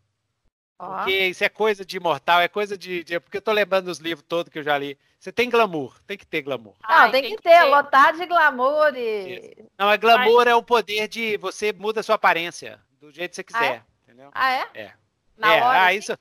Porque 0.78 1.12
isso 1.12 1.44
é 1.44 1.50
coisa 1.50 1.84
de 1.84 1.98
imortal, 1.98 2.40
é 2.40 2.48
coisa 2.48 2.78
de, 2.78 3.04
de, 3.04 3.20
Porque 3.20 3.38
eu 3.38 3.42
tô 3.42 3.52
lembrando 3.52 3.86
dos 3.86 3.98
livros 3.98 4.24
todos 4.28 4.52
que 4.52 4.60
eu 4.60 4.64
já 4.64 4.78
li. 4.78 4.96
Você 5.20 5.32
tem 5.32 5.50
glamour, 5.50 6.00
tem 6.06 6.16
que 6.16 6.26
ter 6.26 6.44
glamour. 6.44 6.76
Ah, 6.84 7.10
tem, 7.10 7.24
tem, 7.24 7.36
que, 7.36 7.42
ter, 7.42 7.50
ter, 7.50 7.64
lotado 7.64 8.20
de 8.20 8.28
glamour 8.28 8.96
e. 8.96 9.40
Isso. 9.40 9.72
Não, 9.76 9.90
é 9.90 9.98
glamour 9.98 10.46
Ai. 10.46 10.54
é 10.54 10.56
o 10.56 10.62
poder 10.62 11.08
de 11.08 11.36
você 11.38 11.74
muda 11.74 12.02
a 12.02 12.04
sua 12.04 12.14
aparência 12.14 12.80
do 13.02 13.12
jeito 13.12 13.32
que 13.32 13.36
você 13.38 13.44
quiser. 13.44 13.60
Ah, 13.60 13.66
é? 13.66 13.84
Entendeu? 14.04 14.30
Ah, 14.32 14.52
é? 14.52 14.70
É. 14.76 14.94
Na 15.36 15.56
é, 15.56 15.64
hora, 15.64 15.80
ah, 15.80 15.88
assim? 15.88 15.98
isso. 15.98 16.18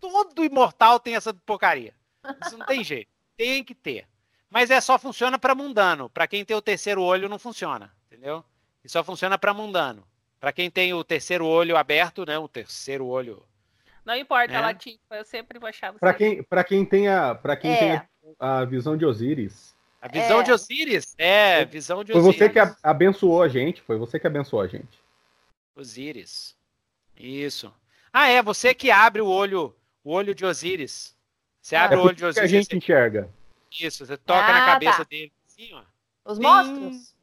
Todo 0.00 0.44
imortal 0.44 0.98
tem 0.98 1.14
essa 1.14 1.32
porcaria. 1.32 1.94
Isso 2.44 2.58
não 2.58 2.66
tem 2.66 2.82
jeito. 2.84 3.08
Tem 3.36 3.62
que 3.62 3.74
ter. 3.74 4.08
Mas 4.50 4.68
é 4.68 4.80
só 4.80 4.98
funciona 4.98 5.38
para 5.38 5.54
mundano. 5.54 6.10
Para 6.10 6.26
quem 6.26 6.44
tem 6.44 6.56
o 6.56 6.60
terceiro 6.60 7.00
olho 7.00 7.28
não 7.28 7.38
funciona, 7.38 7.94
entendeu? 8.06 8.44
E 8.84 8.88
só 8.88 9.04
funciona 9.04 9.38
para 9.38 9.54
mundano. 9.54 10.04
Para 10.42 10.52
quem 10.52 10.68
tem 10.68 10.92
o 10.92 11.04
terceiro 11.04 11.46
olho 11.46 11.76
aberto, 11.76 12.26
né? 12.26 12.36
O 12.36 12.48
terceiro 12.48 13.06
olho 13.06 13.42
não 14.04 14.16
importa, 14.16 14.52
é. 14.52 15.18
Eu 15.18 15.24
sempre 15.24 15.58
vou 15.58 15.68
achar 15.68 15.92
você. 15.92 16.00
Pra 16.00 16.12
quem, 16.12 16.42
pra 16.42 16.64
quem 16.64 16.84
tem, 16.84 17.08
a, 17.08 17.34
pra 17.34 17.56
quem 17.56 17.72
é. 17.72 17.78
tem 17.78 17.92
a, 18.38 18.58
a, 18.58 18.64
visão 18.64 18.96
de 18.96 19.06
Osíris. 19.06 19.74
A 20.00 20.08
visão 20.08 20.40
é. 20.40 20.42
de 20.42 20.52
Osíris? 20.52 21.14
É, 21.16 21.64
visão 21.64 22.02
de 22.02 22.12
Osíris. 22.12 22.36
Foi 22.36 22.48
você 22.48 22.52
que 22.52 22.76
abençoou 22.82 23.42
a 23.42 23.48
gente, 23.48 23.80
foi 23.82 23.96
você 23.96 24.18
que 24.18 24.26
abençoou 24.26 24.62
a 24.62 24.66
gente. 24.66 24.98
Osíris. 25.76 26.56
Isso. 27.16 27.72
Ah, 28.12 28.28
é, 28.28 28.42
você 28.42 28.74
que 28.74 28.90
abre 28.90 29.22
o 29.22 29.28
olho, 29.28 29.74
o 30.02 30.10
olho 30.10 30.34
de 30.34 30.44
Osíris. 30.44 31.16
Você 31.60 31.76
abre 31.76 31.96
é 31.96 32.00
o 32.00 32.04
olho 32.04 32.16
de 32.16 32.24
Osíris. 32.24 32.50
que 32.50 32.56
a 32.56 32.60
gente 32.60 32.76
enxerga. 32.76 33.30
Isso, 33.70 34.04
você 34.04 34.16
toca 34.16 34.44
ah, 34.44 34.52
na 34.52 34.66
cabeça 34.66 34.98
tá. 34.98 35.04
dele. 35.04 35.32
Assim, 35.46 35.72
ó. 35.72 35.82
Os 36.24 36.38
monstros? 36.40 37.14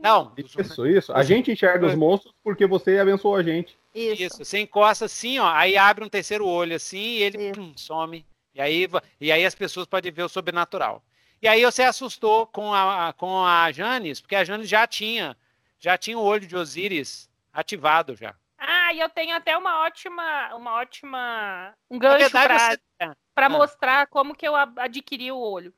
Não. 0.00 0.32
Isso, 0.36 0.86
isso. 0.86 1.12
A 1.12 1.22
gente 1.22 1.52
enxerga 1.52 1.86
os 1.86 1.94
monstros 1.94 2.34
porque 2.42 2.66
você 2.66 2.98
abençoou 2.98 3.36
a 3.36 3.42
gente. 3.42 3.78
Isso. 3.94 4.22
Isso. 4.22 4.44
Você 4.44 4.58
encosta 4.60 5.04
assim, 5.04 5.38
ó, 5.38 5.48
aí 5.48 5.76
abre 5.76 6.04
um 6.04 6.08
terceiro 6.08 6.46
olho 6.46 6.74
assim 6.74 6.98
e 6.98 7.22
ele 7.22 7.52
pum, 7.52 7.72
some. 7.76 8.24
E 8.54 8.60
aí, 8.60 8.88
e 9.20 9.30
aí 9.30 9.44
as 9.44 9.54
pessoas 9.54 9.86
podem 9.86 10.10
ver 10.10 10.22
o 10.22 10.28
sobrenatural. 10.28 11.02
E 11.42 11.48
aí 11.48 11.64
você 11.64 11.82
assustou 11.82 12.46
com 12.46 12.72
a, 12.74 13.14
com 13.16 13.44
a 13.44 13.70
Janis, 13.72 14.20
porque 14.20 14.36
a 14.36 14.44
Janis 14.44 14.68
já 14.68 14.86
tinha, 14.86 15.36
já 15.78 15.96
tinha 15.96 16.18
o 16.18 16.22
olho 16.22 16.46
de 16.46 16.56
Osíris 16.56 17.30
ativado 17.52 18.14
já. 18.14 18.34
Ah, 18.58 18.92
e 18.92 19.00
eu 19.00 19.08
tenho 19.08 19.34
até 19.34 19.56
uma 19.56 19.84
ótima, 19.84 20.54
uma 20.54 20.74
ótima, 20.74 21.74
um 21.90 21.98
gancho 21.98 22.30
para 22.30 22.76
você... 22.76 22.80
ah. 23.00 23.48
mostrar 23.48 24.06
como 24.08 24.34
que 24.34 24.46
eu 24.46 24.54
adquiri 24.54 25.32
o 25.32 25.38
olho. 25.38 25.72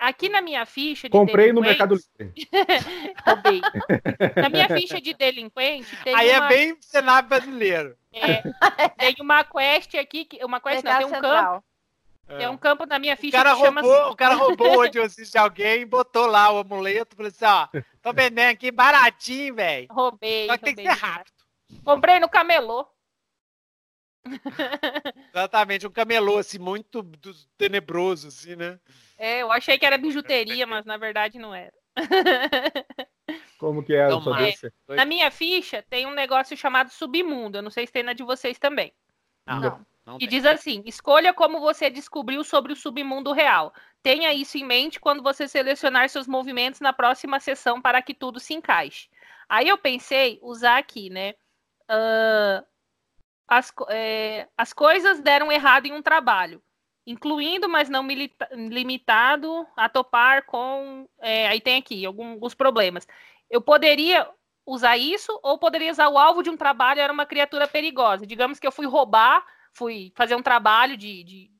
Aqui 0.00 0.30
na 0.30 0.40
minha 0.40 0.64
ficha 0.64 1.10
de 1.10 1.12
Comprei 1.12 1.52
no 1.52 1.60
Mercado 1.60 1.94
Livre. 1.94 2.34
Roubei. 3.22 3.60
na 4.34 4.48
minha 4.48 4.66
ficha 4.66 4.98
de 4.98 5.12
delinquente. 5.12 5.94
Tem 6.02 6.14
Aí 6.14 6.30
é 6.30 6.38
uma... 6.38 6.46
é 6.46 6.48
bem 6.48 6.76
cenário 6.80 7.28
brasileiro. 7.28 7.94
É, 8.10 8.40
tem 8.96 9.14
uma 9.20 9.44
quest 9.44 9.94
aqui, 9.96 10.26
uma 10.42 10.58
quest 10.58 10.82
não, 10.82 10.96
tem 10.96 11.06
um 11.06 11.20
campo. 11.20 11.64
É. 12.26 12.38
Tem 12.38 12.48
um 12.48 12.56
campo 12.56 12.86
na 12.86 12.98
minha 12.98 13.14
ficha 13.14 13.36
o 13.36 13.42
cara 13.42 13.54
que 13.54 13.60
roubou, 13.60 13.82
chama... 13.82 14.08
O 14.08 14.16
cara 14.16 14.34
roubou 14.36 14.80
onde 14.80 15.06
de 15.06 15.38
alguém 15.38 15.86
botou 15.86 16.26
lá 16.26 16.50
o 16.50 16.60
amuleto. 16.60 17.14
Falei 17.14 17.30
assim, 17.30 17.44
ó, 17.44 17.68
tô 18.00 18.14
vendendo 18.14 18.52
aqui 18.52 18.70
baratinho, 18.70 19.54
velho. 19.54 19.86
Roubei. 19.90 20.46
Só 20.46 20.56
que 20.56 20.64
roubei 20.64 20.74
tem 20.74 20.86
que 20.86 20.94
ser 20.94 20.98
rápido. 20.98 21.34
Comprei 21.84 22.18
no 22.18 22.28
camelô. 22.28 22.86
Exatamente, 25.34 25.86
um 25.86 25.90
camelô, 25.90 26.38
assim, 26.38 26.58
muito 26.58 27.02
tenebroso, 27.56 28.28
assim, 28.28 28.56
né? 28.56 28.78
É, 29.18 29.42
eu 29.42 29.50
achei 29.50 29.78
que 29.78 29.86
era 29.86 29.98
bijuteria, 29.98 30.66
mas 30.66 30.84
na 30.84 30.96
verdade 30.96 31.38
não 31.38 31.54
era. 31.54 31.72
Como 33.58 33.82
que 33.82 33.94
é? 33.94 34.08
Não, 34.08 34.22
é 34.36 34.96
na 34.96 35.04
minha 35.04 35.30
ficha 35.30 35.84
tem 35.88 36.06
um 36.06 36.14
negócio 36.14 36.56
chamado 36.56 36.90
submundo. 36.90 37.58
Eu 37.58 37.62
não 37.62 37.70
sei 37.70 37.86
se 37.86 37.92
tem 37.92 38.02
na 38.02 38.12
de 38.12 38.22
vocês 38.22 38.58
também. 38.58 38.92
Não. 39.46 39.60
não. 39.60 39.86
não 40.06 40.18
e 40.20 40.26
diz 40.26 40.46
assim: 40.46 40.82
escolha 40.86 41.32
como 41.34 41.60
você 41.60 41.90
descobriu 41.90 42.42
sobre 42.42 42.72
o 42.72 42.76
submundo 42.76 43.32
real. 43.32 43.72
Tenha 44.02 44.32
isso 44.32 44.56
em 44.56 44.64
mente 44.64 44.98
quando 44.98 45.22
você 45.22 45.46
selecionar 45.46 46.08
seus 46.08 46.26
movimentos 46.26 46.80
na 46.80 46.92
próxima 46.92 47.38
sessão 47.38 47.80
para 47.82 48.00
que 48.00 48.14
tudo 48.14 48.40
se 48.40 48.54
encaixe. 48.54 49.08
Aí 49.48 49.68
eu 49.68 49.76
pensei 49.76 50.38
usar 50.42 50.78
aqui, 50.78 51.10
né? 51.10 51.34
Uh, 51.90 52.64
as, 53.50 53.72
é, 53.88 54.46
as 54.56 54.72
coisas 54.72 55.20
deram 55.20 55.50
errado 55.50 55.86
em 55.86 55.92
um 55.92 56.00
trabalho, 56.00 56.62
incluindo, 57.04 57.68
mas 57.68 57.88
não 57.88 58.06
limitado, 58.52 59.66
a 59.76 59.88
topar 59.88 60.46
com. 60.46 61.08
É, 61.20 61.48
aí 61.48 61.60
tem 61.60 61.78
aqui 61.78 62.06
alguns 62.06 62.54
problemas. 62.54 63.08
Eu 63.50 63.60
poderia 63.60 64.30
usar 64.64 64.96
isso, 64.96 65.36
ou 65.42 65.58
poderia 65.58 65.90
usar 65.90 66.08
o 66.08 66.16
alvo 66.16 66.44
de 66.44 66.50
um 66.50 66.56
trabalho, 66.56 67.00
era 67.00 67.12
uma 67.12 67.26
criatura 67.26 67.66
perigosa. 67.66 68.24
Digamos 68.24 68.60
que 68.60 68.66
eu 68.66 68.72
fui 68.72 68.86
roubar, 68.86 69.44
fui 69.74 70.12
fazer 70.14 70.36
um 70.36 70.42
trabalho 70.42 70.96
de. 70.96 71.24
de 71.24 71.50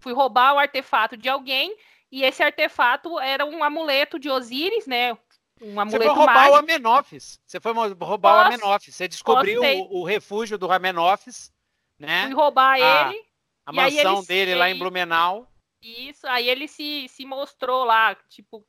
fui 0.00 0.12
roubar 0.12 0.54
o 0.54 0.58
artefato 0.58 1.16
de 1.16 1.28
alguém, 1.28 1.76
e 2.10 2.24
esse 2.24 2.42
artefato 2.42 3.20
era 3.20 3.44
um 3.44 3.62
amuleto 3.62 4.18
de 4.18 4.28
Osíris, 4.28 4.86
né? 4.86 5.16
Um 5.60 5.80
amuleto 5.80 6.02
Você 6.02 6.08
foi 6.08 6.16
roubar 6.16 6.34
mágico. 6.34 6.52
o 6.52 6.58
Amenófis. 6.58 7.40
Você 7.46 7.60
foi 7.60 7.72
roubar 7.72 8.18
Posso? 8.18 8.50
o 8.50 8.54
Amenófis. 8.54 8.94
Você 8.94 9.08
descobriu 9.08 9.62
o, 9.62 10.00
o, 10.00 10.04
refúgio 10.04 10.58
do 10.58 10.70
Amenófis, 10.70 11.52
né? 11.98 12.24
Fui 12.24 12.34
roubar 12.34 12.74
a, 12.74 13.08
ele. 13.08 13.24
A 13.64 13.72
mansão 13.72 14.18
ele, 14.18 14.26
dele 14.26 14.54
lá 14.54 14.70
em 14.70 14.78
Blumenau. 14.78 15.50
Isso, 15.80 16.26
aí 16.26 16.48
ele 16.48 16.68
se, 16.68 17.08
se 17.08 17.24
mostrou 17.24 17.84
lá, 17.84 18.14
tipo, 18.28 18.64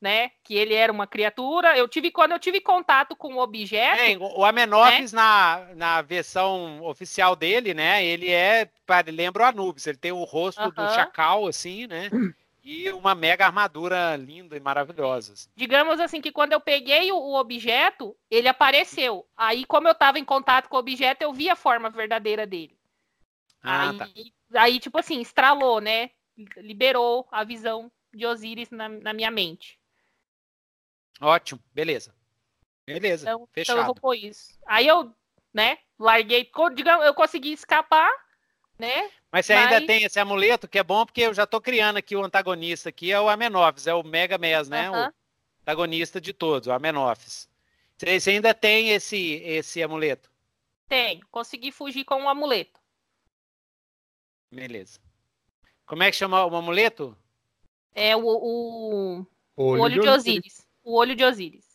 né, 0.00 0.30
que 0.44 0.54
ele 0.54 0.74
era 0.74 0.92
uma 0.92 1.06
criatura. 1.06 1.76
Eu 1.76 1.88
tive 1.88 2.10
quando 2.10 2.32
eu 2.32 2.38
tive 2.38 2.60
contato 2.60 3.16
com 3.16 3.34
o 3.34 3.42
objeto. 3.42 4.00
É, 4.00 4.16
o 4.16 4.44
Amenófis 4.44 5.12
né? 5.12 5.20
na, 5.20 5.68
na 5.74 6.02
versão 6.02 6.82
oficial 6.82 7.34
dele, 7.34 7.74
né? 7.74 8.04
Ele 8.04 8.30
é, 8.30 8.70
lembra 9.08 9.44
o 9.44 9.46
Anubis, 9.46 9.86
ele 9.86 9.98
tem 9.98 10.12
o 10.12 10.24
rosto 10.24 10.62
uh 10.62 10.66
-huh. 10.66 10.88
do 10.88 10.94
chacal 10.94 11.46
assim, 11.46 11.86
né? 11.86 12.08
E 12.62 12.90
uma 12.92 13.14
mega 13.14 13.46
armadura 13.46 14.16
linda 14.16 14.56
e 14.56 14.60
maravilhosa. 14.60 15.32
Assim. 15.32 15.50
Digamos 15.56 15.98
assim 16.00 16.20
que 16.20 16.32
quando 16.32 16.52
eu 16.52 16.60
peguei 16.60 17.10
o, 17.10 17.16
o, 17.16 17.34
objeto, 17.36 18.16
ele 18.30 18.48
apareceu. 18.48 19.26
Aí, 19.36 19.64
como 19.64 19.88
eu 19.88 19.92
estava 19.92 20.18
em 20.18 20.24
contato 20.24 20.68
com 20.68 20.76
o 20.76 20.80
objeto, 20.80 21.22
eu 21.22 21.32
vi 21.32 21.48
a 21.48 21.56
forma 21.56 21.90
verdadeira 21.90 22.46
dele. 22.46 22.78
Ah, 23.62 23.90
aí, 23.90 23.98
tá. 23.98 24.08
aí, 24.62 24.80
tipo 24.80 24.98
assim, 24.98 25.20
estralou, 25.20 25.80
né? 25.80 26.10
Liberou 26.56 27.26
a 27.30 27.44
visão 27.44 27.90
de 28.12 28.26
Osiris 28.26 28.70
na, 28.70 28.88
na 28.88 29.12
minha 29.12 29.30
mente. 29.30 29.78
Ótimo, 31.20 31.60
beleza. 31.72 32.14
Beleza, 32.86 33.28
então, 33.28 33.48
fechado. 33.52 33.76
Então 33.76 33.82
eu 33.82 33.86
vou 33.86 33.94
pôr 33.94 34.14
isso. 34.14 34.58
Aí 34.66 34.86
eu, 34.86 35.14
né, 35.52 35.78
larguei, 35.98 36.50
digamos, 36.74 37.06
eu 37.06 37.14
consegui 37.14 37.52
escapar, 37.52 38.10
né? 38.80 39.10
Mas 39.30 39.46
você 39.46 39.54
Mas... 39.54 39.72
ainda 39.72 39.86
tem 39.86 40.02
esse 40.02 40.18
amuleto, 40.18 40.66
que 40.66 40.78
é 40.78 40.82
bom 40.82 41.06
porque 41.06 41.20
eu 41.20 41.34
já 41.34 41.44
estou 41.44 41.60
criando 41.60 41.98
aqui 41.98 42.16
o 42.16 42.24
antagonista 42.24 42.88
aqui, 42.88 43.12
é 43.12 43.20
o 43.20 43.28
Amenófis, 43.28 43.86
é 43.86 43.94
o 43.94 44.02
Mega 44.02 44.38
Mes, 44.38 44.68
né? 44.68 44.90
O 44.90 45.12
antagonista 45.62 46.20
de 46.20 46.32
todos, 46.32 46.66
o 46.66 46.72
Amenófis. 46.72 47.48
Você, 47.96 48.18
você 48.18 48.30
ainda 48.30 48.52
tem 48.54 48.90
esse, 48.90 49.34
esse 49.44 49.82
amuleto? 49.82 50.30
Tem, 50.88 51.20
consegui 51.30 51.70
fugir 51.70 52.04
com 52.04 52.16
o 52.16 52.24
um 52.24 52.28
amuleto. 52.28 52.80
Beleza. 54.50 54.98
Como 55.86 56.02
é 56.02 56.10
que 56.10 56.16
chama 56.16 56.44
o 56.44 56.56
amuleto? 56.56 57.16
É 57.94 58.16
o, 58.16 58.24
o, 58.24 59.26
o 59.56 59.64
olho, 59.64 59.82
olho 59.82 60.02
de 60.02 60.08
Osíris. 60.08 60.66
O 60.82 60.96
olho 60.96 61.14
de 61.14 61.24
Osíris. 61.24 61.69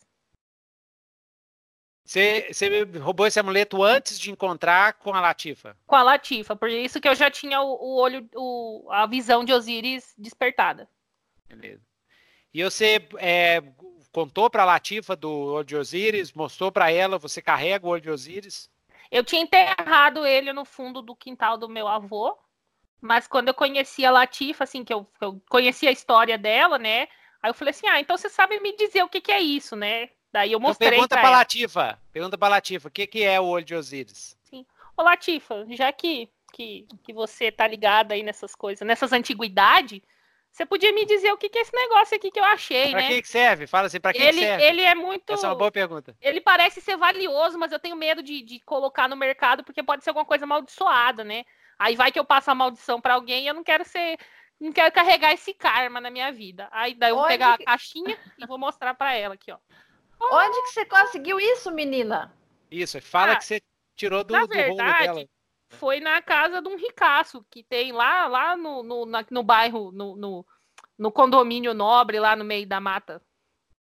Você, 2.06 2.48
você 2.52 2.84
roubou 3.00 3.26
esse 3.26 3.40
amuleto 3.40 3.82
antes 3.82 4.16
de 4.16 4.30
encontrar 4.30 4.92
com 4.92 5.12
a 5.12 5.20
Latifa? 5.20 5.76
Com 5.84 5.96
a 5.96 6.04
Latifa, 6.04 6.54
por 6.54 6.70
isso 6.70 7.00
que 7.00 7.08
eu 7.08 7.16
já 7.16 7.28
tinha 7.28 7.60
o, 7.60 7.72
o 7.72 8.00
olho, 8.00 8.30
o, 8.36 8.88
a 8.92 9.06
visão 9.06 9.44
de 9.44 9.52
Osíris 9.52 10.14
despertada. 10.16 10.88
Beleza. 11.48 11.82
E 12.54 12.62
você 12.62 13.06
é, 13.18 13.60
contou 14.12 14.48
para 14.48 14.62
a 14.62 14.66
Latifa 14.66 15.16
do 15.16 15.30
olho 15.30 15.64
de 15.64 15.74
Osíris, 15.74 16.32
mostrou 16.32 16.70
para 16.70 16.92
ela, 16.92 17.18
você 17.18 17.42
carrega 17.42 17.84
o 17.84 17.90
olho 17.90 18.00
de 18.00 18.10
Osíris? 18.10 18.70
Eu 19.10 19.24
tinha 19.24 19.42
enterrado 19.42 20.24
ele 20.24 20.52
no 20.52 20.64
fundo 20.64 21.02
do 21.02 21.16
quintal 21.16 21.58
do 21.58 21.68
meu 21.68 21.88
avô, 21.88 22.38
mas 23.00 23.26
quando 23.26 23.48
eu 23.48 23.54
conheci 23.54 24.06
a 24.06 24.12
Latifa, 24.12 24.62
assim, 24.62 24.84
que 24.84 24.94
eu, 24.94 25.10
eu 25.20 25.42
conheci 25.50 25.88
a 25.88 25.92
história 25.92 26.38
dela, 26.38 26.78
né? 26.78 27.08
Aí 27.42 27.50
eu 27.50 27.54
falei 27.54 27.70
assim, 27.70 27.88
ah, 27.88 27.98
então 27.98 28.16
você 28.16 28.30
sabe 28.30 28.60
me 28.60 28.76
dizer 28.76 29.02
o 29.02 29.08
que, 29.08 29.20
que 29.20 29.32
é 29.32 29.40
isso, 29.40 29.74
né? 29.74 30.10
Daí 30.36 30.52
eu 30.52 30.60
mostrei. 30.60 30.88
Então 30.88 30.96
pergunta 30.98 31.14
pra, 31.14 31.22
pra 31.22 31.30
Latifa. 31.30 31.98
Pergunta 32.12 32.36
pra 32.36 32.48
Latifa, 32.48 32.88
o 32.88 32.90
que, 32.90 33.06
que 33.06 33.24
é 33.24 33.40
o 33.40 33.46
olho 33.46 33.64
de 33.64 33.74
Osíris? 33.74 34.36
Sim. 34.44 34.66
Ô, 34.94 35.02
Latifa, 35.02 35.64
já 35.70 35.90
que, 35.90 36.28
que, 36.52 36.86
que 37.02 37.14
você 37.14 37.50
tá 37.50 37.66
ligada 37.66 38.12
aí 38.12 38.22
nessas 38.22 38.54
coisas, 38.54 38.86
nessas 38.86 39.14
antiguidades, 39.14 40.02
Você 40.56 40.64
podia 40.64 40.90
me 40.90 41.04
dizer 41.04 41.30
o 41.32 41.36
que, 41.36 41.50
que 41.50 41.58
é 41.58 41.60
esse 41.60 41.76
negócio 41.76 42.16
aqui 42.16 42.30
que 42.30 42.40
eu 42.40 42.44
achei, 42.44 42.90
pra 42.90 43.02
né? 43.02 43.08
Pra 43.08 43.20
que, 43.20 43.28
serve? 43.28 43.66
Fala 43.66 43.88
assim, 43.88 44.00
pra 44.00 44.10
que, 44.10 44.22
ele, 44.22 44.38
que 44.38 44.46
serve? 44.46 44.64
Ele 44.64 44.80
é 44.80 44.94
muito... 44.94 45.30
Essa 45.30 45.48
é 45.48 45.50
uma 45.50 45.54
boa 45.54 45.70
pergunta. 45.70 46.16
Ele 46.18 46.40
parece 46.40 46.80
ser 46.80 46.96
valioso, 46.96 47.58
mas 47.58 47.72
eu 47.72 47.78
tenho 47.78 47.94
medo 47.94 48.22
de, 48.22 48.40
de 48.40 48.58
colocar 48.60 49.06
no 49.06 49.16
mercado 49.16 49.62
porque 49.62 49.82
pode 49.82 50.02
ser 50.02 50.08
alguma 50.08 50.24
coisa 50.24 50.46
amaldiçoada, 50.46 51.22
né? 51.22 51.44
Aí 51.78 51.94
vai 51.94 52.10
que 52.10 52.18
eu 52.18 52.24
passo 52.24 52.50
a 52.50 52.54
maldição 52.54 53.02
para 53.02 53.12
alguém 53.12 53.44
e 53.44 53.48
eu 53.48 53.54
não 53.54 53.62
quero 53.62 53.84
ser... 53.84 54.16
Não 54.58 54.72
quero 54.72 54.90
carregar 54.90 55.34
esse 55.34 55.52
karma 55.52 56.00
na 56.00 56.08
minha 56.08 56.32
vida. 56.32 56.66
Aí 56.72 56.94
daí 56.94 57.10
eu 57.10 57.16
vou 57.16 57.24
Onde 57.26 57.34
pegar 57.34 57.58
que... 57.58 57.64
a 57.64 57.66
caixinha 57.66 58.16
e 58.38 58.46
vou 58.46 58.56
mostrar 58.56 58.94
para 58.94 59.12
ela 59.12 59.34
aqui, 59.34 59.52
ó. 59.52 59.58
Onde 60.20 60.62
que 60.62 60.68
você 60.68 60.84
conseguiu 60.84 61.38
isso, 61.38 61.70
menina? 61.70 62.34
Isso, 62.70 63.00
fala 63.00 63.32
ah, 63.32 63.36
que 63.36 63.44
você 63.44 63.62
tirou 63.94 64.24
do, 64.24 64.32
na 64.32 64.42
do 64.42 64.48
verdade, 64.48 65.06
dela. 65.06 65.28
Foi 65.68 66.00
na 66.00 66.22
casa 66.22 66.62
de 66.62 66.68
um 66.68 66.76
ricaço 66.76 67.44
que 67.50 67.62
tem 67.62 67.92
lá, 67.92 68.26
lá 68.26 68.56
no, 68.56 68.82
no, 68.82 69.06
na, 69.06 69.24
no 69.30 69.42
bairro, 69.42 69.90
no, 69.92 70.16
no 70.16 70.46
no 70.98 71.12
condomínio 71.12 71.74
nobre 71.74 72.18
lá 72.18 72.34
no 72.34 72.44
meio 72.44 72.66
da 72.66 72.80
mata. 72.80 73.22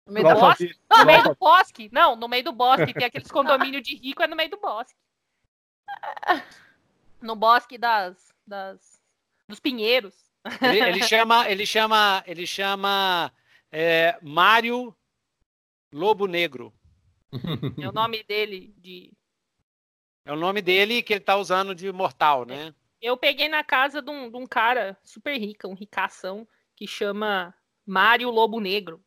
No 0.05 0.13
meio 0.13 0.27
do 0.27 0.39
bosque? 0.39 0.75
Não, 0.89 0.99
no 0.99 1.05
meio 1.05 1.23
do 1.23 1.35
bosque. 1.35 1.89
Não, 1.91 2.15
no 2.15 2.27
meio 2.27 2.43
do 2.43 2.51
bosque. 2.51 2.93
Tem 2.93 3.05
aqueles 3.05 3.29
condomínios 3.31 3.83
de 3.83 3.95
rico, 3.95 4.23
é 4.23 4.27
no 4.27 4.35
meio 4.35 4.49
do 4.49 4.57
bosque. 4.57 4.97
No 7.21 7.35
bosque 7.35 7.77
das, 7.77 8.33
das 8.47 9.01
dos 9.47 9.59
pinheiros. 9.59 10.15
Ele, 10.61 10.79
ele 10.79 11.03
chama, 11.03 11.49
ele 11.49 11.65
chama, 11.65 12.23
ele 12.25 12.47
chama 12.47 13.31
é, 13.71 14.17
Mário 14.21 14.95
Lobo 15.91 16.27
Negro. 16.27 16.73
É 17.81 17.87
o 17.87 17.91
nome 17.91 18.23
dele 18.23 18.73
de. 18.77 19.13
É 20.25 20.31
o 20.31 20.35
nome 20.35 20.61
dele 20.61 21.01
que 21.01 21.13
ele 21.13 21.21
tá 21.21 21.35
usando 21.35 21.73
de 21.73 21.91
mortal, 21.91 22.45
né? 22.45 22.73
Eu 23.01 23.17
peguei 23.17 23.47
na 23.47 23.63
casa 23.63 24.01
de 24.01 24.11
um, 24.11 24.29
de 24.29 24.37
um 24.37 24.45
cara 24.45 24.97
super 25.03 25.37
rico, 25.37 25.67
um 25.67 25.73
ricação 25.73 26.47
que 26.75 26.85
chama 26.85 27.53
Mário 27.85 28.29
Lobo 28.29 28.59
Negro. 28.59 29.03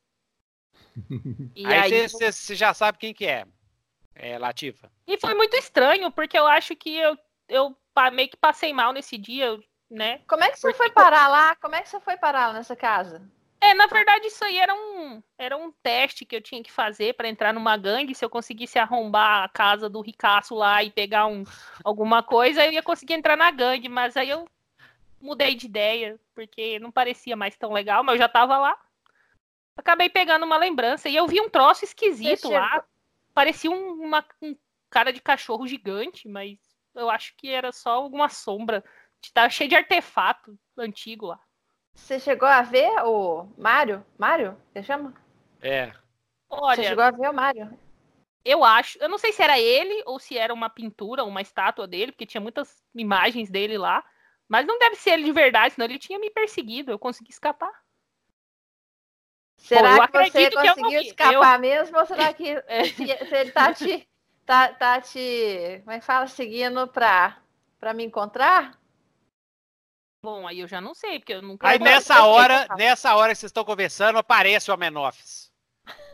E 1.55 1.67
aí 1.67 2.09
você 2.09 2.55
já 2.55 2.75
sabe 2.75 2.99
quem 2.99 3.15
que 3.15 3.27
é. 3.27 3.47
É 4.15 4.39
Latifa. 4.39 4.91
E 5.07 5.19
foi 5.19 5.35
muito 5.35 5.57
estranho, 5.57 6.11
porque 6.11 6.39
eu 6.39 6.47
acho 6.47 6.77
que 6.77 6.97
eu, 6.97 7.19
eu 7.49 7.77
meio 8.13 8.29
que 8.29 8.37
passei 8.37 8.73
mal 8.73 8.93
nesse 8.93 9.19
dia, 9.19 9.59
né? 9.91 10.19
Como 10.29 10.45
é 10.45 10.51
que 10.51 10.59
você 10.59 10.69
porque... 10.69 10.79
foi 10.79 10.91
parar 10.91 11.27
lá? 11.29 11.57
Como 11.57 11.75
é 11.75 11.83
que 11.83 11.89
você 11.89 12.01
foi 12.01 12.17
parar 12.17 12.53
nessa 12.55 12.77
casa? 12.77 13.29
É, 13.61 13.73
na 13.73 13.87
verdade, 13.87 14.27
isso 14.27 14.45
aí 14.45 14.59
era 14.59 14.75
um, 14.75 15.23
era 15.39 15.57
um 15.57 15.73
teste 15.83 16.27
que 16.27 16.37
eu 16.37 16.41
tinha 16.43 16.63
que 16.63 16.71
fazer 16.71 17.15
para 17.15 17.29
entrar 17.29 17.53
numa 17.53 17.77
gangue. 17.77 18.15
Se 18.15 18.25
eu 18.25 18.29
conseguisse 18.29 18.79
arrombar 18.79 19.45
a 19.45 19.49
casa 19.49 19.89
do 19.89 20.03
ricaço 20.03 20.55
lá 20.55 20.83
e 20.85 20.91
pegar 20.91 21.27
um, 21.27 21.45
alguma 21.83 22.23
coisa, 22.23 22.65
eu 22.65 22.73
ia 22.73 22.83
conseguir 22.83 23.15
entrar 23.15 23.37
na 23.37 23.51
gangue. 23.51 23.89
Mas 23.89 24.17
aí 24.17 24.29
eu 24.29 24.47
mudei 25.21 25.55
de 25.55 25.67
ideia, 25.67 26.21
porque 26.35 26.79
não 26.79 26.93
parecia 26.93 27.35
mais 27.35 27.57
tão 27.57 27.73
legal, 27.73 28.05
mas 28.05 28.15
eu 28.15 28.19
já 28.19 28.29
tava 28.29 28.59
lá. 28.59 28.79
Acabei 29.77 30.09
pegando 30.11 30.45
uma 30.45 30.59
lembrança 30.59 31.09
e 31.09 31.17
eu 31.17 31.27
vi 31.27 31.41
um 31.41 31.49
troço 31.49 31.85
esquisito 31.85 32.51
lá. 32.51 32.85
Parecia 33.33 33.71
um, 33.71 33.93
uma, 33.95 34.25
um 34.43 34.55
cara 34.91 35.13
de 35.13 35.21
cachorro 35.21 35.67
gigante, 35.67 36.29
mas 36.29 36.59
eu 36.95 37.11
acho 37.11 37.35
que 37.37 37.49
era 37.49 37.73
só 37.73 37.93
alguma 37.93 38.29
sombra. 38.29 38.85
Tava 39.33 39.49
cheio 39.49 39.71
de 39.71 39.75
artefato 39.75 40.57
antigo 40.77 41.27
lá. 41.27 41.41
Você 41.95 42.19
chegou 42.19 42.49
a 42.49 42.63
ver 42.63 42.91
o 43.05 43.47
Mário? 43.57 44.05
Mário? 44.19 44.57
Você 44.73 44.83
chama? 44.83 45.15
É. 45.63 45.93
Olha, 46.51 46.77
Você 46.77 46.89
chegou 46.89 47.05
a 47.05 47.11
ver 47.11 47.31
o 47.31 47.35
Mário? 47.35 47.79
Eu 48.45 48.63
acho. 48.63 48.99
Eu 48.99 49.09
não 49.09 49.17
sei 49.17 49.33
se 49.33 49.43
era 49.43 49.59
ele 49.59 50.03
ou 50.05 50.19
se 50.19 50.37
era 50.37 50.53
uma 50.53 50.69
pintura, 50.69 51.25
uma 51.25 51.41
estátua 51.41 51.87
dele, 51.87 52.13
porque 52.13 52.27
tinha 52.27 52.41
muitas 52.41 52.83
imagens 52.95 53.49
dele 53.49 53.79
lá. 53.79 54.05
Mas 54.47 54.67
não 54.67 54.79
deve 54.79 54.97
ser 54.97 55.13
ele 55.13 55.25
de 55.25 55.33
verdade, 55.33 55.75
senão 55.75 55.87
ele 55.87 55.99
tinha 55.99 56.19
me 56.19 56.31
perseguido. 56.31 56.91
Eu 56.91 56.99
consegui 56.99 57.31
escapar. 57.31 57.73
Será 59.57 59.97
Pô, 59.97 60.13
que 60.13 60.31
você 60.31 60.51
conseguiu 60.51 61.01
que 61.01 61.07
escapar 61.07 61.55
eu... 61.55 61.61
mesmo? 61.61 61.99
Ou 61.99 62.05
será 62.05 62.35
que 62.35 62.51
é. 62.69 62.85
se, 62.85 63.07
se 63.07 63.35
ele 63.35 63.51
tá 63.51 63.73
te, 63.73 64.07
tá, 64.45 64.69
tá 64.75 65.01
te. 65.01 65.81
Como 65.81 65.93
é 65.93 66.01
que 66.01 66.05
fala? 66.05 66.27
Seguindo 66.27 66.87
pra, 66.89 67.39
pra 67.81 67.95
me 67.95 68.05
encontrar? 68.05 68.79
Bom, 70.25 70.49
aí 70.49 70.61
eu 70.61 70.67
já 70.67 70.81
não 70.81 70.95
sei, 70.95 71.19
porque 71.19 71.35
eu 71.35 71.43
nunca. 71.43 71.69
Aí 71.69 71.79
nessa 71.79 72.25
hora, 72.25 72.67
nessa 72.79 73.15
hora 73.15 73.33
que 73.33 73.39
vocês 73.39 73.51
estão 73.51 73.63
conversando, 73.63 74.19
aparece 74.19 74.71
o 74.71 74.75
Amenófis. 74.75 75.53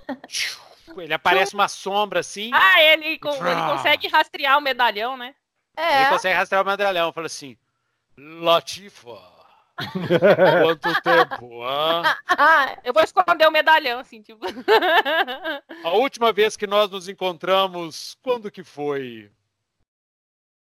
ele 0.98 1.14
aparece 1.14 1.55
uma 1.55 1.68
sombra 1.68 2.18
assim. 2.18 2.50
Ah, 2.52 2.82
ele, 2.82 3.06
ele 3.06 3.18
consegue 3.18 4.08
rastrear 4.08 4.58
o 4.58 4.60
medalhão, 4.60 5.16
né? 5.16 5.32
É. 5.76 6.00
Ele 6.00 6.10
consegue 6.10 6.34
rastrear 6.34 6.64
o 6.64 6.66
medalhão. 6.66 7.12
Fala 7.12 7.26
assim: 7.26 7.56
Latifa. 8.18 9.39
Quanto 10.62 11.02
tempo? 11.02 11.62
Ah, 11.64 12.76
eu 12.84 12.92
vou 12.92 13.05
esconder 13.05 13.47
o 13.47 13.52
medalhão, 13.52 14.00
assim, 14.00 14.20
tipo. 14.20 14.44
A 15.84 15.90
última 15.90 16.32
vez 16.32 16.56
que 16.56 16.66
nós 16.66 16.90
nos 16.90 17.08
encontramos, 17.08 18.18
quando 18.20 18.50
que 18.50 18.64
foi? 18.64 19.30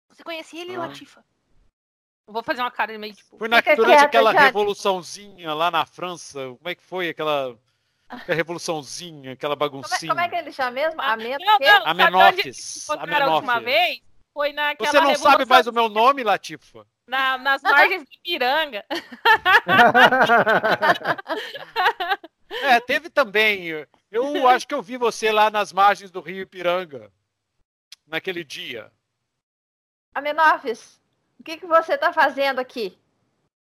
Você 0.08 0.24
conhecia 0.24 0.60
ele, 0.60 0.74
ah. 0.74 0.80
Latifa? 0.80 1.24
Eu 2.28 2.34
vou 2.34 2.42
fazer 2.42 2.60
uma 2.60 2.70
cara 2.70 2.96
meio 2.98 3.14
tipo. 3.14 3.38
Foi 3.38 3.48
na, 3.48 3.62
durante 3.62 4.04
aquela 4.04 4.30
revoluçãozinha 4.32 5.54
lá 5.54 5.70
na 5.70 5.86
França. 5.86 6.38
Como 6.58 6.68
é 6.68 6.74
que 6.74 6.82
foi 6.82 7.08
aquela, 7.08 7.58
aquela 8.06 8.36
revoluçãozinha, 8.36 9.32
aquela 9.32 9.56
baguncinha? 9.56 10.10
Como 10.10 10.20
é, 10.20 10.24
como 10.24 10.36
é 10.36 10.42
que 10.42 10.46
ele 10.46 10.52
chama 10.52 10.72
mesmo? 10.72 11.00
Amenófis. 11.00 12.90
Amenófis. 12.90 13.64
vez 13.64 14.02
foi 14.34 14.52
naquela 14.52 14.90
Você 14.90 15.00
não 15.00 15.14
sabe 15.14 15.46
mais 15.46 15.66
o 15.66 15.72
meu 15.72 15.88
nome, 15.88 16.22
Latifa? 16.22 16.86
Na, 17.06 17.38
nas 17.38 17.62
margens 17.62 18.04
de 18.04 18.20
Piranga. 18.22 18.84
é, 22.50 22.78
teve 22.80 23.08
também. 23.08 23.68
Eu 24.10 24.46
acho 24.48 24.68
que 24.68 24.74
eu 24.74 24.82
vi 24.82 24.98
você 24.98 25.32
lá 25.32 25.48
nas 25.48 25.72
margens 25.72 26.10
do 26.10 26.20
Rio 26.20 26.42
Ipiranga. 26.42 27.10
Naquele 28.06 28.44
dia. 28.44 28.92
Amenófis, 30.14 31.00
o 31.38 31.42
que, 31.42 31.56
que 31.56 31.66
você 31.66 31.94
está 31.94 32.12
fazendo 32.12 32.58
aqui? 32.58 32.98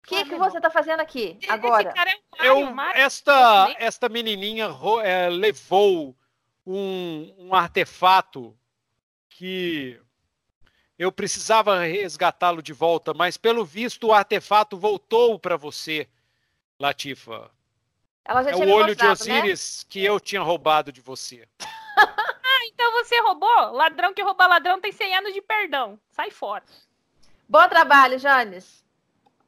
O 0.04 0.08
que, 0.08 0.24
que 0.24 0.36
você 0.36 0.58
está 0.58 0.70
fazendo 0.70 1.00
aqui 1.00 1.36
agora? 1.48 1.92
É 2.38 2.52
um 2.52 2.68
eu, 2.68 2.80
esta, 2.94 3.74
esta 3.76 4.08
menininha 4.08 4.68
é, 5.02 5.28
levou 5.28 6.16
um, 6.64 7.34
um 7.38 7.54
artefato 7.54 8.56
que 9.28 10.00
eu 10.96 11.10
precisava 11.10 11.80
resgatá-lo 11.80 12.62
de 12.62 12.72
volta, 12.72 13.12
mas 13.12 13.36
pelo 13.36 13.64
visto 13.64 14.06
o 14.06 14.12
artefato 14.12 14.78
voltou 14.78 15.38
para 15.38 15.56
você, 15.56 16.08
Latifa. 16.78 17.50
Ela 18.24 18.42
já 18.42 18.50
é 18.50 18.54
tinha 18.54 18.66
o 18.66 18.70
olho 18.70 18.94
de 18.94 19.04
né? 19.04 19.10
Osíris 19.10 19.82
né? 19.82 19.86
que 19.90 20.04
eu 20.04 20.18
tinha 20.18 20.40
roubado 20.40 20.90
de 20.90 21.00
você. 21.00 21.48
ah, 21.98 22.66
então 22.66 22.92
você 22.92 23.20
roubou? 23.20 23.72
Ladrão 23.72 24.14
que 24.14 24.22
rouba 24.22 24.46
ladrão 24.46 24.80
tem 24.80 24.92
100 24.92 25.16
anos 25.16 25.34
de 25.34 25.42
perdão. 25.42 25.98
Sai 26.10 26.30
fora. 26.30 26.64
Bom 27.48 27.68
trabalho, 27.68 28.18
Jones. 28.18 28.84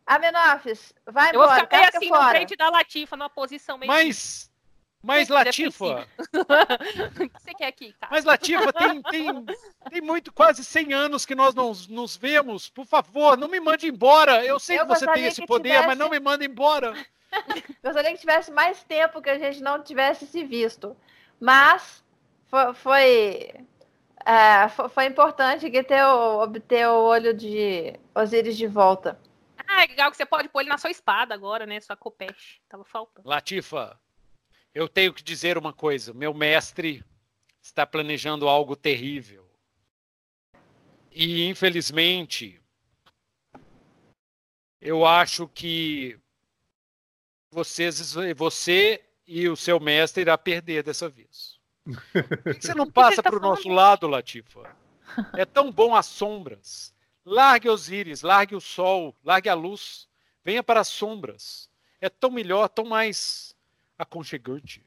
Amenófis, 0.07 0.95
vai 1.07 1.31
eu 1.31 1.35
embora, 1.35 1.51
vou 1.51 1.61
ficar 1.61 1.89
assim, 1.89 2.09
fora. 2.09 2.25
na 2.25 2.31
frente 2.31 2.57
da 2.57 2.71
Latifa, 2.71 3.17
numa 3.17 3.29
posição 3.29 3.77
meio... 3.77 3.93
Mas 3.93 4.49
mas, 5.03 5.29
Latifa. 5.29 6.09
o 6.19 7.29
que 7.29 7.41
você 7.41 7.55
quer 7.55 7.69
aqui, 7.69 7.93
cara? 7.93 8.13
Mas, 8.13 8.25
Latifa, 8.25 8.73
tem, 8.73 9.01
tem, 9.03 9.45
tem 9.91 10.01
muito, 10.01 10.33
quase 10.33 10.65
100 10.65 10.93
anos 10.93 11.25
que 11.25 11.35
nós 11.35 11.55
não 11.55 11.73
nos 11.89 12.17
vemos. 12.17 12.69
Por 12.69 12.85
favor, 12.85 13.37
não 13.37 13.49
me 13.49 13.61
mande 13.61 13.87
embora. 13.87 14.45
Eu 14.45 14.59
sei 14.59 14.79
eu 14.79 14.87
que 14.87 14.95
você 14.95 15.07
tem 15.13 15.27
esse 15.27 15.47
poder, 15.47 15.71
tivesse... 15.71 15.87
mas 15.87 15.99
não 15.99 16.11
me 16.11 16.19
manda 16.19 16.45
embora. 16.45 16.95
gostaria 17.83 18.13
que 18.13 18.19
tivesse 18.19 18.51
mais 18.51 18.83
tempo 18.83 19.23
que 19.23 19.31
a 19.31 19.39
gente 19.39 19.63
não 19.63 19.83
tivesse 19.83 20.27
se 20.27 20.43
visto. 20.43 20.97
Mas 21.39 22.05
foi, 22.49 22.75
foi, 22.75 23.55
é, 24.29 24.69
foi, 24.69 24.89
foi 24.91 25.07
importante 25.07 25.71
que 25.71 25.83
ter 25.83 26.05
o, 26.05 26.43
obter 26.43 26.87
o 26.87 27.03
olho 27.03 27.33
de 27.33 27.99
Osiris 28.15 28.59
de 28.59 28.67
volta. 28.67 29.19
Ah, 29.67 29.85
é 29.85 29.87
legal 29.87 30.11
que 30.11 30.19
você 30.19 30.27
pode 30.27 30.51
pôr 30.51 30.61
ele 30.61 30.69
na 30.69 30.77
sua 30.77 30.91
espada 30.91 31.33
agora, 31.33 31.65
né? 31.65 31.81
Sua 31.81 31.97
copeche. 31.97 32.61
Tava 32.69 32.85
faltando. 32.85 33.27
Latifa, 33.27 33.99
eu 34.75 34.87
tenho 34.87 35.15
que 35.15 35.23
dizer 35.23 35.57
uma 35.57 35.73
coisa: 35.73 36.13
meu 36.13 36.35
mestre 36.35 37.03
está 37.63 37.87
planejando 37.87 38.47
algo 38.47 38.77
terrível. 38.77 39.49
E, 41.11 41.49
infelizmente, 41.49 42.61
eu 44.79 45.07
acho 45.07 45.49
que 45.49 46.21
vocês, 47.51 48.15
você 48.37 49.03
e 49.27 49.49
o 49.49 49.57
seu 49.57 49.81
mestre 49.81 50.21
irá 50.21 50.37
perder 50.37 50.83
dessa 50.83 51.09
vez. 51.09 51.58
Por 52.43 52.55
que 52.55 52.67
você 52.67 52.75
não 52.75 52.89
passa 52.91 53.23
para 53.23 53.37
o 53.37 53.41
nosso 53.41 53.69
lado, 53.69 54.07
Latifa? 54.07 54.77
É 55.37 55.45
tão 55.45 55.73
bom 55.73 55.95
as 55.95 56.07
sombras. 56.07 56.95
Largue 57.25 57.69
os 57.69 57.91
íris, 57.91 58.23
largue 58.23 58.55
o 58.55 58.61
sol, 58.61 59.15
largue 59.25 59.49
a 59.49 59.55
luz. 59.55 60.09
Venha 60.45 60.63
para 60.63 60.81
as 60.81 60.89
sombras. 60.89 61.69
É 62.01 62.09
tão 62.09 62.31
melhor, 62.31 62.69
tão 62.69 62.85
mais 62.85 63.55
aconchegante. 63.99 64.85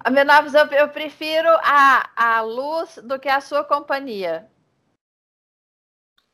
A 0.00 0.10
eu, 0.10 0.78
eu 0.78 0.88
prefiro 0.88 1.48
a, 1.62 2.10
a 2.14 2.40
luz 2.42 2.98
do 3.02 3.18
que 3.18 3.28
a 3.28 3.40
sua 3.40 3.64
companhia. 3.64 4.48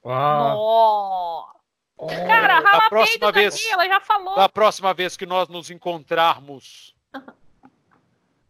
Uau. 0.04 1.48
Cara, 2.08 2.58
rala 2.58 2.88
próxima 2.88 3.30
vez, 3.30 3.54
aqui, 3.54 3.70
ela 3.70 3.86
já 3.86 4.00
falou. 4.00 4.34
Da 4.34 4.48
próxima 4.48 4.92
vez 4.92 5.16
que 5.16 5.24
nós 5.24 5.48
nos 5.48 5.70
encontrarmos, 5.70 6.94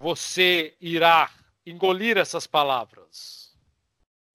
você 0.02 0.76
irá 0.80 1.30
engolir 1.64 2.18
essas 2.18 2.44
palavras. 2.44 3.56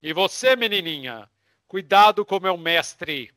E 0.02 0.14
você, 0.14 0.56
menininha, 0.56 1.30
cuidado 1.66 2.24
com 2.24 2.40
meu 2.40 2.56
mestre. 2.56 3.30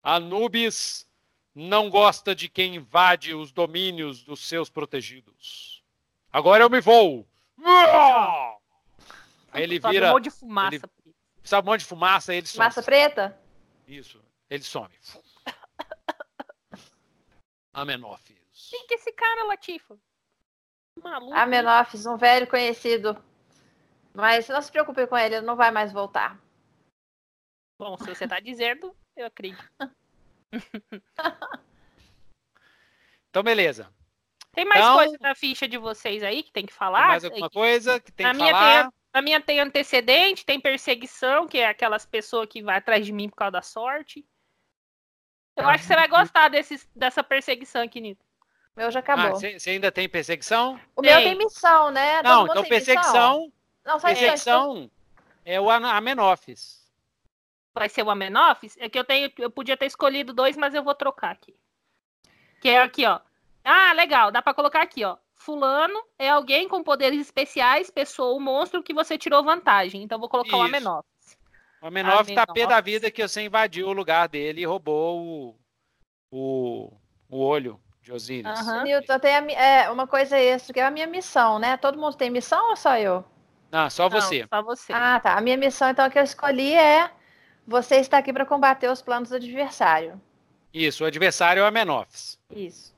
Anubis 0.00 1.04
não 1.52 1.90
gosta 1.90 2.32
de 2.32 2.48
quem 2.48 2.76
invade 2.76 3.34
os 3.34 3.50
domínios 3.50 4.22
dos 4.22 4.46
seus 4.46 4.70
protegidos. 4.70 5.82
Agora 6.32 6.62
eu 6.62 6.70
me 6.70 6.80
vou. 6.80 7.28
Aí 9.50 9.64
ele 9.64 9.80
vira. 9.80 10.10
Um 10.10 10.12
monte 10.12 10.24
de 10.24 10.30
fumaça. 10.30 10.76
Ele, 10.76 10.82
sabe 11.42 11.68
um 11.68 11.72
monte 11.72 11.80
de 11.80 11.86
fumaça, 11.86 12.32
ele 12.32 12.46
some. 12.46 12.58
Fumaça 12.58 12.82
preta? 12.84 13.36
Isso, 13.88 14.22
ele 14.48 14.62
some. 14.62 14.94
Amenófis. 17.74 18.68
Quem 18.70 18.86
que 18.86 18.94
é 18.94 18.96
esse 18.96 19.10
cara, 19.10 19.42
Latifa? 19.46 19.98
Maluco. 21.02 21.34
Amenófis, 21.34 22.06
um 22.06 22.16
velho 22.16 22.46
conhecido. 22.46 23.16
Mas 24.14 24.48
não 24.48 24.62
se 24.62 24.72
preocupe 24.72 25.06
com 25.06 25.16
ele, 25.16 25.36
ele 25.36 25.46
não 25.46 25.56
vai 25.56 25.70
mais 25.70 25.92
voltar. 25.92 26.40
Bom, 27.78 27.96
se 27.98 28.06
você 28.06 28.26
tá 28.26 28.40
dizendo, 28.40 28.96
eu 29.14 29.26
acredito. 29.26 29.62
então, 33.28 33.42
beleza. 33.42 33.92
Tem 34.52 34.64
mais 34.64 34.80
então, 34.80 34.96
coisa 34.96 35.18
na 35.20 35.34
ficha 35.34 35.68
de 35.68 35.76
vocês 35.76 36.22
aí 36.22 36.42
que 36.42 36.50
tem 36.50 36.64
que 36.64 36.72
falar? 36.72 37.00
Tem 37.00 37.08
mais 37.08 37.24
alguma 37.24 37.50
coisa 37.50 38.00
que 38.00 38.10
tem 38.10 38.24
a 38.24 38.32
que 38.32 38.38
falar? 38.38 38.84
Tem, 38.84 38.92
a 39.12 39.22
minha 39.22 39.40
tem 39.40 39.60
antecedente, 39.60 40.46
tem 40.46 40.58
perseguição, 40.58 41.46
que 41.46 41.58
é 41.58 41.68
aquelas 41.68 42.06
pessoas 42.06 42.48
que 42.48 42.62
vai 42.62 42.78
atrás 42.78 43.04
de 43.04 43.12
mim 43.12 43.28
por 43.28 43.36
causa 43.36 43.52
da 43.52 43.62
sorte. 43.62 44.26
Eu 45.56 45.68
acho 45.68 45.82
que 45.82 45.88
você 45.88 45.94
vai 45.94 46.08
gostar 46.08 46.48
desse, 46.48 46.86
dessa 46.94 47.22
perseguição 47.22 47.82
aqui, 47.82 48.00
Nito. 48.00 48.25
Meu 48.76 48.90
já 48.90 49.00
acabou. 49.00 49.30
Você 49.30 49.56
ah, 49.56 49.70
ainda 49.70 49.90
tem 49.90 50.06
perseguição? 50.06 50.78
O 50.94 51.00
tem. 51.00 51.10
meu 51.10 51.22
tem 51.22 51.38
missão, 51.38 51.90
né? 51.90 52.22
Todo 52.22 52.30
não, 52.30 52.46
então 52.46 52.64
perseguição. 52.64 53.40
Missão? 53.40 53.52
Não, 53.84 53.98
só 53.98 54.08
perseguição 54.08 54.90
é 55.44 55.58
o 55.58 55.70
Amenófis. 55.70 56.84
Vai 57.74 57.88
ser 57.88 58.02
o 58.02 58.10
Amenófis? 58.10 58.76
É 58.78 58.88
que 58.88 58.98
eu 58.98 59.04
tenho. 59.04 59.32
Eu 59.38 59.50
podia 59.50 59.76
ter 59.76 59.86
escolhido 59.86 60.34
dois, 60.34 60.56
mas 60.56 60.74
eu 60.74 60.84
vou 60.84 60.94
trocar 60.94 61.30
aqui. 61.30 61.56
Que 62.60 62.68
é 62.68 62.82
aqui, 62.82 63.06
ó. 63.06 63.20
Ah, 63.64 63.92
legal. 63.94 64.30
Dá 64.30 64.42
para 64.42 64.54
colocar 64.54 64.82
aqui, 64.82 65.04
ó. 65.04 65.16
Fulano 65.34 66.02
é 66.18 66.28
alguém 66.28 66.68
com 66.68 66.82
poderes 66.82 67.20
especiais, 67.20 67.90
pessoa 67.90 68.32
ou 68.32 68.40
monstro 68.40 68.82
que 68.82 68.92
você 68.92 69.16
tirou 69.16 69.42
vantagem. 69.42 70.02
Então 70.02 70.18
vou 70.18 70.28
colocar 70.28 70.50
Isso. 70.50 70.58
o 70.58 70.62
Amenófis. 70.62 71.38
O 71.80 71.86
Amenófis 71.86 72.34
tá 72.34 72.46
pé 72.46 72.66
da 72.66 72.80
vida 72.80 73.10
que 73.10 73.26
você 73.26 73.42
invadiu 73.42 73.88
o 73.88 73.92
lugar 73.92 74.28
dele 74.28 74.62
e 74.62 74.66
roubou 74.66 75.22
o, 75.22 75.58
o, 76.30 76.92
o 77.28 77.38
olho 77.38 77.80
de 78.06 78.12
Osíris. 78.12 78.60
Uhum. 78.60 78.84
Newton, 78.84 79.18
tem 79.18 79.34
a, 79.34 79.52
é, 79.52 79.90
uma 79.90 80.06
coisa 80.06 80.38
extra, 80.38 80.72
que 80.72 80.78
é 80.78 80.84
a 80.84 80.90
minha 80.92 81.08
missão, 81.08 81.58
né? 81.58 81.76
Todo 81.76 81.98
mundo 81.98 82.16
tem 82.16 82.30
missão 82.30 82.70
ou 82.70 82.76
só 82.76 82.96
eu? 82.96 83.24
Não, 83.68 83.90
só 83.90 84.08
você. 84.08 84.42
Não, 84.42 84.48
só 84.48 84.62
você. 84.62 84.92
Ah, 84.92 85.18
tá. 85.18 85.34
A 85.36 85.40
minha 85.40 85.56
missão, 85.56 85.90
então, 85.90 86.08
que 86.08 86.16
eu 86.16 86.22
escolhi 86.22 86.72
é 86.72 87.10
você 87.66 87.96
está 87.96 88.18
aqui 88.18 88.32
para 88.32 88.46
combater 88.46 88.88
os 88.88 89.02
planos 89.02 89.30
do 89.30 89.36
adversário. 89.36 90.20
Isso, 90.72 91.02
o 91.02 91.06
adversário 91.06 91.60
é 91.60 91.64
o 91.64 91.66
Amenófis. 91.66 92.38
Isso. 92.48 92.94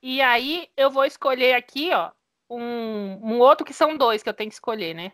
E 0.00 0.22
aí 0.22 0.70
eu 0.74 0.90
vou 0.90 1.04
escolher 1.04 1.52
aqui, 1.52 1.92
ó, 1.92 2.10
um, 2.48 3.20
um 3.22 3.38
outro 3.40 3.66
que 3.66 3.74
são 3.74 3.94
dois 3.94 4.22
que 4.22 4.28
eu 4.30 4.34
tenho 4.34 4.48
que 4.48 4.54
escolher, 4.54 4.94
né? 4.94 5.12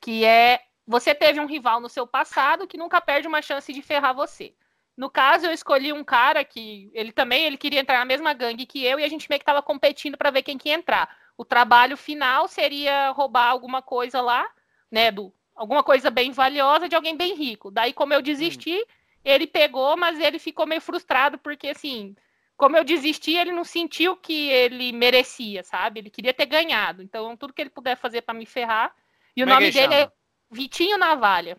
Que 0.00 0.24
é 0.24 0.60
você 0.84 1.14
teve 1.14 1.38
um 1.38 1.46
rival 1.46 1.80
no 1.80 1.88
seu 1.88 2.08
passado 2.08 2.66
que 2.66 2.76
nunca 2.76 3.00
perde 3.00 3.28
uma 3.28 3.40
chance 3.40 3.72
de 3.72 3.82
ferrar 3.82 4.14
você. 4.14 4.52
No 4.98 5.08
caso, 5.08 5.46
eu 5.46 5.52
escolhi 5.52 5.92
um 5.92 6.02
cara 6.02 6.44
que 6.44 6.90
ele 6.92 7.12
também 7.12 7.44
ele 7.44 7.56
queria 7.56 7.78
entrar 7.78 8.00
na 8.00 8.04
mesma 8.04 8.32
gangue 8.32 8.66
que 8.66 8.84
eu 8.84 8.98
e 8.98 9.04
a 9.04 9.08
gente 9.08 9.30
meio 9.30 9.38
que 9.38 9.44
estava 9.44 9.62
competindo 9.62 10.18
para 10.18 10.32
ver 10.32 10.42
quem 10.42 10.58
que 10.58 10.70
ia 10.70 10.74
entrar. 10.74 11.08
O 11.36 11.44
trabalho 11.44 11.96
final 11.96 12.48
seria 12.48 13.10
roubar 13.10 13.48
alguma 13.48 13.80
coisa 13.80 14.20
lá, 14.20 14.44
né, 14.90 15.12
do 15.12 15.32
alguma 15.54 15.84
coisa 15.84 16.10
bem 16.10 16.32
valiosa 16.32 16.88
de 16.88 16.96
alguém 16.96 17.16
bem 17.16 17.36
rico. 17.36 17.70
Daí 17.70 17.92
como 17.92 18.12
eu 18.12 18.20
desisti, 18.20 18.76
hum. 18.76 18.84
ele 19.24 19.46
pegou, 19.46 19.96
mas 19.96 20.18
ele 20.18 20.40
ficou 20.40 20.66
meio 20.66 20.80
frustrado 20.80 21.38
porque 21.38 21.68
assim, 21.68 22.16
como 22.56 22.76
eu 22.76 22.82
desisti, 22.82 23.36
ele 23.36 23.52
não 23.52 23.62
sentiu 23.62 24.16
que 24.16 24.48
ele 24.48 24.90
merecia, 24.90 25.62
sabe? 25.62 26.00
Ele 26.00 26.10
queria 26.10 26.34
ter 26.34 26.46
ganhado. 26.46 27.04
Então, 27.04 27.36
tudo 27.36 27.52
que 27.52 27.62
ele 27.62 27.70
puder 27.70 27.96
fazer 27.96 28.22
para 28.22 28.34
me 28.34 28.46
ferrar. 28.46 28.92
E 29.36 29.44
o 29.44 29.46
como 29.46 29.52
é 29.52 29.54
nome 29.54 29.68
é 29.68 29.70
dele 29.70 29.94
chama? 29.94 29.94
é 29.94 30.12
Vitinho 30.50 30.98
Navalha. 30.98 31.56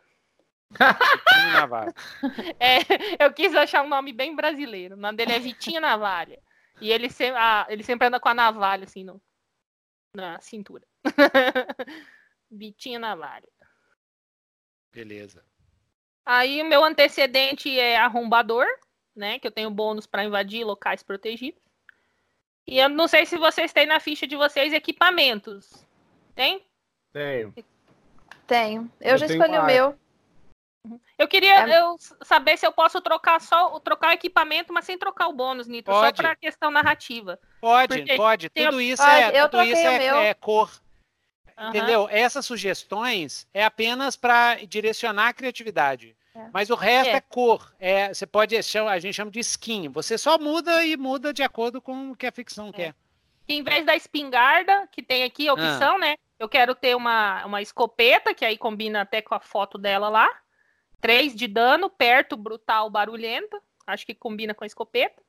Vitinho 0.72 1.54
Navalha. 1.54 1.94
é, 2.60 3.24
eu 3.24 3.34
quis 3.34 3.56
achar 3.56 3.84
um 3.84 3.90
nome 3.90 4.14
bem 4.14 4.36
brasileiro. 4.36 4.96
O 4.96 5.00
nome 5.00 5.18
dele 5.18 5.34
é 5.34 5.40
Vitinho 5.40 5.82
Navalha. 5.82 6.40
E 6.82 6.92
ele, 6.92 7.10
se, 7.10 7.30
ah, 7.32 7.66
ele 7.70 7.84
sempre 7.84 8.08
anda 8.08 8.20
com 8.20 8.30
a 8.30 8.34
navalha, 8.34 8.86
assim, 8.86 9.04
no, 9.04 9.22
na 10.16 10.40
cintura. 10.40 10.86
Vitinho 12.50 13.00
Navalha. 13.00 13.50
Beleza. 14.94 15.44
Aí 16.26 16.62
o 16.62 16.66
meu 16.66 16.84
antecedente 16.84 17.78
é 17.78 17.98
arrombador 17.98 18.66
né? 19.20 19.38
Que 19.38 19.48
eu 19.48 19.52
tenho 19.52 19.70
bônus 19.70 20.08
para 20.08 20.24
invadir 20.24 20.64
locais 20.64 21.04
protegidos. 21.04 21.62
E 22.66 22.80
eu 22.80 22.88
não 22.88 23.08
sei 23.08 23.26
se 23.26 23.38
vocês 23.38 23.74
têm 23.74 23.86
na 23.86 24.00
ficha 24.00 24.26
de 24.26 24.36
vocês 24.36 24.74
equipamentos. 24.74 25.86
Tem? 26.34 26.66
Tenho. 27.12 27.54
Tenho. 28.48 28.92
Eu, 29.02 29.12
eu 29.12 29.18
já 29.18 29.26
escolhi 29.26 29.58
o 29.58 29.66
meu. 29.66 30.00
Eu 31.18 31.28
queria 31.28 31.68
é... 31.68 31.80
eu 31.80 31.98
saber 32.24 32.58
se 32.58 32.66
eu 32.66 32.72
posso 32.72 33.02
trocar 33.02 33.42
só 33.42 33.80
trocar 33.80 34.10
o 34.10 34.14
equipamento, 34.14 34.72
mas 34.72 34.86
sem 34.86 34.98
trocar 34.98 35.28
o 35.28 35.34
bônus, 35.34 35.68
Nito, 35.68 35.92
pode. 35.92 36.18
só 36.18 36.24
para 36.24 36.36
questão 36.36 36.72
narrativa. 36.72 37.40
Pode, 37.60 37.98
Porque 37.98 38.16
pode. 38.16 38.50
Tudo 38.50 38.82
isso 38.82 39.04
é, 39.04 39.42
eu 39.42 39.50
tudo 39.50 39.64
isso 39.64 39.82
é, 39.82 40.30
é, 40.30 40.34
cor. 40.34 40.72
Uhum. 41.58 41.70
Entendeu? 41.70 42.08
Essas 42.10 42.46
sugestões 42.46 43.46
é 43.54 43.64
apenas 43.66 44.16
para 44.16 44.56
direcionar 44.66 45.28
a 45.28 45.34
criatividade. 45.34 46.16
É. 46.34 46.50
Mas 46.54 46.70
o 46.70 46.76
resto 46.76 47.10
é, 47.10 47.18
é 47.18 47.22
cor. 47.22 47.74
É, 47.78 48.14
você 48.14 48.26
pode, 48.26 48.56
a 48.56 49.00
gente 49.00 49.14
chama 49.14 49.32
de 49.32 49.40
skin. 49.40 49.90
Você 49.90 50.18
só 50.18 50.38
muda 50.38 50.86
e 50.86 50.96
muda 50.96 51.34
de 51.34 51.44
acordo 51.44 51.82
com 51.82 52.12
o 52.12 52.16
que 52.16 52.26
a 52.26 52.32
ficção 52.32 52.70
é. 52.70 52.72
quer. 52.72 52.96
em 53.50 53.62
vez 53.62 53.86
da 53.86 53.96
espingarda, 53.96 54.88
que 54.92 55.04
tem 55.04 55.24
aqui 55.24 55.50
a 55.50 55.54
opção, 55.54 55.96
ah. 55.96 56.00
né? 56.00 56.16
Eu 56.40 56.48
quero 56.48 56.74
ter 56.74 56.96
uma, 56.96 57.46
uma 57.46 57.62
escopeta, 57.62 58.34
que 58.34 58.46
aí 58.46 58.58
combina 58.58 59.02
até 59.02 59.22
com 59.22 59.36
a 59.36 59.42
foto 59.42 59.78
dela 59.78 60.08
lá. 60.08 60.30
Três 61.02 61.36
de 61.36 61.48
dano, 61.48 61.90
perto, 61.90 62.36
brutal, 62.36 62.90
barulhenta. 62.90 63.62
Acho 63.88 64.06
que 64.06 64.14
combina 64.14 64.54
com 64.54 64.64
a 64.64 64.68
escopeta. 64.68 65.22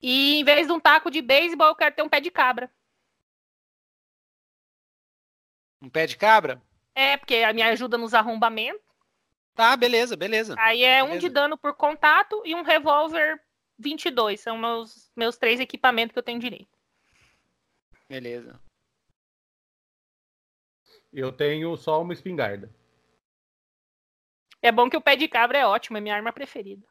E 0.00 0.40
em 0.40 0.44
vez 0.44 0.66
de 0.66 0.72
um 0.72 0.80
taco 0.80 1.10
de 1.10 1.22
beisebol, 1.22 1.68
eu 1.68 1.74
quero 1.74 1.94
ter 1.94 2.02
um 2.02 2.08
pé 2.08 2.20
de 2.20 2.30
cabra. 2.30 2.70
Um 5.80 5.88
pé 5.88 6.06
de 6.06 6.16
cabra? 6.16 6.62
É, 6.94 7.16
porque 7.16 7.52
me 7.52 7.62
ajuda 7.62 7.98
nos 7.98 8.14
arrombamentos. 8.14 8.82
Tá, 9.54 9.76
beleza, 9.76 10.16
beleza. 10.16 10.54
Aí 10.58 10.82
é 10.82 11.00
beleza. 11.00 11.14
um 11.14 11.18
de 11.18 11.28
dano 11.28 11.56
por 11.56 11.74
contato 11.74 12.42
e 12.44 12.54
um 12.54 12.62
revólver 12.62 13.40
22. 13.78 14.40
São 14.40 14.58
meus, 14.58 15.10
meus 15.14 15.36
três 15.36 15.60
equipamentos 15.60 16.12
que 16.12 16.18
eu 16.18 16.22
tenho 16.22 16.40
direito. 16.40 16.76
Beleza. 18.08 18.60
Eu 21.12 21.30
tenho 21.30 21.76
só 21.76 22.02
uma 22.02 22.12
espingarda. 22.12 22.68
É 24.64 24.72
bom 24.72 24.88
que 24.88 24.96
o 24.96 25.00
pé 25.02 25.14
de 25.14 25.28
cabra 25.28 25.58
é 25.58 25.66
ótimo, 25.66 25.98
é 25.98 26.00
minha 26.00 26.14
arma 26.14 26.32
preferida. 26.32 26.86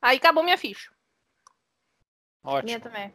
Aí 0.00 0.16
acabou 0.16 0.42
minha 0.42 0.56
ficha. 0.56 0.90
Ótimo. 2.42 2.64
Minha 2.64 2.80
também. 2.80 3.12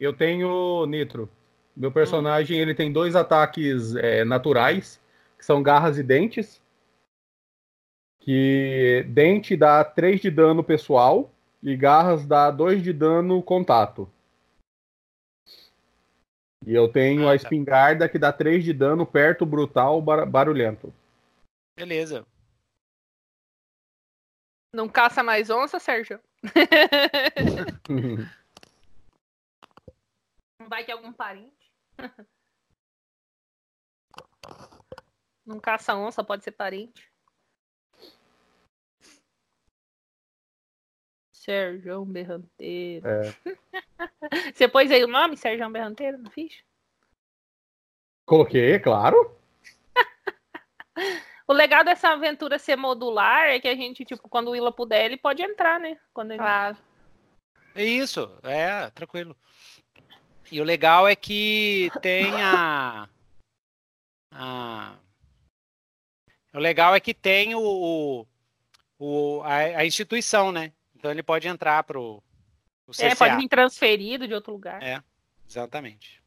Eu 0.00 0.16
tenho 0.16 0.86
nitro. 0.86 1.30
Meu 1.76 1.92
personagem 1.92 2.58
ele 2.58 2.74
tem 2.74 2.90
dois 2.90 3.14
ataques 3.14 3.94
é, 3.96 4.24
naturais, 4.24 4.98
que 5.36 5.44
são 5.44 5.62
garras 5.62 5.98
e 5.98 6.02
dentes. 6.02 6.62
Que 8.18 9.04
dente 9.10 9.54
dá 9.58 9.84
3 9.84 10.22
de 10.22 10.30
dano 10.30 10.64
pessoal 10.64 11.30
e 11.62 11.76
garras 11.76 12.24
dá 12.24 12.50
2 12.50 12.82
de 12.82 12.94
dano 12.94 13.42
contato. 13.42 14.10
E 16.66 16.74
eu 16.74 16.88
tenho 16.88 17.22
ah, 17.28 17.34
a 17.34 17.36
tá. 17.38 17.42
espingarda 17.42 18.08
que 18.08 18.18
dá 18.18 18.32
3 18.32 18.64
de 18.64 18.72
dano 18.72 19.04
perto, 19.04 19.44
brutal, 19.44 20.00
bar 20.00 20.24
barulhento. 20.24 20.92
Beleza. 21.76 22.24
Não 24.72 24.88
caça 24.88 25.22
mais 25.22 25.50
onça, 25.50 25.78
Sérgio? 25.78 26.18
Vai 30.68 30.84
que 30.84 30.92
algum 30.92 31.12
parente? 31.12 31.70
Não 35.44 35.60
caça 35.60 35.94
onça, 35.94 36.24
pode 36.24 36.44
ser 36.44 36.52
parente. 36.52 37.11
Sérgio 41.44 42.04
Berranteiro. 42.04 43.06
É. 43.06 43.34
Você 44.54 44.68
pôs 44.68 44.90
aí 44.90 45.02
o 45.02 45.08
nome, 45.08 45.36
Sérgio 45.36 45.68
Berranteiro, 45.70 46.18
no 46.18 46.30
ficha? 46.30 46.62
Coloquei, 48.24 48.74
é 48.74 48.78
claro. 48.78 49.36
O 51.44 51.52
legal 51.52 51.84
dessa 51.84 52.10
aventura 52.10 52.56
ser 52.56 52.76
modular 52.76 53.48
é 53.48 53.58
que 53.58 53.66
a 53.66 53.74
gente, 53.74 54.04
tipo, 54.04 54.26
quando 54.28 54.46
o 54.46 54.50
Willa 54.52 54.72
puder, 54.72 55.04
ele 55.04 55.16
pode 55.16 55.42
entrar, 55.42 55.78
né? 55.80 55.98
Quando 56.14 56.30
ele... 56.30 56.38
Claro. 56.38 56.78
Isso, 57.74 58.38
é, 58.44 58.88
tranquilo. 58.90 59.36
E 60.50 60.60
o 60.60 60.64
legal 60.64 61.08
é 61.08 61.16
que 61.16 61.90
tem 62.00 62.30
a. 62.40 63.08
a 64.30 64.96
o 66.54 66.58
legal 66.58 66.94
é 66.94 67.00
que 67.00 67.12
tem 67.12 67.54
o, 67.54 68.26
o 68.98 69.42
a, 69.42 69.56
a, 69.80 69.84
instituição, 69.84 70.52
né? 70.52 70.72
Então 71.02 71.10
ele 71.10 71.20
pode 71.24 71.48
entrar 71.48 71.82
pro, 71.82 72.22
pro 72.86 72.94
CCA. 72.94 73.06
É, 73.06 73.14
pode 73.16 73.36
vir 73.36 73.48
transferido 73.48 74.28
de 74.28 74.34
outro 74.34 74.52
lugar. 74.52 74.80
É, 74.80 75.02
exatamente. 75.44 76.22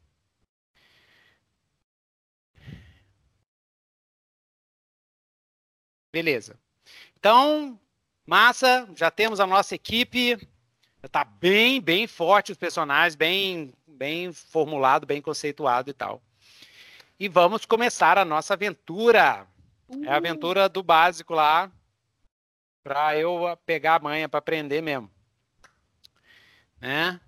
Beleza. 6.11 6.59
Então, 7.17 7.79
massa, 8.27 8.85
já 8.97 9.09
temos 9.09 9.39
a 9.39 9.47
nossa 9.47 9.75
equipe. 9.75 10.45
Está 11.01 11.23
bem, 11.23 11.79
bem 11.79 12.05
forte 12.05 12.51
os 12.51 12.57
personagens, 12.57 13.15
bem, 13.15 13.73
bem 13.87 14.33
formulado, 14.33 15.05
bem 15.05 15.21
conceituado 15.21 15.89
e 15.89 15.93
tal. 15.93 16.21
E 17.17 17.29
vamos 17.29 17.65
começar 17.65 18.17
a 18.17 18.25
nossa 18.25 18.55
aventura. 18.55 19.47
É 20.03 20.09
a 20.09 20.17
aventura 20.17 20.67
do 20.67 20.83
básico 20.83 21.33
lá, 21.33 21.71
para 22.85 23.17
eu 23.17 23.57
pegar 23.65 23.95
a 23.95 23.99
manha 23.99 24.29
para 24.29 24.37
aprender 24.37 24.79
mesmo. 24.79 25.09
Né? 26.79 27.19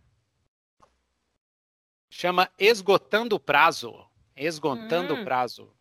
Chama 2.11 2.47
Esgotando 2.59 3.37
o 3.37 3.39
Prazo. 3.39 4.07
Esgotando 4.35 5.15
o 5.15 5.17
hum. 5.17 5.25
Prazo. 5.25 5.73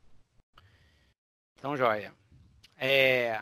Então, 1.59 1.77
joia. 1.77 2.15
É... 2.79 3.39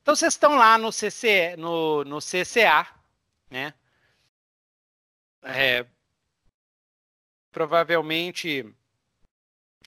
Então, 0.00 0.16
vocês 0.16 0.32
estão 0.32 0.56
lá 0.56 0.78
no, 0.78 0.90
CC, 0.90 1.54
no, 1.58 2.02
no 2.04 2.18
CCA, 2.18 2.88
né? 3.50 3.74
É, 5.42 5.84
provavelmente 7.52 8.62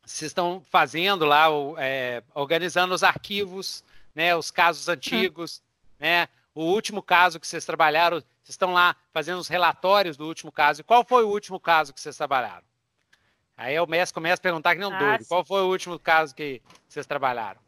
vocês 0.06 0.30
estão 0.30 0.64
fazendo 0.70 1.26
lá, 1.26 1.48
é, 1.80 2.24
organizando 2.36 2.94
os 2.94 3.02
arquivos, 3.02 3.84
né, 4.14 4.36
os 4.36 4.52
casos 4.52 4.88
antigos, 4.88 5.64
né, 6.00 6.28
o 6.54 6.64
último 6.64 7.02
caso 7.02 7.40
que 7.40 7.48
vocês 7.48 7.66
trabalharam, 7.66 8.18
vocês 8.18 8.50
estão 8.50 8.74
lá 8.74 8.96
fazendo 9.14 9.40
os 9.40 9.48
relatórios 9.48 10.18
do 10.18 10.26
último 10.26 10.52
caso. 10.52 10.82
E 10.82 10.84
qual 10.84 11.06
foi 11.06 11.24
o 11.24 11.30
último 11.30 11.60
caso 11.60 11.94
que 11.94 12.02
vocês 12.02 12.18
trabalharam? 12.18 12.66
Aí 13.56 13.80
o 13.80 13.88
mestre 13.88 14.14
começa 14.14 14.40
a 14.40 14.44
perguntar 14.44 14.76
que 14.76 14.82
não 14.82 14.94
ah, 14.94 15.00
doido. 15.00 15.26
Qual 15.28 15.44
foi 15.44 15.62
o 15.62 15.68
último 15.68 16.00
caso 16.00 16.36
que 16.36 16.62
vocês 16.88 17.06
trabalharam? 17.06 17.60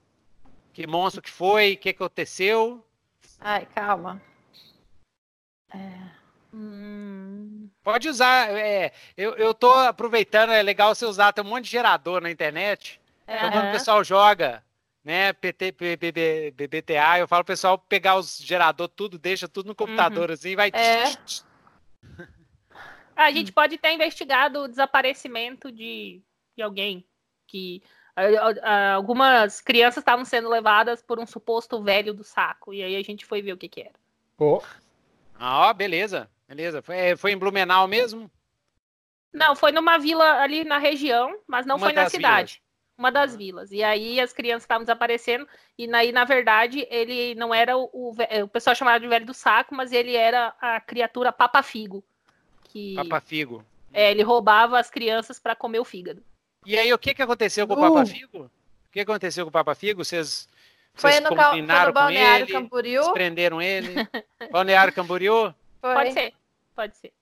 Que 0.74 0.86
monstro 0.86 1.22
que 1.22 1.32
foi? 1.32 1.74
O 1.74 1.78
que 1.78 1.90
aconteceu? 1.90 2.86
Ai, 3.40 3.66
calma. 3.66 4.22
É... 5.74 6.20
Hum... 6.54 7.70
Pode 7.84 8.08
usar. 8.10 8.52
É, 8.52 8.92
eu, 9.18 9.36
eu 9.36 9.54
tô 9.54 9.72
aproveitando, 9.72 10.52
é 10.52 10.62
legal 10.62 10.94
você 10.94 11.06
usar, 11.06 11.34
tem 11.34 11.44
um 11.44 11.48
monte 11.48 11.66
de 11.66 11.72
gerador 11.72 12.22
na 12.22 12.30
internet. 12.30 13.02
É. 13.26 13.38
Então, 13.38 13.52
quando 13.52 13.70
o 13.70 13.72
pessoal 13.72 14.04
joga, 14.04 14.64
né, 15.04 15.34
PT, 15.34 15.72
BBTA, 15.72 16.52
BBTA, 16.54 17.20
eu 17.20 17.28
falo 17.28 17.44
pro 17.44 17.54
pessoal 17.54 17.78
pegar 17.78 18.16
os 18.16 18.38
gerador, 18.38 18.88
tudo, 18.88 19.18
deixa 19.18 19.48
tudo 19.48 19.68
no 19.68 19.76
computador, 19.76 20.30
uhum. 20.30 20.34
assim, 20.34 20.56
vai. 20.56 20.70
É. 20.74 21.04
a 23.16 23.32
gente 23.32 23.52
pode 23.52 23.78
ter 23.78 23.94
investigado 23.94 24.62
o 24.62 24.68
desaparecimento 24.68 25.72
de, 25.72 26.22
de 26.56 26.62
alguém 26.62 27.06
que 27.48 27.82
algumas 28.96 29.62
crianças 29.62 30.02
estavam 30.02 30.26
sendo 30.26 30.50
levadas 30.50 31.02
por 31.02 31.20
um 31.20 31.26
suposto 31.26 31.82
velho 31.82 32.14
do 32.14 32.24
saco. 32.24 32.74
E 32.74 32.84
aí 32.84 32.96
a 32.96 33.04
gente 33.04 33.26
foi 33.26 33.42
ver 33.42 33.54
o 33.54 33.58
que, 33.58 33.70
que 33.70 33.82
era. 33.82 33.94
Oh. 34.38 34.62
Ah, 35.36 35.74
beleza. 35.74 36.30
Beleza. 36.48 36.82
Foi, 36.82 36.98
é, 36.98 37.16
foi 37.16 37.32
em 37.32 37.38
Blumenau 37.38 37.88
mesmo? 37.88 38.30
Não, 39.32 39.56
foi 39.56 39.72
numa 39.72 39.98
vila 39.98 40.42
ali 40.42 40.64
na 40.64 40.78
região, 40.78 41.40
mas 41.48 41.66
não 41.66 41.78
Uma 41.78 41.88
foi 41.88 41.94
na 41.94 42.10
cidade. 42.10 42.54
Vilas. 42.54 42.69
Uma 43.00 43.14
das 43.14 43.34
vilas. 43.34 43.72
E 43.72 43.82
aí 43.82 44.20
as 44.20 44.34
crianças 44.34 44.64
estavam 44.64 44.84
desaparecendo. 44.84 45.48
E 45.78 45.90
aí, 45.96 46.12
na 46.12 46.26
verdade, 46.26 46.86
ele 46.92 47.34
não 47.34 47.56
era 47.56 47.78
o, 47.78 47.90
o, 47.94 48.14
o 48.44 48.48
pessoal 48.50 48.76
chamava 48.76 49.00
de 49.00 49.08
velho 49.08 49.26
do 49.26 49.34
saco, 49.34 49.74
mas 49.74 49.94
ele 49.94 50.18
era 50.18 50.54
a 50.60 50.82
criatura 50.82 51.32
Papafigo. 51.32 52.04
Que, 52.66 52.96
Papafigo. 52.96 53.64
É, 53.94 54.12
ele 54.12 54.22
roubava 54.22 54.78
as 54.78 54.90
crianças 54.90 55.40
para 55.40 55.56
comer 55.56 55.80
o 55.80 55.86
fígado. 55.86 56.22
E 56.66 56.78
aí, 56.78 56.92
o 56.94 57.00
que, 57.00 57.14
que 57.14 57.22
aconteceu 57.22 57.66
com 57.66 57.74
uh. 57.74 57.78
o 57.78 57.82
Papafigo? 57.82 58.52
O 58.90 58.92
que 58.92 59.00
aconteceu 59.00 59.46
com 59.46 59.50
o 59.50 59.54
Papafigo? 59.54 60.04
Vocês, 60.04 60.50
vocês 60.94 61.14
foi 61.16 61.22
no, 61.22 61.30
combinaram 61.30 61.94
foi 61.94 62.02
no 62.02 62.08
com 62.08 62.10
ele? 62.10 62.52
Camboriú? 62.52 63.14
Prenderam 63.14 63.62
ele? 63.62 63.96
Balneário 64.52 64.92
Camboriú? 64.92 65.56
Foi. 65.80 65.94
Pode 65.94 66.12
ser. 66.12 66.34
Pode 66.76 66.98
ser. 66.98 67.14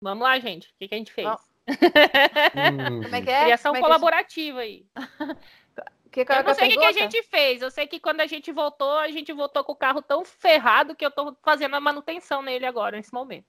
Vamos 0.00 0.22
lá, 0.22 0.38
gente. 0.38 0.68
O 0.68 0.74
que, 0.78 0.86
que 0.86 0.94
a 0.94 0.98
gente 0.98 1.12
fez? 1.12 1.26
Hum. 1.68 3.02
Como 3.02 3.16
é 3.16 3.22
que 3.22 3.30
é? 3.30 3.44
Criação 3.44 3.74
é 3.74 3.80
colaborativa 3.80 4.60
aí. 4.60 4.86
Que, 6.12 6.20
eu 6.32 6.44
não 6.44 6.54
sei 6.54 6.68
o 6.68 6.70
que, 6.70 6.78
que, 6.78 6.84
a 6.86 6.92
gente 6.92 7.22
fez. 7.24 7.60
Eu 7.60 7.70
sei 7.70 7.86
que 7.86 8.00
quando 8.00 8.22
a 8.22 8.26
gente 8.26 8.50
voltou, 8.50 8.96
a 8.96 9.08
gente 9.08 9.30
voltou 9.34 9.62
com 9.62 9.72
o 9.72 9.76
carro 9.76 10.00
tão 10.00 10.24
ferrado 10.24 10.96
que 10.96 11.04
eu 11.04 11.10
tô 11.10 11.36
fazendo 11.42 11.76
a 11.76 11.80
manutenção 11.80 12.40
nele 12.40 12.64
agora, 12.64 12.96
nesse 12.96 13.12
momento. 13.12 13.44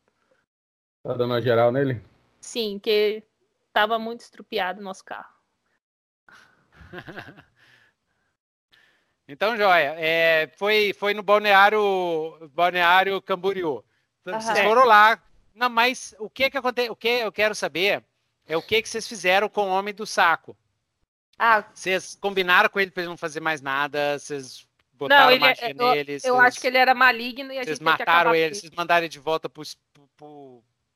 Tá 1.01 1.13
dando 1.13 1.33
a 1.33 1.39
geral 1.39 1.71
nele? 1.71 2.03
Sim, 2.41 2.77
que 2.77 3.23
tava 3.71 3.97
muito 3.97 4.19
estrupiado 4.19 4.81
o 4.81 4.83
nosso 4.83 5.05
carro. 5.05 5.33
Então, 9.29 9.57
joia. 9.57 9.93
É, 9.97 10.47
foi, 10.55 10.93
foi 10.93 11.13
no 11.13 11.21
balneário, 11.21 12.49
balneário 12.53 13.21
Camboriú. 13.21 13.83
Então, 14.21 14.39
vocês 14.39 14.59
foram 14.59 14.85
lá. 14.85 15.21
Não, 15.57 15.69
mas 15.69 16.13
o 16.19 16.29
que 16.29 16.49
que 16.49 16.57
acontece? 16.57 16.89
O 16.89 16.95
que 16.95 17.07
eu 17.07 17.31
quero 17.31 17.55
saber 17.55 18.03
é 18.47 18.55
o 18.55 18.61
que 18.61 18.81
que 18.81 18.87
vocês 18.87 19.07
fizeram 19.07 19.49
com 19.49 19.63
o 19.63 19.71
homem 19.71 19.93
do 19.93 20.05
saco. 20.05 20.55
Ah. 21.37 21.63
Vocês 21.73 22.15
combinaram 22.15 22.69
com 22.69 22.79
ele 22.79 22.91
para 22.91 23.03
ele 23.03 23.09
não 23.09 23.17
fazer 23.17 23.39
mais 23.39 23.61
nada? 23.61 24.17
Vocês 24.19 24.67
botaram 24.93 25.25
não, 25.25 25.31
ele, 25.31 25.43
é, 25.43 25.47
magia 25.47 25.69
eu, 25.69 25.95
nele? 25.95 26.17
Eu, 26.23 26.39
acho 26.39 26.61
que 26.61 26.67
ele 26.67 26.77
era 26.77 26.93
maligno 26.93 27.51
e 27.51 27.57
a 27.57 27.63
vocês 27.63 27.77
gente 27.77 27.85
mataram 27.85 28.35
ele. 28.35 28.55
Vocês 28.55 28.71
mandaram 28.71 29.03
ele 29.03 29.09
de 29.09 29.19
volta 29.19 29.49
para 29.49 29.63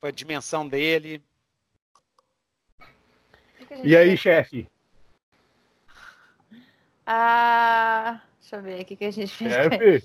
a 0.03 0.11
dimensão 0.11 0.67
dele. 0.67 1.23
E 3.83 3.95
aí, 3.95 4.15
chefe? 4.15 4.67
Ah, 7.05 8.21
deixa 8.39 8.55
eu 8.57 8.61
ver 8.61 8.81
o 8.81 8.85
que, 8.85 8.95
que 8.95 9.05
a 9.05 9.11
gente 9.11 9.33
fez. 9.33 9.51
É, 9.51 10.01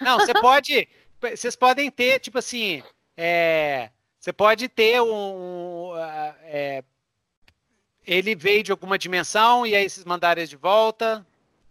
Não, 0.00 0.18
você 0.18 0.34
pode. 0.34 0.88
Vocês 1.20 1.56
podem 1.56 1.90
ter, 1.90 2.20
tipo 2.20 2.38
assim. 2.38 2.82
É, 3.20 3.90
você 4.18 4.32
pode 4.32 4.68
ter 4.68 5.00
um. 5.02 5.92
É, 6.44 6.84
ele 8.06 8.34
veio 8.36 8.62
de 8.62 8.70
alguma 8.70 8.96
dimensão 8.96 9.66
e 9.66 9.74
aí 9.74 9.90
vocês 9.90 10.06
mandaram 10.06 10.40
ele 10.40 10.48
de 10.48 10.56
volta. 10.56 11.26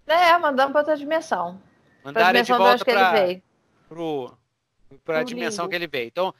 É, 0.05 0.37
mandamos 0.37 0.73
para 0.73 0.81
outra 0.81 0.97
dimensão. 0.97 1.61
Mandaram 2.03 2.41
de 2.41 2.51
volta 2.51 2.83
para 2.83 3.41
para 5.03 5.19
a 5.19 5.23
dimensão 5.23 5.65
lindo. 5.65 5.69
que 5.69 5.75
ele 5.75 5.87
veio. 5.87 6.07
Então, 6.07 6.33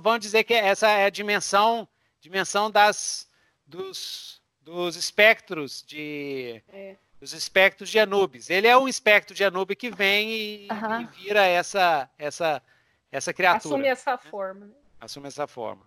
vamos 0.00 0.20
dizer 0.20 0.44
que 0.44 0.54
essa 0.54 0.88
é 0.88 1.06
a 1.06 1.10
dimensão, 1.10 1.86
dimensão 2.20 2.70
das 2.70 3.28
dos, 3.66 4.40
dos 4.62 4.96
espectros 4.96 5.84
de 5.86 6.62
é 6.72 6.96
os 7.20 7.32
espectros 7.32 7.90
de 7.90 7.98
Anubis. 7.98 8.48
Ele 8.48 8.66
é 8.66 8.76
um 8.76 8.88
espectro 8.88 9.34
de 9.34 9.44
Anubis 9.44 9.76
que 9.76 9.90
vem 9.90 10.30
e, 10.32 10.68
uhum. 10.70 11.02
e 11.02 11.04
vira 11.06 11.44
essa, 11.44 12.08
essa, 12.18 12.62
essa 13.10 13.32
criatura. 13.32 13.74
Assume 13.74 13.88
essa 13.88 14.12
né? 14.12 14.18
forma. 14.18 14.70
Assume 15.00 15.28
essa 15.28 15.46
forma. 15.46 15.86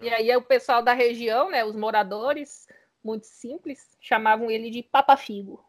E 0.00 0.08
aí 0.08 0.34
o 0.36 0.42
pessoal 0.42 0.82
da 0.82 0.92
região, 0.92 1.50
né, 1.50 1.64
os 1.64 1.76
moradores, 1.76 2.66
muito 3.02 3.26
simples, 3.26 3.96
chamavam 4.00 4.50
ele 4.50 4.70
de 4.70 4.82
Papafigo. 4.82 5.64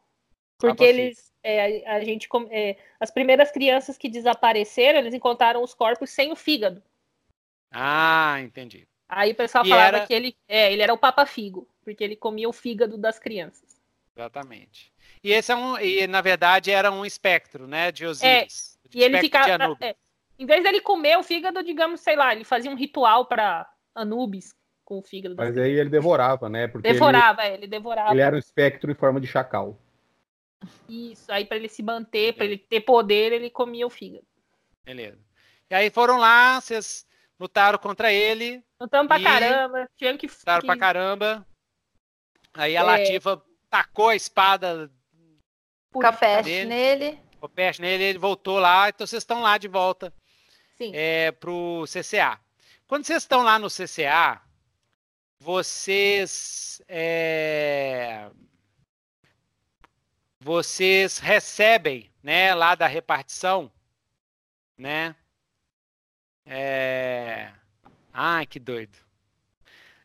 Porque 0.58 0.86
Papa 0.86 0.90
eles, 0.90 1.34
é, 1.44 1.88
a, 1.88 2.04
gente, 2.04 2.28
é, 2.50 2.78
as 3.00 3.12
primeiras 3.12 3.52
crianças 3.52 3.98
que 3.98 4.10
desapareceram, 4.10 5.00
eles 5.00 5.14
encontraram 5.14 5.62
os 5.62 5.74
corpos 5.74 6.10
sem 6.10 6.32
o 6.32 6.36
fígado. 6.36 6.82
Ah, 7.72 8.38
entendi. 8.42 8.88
Aí 9.08 9.32
o 9.32 9.36
pessoal 9.36 9.66
e 9.66 9.70
falava 9.70 9.98
era... 9.98 10.08
que 10.08 10.14
ele, 10.14 10.36
é, 10.48 10.72
ele 10.72 10.82
era 10.82 10.94
o 10.94 10.98
Papafigo, 10.98 11.68
porque 11.84 12.04
ele 12.04 12.16
comia 12.16 12.50
o 12.50 12.54
fígado 12.54 12.98
das 12.98 13.20
crianças. 13.20 13.76
Exatamente. 14.16 14.94
E 15.22 15.32
esse 15.32 15.52
é 15.52 15.56
um, 15.56 15.78
e 15.78 16.08
na 16.08 16.22
verdade 16.22 16.72
era 16.72 16.92
um 16.92 17.06
espectro, 17.06 17.68
né, 17.68 17.92
de 17.92 18.06
Osíris. 18.06 18.80
É, 18.86 18.98
e 18.98 19.04
ele 19.04 19.20
ficava, 19.20 19.78
é, 19.82 19.96
em 20.38 20.46
vez 20.46 20.64
dele 20.64 20.82
comer 20.82 21.18
o 21.18 21.24
fígado, 21.24 21.64
digamos, 21.64 22.02
sei 22.02 22.16
lá, 22.16 22.34
ele 22.34 22.44
fazia 22.44 22.70
um 22.70 22.76
ritual 22.76 23.26
para 23.26 23.70
Anubis 23.94 24.54
com 24.84 25.00
o 25.00 25.02
fígado. 25.02 25.36
Mas 25.36 25.58
aí 25.58 25.72
ele 25.72 25.90
devorava, 25.90 26.50
né? 26.50 26.68
Porque 26.68 26.92
devorava, 26.92 27.44
ele, 27.44 27.52
é, 27.52 27.58
ele 27.58 27.68
devorava. 27.68 28.12
Ele 28.12 28.22
era 28.22 28.36
um 28.36 28.40
espectro 28.40 28.92
em 28.92 28.96
forma 28.96 29.20
de 29.20 29.28
chacal. 29.28 29.80
Isso, 30.90 31.32
aí 31.32 31.46
para 31.46 31.58
ele 31.58 31.70
se 31.70 31.82
manter, 31.82 32.34
para 32.34 32.46
ele 32.46 32.58
ter 32.58 32.82
poder, 32.82 33.32
ele 33.32 33.50
comia 33.50 33.88
o 33.88 33.90
fígado. 33.90 34.26
Beleza. 34.84 35.20
E 35.70 35.76
aí 35.76 35.90
foram 35.90 36.18
lá, 36.18 36.60
vocês 36.60 37.06
lutaram 37.40 37.78
contra 37.80 38.12
ele. 38.12 38.64
Lutamos 38.80 39.08
pra 39.08 39.22
caramba, 39.22 39.90
tinha 39.96 40.18
que. 40.18 40.28
Lutaram 40.28 40.62
que... 40.62 40.68
pra 40.68 40.78
caramba. 40.78 41.48
Aí 42.54 42.76
a 42.76 42.82
é... 42.82 42.84
Latifa 42.84 43.42
tacou 43.70 44.10
a 44.10 44.16
espada. 44.16 44.92
O 45.94 46.00
peste 46.00 46.66
nele. 46.66 47.20
O 47.42 47.48
peste 47.48 47.82
nele, 47.82 48.04
ele 48.04 48.20
voltou 48.20 48.60
lá, 48.60 48.90
então 48.90 49.08
vocês 49.08 49.24
estão 49.24 49.42
lá 49.42 49.58
de 49.58 49.68
volta 49.68 50.14
É, 50.80 51.32
pro 51.32 51.86
CCA. 51.88 52.40
Quando 52.88 53.06
vocês 53.06 53.24
estão 53.24 53.44
lá 53.44 53.58
no 53.58 53.68
CCA, 53.68 54.42
vocês. 55.40 56.82
É, 56.88 58.30
vocês 60.40 61.18
recebem, 61.18 62.12
né, 62.22 62.54
lá 62.54 62.76
da 62.76 62.86
repartição, 62.86 63.72
né? 64.78 65.16
É... 66.46 67.52
Ai, 68.14 68.46
que 68.46 68.60
doido. 68.60 68.98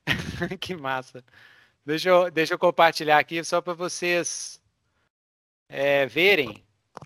que 0.59 0.75
massa. 0.75 1.23
Deixa 1.85 2.09
eu, 2.09 2.31
deixa 2.31 2.55
eu 2.55 2.59
compartilhar 2.59 3.19
aqui 3.19 3.45
só 3.45 3.61
para 3.61 3.75
vocês 3.75 4.61
é, 5.69 6.07
verem 6.07 6.65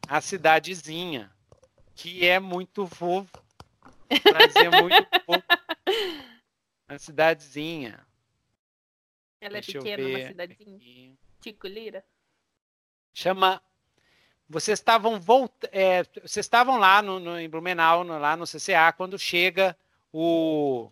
a 0.08 0.20
cidadezinha, 0.20 1.30
que 1.94 2.26
é 2.26 2.38
muito 2.38 2.86
fofo. 2.86 3.43
Pra 4.08 4.82
muito 4.82 5.06
fofo. 5.24 5.42
A 6.88 6.98
cidadezinha. 6.98 8.06
Ela 9.40 9.58
é 9.58 9.60
deixa 9.60 9.78
é 9.78 9.80
pequena, 9.80 10.08
uma 10.08 10.26
cidadezinha. 10.26 11.14
Lira. 11.64 12.04
Chama. 13.12 13.62
Vocês 14.48 14.78
estavam 14.78 15.18
volt... 15.18 15.52
É, 15.72 16.02
vocês 16.22 16.44
estavam 16.44 16.78
lá 16.78 17.02
no, 17.02 17.18
no, 17.18 17.38
em 17.38 17.48
Blumenau, 17.48 18.04
no, 18.04 18.18
lá 18.18 18.36
no 18.36 18.44
CCA, 18.44 18.92
quando 18.94 19.18
chega 19.18 19.76
o 20.12 20.90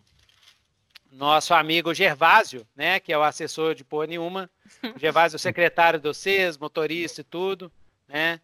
nosso 1.10 1.52
amigo 1.52 1.92
Gervásio, 1.92 2.66
né, 2.74 2.98
que 2.98 3.12
é 3.12 3.18
o 3.18 3.22
assessor 3.22 3.74
de 3.74 3.84
porra 3.84 4.06
nenhuma. 4.06 4.50
O 4.96 4.98
Gervásio 4.98 5.36
é 5.36 5.38
o 5.38 5.40
secretário 5.40 6.00
do 6.00 6.14
CES, 6.14 6.56
motorista 6.56 7.20
e 7.20 7.24
tudo, 7.24 7.70
né? 8.08 8.40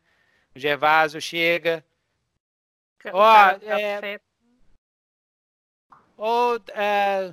O 0.55 0.59
Gervásio 0.59 1.21
chega. 1.21 1.85
Ó, 3.13 3.49
é, 3.63 4.21
ô, 6.19 6.61
é, 6.75 7.33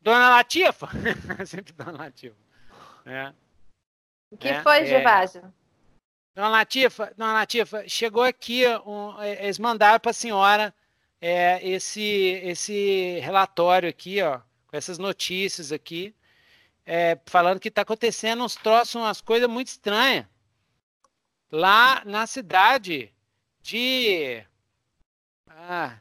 Dona 0.00 0.30
Latifa, 0.30 0.88
sempre 1.44 1.72
Dona 1.72 2.04
Latifa. 2.04 2.36
Né? 3.04 3.34
O 4.30 4.36
que 4.36 4.48
é, 4.48 4.62
foi, 4.62 4.78
é, 4.78 4.86
Gervásio? 4.86 5.52
Dona 6.34 6.48
Latifa, 6.48 7.12
Dona 7.16 7.32
Latifa, 7.34 7.86
chegou 7.88 8.22
aqui, 8.22 8.62
um, 8.86 9.20
eles 9.22 9.58
mandaram 9.58 9.98
para 9.98 10.12
a 10.12 10.14
senhora 10.14 10.72
é, 11.20 11.60
esse, 11.66 12.02
esse 12.44 13.18
relatório 13.20 13.88
aqui, 13.88 14.22
ó, 14.22 14.40
com 14.68 14.76
essas 14.76 14.96
notícias 14.96 15.72
aqui, 15.72 16.14
é, 16.86 17.18
falando 17.26 17.60
que 17.60 17.68
está 17.68 17.82
acontecendo 17.82 18.44
uns 18.44 18.54
troços, 18.54 18.94
umas 18.94 19.20
coisas 19.20 19.48
muito 19.48 19.68
estranhas. 19.68 20.26
Lá 21.50 22.02
na 22.04 22.26
cidade 22.26 23.12
de. 23.60 24.42
Ah, 25.48 25.98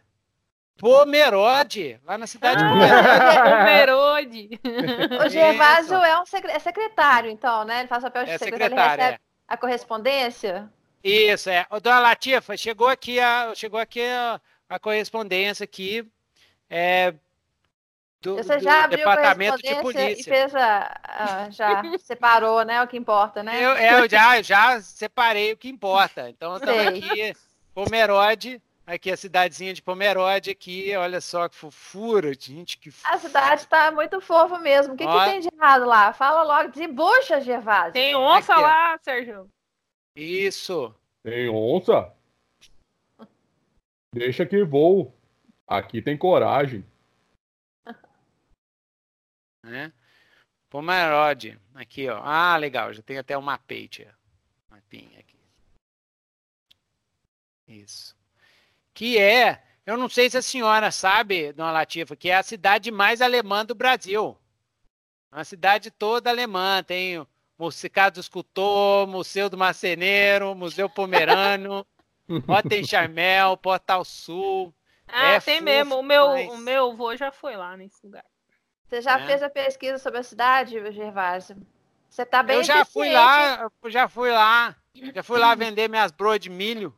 Pomerode, 0.80 2.00
lá 2.06 2.18
na 2.18 2.26
cidade 2.26 2.64
de 2.64 2.70
Pomerode. 2.70 4.60
o 5.26 5.30
Gervásio 5.30 5.98
é 5.98 6.18
um 6.20 6.24
é 6.46 6.60
secretário, 6.60 7.30
então, 7.30 7.66
né? 7.66 7.80
Ele 7.80 7.88
faz 7.88 8.04
papel 8.04 8.24
de 8.24 8.32
é 8.32 8.38
secretário, 8.38 8.70
secretário, 8.70 8.94
ele 8.94 9.02
recebe 9.02 9.16
é. 9.16 9.20
a 9.48 9.58
correspondência? 9.58 10.70
Isso, 11.04 11.50
é. 11.50 11.66
Ô, 11.70 11.80
dona 11.80 12.00
Latifa, 12.00 12.56
chegou 12.56 12.88
aqui 12.88 13.20
a, 13.20 13.54
chegou 13.56 13.80
aqui 13.80 14.02
a, 14.02 14.40
a 14.70 14.80
correspondência 14.80 15.64
aqui 15.64 16.10
é, 16.70 17.14
do, 18.22 18.36
Você 18.36 18.60
já 18.60 18.86
do 18.86 18.96
departamento 18.96 19.58
de 19.58 19.76
polícia. 19.76 20.22
E 20.22 20.24
fez 20.24 20.54
a, 20.54 21.00
a, 21.04 21.50
já 21.50 21.82
separou, 22.00 22.64
né? 22.64 22.82
O 22.84 22.88
que 22.88 22.98
importa, 22.98 23.42
né? 23.42 23.64
Eu, 23.64 23.72
é, 23.72 24.02
eu 24.02 24.10
já, 24.10 24.42
já 24.42 24.82
separei 24.82 25.54
o 25.54 25.58
que 25.58 25.70
importa. 25.70 26.30
Então, 26.30 26.56
estamos 26.58 26.88
aqui, 26.88 27.34
Pomerode, 27.74 28.62
aqui 28.94 29.12
a 29.12 29.18
cidadezinha 29.18 29.74
de 29.74 29.82
Pomerode, 29.82 30.52
aqui, 30.52 30.96
olha 30.96 31.22
só 31.22 31.48
que 31.48 31.56
fofura, 31.56 32.34
gente, 32.34 32.78
que 32.78 32.92
fofura. 32.92 33.16
A 33.16 33.20
cidade 33.20 33.62
está 33.62 33.92
muito 33.92 34.20
fofa 34.20 34.60
mesmo. 34.60 34.94
O 34.94 34.98
que, 34.98 35.06
que 35.06 35.26
tem 35.26 35.40
de 35.40 35.50
errado 35.54 35.86
lá? 35.86 36.14
Fala 36.14 36.44
logo, 36.44 36.72
desembucha, 36.72 37.42
Gervásio. 37.42 37.94
Tem 37.94 38.16
onça 38.16 38.54
aqui. 38.54 38.62
lá, 38.62 38.98
Sérgio. 39.00 39.50
Isso. 40.16 40.94
Tem 41.24 41.50
onça? 41.50 42.14
Deixa 44.14 44.46
que 44.46 44.64
vou. 44.64 45.14
Aqui 45.68 46.02
tem 46.02 46.18
coragem 46.18 46.84
né? 49.64 49.94
Pomerode, 50.70 51.60
aqui, 51.74 52.08
ó. 52.10 52.22
Ah, 52.24 52.58
legal, 52.58 52.94
já 52.94 53.02
tem 53.02 53.18
até 53.18 53.38
o 53.38 53.42
mapete, 53.42 54.08
mapinha 54.70 55.20
aqui. 55.20 55.40
Isso. 57.68 58.16
Que 59.00 59.18
é, 59.18 59.64
eu 59.86 59.96
não 59.96 60.10
sei 60.10 60.30
se 60.30 60.36
a 60.36 60.42
senhora 60.42 60.92
sabe, 60.92 61.54
dona 61.54 61.72
Latifa, 61.72 62.18
que 62.18 62.30
é 62.30 62.36
a 62.36 62.44
cidade 62.44 62.92
mais 62.92 63.22
alemã 63.22 63.66
do 63.66 63.74
Brasil. 63.74 64.38
Uma 65.32 65.46
cidade 65.46 65.90
toda 65.90 66.30
alemã, 66.30 66.84
tem 66.84 67.18
o 67.18 67.26
Musicado 67.58 68.16
do 68.16 68.20
Escultor, 68.20 69.08
Museu 69.08 69.50
do 69.50 69.58
Marceneiro, 69.58 70.54
Museu 70.54 70.90
Pomerano, 70.90 71.88
Hotel 72.46 72.86
Charmel, 72.86 73.56
Portal 73.56 74.04
Sul. 74.04 74.76
Ah, 75.08 75.28
é 75.28 75.40
tem 75.40 75.62
mesmo. 75.62 75.96
O 75.96 76.04
meu, 76.04 76.28
mas... 76.28 76.50
o 76.50 76.58
meu 76.58 76.92
avô 76.92 77.16
já 77.16 77.32
foi 77.32 77.56
lá 77.56 77.78
nesse 77.78 78.06
lugar. 78.06 78.26
Você 78.84 79.02
já 79.02 79.18
é. 79.18 79.26
fez 79.26 79.42
a 79.42 79.50
pesquisa 79.50 79.98
sobre 79.98 80.20
a 80.20 80.24
cidade, 80.24 80.74
Gervásio? 80.92 81.56
Você 82.10 82.26
tá 82.26 82.44
bem 82.44 82.58
Eu 82.58 82.64
já 82.66 82.84
fui 82.84 83.10
lá, 83.10 83.70
eu 83.82 83.90
já 83.90 84.10
fui 84.10 84.30
lá. 84.30 84.76
Já 85.16 85.24
fui 85.24 85.40
lá 85.40 85.56
vender 85.56 85.88
minhas 85.88 86.12
broas 86.12 86.42
de 86.42 86.50
milho. 86.50 86.94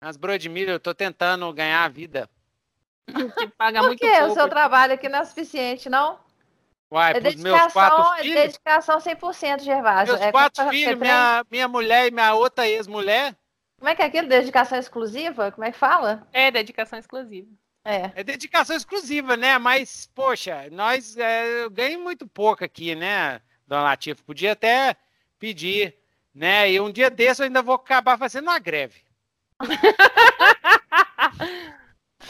Minhas 0.00 0.16
broas 0.16 0.38
de 0.38 0.48
milho, 0.48 0.72
eu 0.72 0.80
tô 0.80 0.94
tentando 0.94 1.52
ganhar 1.52 1.84
a 1.84 1.88
vida. 1.88 2.28
Que 3.06 3.48
paga 3.56 3.80
Por 3.80 3.86
muito 3.88 4.00
quê? 4.00 4.10
Pouco. 4.10 4.32
O 4.32 4.34
seu 4.34 4.48
trabalho 4.48 4.94
aqui 4.94 5.08
não 5.08 5.20
é 5.20 5.24
suficiente, 5.24 5.88
não? 5.88 6.18
Uai, 6.90 7.12
é 7.12 7.20
dedicação, 7.20 7.58
meus 7.58 7.72
quatro 7.72 8.12
é 8.14 8.22
filhos? 8.22 8.36
É 8.36 8.46
dedicação 8.46 8.98
100%, 8.98 9.60
Gervásio. 9.62 10.14
Meus 10.14 10.26
é 10.26 10.32
quatro 10.32 10.68
filhos, 10.68 10.98
minha, 10.98 11.44
minha 11.50 11.68
mulher 11.68 12.06
e 12.06 12.10
minha 12.10 12.34
outra 12.34 12.68
ex-mulher. 12.68 13.34
Como 13.78 13.88
é 13.88 13.94
que 13.94 14.02
é 14.02 14.06
aquilo? 14.06 14.28
Dedicação 14.28 14.78
exclusiva? 14.78 15.50
Como 15.50 15.64
é 15.64 15.72
que 15.72 15.78
fala? 15.78 16.26
É, 16.32 16.50
dedicação 16.50 16.98
exclusiva. 16.98 17.48
É. 17.84 18.10
é 18.16 18.24
dedicação 18.24 18.76
exclusiva, 18.76 19.36
né? 19.36 19.58
Mas, 19.58 20.10
poxa, 20.14 20.68
nós 20.72 21.16
é, 21.16 21.68
ganhamos 21.70 22.02
muito 22.02 22.26
pouco 22.26 22.64
aqui, 22.64 22.96
né, 22.96 23.40
Dona 23.66 23.82
Latifa? 23.82 24.24
Podia 24.24 24.52
até 24.52 24.96
pedir, 25.38 25.94
né? 26.34 26.70
E 26.70 26.80
um 26.80 26.90
dia 26.90 27.10
desse 27.10 27.42
eu 27.42 27.46
ainda 27.46 27.62
vou 27.62 27.76
acabar 27.76 28.18
fazendo 28.18 28.44
uma 28.44 28.58
greve. 28.58 29.05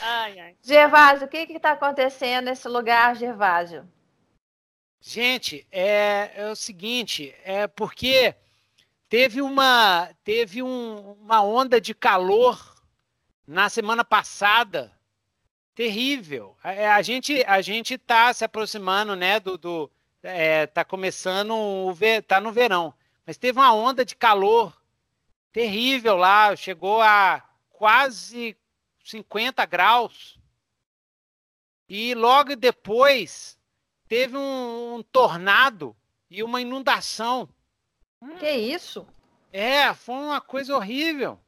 Ai, 0.00 0.38
ai. 0.38 0.56
Gervásio, 0.62 1.26
o 1.26 1.28
que 1.28 1.38
está 1.38 1.72
acontecendo 1.72 2.46
nesse 2.46 2.68
lugar, 2.68 3.16
Gervásio? 3.16 3.88
Gente, 5.00 5.66
é, 5.70 6.32
é, 6.34 6.50
o 6.50 6.56
seguinte, 6.56 7.34
é 7.44 7.66
porque 7.66 8.34
teve 9.08 9.40
uma 9.40 10.10
teve 10.24 10.62
um, 10.62 11.12
uma 11.20 11.42
onda 11.42 11.80
de 11.80 11.94
calor 11.94 12.74
na 13.46 13.68
semana 13.68 14.04
passada 14.04 14.92
terrível. 15.76 16.56
A, 16.62 16.72
é, 16.72 16.88
a, 16.88 17.00
gente 17.02 17.44
a 17.46 17.60
gente 17.60 17.94
está 17.94 18.32
se 18.32 18.44
aproximando, 18.44 19.14
né, 19.14 19.38
do, 19.38 19.56
do 19.56 19.90
é, 20.22 20.66
tá 20.66 20.84
começando 20.84 21.54
o 21.54 21.92
ver, 21.92 22.22
tá 22.22 22.40
no 22.40 22.50
verão, 22.50 22.92
mas 23.24 23.36
teve 23.36 23.58
uma 23.58 23.72
onda 23.72 24.04
de 24.04 24.16
calor 24.16 24.76
terrível 25.56 26.18
lá, 26.18 26.54
chegou 26.54 27.00
a 27.00 27.42
quase 27.70 28.54
50 29.02 29.64
graus. 29.64 30.38
E 31.88 32.14
logo 32.14 32.54
depois 32.54 33.58
teve 34.06 34.36
um, 34.36 34.96
um 34.96 35.02
tornado 35.02 35.96
e 36.28 36.42
uma 36.42 36.60
inundação. 36.60 37.48
Que 38.38 38.50
isso? 38.50 39.06
É, 39.50 39.94
foi 39.94 40.16
uma 40.16 40.42
coisa 40.42 40.76
horrível. 40.76 41.40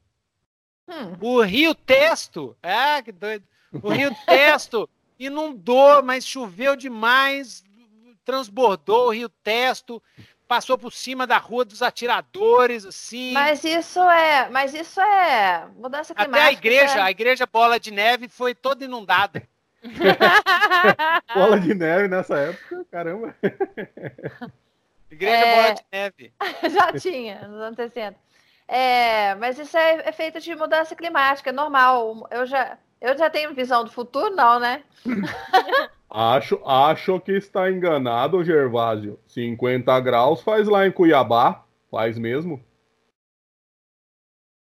Hum. 0.89 1.15
O 1.21 1.43
Rio 1.43 1.75
Testo, 1.75 2.57
é 2.63 3.03
que 3.03 3.13
doido. 3.13 3.47
O 3.83 3.91
Rio 3.91 4.17
Testo 4.25 4.89
inundou, 5.19 6.03
mas 6.03 6.27
choveu 6.27 6.75
demais, 6.75 7.63
transbordou 8.25 9.09
o 9.09 9.13
Rio 9.13 9.29
Testo, 9.29 10.03
passou 10.49 10.79
por 10.79 10.93
cima 10.93 11.27
da 11.27 11.37
rua 11.37 11.65
dos 11.65 11.83
atiradores, 11.83 12.87
assim. 12.87 13.33
Mas 13.33 13.63
isso 13.63 14.01
é, 14.01 14.49
mas 14.49 14.73
isso 14.73 14.99
é 15.01 15.67
mudança 15.77 16.15
climática. 16.15 16.39
Até 16.39 16.49
a 16.49 16.53
igreja, 16.53 16.99
é... 16.99 17.03
a 17.03 17.11
igreja 17.11 17.47
Bola 17.47 17.79
de 17.79 17.91
Neve 17.91 18.29
foi 18.29 18.55
toda 18.55 18.85
inundada. 18.85 19.47
Bola 21.35 21.61
de 21.61 21.73
neve 21.75 22.09
nessa 22.09 22.37
época, 22.37 22.85
caramba. 22.91 23.35
Igreja 25.11 25.37
é... 25.37 25.55
Bola 25.55 25.75
de 25.75 25.85
Neve. 25.93 26.33
Já 26.75 26.93
tinha, 26.93 27.47
nos 27.47 27.61
anos 27.61 27.77
60. 27.77 28.17
É, 28.67 29.35
mas 29.37 29.59
isso 29.59 29.77
é, 29.77 30.09
é 30.09 30.13
feito 30.13 30.41
de 30.41 30.55
mudança 30.55 30.97
climática, 30.97 31.53
normal. 31.53 32.27
Eu 32.31 32.45
já, 32.45 32.77
eu 33.01 33.17
já 33.17 33.31
tenho 33.31 33.55
visão 33.55 33.83
do 33.83 33.91
futuro, 33.91 34.35
não, 34.35 34.59
né? 34.59 34.83
Acho, 36.11 36.61
acho 36.67 37.21
que 37.21 37.33
está 37.33 37.71
enganado, 37.71 38.43
Gervásio. 38.43 39.21
50 39.27 40.01
graus 40.01 40.41
faz 40.41 40.67
lá 40.67 40.87
em 40.87 40.93
Cuiabá. 40.93 41.65
Faz 41.91 42.19
mesmo. 42.19 42.63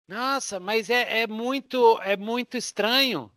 Nossa, 0.08 0.58
mas 0.58 0.88
é, 0.88 1.22
é 1.22 1.26
muito 1.26 2.00
é 2.02 2.16
muito 2.16 2.56
estranho. 2.56 3.30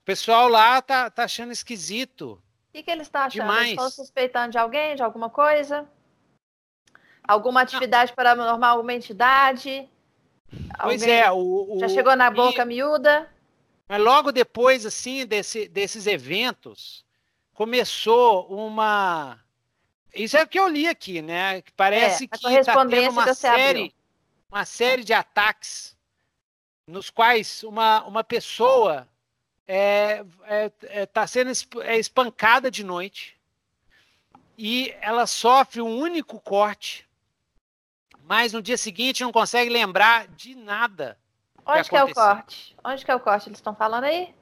O 0.00 0.04
pessoal 0.04 0.48
lá 0.48 0.82
tá, 0.82 1.08
tá 1.08 1.24
achando 1.24 1.52
esquisito. 1.52 2.32
O 2.32 2.72
que, 2.72 2.82
que 2.82 2.90
eles 2.90 3.06
estão 3.06 3.22
achando? 3.22 3.42
Demais. 3.42 3.68
Eles 3.68 3.70
estão 3.72 3.90
suspeitando 3.90 4.52
de 4.52 4.58
alguém, 4.58 4.96
de 4.96 5.02
alguma 5.02 5.30
coisa? 5.30 5.88
Alguma 7.22 7.62
atividade 7.62 8.10
Não. 8.10 8.16
paranormal, 8.16 8.72
alguma 8.72 8.94
entidade? 8.94 9.88
Pois 10.82 11.02
alguém 11.02 11.20
é, 11.20 11.30
o, 11.30 11.76
o, 11.76 11.78
já 11.78 11.88
chegou 11.88 12.16
na 12.16 12.30
boca 12.30 12.62
e, 12.62 12.64
miúda? 12.64 13.28
Mas 13.88 14.02
logo 14.02 14.32
depois, 14.32 14.84
assim, 14.84 15.24
desse, 15.26 15.68
desses 15.68 16.06
eventos, 16.06 17.04
começou 17.60 18.46
uma. 18.46 19.38
Isso 20.14 20.34
é 20.34 20.42
o 20.42 20.48
que 20.48 20.58
eu 20.58 20.66
li 20.66 20.88
aqui, 20.88 21.20
né? 21.20 21.62
Parece 21.76 22.24
é, 22.24 22.26
que 22.26 22.36
está 22.36 22.86
tendo 22.86 23.10
uma 23.10 23.34
série, 23.34 23.94
uma 24.50 24.64
série 24.64 25.04
de 25.04 25.12
ataques 25.12 25.94
nos 26.86 27.10
quais 27.10 27.62
uma, 27.62 28.02
uma 28.04 28.24
pessoa 28.24 29.06
está 29.66 29.74
é, 29.74 30.24
é, 30.44 30.72
é, 30.84 31.06
tá 31.06 31.26
sendo 31.26 31.52
é 31.82 31.98
espancada 31.98 32.70
de 32.70 32.82
noite 32.82 33.38
e 34.56 34.94
ela 35.02 35.26
sofre 35.26 35.82
um 35.82 35.98
único 35.98 36.40
corte, 36.40 37.06
mas 38.24 38.54
no 38.54 38.62
dia 38.62 38.78
seguinte 38.78 39.22
não 39.22 39.30
consegue 39.30 39.68
lembrar 39.68 40.28
de 40.28 40.54
nada. 40.54 41.18
Onde 41.66 41.82
que, 41.82 41.90
que 41.90 41.96
é 41.96 42.04
o 42.04 42.14
corte? 42.14 42.76
Onde 42.82 43.04
que 43.04 43.10
é 43.10 43.14
o 43.14 43.20
corte? 43.20 43.50
Eles 43.50 43.58
estão 43.58 43.74
falando 43.74 44.04
aí? 44.04 44.34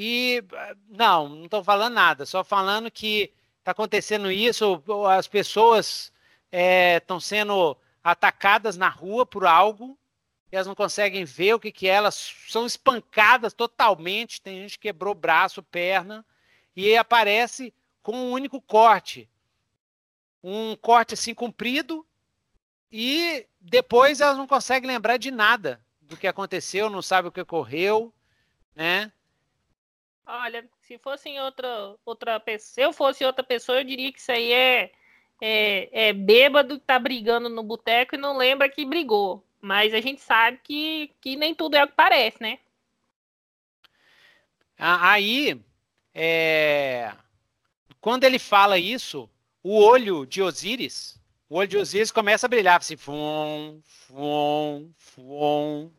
E 0.00 0.44
não, 0.88 1.28
não 1.28 1.44
estou 1.46 1.64
falando 1.64 1.94
nada, 1.94 2.24
só 2.24 2.44
falando 2.44 2.88
que 2.88 3.32
está 3.58 3.72
acontecendo 3.72 4.30
isso, 4.30 4.80
as 5.10 5.26
pessoas 5.26 6.12
estão 6.52 7.16
é, 7.16 7.20
sendo 7.20 7.76
atacadas 8.00 8.76
na 8.76 8.88
rua 8.88 9.26
por 9.26 9.44
algo, 9.44 9.98
elas 10.52 10.68
não 10.68 10.74
conseguem 10.76 11.24
ver 11.24 11.54
o 11.54 11.58
que, 11.58 11.72
que 11.72 11.88
é, 11.88 11.94
elas 11.94 12.32
são 12.46 12.64
espancadas 12.64 13.52
totalmente, 13.52 14.40
tem 14.40 14.62
gente 14.62 14.78
que 14.78 14.86
quebrou 14.86 15.16
braço, 15.16 15.64
perna, 15.64 16.24
e 16.76 16.96
aparece 16.96 17.74
com 18.00 18.12
um 18.12 18.30
único 18.30 18.60
corte. 18.60 19.28
Um 20.44 20.76
corte 20.76 21.14
assim 21.14 21.34
comprido, 21.34 22.06
e 22.92 23.44
depois 23.60 24.20
elas 24.20 24.38
não 24.38 24.46
conseguem 24.46 24.88
lembrar 24.88 25.16
de 25.16 25.32
nada 25.32 25.84
do 26.00 26.16
que 26.16 26.28
aconteceu, 26.28 26.88
não 26.88 27.02
sabe 27.02 27.26
o 27.26 27.32
que 27.32 27.40
ocorreu, 27.40 28.14
né? 28.76 29.10
Olha, 30.30 30.68
se 30.82 30.98
fosse 30.98 31.38
outra, 31.40 31.96
outra 32.04 32.38
pessoa, 32.38 32.74
se 32.74 32.80
eu 32.82 32.92
fosse 32.92 33.24
outra 33.24 33.42
pessoa, 33.42 33.78
eu 33.78 33.84
diria 33.84 34.12
que 34.12 34.20
isso 34.20 34.30
aí 34.30 34.52
é, 34.52 34.92
é, 35.40 36.08
é 36.08 36.12
bêbado 36.12 36.78
que 36.78 36.84
tá 36.84 36.98
brigando 36.98 37.48
no 37.48 37.62
boteco 37.62 38.14
e 38.14 38.18
não 38.18 38.36
lembra 38.36 38.68
que 38.68 38.84
brigou. 38.84 39.42
Mas 39.58 39.94
a 39.94 40.02
gente 40.02 40.20
sabe 40.20 40.60
que, 40.62 41.10
que 41.22 41.34
nem 41.34 41.54
tudo 41.54 41.76
é 41.76 41.84
o 41.84 41.88
que 41.88 41.94
parece, 41.94 42.42
né? 42.42 42.58
Aí, 44.76 45.58
é... 46.14 47.10
quando 47.98 48.24
ele 48.24 48.38
fala 48.38 48.78
isso, 48.78 49.30
o 49.62 49.82
olho 49.82 50.26
de 50.26 50.42
Osíris, 50.42 51.18
o 51.48 51.56
olho 51.56 51.68
de 51.68 51.78
Osíris 51.78 52.12
começa 52.12 52.44
a 52.44 52.50
brilhar, 52.50 52.76
assim, 52.76 52.98
fum, 52.98 53.80
fum, 53.82 54.92
fum, 54.94 55.90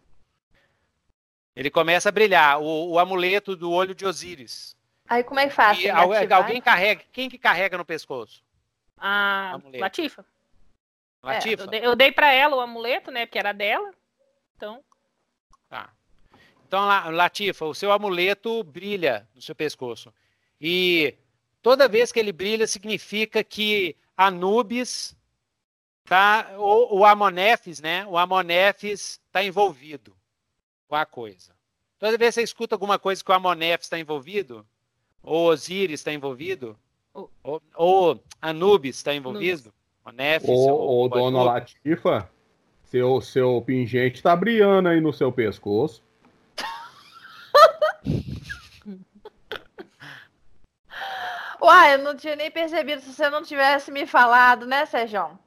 ele 1.60 1.70
começa 1.70 2.08
a 2.08 2.12
brilhar, 2.12 2.62
o, 2.62 2.92
o 2.92 3.00
amuleto 3.00 3.54
do 3.54 3.70
olho 3.70 3.94
de 3.94 4.06
Osíris. 4.06 4.78
Aí 5.06 5.26
como 5.26 5.42
é 5.42 5.48
que 5.48 5.54
faz? 5.54 5.78
E, 5.78 5.90
alguém 5.90 6.62
carrega, 6.62 7.04
quem 7.12 7.30
que 7.30 7.38
carrega 7.38 7.78
no 7.78 7.84
pescoço? 7.84 8.42
A 8.98 9.60
Latifa. 9.74 10.26
Latifa? 11.22 11.64
É, 11.64 11.66
eu 11.66 11.68
dei, 11.68 11.86
eu 11.88 11.96
dei 11.98 12.12
para 12.14 12.32
ela 12.32 12.56
o 12.56 12.62
amuleto, 12.62 13.12
né, 13.12 13.26
porque 13.26 13.38
era 13.38 13.52
dela. 13.52 13.94
Então. 14.56 14.82
Tá. 15.68 15.90
Então, 16.66 16.88
Latifa, 17.12 17.66
o 17.66 17.76
seu 17.76 17.92
amuleto 17.92 18.64
brilha 18.64 19.28
no 19.36 19.42
seu 19.42 19.54
pescoço. 19.54 20.14
E 20.62 21.14
toda 21.62 21.90
vez 21.90 22.10
que 22.10 22.22
ele 22.22 22.32
brilha, 22.32 22.68
significa 22.68 23.44
que 23.44 23.98
Anubis 24.16 25.14
tá, 26.06 26.52
o, 26.58 27.00
o 27.00 27.06
Amonefes, 27.06 27.82
né? 27.82 28.06
O 28.08 28.18
Amonefes 28.18 29.20
está 29.28 29.44
envolvido 29.44 30.18
a 30.96 31.06
coisa. 31.06 31.54
Toda 31.98 32.18
vez 32.18 32.36
que 32.36 32.42
você 32.42 32.44
escuta 32.44 32.76
alguma 32.76 32.98
coisa 32.98 33.24
que 33.24 33.30
o 33.30 33.34
Amonef 33.34 33.84
está 33.84 34.00
envolvido, 34.00 34.66
ou 35.22 35.48
Osíris 35.48 36.00
está 36.00 36.14
envolvido, 36.14 36.78
ou, 37.14 37.62
ou 37.76 38.24
Anubis 38.42 38.96
está 38.98 39.14
envolvido, 39.14 39.74
Amonef, 40.06 40.46
ou, 40.48 40.70
ou 40.70 41.10
Dona 41.10 41.44
Latifa, 41.44 42.30
seu, 42.86 43.20
seu 43.22 43.62
pingente 43.62 44.16
está 44.16 44.36
brilhando 44.36 44.90
aí 44.90 45.02
no 45.02 45.14
seu 45.14 45.32
pescoço. 45.32 46.02
Uai, 51.62 51.96
eu 51.96 52.00
não 52.00 52.16
tinha 52.16 52.36
nem 52.36 52.50
percebido 52.50 53.02
se 53.02 53.14
você 53.14 53.30
não 53.30 53.44
tivesse 53.44 53.92
me 53.92 54.08
falado, 54.08 54.66
né, 54.66 54.86
Sérgio? 54.86 55.38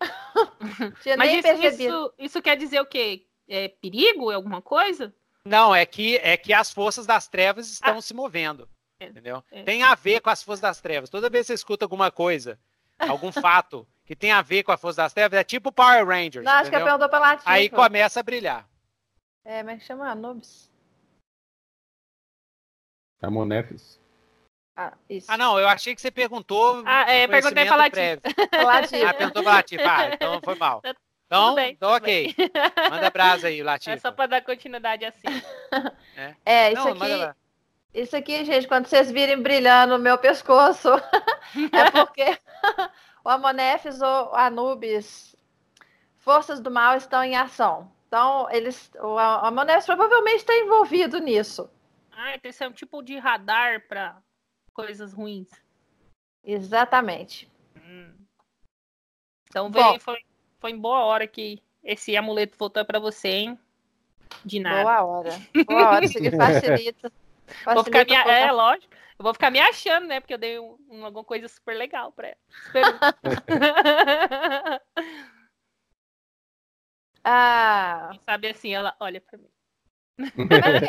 Mas 1.16 1.32
isso, 1.32 1.82
isso, 1.82 2.12
isso, 2.18 2.42
quer 2.42 2.56
dizer 2.56 2.80
o 2.80 2.86
quê? 2.86 3.24
É, 3.50 3.68
perigo, 3.68 4.30
é 4.30 4.36
alguma 4.36 4.62
coisa? 4.62 5.12
Não, 5.44 5.74
é 5.74 5.84
que 5.84 6.16
é 6.18 6.36
que 6.36 6.52
as 6.52 6.70
forças 6.70 7.04
das 7.04 7.26
trevas 7.26 7.68
estão 7.68 7.98
ah. 7.98 8.02
se 8.02 8.14
movendo. 8.14 8.68
É, 9.00 9.06
entendeu? 9.06 9.42
É. 9.50 9.62
Tem 9.64 9.82
a 9.82 9.94
ver 9.94 10.20
com 10.20 10.30
as 10.30 10.42
forças 10.42 10.60
das 10.60 10.80
trevas. 10.80 11.10
Toda 11.10 11.28
vez 11.28 11.46
que 11.46 11.46
você 11.48 11.54
escuta 11.54 11.84
alguma 11.84 12.10
coisa, 12.10 12.58
algum 12.98 13.32
fato 13.32 13.86
que 14.04 14.14
tem 14.14 14.30
a 14.30 14.42
ver 14.42 14.62
com 14.62 14.72
a 14.72 14.76
força 14.76 15.02
das 15.02 15.12
trevas, 15.12 15.38
é 15.38 15.44
tipo 15.44 15.72
Power 15.72 16.06
Rangers. 16.06 16.44
Não, 16.44 16.52
acho 16.52 16.70
que 16.70 16.76
é 16.76 16.82
perguntou 16.82 17.08
pela 17.08 17.28
Latifa. 17.28 17.50
Aí 17.50 17.68
começa 17.68 18.20
a 18.20 18.22
brilhar. 18.22 18.68
É, 19.44 19.62
mas 19.62 19.82
chama 19.82 20.08
Anubis. 20.08 20.70
Amonefes. 23.22 23.98
Ah, 24.76 24.94
isso. 25.08 25.30
ah, 25.30 25.36
não, 25.36 25.58
eu 25.58 25.68
achei 25.68 25.94
que 25.94 26.00
você 26.00 26.10
perguntou. 26.10 26.82
Ah, 26.86 27.10
é, 27.10 27.26
perguntei 27.26 27.66
pra 27.66 27.76
Latifa. 27.76 28.20
ah, 29.08 29.14
perguntou 29.14 29.42
pra 29.42 29.52
Latifa. 29.52 29.82
Ah, 29.84 30.14
então 30.14 30.40
foi 30.42 30.54
mal. 30.54 30.82
Então, 31.30 31.54
bem, 31.54 31.70
então 31.70 31.90
ok. 31.92 32.34
Bem. 32.36 32.50
Manda 32.90 33.08
brasa 33.08 33.46
aí, 33.46 33.62
Latifa. 33.62 33.92
É 33.92 33.96
só 33.98 34.10
para 34.10 34.26
dar 34.26 34.42
continuidade 34.42 35.04
assim. 35.04 35.28
É, 36.16 36.34
é 36.44 36.72
isso 36.72 36.84
Não, 36.84 36.90
aqui. 36.90 37.38
Isso 37.94 38.16
aqui, 38.16 38.44
gente, 38.44 38.66
quando 38.66 38.86
vocês 38.86 39.12
virem 39.12 39.40
brilhando 39.40 39.96
no 39.96 40.02
meu 40.02 40.18
pescoço, 40.18 40.88
é 41.72 41.90
porque 41.92 42.36
o 43.24 43.28
Amonefes 43.28 44.02
ou 44.02 44.34
Anubis, 44.34 45.36
forças 46.18 46.58
do 46.58 46.68
mal 46.68 46.96
estão 46.96 47.22
em 47.22 47.36
ação. 47.36 47.92
Então, 48.08 48.50
eles, 48.50 48.90
o 48.96 49.16
Amonefes 49.16 49.86
provavelmente 49.86 50.38
está 50.38 50.56
envolvido 50.56 51.20
nisso. 51.20 51.70
Ah, 52.10 52.34
então 52.34 52.50
isso 52.50 52.64
é 52.64 52.68
um 52.68 52.72
tipo 52.72 53.02
de 53.02 53.16
radar 53.18 53.86
para 53.86 54.20
coisas 54.72 55.12
ruins. 55.12 55.48
Exatamente. 56.42 57.48
Hum. 57.76 58.16
Então, 59.48 59.70
veio, 59.70 60.00
foi, 60.00 60.18
foi 60.60 60.70
em 60.70 60.78
boa 60.78 61.04
hora 61.04 61.26
que 61.26 61.60
esse 61.82 62.16
amuleto 62.16 62.56
voltou 62.58 62.84
para 62.84 63.00
você, 63.00 63.28
hein? 63.28 63.58
De 64.44 64.60
nada. 64.60 64.82
Boa 64.82 65.02
hora. 65.02 65.30
Boa 65.66 65.90
hora, 65.90 66.04
isso 66.04 66.18
aqui 66.18 66.30
facilita. 66.30 67.10
facilita 67.46 67.74
vou 67.74 67.84
ficar 67.84 68.04
me, 68.04 68.14
é, 68.14 68.52
lógico. 68.52 68.94
Eu 69.18 69.24
vou 69.24 69.32
ficar 69.34 69.50
me 69.50 69.58
achando, 69.58 70.06
né? 70.06 70.20
Porque 70.20 70.34
eu 70.34 70.38
dei 70.38 70.58
um, 70.58 70.76
um, 70.90 71.04
alguma 71.04 71.24
coisa 71.24 71.48
super 71.48 71.76
legal 71.76 72.12
pra 72.12 72.28
ela. 72.28 72.36
Super... 72.64 72.82
ah. 77.24 78.08
Quem 78.12 78.20
sabe 78.20 78.48
assim, 78.48 78.72
ela 78.72 78.94
olha 79.00 79.20
pra 79.20 79.38
mim. 79.38 79.50
Como 80.34 80.52
é 80.52 80.80
que, 80.80 80.86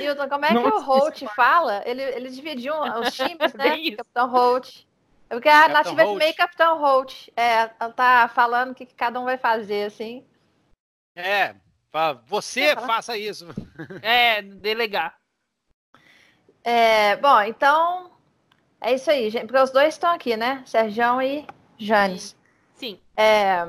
Milton, 0.00 0.28
como 0.28 0.44
é 0.44 0.48
que 0.48 0.56
o 0.56 0.80
Holt 0.80 1.24
fala? 1.36 1.84
Ele, 1.86 2.02
ele 2.02 2.30
dividiu 2.30 2.74
os 3.00 3.14
times, 3.14 3.54
né? 3.54 3.92
Capitão 3.96 4.28
Holt. 4.28 4.84
É 5.30 5.34
porque 5.34 5.48
a 5.48 5.68
Capitão 5.68 5.94
Nativa 5.94 6.02
é 6.02 6.14
meio 6.16 6.34
Capitão 6.34 6.78
Holt. 6.80 7.28
É, 7.36 7.70
ela 7.78 7.92
tá 7.92 8.28
falando 8.34 8.72
o 8.72 8.74
que, 8.74 8.84
que 8.84 8.94
cada 8.94 9.20
um 9.20 9.24
vai 9.24 9.38
fazer, 9.38 9.84
assim. 9.84 10.26
É, 11.14 11.54
você 12.26 12.74
faça 12.74 13.16
isso. 13.16 13.46
É, 14.02 14.42
delegar. 14.42 15.16
É, 16.64 17.16
bom, 17.16 17.40
então 17.42 18.10
é 18.80 18.94
isso 18.94 19.10
aí, 19.10 19.30
gente. 19.30 19.46
Porque 19.46 19.62
os 19.62 19.70
dois 19.70 19.94
estão 19.94 20.12
aqui, 20.12 20.36
né? 20.36 20.62
Sergião 20.66 21.22
e 21.22 21.46
Janes. 21.78 22.36
Sim. 22.74 23.00
É, 23.16 23.66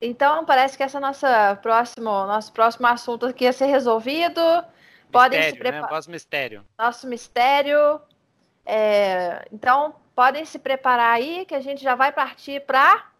então 0.00 0.44
parece 0.44 0.76
que 0.76 0.82
essa 0.82 1.00
nossa 1.00 1.56
próximo, 1.56 2.04
nosso 2.04 2.52
próximo 2.52 2.86
assunto 2.86 3.26
aqui 3.26 3.44
ia 3.44 3.52
ser 3.52 3.66
resolvido. 3.66 4.40
Mistério, 4.40 5.10
Podem 5.10 5.42
se 5.42 5.56
preparar. 5.56 5.82
Né? 5.82 5.96
Nosso 5.96 6.10
mistério. 6.10 6.66
Nosso 6.78 7.06
mistério. 7.06 8.00
É, 8.70 9.48
então, 9.50 9.94
podem 10.14 10.44
se 10.44 10.58
preparar 10.58 11.14
aí 11.14 11.46
que 11.46 11.54
a 11.54 11.60
gente 11.60 11.82
já 11.82 11.94
vai 11.94 12.12
partir 12.12 12.60
para 12.66 13.10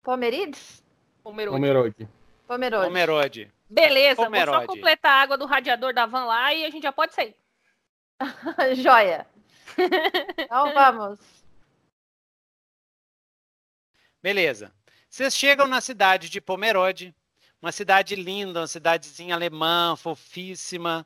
Pomerides? 0.00 0.80
Pomerode. 1.24 2.08
Pomerode. 2.46 2.86
Pomerode. 2.86 3.52
Beleza, 3.68 4.22
Pomerode. 4.22 4.58
vou 4.58 4.60
só 4.60 4.66
completar 4.74 5.10
a 5.10 5.22
água 5.22 5.36
do 5.36 5.44
radiador 5.44 5.92
da 5.92 6.06
van 6.06 6.26
lá 6.26 6.54
e 6.54 6.64
a 6.64 6.70
gente 6.70 6.84
já 6.84 6.92
pode 6.92 7.12
sair. 7.14 7.34
Joia. 8.76 9.26
Então 10.38 10.70
vamos. 10.72 11.18
Beleza. 14.22 14.72
Vocês 15.10 15.34
chegam 15.34 15.66
na 15.66 15.80
cidade 15.80 16.30
de 16.30 16.40
Pomerode, 16.40 17.12
uma 17.60 17.72
cidade 17.72 18.14
linda, 18.14 18.60
uma 18.60 18.66
cidadezinha 18.68 19.34
alemã, 19.34 19.96
fofíssima, 19.96 21.04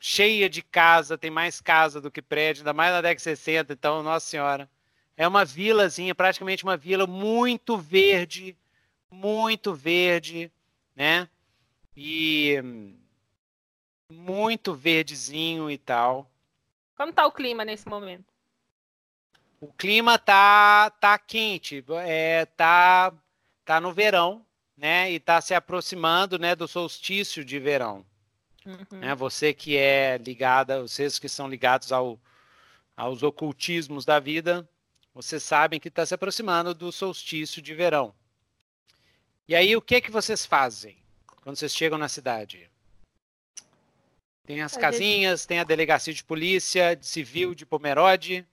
cheia 0.00 0.48
de 0.48 0.62
casa, 0.62 1.16
tem 1.16 1.30
mais 1.30 1.60
casa 1.60 2.00
do 2.00 2.10
que 2.10 2.20
prédio, 2.20 2.60
ainda 2.62 2.72
mais 2.72 2.92
na 2.92 3.00
década 3.00 3.16
de 3.16 3.22
60, 3.22 3.72
então, 3.72 4.02
nossa 4.02 4.26
senhora. 4.26 4.68
É 5.16 5.26
uma 5.26 5.44
vilazinha, 5.44 6.14
praticamente 6.14 6.64
uma 6.64 6.76
vila 6.76 7.06
muito 7.06 7.78
verde, 7.78 8.56
muito 9.10 9.72
verde, 9.72 10.50
né? 10.94 11.28
E 11.96 12.56
muito 14.10 14.74
verdezinho 14.74 15.70
e 15.70 15.78
tal. 15.78 16.30
Como 16.96 17.12
tá 17.12 17.26
o 17.26 17.32
clima 17.32 17.64
nesse 17.64 17.88
momento? 17.88 18.32
O 19.60 19.72
clima 19.72 20.18
tá 20.18 20.90
tá 20.90 21.18
quente, 21.18 21.84
é, 22.04 22.44
tá 22.44 23.12
tá 23.64 23.80
no 23.80 23.92
verão, 23.92 24.44
né? 24.76 25.10
E 25.10 25.18
tá 25.18 25.40
se 25.40 25.54
aproximando, 25.54 26.38
né, 26.38 26.54
do 26.54 26.68
solstício 26.68 27.44
de 27.44 27.58
verão. 27.58 28.04
Uhum. 28.66 28.98
Né? 28.98 29.14
Você 29.14 29.52
que 29.52 29.76
é 29.76 30.18
ligada, 30.18 30.82
vocês 30.82 31.18
que 31.18 31.28
são 31.28 31.48
ligados 31.48 31.92
ao, 31.92 32.18
aos 32.96 33.22
ocultismos 33.22 34.04
da 34.04 34.18
vida, 34.18 34.68
vocês 35.14 35.42
sabem 35.42 35.78
que 35.78 35.88
está 35.88 36.04
se 36.04 36.14
aproximando 36.14 36.74
do 36.74 36.90
solstício 36.90 37.62
de 37.62 37.74
verão. 37.74 38.14
E 39.46 39.54
aí, 39.54 39.76
o 39.76 39.82
que 39.82 40.00
que 40.00 40.10
vocês 40.10 40.46
fazem 40.46 40.96
quando 41.42 41.56
vocês 41.56 41.74
chegam 41.74 41.98
na 41.98 42.08
cidade? 42.08 42.70
Tem 44.46 44.60
as 44.60 44.76
casinhas, 44.76 45.46
tem 45.46 45.58
a 45.58 45.64
delegacia 45.64 46.12
de 46.12 46.24
polícia 46.24 46.94
de 46.94 47.06
civil 47.06 47.54
de 47.54 47.64
Pomerode, 47.64 48.46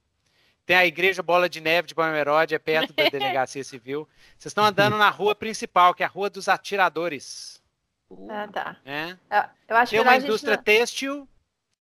tem 0.66 0.76
a 0.76 0.86
igreja 0.86 1.22
Bola 1.22 1.50
de 1.50 1.60
Neve 1.60 1.90
de 1.90 1.96
Pomerode, 1.96 2.56
é 2.56 2.60
perto 2.60 2.94
da 2.94 3.04
delegacia 3.10 3.64
civil. 3.64 4.08
Vocês 4.38 4.52
estão 4.52 4.64
andando 4.64 4.98
na 4.98 5.10
rua 5.10 5.36
principal, 5.36 5.94
que 5.94 6.04
é 6.04 6.06
a 6.06 6.10
Rua 6.10 6.30
dos 6.30 6.48
Atiradores. 6.48 7.61
Ah, 8.30 8.48
tá. 8.48 8.78
É. 8.86 9.18
Eu 9.68 9.76
acho 9.78 9.92
tem 9.92 10.02
uma 10.02 10.16
indústria 10.18 10.56
não... 10.56 10.64
têxtil 10.64 11.28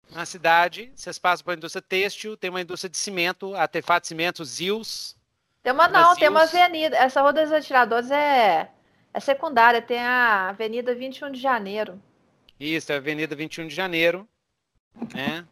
na 0.09 0.25
cidade, 0.25 0.91
vocês 0.95 1.17
passam 1.17 1.51
a 1.51 1.55
indústria 1.55 1.81
têxtil, 1.81 2.37
tem 2.37 2.49
uma 2.49 2.61
indústria 2.61 2.89
de 2.89 2.97
cimento, 2.97 3.55
artefato 3.55 4.01
de 4.01 4.07
cimento, 4.07 4.45
ZILS. 4.45 5.17
Tem 5.63 5.73
uma 5.73 5.87
não, 5.87 6.15
tem 6.15 6.29
uma 6.29 6.43
avenida. 6.43 6.95
Essa 6.95 7.21
Rua 7.21 7.33
dos 7.33 7.51
Atiradores 7.51 8.11
é, 8.11 8.71
é 9.13 9.19
secundária, 9.19 9.81
tem 9.81 9.99
a 9.99 10.49
Avenida 10.49 10.93
21 10.93 11.31
de 11.31 11.41
Janeiro. 11.41 11.99
Isso, 12.59 12.91
é 12.91 12.95
a 12.95 12.97
Avenida 12.99 13.35
21 13.35 13.67
de 13.67 13.75
Janeiro. 13.75 14.27
Né? 15.13 15.45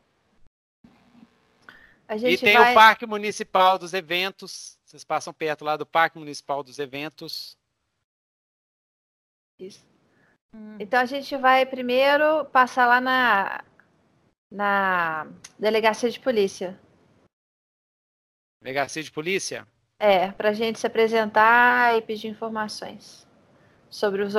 e 2.15 2.37
tem 2.37 2.57
vai... 2.57 2.71
o 2.71 2.75
Parque 2.75 3.05
Municipal 3.05 3.79
dos 3.79 3.93
Eventos. 3.93 4.77
Vocês 4.85 5.03
passam 5.03 5.33
perto 5.33 5.65
lá 5.65 5.75
do 5.75 5.85
Parque 5.85 6.19
Municipal 6.19 6.63
dos 6.63 6.77
Eventos. 6.77 7.57
Isso. 9.59 9.92
Hum. 10.53 10.77
Então 10.79 10.99
a 10.99 11.05
gente 11.05 11.35
vai 11.37 11.65
primeiro 11.65 12.45
passar 12.45 12.85
lá 12.85 13.01
na, 13.01 13.63
na 14.51 15.27
delegacia 15.57 16.09
de 16.09 16.19
polícia. 16.19 16.79
Delegacia 18.61 19.03
de 19.03 19.11
polícia? 19.11 19.67
É, 19.99 20.31
para 20.31 20.49
a 20.49 20.53
gente 20.53 20.79
se 20.79 20.87
apresentar 20.87 21.97
e 21.97 22.01
pedir 22.01 22.27
informações 22.27 23.27
sobre 23.89 24.21
os, 24.21 24.33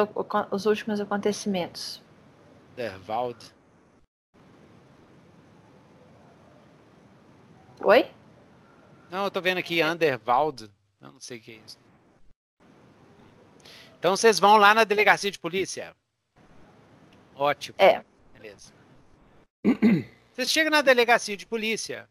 os 0.50 0.66
últimos 0.66 1.00
acontecimentos. 1.00 2.02
Derwald. 2.76 3.52
Oi? 7.82 8.10
Não, 9.10 9.24
eu 9.24 9.30
tô 9.30 9.40
vendo 9.40 9.58
aqui 9.58 9.82
Underwald. 9.82 10.70
Eu 11.00 11.12
não 11.12 11.20
sei 11.20 11.38
o 11.38 11.40
que 11.40 11.52
é 11.52 11.60
isso. 11.66 11.78
Então 13.98 14.16
vocês 14.16 14.38
vão 14.38 14.56
lá 14.56 14.74
na 14.74 14.84
delegacia 14.84 15.30
de 15.30 15.38
polícia. 15.38 15.94
Ótimo. 17.36 17.76
É. 17.78 18.04
Beleza. 18.32 18.72
Você 20.32 20.46
chega 20.46 20.70
na 20.70 20.82
delegacia 20.82 21.36
de 21.36 21.46
polícia 21.46 22.08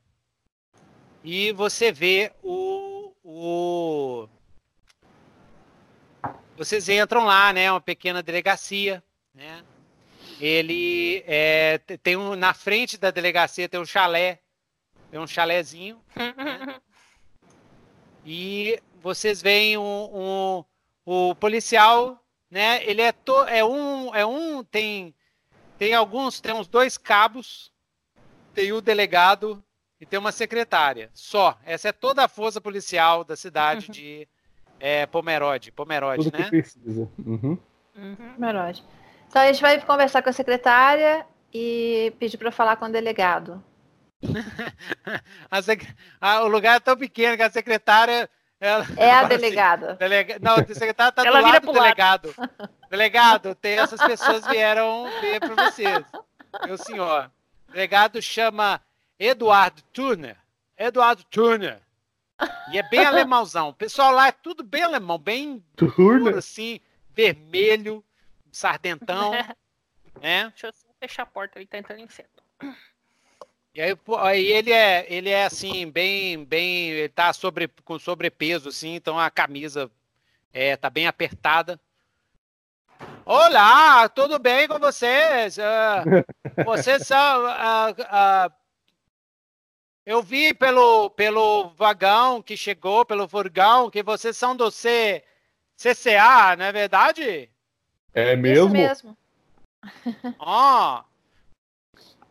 e 1.24 1.52
você 1.52 1.92
vê 1.92 2.32
o, 2.42 3.14
o. 3.24 4.28
Vocês 6.58 6.88
entram 6.90 7.26
lá, 7.26 7.52
né? 7.52 7.72
Uma 7.72 7.82
pequena 7.82 8.24
delegacia, 8.24 9.04
né? 9.34 9.64
Ele 10.40 11.24
é, 11.28 11.78
tem 12.02 12.16
um 12.18 12.36
na 12.36 12.54
frente 12.54 12.98
da 12.98 13.12
delegacia 13.12 13.70
tem 13.70 13.80
um 13.80 13.86
chalé, 13.86 14.40
tem 15.12 15.20
um 15.20 15.28
chalézinho. 15.28 16.02
Né? 16.16 16.82
E 18.26 18.82
vocês 19.02 19.42
veem 19.42 19.78
um, 19.78 19.82
um, 19.84 20.66
o 21.06 21.36
policial, 21.36 22.23
né? 22.54 22.86
Ele 22.86 23.02
é, 23.02 23.12
to, 23.12 23.46
é 23.46 23.66
um 23.66 24.14
é 24.14 24.24
um 24.24 24.64
tem 24.64 25.16
tem 25.76 25.96
alguns 25.96 26.40
tem 26.40 26.54
uns 26.54 26.68
dois 26.68 27.00
cabos, 27.00 27.72
tem 28.54 28.72
o 28.72 28.80
delegado 28.80 29.62
e 30.00 30.06
tem 30.06 30.20
uma 30.20 30.32
secretária. 30.32 31.10
Só. 31.16 31.58
Essa 31.66 31.90
é 31.90 31.92
toda 31.92 32.24
a 32.24 32.28
força 32.28 32.62
policial 32.62 33.24
da 33.24 33.36
cidade 33.36 33.90
de 33.92 34.28
é, 34.80 35.08
Pomerode, 35.08 35.72
Pomerode, 35.72 36.26
Tudo 36.26 36.38
né? 36.38 36.44
Que 36.44 36.50
precisa. 36.52 37.10
Uhum. 37.26 37.58
Uhum. 37.96 38.34
Pomerode. 38.36 38.84
Então 39.28 39.42
a 39.42 39.48
gente 39.48 39.62
vai 39.62 39.82
conversar 39.82 40.22
com 40.22 40.30
a 40.30 40.34
secretária 40.34 41.26
e 41.52 42.14
pedir 42.20 42.38
para 42.38 42.52
falar 42.52 42.76
com 42.76 42.86
o 42.86 42.92
delegado. 42.92 43.64
sec... 45.64 45.88
ah, 46.22 46.44
o 46.44 46.48
lugar 46.48 46.76
é 46.76 46.80
tão 46.80 46.96
pequeno 46.96 47.36
que 47.36 47.42
a 47.42 47.50
secretária. 47.50 48.30
Ela... 48.64 48.88
É 48.96 49.12
a 49.12 49.24
delegada. 49.28 49.96
Delega... 49.96 50.38
Não, 50.40 50.54
a 50.54 50.66
secretária 50.66 51.10
está 51.10 51.22
do 51.22 51.34
lado 51.34 51.66
do 51.66 51.74
delegado. 51.74 52.34
Lado. 52.38 52.74
Delegado, 52.90 53.56
tem 53.60 53.78
essas 53.78 54.00
pessoas 54.02 54.48
vieram 54.48 55.10
ver 55.20 55.42
para 55.42 55.70
vocês. 55.70 56.06
Meu 56.66 56.78
senhor. 56.78 57.30
O 57.68 57.72
delegado 57.74 58.22
chama 58.22 58.80
Eduardo 59.20 59.82
Turner. 59.92 60.38
Eduardo 60.78 61.26
Turner. 61.26 61.82
E 62.72 62.78
é 62.78 62.84
bem 62.84 63.06
alemãozão. 63.06 63.68
O 63.68 63.74
pessoal 63.74 64.14
lá 64.14 64.30
é 64.30 64.32
tudo 64.32 64.64
bem 64.64 64.84
alemão, 64.84 65.18
bem 65.18 65.62
Turner. 65.76 66.38
assim, 66.38 66.80
vermelho 67.14 68.02
sardentão, 68.50 69.32
né? 70.22 70.50
Deixa 70.52 70.68
eu 70.68 70.74
fechar 71.02 71.24
a 71.24 71.26
porta, 71.26 71.60
ele 71.60 71.68
tá 71.68 71.78
entrando 71.78 72.00
em 72.00 72.08
centro. 72.08 72.44
E 73.76 73.82
aí, 73.82 73.98
aí 74.20 74.46
ele 74.52 74.72
é, 74.72 75.06
ele 75.10 75.30
é 75.32 75.46
assim, 75.46 75.90
bem, 75.90 76.46
bem, 76.46 76.90
ele 76.92 77.10
tá 77.10 77.34
sobre, 77.34 77.68
com 77.84 77.98
sobrepeso, 77.98 78.70
assim, 78.70 78.94
então 78.94 79.18
a 79.18 79.32
camisa 79.32 79.90
é, 80.54 80.78
tá 80.78 80.92
bem 80.92 81.08
apertada. 81.08 81.80
Olá, 83.26 84.08
tudo 84.10 84.38
bem 84.38 84.68
com 84.68 84.78
vocês? 84.78 85.58
Uh, 85.58 86.24
vocês 86.64 87.08
são. 87.08 87.46
Uh, 87.46 88.48
uh, 88.48 88.54
eu 90.06 90.22
vi 90.22 90.54
pelo, 90.54 91.10
pelo 91.10 91.70
vagão 91.70 92.44
que 92.44 92.56
chegou, 92.56 93.04
pelo 93.04 93.28
furgão, 93.28 93.90
que 93.90 94.04
vocês 94.04 94.38
são 94.38 94.56
do 94.56 94.70
C, 94.70 95.24
CCA, 95.76 96.56
não 96.56 96.66
é 96.66 96.72
verdade? 96.72 97.50
É 98.14 98.36
mesmo? 98.36 98.68
Isso 98.78 99.08
mesmo. 99.08 99.18
Ó. 100.38 101.00
oh. 101.00 101.13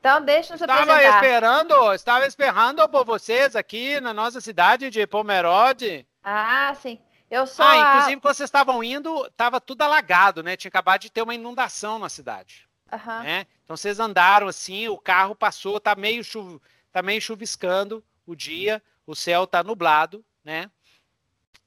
Então 0.02 0.20
deixa 0.20 0.54
eu 0.54 0.56
Estava 0.56 0.82
apresentar. 0.82 1.14
esperando, 1.14 1.94
estava 1.94 2.26
esperando 2.26 2.88
por 2.88 3.04
vocês 3.04 3.54
aqui 3.54 4.00
na 4.00 4.12
nossa 4.12 4.40
cidade 4.40 4.90
de 4.90 5.06
Pomerode. 5.06 6.04
Ah, 6.24 6.74
sim. 6.74 6.98
Eu 7.30 7.46
sou 7.46 7.64
Ah, 7.64 7.76
inclusive 7.76 8.20
quando 8.20 8.34
vocês 8.34 8.48
estavam 8.48 8.82
indo, 8.82 9.24
estava 9.26 9.60
tudo 9.60 9.82
alagado, 9.82 10.42
né? 10.42 10.56
Tinha 10.56 10.70
acabado 10.70 11.02
de 11.02 11.10
ter 11.12 11.22
uma 11.22 11.36
inundação 11.36 12.00
na 12.00 12.08
cidade. 12.08 12.68
Uhum. 12.92 13.22
Né? 13.22 13.46
Então 13.62 13.76
vocês 13.76 14.00
andaram 14.00 14.48
assim, 14.48 14.88
o 14.88 14.98
carro 14.98 15.36
passou, 15.36 15.78
tá 15.78 15.94
meio, 15.94 16.24
chuv... 16.24 16.60
tá 16.90 17.00
meio 17.00 17.22
chuviscando 17.22 18.04
o 18.26 18.34
dia, 18.34 18.82
o 19.06 19.14
céu 19.14 19.46
tá 19.46 19.62
nublado, 19.62 20.24
né? 20.44 20.68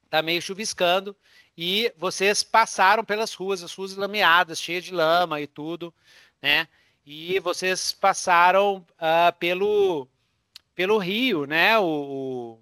Tá 0.10 0.22
meio 0.22 0.42
chuviscando 0.42 1.16
e 1.58 1.90
vocês 1.96 2.44
passaram 2.44 3.06
pelas 3.06 3.34
ruas, 3.34 3.64
as 3.64 3.74
ruas 3.74 3.96
lameadas, 3.96 4.60
cheias 4.60 4.84
de 4.84 4.94
lama 4.94 5.40
e 5.40 5.48
tudo, 5.48 5.94
né? 6.42 6.68
E 7.06 7.40
vocês 7.40 7.92
passaram 7.92 8.78
uh, 8.78 9.38
pelo, 9.38 10.08
pelo 10.74 10.98
rio, 10.98 11.46
né? 11.46 11.78
O, 11.78 12.60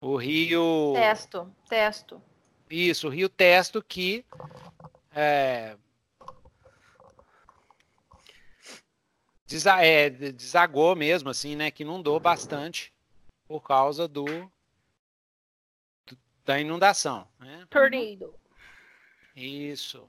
o, 0.00 0.12
o 0.12 0.16
rio. 0.16 0.92
Testo, 0.94 1.52
Testo. 1.68 2.22
Isso, 2.70 3.08
o 3.08 3.10
rio 3.10 3.28
Testo 3.28 3.82
que 3.82 4.24
é, 5.10 5.76
é, 9.80 10.10
desagou 10.10 10.94
mesmo, 10.94 11.30
assim, 11.30 11.56
né? 11.56 11.70
Que 11.70 11.82
inundou 11.82 12.20
bastante 12.20 12.92
por 13.48 13.62
causa 13.62 14.06
do 14.06 14.26
da 16.44 16.58
inundação. 16.58 17.28
Né? 17.38 17.66
Tornado. 17.68 18.34
Isso. 19.36 20.08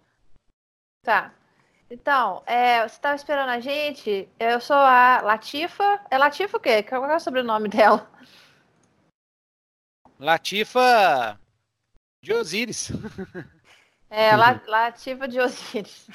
Tá. 1.04 1.34
Então, 1.92 2.44
é, 2.46 2.82
você 2.88 2.96
estava 2.96 3.16
esperando 3.16 3.50
a 3.50 3.60
gente? 3.60 4.30
Eu 4.40 4.62
sou 4.62 4.76
a 4.76 5.22
Latifa. 5.22 6.00
É 6.12 6.18
Latifa 6.20 6.58
o 6.58 6.60
quê? 6.60 6.84
Qual 6.84 7.10
é 7.10 7.16
o 7.16 7.20
sobrenome 7.20 7.68
dela? 7.70 8.08
Latifa 10.20 11.40
de 12.22 12.34
Osíris. 12.34 12.92
É, 14.12 14.36
Latifa 14.36 15.28
de 15.28 15.40
Osíris. 15.40 16.08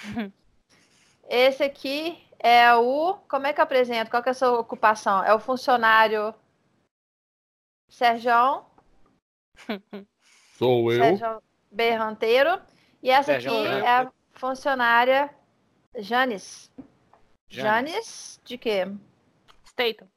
Esse 1.31 1.63
aqui 1.63 2.21
é 2.41 2.75
o. 2.75 3.15
Como 3.29 3.47
é 3.47 3.53
que 3.53 3.61
eu 3.61 3.63
apresento? 3.63 4.11
Qual 4.11 4.21
que 4.21 4.31
é 4.31 4.33
a 4.33 4.35
sua 4.35 4.59
ocupação? 4.59 5.23
É 5.23 5.33
o 5.33 5.39
funcionário 5.39 6.35
Sérgio. 7.89 8.67
Sou 10.59 10.91
eu. 10.91 10.99
Sérgio 10.99 11.43
Berranteiro. 11.71 12.61
E 13.01 13.11
essa 13.11 13.35
Sérgio 13.35 13.53
aqui 13.53 13.69
é 13.69 13.89
a 13.89 14.13
funcionária 14.33 15.33
Janis. 15.97 16.71
Janis 17.49 18.41
de 18.45 18.59
quê? 18.59 18.87
Statham. 19.65 20.09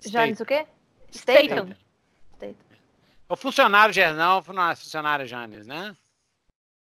Janis 0.00 0.40
o 0.40 0.46
quê? 0.46 0.66
Statham. 1.10 1.74
Statham. 2.36 2.66
O 3.28 3.36
funcionário 3.36 3.92
Gernão, 3.92 4.42
funcionário 4.42 5.26
Janis, 5.26 5.66
né? 5.66 5.96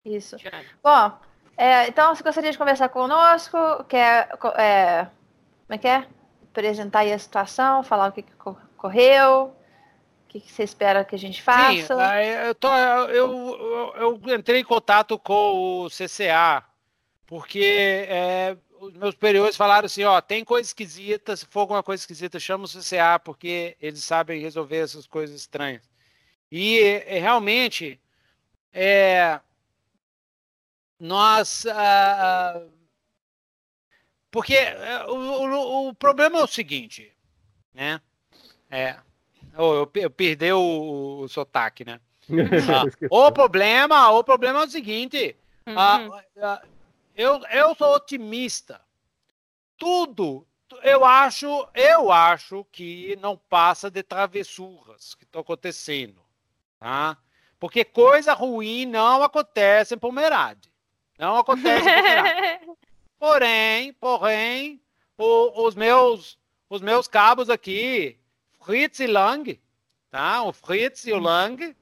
Isso. 0.04 0.38
Bom, 0.84 1.20
é, 1.58 1.88
então, 1.88 2.14
você 2.14 2.22
gostaria 2.22 2.52
de 2.52 2.58
conversar 2.58 2.90
conosco, 2.90 3.58
quer, 3.86 4.30
é, 4.58 5.06
como 5.06 5.70
é 5.70 5.78
que 5.78 5.88
é? 5.88 6.08
Apresentar 6.52 7.00
aí 7.00 7.12
a 7.12 7.20
situação, 7.20 7.82
falar 7.82 8.10
o 8.10 8.12
que, 8.12 8.22
que 8.22 8.32
ocorreu, 8.44 9.56
que, 10.36 10.42
que, 10.42 10.52
você 10.52 10.64
espera 10.64 11.06
que 11.06 11.16
a 11.16 11.20
gente 11.20 11.42
faça? 11.42 11.96
Sim, 11.96 12.30
eu, 12.46 12.56
tô, 12.56 12.68
eu, 12.68 13.10
eu, 13.10 13.94
eu, 13.96 14.36
entrei 14.36 14.60
em 14.60 14.66
contato 14.66 15.18
com 15.18 15.84
o 15.84 15.90
CCA, 15.90 16.64
porque 17.26 18.06
é, 18.10 18.58
os 18.80 18.94
meus 18.94 19.14
superiores 19.14 19.56
falaram 19.56 19.86
assim, 19.86 20.04
ó, 20.04 20.20
tem 20.20 20.44
coisa 20.44 20.68
esquisita, 20.68 21.36
se 21.36 21.46
for 21.46 21.62
alguma 21.62 21.82
coisa 21.82 22.02
esquisita, 22.02 22.40
chama 22.40 22.66
o 22.66 22.68
CCA, 22.68 23.18
porque 23.24 23.78
eles 23.82 24.04
sabem 24.04 24.42
resolver 24.42 24.78
essas 24.78 25.08
coisas 25.08 25.40
estranhas. 25.40 25.90
E 26.52 26.80
é, 26.80 27.20
realmente, 27.20 28.00
é, 28.74 29.40
nós. 31.00 31.66
Uh, 31.66 32.72
porque 34.30 34.58
uh, 34.58 35.12
o, 35.12 35.88
o, 35.88 35.90
o, 35.90 35.94
problema 35.96 36.40
é 36.40 36.44
o 36.44 36.48
seguinte, 36.48 37.12
né? 37.74 38.02
É. 38.70 38.98
Oh, 39.58 39.74
eu, 39.74 39.92
eu 39.96 40.10
perdi 40.10 40.52
o, 40.52 41.22
o 41.22 41.28
sotaque, 41.28 41.86
né? 41.86 42.00
ah, 42.30 42.84
o 43.10 43.32
problema, 43.32 44.10
o 44.12 44.24
problema 44.24 44.62
é 44.62 44.66
o 44.66 44.70
seguinte. 44.70 45.36
Uhum. 45.68 46.10
Uh, 46.10 46.60
eu, 47.16 47.42
eu 47.52 47.76
sou 47.76 47.96
otimista. 47.96 48.82
Tudo, 49.78 50.46
eu 50.84 51.04
acho, 51.06 51.68
eu 51.74 52.12
acho 52.12 52.66
que 52.72 53.18
não 53.22 53.38
passa 53.38 53.90
de 53.90 54.02
travessuras 54.04 55.16
que 55.16 55.24
estão 55.24 55.42
acontecendo, 55.42 56.22
tá? 56.80 57.18
Porque 57.60 57.84
coisa 57.84 58.34
ruim 58.34 58.86
não 58.86 59.24
acontece 59.24 59.96
em 59.96 59.98
Pomerade. 59.98 60.72
Não 61.18 61.38
acontece 61.38 61.86
Porém, 63.18 63.94
porém, 63.94 64.82
o, 65.18 65.66
os, 65.66 65.74
meus, 65.74 66.38
os 66.70 66.82
meus 66.82 67.08
cabos 67.08 67.50
aqui, 67.50 68.20
Fritz 68.66 69.00
e 69.00 69.06
Lang, 69.06 69.62
tá? 70.10 70.42
O 70.42 70.52
Fritz 70.52 71.06
e 71.06 71.14
o 71.14 71.20
Lang, 71.20 71.76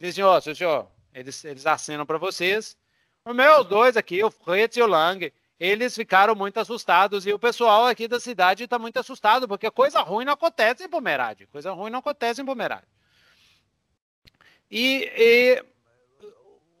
dizem, 0.00 0.24
ó, 0.24 0.40
senhor, 0.40 0.88
eles, 1.14 1.44
eles 1.44 1.64
assinam 1.66 2.04
para 2.04 2.18
vocês. 2.18 2.76
Os 3.24 3.34
meus 3.34 3.64
dois 3.66 3.96
aqui, 3.96 4.22
o 4.24 4.30
Fritz 4.30 4.76
e 4.76 4.82
o 4.82 4.88
Lang, 4.88 5.32
eles 5.58 5.94
ficaram 5.94 6.34
muito 6.34 6.58
assustados 6.58 7.24
e 7.26 7.32
o 7.32 7.38
pessoal 7.38 7.86
aqui 7.86 8.08
da 8.08 8.18
cidade 8.18 8.64
está 8.64 8.76
muito 8.76 8.98
assustado, 8.98 9.46
porque 9.46 9.70
coisa 9.70 10.00
ruim 10.00 10.24
não 10.24 10.32
acontece 10.32 10.82
em 10.82 10.88
Pomerade. 10.88 11.46
Coisa 11.46 11.70
ruim 11.70 11.90
não 11.90 12.00
acontece 12.00 12.42
em 12.42 12.44
Pomerade. 12.44 12.88
E, 14.68 15.12
e 15.16 15.64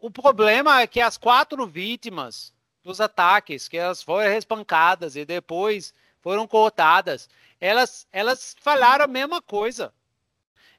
o 0.00 0.10
problema 0.10 0.80
é 0.80 0.88
que 0.88 1.00
as 1.00 1.16
quatro 1.16 1.64
vítimas 1.68 2.52
dos 2.82 3.00
ataques, 3.00 3.68
que 3.68 3.76
elas 3.76 4.02
foram 4.02 4.32
espancadas 4.32 5.14
e 5.14 5.24
depois 5.24 5.94
foram 6.24 6.46
cortadas, 6.46 7.28
elas, 7.60 8.08
elas 8.10 8.56
falaram 8.58 9.04
a 9.04 9.06
mesma 9.06 9.42
coisa. 9.42 9.92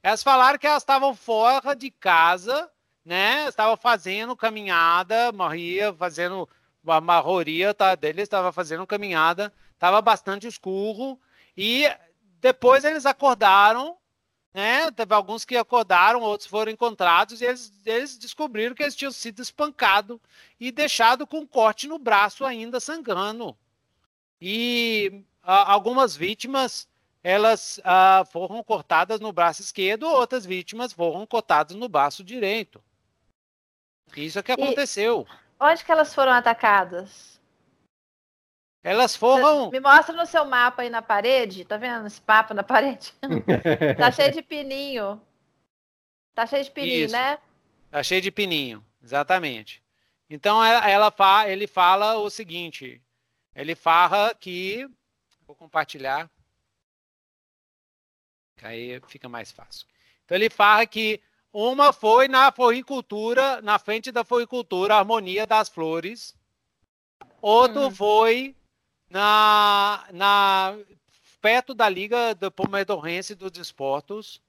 Elas 0.02 0.24
falaram 0.24 0.58
que 0.58 0.66
elas 0.66 0.82
estavam 0.82 1.14
fora 1.14 1.76
de 1.76 1.92
casa, 1.92 2.68
né? 3.06 3.48
Estavam 3.48 3.78
fazendo 3.78 4.36
caminhada, 4.36 5.32
Maria 5.32 5.94
fazendo 5.94 6.50
a 6.88 7.00
marroria 7.00 7.76
tá, 7.76 7.94
deles, 7.94 8.24
estava 8.24 8.52
fazendo 8.52 8.88
caminhada, 8.88 9.54
estava 9.76 10.02
bastante 10.02 10.48
escuro 10.48 11.20
e 11.56 11.88
depois 12.42 12.84
eles 12.84 13.06
acordaram 13.06 13.96
né? 14.52 14.90
Teve 14.90 15.14
alguns 15.14 15.44
que 15.44 15.58
acordaram, 15.58 16.22
outros 16.22 16.50
foram 16.50 16.72
encontrados 16.72 17.42
e 17.42 17.46
eles, 17.46 17.74
eles 17.86 18.18
descobriram 18.18 18.74
que 18.74 18.82
eles 18.82 18.96
tinham 18.96 19.12
sido 19.12 19.42
espancados 19.42 20.18
e 20.58 20.72
deixado 20.72 21.28
com 21.28 21.40
um 21.40 21.46
corte 21.46 21.88
no 21.90 22.00
braço 22.00 22.46
ainda 22.46 22.80
sangrando. 22.80 23.56
E 24.40 25.26
a, 25.46 25.72
algumas 25.72 26.16
vítimas 26.16 26.88
elas 27.24 27.80
a, 27.84 28.24
foram 28.26 28.64
cortadas 28.64 29.20
no 29.20 29.32
braço 29.32 29.62
esquerdo, 29.62 30.08
outras 30.08 30.46
vítimas 30.46 30.94
foram 30.94 31.26
cortadas 31.26 31.76
no 31.76 31.88
braço 31.88 32.24
direito. 32.24 32.84
Isso 34.16 34.40
é 34.40 34.44
que 34.44 34.52
aconteceu. 34.52 35.26
E 35.30 35.64
onde 35.64 35.84
que 35.84 35.92
elas 35.92 36.14
foram 36.14 36.32
atacadas? 36.32 37.42
Elas 38.84 39.16
foram. 39.16 39.72
Me 39.72 39.80
mostra 39.80 40.16
no 40.16 40.28
seu 40.28 40.46
mapa 40.46 40.84
aí 40.84 40.92
na 40.92 41.02
parede. 41.02 41.66
Tá 41.66 41.76
vendo 41.76 42.06
esse 42.06 42.22
mapa 42.26 42.54
na 42.54 42.62
parede? 42.62 43.12
tá 43.98 44.12
cheio 44.12 44.32
de 44.32 44.44
pininho. 44.44 45.20
Tá 46.36 46.46
cheio 46.46 46.64
de 46.64 46.70
pininho, 46.70 47.06
Isso. 47.06 47.16
né? 47.16 47.40
Tá 47.90 48.04
cheio 48.04 48.22
de 48.22 48.30
pininho, 48.30 48.86
exatamente. 49.02 49.82
Então 50.30 50.64
ela, 50.64 50.88
ela 50.88 51.12
fa, 51.12 51.50
ele 51.50 51.66
fala 51.66 52.18
o 52.18 52.30
seguinte: 52.30 53.02
ele 53.56 53.74
fala 53.74 54.36
que. 54.36 54.88
Vou 55.46 55.56
compartilhar. 55.56 56.30
Aí 58.62 59.00
fica 59.08 59.30
mais 59.30 59.52
fácil. 59.52 59.86
Então 60.24 60.36
ele 60.36 60.50
fala 60.50 60.86
que 60.86 61.22
uma 61.54 61.94
foi 61.94 62.28
na 62.28 62.52
floricultura, 62.52 63.62
na 63.62 63.80
frente 63.80 64.12
da 64.12 64.24
floricultura, 64.24 64.96
Harmonia 64.96 65.46
das 65.46 65.70
Flores. 65.70 66.36
Outro 67.42 67.88
hum. 67.88 67.92
foi 67.92 68.56
na, 69.10 70.08
na 70.12 70.78
perto 71.42 71.74
da 71.74 71.88
Liga 71.88 72.34
do 72.34 72.52
Pomedorrense 72.52 73.36
dos 73.36 73.58
Esportos. 73.58 74.42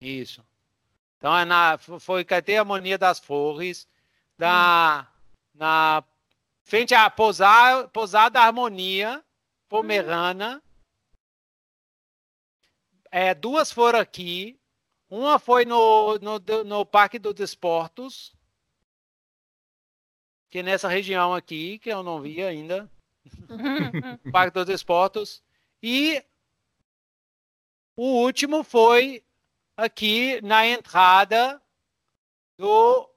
Isso. 0.00 0.44
Então 1.18 1.36
é 1.36 1.44
na 1.44 1.78
foi 1.78 2.24
cadê 2.24 2.56
a 2.56 2.60
Harmonia 2.60 2.98
das 2.98 3.18
Flores, 3.18 3.86
da 4.38 5.06
hum. 5.06 5.20
na 5.54 6.04
frente 6.66 6.94
à 6.94 7.08
Pousada, 7.08 7.88
Pousada 7.88 8.40
Harmonia 8.40 9.24
Pomerana. 9.68 10.62
É, 13.10 13.34
duas 13.34 13.72
foram 13.72 13.98
aqui. 13.98 14.60
Uma 15.08 15.38
foi 15.38 15.64
no, 15.64 16.18
no, 16.18 16.38
no 16.64 16.84
Parque 16.84 17.18
dos 17.18 17.40
Esportos 17.40 18.36
que 20.48 20.62
nessa 20.62 20.88
região 20.88 21.34
aqui, 21.34 21.78
que 21.78 21.90
eu 21.90 22.02
não 22.02 22.20
vi 22.20 22.42
ainda, 22.42 22.90
Parque 24.32 24.54
dos 24.54 24.68
Esportos, 24.68 25.42
e 25.82 26.24
o 27.96 28.22
último 28.22 28.62
foi 28.62 29.24
aqui 29.76 30.40
na 30.42 30.66
entrada 30.66 31.60
do, 32.56 33.10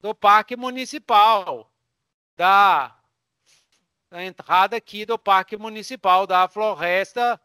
do 0.00 0.14
Parque 0.14 0.56
Municipal, 0.56 1.72
da, 2.36 2.96
da 4.10 4.24
entrada 4.24 4.76
aqui 4.76 5.04
do 5.06 5.18
Parque 5.18 5.56
Municipal, 5.56 6.26
da 6.26 6.46
Floresta, 6.48 7.40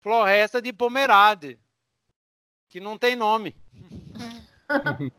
Floresta 0.00 0.62
de 0.62 0.72
Pomerade, 0.72 1.58
que 2.68 2.80
não 2.80 2.96
tem 2.96 3.16
nome. 3.16 3.56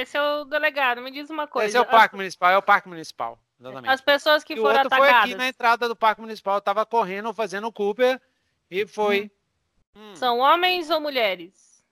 Esse 0.00 0.16
é 0.16 0.22
o 0.22 0.44
delegado, 0.44 1.00
me 1.00 1.10
diz 1.10 1.30
uma 1.30 1.46
coisa. 1.46 1.68
Esse 1.68 1.76
é 1.76 1.80
o 1.80 1.86
Parque 1.86 2.14
As... 2.14 2.18
Municipal, 2.18 2.50
é 2.50 2.58
o 2.58 2.62
Parque 2.62 2.88
Municipal. 2.88 3.38
Exatamente. 3.60 3.90
As 3.92 4.00
pessoas 4.00 4.44
que 4.44 4.54
e 4.54 4.56
foram 4.56 4.68
o 4.68 4.78
outro 4.78 4.86
atacadas. 4.86 5.10
foi 5.10 5.20
aqui 5.20 5.34
na 5.34 5.48
entrada 5.48 5.88
do 5.88 5.96
Parque 5.96 6.20
Municipal, 6.20 6.60
tava 6.60 6.86
correndo, 6.86 7.32
fazendo 7.34 7.72
Cooper 7.72 8.20
e 8.70 8.86
foi. 8.86 9.30
Hum. 9.94 10.10
Hum. 10.12 10.16
São 10.16 10.38
homens 10.38 10.90
ou 10.90 11.00
mulheres? 11.00 11.84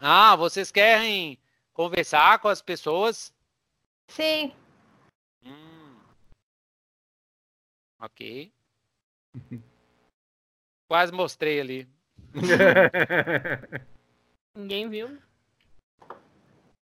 Ah, 0.00 0.36
vocês 0.36 0.70
querem 0.70 1.38
conversar 1.72 2.38
com 2.38 2.48
as 2.48 2.62
pessoas? 2.62 3.32
Sim. 4.06 4.52
Hum. 5.44 5.96
Ok. 8.00 8.52
Quase 10.88 11.12
mostrei 11.12 11.60
ali. 11.60 11.88
Ninguém 14.54 14.88
viu? 14.88 15.18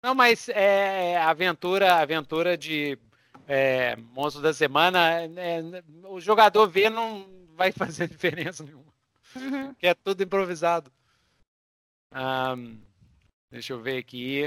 Não, 0.02 0.14
mas 0.14 0.48
é, 0.48 1.12
é 1.12 1.16
aventura, 1.16 1.96
aventura 1.96 2.56
de 2.56 2.98
é, 3.46 3.96
monstro 3.96 4.42
da 4.42 4.52
semana, 4.52 5.22
é, 5.22 5.62
o 6.04 6.20
jogador 6.20 6.68
vê 6.68 6.88
não 6.90 7.26
vai 7.54 7.72
fazer 7.72 8.06
diferença 8.06 8.62
nenhuma. 8.62 8.92
Uhum. 9.34 9.74
Que 9.74 9.88
é 9.88 9.94
tudo 9.94 10.22
improvisado. 10.22 10.92
Um, 12.12 12.80
deixa 13.50 13.72
eu 13.72 13.80
ver 13.80 13.98
aqui. 13.98 14.44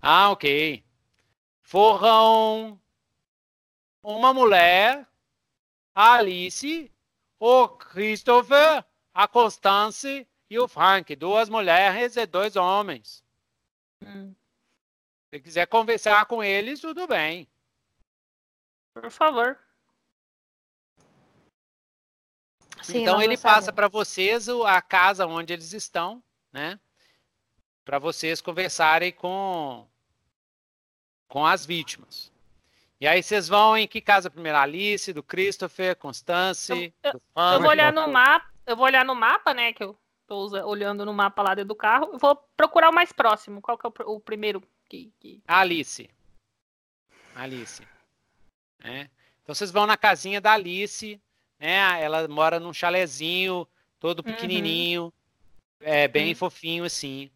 Ah, 0.00 0.30
ok. 0.30 0.84
Foram 1.62 2.78
uma 4.02 4.34
mulher, 4.34 5.06
a 5.94 6.14
Alice, 6.14 6.90
o 7.38 7.68
Christopher, 7.68 8.84
a 9.12 9.28
Constance 9.28 10.26
e 10.48 10.58
o 10.58 10.66
Frank. 10.66 11.14
Duas 11.16 11.48
mulheres 11.48 12.16
e 12.16 12.26
dois 12.26 12.56
homens. 12.56 13.22
Hum. 14.02 14.34
Se 15.30 15.40
quiser 15.40 15.66
conversar 15.66 16.26
com 16.26 16.42
eles, 16.42 16.80
tudo 16.80 17.06
bem. 17.06 17.48
Por 18.94 19.10
favor. 19.10 19.58
Sim, 22.82 23.02
então 23.02 23.22
ele 23.22 23.38
passa 23.38 23.72
para 23.72 23.88
vocês 23.88 24.48
a 24.48 24.82
casa 24.82 25.26
onde 25.26 25.52
eles 25.52 25.72
estão, 25.72 26.22
né? 26.52 26.80
Para 27.84 27.98
vocês 27.98 28.40
conversarem 28.40 29.12
com 29.12 29.86
com 31.28 31.46
as 31.46 31.64
vítimas. 31.64 32.31
E 33.02 33.06
aí 33.08 33.20
vocês 33.20 33.48
vão 33.48 33.76
em 33.76 33.88
que 33.88 34.00
casa 34.00 34.30
primeiro? 34.30 34.56
Alice, 34.56 35.12
do 35.12 35.24
Christopher, 35.24 35.96
Constance. 35.96 36.94
Eu, 37.02 37.10
eu, 37.14 37.20
eu 37.54 37.60
vou 37.60 37.70
olhar 37.70 37.92
no 37.92 38.06
mapa, 38.06 38.48
eu 38.64 38.76
vou 38.76 38.86
olhar 38.86 39.04
no 39.04 39.12
mapa, 39.12 39.52
né? 39.52 39.72
Que 39.72 39.82
eu 39.82 39.98
tô 40.24 40.56
olhando 40.64 41.04
no 41.04 41.12
mapa 41.12 41.42
lá 41.42 41.52
dentro 41.52 41.70
do 41.70 41.74
carro. 41.74 42.10
Eu 42.12 42.18
vou 42.20 42.36
procurar 42.56 42.90
o 42.90 42.94
mais 42.94 43.10
próximo. 43.10 43.60
Qual 43.60 43.76
que 43.76 43.84
é 43.84 43.90
o, 43.90 44.12
o 44.12 44.20
primeiro 44.20 44.62
que, 44.88 45.12
que... 45.18 45.42
Alice. 45.48 46.08
Alice. 47.34 47.82
É. 48.84 49.08
Então 49.42 49.52
vocês 49.52 49.72
vão 49.72 49.84
na 49.84 49.96
casinha 49.96 50.40
da 50.40 50.52
Alice, 50.52 51.20
né? 51.58 52.00
Ela 52.00 52.28
mora 52.28 52.60
num 52.60 52.72
chalezinho, 52.72 53.66
todo 53.98 54.20
uhum. 54.20 54.32
pequenininho, 54.32 55.06
uhum. 55.06 55.12
é 55.80 56.06
bem 56.06 56.28
uhum. 56.28 56.36
fofinho 56.36 56.84
assim. 56.84 57.32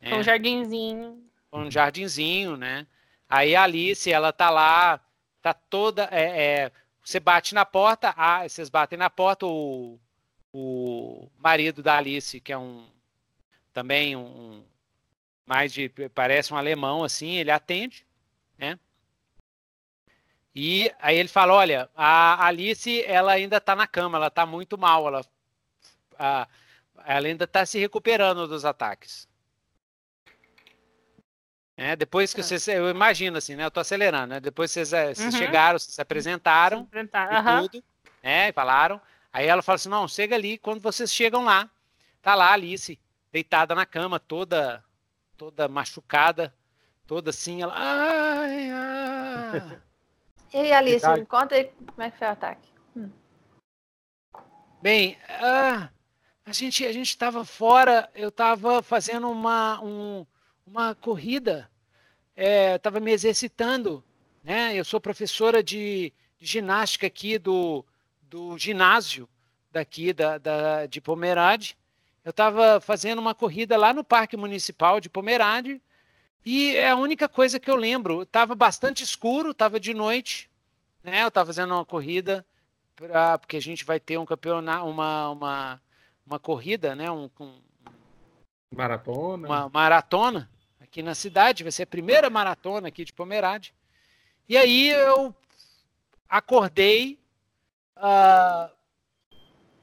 Né? 0.00 0.10
Com 0.10 0.16
um 0.16 0.22
jardinzinho. 0.24 1.24
Com 1.52 1.60
um 1.60 1.70
jardinzinho, 1.70 2.56
né? 2.56 2.84
Aí 3.28 3.56
a 3.56 3.62
Alice, 3.62 4.10
ela 4.10 4.32
tá 4.32 4.50
lá, 4.50 5.03
tá 5.44 5.52
toda. 5.52 6.08
É, 6.10 6.64
é, 6.64 6.72
você 7.02 7.20
bate 7.20 7.54
na 7.54 7.66
porta, 7.66 8.14
ah, 8.16 8.48
vocês 8.48 8.70
batem 8.70 8.98
na 8.98 9.10
porta, 9.10 9.44
o, 9.46 10.00
o 10.50 11.30
marido 11.38 11.82
da 11.82 11.98
Alice, 11.98 12.40
que 12.40 12.52
é 12.52 12.58
um. 12.58 12.88
Também 13.72 14.16
um. 14.16 14.64
Mais 15.46 15.72
de. 15.72 15.90
Parece 16.14 16.54
um 16.54 16.56
alemão, 16.56 17.04
assim, 17.04 17.32
ele 17.36 17.50
atende, 17.50 18.06
né? 18.56 18.78
E 20.54 20.90
aí 20.98 21.18
ele 21.18 21.28
fala: 21.28 21.52
olha, 21.52 21.90
a 21.94 22.46
Alice, 22.46 23.02
ela 23.04 23.32
ainda 23.32 23.60
tá 23.60 23.76
na 23.76 23.86
cama, 23.86 24.16
ela 24.16 24.30
tá 24.30 24.46
muito 24.46 24.78
mal, 24.78 25.06
ela. 25.06 25.26
A, 26.18 26.48
ela 27.06 27.26
ainda 27.26 27.44
está 27.44 27.66
se 27.66 27.78
recuperando 27.78 28.48
dos 28.48 28.64
ataques. 28.64 29.28
É, 31.76 31.96
depois 31.96 32.32
que 32.32 32.40
é. 32.40 32.42
vocês, 32.44 32.68
eu 32.68 32.88
imagino 32.88 33.36
assim, 33.36 33.56
né? 33.56 33.64
Eu 33.64 33.70
tô 33.70 33.80
acelerando, 33.80 34.28
né? 34.28 34.40
Depois 34.40 34.70
vocês, 34.70 34.92
é, 34.92 35.12
vocês 35.12 35.34
uhum. 35.34 35.40
chegaram, 35.40 35.78
vocês 35.78 35.94
se 35.94 36.00
apresentaram, 36.00 36.88
se 36.92 36.98
uhum. 36.98 37.62
tudo, 37.62 37.84
né? 38.22 38.48
E 38.48 38.52
falaram. 38.52 39.00
Aí 39.32 39.46
ela 39.46 39.62
fala 39.62 39.76
assim: 39.76 39.88
não, 39.88 40.06
chega 40.06 40.36
ali. 40.36 40.56
Quando 40.58 40.80
vocês 40.80 41.12
chegam 41.12 41.44
lá, 41.44 41.68
tá 42.22 42.34
lá 42.36 42.50
a 42.50 42.52
Alice, 42.52 42.98
deitada 43.32 43.74
na 43.74 43.84
cama, 43.84 44.20
toda, 44.20 44.84
toda 45.36 45.66
machucada, 45.66 46.54
toda 47.06 47.30
assim, 47.30 47.62
ela. 47.62 47.74
Ai, 47.76 48.70
ai. 48.70 49.80
E 50.52 50.58
aí, 50.58 50.72
Alice, 50.72 51.08
me 51.08 51.26
conta 51.26 51.56
aí 51.56 51.64
como 51.64 52.02
é 52.02 52.10
que 52.12 52.18
foi 52.18 52.28
o 52.28 52.30
ataque. 52.30 52.68
Hum. 52.96 53.10
Bem, 54.80 55.18
uh, 55.40 55.88
a 56.46 56.52
gente 56.52 56.86
a 56.86 56.92
gente 56.92 57.08
estava 57.08 57.44
fora, 57.44 58.08
eu 58.14 58.28
estava 58.28 58.80
fazendo 58.80 59.28
uma, 59.28 59.82
um, 59.82 60.24
uma 60.66 60.94
corrida, 60.94 61.70
estava 62.36 62.98
é, 62.98 63.00
me 63.00 63.12
exercitando, 63.12 64.02
né? 64.42 64.74
Eu 64.74 64.84
sou 64.84 65.00
professora 65.00 65.62
de, 65.62 66.12
de, 66.38 66.46
ginástica 66.46 67.06
aqui 67.06 67.38
do, 67.38 67.84
do 68.22 68.58
ginásio 68.58 69.28
daqui 69.70 70.12
da, 70.12 70.38
da 70.38 70.86
de 70.86 71.00
Pomerade. 71.00 71.76
Eu 72.24 72.30
estava 72.30 72.80
fazendo 72.80 73.18
uma 73.18 73.34
corrida 73.34 73.76
lá 73.76 73.92
no 73.92 74.02
Parque 74.02 74.36
Municipal 74.36 75.00
de 75.00 75.10
Pomerade 75.10 75.80
e 76.44 76.74
é 76.76 76.90
a 76.90 76.96
única 76.96 77.28
coisa 77.28 77.60
que 77.60 77.70
eu 77.70 77.76
lembro. 77.76 78.22
Estava 78.22 78.54
bastante 78.54 79.04
escuro, 79.04 79.50
estava 79.50 79.78
de 79.78 79.92
noite, 79.92 80.50
né? 81.02 81.22
Eu 81.22 81.28
estava 81.28 81.46
fazendo 81.46 81.74
uma 81.74 81.84
corrida 81.84 82.44
pra, 82.96 83.38
porque 83.38 83.56
a 83.56 83.62
gente 83.62 83.84
vai 83.84 84.00
ter 84.00 84.18
um 84.18 84.24
campeonato, 84.24 84.86
uma, 84.86 85.30
uma, 85.30 85.82
uma 86.26 86.38
corrida, 86.38 86.94
né? 86.94 87.10
Um, 87.10 87.30
um 87.38 87.60
maratona. 88.74 89.46
Uma 89.46 89.68
maratona 89.68 90.50
aqui 90.94 91.02
na 91.02 91.16
cidade, 91.16 91.64
vai 91.64 91.72
ser 91.72 91.82
a 91.82 91.86
primeira 91.88 92.30
maratona 92.30 92.86
aqui 92.86 93.04
de 93.04 93.12
Pomerade. 93.12 93.74
E 94.48 94.56
aí 94.56 94.90
eu 94.90 95.34
acordei 96.28 97.18
uh, 97.96 98.72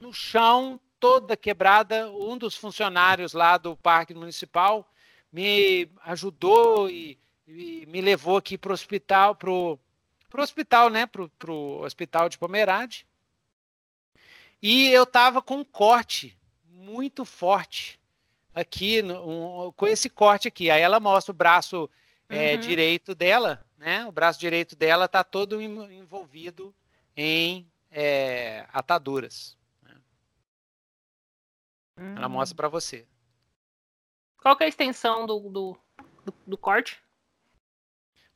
no 0.00 0.10
chão, 0.10 0.80
toda 0.98 1.36
quebrada. 1.36 2.10
Um 2.10 2.38
dos 2.38 2.56
funcionários 2.56 3.34
lá 3.34 3.58
do 3.58 3.76
Parque 3.76 4.14
Municipal 4.14 4.90
me 5.30 5.90
ajudou 6.04 6.88
e, 6.88 7.18
e 7.46 7.84
me 7.88 8.00
levou 8.00 8.38
aqui 8.38 8.56
para 8.56 8.70
o 8.70 8.72
hospital, 8.72 9.34
para 9.34 9.50
o 9.50 9.78
hospital, 10.38 10.88
né? 10.88 11.04
Para 11.04 11.52
o 11.52 11.82
hospital 11.82 12.30
de 12.30 12.38
Pomerade. 12.38 13.06
E 14.62 14.88
eu 14.88 15.02
estava 15.02 15.42
com 15.42 15.56
um 15.56 15.64
corte 15.64 16.34
muito 16.64 17.22
forte 17.26 18.00
aqui, 18.54 19.02
um, 19.02 19.72
com 19.72 19.86
esse 19.86 20.08
corte 20.08 20.48
aqui. 20.48 20.70
Aí 20.70 20.80
ela 20.80 21.00
mostra 21.00 21.32
o 21.32 21.36
braço 21.36 21.88
é, 22.28 22.54
uhum. 22.54 22.60
direito 22.60 23.14
dela, 23.14 23.64
né? 23.76 24.06
O 24.06 24.12
braço 24.12 24.38
direito 24.38 24.74
dela 24.76 25.06
está 25.06 25.22
todo 25.22 25.60
envolvido 25.60 26.74
em 27.16 27.70
é, 27.90 28.66
ataduras. 28.72 29.56
Né? 29.82 29.94
Uhum. 31.98 32.16
Ela 32.16 32.28
mostra 32.28 32.56
para 32.56 32.68
você. 32.68 33.06
Qual 34.40 34.56
que 34.56 34.64
é 34.64 34.66
a 34.66 34.68
extensão 34.68 35.26
do, 35.26 35.38
do, 35.38 35.78
do, 36.24 36.34
do, 36.46 36.58
corte? 36.58 37.00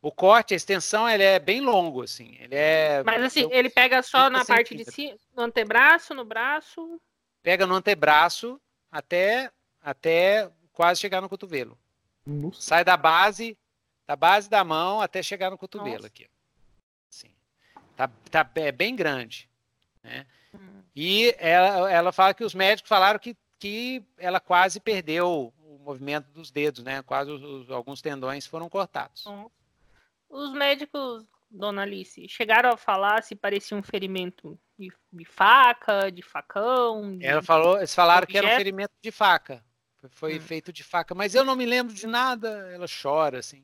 O 0.00 0.12
corte, 0.12 0.54
a 0.54 0.56
extensão, 0.56 1.08
ele 1.08 1.24
é 1.24 1.38
bem 1.38 1.60
longo, 1.60 2.02
assim. 2.02 2.36
Ele 2.38 2.54
é. 2.54 3.02
Mas 3.02 3.24
assim, 3.24 3.42
eu, 3.42 3.50
ele 3.50 3.68
pega 3.68 4.02
só 4.02 4.30
na 4.30 4.44
parte 4.44 4.74
de 4.74 4.84
cima, 4.84 5.16
no 5.34 5.42
antebraço, 5.42 6.14
no 6.14 6.24
braço. 6.24 7.00
Pega 7.42 7.66
no 7.66 7.74
antebraço 7.74 8.60
até 8.90 9.50
até 9.86 10.50
quase 10.72 11.00
chegar 11.00 11.20
no 11.20 11.28
cotovelo. 11.28 11.78
Nossa. 12.26 12.60
Sai 12.60 12.84
da 12.84 12.96
base, 12.96 13.56
da 14.04 14.16
base 14.16 14.50
da 14.50 14.64
mão 14.64 15.00
até 15.00 15.22
chegar 15.22 15.48
no 15.48 15.56
cotovelo 15.56 15.94
Nossa. 15.94 16.08
aqui. 16.08 16.28
Assim. 17.08 17.30
Tá, 17.94 18.10
tá 18.28 18.50
é 18.56 18.72
bem 18.72 18.96
grande. 18.96 19.48
Né? 20.02 20.26
Hum. 20.52 20.82
E 20.94 21.32
ela, 21.38 21.90
ela 21.90 22.12
fala 22.12 22.34
que 22.34 22.42
os 22.42 22.52
médicos 22.52 22.88
falaram 22.88 23.20
que, 23.20 23.36
que 23.60 24.04
ela 24.18 24.40
quase 24.40 24.80
perdeu 24.80 25.54
o 25.60 25.78
movimento 25.78 26.32
dos 26.32 26.50
dedos, 26.50 26.82
né? 26.82 27.00
Quase 27.02 27.30
os, 27.30 27.42
os, 27.42 27.70
alguns 27.70 28.02
tendões 28.02 28.44
foram 28.44 28.68
cortados. 28.68 29.24
Os 30.28 30.52
médicos, 30.52 31.24
dona 31.48 31.82
Alice, 31.82 32.28
chegaram 32.28 32.70
a 32.70 32.76
falar 32.76 33.22
se 33.22 33.36
parecia 33.36 33.76
um 33.76 33.82
ferimento 33.84 34.58
de, 34.76 34.92
de 35.12 35.24
faca, 35.24 36.10
de 36.10 36.22
facão. 36.22 37.16
De... 37.16 37.24
Ela 37.24 37.40
falou, 37.40 37.76
eles 37.76 37.94
falaram 37.94 38.24
objeto. 38.24 38.32
que 38.32 38.46
era 38.46 38.56
um 38.56 38.58
ferimento 38.58 38.92
de 39.00 39.12
faca. 39.12 39.64
Foi 40.10 40.38
hum. 40.38 40.40
feito 40.40 40.72
de 40.72 40.82
faca, 40.82 41.14
mas 41.14 41.34
eu 41.34 41.44
não 41.44 41.56
me 41.56 41.66
lembro 41.66 41.94
de 41.94 42.06
nada. 42.06 42.48
Ela 42.72 42.86
chora, 42.86 43.38
assim. 43.38 43.62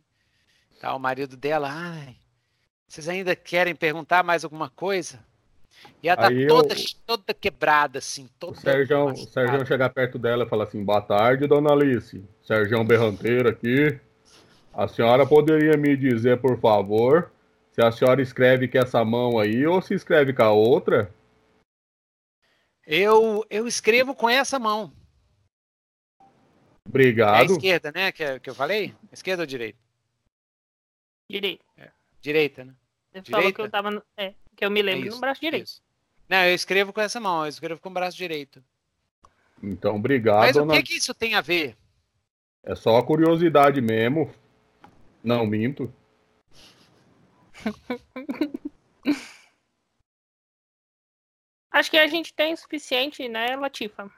Tá, 0.81 0.95
o 0.95 0.99
marido 0.99 1.37
dela, 1.37 1.69
ai, 1.71 2.17
vocês 2.89 3.09
ainda 3.09 3.37
querem 3.37 3.75
perguntar 3.75 4.23
mais 4.23 4.45
alguma 4.45 4.69
coisa? 4.69 5.19
E 6.03 6.09
ela 6.09 6.17
tá 6.17 6.29
toda, 6.49 6.75
eu... 6.75 6.85
toda 7.07 7.35
quebrada, 7.35 7.99
assim. 7.99 8.29
Toda 8.39 8.53
o 8.53 8.61
Sérgio, 8.61 9.05
o 9.07 9.17
Sérgio 9.17 9.67
chegar 9.67 9.91
perto 9.91 10.19
dela 10.19 10.45
e 10.45 10.49
falar 10.49 10.65
assim: 10.65 10.85
Boa 10.85 11.01
tarde, 11.01 11.47
dona 11.47 11.73
Alice. 11.73 12.23
Sérgio 12.43 12.85
Berranteiro 12.85 13.49
aqui. 13.49 13.99
A 14.75 14.89
senhora 14.89 15.27
poderia 15.27 15.77
me 15.77 15.97
dizer, 15.97 16.41
por 16.41 16.59
favor, 16.59 17.31
se 17.73 17.83
a 17.83 17.93
senhora 17.93 18.23
escreve 18.23 18.69
com 18.69 18.79
essa 18.79 19.05
mão 19.05 19.39
aí 19.39 19.67
ou 19.67 19.83
se 19.83 19.95
escreve 19.95 20.33
com 20.33 20.43
a 20.43 20.51
outra? 20.51 21.13
Eu, 22.87 23.45
eu 23.51 23.67
escrevo 23.67 24.15
com 24.15 24.29
essa 24.29 24.59
mão. 24.59 24.93
Obrigado. 26.89 27.37
É 27.37 27.41
a 27.41 27.45
esquerda, 27.45 27.93
né? 27.93 28.13
Que, 28.13 28.41
que 28.41 28.51
eu 28.51 28.55
falei? 28.55 28.95
Esquerda 29.11 29.43
ou 29.43 29.47
direita? 29.47 29.79
Direita. 31.29 31.65
É. 31.77 31.91
Direita, 32.21 32.65
né? 32.65 32.75
Você 33.13 33.21
direita? 33.21 33.31
falou 33.31 33.53
que 33.53 33.61
eu 33.61 33.71
tava. 33.71 33.91
No... 33.91 34.03
É, 34.17 34.35
que 34.57 34.65
eu 34.65 34.71
me 34.71 34.83
lembro 34.83 35.07
isso, 35.07 35.17
no 35.17 35.21
braço 35.21 35.41
direito. 35.41 35.67
Isso. 35.67 35.83
Não, 36.29 36.45
eu 36.45 36.55
escrevo 36.55 36.93
com 36.93 37.01
essa 37.01 37.19
mão, 37.21 37.45
eu 37.45 37.49
escrevo 37.49 37.81
com 37.81 37.89
o 37.89 37.93
braço 37.93 38.17
direito. 38.17 38.63
Então, 39.63 39.97
obrigado. 39.97 40.41
Mas 40.41 40.57
o 40.57 40.67
que, 40.67 40.83
que 40.83 40.95
isso 40.95 41.15
tem 41.15 41.35
a 41.35 41.41
ver? 41.41 41.77
É 42.63 42.75
só 42.75 43.01
curiosidade 43.03 43.81
mesmo. 43.81 44.33
Não 45.23 45.47
minto. 45.47 45.93
Acho 51.71 51.91
que 51.91 51.99
a 51.99 52.07
gente 52.07 52.35
tem 52.35 52.53
o 52.53 52.57
suficiente, 52.57 53.29
né, 53.29 53.57
Latifa? 53.57 54.11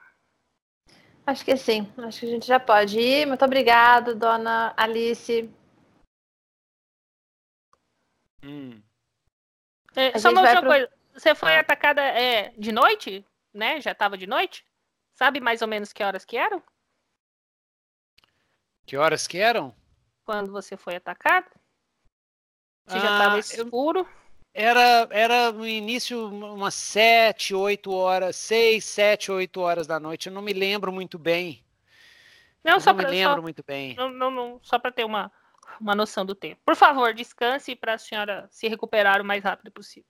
Acho 1.25 1.43
que 1.43 1.57
sim. 1.57 1.91
Acho 1.97 2.19
que 2.19 2.25
a 2.25 2.29
gente 2.29 2.45
já 2.45 2.59
pode 2.59 2.99
ir. 2.99 3.25
Muito 3.25 3.43
obrigada, 3.43 4.13
dona 4.13 4.73
Alice. 4.77 5.49
Hum. 8.43 8.81
É, 9.95 10.17
só 10.19 10.29
uma 10.29 10.41
última 10.41 10.61
pro... 10.61 10.69
coisa. 10.69 10.91
Você 11.13 11.33
foi 11.33 11.55
ah. 11.55 11.61
atacada 11.61 12.01
é, 12.01 12.49
de 12.57 12.71
noite? 12.71 13.25
Né? 13.53 13.81
Já 13.81 13.91
estava 13.93 14.17
de 14.17 14.27
noite? 14.27 14.65
Sabe 15.15 15.39
mais 15.39 15.61
ou 15.61 15.67
menos 15.67 15.93
que 15.93 16.03
horas 16.03 16.25
que 16.25 16.37
eram? 16.37 16.61
Que 18.85 18.97
horas 18.97 19.25
que 19.25 19.37
eram? 19.39 19.73
Quando 20.25 20.51
você 20.51 20.77
foi 20.77 20.95
atacado? 20.95 21.49
Você 22.85 22.97
ah, 22.97 22.99
já 22.99 23.13
estava 23.13 23.39
escuro? 23.39 23.99
Eu... 23.99 24.24
Era, 24.57 25.05
era 25.11 25.51
no 25.51 25.67
início 25.67 26.29
umas 26.29 26.73
7, 26.75 27.53
8 27.53 27.91
horas, 27.91 28.37
6, 28.37 28.85
7, 28.85 29.29
8 29.29 29.59
horas 29.59 29.85
da 29.85 29.99
noite. 29.99 30.27
Eu 30.27 30.33
não 30.33 30.41
me 30.41 30.53
lembro 30.53 30.93
muito 30.93 31.19
bem. 31.19 31.61
Não, 32.63 32.79
só 32.79 32.91
não 32.91 33.01
pra, 33.01 33.09
me 33.09 33.11
lembro 33.17 33.35
só, 33.35 33.41
muito 33.41 33.61
bem. 33.67 33.95
Não, 33.95 34.09
não, 34.09 34.31
não 34.31 34.59
só 34.63 34.79
para 34.79 34.93
ter 34.93 35.03
uma, 35.03 35.29
uma 35.77 35.93
noção 35.93 36.25
do 36.25 36.33
tempo. 36.33 36.61
Por 36.65 36.73
favor, 36.73 37.13
descanse 37.13 37.75
para 37.75 37.95
a 37.95 37.97
senhora 37.97 38.47
se 38.49 38.69
recuperar 38.69 39.21
o 39.21 39.25
mais 39.25 39.43
rápido 39.43 39.69
possível. 39.71 40.07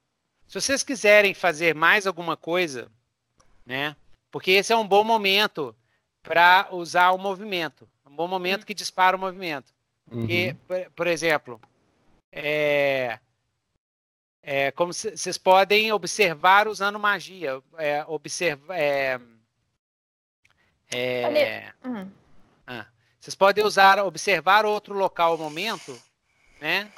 Se 0.48 0.62
vocês 0.62 0.84
quiserem 0.84 1.34
fazer 1.34 1.74
mais 1.74 2.06
alguma 2.06 2.38
coisa, 2.38 2.92
né? 3.66 3.96
Porque 4.30 4.52
esse 4.52 4.72
é 4.72 4.78
um 4.78 4.88
bom 4.88 5.04
momento 5.04 5.76
para 6.22 6.68
usar 6.70 7.10
o 7.14 7.18
movimento. 7.18 7.90
Um 8.06 8.16
bom 8.16 8.28
momento 8.28 8.62
uhum. 8.62 8.68
que 8.68 8.76
dispara 8.76 9.18
o 9.18 9.20
movimento. 9.20 9.74
Uhum. 10.12 10.20
Porque, 10.20 10.56
por, 10.68 10.92
por 10.92 11.08
exemplo, 11.08 11.60
é, 12.32 13.20
é, 14.48 14.70
como 14.70 14.94
vocês 14.94 15.40
podem 15.40 15.92
observar 15.92 16.68
usando 16.68 17.00
magia. 17.00 17.64
É, 17.80 18.06
observa, 18.08 18.78
é, 18.78 19.20
é, 20.94 21.74
uhum. 21.84 22.12
ah, 22.68 22.86
vocês 23.20 23.34
podem 23.34 23.66
usar, 23.66 23.98
observar 23.98 24.64
outro 24.64 24.94
local 24.94 25.32
ao 25.32 25.38
momento, 25.40 26.00
né? 26.62 26.92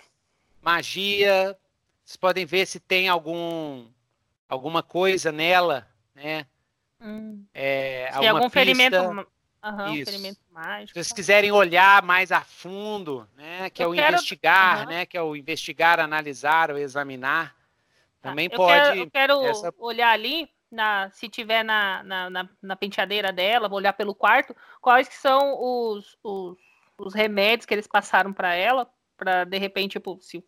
Magia. 0.61 1.58
Vocês 2.03 2.17
podem 2.17 2.45
ver 2.45 2.66
se 2.66 2.82
tem 2.82 3.08
algum 3.08 3.88
alguma 4.50 4.84
coisa 4.84 5.32
nela, 5.32 5.88
né? 6.14 6.45
Hum. 7.00 7.45
É, 7.53 8.09
se 8.11 8.27
algum 8.27 8.50
pista. 8.50 8.59
ferimento, 8.59 9.27
uhum, 9.72 9.94
Isso. 9.94 10.12
ferimento 10.12 10.40
mágico. 10.52 10.88
Se 10.90 10.94
vocês 10.94 11.14
quiserem 11.14 11.52
olhar 11.52 12.02
mais 12.04 12.32
a 12.32 12.42
fundo, 12.42 13.28
né, 13.36 13.70
que 13.70 13.82
é 13.82 13.86
eu 13.86 13.90
é 13.90 13.92
o 13.92 13.96
quero... 13.96 14.14
investigar, 14.14 14.80
uhum. 14.82 14.86
né, 14.88 15.06
que 15.06 15.18
é 15.18 15.22
o 15.22 15.36
investigar, 15.36 16.00
analisar 16.00 16.72
ou 16.72 16.78
examinar, 16.78 17.56
tá, 18.22 18.30
também 18.30 18.50
eu 18.52 18.58
pode. 18.58 18.82
Quero, 18.82 19.00
eu 19.00 19.12
quero 19.12 19.42
essa... 19.46 19.74
olhar 19.78 20.12
ali, 20.12 20.50
na, 20.72 21.10
se 21.12 21.30
tiver 21.30 21.64
na, 21.64 22.04
na, 22.04 22.30
na, 22.30 22.50
na, 22.62 22.76
penteadeira 22.76 23.32
dela, 23.32 23.70
vou 23.70 23.78
olhar 23.78 23.94
pelo 23.94 24.14
quarto, 24.14 24.56
quais 24.82 25.08
que 25.08 25.16
são 25.16 25.56
os, 25.60 26.18
os, 26.24 26.58
os 26.98 27.14
remédios 27.14 27.66
que 27.66 27.74
eles 27.74 27.88
passaram 27.88 28.34
para 28.34 28.54
ela, 28.54 28.90
para 29.16 29.44
de 29.44 29.58
repente, 29.58 29.94
tipo, 29.94 30.18
se, 30.22 30.44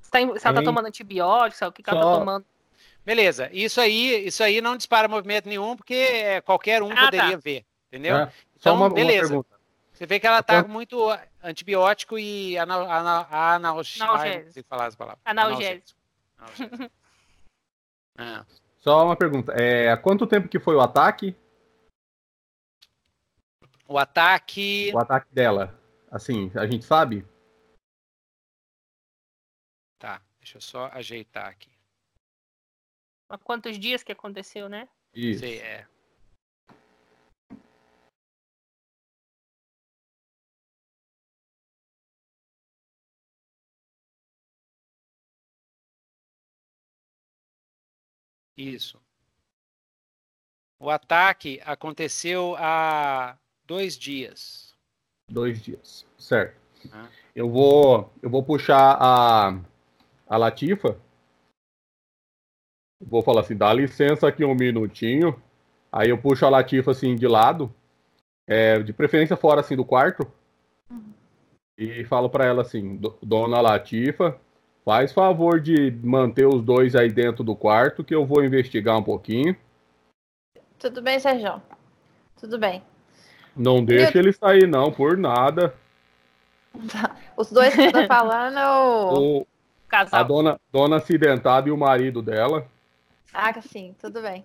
se, 0.00 0.10
tá, 0.10 0.18
se 0.18 0.46
ela 0.46 0.54
tá 0.54 0.62
tomando 0.62 0.86
antibiótico, 0.86 1.66
o 1.66 1.72
que, 1.72 1.82
que 1.82 1.90
ela 1.90 2.00
tá 2.00 2.18
tomando. 2.18 2.46
Beleza, 3.04 3.48
isso 3.52 3.80
aí, 3.80 4.26
isso 4.26 4.42
aí 4.42 4.60
não 4.60 4.76
dispara 4.76 5.08
movimento 5.08 5.48
nenhum, 5.48 5.76
porque 5.76 5.94
é, 5.94 6.40
qualquer 6.40 6.82
um 6.82 6.92
ah, 6.92 7.04
poderia 7.06 7.32
tá. 7.32 7.36
ver, 7.36 7.64
entendeu? 7.88 8.16
É, 8.16 8.32
então, 8.56 8.76
uma, 8.76 8.90
beleza. 8.90 9.34
Uma 9.34 9.44
Você 9.92 10.06
vê 10.06 10.20
que 10.20 10.26
ela 10.26 10.42
tá 10.42 10.62
com 10.62 10.68
muito 10.68 11.08
antibiótico 11.42 12.18
e 12.18 12.58
analgésico. 12.58 14.04
Analgésico. 14.04 14.68
falar 14.68 14.86
as 14.86 14.94
palavras. 14.94 15.22
Analgésico. 15.24 15.98
é. 18.18 18.44
Só 18.78 19.04
uma 19.04 19.16
pergunta. 19.16 19.52
É, 19.52 19.90
há 19.90 19.96
quanto 19.96 20.26
tempo 20.26 20.48
que 20.48 20.58
foi 20.58 20.74
o 20.74 20.80
ataque? 20.80 21.34
O 23.86 23.98
ataque. 23.98 24.92
O 24.94 24.98
ataque 24.98 25.34
dela. 25.34 25.78
Assim, 26.10 26.50
a 26.54 26.66
gente 26.66 26.84
sabe? 26.84 27.26
Tá, 29.98 30.22
deixa 30.38 30.58
eu 30.58 30.62
só 30.62 30.86
ajeitar 30.92 31.46
aqui. 31.46 31.70
Há 33.30 33.38
quantos 33.38 33.78
dias 33.78 34.02
que 34.02 34.10
aconteceu, 34.10 34.68
né? 34.68 34.88
Isso. 35.14 35.46
Sim, 35.46 35.54
é. 35.58 35.86
Isso. 48.56 49.00
O 50.80 50.90
ataque 50.90 51.60
aconteceu 51.64 52.56
há 52.58 53.38
dois 53.64 53.96
dias. 53.96 54.76
Dois 55.28 55.62
dias, 55.62 56.04
certo. 56.18 56.60
Ah. 56.90 57.08
Eu 57.36 57.48
vou, 57.48 58.12
eu 58.20 58.28
vou 58.28 58.42
puxar 58.42 58.96
a, 59.00 59.60
a 60.26 60.36
Latifa 60.36 61.00
Vou 63.00 63.22
falar 63.22 63.40
assim, 63.40 63.56
dá 63.56 63.72
licença 63.72 64.28
aqui 64.28 64.44
um 64.44 64.54
minutinho. 64.54 65.40
Aí 65.90 66.10
eu 66.10 66.18
puxo 66.18 66.44
a 66.44 66.50
Latifa 66.50 66.90
assim 66.90 67.16
de 67.16 67.26
lado, 67.26 67.72
é, 68.46 68.78
de 68.80 68.92
preferência 68.92 69.36
fora 69.36 69.60
assim 69.60 69.74
do 69.74 69.84
quarto. 69.84 70.30
Uhum. 70.90 71.12
E 71.78 72.04
falo 72.04 72.28
para 72.28 72.44
ela 72.44 72.62
assim, 72.62 73.00
dona 73.22 73.60
Latifa, 73.60 74.38
faz 74.84 75.12
favor 75.12 75.60
de 75.60 75.90
manter 76.02 76.46
os 76.46 76.62
dois 76.62 76.94
aí 76.94 77.10
dentro 77.10 77.42
do 77.42 77.56
quarto 77.56 78.04
que 78.04 78.14
eu 78.14 78.26
vou 78.26 78.44
investigar 78.44 78.98
um 78.98 79.02
pouquinho. 79.02 79.56
Tudo 80.78 81.02
bem, 81.02 81.18
Sérgio. 81.18 81.60
Tudo 82.38 82.58
bem. 82.58 82.82
Não 83.56 83.84
deixa 83.84 84.16
eu... 84.16 84.22
ele 84.22 84.32
sair 84.32 84.66
não, 84.66 84.92
por 84.92 85.16
nada. 85.16 85.74
Os 87.36 87.50
dois 87.50 87.74
que 87.74 87.82
estão 87.82 88.06
falando 88.06 88.58
o... 88.58 89.40
o... 89.40 89.46
Casal. 89.88 90.20
A 90.20 90.22
dona, 90.22 90.60
dona 90.72 90.96
acidentada 90.96 91.68
e 91.68 91.72
o 91.72 91.76
marido 91.76 92.22
dela. 92.22 92.64
Ah, 93.32 93.52
sim, 93.62 93.94
tudo 93.98 94.20
bem. 94.22 94.44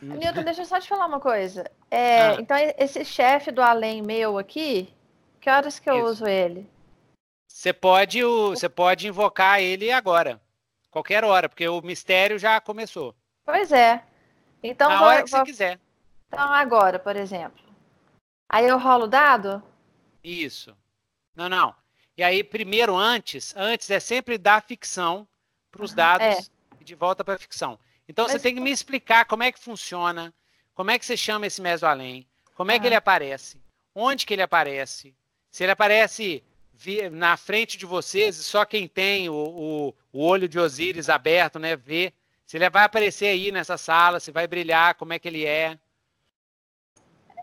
Nilton, 0.00 0.42
deixa 0.42 0.62
eu 0.62 0.66
só 0.66 0.80
te 0.80 0.88
falar 0.88 1.06
uma 1.06 1.20
coisa. 1.20 1.70
É, 1.90 2.20
ah. 2.20 2.36
Então, 2.38 2.56
esse 2.78 3.04
chefe 3.04 3.50
do 3.50 3.60
além 3.60 4.00
meu 4.02 4.38
aqui, 4.38 4.92
que 5.40 5.50
horas 5.50 5.78
que 5.78 5.90
eu 5.90 5.96
Isso. 5.96 6.06
uso 6.06 6.26
ele? 6.26 6.68
Você 7.48 7.72
pode, 7.72 8.22
você 8.22 8.68
pode 8.68 9.08
invocar 9.08 9.60
ele 9.60 9.90
agora. 9.90 10.40
Qualquer 10.90 11.24
hora, 11.24 11.48
porque 11.48 11.68
o 11.68 11.82
mistério 11.82 12.38
já 12.38 12.60
começou. 12.60 13.14
Pois 13.44 13.72
é. 13.72 14.04
Então, 14.62 14.88
Na 14.88 14.98
vou, 14.98 15.08
hora 15.08 15.22
que 15.24 15.30
vou... 15.30 15.40
você 15.40 15.44
quiser. 15.46 15.80
Então, 16.28 16.52
agora, 16.52 16.98
por 16.98 17.16
exemplo. 17.16 17.62
Aí 18.48 18.66
eu 18.66 18.78
rolo 18.78 19.04
o 19.04 19.08
dado? 19.08 19.62
Isso. 20.22 20.76
Não, 21.34 21.48
não. 21.48 21.74
E 22.16 22.22
aí, 22.22 22.44
primeiro, 22.44 22.94
antes, 22.94 23.54
antes 23.56 23.90
é 23.90 23.98
sempre 23.98 24.38
dar 24.38 24.62
ficção 24.62 25.26
para 25.70 25.84
os 25.84 25.94
dados 25.94 26.26
é. 26.26 26.40
e 26.80 26.84
de 26.84 26.94
volta 26.94 27.24
para 27.24 27.34
a 27.34 27.38
ficção. 27.38 27.78
Então 28.12 28.26
Mas... 28.26 28.32
você 28.32 28.38
tem 28.38 28.54
que 28.54 28.60
me 28.60 28.70
explicar 28.70 29.24
como 29.24 29.42
é 29.42 29.50
que 29.50 29.58
funciona, 29.58 30.34
como 30.74 30.90
é 30.90 30.98
que 30.98 31.06
você 31.06 31.16
chama 31.16 31.46
esse 31.46 31.62
meso-além, 31.62 32.26
como 32.54 32.70
é 32.70 32.78
que 32.78 32.86
ele 32.86 32.94
aparece, 32.94 33.58
onde 33.94 34.26
que 34.26 34.34
ele 34.34 34.42
aparece, 34.42 35.14
se 35.50 35.62
ele 35.64 35.72
aparece 35.72 36.44
na 37.10 37.38
frente 37.38 37.78
de 37.78 37.86
vocês 37.86 38.36
e 38.36 38.44
só 38.44 38.66
quem 38.66 38.86
tem 38.86 39.30
o, 39.30 39.34
o, 39.34 39.94
o 40.12 40.26
olho 40.26 40.46
de 40.46 40.58
Osíris 40.58 41.08
aberto, 41.08 41.58
né, 41.58 41.74
vê. 41.74 42.12
Se 42.44 42.58
ele 42.58 42.68
vai 42.68 42.84
aparecer 42.84 43.28
aí 43.28 43.50
nessa 43.50 43.78
sala, 43.78 44.20
se 44.20 44.30
vai 44.30 44.46
brilhar, 44.46 44.94
como 44.96 45.14
é 45.14 45.18
que 45.18 45.28
ele 45.28 45.46
é. 45.46 45.78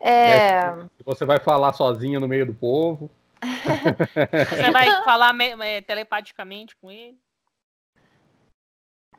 É. 0.01 0.71
Você 1.03 1.25
vai 1.25 1.39
falar 1.39 1.73
sozinha 1.73 2.19
no 2.19 2.27
meio 2.27 2.45
do 2.45 2.53
povo. 2.53 3.09
Você 4.49 4.71
vai 4.71 5.03
falar 5.03 5.33
telepaticamente 5.87 6.75
com 6.75 6.91
ele. 6.91 7.17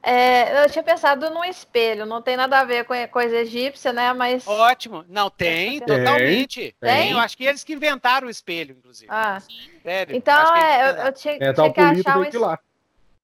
É, 0.02 0.64
eu 0.64 0.70
tinha 0.70 0.82
pensado 0.82 1.28
num 1.30 1.44
espelho, 1.44 2.06
não 2.06 2.22
tem 2.22 2.34
nada 2.34 2.58
a 2.58 2.64
ver 2.64 2.84
com 2.84 2.94
coisa 3.08 3.36
egípcia, 3.36 3.92
né? 3.92 4.12
Mas. 4.14 4.46
Ótimo. 4.46 5.04
Não, 5.08 5.28
tem, 5.28 5.80
totalmente. 5.80 6.74
Tem. 6.80 6.90
tem. 6.90 7.10
Eu 7.12 7.18
acho 7.18 7.36
que 7.36 7.44
eles 7.44 7.62
que 7.62 7.74
inventaram 7.74 8.26
o 8.26 8.30
espelho, 8.30 8.76
inclusive. 8.78 9.10
Ah. 9.12 9.38
Sério. 9.82 10.16
Então, 10.16 10.56
é, 10.56 10.90
eu, 10.90 10.94
eu, 11.06 11.12
tinha, 11.12 11.34
é, 11.34 11.52
tinha 11.52 11.72
que 11.72 11.80
achar 11.80 12.18
um 12.18 12.24
espelho. 12.24 12.58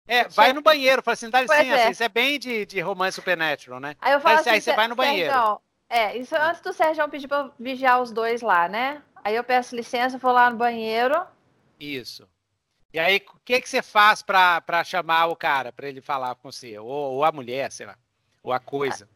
É, 0.09 0.29
vai 0.29 0.53
no 0.53 0.63
banheiro, 0.63 1.03
fala 1.03 1.15
assim, 1.15 1.29
dá 1.29 1.41
licença, 1.41 1.63
é. 1.63 1.91
isso 1.91 2.03
é 2.03 2.09
bem 2.09 2.39
de, 2.39 2.65
de 2.65 2.81
romance 2.81 3.17
supernatural, 3.17 3.81
né? 3.81 3.97
Aí 4.01 4.13
eu 4.13 4.21
falo 4.21 4.39
assim, 4.39 4.51
aí 4.51 4.61
você 4.61 4.73
vai 4.73 4.87
no 4.87 4.95
banheiro. 4.95 5.33
Sérgio, 5.33 5.61
é, 5.89 6.17
isso 6.17 6.37
antes 6.37 6.61
do 6.61 6.73
Sérgio 6.73 7.09
pedir 7.09 7.27
pra 7.27 7.51
vigiar 7.59 8.01
os 8.01 8.13
dois 8.13 8.41
lá, 8.41 8.69
né? 8.69 9.03
Aí 9.25 9.35
eu 9.35 9.43
peço 9.43 9.75
licença, 9.75 10.17
vou 10.17 10.31
lá 10.31 10.49
no 10.49 10.57
banheiro. 10.57 11.27
Isso. 11.81 12.29
E 12.93 12.99
aí, 12.99 13.17
o 13.35 13.41
que, 13.45 13.61
que 13.61 13.69
você 13.69 13.83
faz 13.83 14.23
para 14.23 14.85
chamar 14.85 15.27
o 15.27 15.37
cara, 15.37 15.73
para 15.73 15.89
ele 15.89 16.01
falar 16.01 16.35
com 16.37 16.51
você? 16.51 16.79
Ou, 16.79 16.89
ou, 16.89 17.25
a 17.25 17.33
mulher, 17.33 17.71
sei 17.71 17.87
lá. 17.87 17.97
Ou 18.43 18.53
a 18.53 18.59
coisa. 18.61 19.09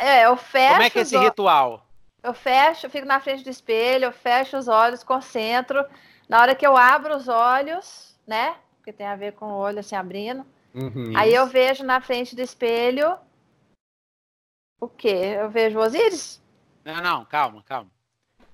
É, 0.00 0.26
eu 0.26 0.36
fecho. 0.36 0.72
Como 0.72 0.82
é 0.82 0.90
que 0.90 0.98
é 0.98 1.02
esse 1.02 1.16
ritual? 1.16 1.86
Eu 2.22 2.32
fecho, 2.32 2.88
fico 2.88 3.06
na 3.06 3.20
frente 3.20 3.44
do 3.44 3.50
espelho, 3.50 4.06
eu 4.06 4.12
fecho 4.12 4.56
os 4.56 4.66
olhos, 4.66 5.04
concentro, 5.04 5.84
Na 6.28 6.40
hora 6.40 6.54
que 6.54 6.66
eu 6.66 6.76
abro 6.76 7.14
os 7.14 7.28
olhos, 7.28 8.18
né? 8.26 8.56
Porque 8.76 8.92
tem 8.92 9.06
a 9.06 9.16
ver 9.16 9.32
com 9.32 9.46
o 9.46 9.56
olho 9.56 9.80
assim 9.80 9.94
abrindo. 9.94 10.44
Uhum. 10.74 11.12
Aí 11.16 11.34
eu 11.34 11.46
vejo 11.46 11.84
na 11.84 12.00
frente 12.00 12.34
do 12.34 12.42
espelho 12.42 13.16
o 14.80 14.88
quê? 14.88 15.36
Eu 15.38 15.50
vejo 15.50 15.78
Osíris? 15.78 16.42
Não, 16.84 16.96
não, 16.96 17.24
calma, 17.24 17.62
calma. 17.62 17.90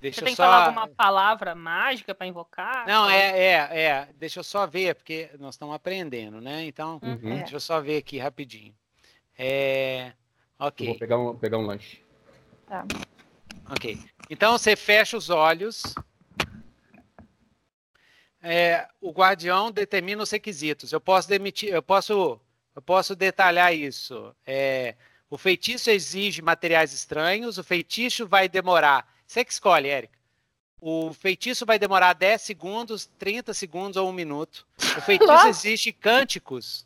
Deixa 0.01 0.20
Você 0.20 0.25
tem 0.25 0.35
só... 0.35 0.45
que 0.45 0.49
falar 0.49 0.67
alguma 0.67 0.89
palavra 0.89 1.55
mágica 1.55 2.15
para 2.15 2.27
invocar? 2.27 2.87
Não, 2.87 3.09
é, 3.09 3.39
é, 3.39 3.83
é. 3.83 4.09
Deixa 4.17 4.41
eu 4.41 4.45
só 4.45 4.67
ver, 4.67 4.95
porque 4.95 5.29
nós 5.39 5.55
estamos 5.55 5.75
aprendendo, 5.75 6.41
né? 6.41 6.65
Então, 6.65 6.99
uhum. 7.03 7.37
deixa 7.37 7.57
eu 7.57 7.61
só 7.61 7.81
ver 7.81 7.99
aqui 7.99 8.19
rapidinho. 8.19 8.75
É... 9.39 10.12
Ok. 10.59 10.87
Eu 10.87 10.93
vou 10.93 10.99
pegar 10.99 11.19
um, 11.19 11.37
pegar 11.37 11.59
um 11.59 11.67
lanche. 11.67 12.03
Tá. 12.67 12.87
Ok. 13.70 13.99
Então 14.31 14.53
você 14.53 14.75
fecha 14.75 15.17
os 15.17 15.29
olhos. 15.29 15.83
É, 18.43 18.89
o 19.03 19.11
guardião 19.11 19.70
determina 19.70 20.23
os 20.23 20.31
requisitos. 20.31 20.93
Eu 20.93 21.01
posso 21.01 21.29
demitir, 21.29 21.69
eu 21.69 21.83
posso, 21.83 22.41
eu 22.75 22.81
posso 22.81 23.15
detalhar 23.15 23.75
isso. 23.75 24.35
É, 24.47 24.95
o 25.29 25.37
feitiço 25.37 25.91
exige 25.91 26.41
materiais 26.41 26.93
estranhos. 26.95 27.59
O 27.59 27.65
feitiço 27.65 28.27
vai 28.27 28.49
demorar 28.49 29.07
você 29.31 29.44
que 29.44 29.52
escolhe, 29.52 29.89
Érica. 29.89 30.18
O 30.81 31.12
feitiço 31.12 31.65
vai 31.65 31.78
demorar 31.78 32.15
10 32.15 32.42
segundos, 32.42 33.09
30 33.17 33.55
segundos 33.55 33.97
ou 33.97 34.09
um 34.09 34.12
minuto. 34.12 34.67
O 34.97 35.00
feitiço 35.02 35.31
Nossa. 35.31 35.49
existe 35.49 35.92
cânticos 35.92 36.84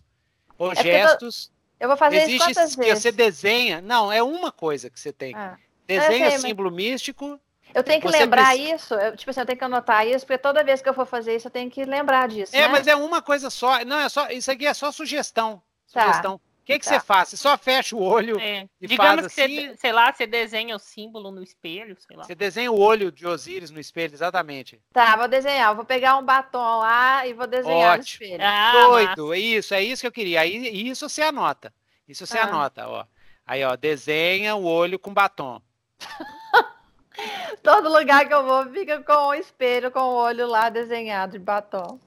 ou 0.58 0.72
é 0.72 0.76
gestos. 0.76 1.50
Eu, 1.80 1.88
vou 1.88 1.96
fazer 1.96 2.16
existe 2.16 2.34
isso 2.34 2.44
quantas 2.44 2.76
vezes? 2.76 3.02
Você 3.02 3.10
desenha. 3.10 3.80
Não, 3.80 4.12
é 4.12 4.22
uma 4.22 4.52
coisa 4.52 4.90
que 4.90 5.00
você 5.00 5.10
tem. 5.10 5.34
Ah. 5.34 5.56
Desenha 5.86 6.32
sei, 6.32 6.38
símbolo 6.50 6.70
mas... 6.70 6.76
místico. 6.76 7.40
Eu 7.74 7.82
tenho 7.82 8.00
que 8.00 8.08
lembrar 8.08 8.50
precisa... 8.50 8.74
isso, 8.74 8.94
eu, 8.94 9.16
tipo 9.16 9.30
assim, 9.30 9.40
eu 9.40 9.46
tenho 9.46 9.58
que 9.58 9.64
anotar 9.64 10.06
isso, 10.06 10.26
porque 10.26 10.38
toda 10.38 10.62
vez 10.62 10.82
que 10.82 10.88
eu 10.88 10.94
for 10.94 11.06
fazer 11.06 11.34
isso, 11.34 11.48
eu 11.48 11.50
tenho 11.50 11.70
que 11.70 11.84
lembrar 11.84 12.28
disso. 12.28 12.54
É, 12.54 12.60
né? 12.60 12.68
mas 12.68 12.86
é 12.86 12.94
uma 12.94 13.22
coisa 13.22 13.48
só. 13.48 13.82
Não, 13.84 13.98
é 13.98 14.08
só. 14.08 14.28
Isso 14.28 14.50
aqui 14.50 14.66
é 14.66 14.74
só 14.74 14.92
sugestão. 14.92 15.62
Tá. 15.92 16.02
Sugestão. 16.02 16.40
O 16.64 16.66
que, 16.66 16.78
que 16.78 16.86
tá. 16.86 16.94
você 16.94 17.00
faz? 17.00 17.28
Você 17.28 17.36
só 17.36 17.58
fecha 17.58 17.94
o 17.94 18.02
olho 18.02 18.40
é. 18.40 18.66
e 18.80 18.86
Digamos 18.86 19.20
faz 19.20 19.26
assim... 19.26 19.48
que 19.48 19.68
você, 19.68 19.76
sei 19.76 19.92
lá, 19.92 20.10
você 20.10 20.26
desenha 20.26 20.74
o 20.74 20.78
símbolo 20.78 21.30
no 21.30 21.42
espelho, 21.42 21.94
sei 22.00 22.16
lá. 22.16 22.24
Você 22.24 22.34
desenha 22.34 22.72
o 22.72 22.80
olho 22.80 23.12
de 23.12 23.26
Osíris 23.26 23.70
no 23.70 23.78
espelho, 23.78 24.14
exatamente. 24.14 24.80
Tá, 24.90 25.14
vou 25.14 25.28
desenhar. 25.28 25.72
Eu 25.72 25.76
vou 25.76 25.84
pegar 25.84 26.16
um 26.16 26.24
batom 26.24 26.78
lá 26.78 27.26
e 27.26 27.34
vou 27.34 27.46
desenhar 27.46 27.98
Ótimo. 27.98 28.18
no 28.18 28.24
espelho. 28.24 28.42
Ah, 28.42 28.72
Doido, 28.72 29.26
massa. 29.26 29.36
isso, 29.38 29.74
é 29.74 29.82
isso 29.82 30.00
que 30.00 30.06
eu 30.06 30.12
queria. 30.12 30.40
Aí, 30.40 30.88
isso 30.88 31.06
você 31.06 31.20
anota. 31.20 31.70
Isso 32.08 32.26
você 32.26 32.38
ah. 32.38 32.44
anota, 32.44 32.88
ó. 32.88 33.04
Aí, 33.46 33.62
ó, 33.62 33.76
desenha 33.76 34.56
o 34.56 34.64
olho 34.64 34.98
com 34.98 35.12
batom. 35.12 35.60
Todo 37.62 37.92
lugar 37.92 38.26
que 38.26 38.32
eu 38.32 38.42
vou 38.42 38.64
fica 38.70 39.02
com 39.02 39.26
o 39.26 39.34
espelho, 39.34 39.90
com 39.90 40.00
o 40.00 40.14
olho 40.14 40.46
lá 40.46 40.70
desenhado 40.70 41.32
de 41.32 41.38
batom. 41.38 42.00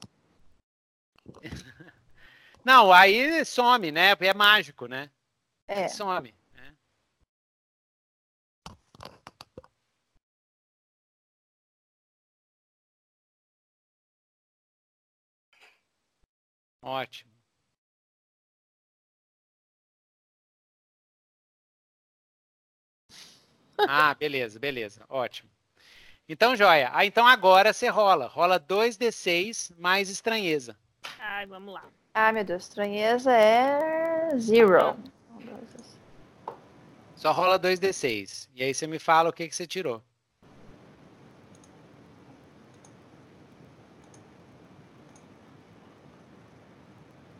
Não, 2.68 2.92
aí 2.92 3.42
some, 3.46 3.90
né? 3.90 4.14
É 4.20 4.34
mágico, 4.34 4.86
né? 4.86 5.10
É. 5.66 5.88
Some. 5.88 6.34
Né? 6.52 6.74
Ótimo. 16.82 17.32
Ah, 23.78 24.14
beleza, 24.14 24.58
beleza. 24.58 25.06
Ótimo. 25.08 25.48
Então, 26.28 26.54
joia. 26.54 26.90
Ah, 26.92 27.06
então 27.06 27.26
agora 27.26 27.72
você 27.72 27.88
rola. 27.88 28.26
Rola 28.26 28.60
2d6 28.60 29.72
mais 29.78 30.10
estranheza. 30.10 30.76
Ai, 31.18 31.46
vamos 31.46 31.72
lá. 31.72 31.82
Ah, 32.20 32.32
meu 32.32 32.42
Deus, 32.42 32.64
estranheza 32.64 33.32
é 33.32 34.36
zero. 34.36 34.96
Só 37.14 37.30
rola 37.30 37.60
2d6. 37.60 38.48
E 38.56 38.64
aí 38.64 38.74
você 38.74 38.88
me 38.88 38.98
fala 38.98 39.30
o 39.30 39.32
que, 39.32 39.46
que 39.46 39.54
você 39.54 39.68
tirou. 39.68 40.02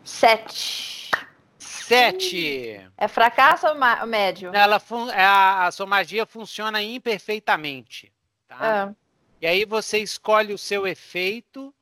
Sete. 0.05 1.11
Sete. 1.57 2.89
É 2.97 3.09
fracasso 3.09 3.67
ou 3.67 3.75
médio? 4.07 4.55
Ela 4.55 4.81
é 5.13 5.25
a, 5.25 5.65
a 5.67 5.71
sua 5.73 5.87
magia 5.87 6.25
funciona 6.25 6.81
imperfeitamente. 6.81 8.13
Tá? 8.47 8.57
Ah. 8.61 8.93
E 9.41 9.45
aí 9.45 9.65
você 9.65 9.97
escolhe 9.97 10.53
o 10.53 10.57
seu 10.57 10.87
efeito. 10.87 11.75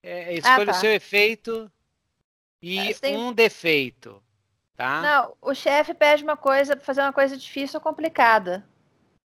É, 0.00 0.34
escolhe 0.34 0.70
ah, 0.70 0.72
tá. 0.72 0.78
o 0.78 0.80
seu 0.80 0.92
efeito 0.92 1.68
e 2.62 2.94
tem... 2.94 3.16
um 3.16 3.32
defeito, 3.32 4.22
tá? 4.76 5.00
Não, 5.00 5.36
o 5.40 5.54
chefe 5.54 5.94
pede 5.94 6.22
uma 6.22 6.36
coisa 6.36 6.76
para 6.76 6.84
fazer 6.84 7.00
uma 7.00 7.12
coisa 7.12 7.36
difícil 7.36 7.78
ou 7.78 7.82
complicada. 7.82 8.64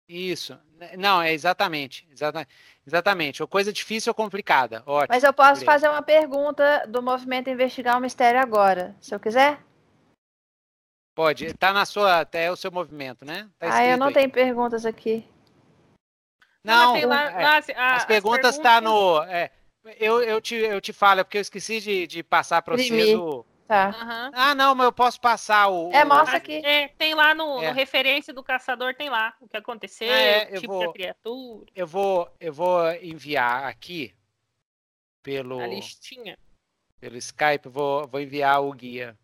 Isso. 0.08 0.58
Não, 0.98 1.22
é 1.22 1.34
exatamente. 1.34 2.08
Exatamente. 2.12 2.50
Exatamente. 2.86 3.42
Ou 3.42 3.48
coisa 3.48 3.74
difícil 3.74 4.12
ou 4.12 4.16
complicada. 4.16 4.84
Ótimo. 4.86 5.08
Mas 5.10 5.24
eu 5.24 5.34
posso 5.34 5.62
Beleza. 5.62 5.66
fazer 5.66 5.90
uma 5.90 6.02
pergunta 6.02 6.86
do 6.88 7.02
movimento 7.02 7.50
investigar 7.50 7.98
o 7.98 8.02
mistério 8.02 8.40
agora, 8.40 8.96
se 9.02 9.16
eu 9.16 9.20
quiser? 9.20 9.60
Pode. 11.16 11.54
Tá 11.54 11.72
na 11.74 11.86
sua. 11.86 12.20
Até 12.20 12.52
o 12.52 12.56
seu 12.56 12.72
movimento, 12.72 13.26
né? 13.26 13.50
Tá 13.58 13.78
ah, 13.78 13.86
eu 13.86 13.98
não 13.98 14.08
aí. 14.08 14.14
tenho 14.14 14.30
perguntas 14.30 14.86
aqui. 14.86 15.26
Não, 16.64 17.00
não 17.00 17.10
lá, 17.10 17.32
é, 17.32 17.44
lá, 17.44 17.58
as, 17.58 17.70
as, 17.70 18.06
perguntas 18.06 18.56
estão 18.56 18.72
tá 18.72 18.82
no. 18.82 19.24
É, 19.24 19.52
eu, 20.00 20.22
eu, 20.22 20.42
te, 20.42 20.56
eu 20.56 20.82
te 20.82 20.92
falo, 20.92 21.22
é 21.22 21.24
porque 21.24 21.38
eu 21.38 21.42
esqueci 21.42 21.80
de, 21.80 22.08
de 22.08 22.24
passar 22.24 22.62
para 22.62 22.76
você 22.76 23.16
do. 23.16 23.46
Tá. 23.68 23.88
Uhum. 23.88 24.32
Ah, 24.34 24.54
não, 24.54 24.76
mas 24.76 24.86
eu 24.86 24.94
posso 24.94 25.20
passar 25.20 25.68
o. 25.70 25.92
É, 25.92 26.06
mostra 26.06 26.38
aqui. 26.38 26.64
É, 26.64 26.88
tem 26.90 27.16
lá 27.16 27.34
no, 27.34 27.64
é. 27.64 27.70
no, 27.70 27.74
referência 27.74 28.32
do 28.34 28.44
caçador, 28.44 28.94
tem 28.96 29.10
lá 29.10 29.36
o 29.42 29.48
que 29.48 29.58
aconteceu, 29.58 30.12
é, 30.12 30.50
o 30.52 30.60
tipo 30.60 30.74
vou, 30.74 30.88
da 30.88 30.94
criatura. 30.94 31.66
Eu 31.76 31.88
vou, 31.88 32.32
eu 32.40 32.54
vou 32.54 32.92
enviar 32.94 33.66
aqui 33.66 34.14
pelo. 35.24 35.60
A 35.60 35.68
listinha. 35.68 36.38
Pelo 37.00 37.18
Skype, 37.18 37.68
vou, 37.68 38.08
vou 38.08 38.22
enviar 38.22 38.62
o 38.62 38.72
guia. 38.72 39.18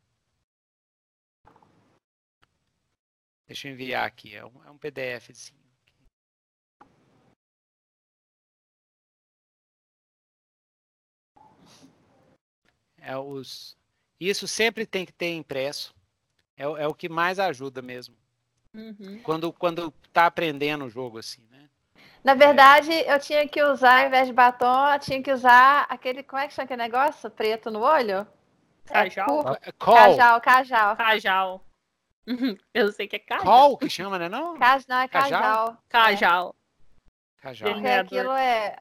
Deixa 3.48 3.67
eu 3.67 3.73
enviar 3.73 4.06
aqui, 4.06 4.35
é 4.35 4.45
um, 4.45 4.64
é 4.65 4.72
um 4.72 4.77
PDFzinho. 4.77 5.60
É 13.01 13.17
os... 13.17 13.75
Isso 14.19 14.47
sempre 14.47 14.85
tem 14.85 15.05
que 15.05 15.11
ter 15.11 15.33
impresso. 15.33 15.93
É, 16.55 16.63
é 16.63 16.88
o 16.88 16.93
que 16.93 17.09
mais 17.09 17.39
ajuda 17.39 17.81
mesmo. 17.81 18.15
Uhum. 18.73 19.19
Quando, 19.23 19.51
quando 19.51 19.91
tá 20.13 20.27
aprendendo 20.27 20.85
o 20.85 20.89
jogo, 20.89 21.17
assim, 21.17 21.41
né? 21.49 21.67
Na 22.23 22.35
verdade, 22.35 22.91
é. 22.91 23.13
eu 23.13 23.19
tinha 23.19 23.47
que 23.47 23.61
usar, 23.63 24.01
ao 24.01 24.07
invés 24.07 24.27
de 24.27 24.33
batom, 24.33 24.88
eu 24.93 24.99
tinha 24.99 25.21
que 25.21 25.31
usar 25.31 25.88
aquele. 25.89 26.21
Como 26.23 26.41
é 26.41 26.47
que 26.47 26.53
chama 26.53 26.65
aquele 26.65 26.83
negócio? 26.83 27.30
Preto 27.31 27.71
no 27.71 27.80
olho? 27.80 28.27
Cajal? 28.85 29.57
É, 29.61 29.71
cajal, 29.71 30.41
cajal. 30.41 30.95
Cajal. 30.95 31.65
Eu 32.73 32.91
sei 32.91 33.07
que 33.07 33.15
é 33.15 33.19
cajal. 33.19 33.43
Col 33.43 33.77
que 33.77 33.89
chama, 33.89 34.19
né? 34.19 34.30
Não, 34.30 34.57
Caj, 34.57 34.85
não 34.88 34.99
é 34.99 35.07
cajal. 35.07 35.77
Cajal. 35.89 36.55
Cajal. 37.38 37.73
Porque 37.73 37.88
aquilo 37.88 38.31
é. 38.33 38.77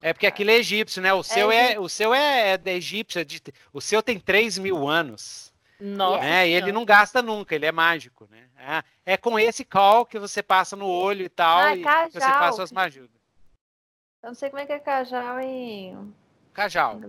É 0.00 0.12
porque 0.12 0.26
aquilo 0.26 0.50
é 0.50 0.54
egípcio, 0.54 1.02
né? 1.02 1.12
O 1.12 1.22
seu 1.22 1.50
é, 1.50 1.72
é 1.72 1.80
o 1.80 1.88
seu 1.88 2.14
é, 2.14 2.52
é 2.64 2.70
egípcio, 2.72 3.20
é 3.20 3.24
de, 3.24 3.42
o 3.72 3.80
seu 3.80 4.02
tem 4.02 4.18
3 4.18 4.58
mil 4.58 4.88
anos. 4.88 5.52
Nossa. 5.80 6.20
Né? 6.24 6.48
E 6.48 6.52
ele 6.52 6.72
não 6.72 6.84
gasta 6.84 7.22
nunca, 7.22 7.54
ele 7.54 7.66
é 7.66 7.72
mágico, 7.72 8.28
né? 8.30 8.48
É, 8.56 9.12
é 9.12 9.16
com 9.16 9.38
esse 9.38 9.64
call 9.64 10.04
que 10.04 10.18
você 10.18 10.42
passa 10.42 10.74
no 10.74 10.86
olho 10.86 11.24
e 11.24 11.28
tal, 11.28 11.58
ah, 11.58 11.76
e 11.76 11.82
cajal. 11.82 12.10
você 12.10 12.20
faz 12.20 12.56
suas 12.56 12.72
magias. 12.72 13.08
Eu 14.22 14.28
não 14.28 14.34
sei 14.34 14.50
como 14.50 14.60
é 14.60 14.66
que 14.66 14.72
é 14.72 14.80
cajal 14.80 15.40
em. 15.40 16.12
Cajal. 16.52 17.00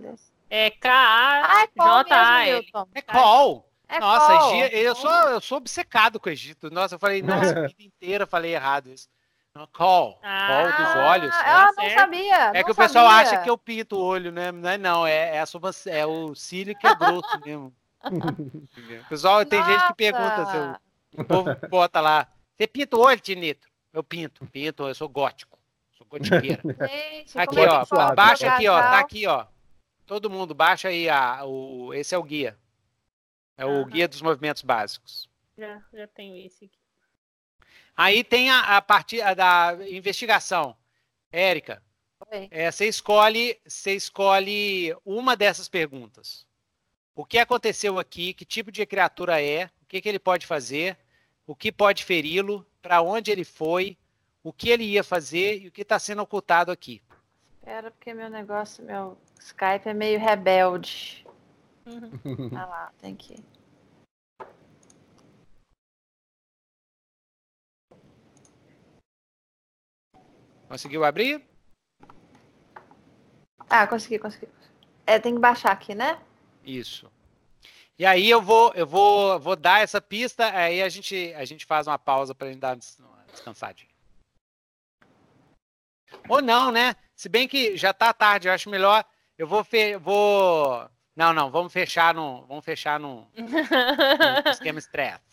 É 0.48 0.70
K-A-J-A. 0.70 2.46
É 2.94 3.02
call. 3.02 3.68
É 3.88 3.98
Nossa, 3.98 4.38
call. 4.38 4.54
eu 4.54 4.94
sou, 4.94 5.10
eu 5.10 5.40
sou 5.40 5.58
obcecado 5.58 6.20
com 6.20 6.28
o 6.28 6.32
Egito. 6.32 6.70
Nossa, 6.70 6.94
eu 6.94 6.98
falei, 6.98 7.22
nossa, 7.22 7.58
a 7.58 7.66
vida 7.66 7.82
inteira 7.82 8.22
eu 8.22 8.28
falei 8.28 8.54
errado 8.54 8.90
isso. 8.92 9.08
Call. 9.72 10.18
Ah, 10.22 10.46
call 10.46 10.86
dos 10.86 10.96
olhos. 10.96 11.34
Ah, 11.34 11.72
né? 11.76 11.88
não 11.88 11.98
sabia. 11.98 12.34
É 12.34 12.52
não 12.54 12.64
que 12.64 12.70
o 12.70 12.74
pessoal 12.74 13.06
acha 13.08 13.42
que 13.42 13.50
eu 13.50 13.58
pinto 13.58 13.96
o 13.96 14.02
olho, 14.02 14.30
né? 14.30 14.52
Não 14.52 14.68
é, 14.68 14.78
não. 14.78 15.06
É, 15.06 15.36
é, 15.36 15.40
a 15.40 15.44
é 15.86 16.06
o 16.06 16.34
cílio 16.34 16.76
que 16.78 16.86
é 16.86 16.94
grosso 16.94 17.40
mesmo. 17.44 17.74
pessoal, 19.08 19.44
tem 19.44 19.58
Nossa. 19.58 19.72
gente 19.72 19.86
que 19.88 19.94
pergunta. 19.94 20.46
Seu, 20.46 21.20
o 21.20 21.24
povo 21.24 21.50
bota 21.68 22.00
lá. 22.00 22.28
Você 22.56 22.66
pinta 22.66 22.96
o 22.96 23.00
olho, 23.00 23.18
Tinito? 23.18 23.68
Eu 23.92 24.04
pinto, 24.04 24.46
pinto, 24.46 24.86
eu 24.86 24.94
sou 24.94 25.08
gótico. 25.08 25.58
Sou 25.98 26.06
gotiqueira. 26.06 26.62
Gente, 26.88 27.38
aqui, 27.38 27.60
é 27.60 27.68
ó. 27.68 28.14
Baixa 28.14 28.52
aqui, 28.52 28.68
ó. 28.68 28.80
Tá 28.80 28.98
aqui, 29.00 29.26
ó. 29.26 29.46
Todo 30.06 30.30
mundo, 30.30 30.54
baixa 30.54 30.88
aí. 30.88 31.08
A, 31.08 31.44
o, 31.44 31.92
esse 31.92 32.14
é 32.14 32.18
o 32.18 32.22
guia. 32.22 32.56
É 33.56 33.66
o 33.66 33.84
guia 33.84 34.06
dos 34.06 34.22
movimentos 34.22 34.62
básicos. 34.62 35.28
Já, 35.58 35.82
já 35.92 36.06
tenho 36.06 36.36
esse 36.36 36.64
aqui. 36.64 36.79
Aí 38.00 38.24
tem 38.24 38.48
a, 38.48 38.78
a 38.78 38.80
parte 38.80 39.18
da 39.34 39.76
investigação. 39.90 40.74
Érica, 41.30 41.82
É, 42.50 42.70
você 42.70 42.88
escolhe, 42.88 43.60
você 43.66 43.94
escolhe 43.94 44.96
uma 45.04 45.36
dessas 45.36 45.68
perguntas. 45.68 46.46
O 47.14 47.26
que 47.26 47.36
aconteceu 47.36 47.98
aqui? 47.98 48.32
Que 48.32 48.46
tipo 48.46 48.72
de 48.72 48.86
criatura 48.86 49.42
é? 49.42 49.66
O 49.82 49.86
que, 49.86 50.00
que 50.00 50.08
ele 50.08 50.18
pode 50.18 50.46
fazer? 50.46 50.96
O 51.46 51.54
que 51.54 51.70
pode 51.70 52.02
feri-lo? 52.02 52.66
Para 52.80 53.02
onde 53.02 53.30
ele 53.30 53.44
foi? 53.44 53.98
O 54.42 54.50
que 54.50 54.70
ele 54.70 54.84
ia 54.84 55.04
fazer 55.04 55.60
e 55.60 55.68
o 55.68 55.70
que 55.70 55.82
está 55.82 55.98
sendo 55.98 56.22
ocultado 56.22 56.72
aqui? 56.72 57.02
Espera, 57.58 57.90
porque 57.90 58.14
meu 58.14 58.30
negócio, 58.30 58.82
meu 58.82 59.18
Skype 59.38 59.86
é 59.90 59.92
meio 59.92 60.18
rebelde. 60.18 61.26
Uhum. 61.86 62.50
ah 62.54 62.66
lá, 62.66 62.92
tem 63.00 63.16
que. 63.16 63.34
Conseguiu 70.70 71.04
abrir? 71.04 71.42
Ah, 73.68 73.88
consegui, 73.88 74.20
consegui. 74.20 74.48
É, 75.04 75.18
tem 75.18 75.34
que 75.34 75.40
baixar 75.40 75.72
aqui, 75.72 75.96
né? 75.96 76.22
Isso. 76.64 77.10
E 77.98 78.06
aí 78.06 78.30
eu 78.30 78.40
vou, 78.40 78.72
eu 78.74 78.86
vou, 78.86 79.40
vou 79.40 79.56
dar 79.56 79.82
essa 79.82 80.00
pista, 80.00 80.48
aí 80.56 80.80
a 80.80 80.88
gente, 80.88 81.34
a 81.34 81.44
gente 81.44 81.66
faz 81.66 81.88
uma 81.88 81.98
pausa 81.98 82.36
para 82.36 82.46
a 82.46 82.52
gente 82.52 82.60
dar 82.60 82.78
uma 83.00 83.24
descansadinha. 83.32 83.90
Ou 86.28 86.40
não, 86.40 86.70
né? 86.70 86.94
Se 87.16 87.28
bem 87.28 87.48
que 87.48 87.76
já 87.76 87.92
tá 87.92 88.14
tarde, 88.14 88.46
eu 88.46 88.52
acho 88.52 88.70
melhor. 88.70 89.04
Eu 89.36 89.48
vou, 89.48 89.64
fe 89.64 89.96
vou 89.96 90.88
não, 91.16 91.32
não, 91.32 91.50
vamos 91.50 91.72
fechar 91.72 92.14
no, 92.14 92.46
vamos 92.46 92.64
fechar 92.64 93.00
no, 93.00 93.28
no 93.36 94.50
esquema 94.52 94.78
estresse. 94.78 95.29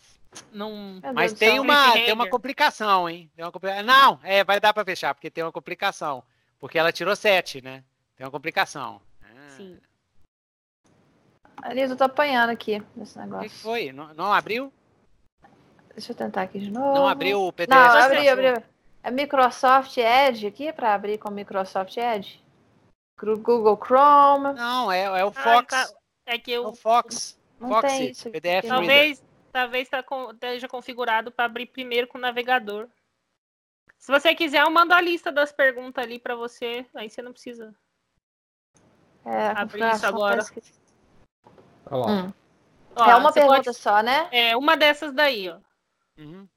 Não... 0.52 1.00
Mas 1.14 1.32
tem 1.32 1.58
uma, 1.58 1.92
tem 1.92 2.12
uma 2.12 2.28
complicação, 2.28 3.08
hein? 3.08 3.30
Tem 3.34 3.44
uma 3.44 3.52
complica... 3.52 3.82
Não, 3.82 4.20
é, 4.22 4.44
vai 4.44 4.60
dar 4.60 4.72
para 4.72 4.84
fechar, 4.84 5.14
porque 5.14 5.30
tem 5.30 5.44
uma 5.44 5.52
complicação. 5.52 6.22
Porque 6.58 6.78
ela 6.78 6.92
tirou 6.92 7.14
7, 7.14 7.62
né? 7.62 7.84
Tem 8.16 8.26
uma 8.26 8.32
complicação. 8.32 9.00
Ah. 9.22 9.48
Sim. 9.56 9.78
Aliás, 11.62 11.90
eu 11.90 11.96
tô 11.96 12.04
apanhando 12.04 12.50
aqui 12.50 12.82
nesse 12.94 13.18
negócio. 13.18 13.46
O 13.46 13.50
que 13.50 13.56
foi? 13.56 13.92
Não, 13.92 14.12
não, 14.14 14.32
abriu? 14.32 14.72
Deixa 15.92 16.12
eu 16.12 16.16
tentar 16.16 16.42
aqui 16.42 16.58
de 16.58 16.70
novo. 16.70 16.94
Não 16.94 17.08
abriu 17.08 17.42
o 17.42 17.52
PDF? 17.52 17.70
Não, 17.70 17.78
abriu, 17.78 18.32
abriu. 18.32 18.62
É 19.02 19.10
Microsoft 19.10 19.96
Edge 19.96 20.46
aqui 20.46 20.72
para 20.72 20.94
abrir 20.94 21.18
com 21.18 21.30
Microsoft 21.30 21.96
Edge? 21.96 22.42
Google 23.20 23.76
Chrome? 23.76 24.54
Não, 24.54 24.92
é, 24.92 25.02
é 25.02 25.24
o 25.24 25.32
Fox. 25.32 25.74
Ah, 25.74 25.86
tá. 25.86 25.94
É 26.26 26.38
que 26.38 26.52
eu... 26.52 26.64
É 26.64 26.68
o 26.68 26.74
Fox. 26.74 27.38
Não 27.58 27.68
Fox, 27.68 27.92
tem 27.92 28.10
isso. 28.10 28.30
PDF 28.30 28.68
talvez, 28.68 29.22
talvez 29.52 29.88
tá 29.88 30.02
com, 30.02 30.30
esteja 30.30 30.68
configurado 30.68 31.30
para 31.30 31.44
abrir 31.44 31.66
primeiro 31.66 32.06
com 32.06 32.18
o 32.18 32.20
navegador. 32.20 32.88
Se 33.98 34.12
você 34.12 34.34
quiser, 34.34 34.62
eu 34.62 34.70
mando 34.70 34.94
a 34.94 35.00
lista 35.00 35.32
das 35.32 35.50
perguntas 35.50 36.04
ali 36.04 36.18
para 36.18 36.34
você. 36.34 36.86
Aí 36.94 37.10
você 37.10 37.20
não 37.20 37.32
precisa 37.32 37.74
é, 39.24 39.48
abrir 39.48 39.92
isso 39.92 40.06
agora. 40.06 40.42
Hum. 41.90 42.32
Ó, 42.94 43.10
é 43.10 43.16
uma 43.16 43.32
pergunta 43.32 43.64
pode... 43.64 43.74
só, 43.74 44.02
né? 44.02 44.28
É 44.30 44.56
uma 44.56 44.76
dessas 44.76 45.12
daí, 45.12 45.48
ó. 45.48 45.58
Uhum. 46.18 46.48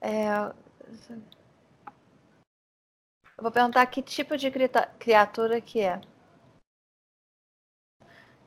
É... 0.00 0.52
Eu 3.36 3.42
vou 3.42 3.50
perguntar 3.50 3.84
que 3.86 4.02
tipo 4.02 4.36
de 4.36 4.50
criatura 4.98 5.60
que 5.60 5.80
é. 5.80 6.00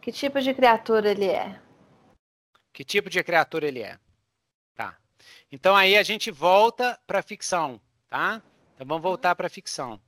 Que 0.01 0.11
tipo 0.11 0.39
de 0.39 0.53
criatura 0.53 1.11
ele 1.11 1.25
é? 1.25 1.59
Que 2.77 2.85
tipo 2.85 3.09
de 3.09 3.23
criatura 3.23 3.67
ele 3.67 3.81
é? 3.81 3.99
Tá. 4.75 4.95
Então 5.51 5.75
aí 5.75 5.97
a 5.97 6.03
gente 6.03 6.30
volta 6.30 7.01
para 7.07 7.23
ficção, 7.23 7.81
tá? 8.07 8.39
Então 8.75 8.85
vamos 8.85 9.01
voltar 9.01 9.35
para 9.35 9.49
ficção. 9.49 9.99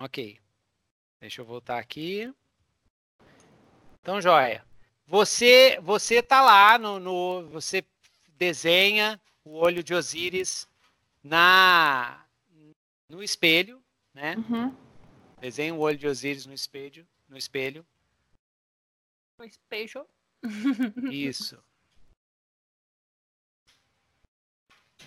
Ok. 0.00 0.40
Deixa 1.20 1.42
eu 1.42 1.44
voltar 1.44 1.78
aqui. 1.78 2.32
Então, 4.00 4.18
joia. 4.18 4.64
Você, 5.06 5.78
você 5.82 6.22
tá 6.22 6.40
lá 6.40 6.78
no, 6.78 6.98
no, 6.98 7.50
você 7.50 7.84
desenha 8.28 9.20
o 9.44 9.58
olho 9.58 9.84
de 9.84 9.92
Osíris 9.92 10.66
na 11.22 12.24
no 13.10 13.22
espelho, 13.22 13.84
né? 14.14 14.36
Uhum. 14.36 14.74
Desenha 15.38 15.74
o 15.74 15.80
olho 15.80 15.98
de 15.98 16.06
Osíris 16.06 16.46
no 16.46 16.54
espelho, 16.54 17.06
no 17.28 17.36
espelho. 17.36 17.84
No 19.38 19.44
espelho. 19.44 20.06
Isso. 21.10 21.62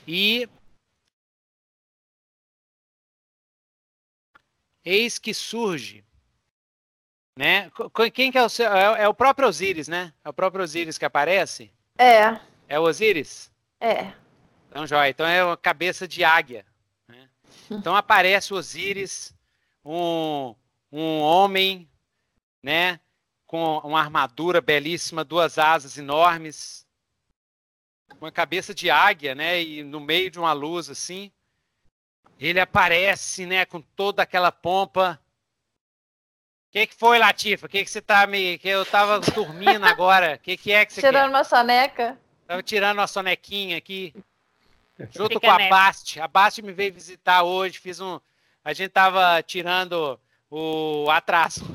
E 0.07 0.47
eis 4.83 5.17
que 5.17 5.33
surge 5.33 6.05
né? 7.37 7.69
Quem 8.13 8.31
que 8.31 8.37
é 8.37 8.43
o 8.43 8.49
seu? 8.49 8.71
É, 8.73 9.03
é, 9.03 9.07
o 9.07 9.13
próprio 9.13 9.47
Osíris, 9.47 9.87
né? 9.87 10.13
É 10.23 10.29
o 10.29 10.33
próprio 10.33 10.63
Osíris 10.63 10.97
que 10.97 11.05
aparece? 11.05 11.71
É. 11.97 12.39
É 12.67 12.79
o 12.79 12.83
Osíris? 12.83 13.51
É. 13.79 14.13
Então, 14.69 14.87
joia. 14.87 15.09
Então 15.09 15.25
é 15.25 15.43
uma 15.43 15.57
cabeça 15.57 16.07
de 16.07 16.23
águia. 16.23 16.65
Né? 17.07 17.29
Então 17.69 17.95
aparece 17.95 18.53
o 18.53 18.57
Osíris, 18.57 19.35
um, 19.83 20.55
um 20.91 21.19
homem, 21.19 21.89
né? 22.63 22.99
Com 23.55 23.87
uma 23.87 23.99
armadura 23.99 24.59
belíssima, 24.59 25.23
duas 25.23 25.57
asas 25.57 25.97
enormes, 25.97 26.85
uma 28.19 28.31
cabeça 28.31 28.73
de 28.73 28.89
águia, 28.89 29.33
né? 29.33 29.61
E 29.61 29.83
no 29.83 29.99
meio 29.99 30.29
de 30.29 30.39
uma 30.39 30.53
luz 30.53 30.89
assim, 30.89 31.31
ele 32.39 32.59
aparece, 32.59 33.45
né? 33.45 33.65
Com 33.65 33.81
toda 33.81 34.23
aquela 34.23 34.51
pompa 34.51 35.19
que, 36.75 36.87
que 36.87 36.95
foi, 36.95 37.17
Latifa? 37.17 37.67
O 37.67 37.69
que, 37.69 37.85
que 37.85 37.89
você 37.89 38.01
tá 38.01 38.27
me. 38.27 38.57
Que 38.57 38.67
eu 38.67 38.85
tava 38.85 39.21
dormindo 39.21 39.85
agora. 39.85 40.35
O 40.35 40.39
que, 40.39 40.57
que 40.57 40.73
é 40.73 40.85
que 40.85 40.91
você 40.91 40.99
Tirando 40.99 41.31
quer? 41.31 41.37
uma 41.37 41.43
soneca. 41.45 42.19
Tava 42.45 42.61
tirando 42.61 42.97
uma 42.97 43.07
sonequinha 43.07 43.77
aqui. 43.77 44.13
Junto 45.09 45.39
com 45.39 45.49
a 45.49 45.69
Bast. 45.69 46.19
A 46.19 46.27
Bast 46.27 46.61
me 46.61 46.73
veio 46.73 46.93
visitar 46.93 47.43
hoje. 47.43 47.79
Fiz 47.79 48.01
um. 48.01 48.19
A 48.61 48.73
gente 48.73 48.89
tava 48.89 49.41
tirando 49.41 50.19
o 50.49 51.09
atraso. 51.09 51.65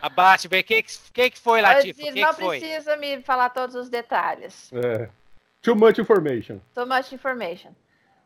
a 0.00 0.08
Bast, 0.08 0.46
o 0.46 0.50
que, 0.50 0.62
que, 0.62 1.30
que 1.30 1.38
foi, 1.38 1.60
Latifa? 1.60 2.00
Que 2.00 2.20
não 2.20 2.34
que 2.34 2.40
foi? 2.40 2.58
precisa 2.60 2.96
me 2.96 3.20
falar 3.22 3.50
todos 3.50 3.74
os 3.74 3.88
detalhes. 3.88 4.70
É. 4.72 5.08
Too 5.62 5.76
much 5.76 5.98
information. 5.98 6.58
Too 6.74 6.86
much 6.86 7.12
information. 7.12 7.72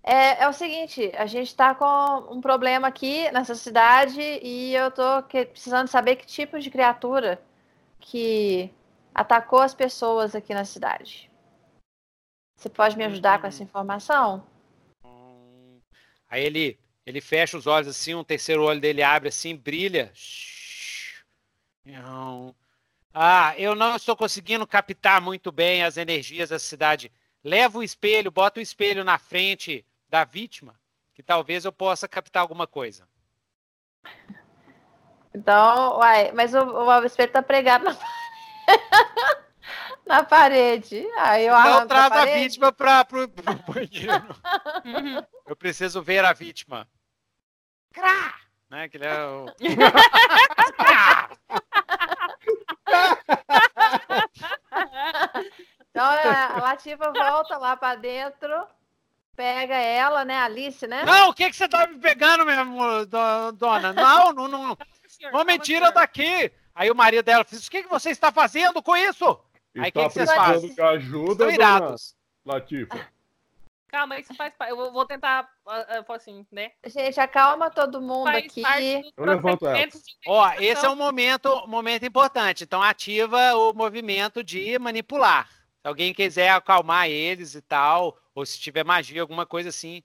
É, 0.03 0.43
é 0.43 0.49
o 0.49 0.53
seguinte, 0.53 1.13
a 1.17 1.27
gente 1.27 1.49
está 1.49 1.75
com 1.75 2.35
um 2.35 2.41
problema 2.41 2.89
aqui 2.89 3.31
nessa 3.31 3.55
cidade 3.55 4.21
e 4.21 4.75
eu 4.75 4.91
tô 4.91 5.23
que, 5.23 5.45
precisando 5.47 5.87
saber 5.87 6.17
que 6.17 6.27
tipo 6.27 6.59
de 6.59 6.71
criatura 6.71 7.41
que 8.01 8.71
atacou 9.15 9.61
as 9.61 9.75
pessoas 9.75 10.35
aqui 10.35 10.53
na 10.53 10.65
cidade. 10.65 11.31
Você 12.57 12.69
pode 12.69 12.97
me 12.97 13.05
ajudar 13.05 13.41
com 13.41 13.47
essa 13.47 13.63
informação? 13.63 14.45
Aí 16.29 16.45
ele, 16.45 16.79
ele 17.05 17.21
fecha 17.21 17.57
os 17.57 17.67
olhos 17.67 17.89
assim, 17.89 18.15
um 18.15 18.25
terceiro 18.25 18.63
olho 18.63 18.81
dele 18.81 19.03
abre 19.03 19.29
assim, 19.29 19.57
brilha. 19.57 20.13
Ah, 23.13 23.55
eu 23.59 23.75
não 23.75 23.97
estou 23.97 24.17
conseguindo 24.17 24.67
captar 24.67 25.21
muito 25.21 25.53
bem 25.53 25.83
as 25.83 25.97
energias 25.97 26.51
da 26.51 26.59
cidade. 26.59 27.13
Leva 27.45 27.79
o 27.79 27.83
espelho, 27.83 28.31
bota 28.31 28.61
o 28.61 28.63
espelho 28.63 29.05
na 29.05 29.19
frente 29.19 29.85
da 30.09 30.25
vítima, 30.25 30.79
que 31.15 31.23
talvez 31.23 31.65
eu 31.65 31.73
possa 31.73 32.07
captar 32.07 32.43
alguma 32.43 32.67
coisa. 32.67 33.07
Então, 35.35 35.99
uai, 35.99 36.31
mas 36.33 36.55
o, 36.55 36.61
o 36.61 37.05
espelho 37.05 37.33
tá 37.33 37.43
pregado 37.43 37.85
na, 37.85 37.97
na 40.07 40.23
parede. 40.23 41.07
Aí 41.19 41.47
eu 41.47 41.59
então 41.59 41.87
traz 41.87 42.13
a 42.13 42.25
vítima 42.27 42.73
para 42.73 43.07
o 43.13 43.29
banheiro. 43.73 44.37
eu 45.47 45.57
preciso 45.57 46.03
ver 46.03 46.25
a 46.25 46.33
vítima. 46.33 46.89
Crá! 47.93 48.35
Né? 48.71 48.89
Que 48.89 48.97
ele 48.97 49.07
é 49.07 49.27
o... 49.27 49.47
então 55.91 56.05
a 56.05 56.61
Latifa 56.61 57.13
volta 57.13 57.59
lá 57.59 57.77
para 57.77 57.97
dentro 57.97 58.67
pega 59.37 59.75
ela, 59.75 60.25
né, 60.25 60.39
Alice, 60.39 60.87
né? 60.87 61.05
Não, 61.05 61.31
o 61.31 61.35
que, 61.35 61.51
que 61.51 61.57
você 61.57 61.69
tá 61.69 61.87
me 61.87 61.99
pegando 61.99 62.45
mesmo, 62.45 63.07
dona? 63.55 63.93
Não, 63.93 64.33
não, 64.33 64.49
não. 64.49 64.79
Não 65.33 65.45
me 65.45 65.59
tira 65.59 65.91
daqui. 65.91 66.53
Aí 66.75 66.91
o 66.91 66.95
marido 66.95 67.25
dela 67.25 67.45
diz: 67.45 67.67
O 67.67 67.71
que, 67.71 67.83
que 67.83 67.89
você 67.89 68.11
está 68.11 68.33
fazendo 68.33 68.83
com 68.83 68.97
isso? 68.97 69.39
Aí 69.77 69.91
o 69.91 69.93
que, 69.93 70.03
que 70.03 70.11
vocês 70.11 70.33
fazem? 70.33 70.75
De 70.75 70.81
ajuda, 70.81 71.53
irados. 71.53 72.15
Latifa. 72.45 73.13
Calma, 73.93 74.19
isso 74.19 74.35
faz 74.35 74.55
parte. 74.55 74.71
Eu 74.71 74.91
vou 74.91 75.05
tentar. 75.05 75.49
Uh, 75.67 76.13
assim, 76.15 76.47
né? 76.51 76.73
Gente, 76.87 77.21
acalma 77.21 77.71
todo 77.71 78.01
mundo 78.01 78.31
faz 78.31 78.47
aqui. 78.47 78.63
Eu 79.15 79.25
levanto 79.27 79.67
ela. 79.67 79.87
Ó, 80.27 80.51
esse 80.59 80.87
é 80.87 80.89
um 80.89 80.97
momento, 80.97 81.67
momento 81.69 82.07
importante. 82.07 82.65
Então, 82.65 82.83
ativa 82.83 83.55
o 83.55 83.75
movimento 83.75 84.43
de 84.43 84.79
manipular. 84.79 85.47
Se 85.83 85.89
alguém 85.89 86.15
quiser 86.15 86.51
acalmar 86.51 87.11
eles 87.11 87.55
e 87.55 87.61
tal, 87.61 88.19
ou 88.35 88.47
se 88.47 88.59
tiver 88.59 88.83
magia, 88.83 89.21
alguma 89.21 89.45
coisa 89.45 89.69
assim. 89.69 90.03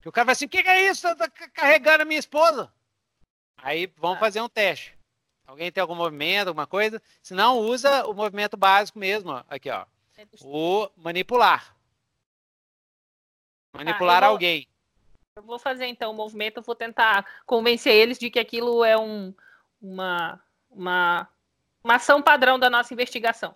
Que 0.00 0.08
o 0.08 0.12
cara 0.12 0.26
vai 0.26 0.32
assim, 0.34 0.46
o 0.46 0.48
que, 0.48 0.62
que, 0.62 0.68
é 0.68 0.88
isso? 0.88 1.02
Tá 1.16 1.28
carregando 1.52 2.02
a 2.02 2.06
minha 2.06 2.20
esposa. 2.20 2.72
Aí 3.56 3.92
vamos 3.96 4.18
ah. 4.18 4.20
fazer 4.20 4.40
um 4.40 4.48
teste. 4.48 4.95
Alguém 5.46 5.70
tem 5.70 5.80
algum 5.80 5.94
movimento, 5.94 6.48
alguma 6.48 6.66
coisa? 6.66 7.00
Se 7.22 7.32
não, 7.32 7.58
usa 7.58 8.06
o 8.06 8.12
movimento 8.12 8.56
básico 8.56 8.98
mesmo. 8.98 9.30
Ó. 9.30 9.44
Aqui, 9.48 9.70
ó. 9.70 9.84
É 10.16 10.26
o 10.42 10.90
manipular. 10.96 11.76
Manipular 13.74 14.24
ah, 14.24 14.26
vou, 14.26 14.34
alguém. 14.34 14.66
Eu 15.36 15.42
vou 15.42 15.58
fazer 15.58 15.86
então 15.86 16.10
o 16.10 16.14
movimento, 16.14 16.56
eu 16.56 16.62
vou 16.62 16.74
tentar 16.74 17.26
convencer 17.44 17.92
eles 17.92 18.18
de 18.18 18.30
que 18.30 18.38
aquilo 18.38 18.82
é 18.82 18.98
um, 18.98 19.34
uma, 19.80 20.42
uma, 20.70 21.28
uma 21.84 21.94
ação 21.96 22.22
padrão 22.22 22.58
da 22.58 22.70
nossa 22.70 22.92
investigação. 22.94 23.54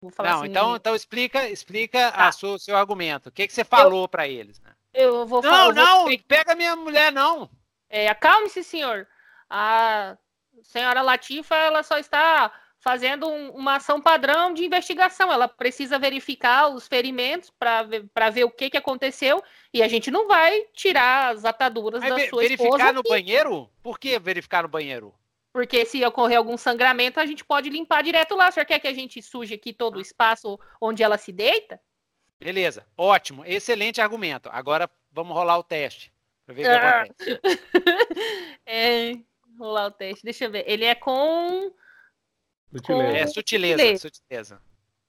Vou 0.00 0.10
falar 0.10 0.30
não, 0.30 0.38
assim, 0.38 0.48
então, 0.48 0.76
então 0.76 0.94
explica, 0.94 1.48
explica 1.50 2.10
tá. 2.12 2.30
o 2.30 2.58
seu 2.58 2.76
argumento. 2.76 3.28
O 3.28 3.32
que, 3.32 3.46
que 3.46 3.52
você 3.52 3.64
falou 3.64 4.08
para 4.08 4.26
eles? 4.26 4.60
Né? 4.60 4.70
Eu 4.94 5.26
vou 5.26 5.42
Não, 5.42 5.50
falar, 5.50 5.74
não, 5.74 6.04
vou... 6.06 6.18
pega 6.26 6.54
minha 6.54 6.74
mulher, 6.74 7.12
não. 7.12 7.50
É, 7.88 8.08
acalme-se, 8.08 8.64
senhor. 8.64 9.06
A 9.48 10.16
senhora 10.62 11.02
Latifa, 11.02 11.54
ela 11.56 11.82
só 11.82 11.98
está 11.98 12.52
fazendo 12.80 13.28
um, 13.28 13.50
uma 13.50 13.76
ação 13.76 14.00
padrão 14.00 14.52
de 14.52 14.64
investigação. 14.64 15.32
Ela 15.32 15.46
precisa 15.46 15.98
verificar 15.98 16.68
os 16.68 16.88
ferimentos 16.88 17.50
para 17.50 17.82
ver, 17.82 18.10
ver 18.32 18.44
o 18.44 18.50
que, 18.50 18.70
que 18.70 18.76
aconteceu 18.76 19.42
e 19.72 19.82
a 19.82 19.88
gente 19.88 20.10
não 20.10 20.26
vai 20.26 20.62
tirar 20.72 21.34
as 21.34 21.44
ataduras 21.44 22.00
Mas 22.00 22.10
da 22.10 22.28
sua 22.28 22.42
verificar 22.42 22.64
esposa. 22.64 22.84
Verificar 22.84 22.92
no 22.92 23.02
banheiro? 23.02 23.70
Por 23.82 23.98
que 23.98 24.18
verificar 24.18 24.62
no 24.62 24.68
banheiro? 24.68 25.14
Porque 25.52 25.84
se 25.84 26.04
ocorrer 26.04 26.38
algum 26.38 26.56
sangramento, 26.56 27.18
a 27.18 27.26
gente 27.26 27.44
pode 27.44 27.68
limpar 27.68 28.02
direto 28.02 28.36
lá. 28.36 28.48
O 28.48 28.52
senhor 28.52 28.66
quer 28.66 28.78
que 28.78 28.88
a 28.88 28.94
gente 28.94 29.20
suje 29.20 29.54
aqui 29.54 29.72
todo 29.72 29.96
o 29.96 30.00
espaço 30.00 30.58
onde 30.80 31.02
ela 31.02 31.18
se 31.18 31.32
deita? 31.32 31.80
Beleza, 32.38 32.86
ótimo, 32.96 33.44
excelente 33.44 34.00
argumento. 34.00 34.48
Agora 34.52 34.88
vamos 35.12 35.34
rolar 35.34 35.58
o 35.58 35.62
teste. 35.62 36.12
Pra 36.46 36.54
ver 36.54 36.62
o 36.62 36.64
que 36.64 36.70
ah. 36.70 37.02
acontece. 37.02 37.40
é, 38.64 39.12
rolar 39.60 39.86
o 39.86 39.90
teste. 39.90 40.24
Deixa 40.24 40.46
eu 40.46 40.50
ver. 40.50 40.64
Ele 40.66 40.84
é 40.84 40.94
com. 40.94 41.72
Sutileza. 42.72 43.10
Com... 43.10 43.16
É, 43.16 43.26
sutileza, 43.26 43.78
sutileza. 43.78 43.98
sutileza. 43.98 44.62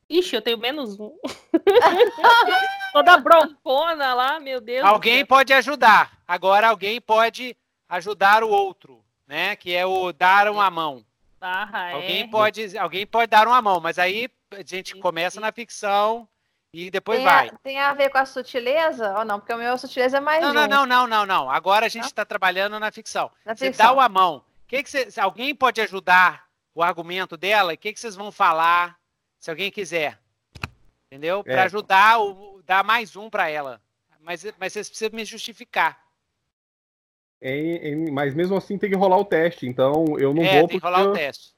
Ixi, 0.09 0.35
eu 0.35 0.41
tenho 0.41 0.57
menos 0.57 0.99
um. 0.99 1.17
Toda 2.93 3.17
broncona 3.17 4.13
lá, 4.13 4.39
meu 4.39 4.59
Deus. 4.59 4.85
Alguém 4.85 5.25
pode 5.25 5.53
ajudar. 5.53 6.21
Agora 6.27 6.67
alguém 6.67 6.99
pode 6.99 7.55
ajudar 7.87 8.43
o 8.43 8.49
outro 8.49 9.01
né? 9.31 9.55
Que 9.55 9.73
é 9.73 9.85
o 9.85 10.11
dar 10.11 10.49
uma 10.49 10.69
mão. 10.69 11.05
Ah, 11.39 11.93
alguém, 11.93 12.29
pode, 12.29 12.77
alguém 12.77 13.07
pode 13.07 13.31
dar 13.31 13.47
uma 13.47 13.61
mão, 13.61 13.79
mas 13.79 13.97
aí 13.97 14.29
a 14.51 14.61
gente 14.63 14.93
começa 14.97 15.39
na 15.39 15.53
ficção 15.53 16.27
e 16.73 16.89
depois 16.89 17.17
tem 17.17 17.25
vai. 17.25 17.49
A, 17.49 17.57
tem 17.57 17.79
a 17.79 17.93
ver 17.93 18.09
com 18.09 18.17
a 18.17 18.25
sutileza 18.25 19.17
ou 19.17 19.25
não? 19.25 19.39
Porque 19.39 19.53
o 19.53 19.57
meu 19.57 19.77
sutileza 19.77 20.17
é 20.17 20.19
mais. 20.19 20.41
Não, 20.41 20.53
não, 20.53 20.67
não, 20.67 20.85
não, 20.85 21.07
não, 21.07 21.25
não. 21.25 21.49
Agora 21.49 21.85
a 21.85 21.89
gente 21.89 22.05
está 22.05 22.23
trabalhando 22.23 22.79
na 22.79 22.91
ficção. 22.91 23.29
Na 23.45 23.55
você 23.55 23.65
ficção. 23.65 23.87
dá 23.87 23.93
uma 23.93 24.07
mão. 24.07 24.43
Que 24.67 24.81
que 24.81 24.89
você, 24.89 25.19
alguém 25.19 25.53
pode 25.53 25.81
ajudar 25.81 26.47
o 26.73 26.81
argumento 26.81 27.35
dela? 27.35 27.73
O 27.73 27.77
que, 27.77 27.91
que 27.91 27.99
vocês 27.99 28.15
vão 28.15 28.31
falar? 28.31 28.97
Se 29.37 29.49
alguém 29.49 29.69
quiser. 29.69 30.17
Entendeu? 31.07 31.41
É. 31.45 31.51
Para 31.51 31.63
ajudar, 31.63 32.21
o, 32.21 32.61
dar 32.65 32.85
mais 32.85 33.17
um 33.17 33.29
para 33.29 33.49
ela. 33.49 33.81
Mas, 34.21 34.45
mas 34.57 34.71
vocês 34.71 34.87
precisam 34.87 35.13
me 35.13 35.25
justificar. 35.25 35.99
Em, 37.41 37.75
em, 37.77 38.11
mas 38.11 38.33
mesmo 38.33 38.55
assim 38.55 38.77
tem 38.77 38.89
que 38.89 38.95
rolar 38.95 39.17
o 39.17 39.25
teste, 39.25 39.67
então 39.67 40.17
eu 40.17 40.33
não 40.33 40.43
é, 40.43 40.59
vou. 40.59 40.67
Tem 40.69 40.79
que 40.79 40.85
rolar 40.85 41.03
o 41.03 41.11
teste. 41.11 41.53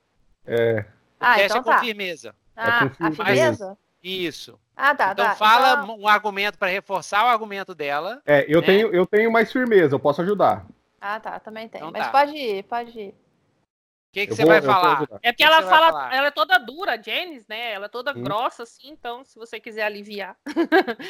É. 0.46 0.80
O 0.80 0.86
ah, 1.20 1.36
teste 1.36 1.58
então 1.58 1.58
é 1.58 1.64
com 1.64 1.70
tá. 1.70 1.80
firmeza. 1.80 2.36
Ah, 2.56 2.86
é 2.86 2.90
com 2.90 3.12
firmeza? 3.12 3.78
Isso. 4.02 4.60
Ah, 4.76 4.96
tá. 4.96 5.12
Então 5.12 5.26
tá. 5.26 5.36
fala 5.36 5.84
então... 5.84 6.00
um 6.00 6.08
argumento 6.08 6.58
para 6.58 6.70
reforçar 6.70 7.26
o 7.26 7.28
argumento 7.28 7.76
dela. 7.76 8.22
É, 8.26 8.46
eu, 8.48 8.62
né? 8.62 8.66
tenho, 8.66 8.94
eu 8.94 9.06
tenho 9.06 9.32
mais 9.32 9.52
firmeza, 9.52 9.96
eu 9.96 10.00
posso 10.00 10.22
ajudar. 10.22 10.66
Ah, 11.00 11.20
tá, 11.20 11.40
também 11.40 11.68
tem. 11.68 11.80
Então, 11.80 11.92
Mas 11.92 12.06
tá. 12.06 12.12
pode 12.12 12.36
ir, 12.36 12.64
pode 12.64 13.00
ir. 13.00 13.10
O 13.10 14.14
que, 14.14 14.28
que 14.28 14.36
você 14.36 14.44
vou, 14.44 14.52
vai 14.52 14.62
falar? 14.62 15.08
É 15.24 15.32
porque 15.32 15.44
ela 15.44 15.64
fala, 15.64 16.14
ela 16.14 16.28
é 16.28 16.32
toda 16.32 16.60
dura, 16.60 17.02
Janice, 17.02 17.46
né? 17.50 17.74
Ela 17.74 17.86
é 17.88 17.90
toda 17.90 18.12
hum. 18.12 18.22
grossa, 18.22 18.64
assim, 18.64 18.92
então, 18.92 19.24
se 19.24 19.38
você 19.38 19.60
quiser 19.60 19.84
aliviar. 19.84 20.38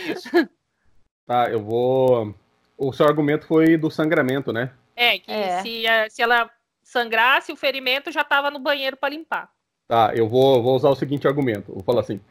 Isso. 0.08 0.30
tá, 1.28 1.50
eu 1.50 1.62
vou. 1.62 2.34
O 2.78 2.94
seu 2.94 3.06
argumento 3.06 3.46
foi 3.46 3.78
do 3.78 3.92
sangramento, 3.92 4.54
né? 4.54 4.72
É, 4.96 5.20
que 5.20 5.32
é. 5.32 5.62
Se, 5.62 5.84
se 6.10 6.22
ela 6.22 6.50
sangrasse, 6.82 7.52
o 7.52 7.58
ferimento 7.58 8.12
já 8.12 8.22
estava 8.22 8.50
no 8.50 8.60
banheiro 8.60 8.96
para 8.96 9.10
limpar. 9.10 9.50
Tá, 9.88 10.12
eu 10.16 10.28
vou, 10.28 10.64
vou 10.64 10.76
usar 10.76 10.90
o 10.90 10.96
seguinte 10.96 11.28
argumento. 11.28 11.74
Vou 11.74 11.84
falar 11.84 12.02
assim: 12.02 12.22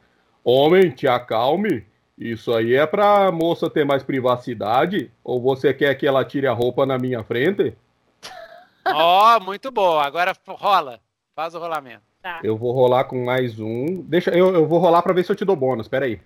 Homem, 0.45 0.91
te 0.91 1.07
acalme. 1.07 1.87
Isso 2.19 2.53
aí 2.53 2.75
é 2.75 2.87
pra 2.87 3.33
moça 3.33 3.71
ter 3.71 3.85
mais 3.85 4.03
privacidade? 4.03 5.11
Ou 5.25 5.41
você 5.41 5.73
quer 5.73 5.95
que 5.95 6.07
ela 6.07 6.25
tire 6.25 6.47
a 6.47 6.53
roupa 6.53 6.85
na 6.85 6.99
minha 6.99 7.23
frente? 7.25 7.77
Ó, 8.87 9.37
oh, 9.37 9.41
muito 9.41 9.71
bom. 9.71 9.99
Agora 9.99 10.33
rola. 10.47 11.01
Faz 11.35 11.55
o 11.55 11.59
rolamento. 11.59 12.03
Tá. 12.21 12.41
Eu 12.45 12.57
vou 12.57 12.73
rolar 12.73 13.05
com 13.05 13.25
mais 13.25 13.59
um. 13.59 14.03
Deixa, 14.03 14.31
eu, 14.31 14.55
eu 14.55 14.67
vou 14.67 14.79
rolar 14.79 15.03
para 15.03 15.13
ver 15.13 15.25
se 15.25 15.33
eu 15.33 15.37
te 15.37 15.45
dou 15.45 15.57
bônus. 15.57 15.89
Pera 15.89 16.05
aí. 16.05 16.21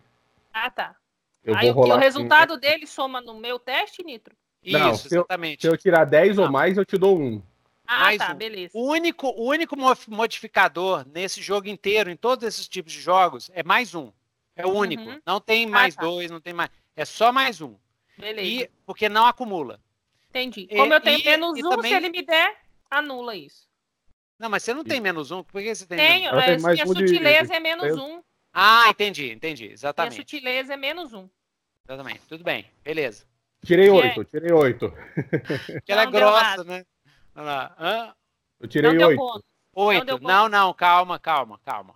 Ah, 0.52 0.70
tá. 0.70 0.94
Eu 1.44 1.54
aí 1.54 1.70
o, 1.70 1.78
o 1.78 1.96
resultado 1.96 2.54
com... 2.54 2.60
dele 2.60 2.86
soma 2.86 3.20
no 3.20 3.34
meu 3.34 3.58
teste, 3.58 4.02
Nitro? 4.02 4.34
Não, 4.66 4.92
Isso, 4.92 5.08
se 5.08 5.14
exatamente. 5.14 5.64
Eu, 5.64 5.70
se 5.70 5.76
eu 5.76 5.78
tirar 5.78 6.04
10 6.04 6.38
ou 6.38 6.50
mais, 6.50 6.76
eu 6.76 6.84
te 6.84 6.98
dou 6.98 7.18
um. 7.18 7.40
Ah, 7.86 8.00
mais 8.00 8.18
tá, 8.18 8.32
um. 8.32 8.36
beleza. 8.36 8.72
O 8.74 8.90
único, 8.90 9.28
o 9.28 9.48
único 9.48 9.76
modificador 10.08 11.06
nesse 11.06 11.40
jogo 11.40 11.68
inteiro, 11.68 12.10
em 12.10 12.16
todos 12.16 12.46
esses 12.46 12.68
tipos 12.68 12.92
de 12.92 13.00
jogos, 13.00 13.50
é 13.54 13.62
mais 13.62 13.94
um. 13.94 14.12
É 14.54 14.66
o 14.66 14.70
único. 14.70 15.02
Uhum. 15.02 15.20
Não 15.24 15.40
tem 15.40 15.66
ah, 15.66 15.68
mais 15.68 15.94
ah, 15.94 16.00
tá. 16.00 16.06
dois, 16.06 16.30
não 16.30 16.40
tem 16.40 16.52
mais. 16.52 16.70
É 16.94 17.04
só 17.04 17.30
mais 17.30 17.60
um. 17.60 17.76
Beleza. 18.18 18.64
E, 18.64 18.70
porque 18.86 19.08
não 19.08 19.26
acumula. 19.26 19.80
Entendi. 20.30 20.66
Como 20.68 20.92
eu 20.92 21.00
tenho 21.00 21.20
e, 21.20 21.24
menos 21.24 21.58
e 21.58 21.64
um, 21.64 21.70
também... 21.70 21.90
se 21.90 21.96
ele 21.96 22.08
me 22.08 22.22
der, 22.22 22.56
anula 22.90 23.36
isso. 23.36 23.68
não, 24.38 24.48
mas 24.48 24.62
você 24.62 24.74
não 24.74 24.84
tem 24.84 25.00
menos 25.00 25.30
um? 25.30 25.42
Por 25.42 25.62
que 25.62 25.74
você 25.74 25.86
tem 25.86 25.98
Tenho, 25.98 26.34
menos? 26.34 26.62
Tenho, 26.62 26.74
minha 26.74 26.86
sutileza 26.86 27.50
de... 27.50 27.54
é 27.54 27.60
menos 27.60 27.98
um. 27.98 28.22
Ah, 28.52 28.88
entendi, 28.88 29.30
entendi. 29.30 29.66
Exatamente. 29.66 30.14
Minha 30.14 30.22
sutileza 30.22 30.74
é 30.74 30.76
menos 30.76 31.12
um. 31.12 31.28
Exatamente. 31.86 32.20
Tudo 32.28 32.42
bem, 32.42 32.66
beleza. 32.82 33.24
Tirei 33.64 33.90
oito, 33.90 34.24
tirei 34.24 34.52
oito. 34.52 34.92
Que 35.84 35.92
ela 35.92 36.02
é 36.02 36.06
grossa, 36.06 36.64
né? 36.64 36.84
Olha 37.36 37.44
lá. 37.44 37.76
Hã? 37.78 38.14
Eu 38.58 38.68
tirei 38.68 38.96
oito. 38.96 39.44
Oito. 39.74 40.18
Não, 40.22 40.48
não, 40.48 40.72
calma, 40.72 41.18
calma, 41.18 41.60
calma. 41.62 41.94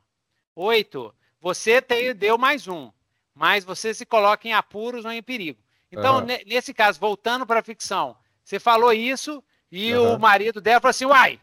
Oito. 0.54 1.14
Você 1.40 1.80
tem, 1.80 2.14
deu 2.14 2.36
mais 2.36 2.68
um. 2.68 2.92
Mas 3.34 3.64
você 3.64 3.94
se 3.94 4.04
coloca 4.04 4.46
em 4.46 4.52
apuros 4.52 5.06
ou 5.06 5.10
em 5.10 5.22
perigo. 5.22 5.58
Então, 5.90 6.18
uhum. 6.18 6.26
nesse 6.46 6.74
caso, 6.74 7.00
voltando 7.00 7.46
para 7.46 7.60
a 7.60 7.64
ficção, 7.64 8.14
você 8.44 8.60
falou 8.60 8.92
isso 8.92 9.42
e 9.72 9.94
uhum. 9.94 10.14
o 10.14 10.18
marido 10.18 10.60
dela 10.60 10.80
falou 10.80 10.90
assim: 10.90 11.06
Uai, 11.06 11.40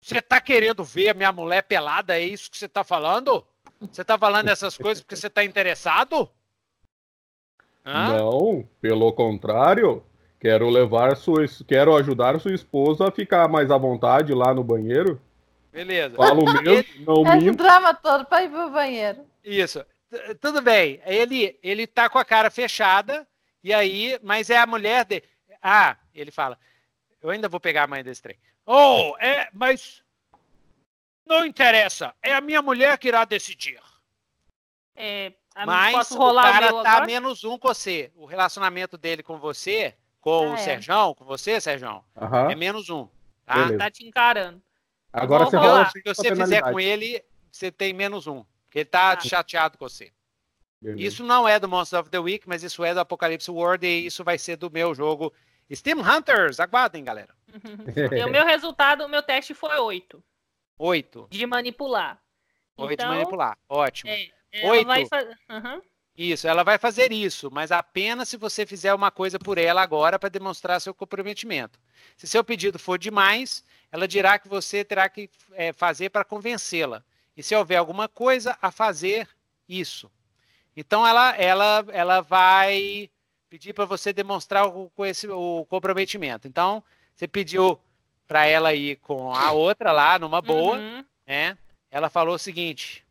você 0.00 0.20
tá 0.20 0.40
querendo 0.40 0.84
ver 0.84 1.08
a 1.08 1.14
minha 1.14 1.32
mulher 1.32 1.62
pelada? 1.62 2.18
É 2.18 2.22
isso 2.22 2.50
que 2.50 2.58
você 2.58 2.68
tá 2.68 2.84
falando? 2.84 3.44
Você 3.90 4.04
tá 4.04 4.18
falando 4.18 4.48
essas 4.48 4.76
coisas 4.78 5.02
porque 5.02 5.16
você 5.16 5.30
tá 5.30 5.42
interessado? 5.42 6.28
Hã? 7.84 8.18
Não, 8.18 8.68
pelo 8.80 9.12
contrário. 9.12 10.04
Quero 10.38 10.68
levar 10.68 11.16
sua, 11.16 11.44
quero 11.66 11.96
ajudar 11.96 12.38
sua 12.40 12.54
esposa 12.54 13.08
a 13.08 13.10
ficar 13.10 13.48
mais 13.48 13.70
à 13.70 13.78
vontade 13.78 14.34
lá 14.34 14.52
no 14.52 14.62
banheiro. 14.62 15.20
Beleza. 15.72 16.16
Falo 16.16 16.44
mesmo, 16.62 17.04
não 17.04 17.22
Esse 17.22 17.44
minto. 17.44 17.56
drama 17.62 17.94
todo 17.94 18.24
para 18.24 18.44
ir 18.44 18.50
pro 18.50 18.70
banheiro. 18.70 19.26
Isso. 19.44 19.84
Tudo 20.40 20.62
bem. 20.62 21.00
Ele 21.04 21.58
ele 21.62 21.86
tá 21.86 22.08
com 22.08 22.18
a 22.18 22.24
cara 22.24 22.50
fechada 22.50 23.26
e 23.62 23.72
aí, 23.72 24.18
mas 24.22 24.50
é 24.50 24.58
a 24.58 24.66
mulher 24.66 25.04
dele. 25.04 25.24
Ah, 25.62 25.96
ele 26.14 26.30
fala. 26.30 26.58
Eu 27.20 27.30
ainda 27.30 27.48
vou 27.48 27.58
pegar 27.58 27.84
a 27.84 27.86
mãe 27.88 28.04
desse 28.04 28.22
trem. 28.22 28.36
Oh, 28.64 29.16
é, 29.18 29.48
mas 29.52 30.02
não 31.26 31.44
interessa. 31.44 32.14
É 32.22 32.32
a 32.32 32.40
minha 32.40 32.62
mulher 32.62 32.96
que 32.98 33.08
irá 33.08 33.24
decidir. 33.24 33.80
É, 34.94 35.32
mas 35.66 36.10
o 36.12 36.34
cara 36.34 36.72
tá 36.82 36.90
agora? 36.92 37.06
menos 37.06 37.44
um 37.44 37.58
com 37.58 37.68
você. 37.68 38.10
O 38.14 38.26
relacionamento 38.26 38.96
dele 38.96 39.22
com 39.22 39.38
você, 39.38 39.94
com 40.26 40.48
ah, 40.48 40.50
o 40.50 40.54
é. 40.54 40.56
Serjão, 40.56 41.14
com 41.14 41.24
você, 41.24 41.60
Serjão, 41.60 42.02
uhum. 42.16 42.50
é 42.50 42.56
menos 42.56 42.90
um. 42.90 43.06
Tá? 43.44 43.78
tá 43.78 43.88
te 43.88 44.04
encarando. 44.04 44.60
Agora 45.12 45.44
você 45.44 45.56
rola. 45.56 45.88
Se 45.88 46.02
você 46.04 46.34
fizer 46.34 46.62
com 46.62 46.80
ele, 46.80 47.22
você 47.48 47.70
tem 47.70 47.92
menos 47.92 48.26
um. 48.26 48.44
Porque 48.64 48.80
ele 48.80 48.86
tá 48.86 49.12
ah. 49.12 49.20
chateado 49.20 49.78
com 49.78 49.88
você. 49.88 50.12
Beleza. 50.82 51.00
Isso 51.00 51.24
não 51.24 51.46
é 51.46 51.60
do 51.60 51.68
Monster 51.68 52.00
of 52.00 52.10
the 52.10 52.18
Week, 52.18 52.48
mas 52.48 52.64
isso 52.64 52.82
é 52.82 52.92
do 52.92 52.98
Apocalypse 52.98 53.48
World 53.48 53.86
e 53.86 54.06
isso 54.06 54.24
vai 54.24 54.36
ser 54.36 54.56
do 54.56 54.68
meu 54.68 54.92
jogo 54.96 55.32
Steam 55.72 56.00
Hunters. 56.00 56.58
Aguardem, 56.58 57.04
galera. 57.04 57.32
e 58.12 58.24
o 58.24 58.28
meu 58.28 58.44
resultado, 58.44 59.04
o 59.04 59.08
meu 59.08 59.22
teste 59.22 59.54
foi 59.54 59.78
8. 59.78 60.20
8. 60.76 61.28
De 61.30 61.46
manipular. 61.46 62.20
8 62.76 62.92
então, 62.94 63.10
de 63.10 63.14
manipular. 63.14 63.56
Ótimo. 63.68 64.10
É, 64.10 64.68
Oito. 64.68 64.86
Vai 64.88 65.04
uhum. 65.04 65.80
Isso, 66.16 66.48
ela 66.48 66.62
vai 66.62 66.78
fazer 66.78 67.12
isso, 67.12 67.50
mas 67.50 67.70
apenas 67.70 68.28
se 68.28 68.38
você 68.38 68.64
fizer 68.64 68.94
uma 68.94 69.10
coisa 69.10 69.38
por 69.38 69.58
ela 69.58 69.82
agora 69.82 70.18
para 70.18 70.30
demonstrar 70.30 70.80
seu 70.80 70.94
comprometimento. 70.94 71.78
Se 72.16 72.26
seu 72.26 72.42
pedido 72.42 72.78
for 72.78 72.98
demais, 72.98 73.62
ela 73.92 74.08
dirá 74.08 74.38
que 74.38 74.48
você 74.48 74.82
terá 74.82 75.08
que 75.08 75.28
é, 75.52 75.72
fazer 75.74 76.08
para 76.08 76.24
convencê-la. 76.24 77.04
E 77.36 77.42
se 77.42 77.54
houver 77.54 77.76
alguma 77.76 78.08
coisa 78.08 78.56
a 78.62 78.70
fazer, 78.70 79.28
isso. 79.68 80.10
Então 80.74 81.06
ela, 81.06 81.36
ela, 81.36 81.84
ela 81.88 82.20
vai 82.20 83.10
pedir 83.48 83.72
para 83.72 83.84
você 83.84 84.12
demonstrar 84.12 84.66
o, 84.66 84.90
o 85.30 85.66
comprometimento. 85.66 86.48
Então, 86.48 86.82
você 87.14 87.26
pediu 87.26 87.80
para 88.26 88.46
ela 88.46 88.74
ir 88.74 88.96
com 88.96 89.32
a 89.32 89.52
outra 89.52 89.92
lá, 89.92 90.18
numa 90.18 90.42
boa, 90.42 90.76
uhum. 90.76 91.04
né? 91.26 91.56
Ela 91.90 92.10
falou 92.10 92.34
o 92.34 92.38
seguinte: 92.38 93.04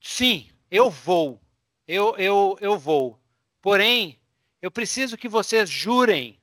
sim, 0.00 0.48
eu 0.70 0.88
vou, 0.90 1.40
eu, 1.88 2.14
eu, 2.18 2.58
eu 2.60 2.78
vou. 2.78 3.18
Porém, 3.62 4.20
eu 4.60 4.70
preciso 4.70 5.16
que 5.16 5.28
vocês 5.28 5.70
jurem, 5.70 6.38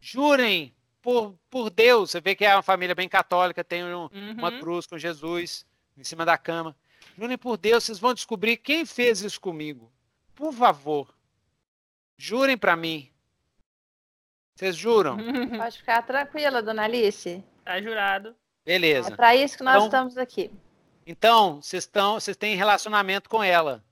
jurem 0.00 0.72
por, 1.02 1.36
por 1.50 1.68
Deus. 1.68 2.12
Você 2.12 2.20
vê 2.20 2.36
que 2.36 2.44
é 2.44 2.54
uma 2.54 2.62
família 2.62 2.94
bem 2.94 3.08
católica, 3.08 3.64
tem 3.64 3.84
um, 3.84 4.02
uhum. 4.04 4.32
uma 4.38 4.58
cruz 4.60 4.86
com 4.86 4.96
Jesus 4.96 5.66
em 5.98 6.04
cima 6.04 6.24
da 6.24 6.38
cama. 6.38 6.76
Jurem 7.18 7.36
por 7.36 7.56
Deus, 7.56 7.84
vocês 7.84 7.98
vão 7.98 8.14
descobrir 8.14 8.56
quem 8.56 8.86
fez 8.86 9.20
isso 9.20 9.40
comigo. 9.40 9.92
Por 10.34 10.52
favor, 10.52 11.12
jurem 12.16 12.56
para 12.56 12.76
mim. 12.76 13.10
Vocês 14.54 14.76
juram? 14.76 15.16
Pode 15.58 15.78
ficar 15.78 16.02
tranquila, 16.02 16.62
dona 16.62 16.84
Alice. 16.84 17.42
Tá 17.64 17.80
jurado. 17.80 18.36
Beleza. 18.64 19.12
É 19.12 19.16
para 19.16 19.34
isso 19.34 19.56
que 19.58 19.64
nós 19.64 19.74
então, 19.74 19.86
estamos 19.86 20.18
aqui. 20.18 20.50
Então, 21.06 21.60
vocês 21.60 21.82
estão, 21.82 22.14
vocês 22.14 22.36
têm 22.36 22.56
relacionamento 22.56 23.28
com 23.28 23.42
ela. 23.42 23.84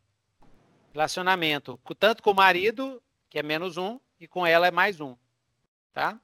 Relacionamento, 0.93 1.81
tanto 1.99 2.23
com 2.23 2.31
o 2.31 2.35
marido, 2.35 3.03
que 3.29 3.39
é 3.39 3.43
menos 3.43 3.77
um, 3.77 3.99
e 4.21 4.29
com 4.29 4.47
ela 4.47 4.67
é 4.67 4.71
mais 4.71 5.01
um. 5.01 5.17
Tá? 5.93 6.19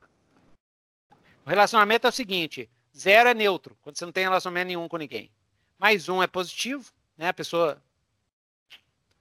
O 1.45 1.49
relacionamento 1.49 2.07
é 2.07 2.11
o 2.11 2.13
seguinte: 2.13 2.71
zero 2.97 3.29
é 3.29 3.35
neutro, 3.35 3.77
quando 3.83 3.97
você 3.97 4.05
não 4.05 4.13
tem 4.13 4.25
relacionamento 4.25 4.67
nenhum 4.69 4.89
com 4.89 4.97
ninguém 4.97 5.31
mais 5.79 6.09
um 6.09 6.23
é 6.23 6.27
positivo, 6.27 6.91
né? 7.17 7.29
A 7.29 7.35
pessoa 7.35 7.77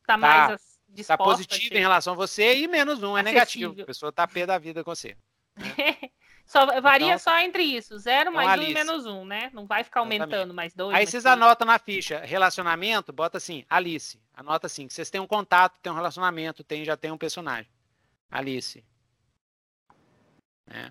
tá, 0.06 0.14
tá 0.14 0.18
mais 0.18 0.78
tá 1.06 1.18
positiva 1.18 1.76
em 1.76 1.82
relação 1.82 2.14
a 2.14 2.16
você 2.16 2.56
e 2.56 2.68
menos 2.68 3.04
um 3.04 3.18
é 3.18 3.22
negativo. 3.22 3.80
A 3.80 3.86
pessoa 3.86 4.12
tá 4.12 4.28
pé 4.28 4.46
da 4.46 4.58
vida 4.58 4.84
com 4.84 4.94
você. 4.94 5.16
Né? 5.56 6.10
só 6.48 6.66
varia 6.80 7.08
então, 7.08 7.20
só 7.20 7.38
entre 7.40 7.62
isso, 7.62 8.00
zero 8.00 8.32
mais 8.32 8.58
um 8.58 8.64
e 8.64 8.74
menos 8.74 9.06
um, 9.06 9.26
né? 9.26 9.52
Não 9.54 9.68
vai 9.68 9.84
ficar 9.84 10.00
aumentando 10.00 10.32
Exatamente. 10.32 10.56
mais 10.56 10.74
dois. 10.74 10.96
Aí 10.96 11.06
vocês 11.06 11.26
anotam 11.26 11.68
na 11.68 11.78
ficha 11.78 12.22
relacionamento, 12.22 13.12
bota 13.12 13.38
assim, 13.38 13.66
Alice. 13.70 14.18
Anota 14.34 14.66
assim, 14.66 14.88
que 14.88 14.94
vocês 14.94 15.10
têm 15.10 15.20
um 15.20 15.28
contato, 15.28 15.78
tem 15.82 15.92
um 15.92 15.96
relacionamento, 15.96 16.64
tem 16.64 16.86
já 16.86 16.96
tem 16.96 17.12
um 17.12 17.18
personagem. 17.18 17.70
Alice. 18.32 18.82
É. 20.70 20.90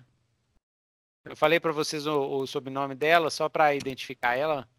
Eu 1.25 1.35
falei 1.35 1.59
para 1.59 1.71
vocês 1.71 2.05
o, 2.05 2.19
o 2.19 2.45
sobrenome 2.45 2.93
dela 2.93 3.31
só 3.31 3.49
para 3.49 3.73
identificar 3.73 4.35
ela. 4.35 4.69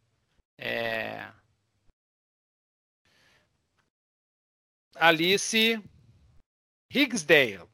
É... 0.56 1.28
Alice 4.94 5.82
Higgsdale. 6.88 7.68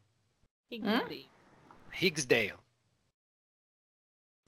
Higgsdale. 0.70 1.28
Higgsdale. 1.92 2.63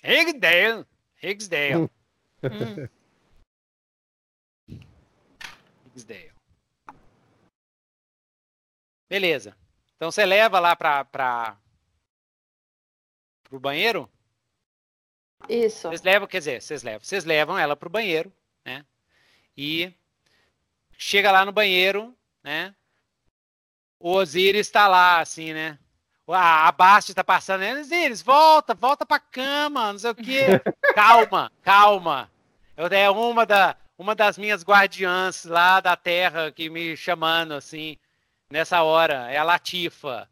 Higgsdale. 0.07 0.87
Higgsdale. 1.23 1.75
Hum. 1.85 2.89
Higgsdale. 5.87 6.33
Beleza. 9.09 9.57
Então 9.97 10.11
você 10.11 10.25
leva 10.25 10.61
lá 10.61 10.77
para 10.77 11.05
para 11.05 11.59
o 13.57 13.61
banheiro? 13.61 14.11
Isso. 15.49 15.89
Vocês 15.89 16.03
levam, 16.03 16.27
quer 16.27 16.39
dizer, 16.39 16.61
vocês 16.63 16.83
levam, 16.83 17.05
vocês 17.05 17.25
levam 17.25 17.59
ela 17.59 17.77
pro 17.77 17.91
banheiro, 17.91 18.33
né? 18.65 18.85
E 19.57 19.93
chega 20.99 21.31
lá 21.31 21.45
no 21.45 21.53
banheiro, 21.53 22.17
né? 22.43 22.75
O 23.99 24.11
Osiris 24.13 24.67
está 24.67 24.89
lá, 24.89 25.21
assim, 25.21 25.53
né? 25.53 25.79
A, 26.29 26.69
a 26.69 26.73
Basti 26.73 27.15
tá 27.15 27.23
passando, 27.23 27.61
né? 27.61 27.79
Osiris, 27.81 28.23
volta, 28.23 28.75
volta 28.75 29.07
pra 29.07 29.19
cama, 29.19 29.93
não 29.93 29.99
sei 29.99 30.11
o 30.11 30.15
quê. 30.15 30.47
calma, 30.95 31.53
calma. 31.63 32.31
Eu, 32.77 32.87
é 32.87 33.09
uma, 33.11 33.47
da, 33.47 33.77
uma 33.97 34.15
das 34.15 34.37
minhas 34.37 34.65
guardiãs 34.65 35.45
lá 35.45 35.81
da 35.81 35.97
terra 35.97 36.51
que 36.51 36.69
me 36.69 36.97
chamando, 36.97 37.53
assim, 37.53 37.97
nessa 38.51 38.83
hora. 38.83 39.31
É 39.31 39.37
a 39.39 39.45
Latifa. 39.45 40.29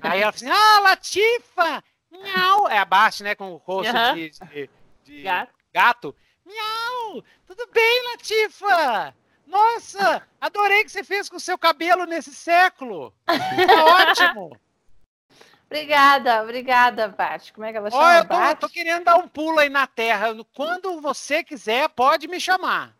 Aí 0.00 0.22
ela 0.22 0.32
fala 0.32 0.34
assim, 0.34 0.50
ah, 0.50 0.80
Latifa, 0.80 1.84
Miau! 2.22 2.68
É 2.68 2.78
abaixo, 2.78 3.24
né? 3.24 3.34
Com 3.34 3.52
o 3.52 3.56
rosto 3.56 3.94
uhum. 3.94 4.14
de, 4.14 4.30
de, 4.30 4.70
de 5.04 5.22
gato. 5.22 5.52
gato. 5.72 6.16
Miau! 6.44 7.24
Tudo 7.46 7.68
bem, 7.72 8.02
Latifa? 8.10 9.14
Nossa, 9.46 10.26
adorei 10.40 10.84
que 10.84 10.90
você 10.90 11.04
fez 11.04 11.28
com 11.28 11.36
o 11.36 11.40
seu 11.40 11.58
cabelo 11.58 12.06
nesse 12.06 12.32
século. 12.34 13.12
Tá 13.26 13.34
ótimo. 14.32 14.58
Obrigada, 15.66 16.42
obrigada, 16.42 17.08
Paty. 17.10 17.52
Como 17.52 17.66
é 17.66 17.72
que 17.72 17.78
ela 17.78 17.90
chama? 17.90 18.02
Oh, 18.02 18.12
eu 18.12 18.28
tô, 18.28 18.34
eu 18.34 18.56
tô, 18.56 18.68
querendo 18.68 19.04
dar 19.04 19.16
um 19.16 19.26
pulo 19.26 19.58
aí 19.58 19.68
na 19.68 19.86
terra. 19.86 20.28
Quando 20.54 21.00
você 21.00 21.42
quiser, 21.42 21.88
pode 21.88 22.28
me 22.28 22.38
chamar. 22.38 22.94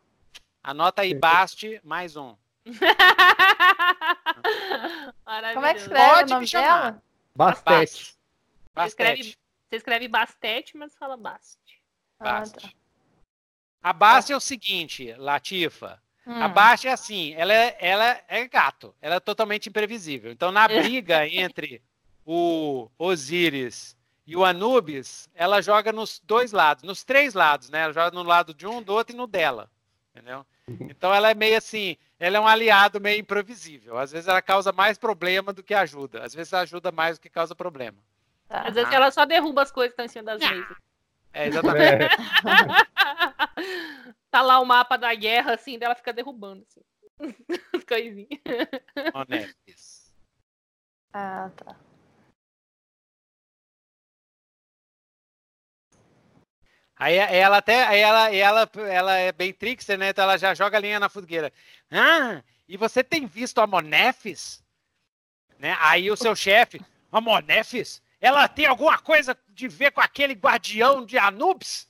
Anota 0.62 1.02
aí, 1.02 1.14
Baste, 1.14 1.80
mais 1.84 2.16
um. 2.16 2.34
Como 5.54 5.66
é 5.66 5.74
que 5.74 5.80
escreve 5.80 6.10
pode 6.10 6.32
o 6.32 6.34
nome 6.34 6.50
dela? 6.50 7.02
Bastete. 7.36 8.16
Você 8.74 8.86
escreve, 8.86 9.22
você 9.22 9.76
escreve 9.76 10.08
Bastete, 10.08 10.76
mas 10.76 10.96
fala 10.96 11.16
Baste. 11.16 11.80
Baste. 12.18 12.58
Ah, 12.58 12.68
tá. 12.68 12.74
A 13.82 13.92
Baste 13.92 14.32
é 14.32 14.36
o 14.36 14.40
seguinte, 14.40 15.12
Latifa. 15.18 16.02
Hum. 16.26 16.42
A 16.42 16.48
Baste 16.48 16.88
é 16.88 16.92
assim, 16.92 17.34
ela 17.34 17.52
é, 17.52 17.76
ela 17.78 18.20
é 18.26 18.48
gato, 18.48 18.94
ela 19.00 19.16
é 19.16 19.20
totalmente 19.20 19.68
imprevisível. 19.68 20.32
Então, 20.32 20.50
na 20.50 20.66
briga 20.66 21.28
entre 21.28 21.82
o 22.24 22.88
Osíris 22.98 23.96
e 24.26 24.36
o 24.36 24.44
Anubis, 24.44 25.28
ela 25.34 25.60
joga 25.60 25.92
nos 25.92 26.20
dois 26.24 26.52
lados, 26.52 26.82
nos 26.82 27.04
três 27.04 27.34
lados, 27.34 27.68
né? 27.68 27.82
Ela 27.82 27.92
joga 27.92 28.10
no 28.10 28.22
lado 28.22 28.54
de 28.54 28.66
um, 28.66 28.82
do 28.82 28.92
outro 28.92 29.14
e 29.14 29.16
no 29.16 29.26
dela. 29.26 29.70
Entendeu? 30.14 30.46
Então 30.66 31.12
ela 31.12 31.30
é 31.30 31.34
meio 31.34 31.58
assim, 31.58 31.98
ela 32.18 32.38
é 32.38 32.40
um 32.40 32.46
aliado 32.46 32.98
meio 33.00 33.20
imprevisível. 33.20 33.98
Às 33.98 34.12
vezes 34.12 34.28
ela 34.28 34.40
causa 34.40 34.72
mais 34.72 34.96
problema 34.96 35.52
do 35.52 35.62
que 35.62 35.74
ajuda. 35.74 36.22
Às 36.22 36.34
vezes 36.34 36.54
ajuda 36.54 36.90
mais 36.90 37.18
do 37.18 37.22
que 37.22 37.28
causa 37.28 37.54
problema. 37.54 37.98
Tá. 38.48 38.62
Às 38.62 38.74
vezes 38.74 38.90
ela 38.92 39.10
só 39.10 39.26
derruba 39.26 39.62
as 39.62 39.70
coisas 39.70 39.94
que 39.94 40.00
estão 40.00 40.06
em 40.06 40.08
cima 40.08 40.24
das 40.24 40.42
ah. 40.42 40.54
mesas. 40.54 40.76
É, 41.32 41.46
exatamente. 41.48 42.04
É. 42.04 42.08
tá 44.30 44.40
lá 44.40 44.58
o 44.60 44.64
mapa 44.64 44.96
da 44.96 45.14
guerra, 45.14 45.52
assim, 45.54 45.78
dela 45.78 45.94
fica 45.94 46.12
derrubando, 46.12 46.64
assim. 46.68 46.80
As 47.76 47.84
coisinhas. 47.84 48.40
Honestes. 49.12 50.12
Ah, 51.12 51.50
tá. 51.56 51.76
Aí 57.04 57.16
ela 57.16 57.58
até, 57.58 57.84
aí 57.84 58.00
ela, 58.00 58.34
ela, 58.34 58.70
ela 58.78 59.14
é 59.14 59.30
bem 59.30 59.52
trickster, 59.52 59.98
né? 59.98 60.08
Então 60.08 60.24
ela 60.24 60.38
já 60.38 60.54
joga 60.54 60.78
a 60.78 60.80
linha 60.80 60.98
na 60.98 61.10
fogueira. 61.10 61.52
Ah, 61.90 62.42
e 62.66 62.78
você 62.78 63.04
tem 63.04 63.26
visto 63.26 63.60
a 63.60 63.66
Monefis? 63.66 64.64
Né? 65.58 65.76
Aí 65.80 66.10
o 66.10 66.16
seu 66.16 66.34
chefe, 66.34 66.80
a 67.12 67.20
Monefis? 67.20 68.02
Ela 68.18 68.48
tem 68.48 68.64
alguma 68.64 68.98
coisa 68.98 69.36
de 69.50 69.68
ver 69.68 69.90
com 69.90 70.00
aquele 70.00 70.32
guardião 70.32 71.04
de 71.04 71.18
Anubis? 71.18 71.86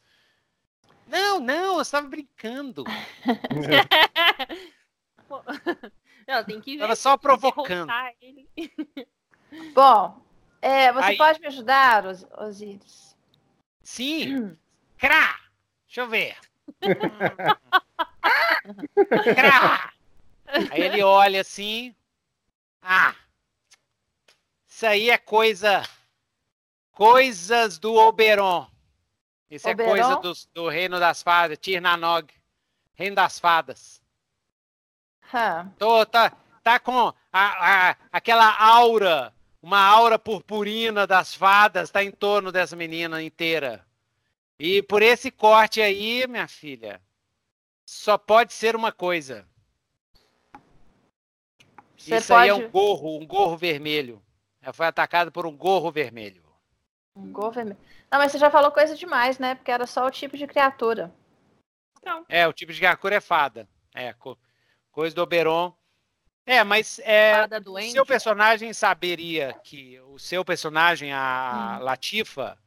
Não, 1.07 1.39
não, 1.39 1.77
eu 1.77 1.83
estava 1.83 2.09
brincando. 2.09 2.83
Ela 6.27 6.43
tem 6.43 6.61
que 6.61 6.73
ver. 6.73 6.77
Estava 6.77 6.97
só 6.97 7.17
provocando. 7.17 7.93
Bom, 9.75 10.21
é, 10.61 10.93
você 10.93 11.11
Aí... 11.11 11.17
pode 11.17 11.39
me 11.39 11.47
ajudar, 11.47 12.05
Os 12.05 12.27
Osiris? 12.37 13.17
Sim. 13.81 14.59
Crá! 15.05 15.39
Deixa 15.87 16.01
eu 16.01 16.09
ver. 16.09 16.35
Crá! 19.35 19.93
Aí 20.71 20.81
ele 20.81 21.03
olha 21.03 21.43
assim. 21.43 21.95
Ah! 22.81 23.15
Isso 24.67 24.87
aí 24.87 25.11
é 25.11 25.19
coisa 25.19 25.83
Coisas 26.91 27.79
do 27.79 27.95
Oberon. 27.97 28.67
Isso 29.51 29.69
Oberon? 29.69 29.91
é 29.91 29.93
coisa 29.93 30.17
do, 30.17 30.33
do, 30.55 30.69
Reino 30.71 30.99
das 30.99 31.23
Fadas, 31.23 31.59
Tirnanog. 31.59 32.33
Reino 32.95 33.15
das 33.15 33.39
Fadas. 33.39 34.01
Huh. 35.25 35.69
Tô, 35.79 36.07
tá, 36.07 36.33
tá 36.63 36.81
com 36.81 37.13
a, 37.31 37.91
a, 37.91 37.97
aquela 38.11 38.57
aura, 38.59 39.35
uma 39.61 39.81
aura 39.81 40.19
purpurina 40.19 41.07
das 41.07 41.35
fadas, 41.35 41.91
tá 41.91 42.03
em 42.03 42.11
torno 42.11 42.51
dessa 42.51 42.75
menina 42.75 43.23
inteira. 43.23 43.85
E 44.67 44.83
por 44.83 45.03
esse 45.03 45.31
corte 45.31 45.83
aí, 45.83 46.27
minha 46.27 46.49
filha, 46.49 46.99
só 47.85 48.17
pode 48.17 48.55
ser 48.55 48.75
uma 48.75 48.91
coisa. 48.91 49.47
Você 51.99 52.17
Isso 52.17 52.29
pode... 52.29 52.45
aí 52.45 52.49
é 52.49 52.55
um 52.55 52.71
gorro, 52.71 53.19
um 53.19 53.27
gorro 53.27 53.59
vermelho. 53.59 54.23
Ela 54.63 54.73
foi 54.73 54.87
atacada 54.87 55.31
por 55.31 55.45
um 55.45 55.55
gorro 55.55 55.93
vermelho. 55.93 56.43
Um 57.15 57.31
vermelho. 57.51 57.77
Não, 58.11 58.19
mas 58.19 58.33
você 58.33 58.39
já 58.39 58.51
falou 58.51 58.73
coisa 58.73 58.97
demais, 58.97 59.39
né? 59.39 59.55
Porque 59.55 59.71
era 59.71 59.87
só 59.87 60.07
o 60.07 60.11
tipo 60.11 60.35
de 60.35 60.47
criatura. 60.47 61.15
Não. 62.03 62.25
É, 62.27 62.49
o 62.49 62.53
tipo 62.55 62.73
de 62.73 62.79
criatura 62.79 63.17
é 63.17 63.21
fada. 63.21 63.69
É, 63.95 64.15
co 64.15 64.39
coisa 64.91 65.15
do 65.15 65.21
Oberon. 65.21 65.77
É, 66.47 66.65
mas 66.65 66.99
é, 67.01 67.47
o 67.67 67.91
seu 67.91 68.07
personagem 68.07 68.73
saberia 68.73 69.53
que 69.63 70.01
o 70.01 70.19
seu 70.19 70.43
personagem, 70.43 71.13
a 71.13 71.77
hum. 71.79 71.85
Latifa, 71.85 72.59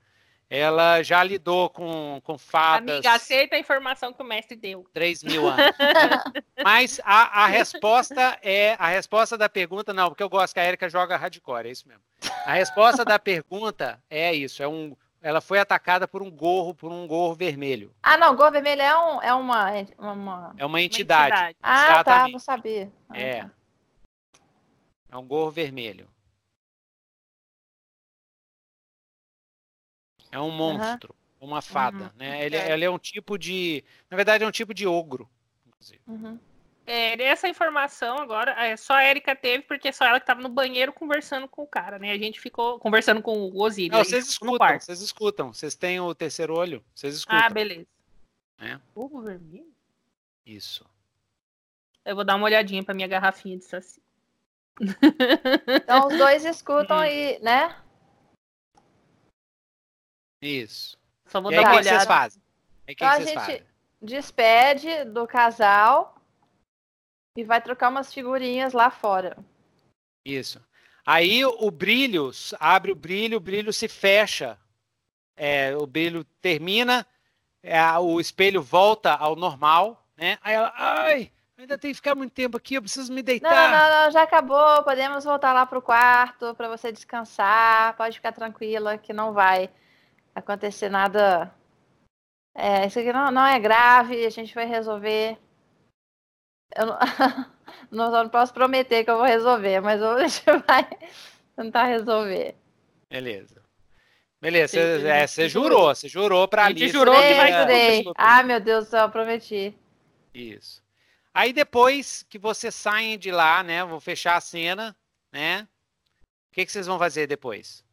ela 0.49 1.03
já 1.03 1.21
lidou 1.23 1.69
com, 1.69 2.21
com 2.23 2.37
fadas. 2.37 2.95
Amiga, 2.95 3.13
aceita 3.13 3.55
a 3.55 3.59
informação 3.59 4.13
que 4.13 4.21
o 4.21 4.25
mestre 4.25 4.55
deu. 4.55 4.85
3 4.93 5.23
mil 5.23 5.47
anos. 5.47 5.75
Mas 6.63 7.01
a, 7.03 7.43
a 7.43 7.47
resposta 7.47 8.37
é. 8.41 8.75
A 8.79 8.87
resposta 8.87 9.37
da 9.37 9.49
pergunta, 9.49 9.93
não, 9.93 10.07
porque 10.09 10.23
eu 10.23 10.29
gosto 10.29 10.53
que 10.53 10.59
a 10.59 10.65
Erika 10.65 10.89
joga 10.89 11.17
hardcore, 11.17 11.67
é 11.67 11.71
isso 11.71 11.87
mesmo. 11.87 12.01
A 12.45 12.53
resposta 12.53 13.03
da 13.03 13.19
pergunta 13.19 14.01
é 14.09 14.33
isso: 14.33 14.63
é 14.63 14.67
um. 14.67 14.95
Ela 15.21 15.41
foi 15.41 15.59
atacada 15.59 16.07
por 16.07 16.21
um 16.21 16.31
gorro, 16.31 16.73
por 16.73 16.91
um 16.91 17.05
gorro 17.05 17.33
vermelho. 17.33 17.93
Ah, 18.01 18.17
não, 18.17 18.35
gorro 18.35 18.51
vermelho 18.51 18.81
é, 18.81 18.97
um, 18.97 19.21
é 19.21 19.33
uma, 19.33 19.71
uma. 19.97 20.55
É 20.57 20.65
uma 20.65 20.81
entidade. 20.81 21.35
Uma 21.35 21.49
entidade. 21.49 21.57
Ah, 21.61 22.03
tá, 22.03 22.27
não 22.29 22.39
sabia. 22.39 22.91
Ah, 23.09 23.19
é. 23.19 23.41
Tá. 23.41 23.51
É 25.11 25.17
um 25.17 25.25
gorro 25.25 25.51
vermelho. 25.51 26.07
É 30.37 30.41
um 30.41 30.51
monstro, 30.51 31.15
uhum. 31.41 31.47
uma 31.47 31.61
fada, 31.61 32.05
uhum. 32.05 32.11
né? 32.15 32.45
Ele, 32.45 32.55
é. 32.55 32.71
ele 32.71 32.85
é 32.85 32.89
um 32.89 32.99
tipo 32.99 33.37
de. 33.37 33.83
Na 34.09 34.15
verdade, 34.15 34.43
é 34.43 34.47
um 34.47 34.51
tipo 34.51 34.73
de 34.73 34.85
ogro. 34.85 35.27
Uhum. 36.05 36.39
É, 36.85 37.21
essa 37.23 37.49
informação 37.49 38.17
agora, 38.17 38.51
é, 38.63 38.77
só 38.77 38.93
a 38.93 39.03
Erika 39.03 39.35
teve, 39.35 39.63
porque 39.63 39.91
só 39.91 40.05
ela 40.05 40.19
que 40.19 40.23
estava 40.23 40.41
no 40.41 40.47
banheiro 40.47 40.93
conversando 40.93 41.47
com 41.47 41.63
o 41.63 41.67
cara, 41.67 41.99
né? 41.99 42.11
A 42.11 42.17
gente 42.17 42.39
ficou 42.39 42.79
conversando 42.79 43.21
com 43.21 43.35
o 43.35 43.61
Osiris. 43.61 43.91
Não, 43.91 44.03
vocês 44.03 44.27
escutam, 44.27 44.79
vocês 44.79 45.01
escutam. 45.01 45.53
Vocês 45.53 45.75
têm 45.75 45.99
o 45.99 46.15
terceiro 46.15 46.55
olho, 46.55 46.83
vocês 46.93 47.15
ah, 47.15 47.17
escutam. 47.17 47.39
Ah, 47.39 47.49
beleza. 47.49 47.87
É. 48.59 48.79
Fogo 48.93 49.21
vermelho? 49.21 49.73
Isso. 50.45 50.85
Eu 52.05 52.15
vou 52.15 52.23
dar 52.23 52.35
uma 52.35 52.45
olhadinha 52.45 52.83
pra 52.83 52.93
minha 52.93 53.07
garrafinha 53.07 53.57
de 53.57 53.65
saci. 53.65 54.01
Então 54.79 56.07
os 56.07 56.17
dois 56.17 56.45
escutam 56.45 57.03
e, 57.03 57.39
né? 57.39 57.75
Isso. 60.41 60.97
Só 61.25 61.41
vou 61.41 61.51
e 61.51 61.55
dar 61.55 61.61
aí, 61.61 61.65
uma 61.65 61.71
olhada. 61.73 61.89
que 61.89 61.95
vocês 61.95 62.05
fazem? 62.05 62.41
Aí, 62.87 62.93
então 62.93 63.07
a 63.07 63.19
gente 63.19 63.33
fazem? 63.33 63.63
despede 64.01 65.05
do 65.05 65.27
casal 65.27 66.15
e 67.35 67.43
vai 67.43 67.61
trocar 67.61 67.89
umas 67.89 68.13
figurinhas 68.13 68.73
lá 68.73 68.89
fora. 68.89 69.37
Isso. 70.25 70.61
Aí 71.05 71.45
o 71.45 71.71
brilho, 71.71 72.31
abre 72.59 72.91
o 72.91 72.95
brilho, 72.95 73.37
o 73.37 73.41
brilho 73.41 73.71
se 73.71 73.87
fecha. 73.87 74.57
É, 75.35 75.75
o 75.77 75.85
brilho 75.85 76.23
termina, 76.41 77.05
é, 77.61 77.81
o 77.99 78.19
espelho 78.19 78.61
volta 78.61 79.13
ao 79.13 79.35
normal, 79.35 80.03
né? 80.17 80.39
Aí 80.41 80.55
ela, 80.55 80.73
ai, 80.75 81.31
ainda 81.55 81.77
tem 81.77 81.91
que 81.91 81.97
ficar 81.97 82.15
muito 82.15 82.33
tempo 82.33 82.57
aqui, 82.57 82.73
eu 82.73 82.81
preciso 82.81 83.13
me 83.13 83.21
deitar. 83.21 83.51
Não, 83.51 83.77
não, 83.77 84.05
não, 84.05 84.11
já 84.11 84.23
acabou, 84.23 84.83
podemos 84.83 85.23
voltar 85.23 85.53
lá 85.53 85.63
pro 85.65 85.81
quarto 85.81 86.55
para 86.55 86.67
você 86.67 86.91
descansar, 86.91 87.95
pode 87.95 88.15
ficar 88.15 88.31
tranquila 88.31 88.97
que 88.97 89.13
não 89.13 89.31
vai 89.31 89.69
acontecer 90.37 90.89
nada. 90.89 91.53
É, 92.55 92.85
isso 92.85 92.99
aqui 92.99 93.11
não, 93.11 93.31
não 93.31 93.45
é 93.45 93.59
grave, 93.59 94.25
a 94.25 94.29
gente 94.29 94.53
vai 94.53 94.65
resolver. 94.65 95.37
Eu 96.75 96.85
não, 96.85 96.97
não, 97.91 98.11
não 98.11 98.29
posso 98.29 98.53
prometer 98.53 99.03
que 99.03 99.09
eu 99.09 99.17
vou 99.17 99.25
resolver, 99.25 99.79
mas 99.81 100.01
a 100.01 100.27
gente 100.27 100.43
vai 100.67 100.87
tentar 101.55 101.85
resolver. 101.85 102.55
Beleza. 103.09 103.63
Beleza, 104.39 104.73
você, 104.73 105.07
é, 105.07 105.25
você 105.25 105.49
jurou, 105.49 105.87
você 105.87 106.07
jurou 106.07 106.47
pra 106.47 106.65
Alice. 106.65 106.89
jurou 106.89 107.15
que 107.15 107.33
vai 107.33 107.51
jurei. 107.51 108.03
Ah, 108.15 108.43
meu 108.43 108.59
Deus 108.59 108.85
do 108.85 108.89
céu, 108.91 109.05
eu 109.05 109.09
prometi. 109.09 109.75
Isso. 110.31 110.83
Aí 111.33 111.51
depois 111.51 112.23
que 112.29 112.37
vocês 112.37 112.75
saem 112.75 113.17
de 113.17 113.31
lá, 113.31 113.63
né, 113.63 113.83
vou 113.83 113.99
fechar 113.99 114.35
a 114.35 114.41
cena, 114.41 114.95
né, 115.31 115.67
o 116.51 116.53
que, 116.53 116.65
que 116.65 116.71
vocês 116.71 116.85
vão 116.85 116.99
fazer 116.99 117.25
depois? 117.25 117.83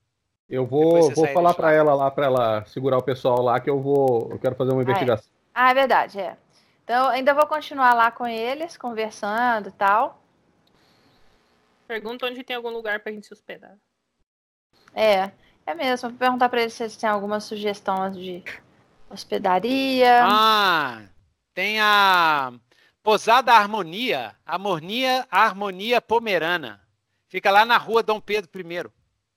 Eu 0.49 0.67
vou, 0.67 1.11
vou 1.13 1.27
falar 1.29 1.55
para 1.55 1.73
ela 1.73 1.95
lá, 1.95 2.11
para 2.11 2.27
ela 2.27 2.65
segurar 2.67 2.99
o 2.99 3.03
pessoal 3.03 3.41
lá, 3.41 3.59
que 3.59 3.71
eu 3.71 3.81
vou. 3.81 4.29
Eu 4.31 4.39
quero 4.39 4.55
fazer 4.55 4.73
uma 4.73 4.83
investigação. 4.83 5.31
Ah, 5.55 5.63
é, 5.63 5.67
ah, 5.67 5.71
é 5.71 5.75
verdade, 5.75 6.21
é. 6.21 6.37
Então, 6.85 7.09
ainda 7.09 7.33
vou 7.33 7.47
continuar 7.47 7.95
lá 7.95 8.11
com 8.11 8.27
eles, 8.27 8.77
conversando 8.77 9.71
e 9.71 9.73
tal. 9.73 10.23
Pergunta 11.89 12.27
onde 12.27 12.45
tem 12.45 12.57
algum 12.57 12.71
lugar 12.71 13.01
pra 13.01 13.13
gente 13.13 13.27
se 13.27 13.33
hospedar. 13.33 13.77
É, 14.95 15.31
é 15.67 15.75
mesmo. 15.75 16.11
Vou 16.11 16.19
perguntar 16.19 16.49
pra 16.49 16.61
eles 16.61 16.75
se 16.75 16.83
eles 16.83 16.97
têm 16.97 17.09
alguma 17.09 17.41
sugestão 17.41 18.11
de 18.11 18.45
hospedaria. 19.11 20.25
Ah, 20.25 21.03
tem 21.55 21.81
a 21.81 22.53
Posada 23.03 23.53
Harmonia. 23.53 24.35
Harmonia, 24.45 25.27
Harmonia 25.31 26.01
Pomerana. 26.01 26.81
Fica 27.29 27.51
lá 27.51 27.65
na 27.65 27.79
rua 27.79 28.03
Dom 28.03 28.21
Pedro 28.21 28.51
I 28.55 28.65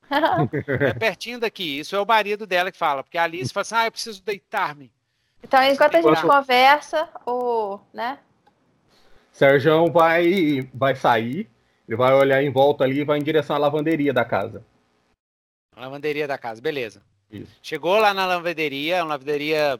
é 0.10 0.94
pertinho 0.94 1.40
daqui. 1.40 1.80
Isso 1.80 1.96
é 1.96 2.00
o 2.00 2.06
marido 2.06 2.46
dela 2.46 2.72
que 2.72 2.78
fala, 2.78 3.04
porque 3.04 3.18
a 3.18 3.24
Alice 3.24 3.54
fala 3.54 3.62
assim: 3.62 3.76
ah, 3.76 3.86
eu 3.86 3.92
preciso 3.92 4.24
deitar-me. 4.24 4.92
Então, 5.44 5.62
enquanto 5.64 5.96
a 5.96 6.02
gente 6.02 6.22
conversa, 6.22 7.08
o, 7.26 7.80
né? 7.94 8.20
Sérgio 9.32 9.92
vai, 9.92 10.68
vai 10.74 10.96
sair, 10.96 11.50
ele 11.88 11.96
vai 11.96 12.14
olhar 12.14 12.42
em 12.42 12.52
volta 12.52 12.84
ali 12.84 13.02
e 13.02 13.06
vai 13.06 13.20
em 13.20 13.24
direção 13.24 13.56
à 13.56 13.60
lavanderia 13.60 14.12
da 14.12 14.26
casa. 14.26 14.66
A 15.76 15.82
lavanderia 15.82 16.28
da 16.28 16.38
casa, 16.38 16.60
beleza. 16.60 17.04
Isso. 17.30 17.56
Chegou 17.62 18.00
lá 18.00 18.14
na 18.14 18.26
lavanderia, 18.26 19.04
uma 19.04 19.14
lavanderia 19.14 19.80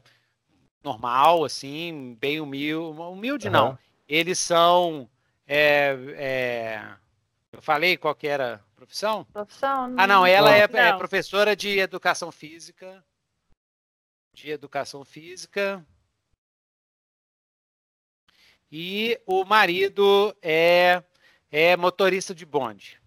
normal, 0.84 1.44
assim, 1.44 2.16
bem 2.20 2.40
humilde. 2.40 3.00
Humilde 3.00 3.48
uhum. 3.48 3.54
não. 3.54 3.80
Eles 4.08 4.38
são. 4.38 5.10
É, 5.48 5.98
é, 6.16 6.84
eu 7.52 7.62
falei 7.62 7.98
qual 7.98 8.14
que 8.14 8.28
era 8.28 8.62
Profissão? 8.88 9.26
Profissão. 9.26 9.94
Ah, 9.98 10.08
não, 10.08 10.26
ela 10.26 10.56
é, 10.56 10.62
é, 10.62 10.94
professora 10.98 11.56
de 11.56 11.78
educação 11.78 12.32
física. 12.32 13.04
De 14.34 14.50
educação 14.50 15.04
física. 15.04 15.86
E 18.72 19.20
o 19.26 19.44
marido 19.44 20.36
é, 20.42 21.04
é 21.52 21.76
motorista 21.76 22.34
de 22.34 22.46
bonde. 22.46 23.00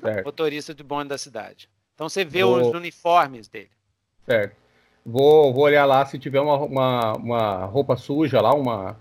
Certo. 0.00 0.24
Motorista 0.24 0.72
de 0.72 0.84
bonde 0.84 1.08
da 1.08 1.18
cidade. 1.18 1.68
Então 1.94 2.08
você 2.08 2.24
vê 2.24 2.44
vou... 2.44 2.60
os 2.60 2.68
uniformes 2.68 3.48
dele. 3.48 3.70
Certo. 4.24 4.56
Vou, 5.04 5.52
vou 5.52 5.64
olhar 5.64 5.86
lá 5.86 6.06
se 6.06 6.18
tiver 6.18 6.40
uma, 6.40 6.56
uma, 6.56 7.12
uma 7.14 7.64
roupa 7.64 7.96
suja 7.96 8.40
lá, 8.40 8.54
uma, 8.54 9.00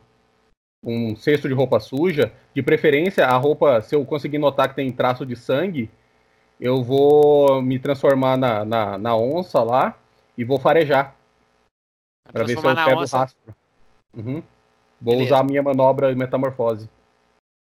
um 0.83 1.15
cesto 1.15 1.47
de 1.47 1.53
roupa 1.53 1.79
suja, 1.79 2.31
de 2.53 2.61
preferência 2.61 3.25
a 3.25 3.35
roupa, 3.37 3.81
se 3.81 3.95
eu 3.95 4.05
conseguir 4.05 4.37
notar 4.37 4.69
que 4.69 4.75
tem 4.75 4.91
traço 4.91 5.25
de 5.25 5.35
sangue, 5.35 5.89
eu 6.59 6.83
vou 6.83 7.61
me 7.61 7.79
transformar 7.79 8.37
na, 8.37 8.65
na, 8.65 8.97
na 8.97 9.15
onça 9.15 9.61
lá 9.61 9.97
e 10.37 10.43
vou 10.43 10.59
farejar. 10.59 11.15
Para 12.31 12.43
ver 12.43 12.57
se 12.57 12.65
eu 12.65 12.75
pego 12.75 13.03
o 13.03 13.05
rastro. 13.05 13.55
Uhum. 14.15 14.43
Vou 14.99 15.13
Beleza. 15.13 15.35
usar 15.35 15.39
a 15.39 15.43
minha 15.43 15.61
manobra 15.61 16.11
de 16.11 16.17
metamorfose. 16.17 16.89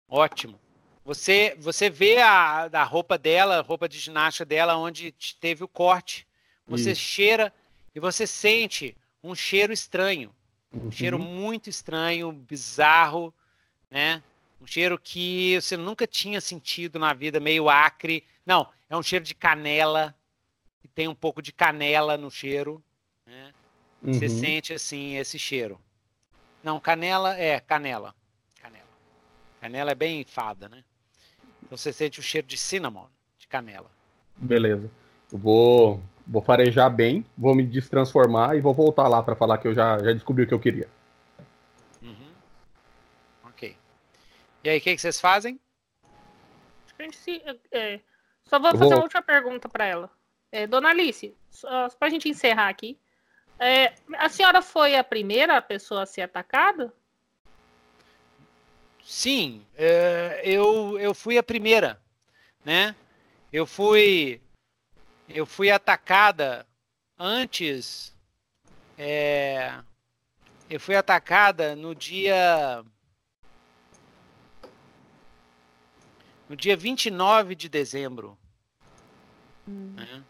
Ótimo. 0.10 0.60
Você, 1.04 1.56
você 1.60 1.90
vê 1.90 2.22
a, 2.22 2.70
a 2.72 2.84
roupa 2.84 3.18
dela, 3.18 3.58
a 3.58 3.62
roupa 3.62 3.88
de 3.90 3.98
ginástica 3.98 4.46
dela, 4.46 4.76
onde 4.76 5.14
teve 5.40 5.64
o 5.64 5.68
corte. 5.68 6.28
Você 6.68 6.92
Isso. 6.92 7.02
cheira 7.02 7.54
e 7.96 8.00
você 8.00 8.28
sente 8.28 8.96
um 9.24 9.34
cheiro 9.34 9.74
estranho. 9.74 10.32
Um 10.74 10.86
uhum. 10.86 10.92
cheiro 10.92 11.20
muito 11.20 11.70
estranho, 11.70 12.32
bizarro, 12.32 13.34
né? 13.90 14.24
Um 14.62 14.68
cheiro 14.68 14.98
que 14.98 15.60
você 15.60 15.76
nunca 15.76 16.06
tinha 16.06 16.40
sentido 16.40 17.00
na 17.00 17.14
vida, 17.14 17.40
meio 17.40 17.70
acre. 17.70 18.24
Não, 18.46 18.68
é 18.90 18.96
um 18.96 19.04
cheiro 19.04 19.26
de 19.26 19.34
canela, 19.34 20.16
e 20.84 20.88
tem 20.88 21.08
um 21.08 21.16
pouco 21.16 21.42
de 21.42 21.52
canela 21.52 22.18
no 22.18 22.30
cheiro. 22.30 22.82
Né? 23.26 23.54
Uhum. 24.04 24.14
Você 24.14 24.30
sente 24.30 24.74
assim 24.74 25.16
esse 25.18 25.38
cheiro. 25.38 25.80
Não, 26.64 26.80
canela 26.80 27.38
é 27.38 27.60
canela. 27.60 28.16
Canela. 28.62 28.86
Canela 29.60 29.92
é 29.92 29.96
bem 29.96 30.24
fada, 30.24 30.70
né? 30.70 30.84
Então 31.64 31.78
você 31.78 31.92
sente 31.92 32.20
o 32.20 32.24
cheiro 32.24 32.48
de 32.48 32.58
cinnamon, 32.58 33.08
de 33.38 33.48
canela. 33.48 33.90
Beleza. 34.38 34.90
Eu 35.32 35.38
vou 35.38 36.02
Vou 36.32 36.42
farejar 36.42 36.90
bem, 36.90 37.26
vou 37.38 37.54
me 37.54 37.62
destransformar 37.62 38.56
e 38.56 38.62
vou 38.62 38.74
voltar 38.74 39.06
lá 39.10 39.22
para 39.22 39.36
falar 39.36 39.58
que 39.58 39.68
eu 39.68 39.76
já, 39.76 40.00
já 40.00 40.14
descobri 40.14 40.46
o 40.46 40.48
que 40.48 40.54
eu 40.54 40.60
queria. 40.62 40.88
Uhum. 42.02 42.32
Ok. 43.44 43.76
E 44.64 44.70
aí, 44.70 44.78
o 44.78 44.82
que, 44.82 44.96
que 44.96 45.02
vocês 45.02 45.20
fazem? 45.20 45.60
É, 47.70 48.00
só 48.46 48.60
vou 48.60 48.70
eu 48.70 48.78
fazer 48.78 48.86
vou... 48.86 48.94
uma 48.94 49.04
última 49.04 49.22
pergunta 49.22 49.68
para 49.68 49.86
ela. 49.86 50.10
É, 50.54 50.66
Dona 50.66 50.92
Alice, 50.92 51.36
só 51.50 51.90
para 51.90 52.08
a 52.08 52.10
gente 52.10 52.30
encerrar 52.30 52.70
aqui. 52.70 52.98
É, 53.60 53.94
a 54.18 54.30
senhora 54.30 54.62
foi 54.62 54.96
a 54.96 55.04
primeira 55.04 55.62
pessoa 55.62 56.04
a 56.04 56.06
ser 56.06 56.22
atacada? 56.22 56.94
Sim, 59.04 59.66
é, 59.76 60.42
eu, 60.46 60.98
eu 60.98 61.14
fui 61.14 61.38
a 61.38 61.44
primeira, 61.44 62.00
né? 62.64 62.96
Eu 63.52 63.66
fui 63.66 64.40
eu 65.28 65.46
fui 65.46 65.72
atacada 65.72 66.66
antes. 67.18 68.14
É, 68.98 69.74
eu 70.70 70.80
fui 70.80 70.96
atacada 70.96 71.76
no 71.76 71.96
dia. 71.96 72.84
no 76.48 76.56
dia 76.56 76.76
29 76.76 77.56
de 77.56 77.70
dezembro. 77.70 78.38
Hum. 79.68 79.94
Né? 79.96 80.24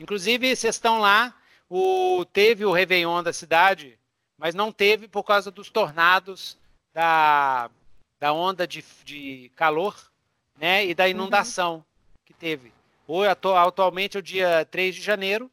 Inclusive, 0.00 0.54
vocês 0.54 0.74
estão 0.74 0.98
lá, 0.98 1.34
o, 1.68 2.24
teve 2.32 2.64
o 2.64 2.72
Réveillon 2.72 3.22
da 3.22 3.32
cidade, 3.32 3.98
mas 4.38 4.54
não 4.54 4.72
teve 4.72 5.08
por 5.08 5.22
causa 5.22 5.50
dos 5.50 5.68
tornados, 5.68 6.56
da, 6.92 7.70
da 8.18 8.32
onda 8.32 8.66
de, 8.66 8.82
de 9.04 9.50
calor 9.54 9.94
né, 10.58 10.86
e 10.86 10.94
da 10.94 11.04
uhum. 11.04 11.10
inundação 11.10 11.74
uhum. 11.74 11.84
que 12.24 12.32
teve. 12.32 12.72
Hoje, 13.08 13.30
atualmente 13.30 14.16
é 14.16 14.20
o 14.20 14.22
dia 14.22 14.64
3 14.70 14.94
de 14.94 15.00
janeiro 15.00 15.50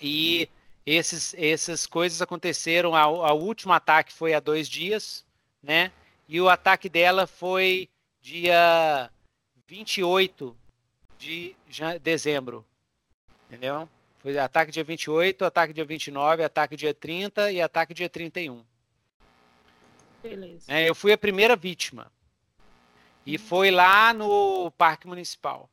e 0.00 0.48
esses, 0.84 1.34
essas 1.38 1.86
coisas 1.86 2.20
aconteceram. 2.20 2.92
O 2.92 3.34
último 3.34 3.72
ataque 3.72 4.12
foi 4.12 4.34
há 4.34 4.40
dois 4.40 4.68
dias, 4.68 5.24
né? 5.62 5.90
E 6.28 6.40
o 6.40 6.48
ataque 6.48 6.88
dela 6.88 7.26
foi 7.26 7.88
dia 8.20 9.10
28 9.66 10.56
de 11.18 11.56
dezembro. 12.02 12.64
Entendeu? 13.48 13.88
Foi 14.18 14.38
ataque 14.38 14.72
dia 14.72 14.84
28, 14.84 15.44
ataque 15.44 15.72
dia 15.72 15.84
29, 15.84 16.44
ataque 16.44 16.76
dia 16.76 16.94
30 16.94 17.52
e 17.52 17.60
ataque 17.60 17.94
dia 17.94 18.08
31. 18.08 18.64
Beleza. 20.22 20.64
É, 20.72 20.88
eu 20.88 20.94
fui 20.94 21.12
a 21.12 21.18
primeira 21.18 21.56
vítima. 21.56 22.10
E 23.26 23.38
foi 23.38 23.70
lá 23.70 24.12
no 24.12 24.70
Parque 24.72 25.06
Municipal. 25.06 25.68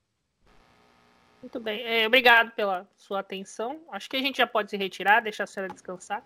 Muito 1.42 1.60
bem. 1.60 1.82
É, 1.84 2.06
obrigado 2.06 2.52
pela 2.52 2.88
sua 2.96 3.20
atenção. 3.20 3.82
Acho 3.92 4.10
que 4.10 4.16
a 4.16 4.22
gente 4.22 4.38
já 4.38 4.46
pode 4.46 4.70
se 4.70 4.78
retirar, 4.78 5.22
deixar 5.22 5.46
a 5.46 5.48
senhora 5.48 5.74
descansar. 5.74 6.24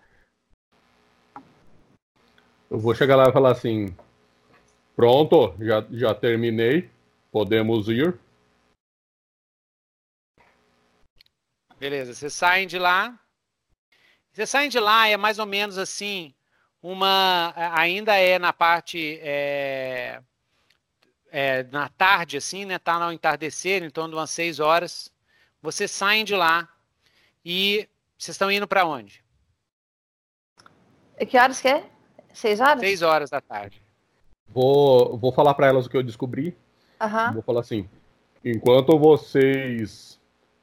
Eu 2.70 2.78
vou 2.78 2.94
chegar 2.94 3.16
lá 3.16 3.28
e 3.28 3.32
falar 3.32 3.52
assim: 3.52 3.96
pronto, 4.94 5.54
já, 5.58 5.86
já 5.90 6.14
terminei, 6.14 6.90
podemos 7.32 7.88
ir. 7.88 8.18
Beleza, 11.78 12.14
vocês 12.14 12.32
saem 12.32 12.66
de 12.66 12.78
lá. 12.78 13.18
Vocês 14.32 14.50
saem 14.50 14.68
de 14.68 14.78
lá, 14.78 15.08
é 15.08 15.16
mais 15.16 15.38
ou 15.38 15.46
menos 15.46 15.78
assim, 15.78 16.34
uma. 16.82 17.54
Ainda 17.74 18.16
é 18.16 18.38
na 18.38 18.52
parte. 18.52 19.18
É, 19.22 20.20
é, 21.30 21.62
na 21.64 21.88
tarde, 21.88 22.36
assim, 22.36 22.64
né? 22.64 22.78
Tá 22.78 22.98
no 22.98 23.12
entardecer, 23.12 23.82
em 23.82 23.90
torno 23.90 24.10
de 24.10 24.16
umas 24.16 24.30
6 24.30 24.60
horas. 24.60 25.12
Vocês 25.62 25.90
saem 25.90 26.24
de 26.24 26.34
lá 26.34 26.68
e 27.44 27.88
vocês 28.18 28.34
estão 28.34 28.50
indo 28.50 28.66
para 28.66 28.86
onde? 28.86 29.24
E 31.18 31.26
que 31.26 31.38
horas 31.38 31.60
que 31.60 31.68
é? 31.68 31.84
6 32.32 32.60
horas? 32.60 32.80
6 32.80 33.02
horas 33.02 33.30
da 33.30 33.40
tarde. 33.40 33.82
Vou, 34.48 35.16
vou 35.16 35.32
falar 35.32 35.54
para 35.54 35.66
elas 35.66 35.86
o 35.86 35.90
que 35.90 35.96
eu 35.96 36.02
descobri. 36.02 36.56
Uhum. 37.00 37.34
Vou 37.34 37.42
falar 37.42 37.60
assim: 37.60 37.88
enquanto 38.44 38.98
vocês 38.98 40.16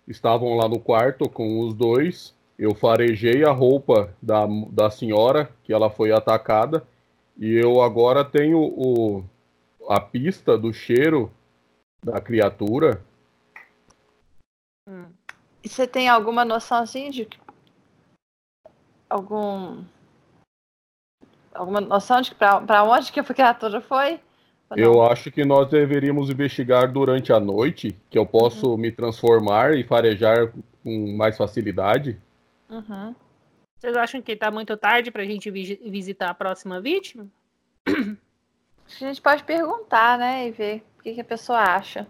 estavam 0.08 0.56
lá 0.56 0.68
no 0.68 0.80
quarto 0.80 1.30
com 1.30 1.60
os 1.62 1.74
dois. 1.74 2.34
Eu 2.58 2.76
farejei 2.76 3.44
a 3.44 3.52
roupa 3.52 4.14
da, 4.22 4.46
da 4.70 4.90
senhora, 4.90 5.50
que 5.64 5.74
ela 5.74 5.90
foi 5.90 6.12
atacada, 6.12 6.86
e 7.38 7.52
eu 7.52 7.82
agora 7.82 8.24
tenho 8.24 8.60
o, 8.60 9.24
a 9.90 10.00
pista 10.00 10.58
do 10.58 10.74
cheiro 10.74 11.32
da 12.04 12.20
criatura. 12.20 13.02
Hum. 14.88 15.06
E 15.64 15.70
você 15.70 15.88
tem 15.88 16.10
alguma 16.10 16.44
noção 16.44 16.80
assim 16.80 17.10
de 17.10 17.28
algum 19.10 19.84
alguma 21.54 21.80
noção 21.80 22.22
de 22.22 22.34
para 22.36 22.84
onde 22.84 23.12
que 23.12 23.20
a 23.20 23.24
criatura 23.24 23.80
foi? 23.80 24.20
Eu 24.76 25.04
acho 25.04 25.32
que 25.32 25.46
nós 25.46 25.70
deveríamos 25.70 26.30
investigar 26.30 26.92
durante 26.92 27.32
a 27.32 27.40
noite, 27.40 27.96
que 28.10 28.18
eu 28.18 28.26
posso 28.26 28.72
uhum. 28.72 28.78
me 28.78 28.92
transformar 28.92 29.76
e 29.76 29.84
farejar 29.84 30.52
com 30.84 31.16
mais 31.16 31.38
facilidade. 31.38 32.20
Uhum. 32.70 33.14
Vocês 33.78 33.96
acham 33.96 34.22
que 34.22 34.32
está 34.32 34.50
muito 34.50 34.76
tarde 34.76 35.12
para 35.12 35.22
a 35.22 35.26
gente 35.26 35.52
visitar 35.52 36.30
a 36.30 36.34
próxima 36.34 36.82
vítima? 36.82 37.28
A 38.86 38.90
gente 38.90 39.22
pode 39.22 39.44
perguntar, 39.44 40.18
né, 40.18 40.48
e 40.48 40.52
ver 40.52 40.86
o 41.00 41.04
que, 41.04 41.14
que 41.14 41.22
a 41.22 41.26
pessoa 41.26 41.60
acha. 41.60 42.08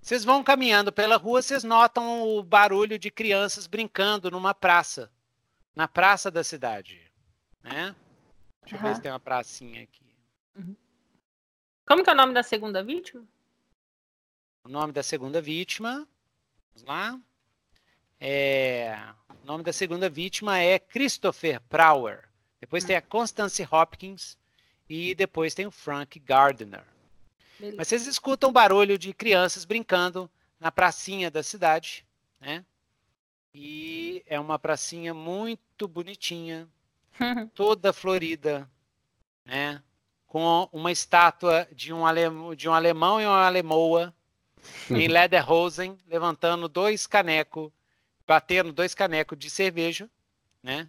Vocês 0.00 0.24
vão 0.24 0.42
caminhando 0.42 0.92
pela 0.92 1.16
rua, 1.16 1.42
vocês 1.42 1.64
notam 1.64 2.22
o 2.22 2.42
barulho 2.42 2.98
de 2.98 3.10
crianças 3.10 3.66
brincando 3.66 4.30
numa 4.30 4.54
praça, 4.54 5.10
na 5.74 5.88
praça 5.88 6.30
da 6.30 6.44
cidade, 6.44 7.10
né? 7.62 7.94
Deixa 8.62 8.76
eu 8.76 8.80
ver 8.80 8.94
se 8.94 9.02
tem 9.02 9.10
uma 9.10 9.20
pracinha 9.20 9.82
aqui. 9.82 10.06
Uhum. 10.56 10.76
Como 11.86 12.04
que 12.04 12.10
é 12.10 12.12
o 12.12 12.16
nome 12.16 12.34
da 12.34 12.42
segunda 12.42 12.82
vítima? 12.82 13.24
O 14.64 14.68
nome 14.68 14.92
da 14.92 15.02
segunda 15.02 15.40
vítima, 15.40 16.06
vamos 16.74 16.88
lá. 16.88 17.20
É, 18.20 18.98
o 19.42 19.46
nome 19.46 19.62
da 19.62 19.72
segunda 19.72 20.08
vítima 20.08 20.58
é 20.58 20.78
Christopher 20.78 21.60
Prower. 21.62 22.28
Depois 22.60 22.84
tem 22.84 22.96
a 22.96 23.02
Constance 23.02 23.66
Hopkins 23.70 24.38
e 24.88 25.14
depois 25.14 25.54
tem 25.54 25.66
o 25.66 25.70
Frank 25.70 26.18
Gardner. 26.20 26.84
Beleza. 27.58 27.76
Mas 27.76 27.88
vocês 27.88 28.06
escutam 28.06 28.52
barulho 28.52 28.98
de 28.98 29.12
crianças 29.12 29.64
brincando 29.64 30.30
na 30.60 30.70
pracinha 30.70 31.30
da 31.30 31.42
cidade, 31.42 32.04
né? 32.40 32.64
E 33.54 34.22
é 34.26 34.38
uma 34.38 34.58
pracinha 34.58 35.14
muito 35.14 35.88
bonitinha, 35.88 36.68
toda 37.54 37.92
florida, 37.92 38.70
né? 39.44 39.82
com 40.26 40.68
uma 40.70 40.92
estátua 40.92 41.66
de 41.72 41.92
um, 41.92 42.04
alem, 42.04 42.54
de 42.56 42.68
um 42.68 42.72
alemão 42.74 43.18
e 43.20 43.24
uma 43.24 43.46
alemoa 43.46 44.14
em 44.90 45.06
Lederhosen, 45.08 45.96
levantando 46.06 46.68
dois 46.68 47.06
canecos, 47.06 47.72
batendo 48.26 48.72
dois 48.72 48.94
canecos 48.94 49.38
de 49.38 49.48
cerveja, 49.48 50.10
né? 50.62 50.88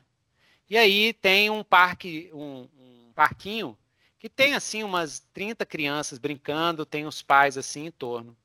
E 0.69 0.77
aí 0.77 1.13
tem 1.13 1.49
um 1.49 1.63
parque, 1.63 2.29
um, 2.33 2.67
um 2.77 3.11
parquinho 3.15 3.77
que 4.19 4.29
tem 4.29 4.55
assim 4.55 4.83
umas 4.83 5.19
30 5.33 5.65
crianças 5.65 6.17
brincando, 6.17 6.85
tem 6.85 7.05
os 7.05 7.21
pais 7.21 7.57
assim 7.57 7.85
em 7.85 7.91
torno, 7.91 8.35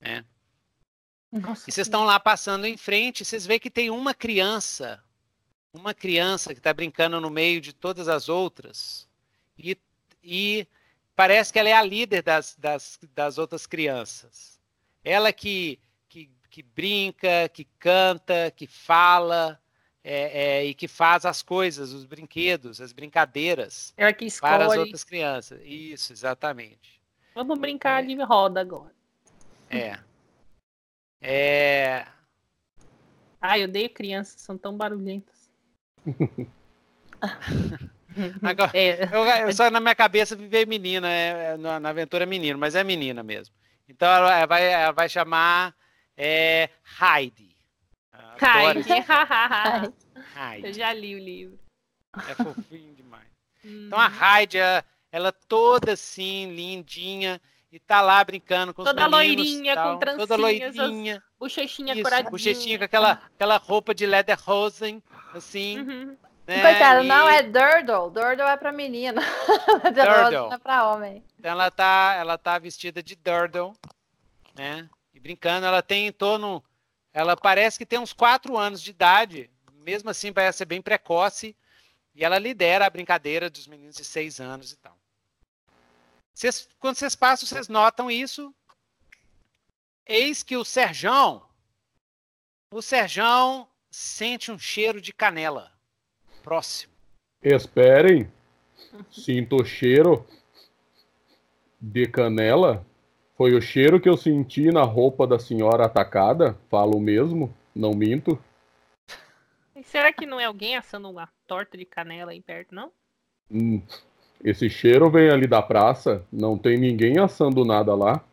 né? 0.00 0.24
Nossa, 1.30 1.68
e 1.68 1.72
vocês 1.72 1.86
estão 1.86 2.04
lá 2.04 2.20
passando 2.20 2.66
em 2.66 2.76
frente, 2.76 3.24
vocês 3.24 3.46
veem 3.46 3.58
que 3.58 3.70
tem 3.70 3.90
uma 3.90 4.12
criança, 4.12 5.02
uma 5.72 5.94
criança 5.94 6.52
que 6.52 6.60
está 6.60 6.72
brincando 6.72 7.20
no 7.20 7.30
meio 7.30 7.60
de 7.60 7.72
todas 7.72 8.06
as 8.08 8.28
outras, 8.28 9.08
e 9.56 9.76
e 10.22 10.66
parece 11.16 11.52
que 11.52 11.58
ela 11.58 11.68
é 11.68 11.72
a 11.72 11.82
líder 11.82 12.22
das, 12.22 12.54
das, 12.56 12.98
das 13.14 13.38
outras 13.38 13.66
crianças. 13.66 14.60
Ela 15.02 15.32
que, 15.32 15.80
que, 16.08 16.30
que 16.48 16.62
brinca, 16.62 17.48
que 17.48 17.64
canta, 17.78 18.52
que 18.54 18.66
fala 18.66 19.60
é, 20.04 20.58
é, 20.60 20.64
e 20.64 20.74
que 20.74 20.88
faz 20.88 21.24
as 21.24 21.42
coisas, 21.42 21.92
os 21.92 22.04
brinquedos, 22.04 22.80
as 22.80 22.92
brincadeiras 22.92 23.92
ela 23.96 24.12
que 24.12 24.24
escolhe. 24.24 24.52
para 24.52 24.66
as 24.66 24.76
outras 24.76 25.04
crianças. 25.04 25.60
Isso, 25.64 26.12
exatamente. 26.12 27.00
Vamos 27.34 27.58
brincar 27.58 28.02
é. 28.02 28.06
de 28.06 28.22
roda 28.22 28.60
agora. 28.60 28.92
É. 29.70 29.98
É. 31.20 32.06
Ai, 33.40 33.62
eu 33.62 33.68
odeio 33.68 33.90
crianças, 33.90 34.40
são 34.40 34.58
tão 34.58 34.76
barulhentas. 34.76 35.50
Agora, 38.42 38.70
é. 38.74 39.04
eu, 39.04 39.24
eu, 39.46 39.52
só 39.54 39.70
na 39.70 39.80
minha 39.80 39.94
cabeça 39.94 40.36
viver 40.36 40.66
menina, 40.66 41.08
é, 41.08 41.56
na, 41.56 41.80
na, 41.80 41.88
aventura 41.88 42.26
menino, 42.26 42.58
mas 42.58 42.74
é 42.74 42.84
menina 42.84 43.22
mesmo. 43.22 43.54
Então 43.88 44.06
ela 44.06 44.44
vai, 44.44 44.70
ela 44.70 44.92
vai 44.92 45.08
chamar 45.08 45.74
é, 46.16 46.68
Heidi. 47.00 47.51
Heidi. 48.40 48.88
Heidi. 50.36 50.66
Eu 50.66 50.72
já 50.72 50.92
li 50.92 51.14
o 51.14 51.18
livro. 51.18 51.58
É 52.28 52.34
fofinho 52.34 52.94
demais. 52.94 53.28
Então 53.64 53.98
a 53.98 54.10
Heidi, 54.10 54.58
ela, 55.10 55.32
toda 55.32 55.92
assim, 55.92 56.54
lindinha, 56.54 57.40
e 57.72 57.78
tá 57.78 58.02
lá 58.02 58.22
brincando 58.22 58.74
com 58.74 58.84
toda 58.84 59.06
os 59.06 59.10
meninos. 59.10 59.46
Loirinha, 59.46 59.76
com 59.76 59.98
trancinhas, 59.98 60.28
toda 60.28 60.42
loirinha. 60.42 61.22
Bochechinha 61.38 62.02
coradinha. 62.02 62.30
Bochechinha 62.30 62.78
com 62.78 62.84
aquela, 62.84 63.12
aquela 63.34 63.56
roupa 63.56 63.94
de 63.94 64.04
lederhosen, 64.04 65.02
assim. 65.34 65.78
Uhum. 65.78 66.16
Né? 66.46 66.60
Coitado, 66.60 67.04
e... 67.04 67.06
não 67.06 67.28
é 67.28 67.42
Durdle. 67.42 68.10
Durdle 68.10 68.48
é 68.48 68.56
pra 68.56 68.72
menina. 68.72 69.22
Durdle 69.94 70.52
é 70.52 70.58
pra 70.58 70.92
homem. 70.92 71.24
Então 71.38 71.52
ela 71.52 71.70
tá, 71.70 72.14
ela 72.18 72.36
tá 72.36 72.58
vestida 72.58 73.02
de 73.02 73.16
Durdle, 73.16 73.72
né? 74.54 74.88
E 75.14 75.20
brincando, 75.20 75.64
ela 75.64 75.82
tem 75.82 76.08
em 76.08 76.12
torno. 76.12 76.62
Ela 77.12 77.36
parece 77.36 77.78
que 77.78 77.86
tem 77.86 77.98
uns 77.98 78.12
4 78.12 78.56
anos 78.56 78.80
de 78.80 78.90
idade. 78.90 79.50
Mesmo 79.74 80.10
assim, 80.10 80.32
parece 80.32 80.58
ser 80.58 80.64
bem 80.64 80.80
precoce. 80.80 81.56
E 82.14 82.24
ela 82.24 82.38
lidera 82.38 82.86
a 82.86 82.90
brincadeira 82.90 83.50
dos 83.50 83.66
meninos 83.66 83.96
de 83.96 84.04
6 84.04 84.40
anos 84.40 84.72
e 84.72 84.76
tal. 84.76 84.96
Cês, 86.34 86.68
quando 86.78 86.96
vocês 86.96 87.14
passam, 87.14 87.46
vocês 87.46 87.68
notam 87.68 88.10
isso. 88.10 88.54
Eis 90.06 90.42
que 90.42 90.56
o 90.56 90.64
Serjão. 90.64 91.46
O 92.70 92.80
Serjão 92.80 93.68
sente 93.90 94.50
um 94.50 94.58
cheiro 94.58 95.00
de 95.00 95.12
canela. 95.12 95.72
Próximo. 96.42 96.92
Esperem. 97.42 98.32
Sinto 99.10 99.64
cheiro 99.64 100.26
de 101.80 102.06
canela. 102.06 102.86
Foi 103.42 103.56
o 103.56 103.60
cheiro 103.60 104.00
que 104.00 104.08
eu 104.08 104.16
senti 104.16 104.70
na 104.70 104.84
roupa 104.84 105.26
da 105.26 105.36
senhora 105.36 105.86
atacada, 105.86 106.56
falo 106.70 107.00
mesmo, 107.00 107.52
não 107.74 107.90
minto. 107.90 108.40
E 109.74 109.82
será 109.82 110.12
que 110.12 110.24
não 110.24 110.38
é 110.38 110.44
alguém 110.44 110.76
assando 110.76 111.10
uma 111.10 111.28
torta 111.44 111.76
de 111.76 111.84
canela 111.84 112.30
aí 112.30 112.40
perto, 112.40 112.72
não? 112.72 112.92
Hum, 113.50 113.82
esse 114.44 114.70
cheiro 114.70 115.10
vem 115.10 115.28
ali 115.28 115.48
da 115.48 115.60
praça, 115.60 116.24
não 116.30 116.56
tem 116.56 116.78
ninguém 116.78 117.18
assando 117.18 117.64
nada 117.64 117.96
lá. 117.96 118.24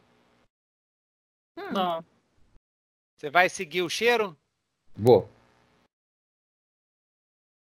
Hum. 1.58 2.04
Você 3.18 3.32
vai 3.32 3.50
seguir 3.50 3.82
o 3.82 3.90
cheiro? 3.90 4.38
Vou. 4.96 5.28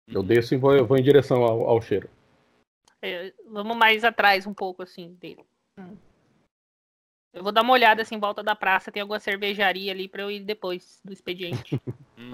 Eu 0.07 0.21
desço 0.21 0.53
e 0.53 0.57
vou, 0.57 0.75
eu 0.75 0.85
vou 0.85 0.95
em 0.95 1.01
direção 1.01 1.41
ao, 1.41 1.67
ao 1.67 1.81
cheiro. 1.81 2.07
É, 3.01 3.33
vamos 3.47 3.75
mais 3.75 4.03
atrás 4.03 4.45
um 4.45 4.53
pouco, 4.53 4.83
assim, 4.83 5.15
dele. 5.15 5.43
Hum. 5.75 5.97
Eu 7.33 7.43
vou 7.43 7.51
dar 7.51 7.61
uma 7.61 7.73
olhada 7.73 8.01
assim 8.01 8.15
em 8.15 8.19
volta 8.19 8.43
da 8.43 8.55
praça, 8.55 8.91
tem 8.91 9.01
alguma 9.01 9.19
cervejaria 9.19 9.91
ali 9.91 10.07
para 10.07 10.23
eu 10.23 10.31
ir 10.31 10.41
depois 10.41 10.99
do 11.03 11.13
expediente. 11.13 11.81
hum. 12.17 12.33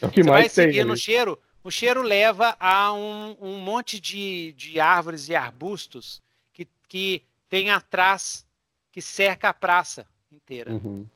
É 0.00 0.06
o 0.06 0.10
que 0.10 0.22
Você 0.22 0.30
mais 0.30 0.42
vai 0.42 0.48
seguir 0.48 0.84
no 0.84 0.96
cheiro? 0.96 1.38
O 1.62 1.70
cheiro 1.70 2.02
leva 2.02 2.56
a 2.58 2.92
um, 2.92 3.36
um 3.40 3.58
monte 3.60 4.00
de, 4.00 4.52
de 4.52 4.80
árvores 4.80 5.28
e 5.28 5.34
arbustos 5.34 6.20
que, 6.52 6.66
que 6.88 7.22
tem 7.48 7.70
atrás, 7.70 8.46
que 8.90 9.00
cerca 9.00 9.50
a 9.50 9.54
praça 9.54 10.06
inteira. 10.30 10.72
Uhum. 10.72 11.06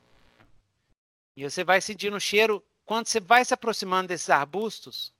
E 1.35 1.43
você 1.43 1.63
vai 1.63 1.81
sentindo 1.81 2.15
o 2.15 2.21
cheiro. 2.21 2.63
Quando 2.85 3.07
você 3.07 3.19
vai 3.19 3.43
se 3.43 3.53
aproximando 3.53 4.07
desses 4.07 4.29
arbustos, 4.29 5.11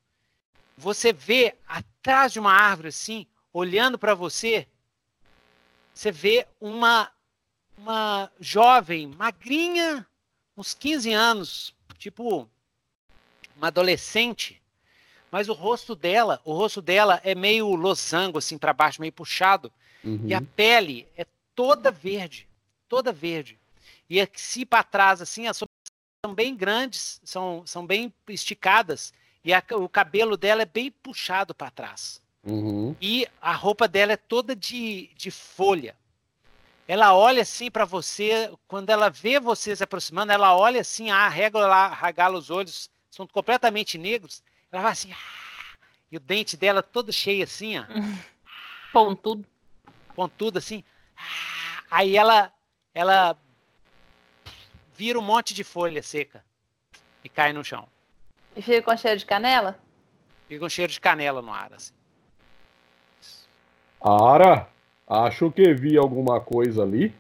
você 0.78 1.12
vê 1.12 1.56
atrás 1.68 2.32
de 2.32 2.40
uma 2.40 2.54
árvore 2.54 2.90
assim, 2.90 3.28
olhando 3.52 3.98
para 3.98 4.16
você, 4.16 4.66
você 5.94 6.12
vê 6.12 6.48
uma 6.62 7.12
uma 7.78 8.32
jovem, 8.40 9.08
magrinha, 9.08 10.06
uns 10.56 10.74
15 10.74 11.14
anos, 11.14 11.76
tipo 11.98 12.50
uma 13.56 13.68
adolescente, 13.68 14.62
mas 15.32 15.50
o 15.50 15.54
rosto 15.54 15.96
dela, 15.96 16.42
o 16.44 16.54
rosto 16.54 16.82
dela 16.82 17.22
é 17.24 17.36
meio 17.36 17.68
losango 17.76 18.38
assim 18.38 18.58
para 18.58 18.74
baixo, 18.74 19.02
meio 19.02 19.14
puxado, 19.14 19.72
uhum. 20.04 20.22
e 20.26 20.34
a 20.34 20.40
uhum. 20.40 20.46
pele 20.56 21.08
é 21.16 21.26
toda 21.56 21.92
verde, 21.92 22.48
toda 22.88 23.12
verde. 23.12 23.60
E 24.10 24.22
aqui 24.22 24.66
para 24.66 24.84
trás 24.84 25.22
assim, 25.22 25.48
as 25.48 25.58
são 25.58 26.34
bem 26.34 26.56
grandes, 26.56 27.22
são, 27.24 27.64
são 27.66 27.86
bem 27.86 28.14
esticadas 28.28 29.14
e 29.44 29.54
a, 29.54 29.64
o 29.72 29.88
cabelo 29.88 30.36
dela 30.36 30.64
é 30.64 30.66
bem 30.66 30.92
puxado 30.92 31.54
para 31.54 31.72
trás. 31.72 32.22
Uhum. 32.44 32.96
E 33.00 33.28
a 33.42 33.54
roupa 33.54 33.88
dela 33.88 34.14
é 34.14 34.18
toda 34.18 34.56
de, 34.56 35.10
de 35.16 35.30
folha 35.30 35.96
ela 36.88 37.14
olha 37.14 37.42
assim 37.42 37.70
para 37.70 37.84
você, 37.84 38.52
quando 38.68 38.90
ela 38.90 39.10
vê 39.10 39.40
você 39.40 39.76
se 39.76 39.84
aproximando, 39.84 40.32
ela 40.32 40.56
olha 40.56 40.80
assim, 40.80 41.12
a 41.12 41.28
régua 41.28 41.62
ela 41.62 41.90
regala 41.90 42.38
os 42.38 42.50
olhos, 42.50 42.90
são 43.12 43.28
completamente 43.28 43.98
negros. 43.98 44.42
Ela 44.72 44.84
vai 44.84 44.92
assim, 44.94 45.12
ah! 45.12 45.78
e 46.10 46.16
o 46.16 46.20
dente 46.20 46.56
dela 46.56 46.82
todo 46.82 47.12
cheio 47.12 47.44
assim, 47.44 47.78
ó. 47.78 47.84
Pontudo. 48.94 49.46
Pontudo 50.16 50.60
assim. 50.60 50.84
Ah! 51.18 51.84
Aí 51.92 52.16
ela 52.16 52.54
ela 52.94 53.38
vira 54.96 55.20
um 55.20 55.22
monte 55.22 55.54
de 55.54 55.64
folha 55.64 56.02
seca 56.02 56.44
e 57.24 57.30
cai 57.30 57.52
no 57.52 57.64
chão. 57.64 57.88
E 58.56 58.62
fica 58.62 58.82
com 58.82 58.98
cheiro 58.98 59.20
de 59.20 59.26
canela? 59.26 59.78
Fica 60.48 60.60
com 60.62 60.70
cheiro 60.70 60.92
de 60.92 61.00
canela 61.00 61.42
no 61.42 61.54
ar, 61.54 61.74
assim. 61.74 61.94
Ara! 64.02 64.68
Acho 65.08 65.50
que 65.50 65.74
vi 65.74 65.98
alguma 65.98 66.42
coisa 66.42 66.84
ali. 66.84 67.16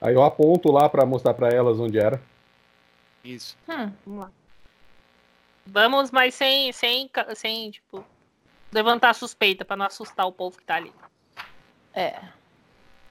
Aí 0.00 0.14
eu 0.14 0.22
aponto 0.22 0.72
lá 0.72 0.88
para 0.88 1.06
mostrar 1.06 1.34
para 1.34 1.48
elas 1.48 1.78
onde 1.78 1.98
era. 1.98 2.20
Isso. 3.24 3.56
Hum, 3.68 3.92
vamos 4.04 4.20
lá. 4.24 4.30
Vamos, 5.64 6.10
mas 6.10 6.34
sem, 6.34 6.72
sem, 6.72 7.10
sem 7.34 7.70
tipo, 7.70 8.04
levantar 8.72 9.14
suspeita 9.14 9.64
para 9.64 9.76
não 9.76 9.86
assustar 9.86 10.26
o 10.26 10.32
povo 10.32 10.58
que 10.58 10.64
tá 10.64 10.76
ali. 10.76 10.92
É. 11.94 12.10
À 12.10 12.32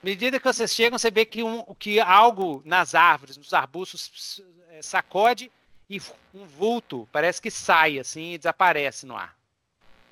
medida 0.04 0.40
que 0.40 0.46
vocês 0.46 0.74
chegam, 0.74 0.98
você 0.98 1.10
vê 1.10 1.26
que, 1.26 1.42
um, 1.42 1.64
que 1.76 2.00
algo 2.00 2.62
nas 2.64 2.94
árvores, 2.96 3.36
nos 3.38 3.54
arbustos, 3.54 4.42
é, 4.70 4.82
sacode 4.82 5.52
e 5.90 6.00
um 6.34 6.46
vulto 6.46 7.08
parece 7.12 7.42
que 7.42 7.50
sai 7.50 8.00
assim 8.00 8.34
e 8.34 8.38
desaparece 8.38 9.06
no 9.06 9.16
ar. 9.16 9.36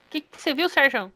O 0.08 0.10
que, 0.10 0.22
que 0.22 0.42
você 0.42 0.54
viu, 0.54 0.68
Sérgio? 0.68 1.12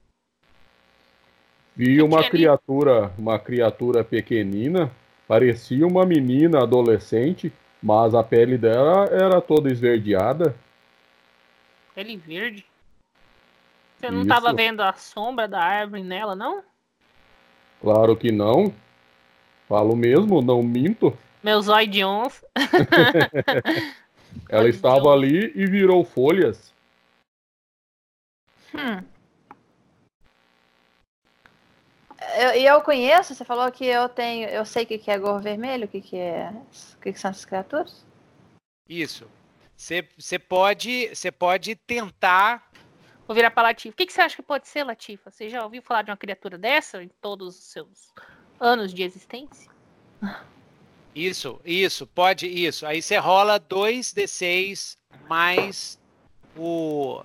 Vi 1.77 2.01
uma 2.01 2.27
criatura, 2.27 3.13
uma 3.19 3.37
criatura 3.37 4.03
pequenina, 4.03 4.89
parecia 5.27 5.85
uma 5.85 6.07
menina 6.07 6.63
adolescente, 6.63 7.53
mas 7.83 8.15
a 8.15 8.23
pele 8.23 8.57
dela 8.57 9.05
era 9.11 9.39
toda 9.39 9.71
esverdeada. 9.71 10.55
Pele 11.93 12.17
verde? 12.17 12.65
Você 13.95 14.09
não 14.09 14.23
estava 14.23 14.51
vendo 14.53 14.81
a 14.81 14.93
sombra 14.93 15.47
da 15.47 15.59
árvore 15.59 16.01
nela, 16.01 16.35
não? 16.35 16.63
Claro 17.79 18.17
que 18.17 18.31
não. 18.31 18.73
Falo 19.69 19.95
mesmo, 19.95 20.41
não 20.41 20.63
minto. 20.63 21.15
Meus 21.43 21.67
oidions. 21.67 22.43
Ela 24.49 24.67
estava 24.67 25.13
ali 25.13 25.51
e 25.53 25.67
virou 25.67 26.03
folhas. 26.03 26.73
Hum. 28.73 29.03
E 32.19 32.23
eu, 32.37 32.75
eu, 32.75 32.81
conheço, 32.81 33.33
você 33.33 33.43
falou 33.43 33.71
que 33.71 33.85
eu 33.85 34.07
tenho, 34.07 34.47
eu 34.49 34.65
sei 34.65 34.83
o 34.83 34.87
que, 34.87 34.97
que 34.97 35.11
é 35.11 35.17
gorro 35.17 35.39
vermelho, 35.39 35.85
o 35.85 35.87
que, 35.87 36.01
que 36.01 36.17
é, 36.17 36.51
o 36.95 36.99
que, 37.01 37.13
que 37.13 37.19
são 37.19 37.31
essas 37.31 37.45
criaturas? 37.45 38.05
Isso. 38.87 39.27
Você 39.75 40.39
pode, 40.39 41.09
você 41.13 41.31
pode 41.31 41.75
tentar. 41.75 42.71
Vou 43.27 43.35
virar 43.35 43.51
para 43.51 43.63
Latifa. 43.63 43.93
O 43.93 43.97
que, 43.97 44.05
que 44.05 44.13
você 44.13 44.21
acha 44.21 44.35
que 44.35 44.41
pode 44.41 44.67
ser, 44.67 44.83
Latifa? 44.83 45.29
Você 45.29 45.49
já 45.49 45.63
ouviu 45.63 45.81
falar 45.81 46.01
de 46.01 46.09
uma 46.09 46.17
criatura 46.17 46.57
dessa 46.57 47.03
em 47.03 47.09
todos 47.21 47.59
os 47.59 47.63
seus 47.65 48.13
anos 48.59 48.93
de 48.93 49.03
existência? 49.03 49.69
Isso, 51.13 51.59
isso, 51.65 52.07
pode, 52.07 52.47
isso. 52.47 52.85
Aí 52.85 53.01
você 53.01 53.17
rola 53.17 53.59
2d6 53.59 54.97
mais 55.27 55.99
o 56.55 57.23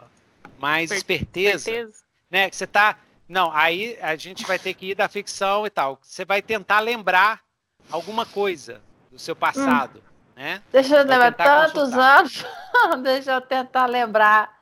mais 0.58 0.90
esperteza, 0.90 1.70
esperteza, 1.70 2.04
né? 2.30 2.50
Que 2.50 2.56
você 2.56 2.66
tá 2.66 2.98
não, 3.32 3.50
aí 3.50 3.98
a 4.02 4.14
gente 4.14 4.44
vai 4.44 4.58
ter 4.58 4.74
que 4.74 4.90
ir 4.90 4.94
da 4.94 5.08
ficção 5.08 5.66
e 5.66 5.70
tal. 5.70 5.98
Você 6.02 6.22
vai 6.22 6.42
tentar 6.42 6.80
lembrar 6.80 7.42
alguma 7.90 8.26
coisa 8.26 8.82
do 9.10 9.18
seu 9.18 9.34
passado, 9.34 10.00
hum. 10.00 10.32
né? 10.36 10.62
Deixa 10.70 10.96
eu 10.96 10.98
lembrar 10.98 11.32
tantos 11.32 11.72
consultar. 11.72 12.18
anos. 12.18 12.44
Deixa 13.02 13.32
eu 13.32 13.40
tentar 13.40 13.86
lembrar 13.86 14.60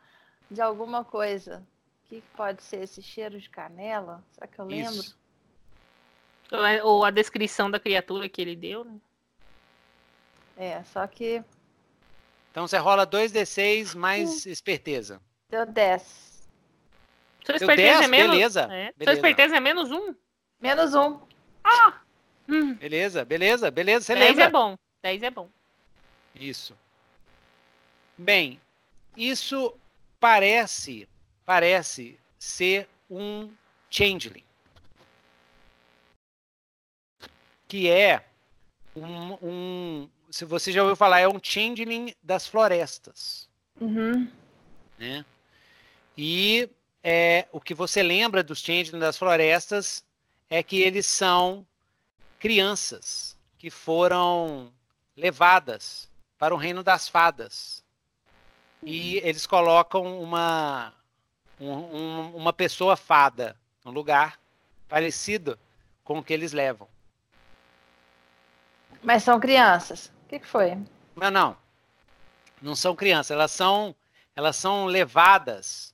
de 0.49 0.63
alguma 0.63 1.05
coisa. 1.05 1.67
O 2.05 2.09
que 2.09 2.23
pode 2.37 2.63
ser 2.63 2.85
esse 2.85 3.03
cheiro 3.03 3.41
de 3.41 3.51
canela? 3.51 4.23
Será 4.31 4.47
que 4.47 4.61
eu 4.61 4.65
lembro? 4.65 4.95
Isso. 4.95 5.19
Ou 6.85 7.05
a 7.05 7.11
descrição 7.11 7.69
da 7.69 7.81
criatura 7.81 8.29
que 8.29 8.41
ele 8.41 8.55
deu, 8.55 8.85
né? 8.85 8.95
É, 10.57 10.85
só 10.93 11.05
que. 11.09 11.43
Então 12.53 12.69
você 12.69 12.79
rola 12.79 13.05
2d6 13.05 13.97
mais 13.97 14.47
hum. 14.47 14.51
esperteza. 14.51 15.21
Deu 15.49 15.67
10. 15.67 16.30
Sua 17.59 17.65
esperteza 17.65 18.05
é 18.05 18.07
menos. 18.07 18.37
Beleza. 18.37 18.61
É. 18.63 18.67
Beleza. 18.67 18.95
Sua 19.05 19.13
esperteza 19.13 19.57
é 19.57 19.61
menos 19.61 19.91
um? 19.91 20.15
Menos 20.61 20.95
um. 20.95 21.21
Ah! 21.65 22.01
Hum. 22.49 22.75
Beleza, 22.75 23.25
beleza, 23.25 23.71
beleza. 23.71 24.07
Você 24.07 24.15
10 24.15 24.29
lembra? 24.29 24.45
é 24.45 24.51
bom. 24.51 24.79
10 25.03 25.23
é 25.23 25.31
bom. 25.31 25.49
Isso. 26.35 26.77
Bem, 28.19 28.61
isso 29.17 29.75
parece, 30.19 31.09
parece 31.45 32.19
ser 32.39 32.89
um 33.11 33.51
changeling. 33.89 34.45
Que 37.67 37.89
é 37.89 38.25
um, 38.95 39.39
um, 39.43 40.11
se 40.31 40.45
você 40.45 40.73
já 40.73 40.83
ouviu 40.83 40.97
falar, 40.97 41.21
é 41.21 41.29
um 41.29 41.41
changeling 41.43 42.15
das 42.23 42.47
florestas. 42.47 43.49
Uhum. 43.81 44.29
Né? 44.99 45.25
E 46.17 46.69
é, 47.03 47.47
o 47.53 47.61
que 47.61 47.75
você 47.75 48.03
lembra 48.03 48.43
dos 48.43 48.61
Changeling 48.61 48.99
das 48.99 49.17
florestas 49.17 50.05
é 50.49 50.63
que 50.63 50.81
eles 50.81 51.07
são 51.07 51.67
crianças 52.39 53.37
que 53.59 53.71
foram 53.71 54.73
levadas 55.17 56.09
para 56.39 56.55
o 56.55 56.59
reino 56.59 56.83
das 56.83 57.09
fadas. 57.09 57.85
E 58.83 59.19
eles 59.19 59.47
colocam 59.47 60.21
uma, 60.23 60.93
um, 61.61 62.35
uma 62.35 62.53
pessoa 62.53 62.97
fada 62.97 63.57
no 63.85 63.91
lugar 63.91 64.39
parecido 64.89 65.59
com 66.03 66.19
o 66.19 66.25
que 66.25 66.33
eles 66.33 66.53
levam. 66.53 66.89
Mas 69.03 69.23
são 69.23 69.39
crianças. 69.39 70.11
O 70.25 70.29
que, 70.29 70.39
que 70.41 70.47
foi? 70.47 70.77
Não, 71.17 71.31
não. 71.31 71.57
Não 72.61 72.75
são 72.75 72.97
crianças. 72.97 73.31
Elas 73.31 73.53
são, 73.53 73.95
elas 74.35 74.57
são 74.57 74.87
levadas 74.87 75.90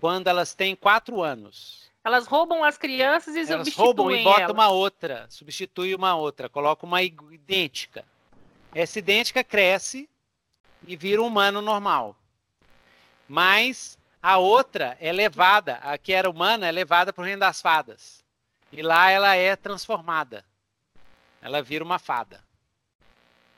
quando 0.00 0.28
elas 0.28 0.54
têm 0.54 0.76
quatro 0.76 1.22
anos. 1.22 1.90
Elas 2.04 2.26
roubam 2.26 2.62
as 2.62 2.78
crianças 2.78 3.34
e 3.34 3.52
elas 3.52 3.74
roubam 3.74 4.10
e 4.12 4.22
botam 4.22 4.52
uma 4.52 4.68
outra, 4.68 5.26
substitui 5.28 5.94
uma 5.94 6.14
outra, 6.14 6.48
coloca 6.48 6.86
uma 6.86 7.02
idêntica. 7.02 8.04
Essa 8.72 8.98
idêntica 8.98 9.42
cresce 9.42 10.08
e 10.86 10.96
vira 10.96 11.20
um 11.20 11.26
humano 11.26 11.60
normal. 11.60 12.16
Mas 13.28 13.98
a 14.22 14.38
outra 14.38 14.96
é 15.00 15.12
levada, 15.12 15.76
a 15.82 15.98
que 15.98 16.12
era 16.12 16.30
humana 16.30 16.66
é 16.66 16.72
levada 16.72 17.12
para 17.12 17.22
o 17.22 17.24
reino 17.24 17.40
das 17.40 17.60
fadas. 17.60 18.24
E 18.70 18.82
lá 18.82 19.10
ela 19.10 19.34
é 19.34 19.56
transformada. 19.56 20.44
Ela 21.40 21.62
vira 21.62 21.84
uma 21.84 21.98
fada. 21.98 22.42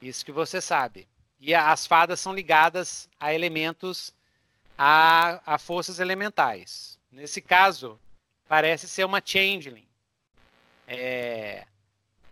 Isso 0.01 0.25
que 0.25 0.33
você 0.33 0.61
sabe. 0.61 1.09
E 1.41 1.55
as 1.55 1.87
fadas 1.87 2.21
são 2.21 2.35
ligadas 2.35 3.09
a 3.19 3.33
elementos, 3.33 4.15
a, 4.79 5.41
a 5.45 5.59
forças 5.59 5.99
elementais. 5.99 6.97
Nesse 7.11 7.43
caso, 7.43 7.99
parece 8.47 8.89
ser 8.89 9.05
uma 9.05 9.21
changeling 9.23 9.89
é, 10.87 11.67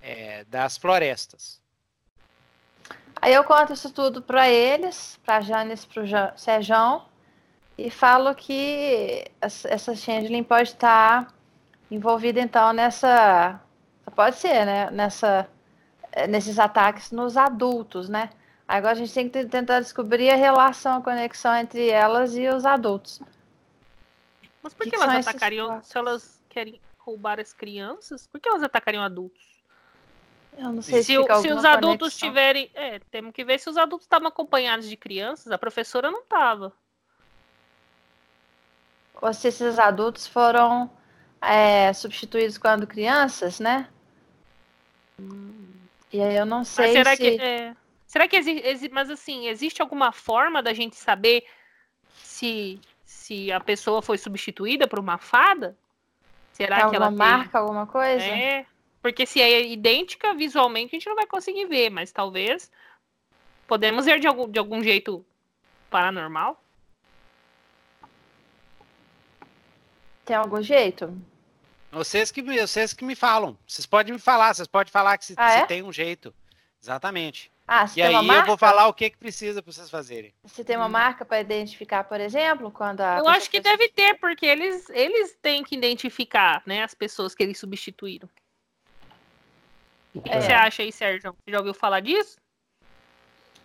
é, 0.00 0.44
das 0.44 0.78
florestas. 0.78 1.60
Aí 3.20 3.34
eu 3.34 3.42
conto 3.42 3.72
isso 3.72 3.90
tudo 3.92 4.22
para 4.22 4.48
eles, 4.48 5.18
para 5.24 5.40
Janis, 5.40 5.84
para 5.84 6.02
o 6.02 6.38
Sejão, 6.38 7.06
e 7.76 7.90
falo 7.90 8.34
que 8.34 9.24
essa 9.40 9.96
changeling 9.96 10.44
pode 10.44 10.70
estar 10.70 11.34
envolvida 11.90 12.40
então 12.40 12.72
nessa, 12.72 13.60
pode 14.14 14.36
ser, 14.36 14.64
né? 14.64 14.90
Nessa, 14.90 15.48
nesses 16.28 16.58
ataques 16.58 17.10
nos 17.10 17.36
adultos, 17.36 18.08
né? 18.08 18.30
Agora 18.68 18.92
a 18.92 18.96
gente 18.96 19.12
tem 19.14 19.28
que 19.28 19.44
tentar 19.46 19.80
descobrir 19.80 20.30
a 20.30 20.36
relação, 20.36 20.96
a 20.96 21.02
conexão 21.02 21.54
entre 21.54 21.88
elas 21.88 22.36
e 22.36 22.48
os 22.48 22.66
adultos. 22.66 23.20
Mas 24.62 24.74
por 24.74 24.84
que, 24.84 24.90
que 24.90 24.96
elas 24.96 25.26
atacariam, 25.26 25.80
se 25.82 25.96
elas 25.96 26.42
querem 26.48 26.80
roubar 26.98 27.38
as 27.38 27.52
crianças, 27.52 28.26
por 28.26 28.40
que 28.40 28.48
elas 28.48 28.64
atacariam 28.64 29.04
adultos? 29.04 29.46
Eu 30.58 30.72
não 30.72 30.82
sei 30.82 31.02
se, 31.02 31.14
se, 31.14 31.42
se 31.42 31.52
os 31.52 31.64
adultos 31.64 32.14
conexão. 32.14 32.28
tiverem. 32.28 32.70
É, 32.74 32.98
temos 33.10 33.32
que 33.32 33.44
ver 33.44 33.60
se 33.60 33.68
os 33.68 33.76
adultos 33.76 34.06
estavam 34.06 34.26
acompanhados 34.26 34.88
de 34.88 34.96
crianças, 34.96 35.52
a 35.52 35.58
professora 35.58 36.10
não 36.10 36.20
estava. 36.20 36.72
Ou 39.20 39.32
se 39.32 39.48
esses 39.48 39.78
adultos 39.78 40.26
foram 40.26 40.90
é, 41.40 41.92
substituídos 41.92 42.58
quando 42.58 42.86
crianças, 42.86 43.60
né? 43.60 43.88
Hum. 45.20 45.68
E 46.12 46.20
aí 46.20 46.36
eu 46.36 46.46
não 46.46 46.64
sei 46.64 46.86
Mas 46.86 46.92
será 46.94 47.16
se... 47.16 47.22
Que, 47.22 47.40
é... 47.40 47.76
Será 48.06 48.28
que 48.28 48.36
existe. 48.36 48.88
Mas 48.90 49.10
assim, 49.10 49.48
existe 49.48 49.82
alguma 49.82 50.12
forma 50.12 50.62
da 50.62 50.72
gente 50.72 50.96
saber 50.96 51.44
se, 52.14 52.80
se 53.04 53.50
a 53.52 53.60
pessoa 53.60 54.00
foi 54.00 54.18
substituída 54.18 54.86
por 54.86 54.98
uma 54.98 55.18
fada? 55.18 55.76
Será 56.52 56.86
é 56.86 56.88
que 56.88 56.96
ela 56.96 57.10
marca 57.10 57.50
tem... 57.50 57.60
alguma 57.60 57.86
coisa? 57.86 58.24
É. 58.24 58.66
Porque 59.02 59.26
se 59.26 59.40
é 59.40 59.66
idêntica 59.66 60.34
visualmente, 60.34 60.96
a 60.96 60.98
gente 60.98 61.08
não 61.08 61.14
vai 61.14 61.26
conseguir 61.26 61.66
ver, 61.66 61.90
mas 61.90 62.10
talvez 62.10 62.70
podemos 63.66 64.04
ver 64.04 64.18
de 64.18 64.26
algum, 64.26 64.48
de 64.48 64.58
algum 64.58 64.82
jeito 64.82 65.24
paranormal. 65.90 66.62
Tem 70.24 70.34
algum 70.34 70.60
jeito? 70.60 71.16
Vocês 71.92 72.32
que, 72.32 72.42
vocês 72.42 72.92
que 72.92 73.04
me 73.04 73.14
falam. 73.14 73.56
Vocês 73.66 73.86
podem 73.86 74.12
me 74.12 74.18
falar, 74.18 74.54
vocês 74.54 74.66
podem 74.66 74.90
falar 74.90 75.16
que 75.18 75.24
se, 75.24 75.34
ah, 75.36 75.50
se 75.50 75.58
é? 75.58 75.66
tem 75.66 75.82
um 75.82 75.92
jeito. 75.92 76.34
Exatamente. 76.82 77.50
Ah, 77.68 77.84
e 77.96 78.02
aí 78.02 78.14
eu 78.14 78.46
vou 78.46 78.56
falar 78.56 78.86
o 78.86 78.94
que, 78.94 79.10
que 79.10 79.16
precisa 79.16 79.60
para 79.60 79.72
vocês 79.72 79.90
fazerem. 79.90 80.32
Se 80.44 80.62
tem 80.62 80.76
uma 80.76 80.86
hum. 80.86 80.90
marca 80.90 81.24
para 81.24 81.40
identificar, 81.40 82.04
por 82.04 82.20
exemplo, 82.20 82.70
quando 82.70 83.00
a. 83.00 83.18
Eu 83.18 83.28
acho 83.28 83.50
que 83.50 83.60
deve 83.60 83.88
ter, 83.88 84.14
porque 84.20 84.46
eles, 84.46 84.88
eles 84.90 85.36
têm 85.42 85.64
que 85.64 85.74
identificar 85.74 86.62
né, 86.64 86.84
as 86.84 86.94
pessoas 86.94 87.34
que 87.34 87.42
eles 87.42 87.58
substituíram. 87.58 88.28
O 90.14 90.22
que 90.22 90.30
é. 90.30 90.40
você 90.40 90.52
acha 90.52 90.82
aí, 90.82 90.92
Sérgio? 90.92 91.32
Você 91.32 91.50
já 91.50 91.58
ouviu 91.58 91.74
falar 91.74 92.00
disso? 92.00 92.36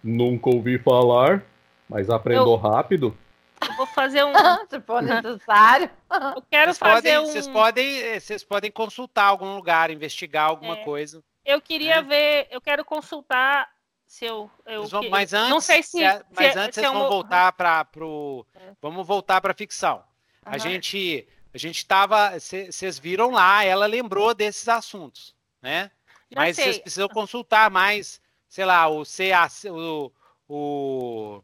Nunca 0.03 0.49
ouvi 0.49 0.79
falar, 0.79 1.43
mas 1.87 2.09
aprendeu 2.09 2.47
eu... 2.47 2.55
rápido. 2.55 3.15
Eu 3.61 3.75
vou 3.75 3.85
fazer 3.85 4.23
um. 4.23 4.33
Se 4.67 4.81
for 4.81 5.03
necessário. 5.03 5.89
Eu 6.35 6.41
quero 6.49 6.73
vocês 6.73 6.77
fazer 6.79 7.15
podem, 7.15 7.19
um. 7.19 7.25
Vocês 7.27 7.47
podem, 7.47 8.01
eh, 8.01 8.19
vocês 8.19 8.43
podem 8.43 8.71
consultar 8.71 9.25
algum 9.25 9.55
lugar, 9.55 9.91
investigar 9.91 10.49
alguma 10.49 10.79
é. 10.79 10.83
coisa. 10.83 11.23
Eu 11.45 11.61
queria 11.61 11.97
é. 11.97 12.01
ver, 12.01 12.47
eu 12.49 12.59
quero 12.59 12.83
consultar 12.83 13.69
se 14.11 14.25
eu. 14.25 14.51
eu 14.65 14.85
vão, 14.87 15.09
mas 15.09 15.31
antes, 15.31 15.49
não 15.49 15.61
sei 15.61 15.81
se. 15.81 15.99
se 15.99 16.25
mas 16.35 16.57
antes 16.57 16.75
se 16.75 16.81
vocês 16.81 16.91
vão 16.91 17.07
voltar 17.07 17.53
para 17.53 17.85
pro. 17.85 18.45
É. 18.53 18.73
Vamos 18.81 19.07
voltar 19.07 19.39
para 19.39 19.53
ficção. 19.53 20.03
Uhum. 20.45 20.51
A 20.53 20.57
gente. 20.57 21.25
A 21.53 21.57
gente 21.57 21.77
estava. 21.77 22.37
Vocês 22.37 22.99
viram 22.99 23.31
lá, 23.31 23.63
ela 23.63 23.85
lembrou 23.85 24.33
desses 24.33 24.67
assuntos, 24.67 25.33
né? 25.61 25.89
Já 26.29 26.41
mas 26.41 26.57
vocês 26.57 26.77
precisam 26.77 27.07
consultar 27.07 27.71
mais, 27.71 28.21
sei 28.49 28.65
lá, 28.65 28.85
o 28.89 29.03
CAC, 29.05 29.69
o, 29.69 30.11
o 30.47 31.41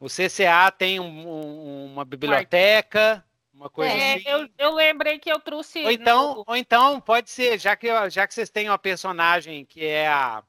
o 0.00 0.06
CCA 0.08 0.72
tem 0.76 0.98
um, 0.98 1.28
um, 1.28 1.86
uma 1.92 2.04
biblioteca, 2.04 3.24
uma 3.54 3.70
coisa 3.70 3.94
é, 3.94 4.14
assim. 4.14 4.28
Eu, 4.28 4.48
eu 4.58 4.74
lembrei 4.74 5.20
que 5.20 5.30
eu 5.30 5.38
trouxe. 5.38 5.84
Ou 5.84 5.92
então, 5.92 6.34
no... 6.34 6.44
ou 6.44 6.56
então 6.56 7.00
pode 7.00 7.30
ser, 7.30 7.56
já 7.58 7.76
que, 7.76 7.88
já 8.10 8.26
que 8.26 8.34
vocês 8.34 8.50
têm 8.50 8.68
uma 8.68 8.78
personagem 8.78 9.64
que 9.64 9.84
é 9.84 10.08
a, 10.08 10.42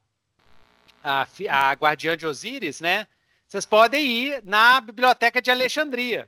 a, 1.06 1.27
a 1.50 1.74
Guardiã 1.74 2.17
de 2.17 2.25
Osíris, 2.25 2.82
né? 2.82 3.08
Vocês 3.48 3.66
podem 3.66 4.06
ir 4.06 4.42
na 4.43 4.82
biblioteca 4.82 5.42
de 5.42 5.51
Alexandria. 5.51 6.27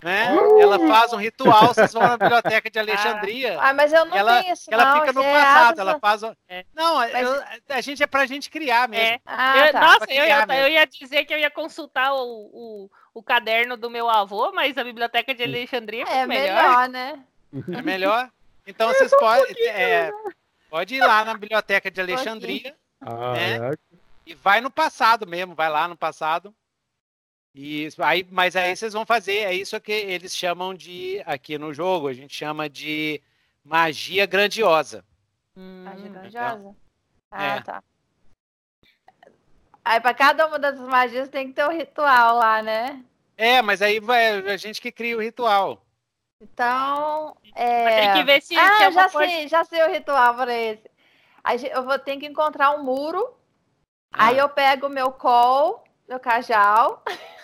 Né? 0.00 0.34
Uh! 0.34 0.60
Ela 0.60 0.78
faz 0.86 1.12
um 1.14 1.16
ritual, 1.16 1.68
vocês 1.68 1.92
vão 1.92 2.02
na 2.02 2.18
biblioteca 2.18 2.70
de 2.70 2.78
Alexandria. 2.78 3.58
Ah, 3.58 3.72
mas 3.72 3.90
eu 3.90 4.04
não 4.04 4.16
ela, 4.16 4.40
isso. 4.42 4.72
Ela 4.72 4.84
não, 4.84 5.00
fica 5.00 5.12
no 5.14 5.22
é 5.22 5.32
passado, 5.32 5.80
ela 5.80 5.98
faz. 5.98 6.22
É. 6.46 6.64
Não, 6.74 6.96
mas... 6.96 7.14
eu, 7.14 7.42
a 7.70 7.80
gente 7.80 8.02
é 8.02 8.06
pra 8.06 8.26
gente 8.26 8.50
criar 8.50 8.86
mesmo. 8.86 9.04
É. 9.04 9.20
Ah, 9.24 9.66
eu, 9.66 9.72
tá. 9.72 9.80
Nossa, 9.80 10.12
eu, 10.12 10.24
eu, 10.24 10.62
eu, 10.62 10.68
ia 10.68 10.86
dizer 10.86 11.24
que 11.24 11.32
eu 11.32 11.38
ia 11.38 11.50
consultar 11.50 12.12
o, 12.12 12.20
o, 12.22 12.90
o, 13.14 13.22
caderno 13.22 13.78
do 13.78 13.88
meu 13.88 14.10
avô, 14.10 14.52
mas 14.52 14.76
a 14.76 14.84
biblioteca 14.84 15.34
de 15.34 15.42
Alexandria 15.42 16.04
é, 16.06 16.18
é 16.18 16.26
melhor. 16.26 16.62
melhor, 16.62 16.88
né? 16.90 17.24
É 17.78 17.82
melhor. 17.82 18.30
Então 18.66 18.88
vocês 18.88 19.10
podem. 19.18 19.54
Um 19.54 19.68
é, 19.70 20.10
pode 20.68 20.94
ir 20.94 21.00
lá 21.00 21.24
na 21.24 21.32
biblioteca 21.32 21.90
de 21.90 22.00
Alexandria. 22.02 22.76
Ah, 23.00 23.32
né? 23.32 23.58
E 24.26 24.34
vai 24.34 24.60
no 24.60 24.70
passado 24.70 25.26
mesmo, 25.26 25.54
vai 25.54 25.68
lá 25.68 25.86
no 25.86 25.96
passado 25.96 26.54
e 27.54 27.88
aí, 28.00 28.26
mas 28.32 28.56
aí 28.56 28.74
vocês 28.74 28.92
vão 28.92 29.06
fazer, 29.06 29.36
é 29.36 29.54
isso 29.54 29.80
que 29.80 29.92
eles 29.92 30.36
chamam 30.36 30.74
de, 30.74 31.22
aqui 31.24 31.56
no 31.56 31.72
jogo, 31.72 32.08
a 32.08 32.12
gente 32.12 32.34
chama 32.34 32.68
de 32.68 33.22
magia 33.64 34.26
grandiosa. 34.26 35.04
Hum, 35.56 35.84
magia 35.84 36.08
grandiosa? 36.08 36.76
Ah, 37.30 37.44
é. 37.44 37.60
tá. 37.60 37.84
Aí 39.84 40.00
para 40.00 40.14
cada 40.14 40.48
uma 40.48 40.58
dessas 40.58 40.88
magias 40.88 41.28
tem 41.28 41.46
que 41.46 41.52
ter 41.52 41.64
um 41.64 41.70
ritual 41.70 42.38
lá, 42.38 42.60
né? 42.60 43.04
É, 43.36 43.62
mas 43.62 43.80
aí 43.80 44.00
vai 44.00 44.50
a 44.50 44.56
gente 44.56 44.80
que 44.80 44.90
cria 44.90 45.16
o 45.16 45.22
ritual. 45.22 45.80
Então, 46.40 47.36
é... 47.54 48.00
Tem 48.00 48.12
que 48.14 48.24
ver 48.24 48.42
se... 48.42 48.56
Ah, 48.56 48.78
se 48.78 48.82
é 48.82 48.92
já 48.92 49.08
coisa... 49.08 49.30
sei, 49.30 49.48
já 49.48 49.64
sei 49.64 49.82
o 49.84 49.92
ritual 49.92 50.34
para 50.34 50.52
esse. 50.52 50.90
Eu 51.72 51.84
vou 51.84 51.98
ter 52.00 52.16
que 52.16 52.26
encontrar 52.26 52.72
um 52.72 52.82
muro, 52.82 53.32
ah. 54.14 54.26
aí 54.26 54.38
eu 54.38 54.48
pego 54.48 54.86
o 54.86 54.90
meu 54.90 55.12
col, 55.12 55.84
meu 56.08 56.18
cajal... 56.18 57.02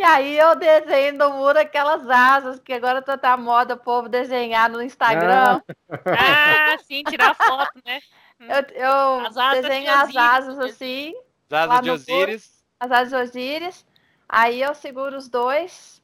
E 0.00 0.02
aí 0.02 0.38
eu 0.38 0.56
desenho 0.56 1.12
no 1.12 1.30
muro 1.34 1.58
aquelas 1.58 2.08
asas, 2.08 2.58
que 2.58 2.72
agora 2.72 3.02
tá, 3.02 3.18
tá 3.18 3.36
moda 3.36 3.74
o 3.74 3.78
povo 3.78 4.08
desenhar 4.08 4.70
no 4.70 4.82
Instagram. 4.82 5.60
Ah, 6.06 6.72
ah 6.74 6.78
sim, 6.78 7.02
tirar 7.02 7.34
foto, 7.34 7.72
né? 7.84 8.00
Eu, 8.40 8.74
eu 8.74 9.26
as 9.26 9.60
desenho 9.60 9.92
as 9.92 10.16
asas 10.16 10.58
assim. 10.58 11.12
As 11.50 11.68
asas 11.68 11.82
de 11.82 11.90
Osíris. 11.90 12.64
As 12.80 12.90
asas 12.90 13.10
de 13.10 13.16
Osíris. 13.16 13.86
Aí 14.26 14.62
eu 14.62 14.74
seguro 14.74 15.14
os 15.14 15.28
dois, 15.28 16.02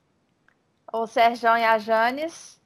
o 0.92 1.06
Serjão 1.06 1.56
e 1.56 1.64
a 1.64 1.78
Janes. 1.78 2.60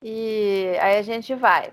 E 0.00 0.76
aí 0.80 0.98
a 0.98 1.02
gente 1.02 1.34
vai. 1.34 1.72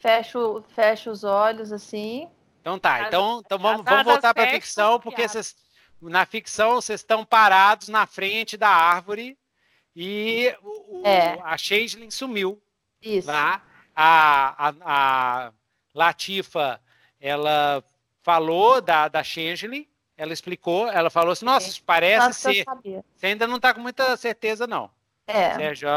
Fecho, 0.00 0.64
fecho 0.74 1.12
os 1.12 1.22
olhos 1.22 1.72
assim. 1.72 2.28
Então 2.62 2.78
tá, 2.78 3.08
então, 3.08 3.42
então 3.44 3.58
vamos, 3.58 3.84
vamos 3.84 4.04
voltar 4.04 4.32
para 4.32 4.44
a 4.44 4.50
ficção, 4.50 5.00
porque 5.00 5.26
vocês 5.26 5.56
na 6.00 6.24
ficção, 6.24 6.76
vocês 6.76 7.00
estão 7.00 7.24
parados 7.24 7.88
na 7.88 8.06
frente 8.06 8.56
da 8.56 8.68
árvore 8.68 9.36
e 9.96 10.54
o, 10.62 11.02
é. 11.04 11.40
a 11.42 11.58
Changeling 11.58 12.10
sumiu. 12.10 12.62
Isso. 13.00 13.26
Tá? 13.26 13.62
A, 13.94 14.68
a, 14.68 14.74
a 14.80 15.52
Latifa, 15.92 16.80
ela 17.20 17.84
falou 18.22 18.80
da, 18.80 19.08
da 19.08 19.24
Changeling, 19.24 19.88
ela 20.16 20.32
explicou, 20.32 20.88
ela 20.88 21.10
falou 21.10 21.32
assim, 21.32 21.44
nossa, 21.44 21.68
isso 21.68 21.82
parece 21.82 22.26
nossa, 22.26 22.52
ser... 22.52 22.64
Você 23.14 23.26
ainda 23.26 23.48
não 23.48 23.56
está 23.56 23.74
com 23.74 23.80
muita 23.80 24.16
certeza, 24.16 24.68
não. 24.68 24.88
É. 25.26 25.54
Sérgio 25.56 25.88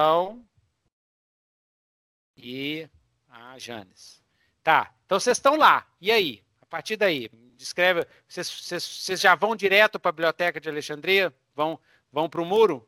e 2.35 2.90
a 3.30 3.58
Janes. 3.60 4.24
Tá, 4.64 4.92
então 5.06 5.19
vocês 5.19 5.38
estão 5.38 5.56
lá. 5.56 5.85
E 6.02 6.11
aí? 6.11 6.45
A 6.76 6.80
partir 6.80 6.98
daí, 6.98 7.32
descreve. 7.56 8.06
Vocês, 8.28 8.50
vocês, 8.50 8.84
vocês 8.84 9.22
já 9.22 9.34
vão 9.34 9.56
direto 9.56 9.98
para 9.98 10.10
a 10.10 10.12
biblioteca 10.12 10.60
de 10.60 10.68
Alexandria? 10.68 11.34
Vão, 11.56 11.80
vão 12.12 12.28
para 12.28 12.42
o 12.42 12.45
muro? 12.45 12.86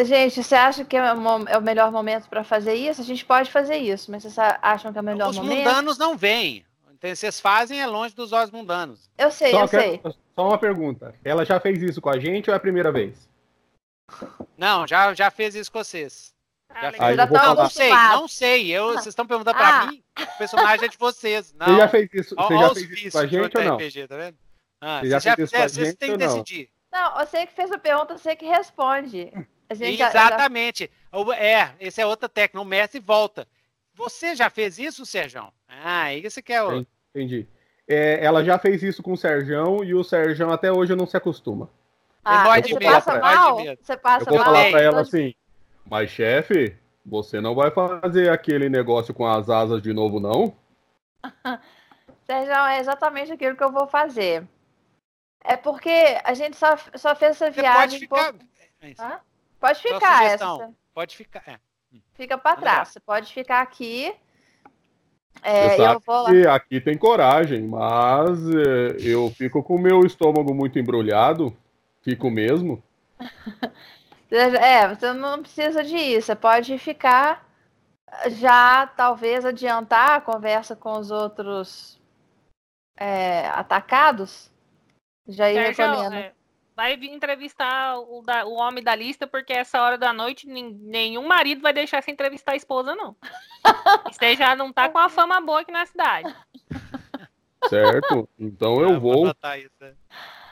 Gente, 0.00 0.42
você 0.42 0.54
acha 0.54 0.82
que 0.82 0.96
é, 0.96 1.00
é 1.00 1.58
o 1.58 1.60
melhor 1.60 1.92
momento 1.92 2.26
para 2.26 2.42
fazer 2.42 2.72
isso? 2.72 3.02
A 3.02 3.04
gente 3.04 3.22
pode 3.22 3.50
fazer 3.50 3.76
isso, 3.76 4.10
mas 4.10 4.22
vocês 4.22 4.38
acham 4.62 4.90
que 4.90 4.98
é 4.98 5.02
o 5.02 5.04
melhor 5.04 5.28
Os 5.28 5.36
momento? 5.36 5.58
Os 5.58 5.58
mundanos 5.58 5.98
não 5.98 6.16
vêm. 6.16 6.64
Então, 6.90 7.14
vocês 7.14 7.38
fazem 7.38 7.82
é 7.82 7.86
longe 7.86 8.14
dos 8.14 8.32
olhos 8.32 8.50
mundanos. 8.50 9.10
Eu 9.18 9.30
sei, 9.30 9.50
só 9.50 9.60
eu 9.60 9.68
sei. 9.68 10.00
Só 10.34 10.48
uma 10.48 10.56
pergunta. 10.56 11.14
Ela 11.22 11.44
já 11.44 11.60
fez 11.60 11.82
isso 11.82 12.00
com 12.00 12.08
a 12.08 12.18
gente 12.18 12.48
ou 12.48 12.54
é 12.54 12.56
a 12.56 12.60
primeira 12.60 12.90
vez? 12.90 13.28
Não, 14.56 14.86
já, 14.86 15.12
já 15.12 15.30
fez 15.30 15.54
isso 15.54 15.70
com 15.70 15.84
vocês. 15.84 16.33
Já. 16.74 17.14
Já 17.14 17.26
não, 17.26 17.54
não 17.54 17.70
sei, 17.70 17.90
não 17.90 18.28
sei. 18.28 18.70
Eu, 18.70 18.92
vocês 18.92 19.06
estão 19.08 19.26
perguntando 19.26 19.56
pra 19.56 19.82
ah. 19.82 19.86
mim, 19.86 20.02
o 20.18 20.38
personagem 20.38 20.86
é 20.86 20.88
de 20.88 20.98
vocês. 20.98 21.54
Não. 21.54 21.66
Você 21.74 21.76
já 21.76 21.88
fez 21.88 22.10
isso, 22.14 22.34
você 22.36 22.58
já 22.58 22.74
fez 22.74 22.90
isso 22.90 23.10
com 23.12 23.18
a 23.18 23.26
gente 23.26 23.58
ou 23.58 23.64
não? 23.64 23.76
RPG, 23.76 24.08
tá 24.08 24.16
vendo? 24.16 24.38
Ah, 24.80 25.00
você 25.00 25.10
já 25.10 25.20
fez 25.20 25.38
isso 25.38 25.56
com 25.56 25.62
a 25.62 25.68
gente 25.68 26.04
ou 26.04 26.08
não? 26.08 26.16
Decidir. 26.16 26.70
Não, 26.92 27.14
você 27.14 27.46
que 27.46 27.52
fez 27.52 27.72
a 27.72 27.78
pergunta, 27.78 28.18
você 28.18 28.36
que 28.36 28.46
responde. 28.46 29.32
Exatamente. 29.70 30.90
Já... 31.12 31.36
É, 31.36 31.74
esse 31.80 32.00
é 32.00 32.06
outra 32.06 32.28
técnica. 32.28 32.60
O 32.60 32.64
mestre 32.64 33.00
volta. 33.00 33.48
Você 33.94 34.34
já 34.34 34.50
fez 34.50 34.78
isso, 34.78 35.06
Sérgio? 35.06 35.52
Ah, 35.68 36.12
isso 36.14 36.42
que 36.42 36.52
é 36.52 36.62
o. 36.62 36.86
Entendi. 37.14 37.46
É, 37.86 38.24
ela 38.24 38.44
já 38.44 38.58
fez 38.58 38.82
isso 38.82 39.02
com 39.02 39.12
o 39.12 39.16
Sérgio 39.16 39.84
e 39.84 39.94
o 39.94 40.02
Sérgio 40.02 40.50
até 40.50 40.72
hoje 40.72 40.94
não 40.94 41.06
se 41.06 41.16
acostuma. 41.16 41.68
Ah, 42.24 42.60
você 42.60 42.78
passa 42.80 43.18
mal? 43.18 43.58
Você 43.80 43.96
passa 43.96 44.30
Eu 44.30 44.34
vou 44.34 44.44
falar 44.44 44.70
pra 44.70 44.80
ela 44.80 45.00
assim, 45.02 45.34
mas 45.88 46.10
chefe, 46.10 46.76
você 47.04 47.40
não 47.40 47.54
vai 47.54 47.70
fazer 47.70 48.30
aquele 48.30 48.68
negócio 48.68 49.12
com 49.12 49.26
as 49.26 49.50
asas 49.50 49.82
de 49.82 49.92
novo, 49.92 50.18
não? 50.18 50.54
Sérgio, 52.24 52.54
é 52.54 52.78
exatamente 52.78 53.32
aquilo 53.32 53.56
que 53.56 53.62
eu 53.62 53.72
vou 53.72 53.86
fazer. 53.86 54.46
É 55.44 55.56
porque 55.56 56.18
a 56.24 56.32
gente 56.32 56.56
só, 56.56 56.74
só 56.94 57.14
fez 57.14 57.32
essa 57.32 57.50
viagem. 57.50 58.06
Pode 58.08 58.32
ficar. 58.32 59.18
Por... 59.18 59.20
Pode 59.60 59.82
ficar 59.82 60.24
essa. 60.24 60.74
Pode 60.94 61.16
ficar. 61.16 61.42
É. 61.46 61.58
Fica 62.14 62.38
para 62.38 62.56
trás. 62.56 62.88
Você 62.88 63.00
pode 63.00 63.32
ficar 63.32 63.60
aqui. 63.60 64.14
É, 65.42 65.78
eu 65.78 66.00
vou 66.00 66.22
lá. 66.22 66.54
aqui 66.54 66.80
tem 66.80 66.96
coragem, 66.96 67.62
mas 67.62 68.38
é, 68.48 68.96
eu 69.00 69.30
fico 69.30 69.62
com 69.62 69.74
o 69.74 69.78
meu 69.78 70.00
estômago 70.00 70.54
muito 70.54 70.78
embrulhado. 70.78 71.54
Fico 72.02 72.30
mesmo. 72.30 72.82
é, 74.38 74.88
você 74.88 75.12
não 75.12 75.42
precisa 75.42 75.82
disso. 75.82 76.26
Você 76.26 76.34
pode 76.34 76.78
ficar 76.78 77.46
já, 78.30 78.86
talvez, 78.86 79.44
adiantar 79.44 80.10
a 80.10 80.20
conversa 80.20 80.76
com 80.76 80.98
os 80.98 81.10
outros 81.10 82.00
é, 82.96 83.46
atacados. 83.48 84.52
Já 85.26 85.50
ir 85.50 85.58
recomendo. 85.58 86.14
É, 86.14 86.32
vai 86.76 86.94
entrevistar 86.94 87.98
o, 87.98 88.22
da, 88.22 88.44
o 88.44 88.54
homem 88.54 88.82
da 88.82 88.94
lista, 88.94 89.26
porque 89.26 89.52
essa 89.52 89.80
hora 89.80 89.96
da 89.96 90.12
noite 90.12 90.46
nenhum 90.46 91.26
marido 91.26 91.62
vai 91.62 91.72
deixar 91.72 92.02
se 92.02 92.10
entrevistar 92.10 92.52
a 92.52 92.56
esposa, 92.56 92.94
não. 92.94 93.16
Você 94.12 94.36
já 94.36 94.54
não 94.54 94.72
tá 94.72 94.88
com 94.88 94.98
a 94.98 95.08
fama 95.08 95.40
boa 95.40 95.60
aqui 95.60 95.72
na 95.72 95.86
cidade. 95.86 96.34
Certo? 97.68 98.28
Então 98.38 98.80
eu 98.80 98.96
ah, 98.96 98.98
vou. 98.98 99.26
Isso, 99.28 99.70
né? 99.80 99.94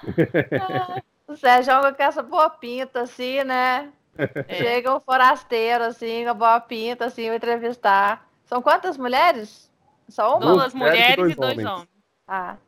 o 1.26 1.36
Sérgio 1.36 1.72
joga 1.72 1.94
com 1.94 2.02
essa 2.02 2.22
boa 2.22 2.50
pinta, 2.50 3.02
assim, 3.02 3.42
né? 3.44 3.92
É. 4.16 4.54
Chega 4.54 4.94
um 4.94 5.00
forasteiro, 5.00 5.84
assim, 5.84 6.24
com 6.24 6.34
boa 6.34 6.60
pinta, 6.60 7.06
assim, 7.06 7.28
vai 7.28 7.36
entrevistar. 7.36 8.28
São 8.44 8.60
quantas 8.60 8.96
mulheres? 8.96 9.70
Só 10.08 10.36
uma? 10.36 10.52
Duas 10.52 10.74
mulheres 10.74 11.14
e 11.14 11.16
dois, 11.16 11.32
e 11.32 11.36
dois 11.36 11.52
homens. 11.52 11.68
homens. 11.68 11.88
Ah. 12.26 12.58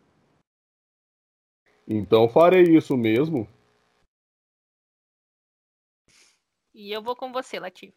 Então 1.87 2.29
farei 2.29 2.63
isso 2.63 2.97
mesmo. 2.97 3.47
E 6.73 6.91
eu 6.91 7.03
vou 7.03 7.15
com 7.15 7.31
você, 7.33 7.61
Latif. 7.61 7.95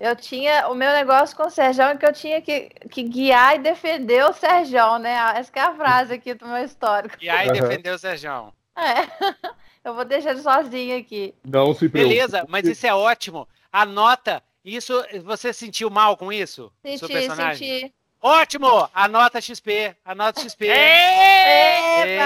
Eu 0.00 0.14
tinha 0.14 0.68
o 0.68 0.74
meu 0.76 0.92
negócio 0.92 1.36
com 1.36 1.42
o 1.42 1.50
Sérgio 1.50 1.98
que 1.98 2.06
eu 2.06 2.12
tinha 2.12 2.40
que, 2.40 2.68
que 2.88 3.02
guiar 3.02 3.56
e 3.56 3.58
defender 3.58 4.24
o 4.24 4.32
Sérgio, 4.32 4.96
né? 4.98 5.14
Essa 5.34 5.50
é 5.56 5.60
a 5.60 5.74
frase 5.74 6.14
aqui 6.14 6.34
do 6.34 6.46
meu 6.46 6.62
histórico. 6.64 7.18
Guiar 7.18 7.48
e 7.48 7.52
defender 7.52 7.90
o 7.90 7.98
Sérgio. 7.98 8.54
É. 8.78 9.08
Eu 9.84 9.94
vou 9.94 10.04
deixar 10.04 10.30
ele 10.30 10.42
sozinho 10.42 10.98
aqui. 10.98 11.34
Não 11.44 11.72
se 11.72 11.88
preocupe. 11.88 12.14
Beleza, 12.14 12.44
mas 12.48 12.66
isso 12.66 12.86
é 12.86 12.94
ótimo. 12.94 13.48
Anota. 13.72 14.42
Isso, 14.64 14.92
você 15.22 15.52
sentiu 15.52 15.88
mal 15.88 16.16
com 16.16 16.32
isso? 16.32 16.72
Senti, 16.82 17.06
senti. 17.30 17.94
Ótimo! 18.20 18.90
Anota 18.92 19.40
XP, 19.40 19.96
anota 20.04 20.40
XP. 20.40 20.66
Eita! 20.66 22.18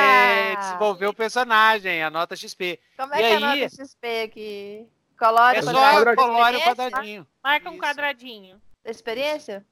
desenvolveu 0.59 1.11
o 1.11 1.15
personagem, 1.15 2.03
anota 2.03 2.35
XP. 2.35 2.81
Como 2.97 3.15
é 3.15 3.19
e 3.19 3.21
que 3.21 3.27
aí, 3.27 3.35
anota 3.35 3.69
XP 3.69 4.23
aqui? 4.23 4.89
Colore 5.19 5.59
é 5.59 5.63
só 5.63 6.15
colore 6.17 6.57
o 6.57 6.61
quadradinho. 6.63 7.27
Marca 7.45 7.71
um 7.71 7.79
quadradinho. 7.79 8.61
Da 8.83 8.91
experiência? 8.91 9.65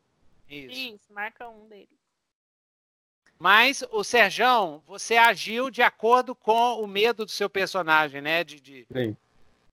Isso. 0.48 0.94
Isso, 0.94 1.12
marca 1.12 1.48
um 1.48 1.66
deles. 1.68 1.88
Mas 3.40 3.82
o 3.90 4.04
Serjão, 4.04 4.82
você 4.86 5.16
agiu 5.16 5.70
de 5.70 5.80
acordo 5.80 6.34
com 6.34 6.74
o 6.82 6.86
medo 6.86 7.24
do 7.24 7.30
seu 7.30 7.48
personagem, 7.48 8.20
né? 8.20 8.44
De, 8.44 8.60
de 8.60 8.86
Sim. 8.92 9.16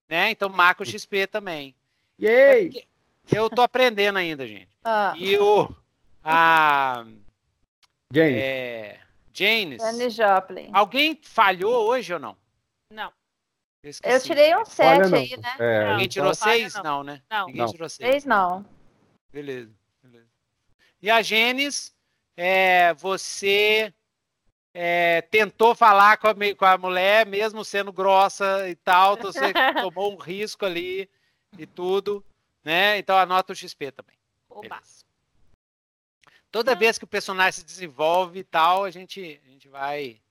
Né? 0.08 0.32
Então 0.32 0.48
marca 0.48 0.84
o 0.84 0.86
XP 0.86 1.28
também. 1.28 1.76
Yay! 2.18 2.72
É 2.78 3.38
eu 3.38 3.50
tô 3.50 3.62
aprendendo 3.62 4.18
ainda, 4.18 4.48
gente. 4.48 4.70
Ah. 4.90 5.14
E 5.18 5.38
o 5.38 5.68
a 6.24 7.06
Jane. 8.14 8.38
É, 8.38 9.02
Janes. 9.34 9.82
Jane 9.82 10.10
Joplin. 10.10 10.70
Alguém 10.72 11.20
falhou 11.22 11.90
hoje 11.90 12.14
ou 12.14 12.20
não? 12.20 12.38
Não. 12.90 13.12
Eu, 13.84 13.92
eu 14.02 14.22
tirei 14.22 14.56
um 14.56 14.64
7 14.64 15.14
aí, 15.14 15.36
né? 15.36 15.56
É, 15.60 15.92
Alguém 15.92 16.08
tirou 16.08 16.34
6? 16.34 16.76
Não. 16.76 16.84
não, 16.84 17.04
né? 17.04 17.22
Não. 17.30 17.48
Ninguém 17.48 17.62
não. 17.64 17.72
tirou 17.74 17.90
6. 17.90 18.24
não. 18.24 18.66
Beleza, 19.30 19.74
beleza. 20.02 20.30
E 21.02 21.12
a 21.12 21.22
Gênesis, 21.22 21.94
é, 22.38 22.94
você 22.94 23.92
é, 24.74 25.22
tentou 25.24 25.74
falar 25.74 26.18
com 26.18 26.28
a, 26.28 26.36
com 26.56 26.66
a 26.66 26.78
mulher, 26.78 27.26
mesmo 27.26 27.66
sendo 27.66 27.92
grossa 27.92 28.70
e 28.70 28.76
tal, 28.76 29.16
então 29.16 29.34
você 29.34 29.52
tomou 29.82 30.14
um 30.14 30.18
risco 30.18 30.64
ali 30.64 31.10
e 31.58 31.66
tudo, 31.66 32.24
né? 32.64 33.00
Então 33.00 33.18
anota 33.18 33.52
o 33.52 33.56
XP 33.56 33.92
também. 33.92 34.16
Beleza. 34.62 35.06
Toda 36.52 36.76
vez 36.76 36.98
que 36.98 37.04
o 37.04 37.08
personagem 37.08 37.60
se 37.60 37.66
desenvolve 37.66 38.40
e 38.40 38.44
tal, 38.44 38.86
a 38.86 38.92
gente, 38.92 39.40
a 39.46 39.50
gente 39.50 39.68
vai. 39.68 40.22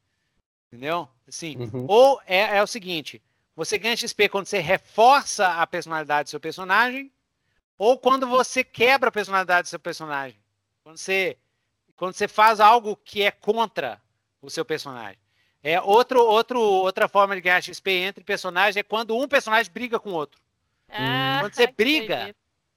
Entendeu? 0.68 1.08
Assim. 1.26 1.56
Uhum. 1.56 1.86
Ou 1.88 2.20
é, 2.26 2.56
é 2.56 2.62
o 2.62 2.66
seguinte: 2.66 3.22
você 3.54 3.78
ganha 3.78 3.96
XP 3.96 4.28
quando 4.28 4.46
você 4.46 4.58
reforça 4.58 5.48
a 5.48 5.66
personalidade 5.66 6.26
do 6.26 6.30
seu 6.30 6.40
personagem, 6.40 7.12
ou 7.78 7.98
quando 7.98 8.26
você 8.26 8.64
quebra 8.64 9.08
a 9.08 9.12
personalidade 9.12 9.66
do 9.66 9.70
seu 9.70 9.78
personagem. 9.78 10.38
Quando 10.82 10.98
você, 10.98 11.36
quando 11.96 12.14
você 12.14 12.28
faz 12.28 12.60
algo 12.60 12.96
que 12.96 13.22
é 13.22 13.30
contra 13.30 14.00
o 14.40 14.50
seu 14.50 14.64
personagem. 14.64 15.18
É 15.62 15.80
outro, 15.80 16.20
outro, 16.20 16.60
outra 16.60 17.08
forma 17.08 17.34
de 17.34 17.40
ganhar 17.40 17.62
XP 17.62 17.90
entre 17.90 18.22
personagens 18.22 18.76
é 18.76 18.82
quando 18.82 19.16
um 19.16 19.26
personagem 19.26 19.72
briga 19.72 19.98
com 19.98 20.10
o 20.10 20.14
outro. 20.14 20.40
Ah, 20.88 21.38
quando 21.40 21.54
você 21.54 21.66
briga, 21.66 22.34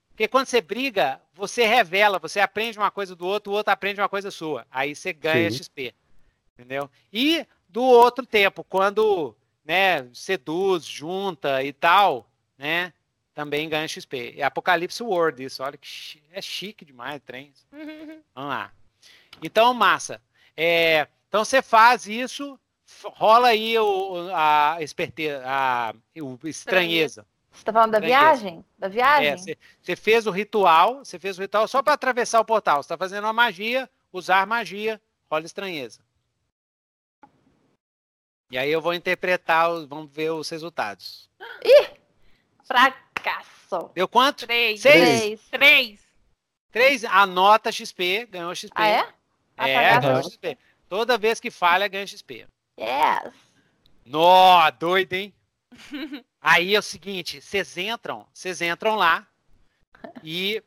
porque 0.08 0.26
quando 0.26 0.46
você 0.46 0.60
briga, 0.60 1.20
você 1.32 1.64
revela, 1.64 2.18
você 2.18 2.40
aprende 2.40 2.78
uma 2.78 2.90
coisa 2.90 3.14
do 3.14 3.26
outro, 3.26 3.52
o 3.52 3.54
outro 3.54 3.72
aprende 3.72 4.00
uma 4.00 4.08
coisa 4.08 4.30
sua. 4.30 4.66
Aí 4.70 4.94
você 4.94 5.12
ganha 5.12 5.50
Sim. 5.50 5.58
XP. 5.58 5.94
Entendeu? 6.54 6.90
E 7.12 7.46
do 7.68 7.82
outro 7.82 8.26
tempo, 8.26 8.64
quando 8.64 9.34
né, 9.64 10.08
seduz, 10.12 10.84
junta 10.84 11.62
e 11.62 11.72
tal, 11.72 12.28
né? 12.58 12.92
Também 13.32 13.68
ganha 13.68 13.86
XP. 13.86 14.34
É 14.36 14.42
Apocalipse 14.42 15.02
World, 15.02 15.44
isso. 15.44 15.62
Olha 15.62 15.78
que 15.78 16.20
é 16.32 16.42
chique 16.42 16.84
demais, 16.84 17.22
trem. 17.24 17.52
Vamos 18.34 18.50
lá. 18.50 18.72
Então, 19.42 19.72
massa. 19.74 20.20
É, 20.56 21.08
então 21.28 21.44
você 21.44 21.62
faz 21.62 22.06
isso, 22.06 22.58
rola 23.04 23.48
aí 23.48 23.78
o, 23.78 24.30
a, 24.34 24.78
esperteza, 24.80 25.42
a, 25.46 25.94
o 26.20 26.38
estranheza. 26.44 27.26
Você 27.50 27.64
tá 27.64 27.72
falando 27.72 27.92
da 27.92 28.00
viagem? 28.00 28.64
Da 28.78 28.88
viagem? 28.88 29.52
É, 29.52 29.56
você 29.80 29.96
fez 29.96 30.26
o 30.26 30.30
ritual, 30.30 31.04
você 31.04 31.18
fez 31.18 31.38
o 31.38 31.42
ritual 31.42 31.66
só 31.66 31.82
para 31.82 31.94
atravessar 31.94 32.40
o 32.40 32.44
portal. 32.44 32.82
Você 32.82 32.88
tá 32.88 32.98
fazendo 32.98 33.24
uma 33.24 33.32
magia, 33.32 33.88
usar 34.12 34.46
magia, 34.46 35.00
rola 35.30 35.44
estranheza. 35.44 36.00
E 38.50 38.58
aí 38.58 38.70
eu 38.70 38.80
vou 38.80 38.94
interpretar, 38.94 39.68
vamos 39.86 40.10
ver 40.10 40.30
os 40.30 40.48
resultados. 40.48 41.30
Ih! 41.64 41.90
Fracasso. 42.64 43.90
Deu 43.94 44.08
quanto? 44.08 44.46
Três. 44.46 44.80
Seis? 44.80 45.00
Três. 45.00 45.40
Três. 45.50 46.00
Três, 46.72 47.04
anota 47.04 47.72
XP, 47.72 48.26
ganhou 48.26 48.54
XP. 48.54 48.72
Ah, 48.74 48.88
é? 48.88 49.14
É, 49.68 50.00
ganhou 50.00 50.22
XP. 50.22 50.58
Toda 50.88 51.18
vez 51.18 51.38
que 51.38 51.50
falha, 51.50 51.88
ganha 51.88 52.06
XP. 52.06 52.46
Yes. 52.78 53.32
Nó, 54.04 54.70
doido, 54.70 55.12
hein? 55.12 55.34
Aí 56.40 56.74
é 56.74 56.78
o 56.78 56.82
seguinte, 56.82 57.40
vocês 57.40 57.76
entram, 57.76 58.26
vocês 58.32 58.60
entram 58.62 58.96
lá 58.96 59.26
e 60.24 60.62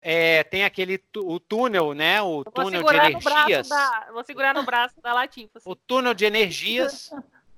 é, 0.00 0.42
tem 0.42 0.64
aquele 0.64 1.00
o 1.16 1.38
túnel, 1.38 1.94
né? 1.94 2.20
O 2.22 2.42
túnel 2.42 2.82
de 2.82 2.96
energias. 2.96 3.68
Da, 3.68 4.08
vou 4.12 4.24
segurar 4.24 4.54
no 4.54 4.64
braço 4.64 5.00
da 5.00 5.12
Latifa. 5.12 5.58
Assim. 5.58 5.70
O 5.70 5.76
túnel 5.76 6.14
de 6.14 6.24
energias 6.24 7.12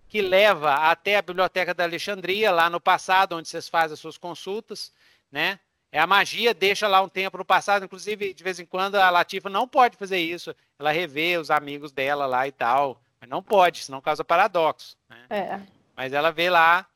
que 0.08 0.20
leva 0.20 0.74
até 0.74 1.16
a 1.16 1.22
Biblioteca 1.22 1.72
da 1.72 1.84
Alexandria, 1.84 2.52
lá 2.52 2.68
no 2.68 2.80
passado, 2.80 3.34
onde 3.36 3.48
vocês 3.48 3.68
fazem 3.68 3.94
as 3.94 4.00
suas 4.00 4.18
consultas, 4.18 4.92
né? 5.30 5.58
É 5.90 5.98
a 5.98 6.06
magia, 6.06 6.52
deixa 6.52 6.86
lá 6.86 7.00
um 7.00 7.08
tempo 7.08 7.38
no 7.38 7.44
passado, 7.44 7.84
inclusive, 7.84 8.34
de 8.34 8.44
vez 8.44 8.58
em 8.58 8.66
quando, 8.66 8.96
a 8.96 9.08
Latifa 9.10 9.48
não 9.48 9.66
pode 9.66 9.96
fazer 9.96 10.18
isso. 10.18 10.54
Ela 10.78 10.90
revê 10.90 11.36
os 11.38 11.50
amigos 11.50 11.92
dela 11.92 12.26
lá 12.26 12.46
e 12.46 12.52
tal. 12.52 13.00
Mas 13.20 13.30
não 13.30 13.42
pode, 13.42 13.84
senão 13.84 14.00
causa 14.00 14.24
paradoxo. 14.24 14.96
Né? 15.08 15.26
É. 15.30 15.60
Mas 15.96 16.12
ela 16.12 16.30
vê 16.30 16.50
lá. 16.50 16.86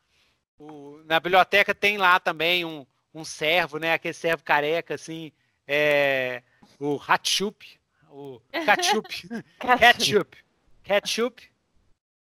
O, 0.59 1.01
na 1.05 1.21
biblioteca 1.21 1.75
tem 1.75 1.97
lá 1.97 2.19
também 2.19 2.65
um, 2.65 2.85
um 3.15 3.25
servo, 3.25 3.79
né? 3.79 3.95
Aquele 3.95 4.15
servo 4.15 4.43
careca, 4.43 4.95
assim. 4.95 5.33
É, 5.67 6.43
o 6.79 7.01
Hatchup. 7.07 7.79
O 8.11 8.41
Ketchup. 8.51 9.29
ketchup. 9.79 10.39
Ketchup. 10.83 11.53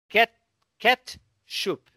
Cat, 0.10 0.34
ketchup. 0.78 1.92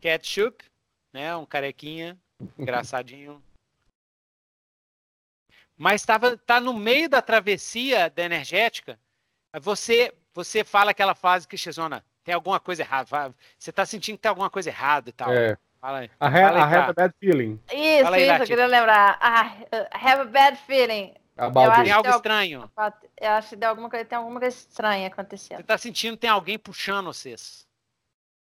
Ketchup. 0.00 0.64
Né? 1.12 1.34
Um 1.36 1.46
carequinha. 1.46 2.18
Engraçadinho. 2.58 3.42
Mas 5.76 6.04
tava, 6.04 6.36
tá 6.36 6.60
no 6.60 6.72
meio 6.72 7.08
da 7.08 7.20
travessia 7.20 8.10
da 8.10 8.22
energética. 8.22 8.98
Você 9.60 10.12
você 10.34 10.64
fala 10.64 10.90
aquela 10.90 11.14
frase 11.14 11.46
que 11.46 11.56
Xizona, 11.56 12.04
tem 12.24 12.34
alguma 12.34 12.58
coisa 12.58 12.82
errada. 12.82 13.32
Você 13.56 13.70
tá 13.70 13.86
sentindo 13.86 14.16
que 14.16 14.22
tem 14.22 14.28
alguma 14.28 14.50
coisa 14.50 14.68
errada 14.68 15.08
e 15.08 15.12
tal. 15.12 15.32
É. 15.32 15.56
Fala 15.80 15.98
aí. 15.98 16.06
I, 16.06 16.24
have, 16.24 16.56
I 16.56 16.74
have 16.74 16.90
a 16.90 16.92
bad 16.92 17.14
feeling. 17.20 17.60
Isso, 17.72 18.12
aí, 18.12 18.22
isso, 18.22 18.42
eu 18.42 18.46
queria 18.46 18.66
lembrar. 18.66 19.18
I 19.22 19.86
have 19.92 20.22
a 20.22 20.24
bad 20.24 20.58
feeling. 20.66 21.14
About 21.36 21.82
tem 21.82 21.92
algo 21.92 22.08
estranho. 22.08 22.70
Eu 23.20 23.30
acho 23.32 23.50
que 23.50 23.56
tem 23.56 23.68
alguma 23.68 23.90
coisa, 23.90 24.04
tem 24.04 24.18
alguma 24.18 24.40
coisa 24.40 24.56
estranha 24.56 25.08
acontecendo. 25.08 25.58
Você 25.58 25.62
tá 25.64 25.78
sentindo 25.78 26.14
que 26.14 26.20
tem 26.20 26.30
alguém 26.30 26.58
puxando 26.58 27.06
vocês. 27.06 27.66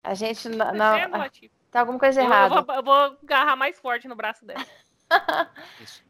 A 0.04 0.14
gente 0.14 0.48
não. 0.50 0.72
não 0.74 1.30
tem 1.72 1.80
alguma 1.80 2.00
coisa 2.00 2.22
errada. 2.22 2.56
Eu 2.56 2.64
vou, 2.64 2.76
eu 2.76 2.84
vou 2.84 3.18
agarrar 3.24 3.56
mais 3.56 3.78
forte 3.80 4.08
no 4.08 4.16
braço 4.16 4.46
dela. 4.46 4.66
Isso. 5.82 6.05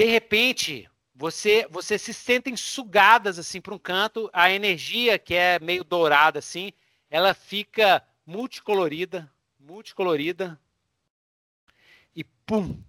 De 0.00 0.06
repente, 0.06 0.90
você 1.14 1.66
você 1.68 1.98
se 1.98 2.14
sentem 2.14 2.56
sugadas 2.56 3.38
assim 3.38 3.60
para 3.60 3.74
um 3.74 3.78
canto, 3.78 4.30
a 4.32 4.50
energia 4.50 5.18
que 5.18 5.34
é 5.34 5.58
meio 5.58 5.84
dourada 5.84 6.38
assim, 6.38 6.72
ela 7.10 7.34
fica 7.34 8.02
multicolorida, 8.24 9.30
multicolorida. 9.58 10.58
E 12.16 12.24
pum, 12.24 12.82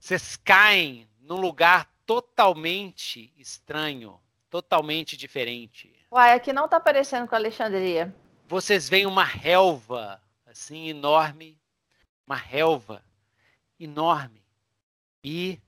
vocês 0.00 0.34
caem 0.34 1.08
num 1.20 1.40
lugar 1.40 1.88
totalmente 2.04 3.32
estranho, 3.36 4.18
totalmente 4.50 5.16
diferente. 5.16 5.94
Uai, 6.10 6.32
aqui 6.34 6.52
não 6.52 6.68
tá 6.68 6.80
parecendo 6.80 7.28
com 7.28 7.36
a 7.36 7.38
Alexandria. 7.38 8.12
Vocês 8.48 8.88
veem 8.88 9.06
uma 9.06 9.22
relva 9.22 10.20
assim 10.44 10.88
enorme, 10.88 11.56
uma 12.26 12.34
relva 12.34 13.00
enorme. 13.78 14.42
E 15.22 15.60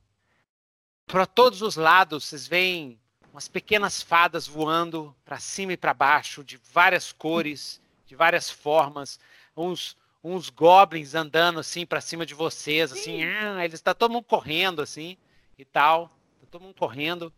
para 1.11 1.27
todos 1.27 1.61
os 1.61 1.75
lados, 1.75 2.25
vocês 2.25 2.47
veem 2.47 2.99
umas 3.33 3.49
pequenas 3.49 4.01
fadas 4.01 4.47
voando 4.47 5.15
para 5.25 5.41
cima 5.41 5.73
e 5.73 5.77
para 5.77 5.93
baixo, 5.93 6.45
de 6.45 6.57
várias 6.73 7.11
cores, 7.11 7.81
de 8.07 8.15
várias 8.15 8.49
formas, 8.49 9.19
uns 9.57 9.99
uns 10.23 10.51
goblins 10.51 11.15
andando 11.15 11.59
assim 11.59 11.87
para 11.87 11.99
cima 11.99 12.27
de 12.27 12.35
vocês, 12.35 12.93
assim, 12.93 13.25
ah, 13.25 13.65
eles 13.65 13.81
tá 13.81 13.95
todo 13.95 14.13
mundo 14.13 14.25
correndo 14.25 14.83
assim 14.83 15.17
e 15.59 15.65
tal, 15.65 16.09
tá 16.41 16.47
todo 16.51 16.63
mundo 16.63 16.75
correndo, 16.75 17.33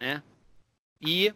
né? 0.00 0.22
E 0.98 1.34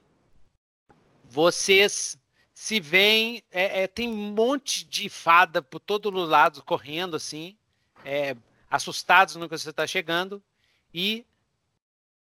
vocês 1.24 2.18
se 2.54 2.80
veem, 2.80 3.42
é, 3.50 3.82
é, 3.82 3.86
tem 3.86 4.08
um 4.08 4.32
monte 4.32 4.82
de 4.86 5.10
fada 5.10 5.60
por 5.60 5.78
todos 5.78 6.10
os 6.10 6.26
lados 6.26 6.62
correndo 6.62 7.16
assim, 7.16 7.54
é, 8.02 8.34
assustados 8.70 9.36
no 9.36 9.50
que 9.50 9.58
você 9.58 9.68
está 9.68 9.86
chegando 9.86 10.42
e 10.94 11.26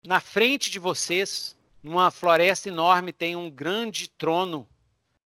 na 0.04 0.20
frente 0.20 0.70
de 0.70 0.80
vocês, 0.80 1.56
numa 1.82 2.12
floresta 2.12 2.68
enorme, 2.70 3.14
tem 3.14 3.36
um 3.36 3.50
grande 3.50 4.10
trono 4.10 4.68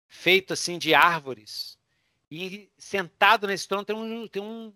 feito 0.08 0.54
assim 0.54 0.78
de 0.78 0.94
árvores. 0.94 1.78
E 2.30 2.70
sentado 2.78 3.48
nesse 3.48 3.68
trono 3.68 3.86
tem, 3.86 3.96
um, 3.96 4.28
tem 4.28 4.42
um, 4.42 4.74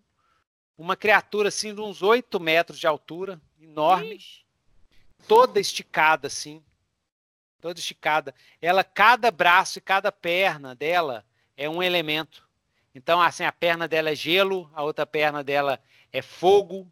uma 0.77 0.95
criatura 0.95 1.49
assim 1.49 1.73
de 1.73 1.81
uns 1.81 2.01
8 2.01 2.39
metros 2.39 2.79
de 2.79 2.87
altura, 2.87 3.39
enorme, 3.59 4.15
Ixi. 4.15 4.43
toda 5.27 5.59
esticada 5.59 6.27
assim, 6.27 6.63
toda 7.59 7.79
esticada. 7.79 8.33
Ela, 8.61 8.83
cada 8.83 9.29
braço 9.29 9.77
e 9.77 9.81
cada 9.81 10.11
perna 10.11 10.73
dela 10.73 11.25
é 11.55 11.69
um 11.69 11.83
elemento. 11.83 12.49
Então, 12.93 13.21
assim, 13.21 13.43
a 13.43 13.51
perna 13.51 13.87
dela 13.87 14.09
é 14.09 14.15
gelo, 14.15 14.69
a 14.73 14.83
outra 14.83 15.05
perna 15.05 15.43
dela 15.43 15.81
é 16.11 16.21
fogo, 16.21 16.91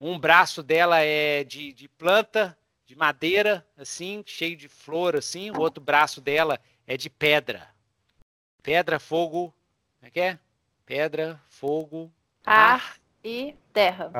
um 0.00 0.18
braço 0.18 0.62
dela 0.62 1.00
é 1.00 1.44
de, 1.44 1.72
de 1.72 1.88
planta, 1.88 2.56
de 2.86 2.96
madeira, 2.96 3.66
assim, 3.76 4.22
cheio 4.26 4.56
de 4.56 4.66
flor, 4.66 5.14
assim. 5.14 5.50
O 5.50 5.60
outro 5.60 5.82
braço 5.82 6.20
dela 6.20 6.58
é 6.86 6.96
de 6.96 7.10
pedra. 7.10 7.68
Pedra, 8.62 8.98
fogo. 8.98 9.54
Como 9.98 10.08
é 10.08 10.10
que 10.10 10.20
é? 10.20 10.38
Pedra, 10.86 11.40
fogo. 11.48 12.10
Ar, 12.44 12.74
ar 12.74 12.96
e 13.22 13.54
terra. 13.72 14.10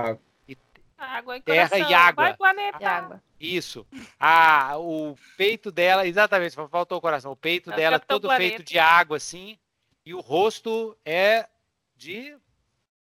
E, 0.47 0.57
água 0.99 1.39
e 1.39 1.41
terra 1.41 1.69
coração. 1.71 1.91
e 1.91 1.95
água. 1.95 2.25
Vai, 2.25 2.37
planeta. 2.37 2.79
E 2.81 2.85
água. 2.85 3.23
Isso. 3.41 3.87
Ah, 4.19 4.77
o 4.77 5.17
peito 5.39 5.73
dela, 5.73 6.07
exatamente, 6.07 6.55
faltou 6.55 6.99
o 6.99 7.01
coração. 7.01 7.33
O 7.33 7.37
peito 7.37 7.71
dela 7.71 7.97
é 7.97 7.99
todo 7.99 8.31
feito 8.37 8.63
de 8.63 8.79
água, 8.79 9.17
assim. 9.17 9.59
E 10.05 10.13
o 10.13 10.21
rosto 10.21 10.97
é 11.05 11.49
de. 11.97 12.37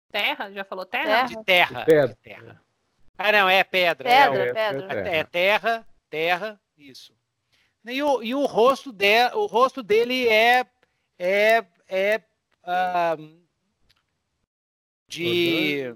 Terra? 0.09 0.51
Já 0.51 0.63
falou 0.63 0.85
terra? 0.85 1.23
De 1.23 1.43
terra. 1.43 1.83
De 1.83 2.15
terra. 2.15 2.61
Ah, 3.21 3.33
não, 3.33 3.49
é 3.49 3.65
pedra. 3.65 4.09
Pedra, 4.09 4.45
é, 4.45 4.53
pedra. 4.53 5.09
É, 5.09 5.23
terra, 5.25 5.87
terra, 6.09 6.61
isso. 6.77 7.13
E 7.85 8.01
o, 8.01 8.23
e 8.23 8.33
o 8.33 8.45
rosto 8.45 8.93
de, 8.93 9.27
o 9.33 9.45
rosto 9.45 9.83
dele 9.83 10.25
é 10.29 10.65
é 11.17 11.65
é 11.89 12.21
uh, 12.63 13.41
de 15.05 15.93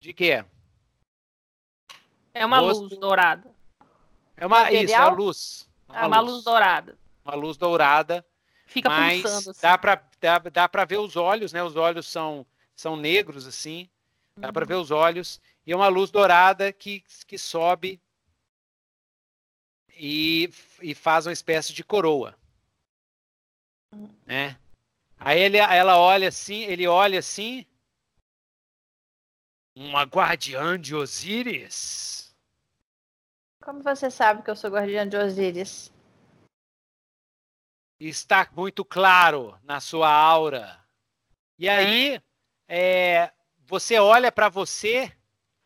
de 0.00 0.12
quê? 0.12 0.44
É 2.34 2.44
uma 2.44 2.58
rosto, 2.58 2.82
luz 2.82 2.98
dourada. 2.98 3.48
É 4.36 4.44
uma 4.44 4.72
isso, 4.72 4.92
é 4.92 4.98
uma 4.98 5.08
luz. 5.08 5.68
Uma, 5.88 5.98
é 6.00 6.06
uma 6.06 6.20
luz. 6.20 6.32
luz. 6.32 6.44
dourada. 6.44 6.98
Uma 7.24 7.34
luz 7.36 7.56
dourada. 7.56 8.26
Fica 8.66 8.88
mas 8.88 9.22
pulsando. 9.22 9.50
Assim. 9.50 9.60
Dá 9.62 9.78
para 9.78 10.02
dá, 10.20 10.38
dá 10.38 10.68
para 10.68 10.84
ver 10.84 10.98
os 10.98 11.14
olhos, 11.14 11.52
né? 11.52 11.62
Os 11.62 11.76
olhos 11.76 12.08
são 12.08 12.44
são 12.74 12.96
negros 12.96 13.46
assim. 13.46 13.88
Dá 14.36 14.48
uhum. 14.48 14.52
para 14.52 14.66
ver 14.66 14.74
os 14.74 14.90
olhos 14.90 15.40
e 15.66 15.74
uma 15.74 15.88
luz 15.88 16.10
dourada 16.10 16.72
que, 16.72 17.00
que 17.26 17.36
sobe 17.36 18.00
e, 19.90 20.48
e 20.80 20.94
faz 20.94 21.26
uma 21.26 21.32
espécie 21.32 21.72
de 21.72 21.82
coroa. 21.82 22.38
Né? 24.24 24.58
Aí 25.18 25.40
ele, 25.40 25.56
ela 25.56 25.98
olha 25.98 26.28
assim, 26.28 26.62
ele 26.62 26.86
olha 26.86 27.18
assim. 27.18 27.66
Uma 29.74 30.04
guardiã 30.04 30.80
de 30.80 30.94
Osíris? 30.94 32.34
Como 33.62 33.82
você 33.82 34.10
sabe 34.10 34.42
que 34.42 34.50
eu 34.50 34.56
sou 34.56 34.70
guardiã 34.70 35.06
de 35.06 35.16
Osíris? 35.16 35.92
Está 37.98 38.48
muito 38.52 38.84
claro 38.84 39.58
na 39.62 39.80
sua 39.80 40.10
aura. 40.10 40.82
E 41.58 41.68
aí, 41.68 42.22
é, 42.68 43.32
você 43.66 43.98
olha 43.98 44.30
para 44.30 44.48
você 44.48 45.12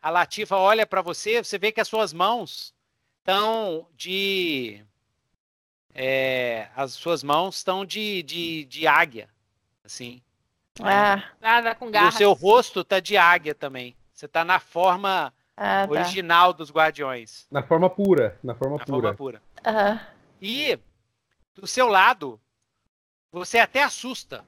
a 0.01 0.09
Latifa 0.09 0.57
olha 0.57 0.85
para 0.85 1.01
você, 1.01 1.43
você 1.43 1.57
vê 1.57 1.71
que 1.71 1.79
as 1.79 1.87
suas 1.87 2.11
mãos 2.11 2.73
estão 3.19 3.87
de. 3.95 4.83
É, 5.93 6.69
as 6.75 6.93
suas 6.93 7.21
mãos 7.21 7.57
estão 7.57 7.85
de, 7.85 8.23
de, 8.23 8.65
de 8.65 8.87
águia, 8.87 9.29
assim. 9.83 10.21
Ah, 10.81 11.23
nada 11.39 11.75
com 11.75 11.91
garras. 11.91 12.13
E 12.13 12.15
o 12.15 12.17
seu 12.17 12.33
rosto 12.33 12.83
tá 12.83 12.99
de 12.99 13.17
águia 13.17 13.53
também. 13.53 13.95
Você 14.13 14.27
tá 14.27 14.43
na 14.43 14.59
forma 14.59 15.33
ah, 15.55 15.85
tá. 15.85 15.91
original 15.91 16.53
dos 16.53 16.71
guardiões. 16.71 17.45
Na 17.51 17.61
forma 17.61 17.89
pura. 17.89 18.39
Na 18.41 18.55
forma 18.55 18.77
na 18.77 18.85
pura. 18.85 19.13
Forma 19.13 19.15
pura. 19.15 19.41
Uhum. 19.65 19.99
E 20.41 20.79
do 21.53 21.67
seu 21.67 21.87
lado, 21.87 22.39
você 23.31 23.59
até 23.59 23.83
assusta. 23.83 24.45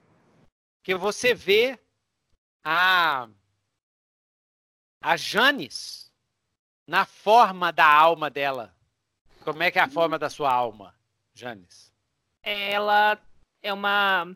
Que 0.81 0.95
você 0.95 1.33
vê 1.33 1.79
a 2.63 3.27
a 5.03 5.17
Janis 5.17 6.09
na 6.87 7.05
forma 7.05 7.71
da 7.71 7.85
alma 7.85 8.29
dela. 8.29 8.73
Como 9.43 9.61
é 9.61 9.69
que 9.69 9.77
é 9.77 9.81
a 9.81 9.89
forma 9.89 10.17
da 10.17 10.29
sua 10.29 10.51
alma, 10.51 10.95
Janis? 11.33 11.91
Ela 12.41 13.19
é 13.61 13.73
uma. 13.73 14.35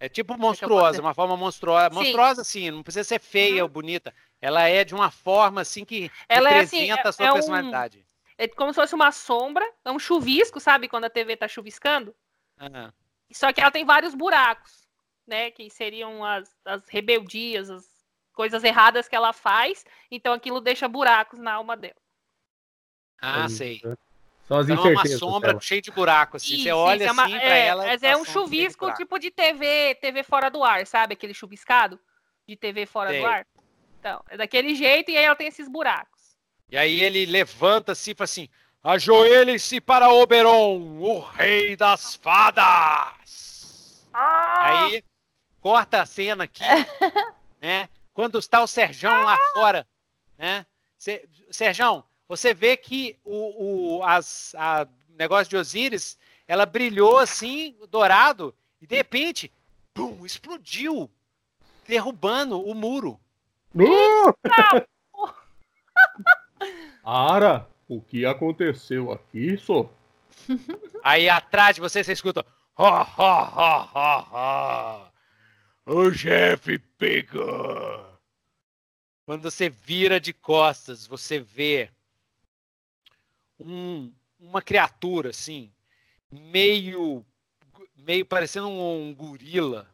É 0.00 0.08
tipo 0.08 0.36
monstruosa, 0.38 1.00
uma 1.00 1.14
forma 1.14 1.36
monstruosa. 1.36 1.90
Sim. 1.90 1.94
Monstruosa, 1.94 2.44
sim, 2.44 2.70
não 2.70 2.82
precisa 2.82 3.04
ser 3.04 3.20
feia 3.20 3.56
uhum. 3.56 3.62
ou 3.62 3.68
bonita. 3.68 4.14
Ela 4.40 4.66
é 4.68 4.84
de 4.84 4.94
uma 4.94 5.10
forma 5.10 5.60
assim 5.60 5.84
que 5.84 6.10
ela 6.28 6.48
representa 6.48 6.86
é 6.86 6.90
assim, 6.92 7.08
a 7.08 7.12
sua 7.12 7.26
é 7.26 7.32
personalidade. 7.32 7.98
Um, 7.98 8.06
é 8.38 8.48
como 8.48 8.72
se 8.72 8.80
fosse 8.80 8.94
uma 8.94 9.12
sombra, 9.12 9.66
é 9.84 9.90
um 9.90 9.98
chuvisco, 9.98 10.60
sabe? 10.60 10.88
Quando 10.88 11.04
a 11.04 11.10
TV 11.10 11.36
tá 11.36 11.48
chuviscando. 11.48 12.14
Uhum. 12.60 12.92
Só 13.32 13.52
que 13.52 13.60
ela 13.60 13.70
tem 13.70 13.84
vários 13.84 14.14
buracos, 14.14 14.86
né? 15.26 15.50
Que 15.50 15.68
seriam 15.70 16.24
as, 16.24 16.54
as 16.64 16.88
rebeldias, 16.88 17.70
as 17.70 17.95
coisas 18.36 18.62
erradas 18.62 19.08
que 19.08 19.16
ela 19.16 19.32
faz. 19.32 19.84
Então 20.08 20.32
aquilo 20.32 20.60
deixa 20.60 20.86
buracos 20.86 21.40
na 21.40 21.54
alma 21.54 21.76
dela. 21.76 21.96
Ah, 23.20 23.48
sei. 23.48 23.80
São 24.46 24.58
as 24.58 24.68
então 24.68 24.86
é 24.86 24.90
uma 24.90 25.06
sombra 25.06 25.48
dela. 25.48 25.60
cheia 25.60 25.82
de 25.82 25.90
buracos, 25.90 26.42
assim. 26.42 26.54
Isso, 26.54 26.62
você 26.62 26.72
olha 26.72 27.02
isso, 27.02 27.08
é 27.08 27.12
uma, 27.12 27.24
assim 27.24 27.38
pra 27.38 27.56
é, 27.56 27.66
ela. 27.66 27.86
Mas 27.86 28.02
é 28.04 28.16
um 28.16 28.24
chuvisco 28.24 28.92
tipo 28.94 29.18
de 29.18 29.30
TV, 29.30 29.96
TV 29.96 30.22
fora 30.22 30.48
do 30.48 30.62
ar, 30.62 30.86
sabe? 30.86 31.14
Aquele 31.14 31.34
chuviscado 31.34 31.98
de 32.46 32.54
TV 32.54 32.86
fora 32.86 33.10
sei. 33.10 33.20
do 33.20 33.26
ar. 33.26 33.46
Então, 33.98 34.22
é 34.28 34.36
daquele 34.36 34.76
jeito 34.76 35.10
e 35.10 35.16
aí 35.16 35.24
ela 35.24 35.34
tem 35.34 35.48
esses 35.48 35.68
buracos. 35.68 36.36
E 36.70 36.76
aí 36.76 37.02
ele 37.02 37.26
levanta-se 37.26 38.12
e 38.12 38.14
fala 38.14 38.24
assim: 38.24 38.48
ajoelhe-se 38.84 39.80
para 39.80 40.12
Oberon, 40.12 41.00
o 41.00 41.18
rei 41.18 41.74
das 41.74 42.14
fadas. 42.14 44.06
Ah! 44.14 44.84
Aí 44.84 45.02
corta 45.60 46.02
a 46.02 46.06
cena 46.06 46.44
aqui, 46.44 46.62
né? 47.60 47.88
Quando 48.16 48.38
está 48.38 48.62
o 48.62 48.66
Serjão 48.66 49.24
lá 49.24 49.36
fora, 49.52 49.86
né? 50.38 50.64
Serjão, 51.50 52.02
você 52.26 52.54
vê 52.54 52.74
que 52.74 53.18
o, 53.22 53.98
o 53.98 54.02
as, 54.02 54.54
a 54.54 54.88
negócio 55.10 55.50
de 55.50 55.56
Osíris, 55.58 56.18
ela 56.48 56.64
brilhou 56.64 57.18
assim, 57.18 57.76
dourado, 57.90 58.54
e 58.80 58.86
de 58.86 58.96
repente, 58.96 59.52
pum, 59.92 60.24
explodiu, 60.24 61.10
derrubando 61.86 62.58
o 62.58 62.74
muro. 62.74 63.20
Uh! 63.74 64.32
Ara, 67.04 67.68
o 67.86 68.00
que 68.00 68.24
aconteceu 68.24 69.12
aqui, 69.12 69.58
só? 69.58 69.90
Aí 71.04 71.28
atrás 71.28 71.74
de 71.74 71.82
você, 71.82 72.02
você 72.02 72.14
escuta. 72.14 72.46
Ha, 72.78 73.02
ha, 73.02 73.42
ha, 73.42 73.90
ha, 73.94 74.26
ha. 74.32 75.10
O 75.84 76.10
chefe 76.10 76.78
pegou. 76.78 78.05
Quando 79.26 79.42
você 79.42 79.68
vira 79.68 80.20
de 80.20 80.32
costas, 80.32 81.04
você 81.04 81.40
vê 81.40 81.90
um, 83.58 84.12
uma 84.38 84.62
criatura 84.62 85.30
assim, 85.30 85.72
meio 86.30 87.26
meio 87.96 88.24
parecendo 88.24 88.68
um, 88.68 89.08
um 89.08 89.14
gorila, 89.14 89.90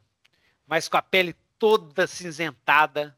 mas 0.66 0.86
com 0.86 0.98
a 0.98 1.02
pele 1.02 1.34
toda 1.58 2.06
cinzentada. 2.06 3.16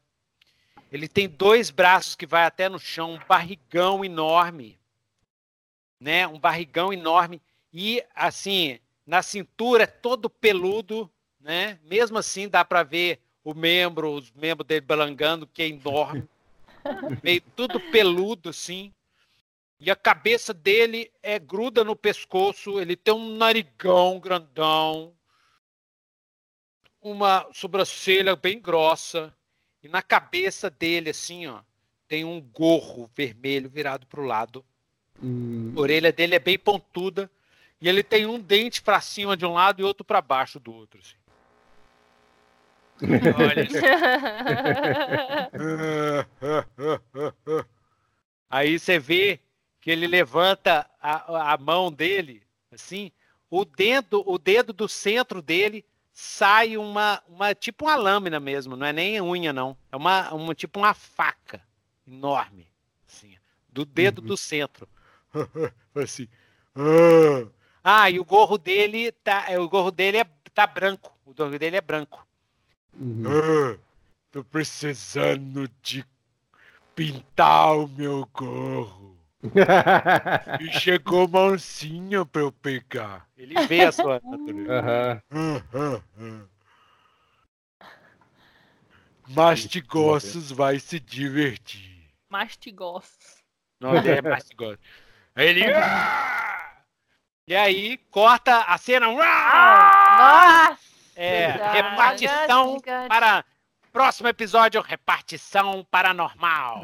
Ele 0.89 1.09
tem 1.09 1.27
dois 1.27 1.69
braços 1.69 2.15
que 2.15 2.25
vai 2.25 2.45
até 2.45 2.69
no 2.69 2.79
chão, 2.79 3.15
um 3.15 3.19
barrigão 3.27 4.05
enorme, 4.05 4.79
né? 5.99 6.25
Um 6.25 6.39
barrigão 6.39 6.93
enorme 6.93 7.41
e 7.73 8.01
assim 8.15 8.79
na 9.05 9.21
cintura 9.21 9.83
é 9.83 9.87
todo 9.87 10.29
peludo, 10.29 11.11
né? 11.41 11.77
Mesmo 11.83 12.17
assim 12.17 12.47
dá 12.47 12.63
para 12.63 12.83
ver 12.83 13.19
o 13.45 13.53
membro, 13.53 14.11
os 14.11 14.31
membros 14.31 14.67
dele 14.67 14.81
balangando, 14.81 15.45
que 15.45 15.61
é 15.61 15.67
enorme, 15.67 16.27
meio 17.23 17.41
tudo 17.55 17.79
peludo 17.79 18.49
assim. 18.49 18.91
E 19.79 19.91
a 19.91 19.95
cabeça 19.95 20.51
dele 20.51 21.11
é 21.21 21.37
gruda 21.37 21.83
no 21.83 21.95
pescoço, 21.95 22.79
ele 22.81 22.95
tem 22.95 23.13
um 23.13 23.35
narigão 23.37 24.19
grandão, 24.19 25.13
uma 26.99 27.47
sobrancelha 27.53 28.35
bem 28.35 28.59
grossa, 28.59 29.31
e 29.83 29.87
na 29.87 30.01
cabeça 30.01 30.67
dele, 30.71 31.11
assim, 31.11 31.45
ó, 31.45 31.61
tem 32.07 32.25
um 32.25 32.41
gorro 32.41 33.11
vermelho 33.15 33.69
virado 33.69 34.07
para 34.07 34.21
o 34.21 34.25
lado. 34.25 34.65
Hum. 35.21 35.71
A 35.77 35.79
orelha 35.79 36.11
dele 36.11 36.33
é 36.33 36.39
bem 36.39 36.57
pontuda, 36.57 37.29
e 37.79 37.87
ele 37.87 38.01
tem 38.01 38.25
um 38.25 38.39
dente 38.39 38.81
para 38.81 38.99
cima 39.01 39.37
de 39.37 39.45
um 39.45 39.53
lado 39.53 39.81
e 39.81 39.83
outro 39.83 40.03
para 40.03 40.19
baixo 40.19 40.59
do 40.59 40.73
outro. 40.73 40.99
Assim. 40.99 41.15
Olha. 43.01 43.67
Aí 48.49 48.79
você 48.79 48.97
vê 48.97 49.39
que 49.81 49.91
ele 49.91 50.07
levanta 50.07 50.89
a, 51.01 51.53
a 51.53 51.57
mão 51.57 51.91
dele, 51.91 52.41
assim, 52.71 53.11
o 53.49 53.65
dedo, 53.65 54.23
o 54.25 54.37
dedo 54.37 54.73
do 54.73 54.87
centro 54.87 55.41
dele 55.41 55.85
sai 56.11 56.77
uma, 56.77 57.21
uma 57.27 57.53
tipo 57.53 57.85
uma 57.85 57.95
lâmina 57.95 58.39
mesmo, 58.39 58.75
não 58.75 58.87
é 58.87 58.93
nem 58.93 59.21
unha 59.21 59.51
não, 59.51 59.77
é 59.91 59.97
uma, 59.97 60.33
uma 60.33 60.55
tipo 60.55 60.79
uma 60.79 60.93
faca 60.93 61.61
enorme, 62.07 62.67
assim, 63.07 63.35
do 63.69 63.85
dedo 63.85 64.21
uhum. 64.21 64.27
do 64.27 64.37
centro, 64.37 64.87
assim. 65.93 66.27
Ah. 66.73 67.47
ah, 67.83 68.09
e 68.09 68.19
o 68.19 68.25
gorro 68.25 68.57
dele 68.57 69.11
tá, 69.11 69.45
é, 69.49 69.59
o 69.59 69.67
gorro 69.67 69.91
dele 69.91 70.17
é, 70.17 70.25
tá 70.53 70.65
branco, 70.65 71.13
o 71.25 71.33
gorro 71.33 71.59
dele 71.59 71.75
é 71.75 71.81
branco. 71.81 72.24
Uhum. 72.97 73.23
Ah, 73.27 73.77
tô 74.31 74.43
precisando 74.43 75.69
de 75.81 76.05
pintar 76.95 77.77
o 77.77 77.87
meu 77.87 78.27
gorro. 78.33 79.15
e 80.59 80.79
chegou 80.79 81.27
mansinha 81.27 82.25
pra 82.25 82.41
eu 82.41 82.51
pegar. 82.51 83.27
Ele 83.37 83.53
vê 83.67 83.85
a 83.85 83.91
sua 83.91 84.19
natureza. 84.23 85.23
Uhum. 85.31 86.47
Mastigossos 89.27 90.51
vai 90.51 90.79
se 90.79 90.99
divertir. 90.99 92.09
Mastigossos. 92.29 93.43
Não, 93.79 93.95
é 93.95 94.21
mastigossos. 94.23 94.79
Ele. 95.35 95.61
e 97.47 97.55
aí, 97.55 97.97
corta 98.09 98.61
a 98.61 98.77
cena. 98.77 99.07
Ah! 99.21 100.77
É, 101.15 101.47
repartição 101.71 102.77
para 103.07 103.45
Próximo 103.95 104.27
episódio, 104.27 104.81
repartição 104.81 105.87
paranormal. 105.89 106.81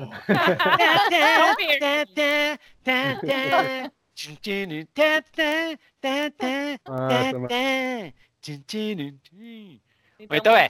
então 10.32 10.56
é. 10.56 10.70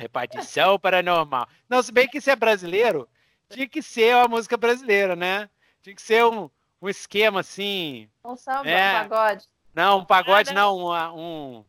Repartição 0.00 0.76
paranormal. 0.76 1.46
Não, 1.68 1.80
se 1.84 1.92
bem 1.92 2.08
que 2.08 2.18
isso 2.18 2.30
é 2.30 2.34
brasileiro, 2.34 3.08
tinha 3.48 3.68
que 3.68 3.80
ser 3.80 4.16
uma 4.16 4.26
música 4.26 4.56
brasileira, 4.56 5.14
né? 5.14 5.48
Tinha 5.82 5.94
que 5.94 6.02
ser 6.02 6.24
um, 6.24 6.50
um 6.80 6.88
esquema 6.88 7.38
assim. 7.38 8.10
Um 8.24 8.34
samba, 8.34 8.68
é, 8.68 9.04
um 9.04 9.08
pagode. 9.08 9.51
Não, 9.74 10.00
um 10.00 10.04
pagode 10.04 10.52
não, 10.52 10.78
um, 10.78 11.18
um 11.18 11.64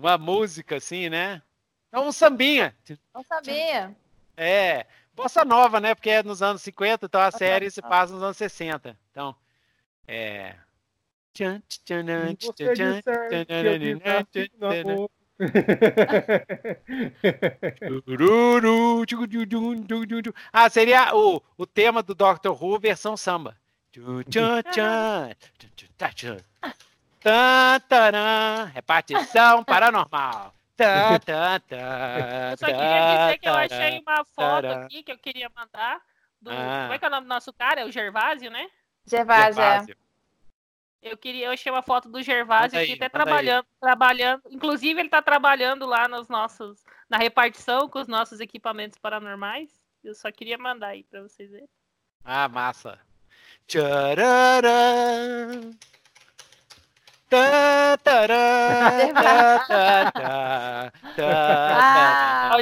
uma 0.00 0.16
música 0.16 0.76
assim, 0.76 1.10
né? 1.10 1.42
É 1.92 1.98
um 1.98 2.10
sambinha. 2.10 2.74
Um 3.14 3.22
sambinha. 3.22 3.96
É. 4.36 4.86
Bossa 5.14 5.44
nova, 5.44 5.78
né? 5.80 5.94
Porque 5.94 6.08
é 6.08 6.22
nos 6.22 6.40
anos 6.40 6.62
50, 6.62 7.06
então 7.06 7.20
a 7.20 7.30
série 7.30 7.70
se 7.70 7.82
passa 7.82 8.14
nos 8.14 8.22
anos 8.22 8.36
60. 8.36 8.96
Então, 9.10 9.36
é. 10.06 10.56
ah, 20.52 20.68
seria 20.70 21.14
o, 21.14 21.42
o 21.56 21.66
tema 21.66 22.02
do 22.02 22.14
Doctor 22.14 22.62
Who 22.62 22.78
versão 22.78 23.16
samba. 23.16 23.56
Tã, 27.20 27.78
tarã, 27.86 28.64
repartição 28.72 29.62
paranormal. 29.64 30.54
Tã, 30.76 31.18
tã, 31.18 31.60
tã, 31.68 32.50
eu 32.52 32.56
só 32.56 32.66
queria 32.66 33.16
dizer 33.16 33.38
que 33.38 33.48
eu 33.48 33.54
achei 33.54 33.98
uma 34.00 34.24
foto 34.24 34.66
aqui 34.66 35.02
que 35.02 35.12
eu 35.12 35.18
queria 35.18 35.50
mandar. 35.54 36.00
Do, 36.40 36.50
ah. 36.50 36.82
Como 36.82 36.94
é 36.94 36.98
que 36.98 37.04
é 37.04 37.08
o 37.08 37.10
nome 37.10 37.26
do 37.26 37.28
nosso 37.28 37.52
cara? 37.52 37.82
É 37.82 37.84
o 37.84 37.92
Gervásio, 37.92 38.50
né? 38.50 38.66
Gervásio, 39.04 39.60
é. 39.60 39.70
Gervásio. 39.70 39.96
Eu 41.02 41.16
queria, 41.16 41.46
eu 41.46 41.52
achei 41.52 41.70
uma 41.70 41.82
foto 41.82 42.08
do 42.08 42.22
Gervásio 42.22 42.78
aí, 42.78 42.84
aqui, 42.84 42.94
até 42.94 43.08
trabalhando, 43.10 43.66
aí. 43.66 43.80
trabalhando. 43.80 44.42
Inclusive, 44.50 45.00
ele 45.00 45.08
está 45.08 45.20
trabalhando 45.20 45.84
lá 45.86 46.08
nos 46.08 46.28
nossos, 46.28 46.82
na 47.08 47.18
repartição 47.18 47.88
com 47.88 47.98
os 47.98 48.08
nossos 48.08 48.40
equipamentos 48.40 48.98
paranormais. 48.98 49.70
Eu 50.02 50.14
só 50.14 50.30
queria 50.32 50.56
mandar 50.56 50.88
aí 50.88 51.04
para 51.04 51.22
vocês 51.22 51.50
verem. 51.50 51.68
Ah, 52.24 52.48
massa. 52.48 52.98
Tchararã. 53.66 54.70
Tá, 57.30 57.96
tá, 57.98 58.26
tá, 61.14 62.52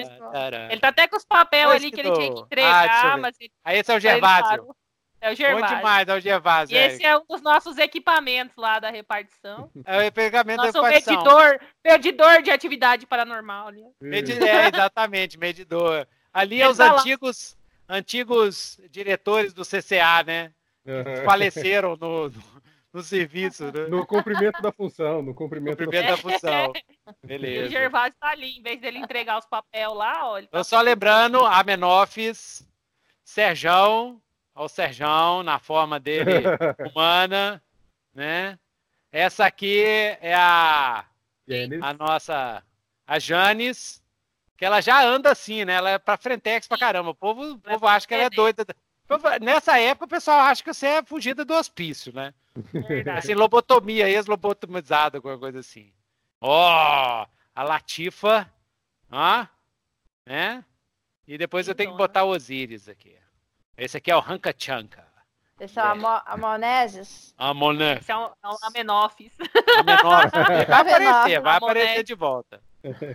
ele 0.71 0.79
tá 0.79 0.89
até 0.89 1.09
com 1.09 1.17
os 1.17 1.25
papéis 1.25 1.67
ali 1.71 1.91
que 1.91 2.01
ele 2.01 2.13
tinha 2.13 2.35
que 2.35 2.41
entregar, 2.41 3.15
ah, 3.15 3.17
mas 3.17 3.35
ele, 3.41 3.51
Aí 3.65 3.79
esse 3.79 3.91
é 3.91 3.97
o 3.97 3.99
Gervásio. 3.99 4.77
É 5.23 5.33
o 5.33 5.35
Gervásio. 5.35 5.69
Bom 5.69 5.77
demais, 5.77 6.07
é 6.07 6.15
o 6.15 6.21
Gervásio. 6.21 6.77
E 6.77 6.79
esse 6.79 7.03
é 7.03 7.17
um 7.17 7.25
dos 7.27 7.41
nossos 7.41 7.79
equipamentos 7.79 8.55
lá 8.59 8.79
da 8.79 8.91
repartição. 8.91 9.71
É 9.87 10.07
o 10.07 10.13
pegamento 10.13 10.59
Nosso 10.59 10.73
da 10.75 10.89
repartição. 10.89 11.15
medidor, 11.17 11.61
medidor 11.83 12.43
de 12.43 12.51
atividade 12.51 13.07
paranormal. 13.07 13.69
Ali. 13.69 13.83
é, 14.03 14.69
exatamente, 14.69 15.39
medidor. 15.39 16.07
Ali 16.31 16.61
é 16.61 16.69
os 16.69 16.77
tá 16.77 16.93
antigos, 16.93 17.57
antigos 17.89 18.79
diretores 18.91 19.55
do 19.55 19.63
CCA, 19.63 20.23
né? 20.27 20.53
Faleceram 21.25 21.97
no, 21.97 22.29
no 22.29 22.58
no 22.99 23.03
serviço, 23.03 23.65
né? 23.67 23.87
No 23.89 24.05
cumprimento 24.05 24.61
da 24.61 24.73
função, 24.73 25.23
no 25.23 25.35
cumprimento, 25.35 25.79
cumprimento 25.79 26.05
da, 26.05 26.11
da, 26.11 26.17
função. 26.17 26.73
Beleza. 27.25 27.67
o 27.69 27.71
Gervásio 27.71 28.15
tá 28.19 28.31
ali, 28.31 28.59
em 28.59 28.63
vez 28.63 28.81
dele 28.81 28.99
entregar 28.99 29.39
os 29.39 29.47
papéis 29.47 29.89
lá, 29.95 30.29
olha. 30.29 30.47
Tá... 30.49 30.65
só 30.65 30.81
lembrando, 30.81 31.45
a 31.45 31.63
Menofis, 31.63 32.67
Serjão, 33.25 34.21
ao 34.55 34.69
Serjão, 34.69 35.43
na 35.43 35.59
forma 35.59 36.01
dele 36.01 36.43
humana, 36.93 37.63
né? 38.13 38.59
Essa 39.13 39.47
aqui 39.47 39.85
é 40.21 40.35
a, 40.35 41.07
a 41.81 41.95
nossa, 41.95 42.63
a 43.07 43.19
Janis, 43.19 44.03
que 44.57 44.65
ela 44.65 44.81
já 44.81 45.03
anda 45.03 45.31
assim, 45.31 45.65
né? 45.65 45.75
Ela 45.75 45.91
é 45.91 45.99
pra 45.99 46.17
frentex 46.19 46.67
pra 46.67 46.77
caramba. 46.77 47.11
O 47.11 47.15
povo, 47.15 47.53
o 47.53 47.59
povo 47.59 47.87
acha 47.87 48.07
que 48.07 48.13
ela 48.13 48.25
é 48.25 48.31
doida. 48.31 48.67
Nessa 49.41 49.79
época, 49.79 50.05
o 50.05 50.09
pessoal 50.09 50.41
acha 50.41 50.63
que 50.63 50.73
você 50.73 50.87
é 50.87 51.03
fugida 51.03 51.45
do 51.45 51.55
hospício, 51.55 52.13
né? 52.15 52.35
Verdade. 52.73 53.19
Assim, 53.19 53.35
lobotomia, 53.35 54.09
ex-lobotomizada, 54.09 55.19
alguma 55.19 55.39
coisa 55.39 55.61
assim. 55.61 55.93
Ó, 56.41 57.23
oh, 57.23 57.27
a 57.55 57.63
Latifa, 57.63 58.51
ó, 59.11 59.47
né? 60.27 60.65
E 61.27 61.39
depois 61.39 61.69
eu 61.69 61.75
tenho 61.75 61.93
que 61.93 61.97
botar 61.97 62.25
o 62.25 62.31
Osiris 62.31 62.89
aqui. 62.89 63.17
Esse 63.77 63.97
aqui 63.97 64.11
é 64.11 64.17
o 64.17 64.21
Ranka 64.21 64.55
Chanka. 64.57 65.07
Esse 65.61 65.79
é 65.79 65.83
o 65.83 65.87
é. 65.87 66.23
Amoneses? 66.27 67.35
Amoneses. 67.37 68.03
Esse 68.03 68.13
é 68.13 68.17
o, 68.17 68.27
é 68.27 68.49
o 68.49 68.57
Amenófis. 68.63 69.33
Amenófis. 69.79 70.33
Vai 70.69 70.81
aparecer, 70.81 71.41
vai 71.41 71.57
aparecer 71.57 72.05
de 72.05 72.15
volta. 72.15 72.63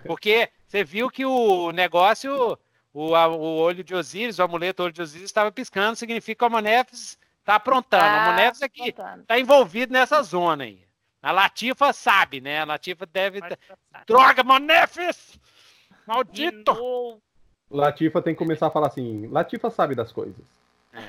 Porque 0.05 0.49
você 0.67 0.83
viu 0.83 1.09
que 1.09 1.25
o 1.25 1.71
negócio, 1.71 2.57
o, 2.93 3.13
o 3.13 3.57
olho 3.57 3.83
de 3.83 3.95
Osíris, 3.95 4.37
o 4.37 4.43
amuleto 4.43 4.83
olho 4.83 4.93
de 4.93 5.01
Osíris 5.01 5.25
estava 5.25 5.51
piscando, 5.51 5.95
significa 5.95 6.39
que 6.39 6.43
o 6.43 6.47
Amonefes 6.47 7.17
está 7.39 7.55
aprontando. 7.55 8.03
Ah, 8.03 8.27
o 8.27 8.29
Amonefes 8.29 8.61
aqui 8.61 8.89
está 8.89 9.39
envolvido 9.39 9.91
nessa 9.91 10.21
zona 10.21 10.65
aí. 10.65 10.83
A 11.21 11.31
Latifa 11.31 11.91
sabe, 11.93 12.41
né? 12.41 12.61
A 12.61 12.65
Latifa 12.65 13.05
deve. 13.05 13.39
Droga, 14.05 14.41
Amonefes! 14.41 15.39
Maldito! 16.05 17.21
Latifa 17.71 18.21
tem 18.21 18.35
que 18.35 18.39
começar 18.39 18.67
a 18.67 18.71
falar 18.71 18.87
assim: 18.87 19.27
Latifa 19.27 19.69
sabe 19.69 19.95
das 19.95 20.11
coisas. 20.11 20.45
É. 20.93 20.99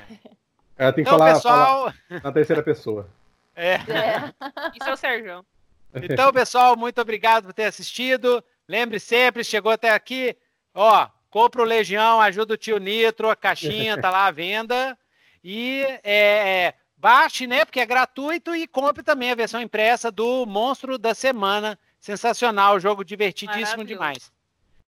Ela 0.77 0.93
tem 0.93 1.03
que 1.03 1.09
então, 1.09 1.19
falar, 1.19 1.33
pessoal... 1.33 1.93
falar 2.09 2.21
na 2.23 2.31
terceira 2.31 2.63
pessoa. 2.63 3.07
É. 3.55 3.73
é. 3.73 4.33
Isso 4.75 4.89
é 4.89 4.93
o 4.93 4.97
Sérgio. 4.97 5.45
Então, 5.93 6.31
pessoal, 6.33 6.75
muito 6.75 6.99
obrigado 6.99 7.45
por 7.45 7.53
ter 7.53 7.65
assistido. 7.65 8.43
Lembre 8.67 8.99
sempre, 8.99 9.43
chegou 9.43 9.71
até 9.71 9.91
aqui, 9.91 10.35
ó, 10.73 11.07
compra 11.35 11.61
o 11.61 11.65
Legião, 11.65 12.21
ajuda 12.21 12.53
o 12.53 12.57
tio 12.57 12.77
Nitro, 12.77 13.29
a 13.29 13.35
caixinha 13.35 13.99
tá 13.99 14.09
lá 14.09 14.27
à 14.27 14.31
venda. 14.31 14.97
E 15.43 15.83
é, 16.01 16.73
baixe, 16.95 17.45
né, 17.45 17.65
porque 17.65 17.81
é 17.81 17.85
gratuito, 17.85 18.55
e 18.55 18.65
compre 18.65 19.03
também 19.03 19.31
a 19.31 19.35
versão 19.35 19.61
impressa 19.61 20.09
do 20.09 20.45
Monstro 20.45 20.97
da 20.97 21.13
Semana. 21.13 21.77
Sensacional, 21.99 22.79
jogo 22.79 23.03
divertidíssimo 23.03 23.83
demais. 23.83 24.31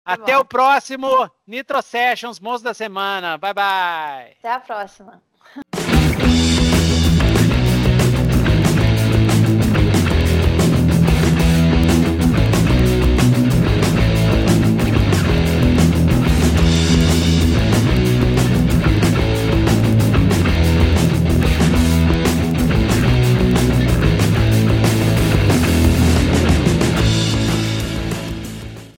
Tá 0.04 0.12
até 0.12 0.34
bom. 0.36 0.42
o 0.42 0.44
próximo 0.44 1.28
Nitro 1.44 1.82
Sessions, 1.82 2.38
Monstro 2.38 2.70
da 2.70 2.74
Semana. 2.74 3.36
Bye, 3.36 3.52
bye. 3.52 4.36
Até 4.38 4.52
a 4.52 4.60
próxima. 4.60 5.20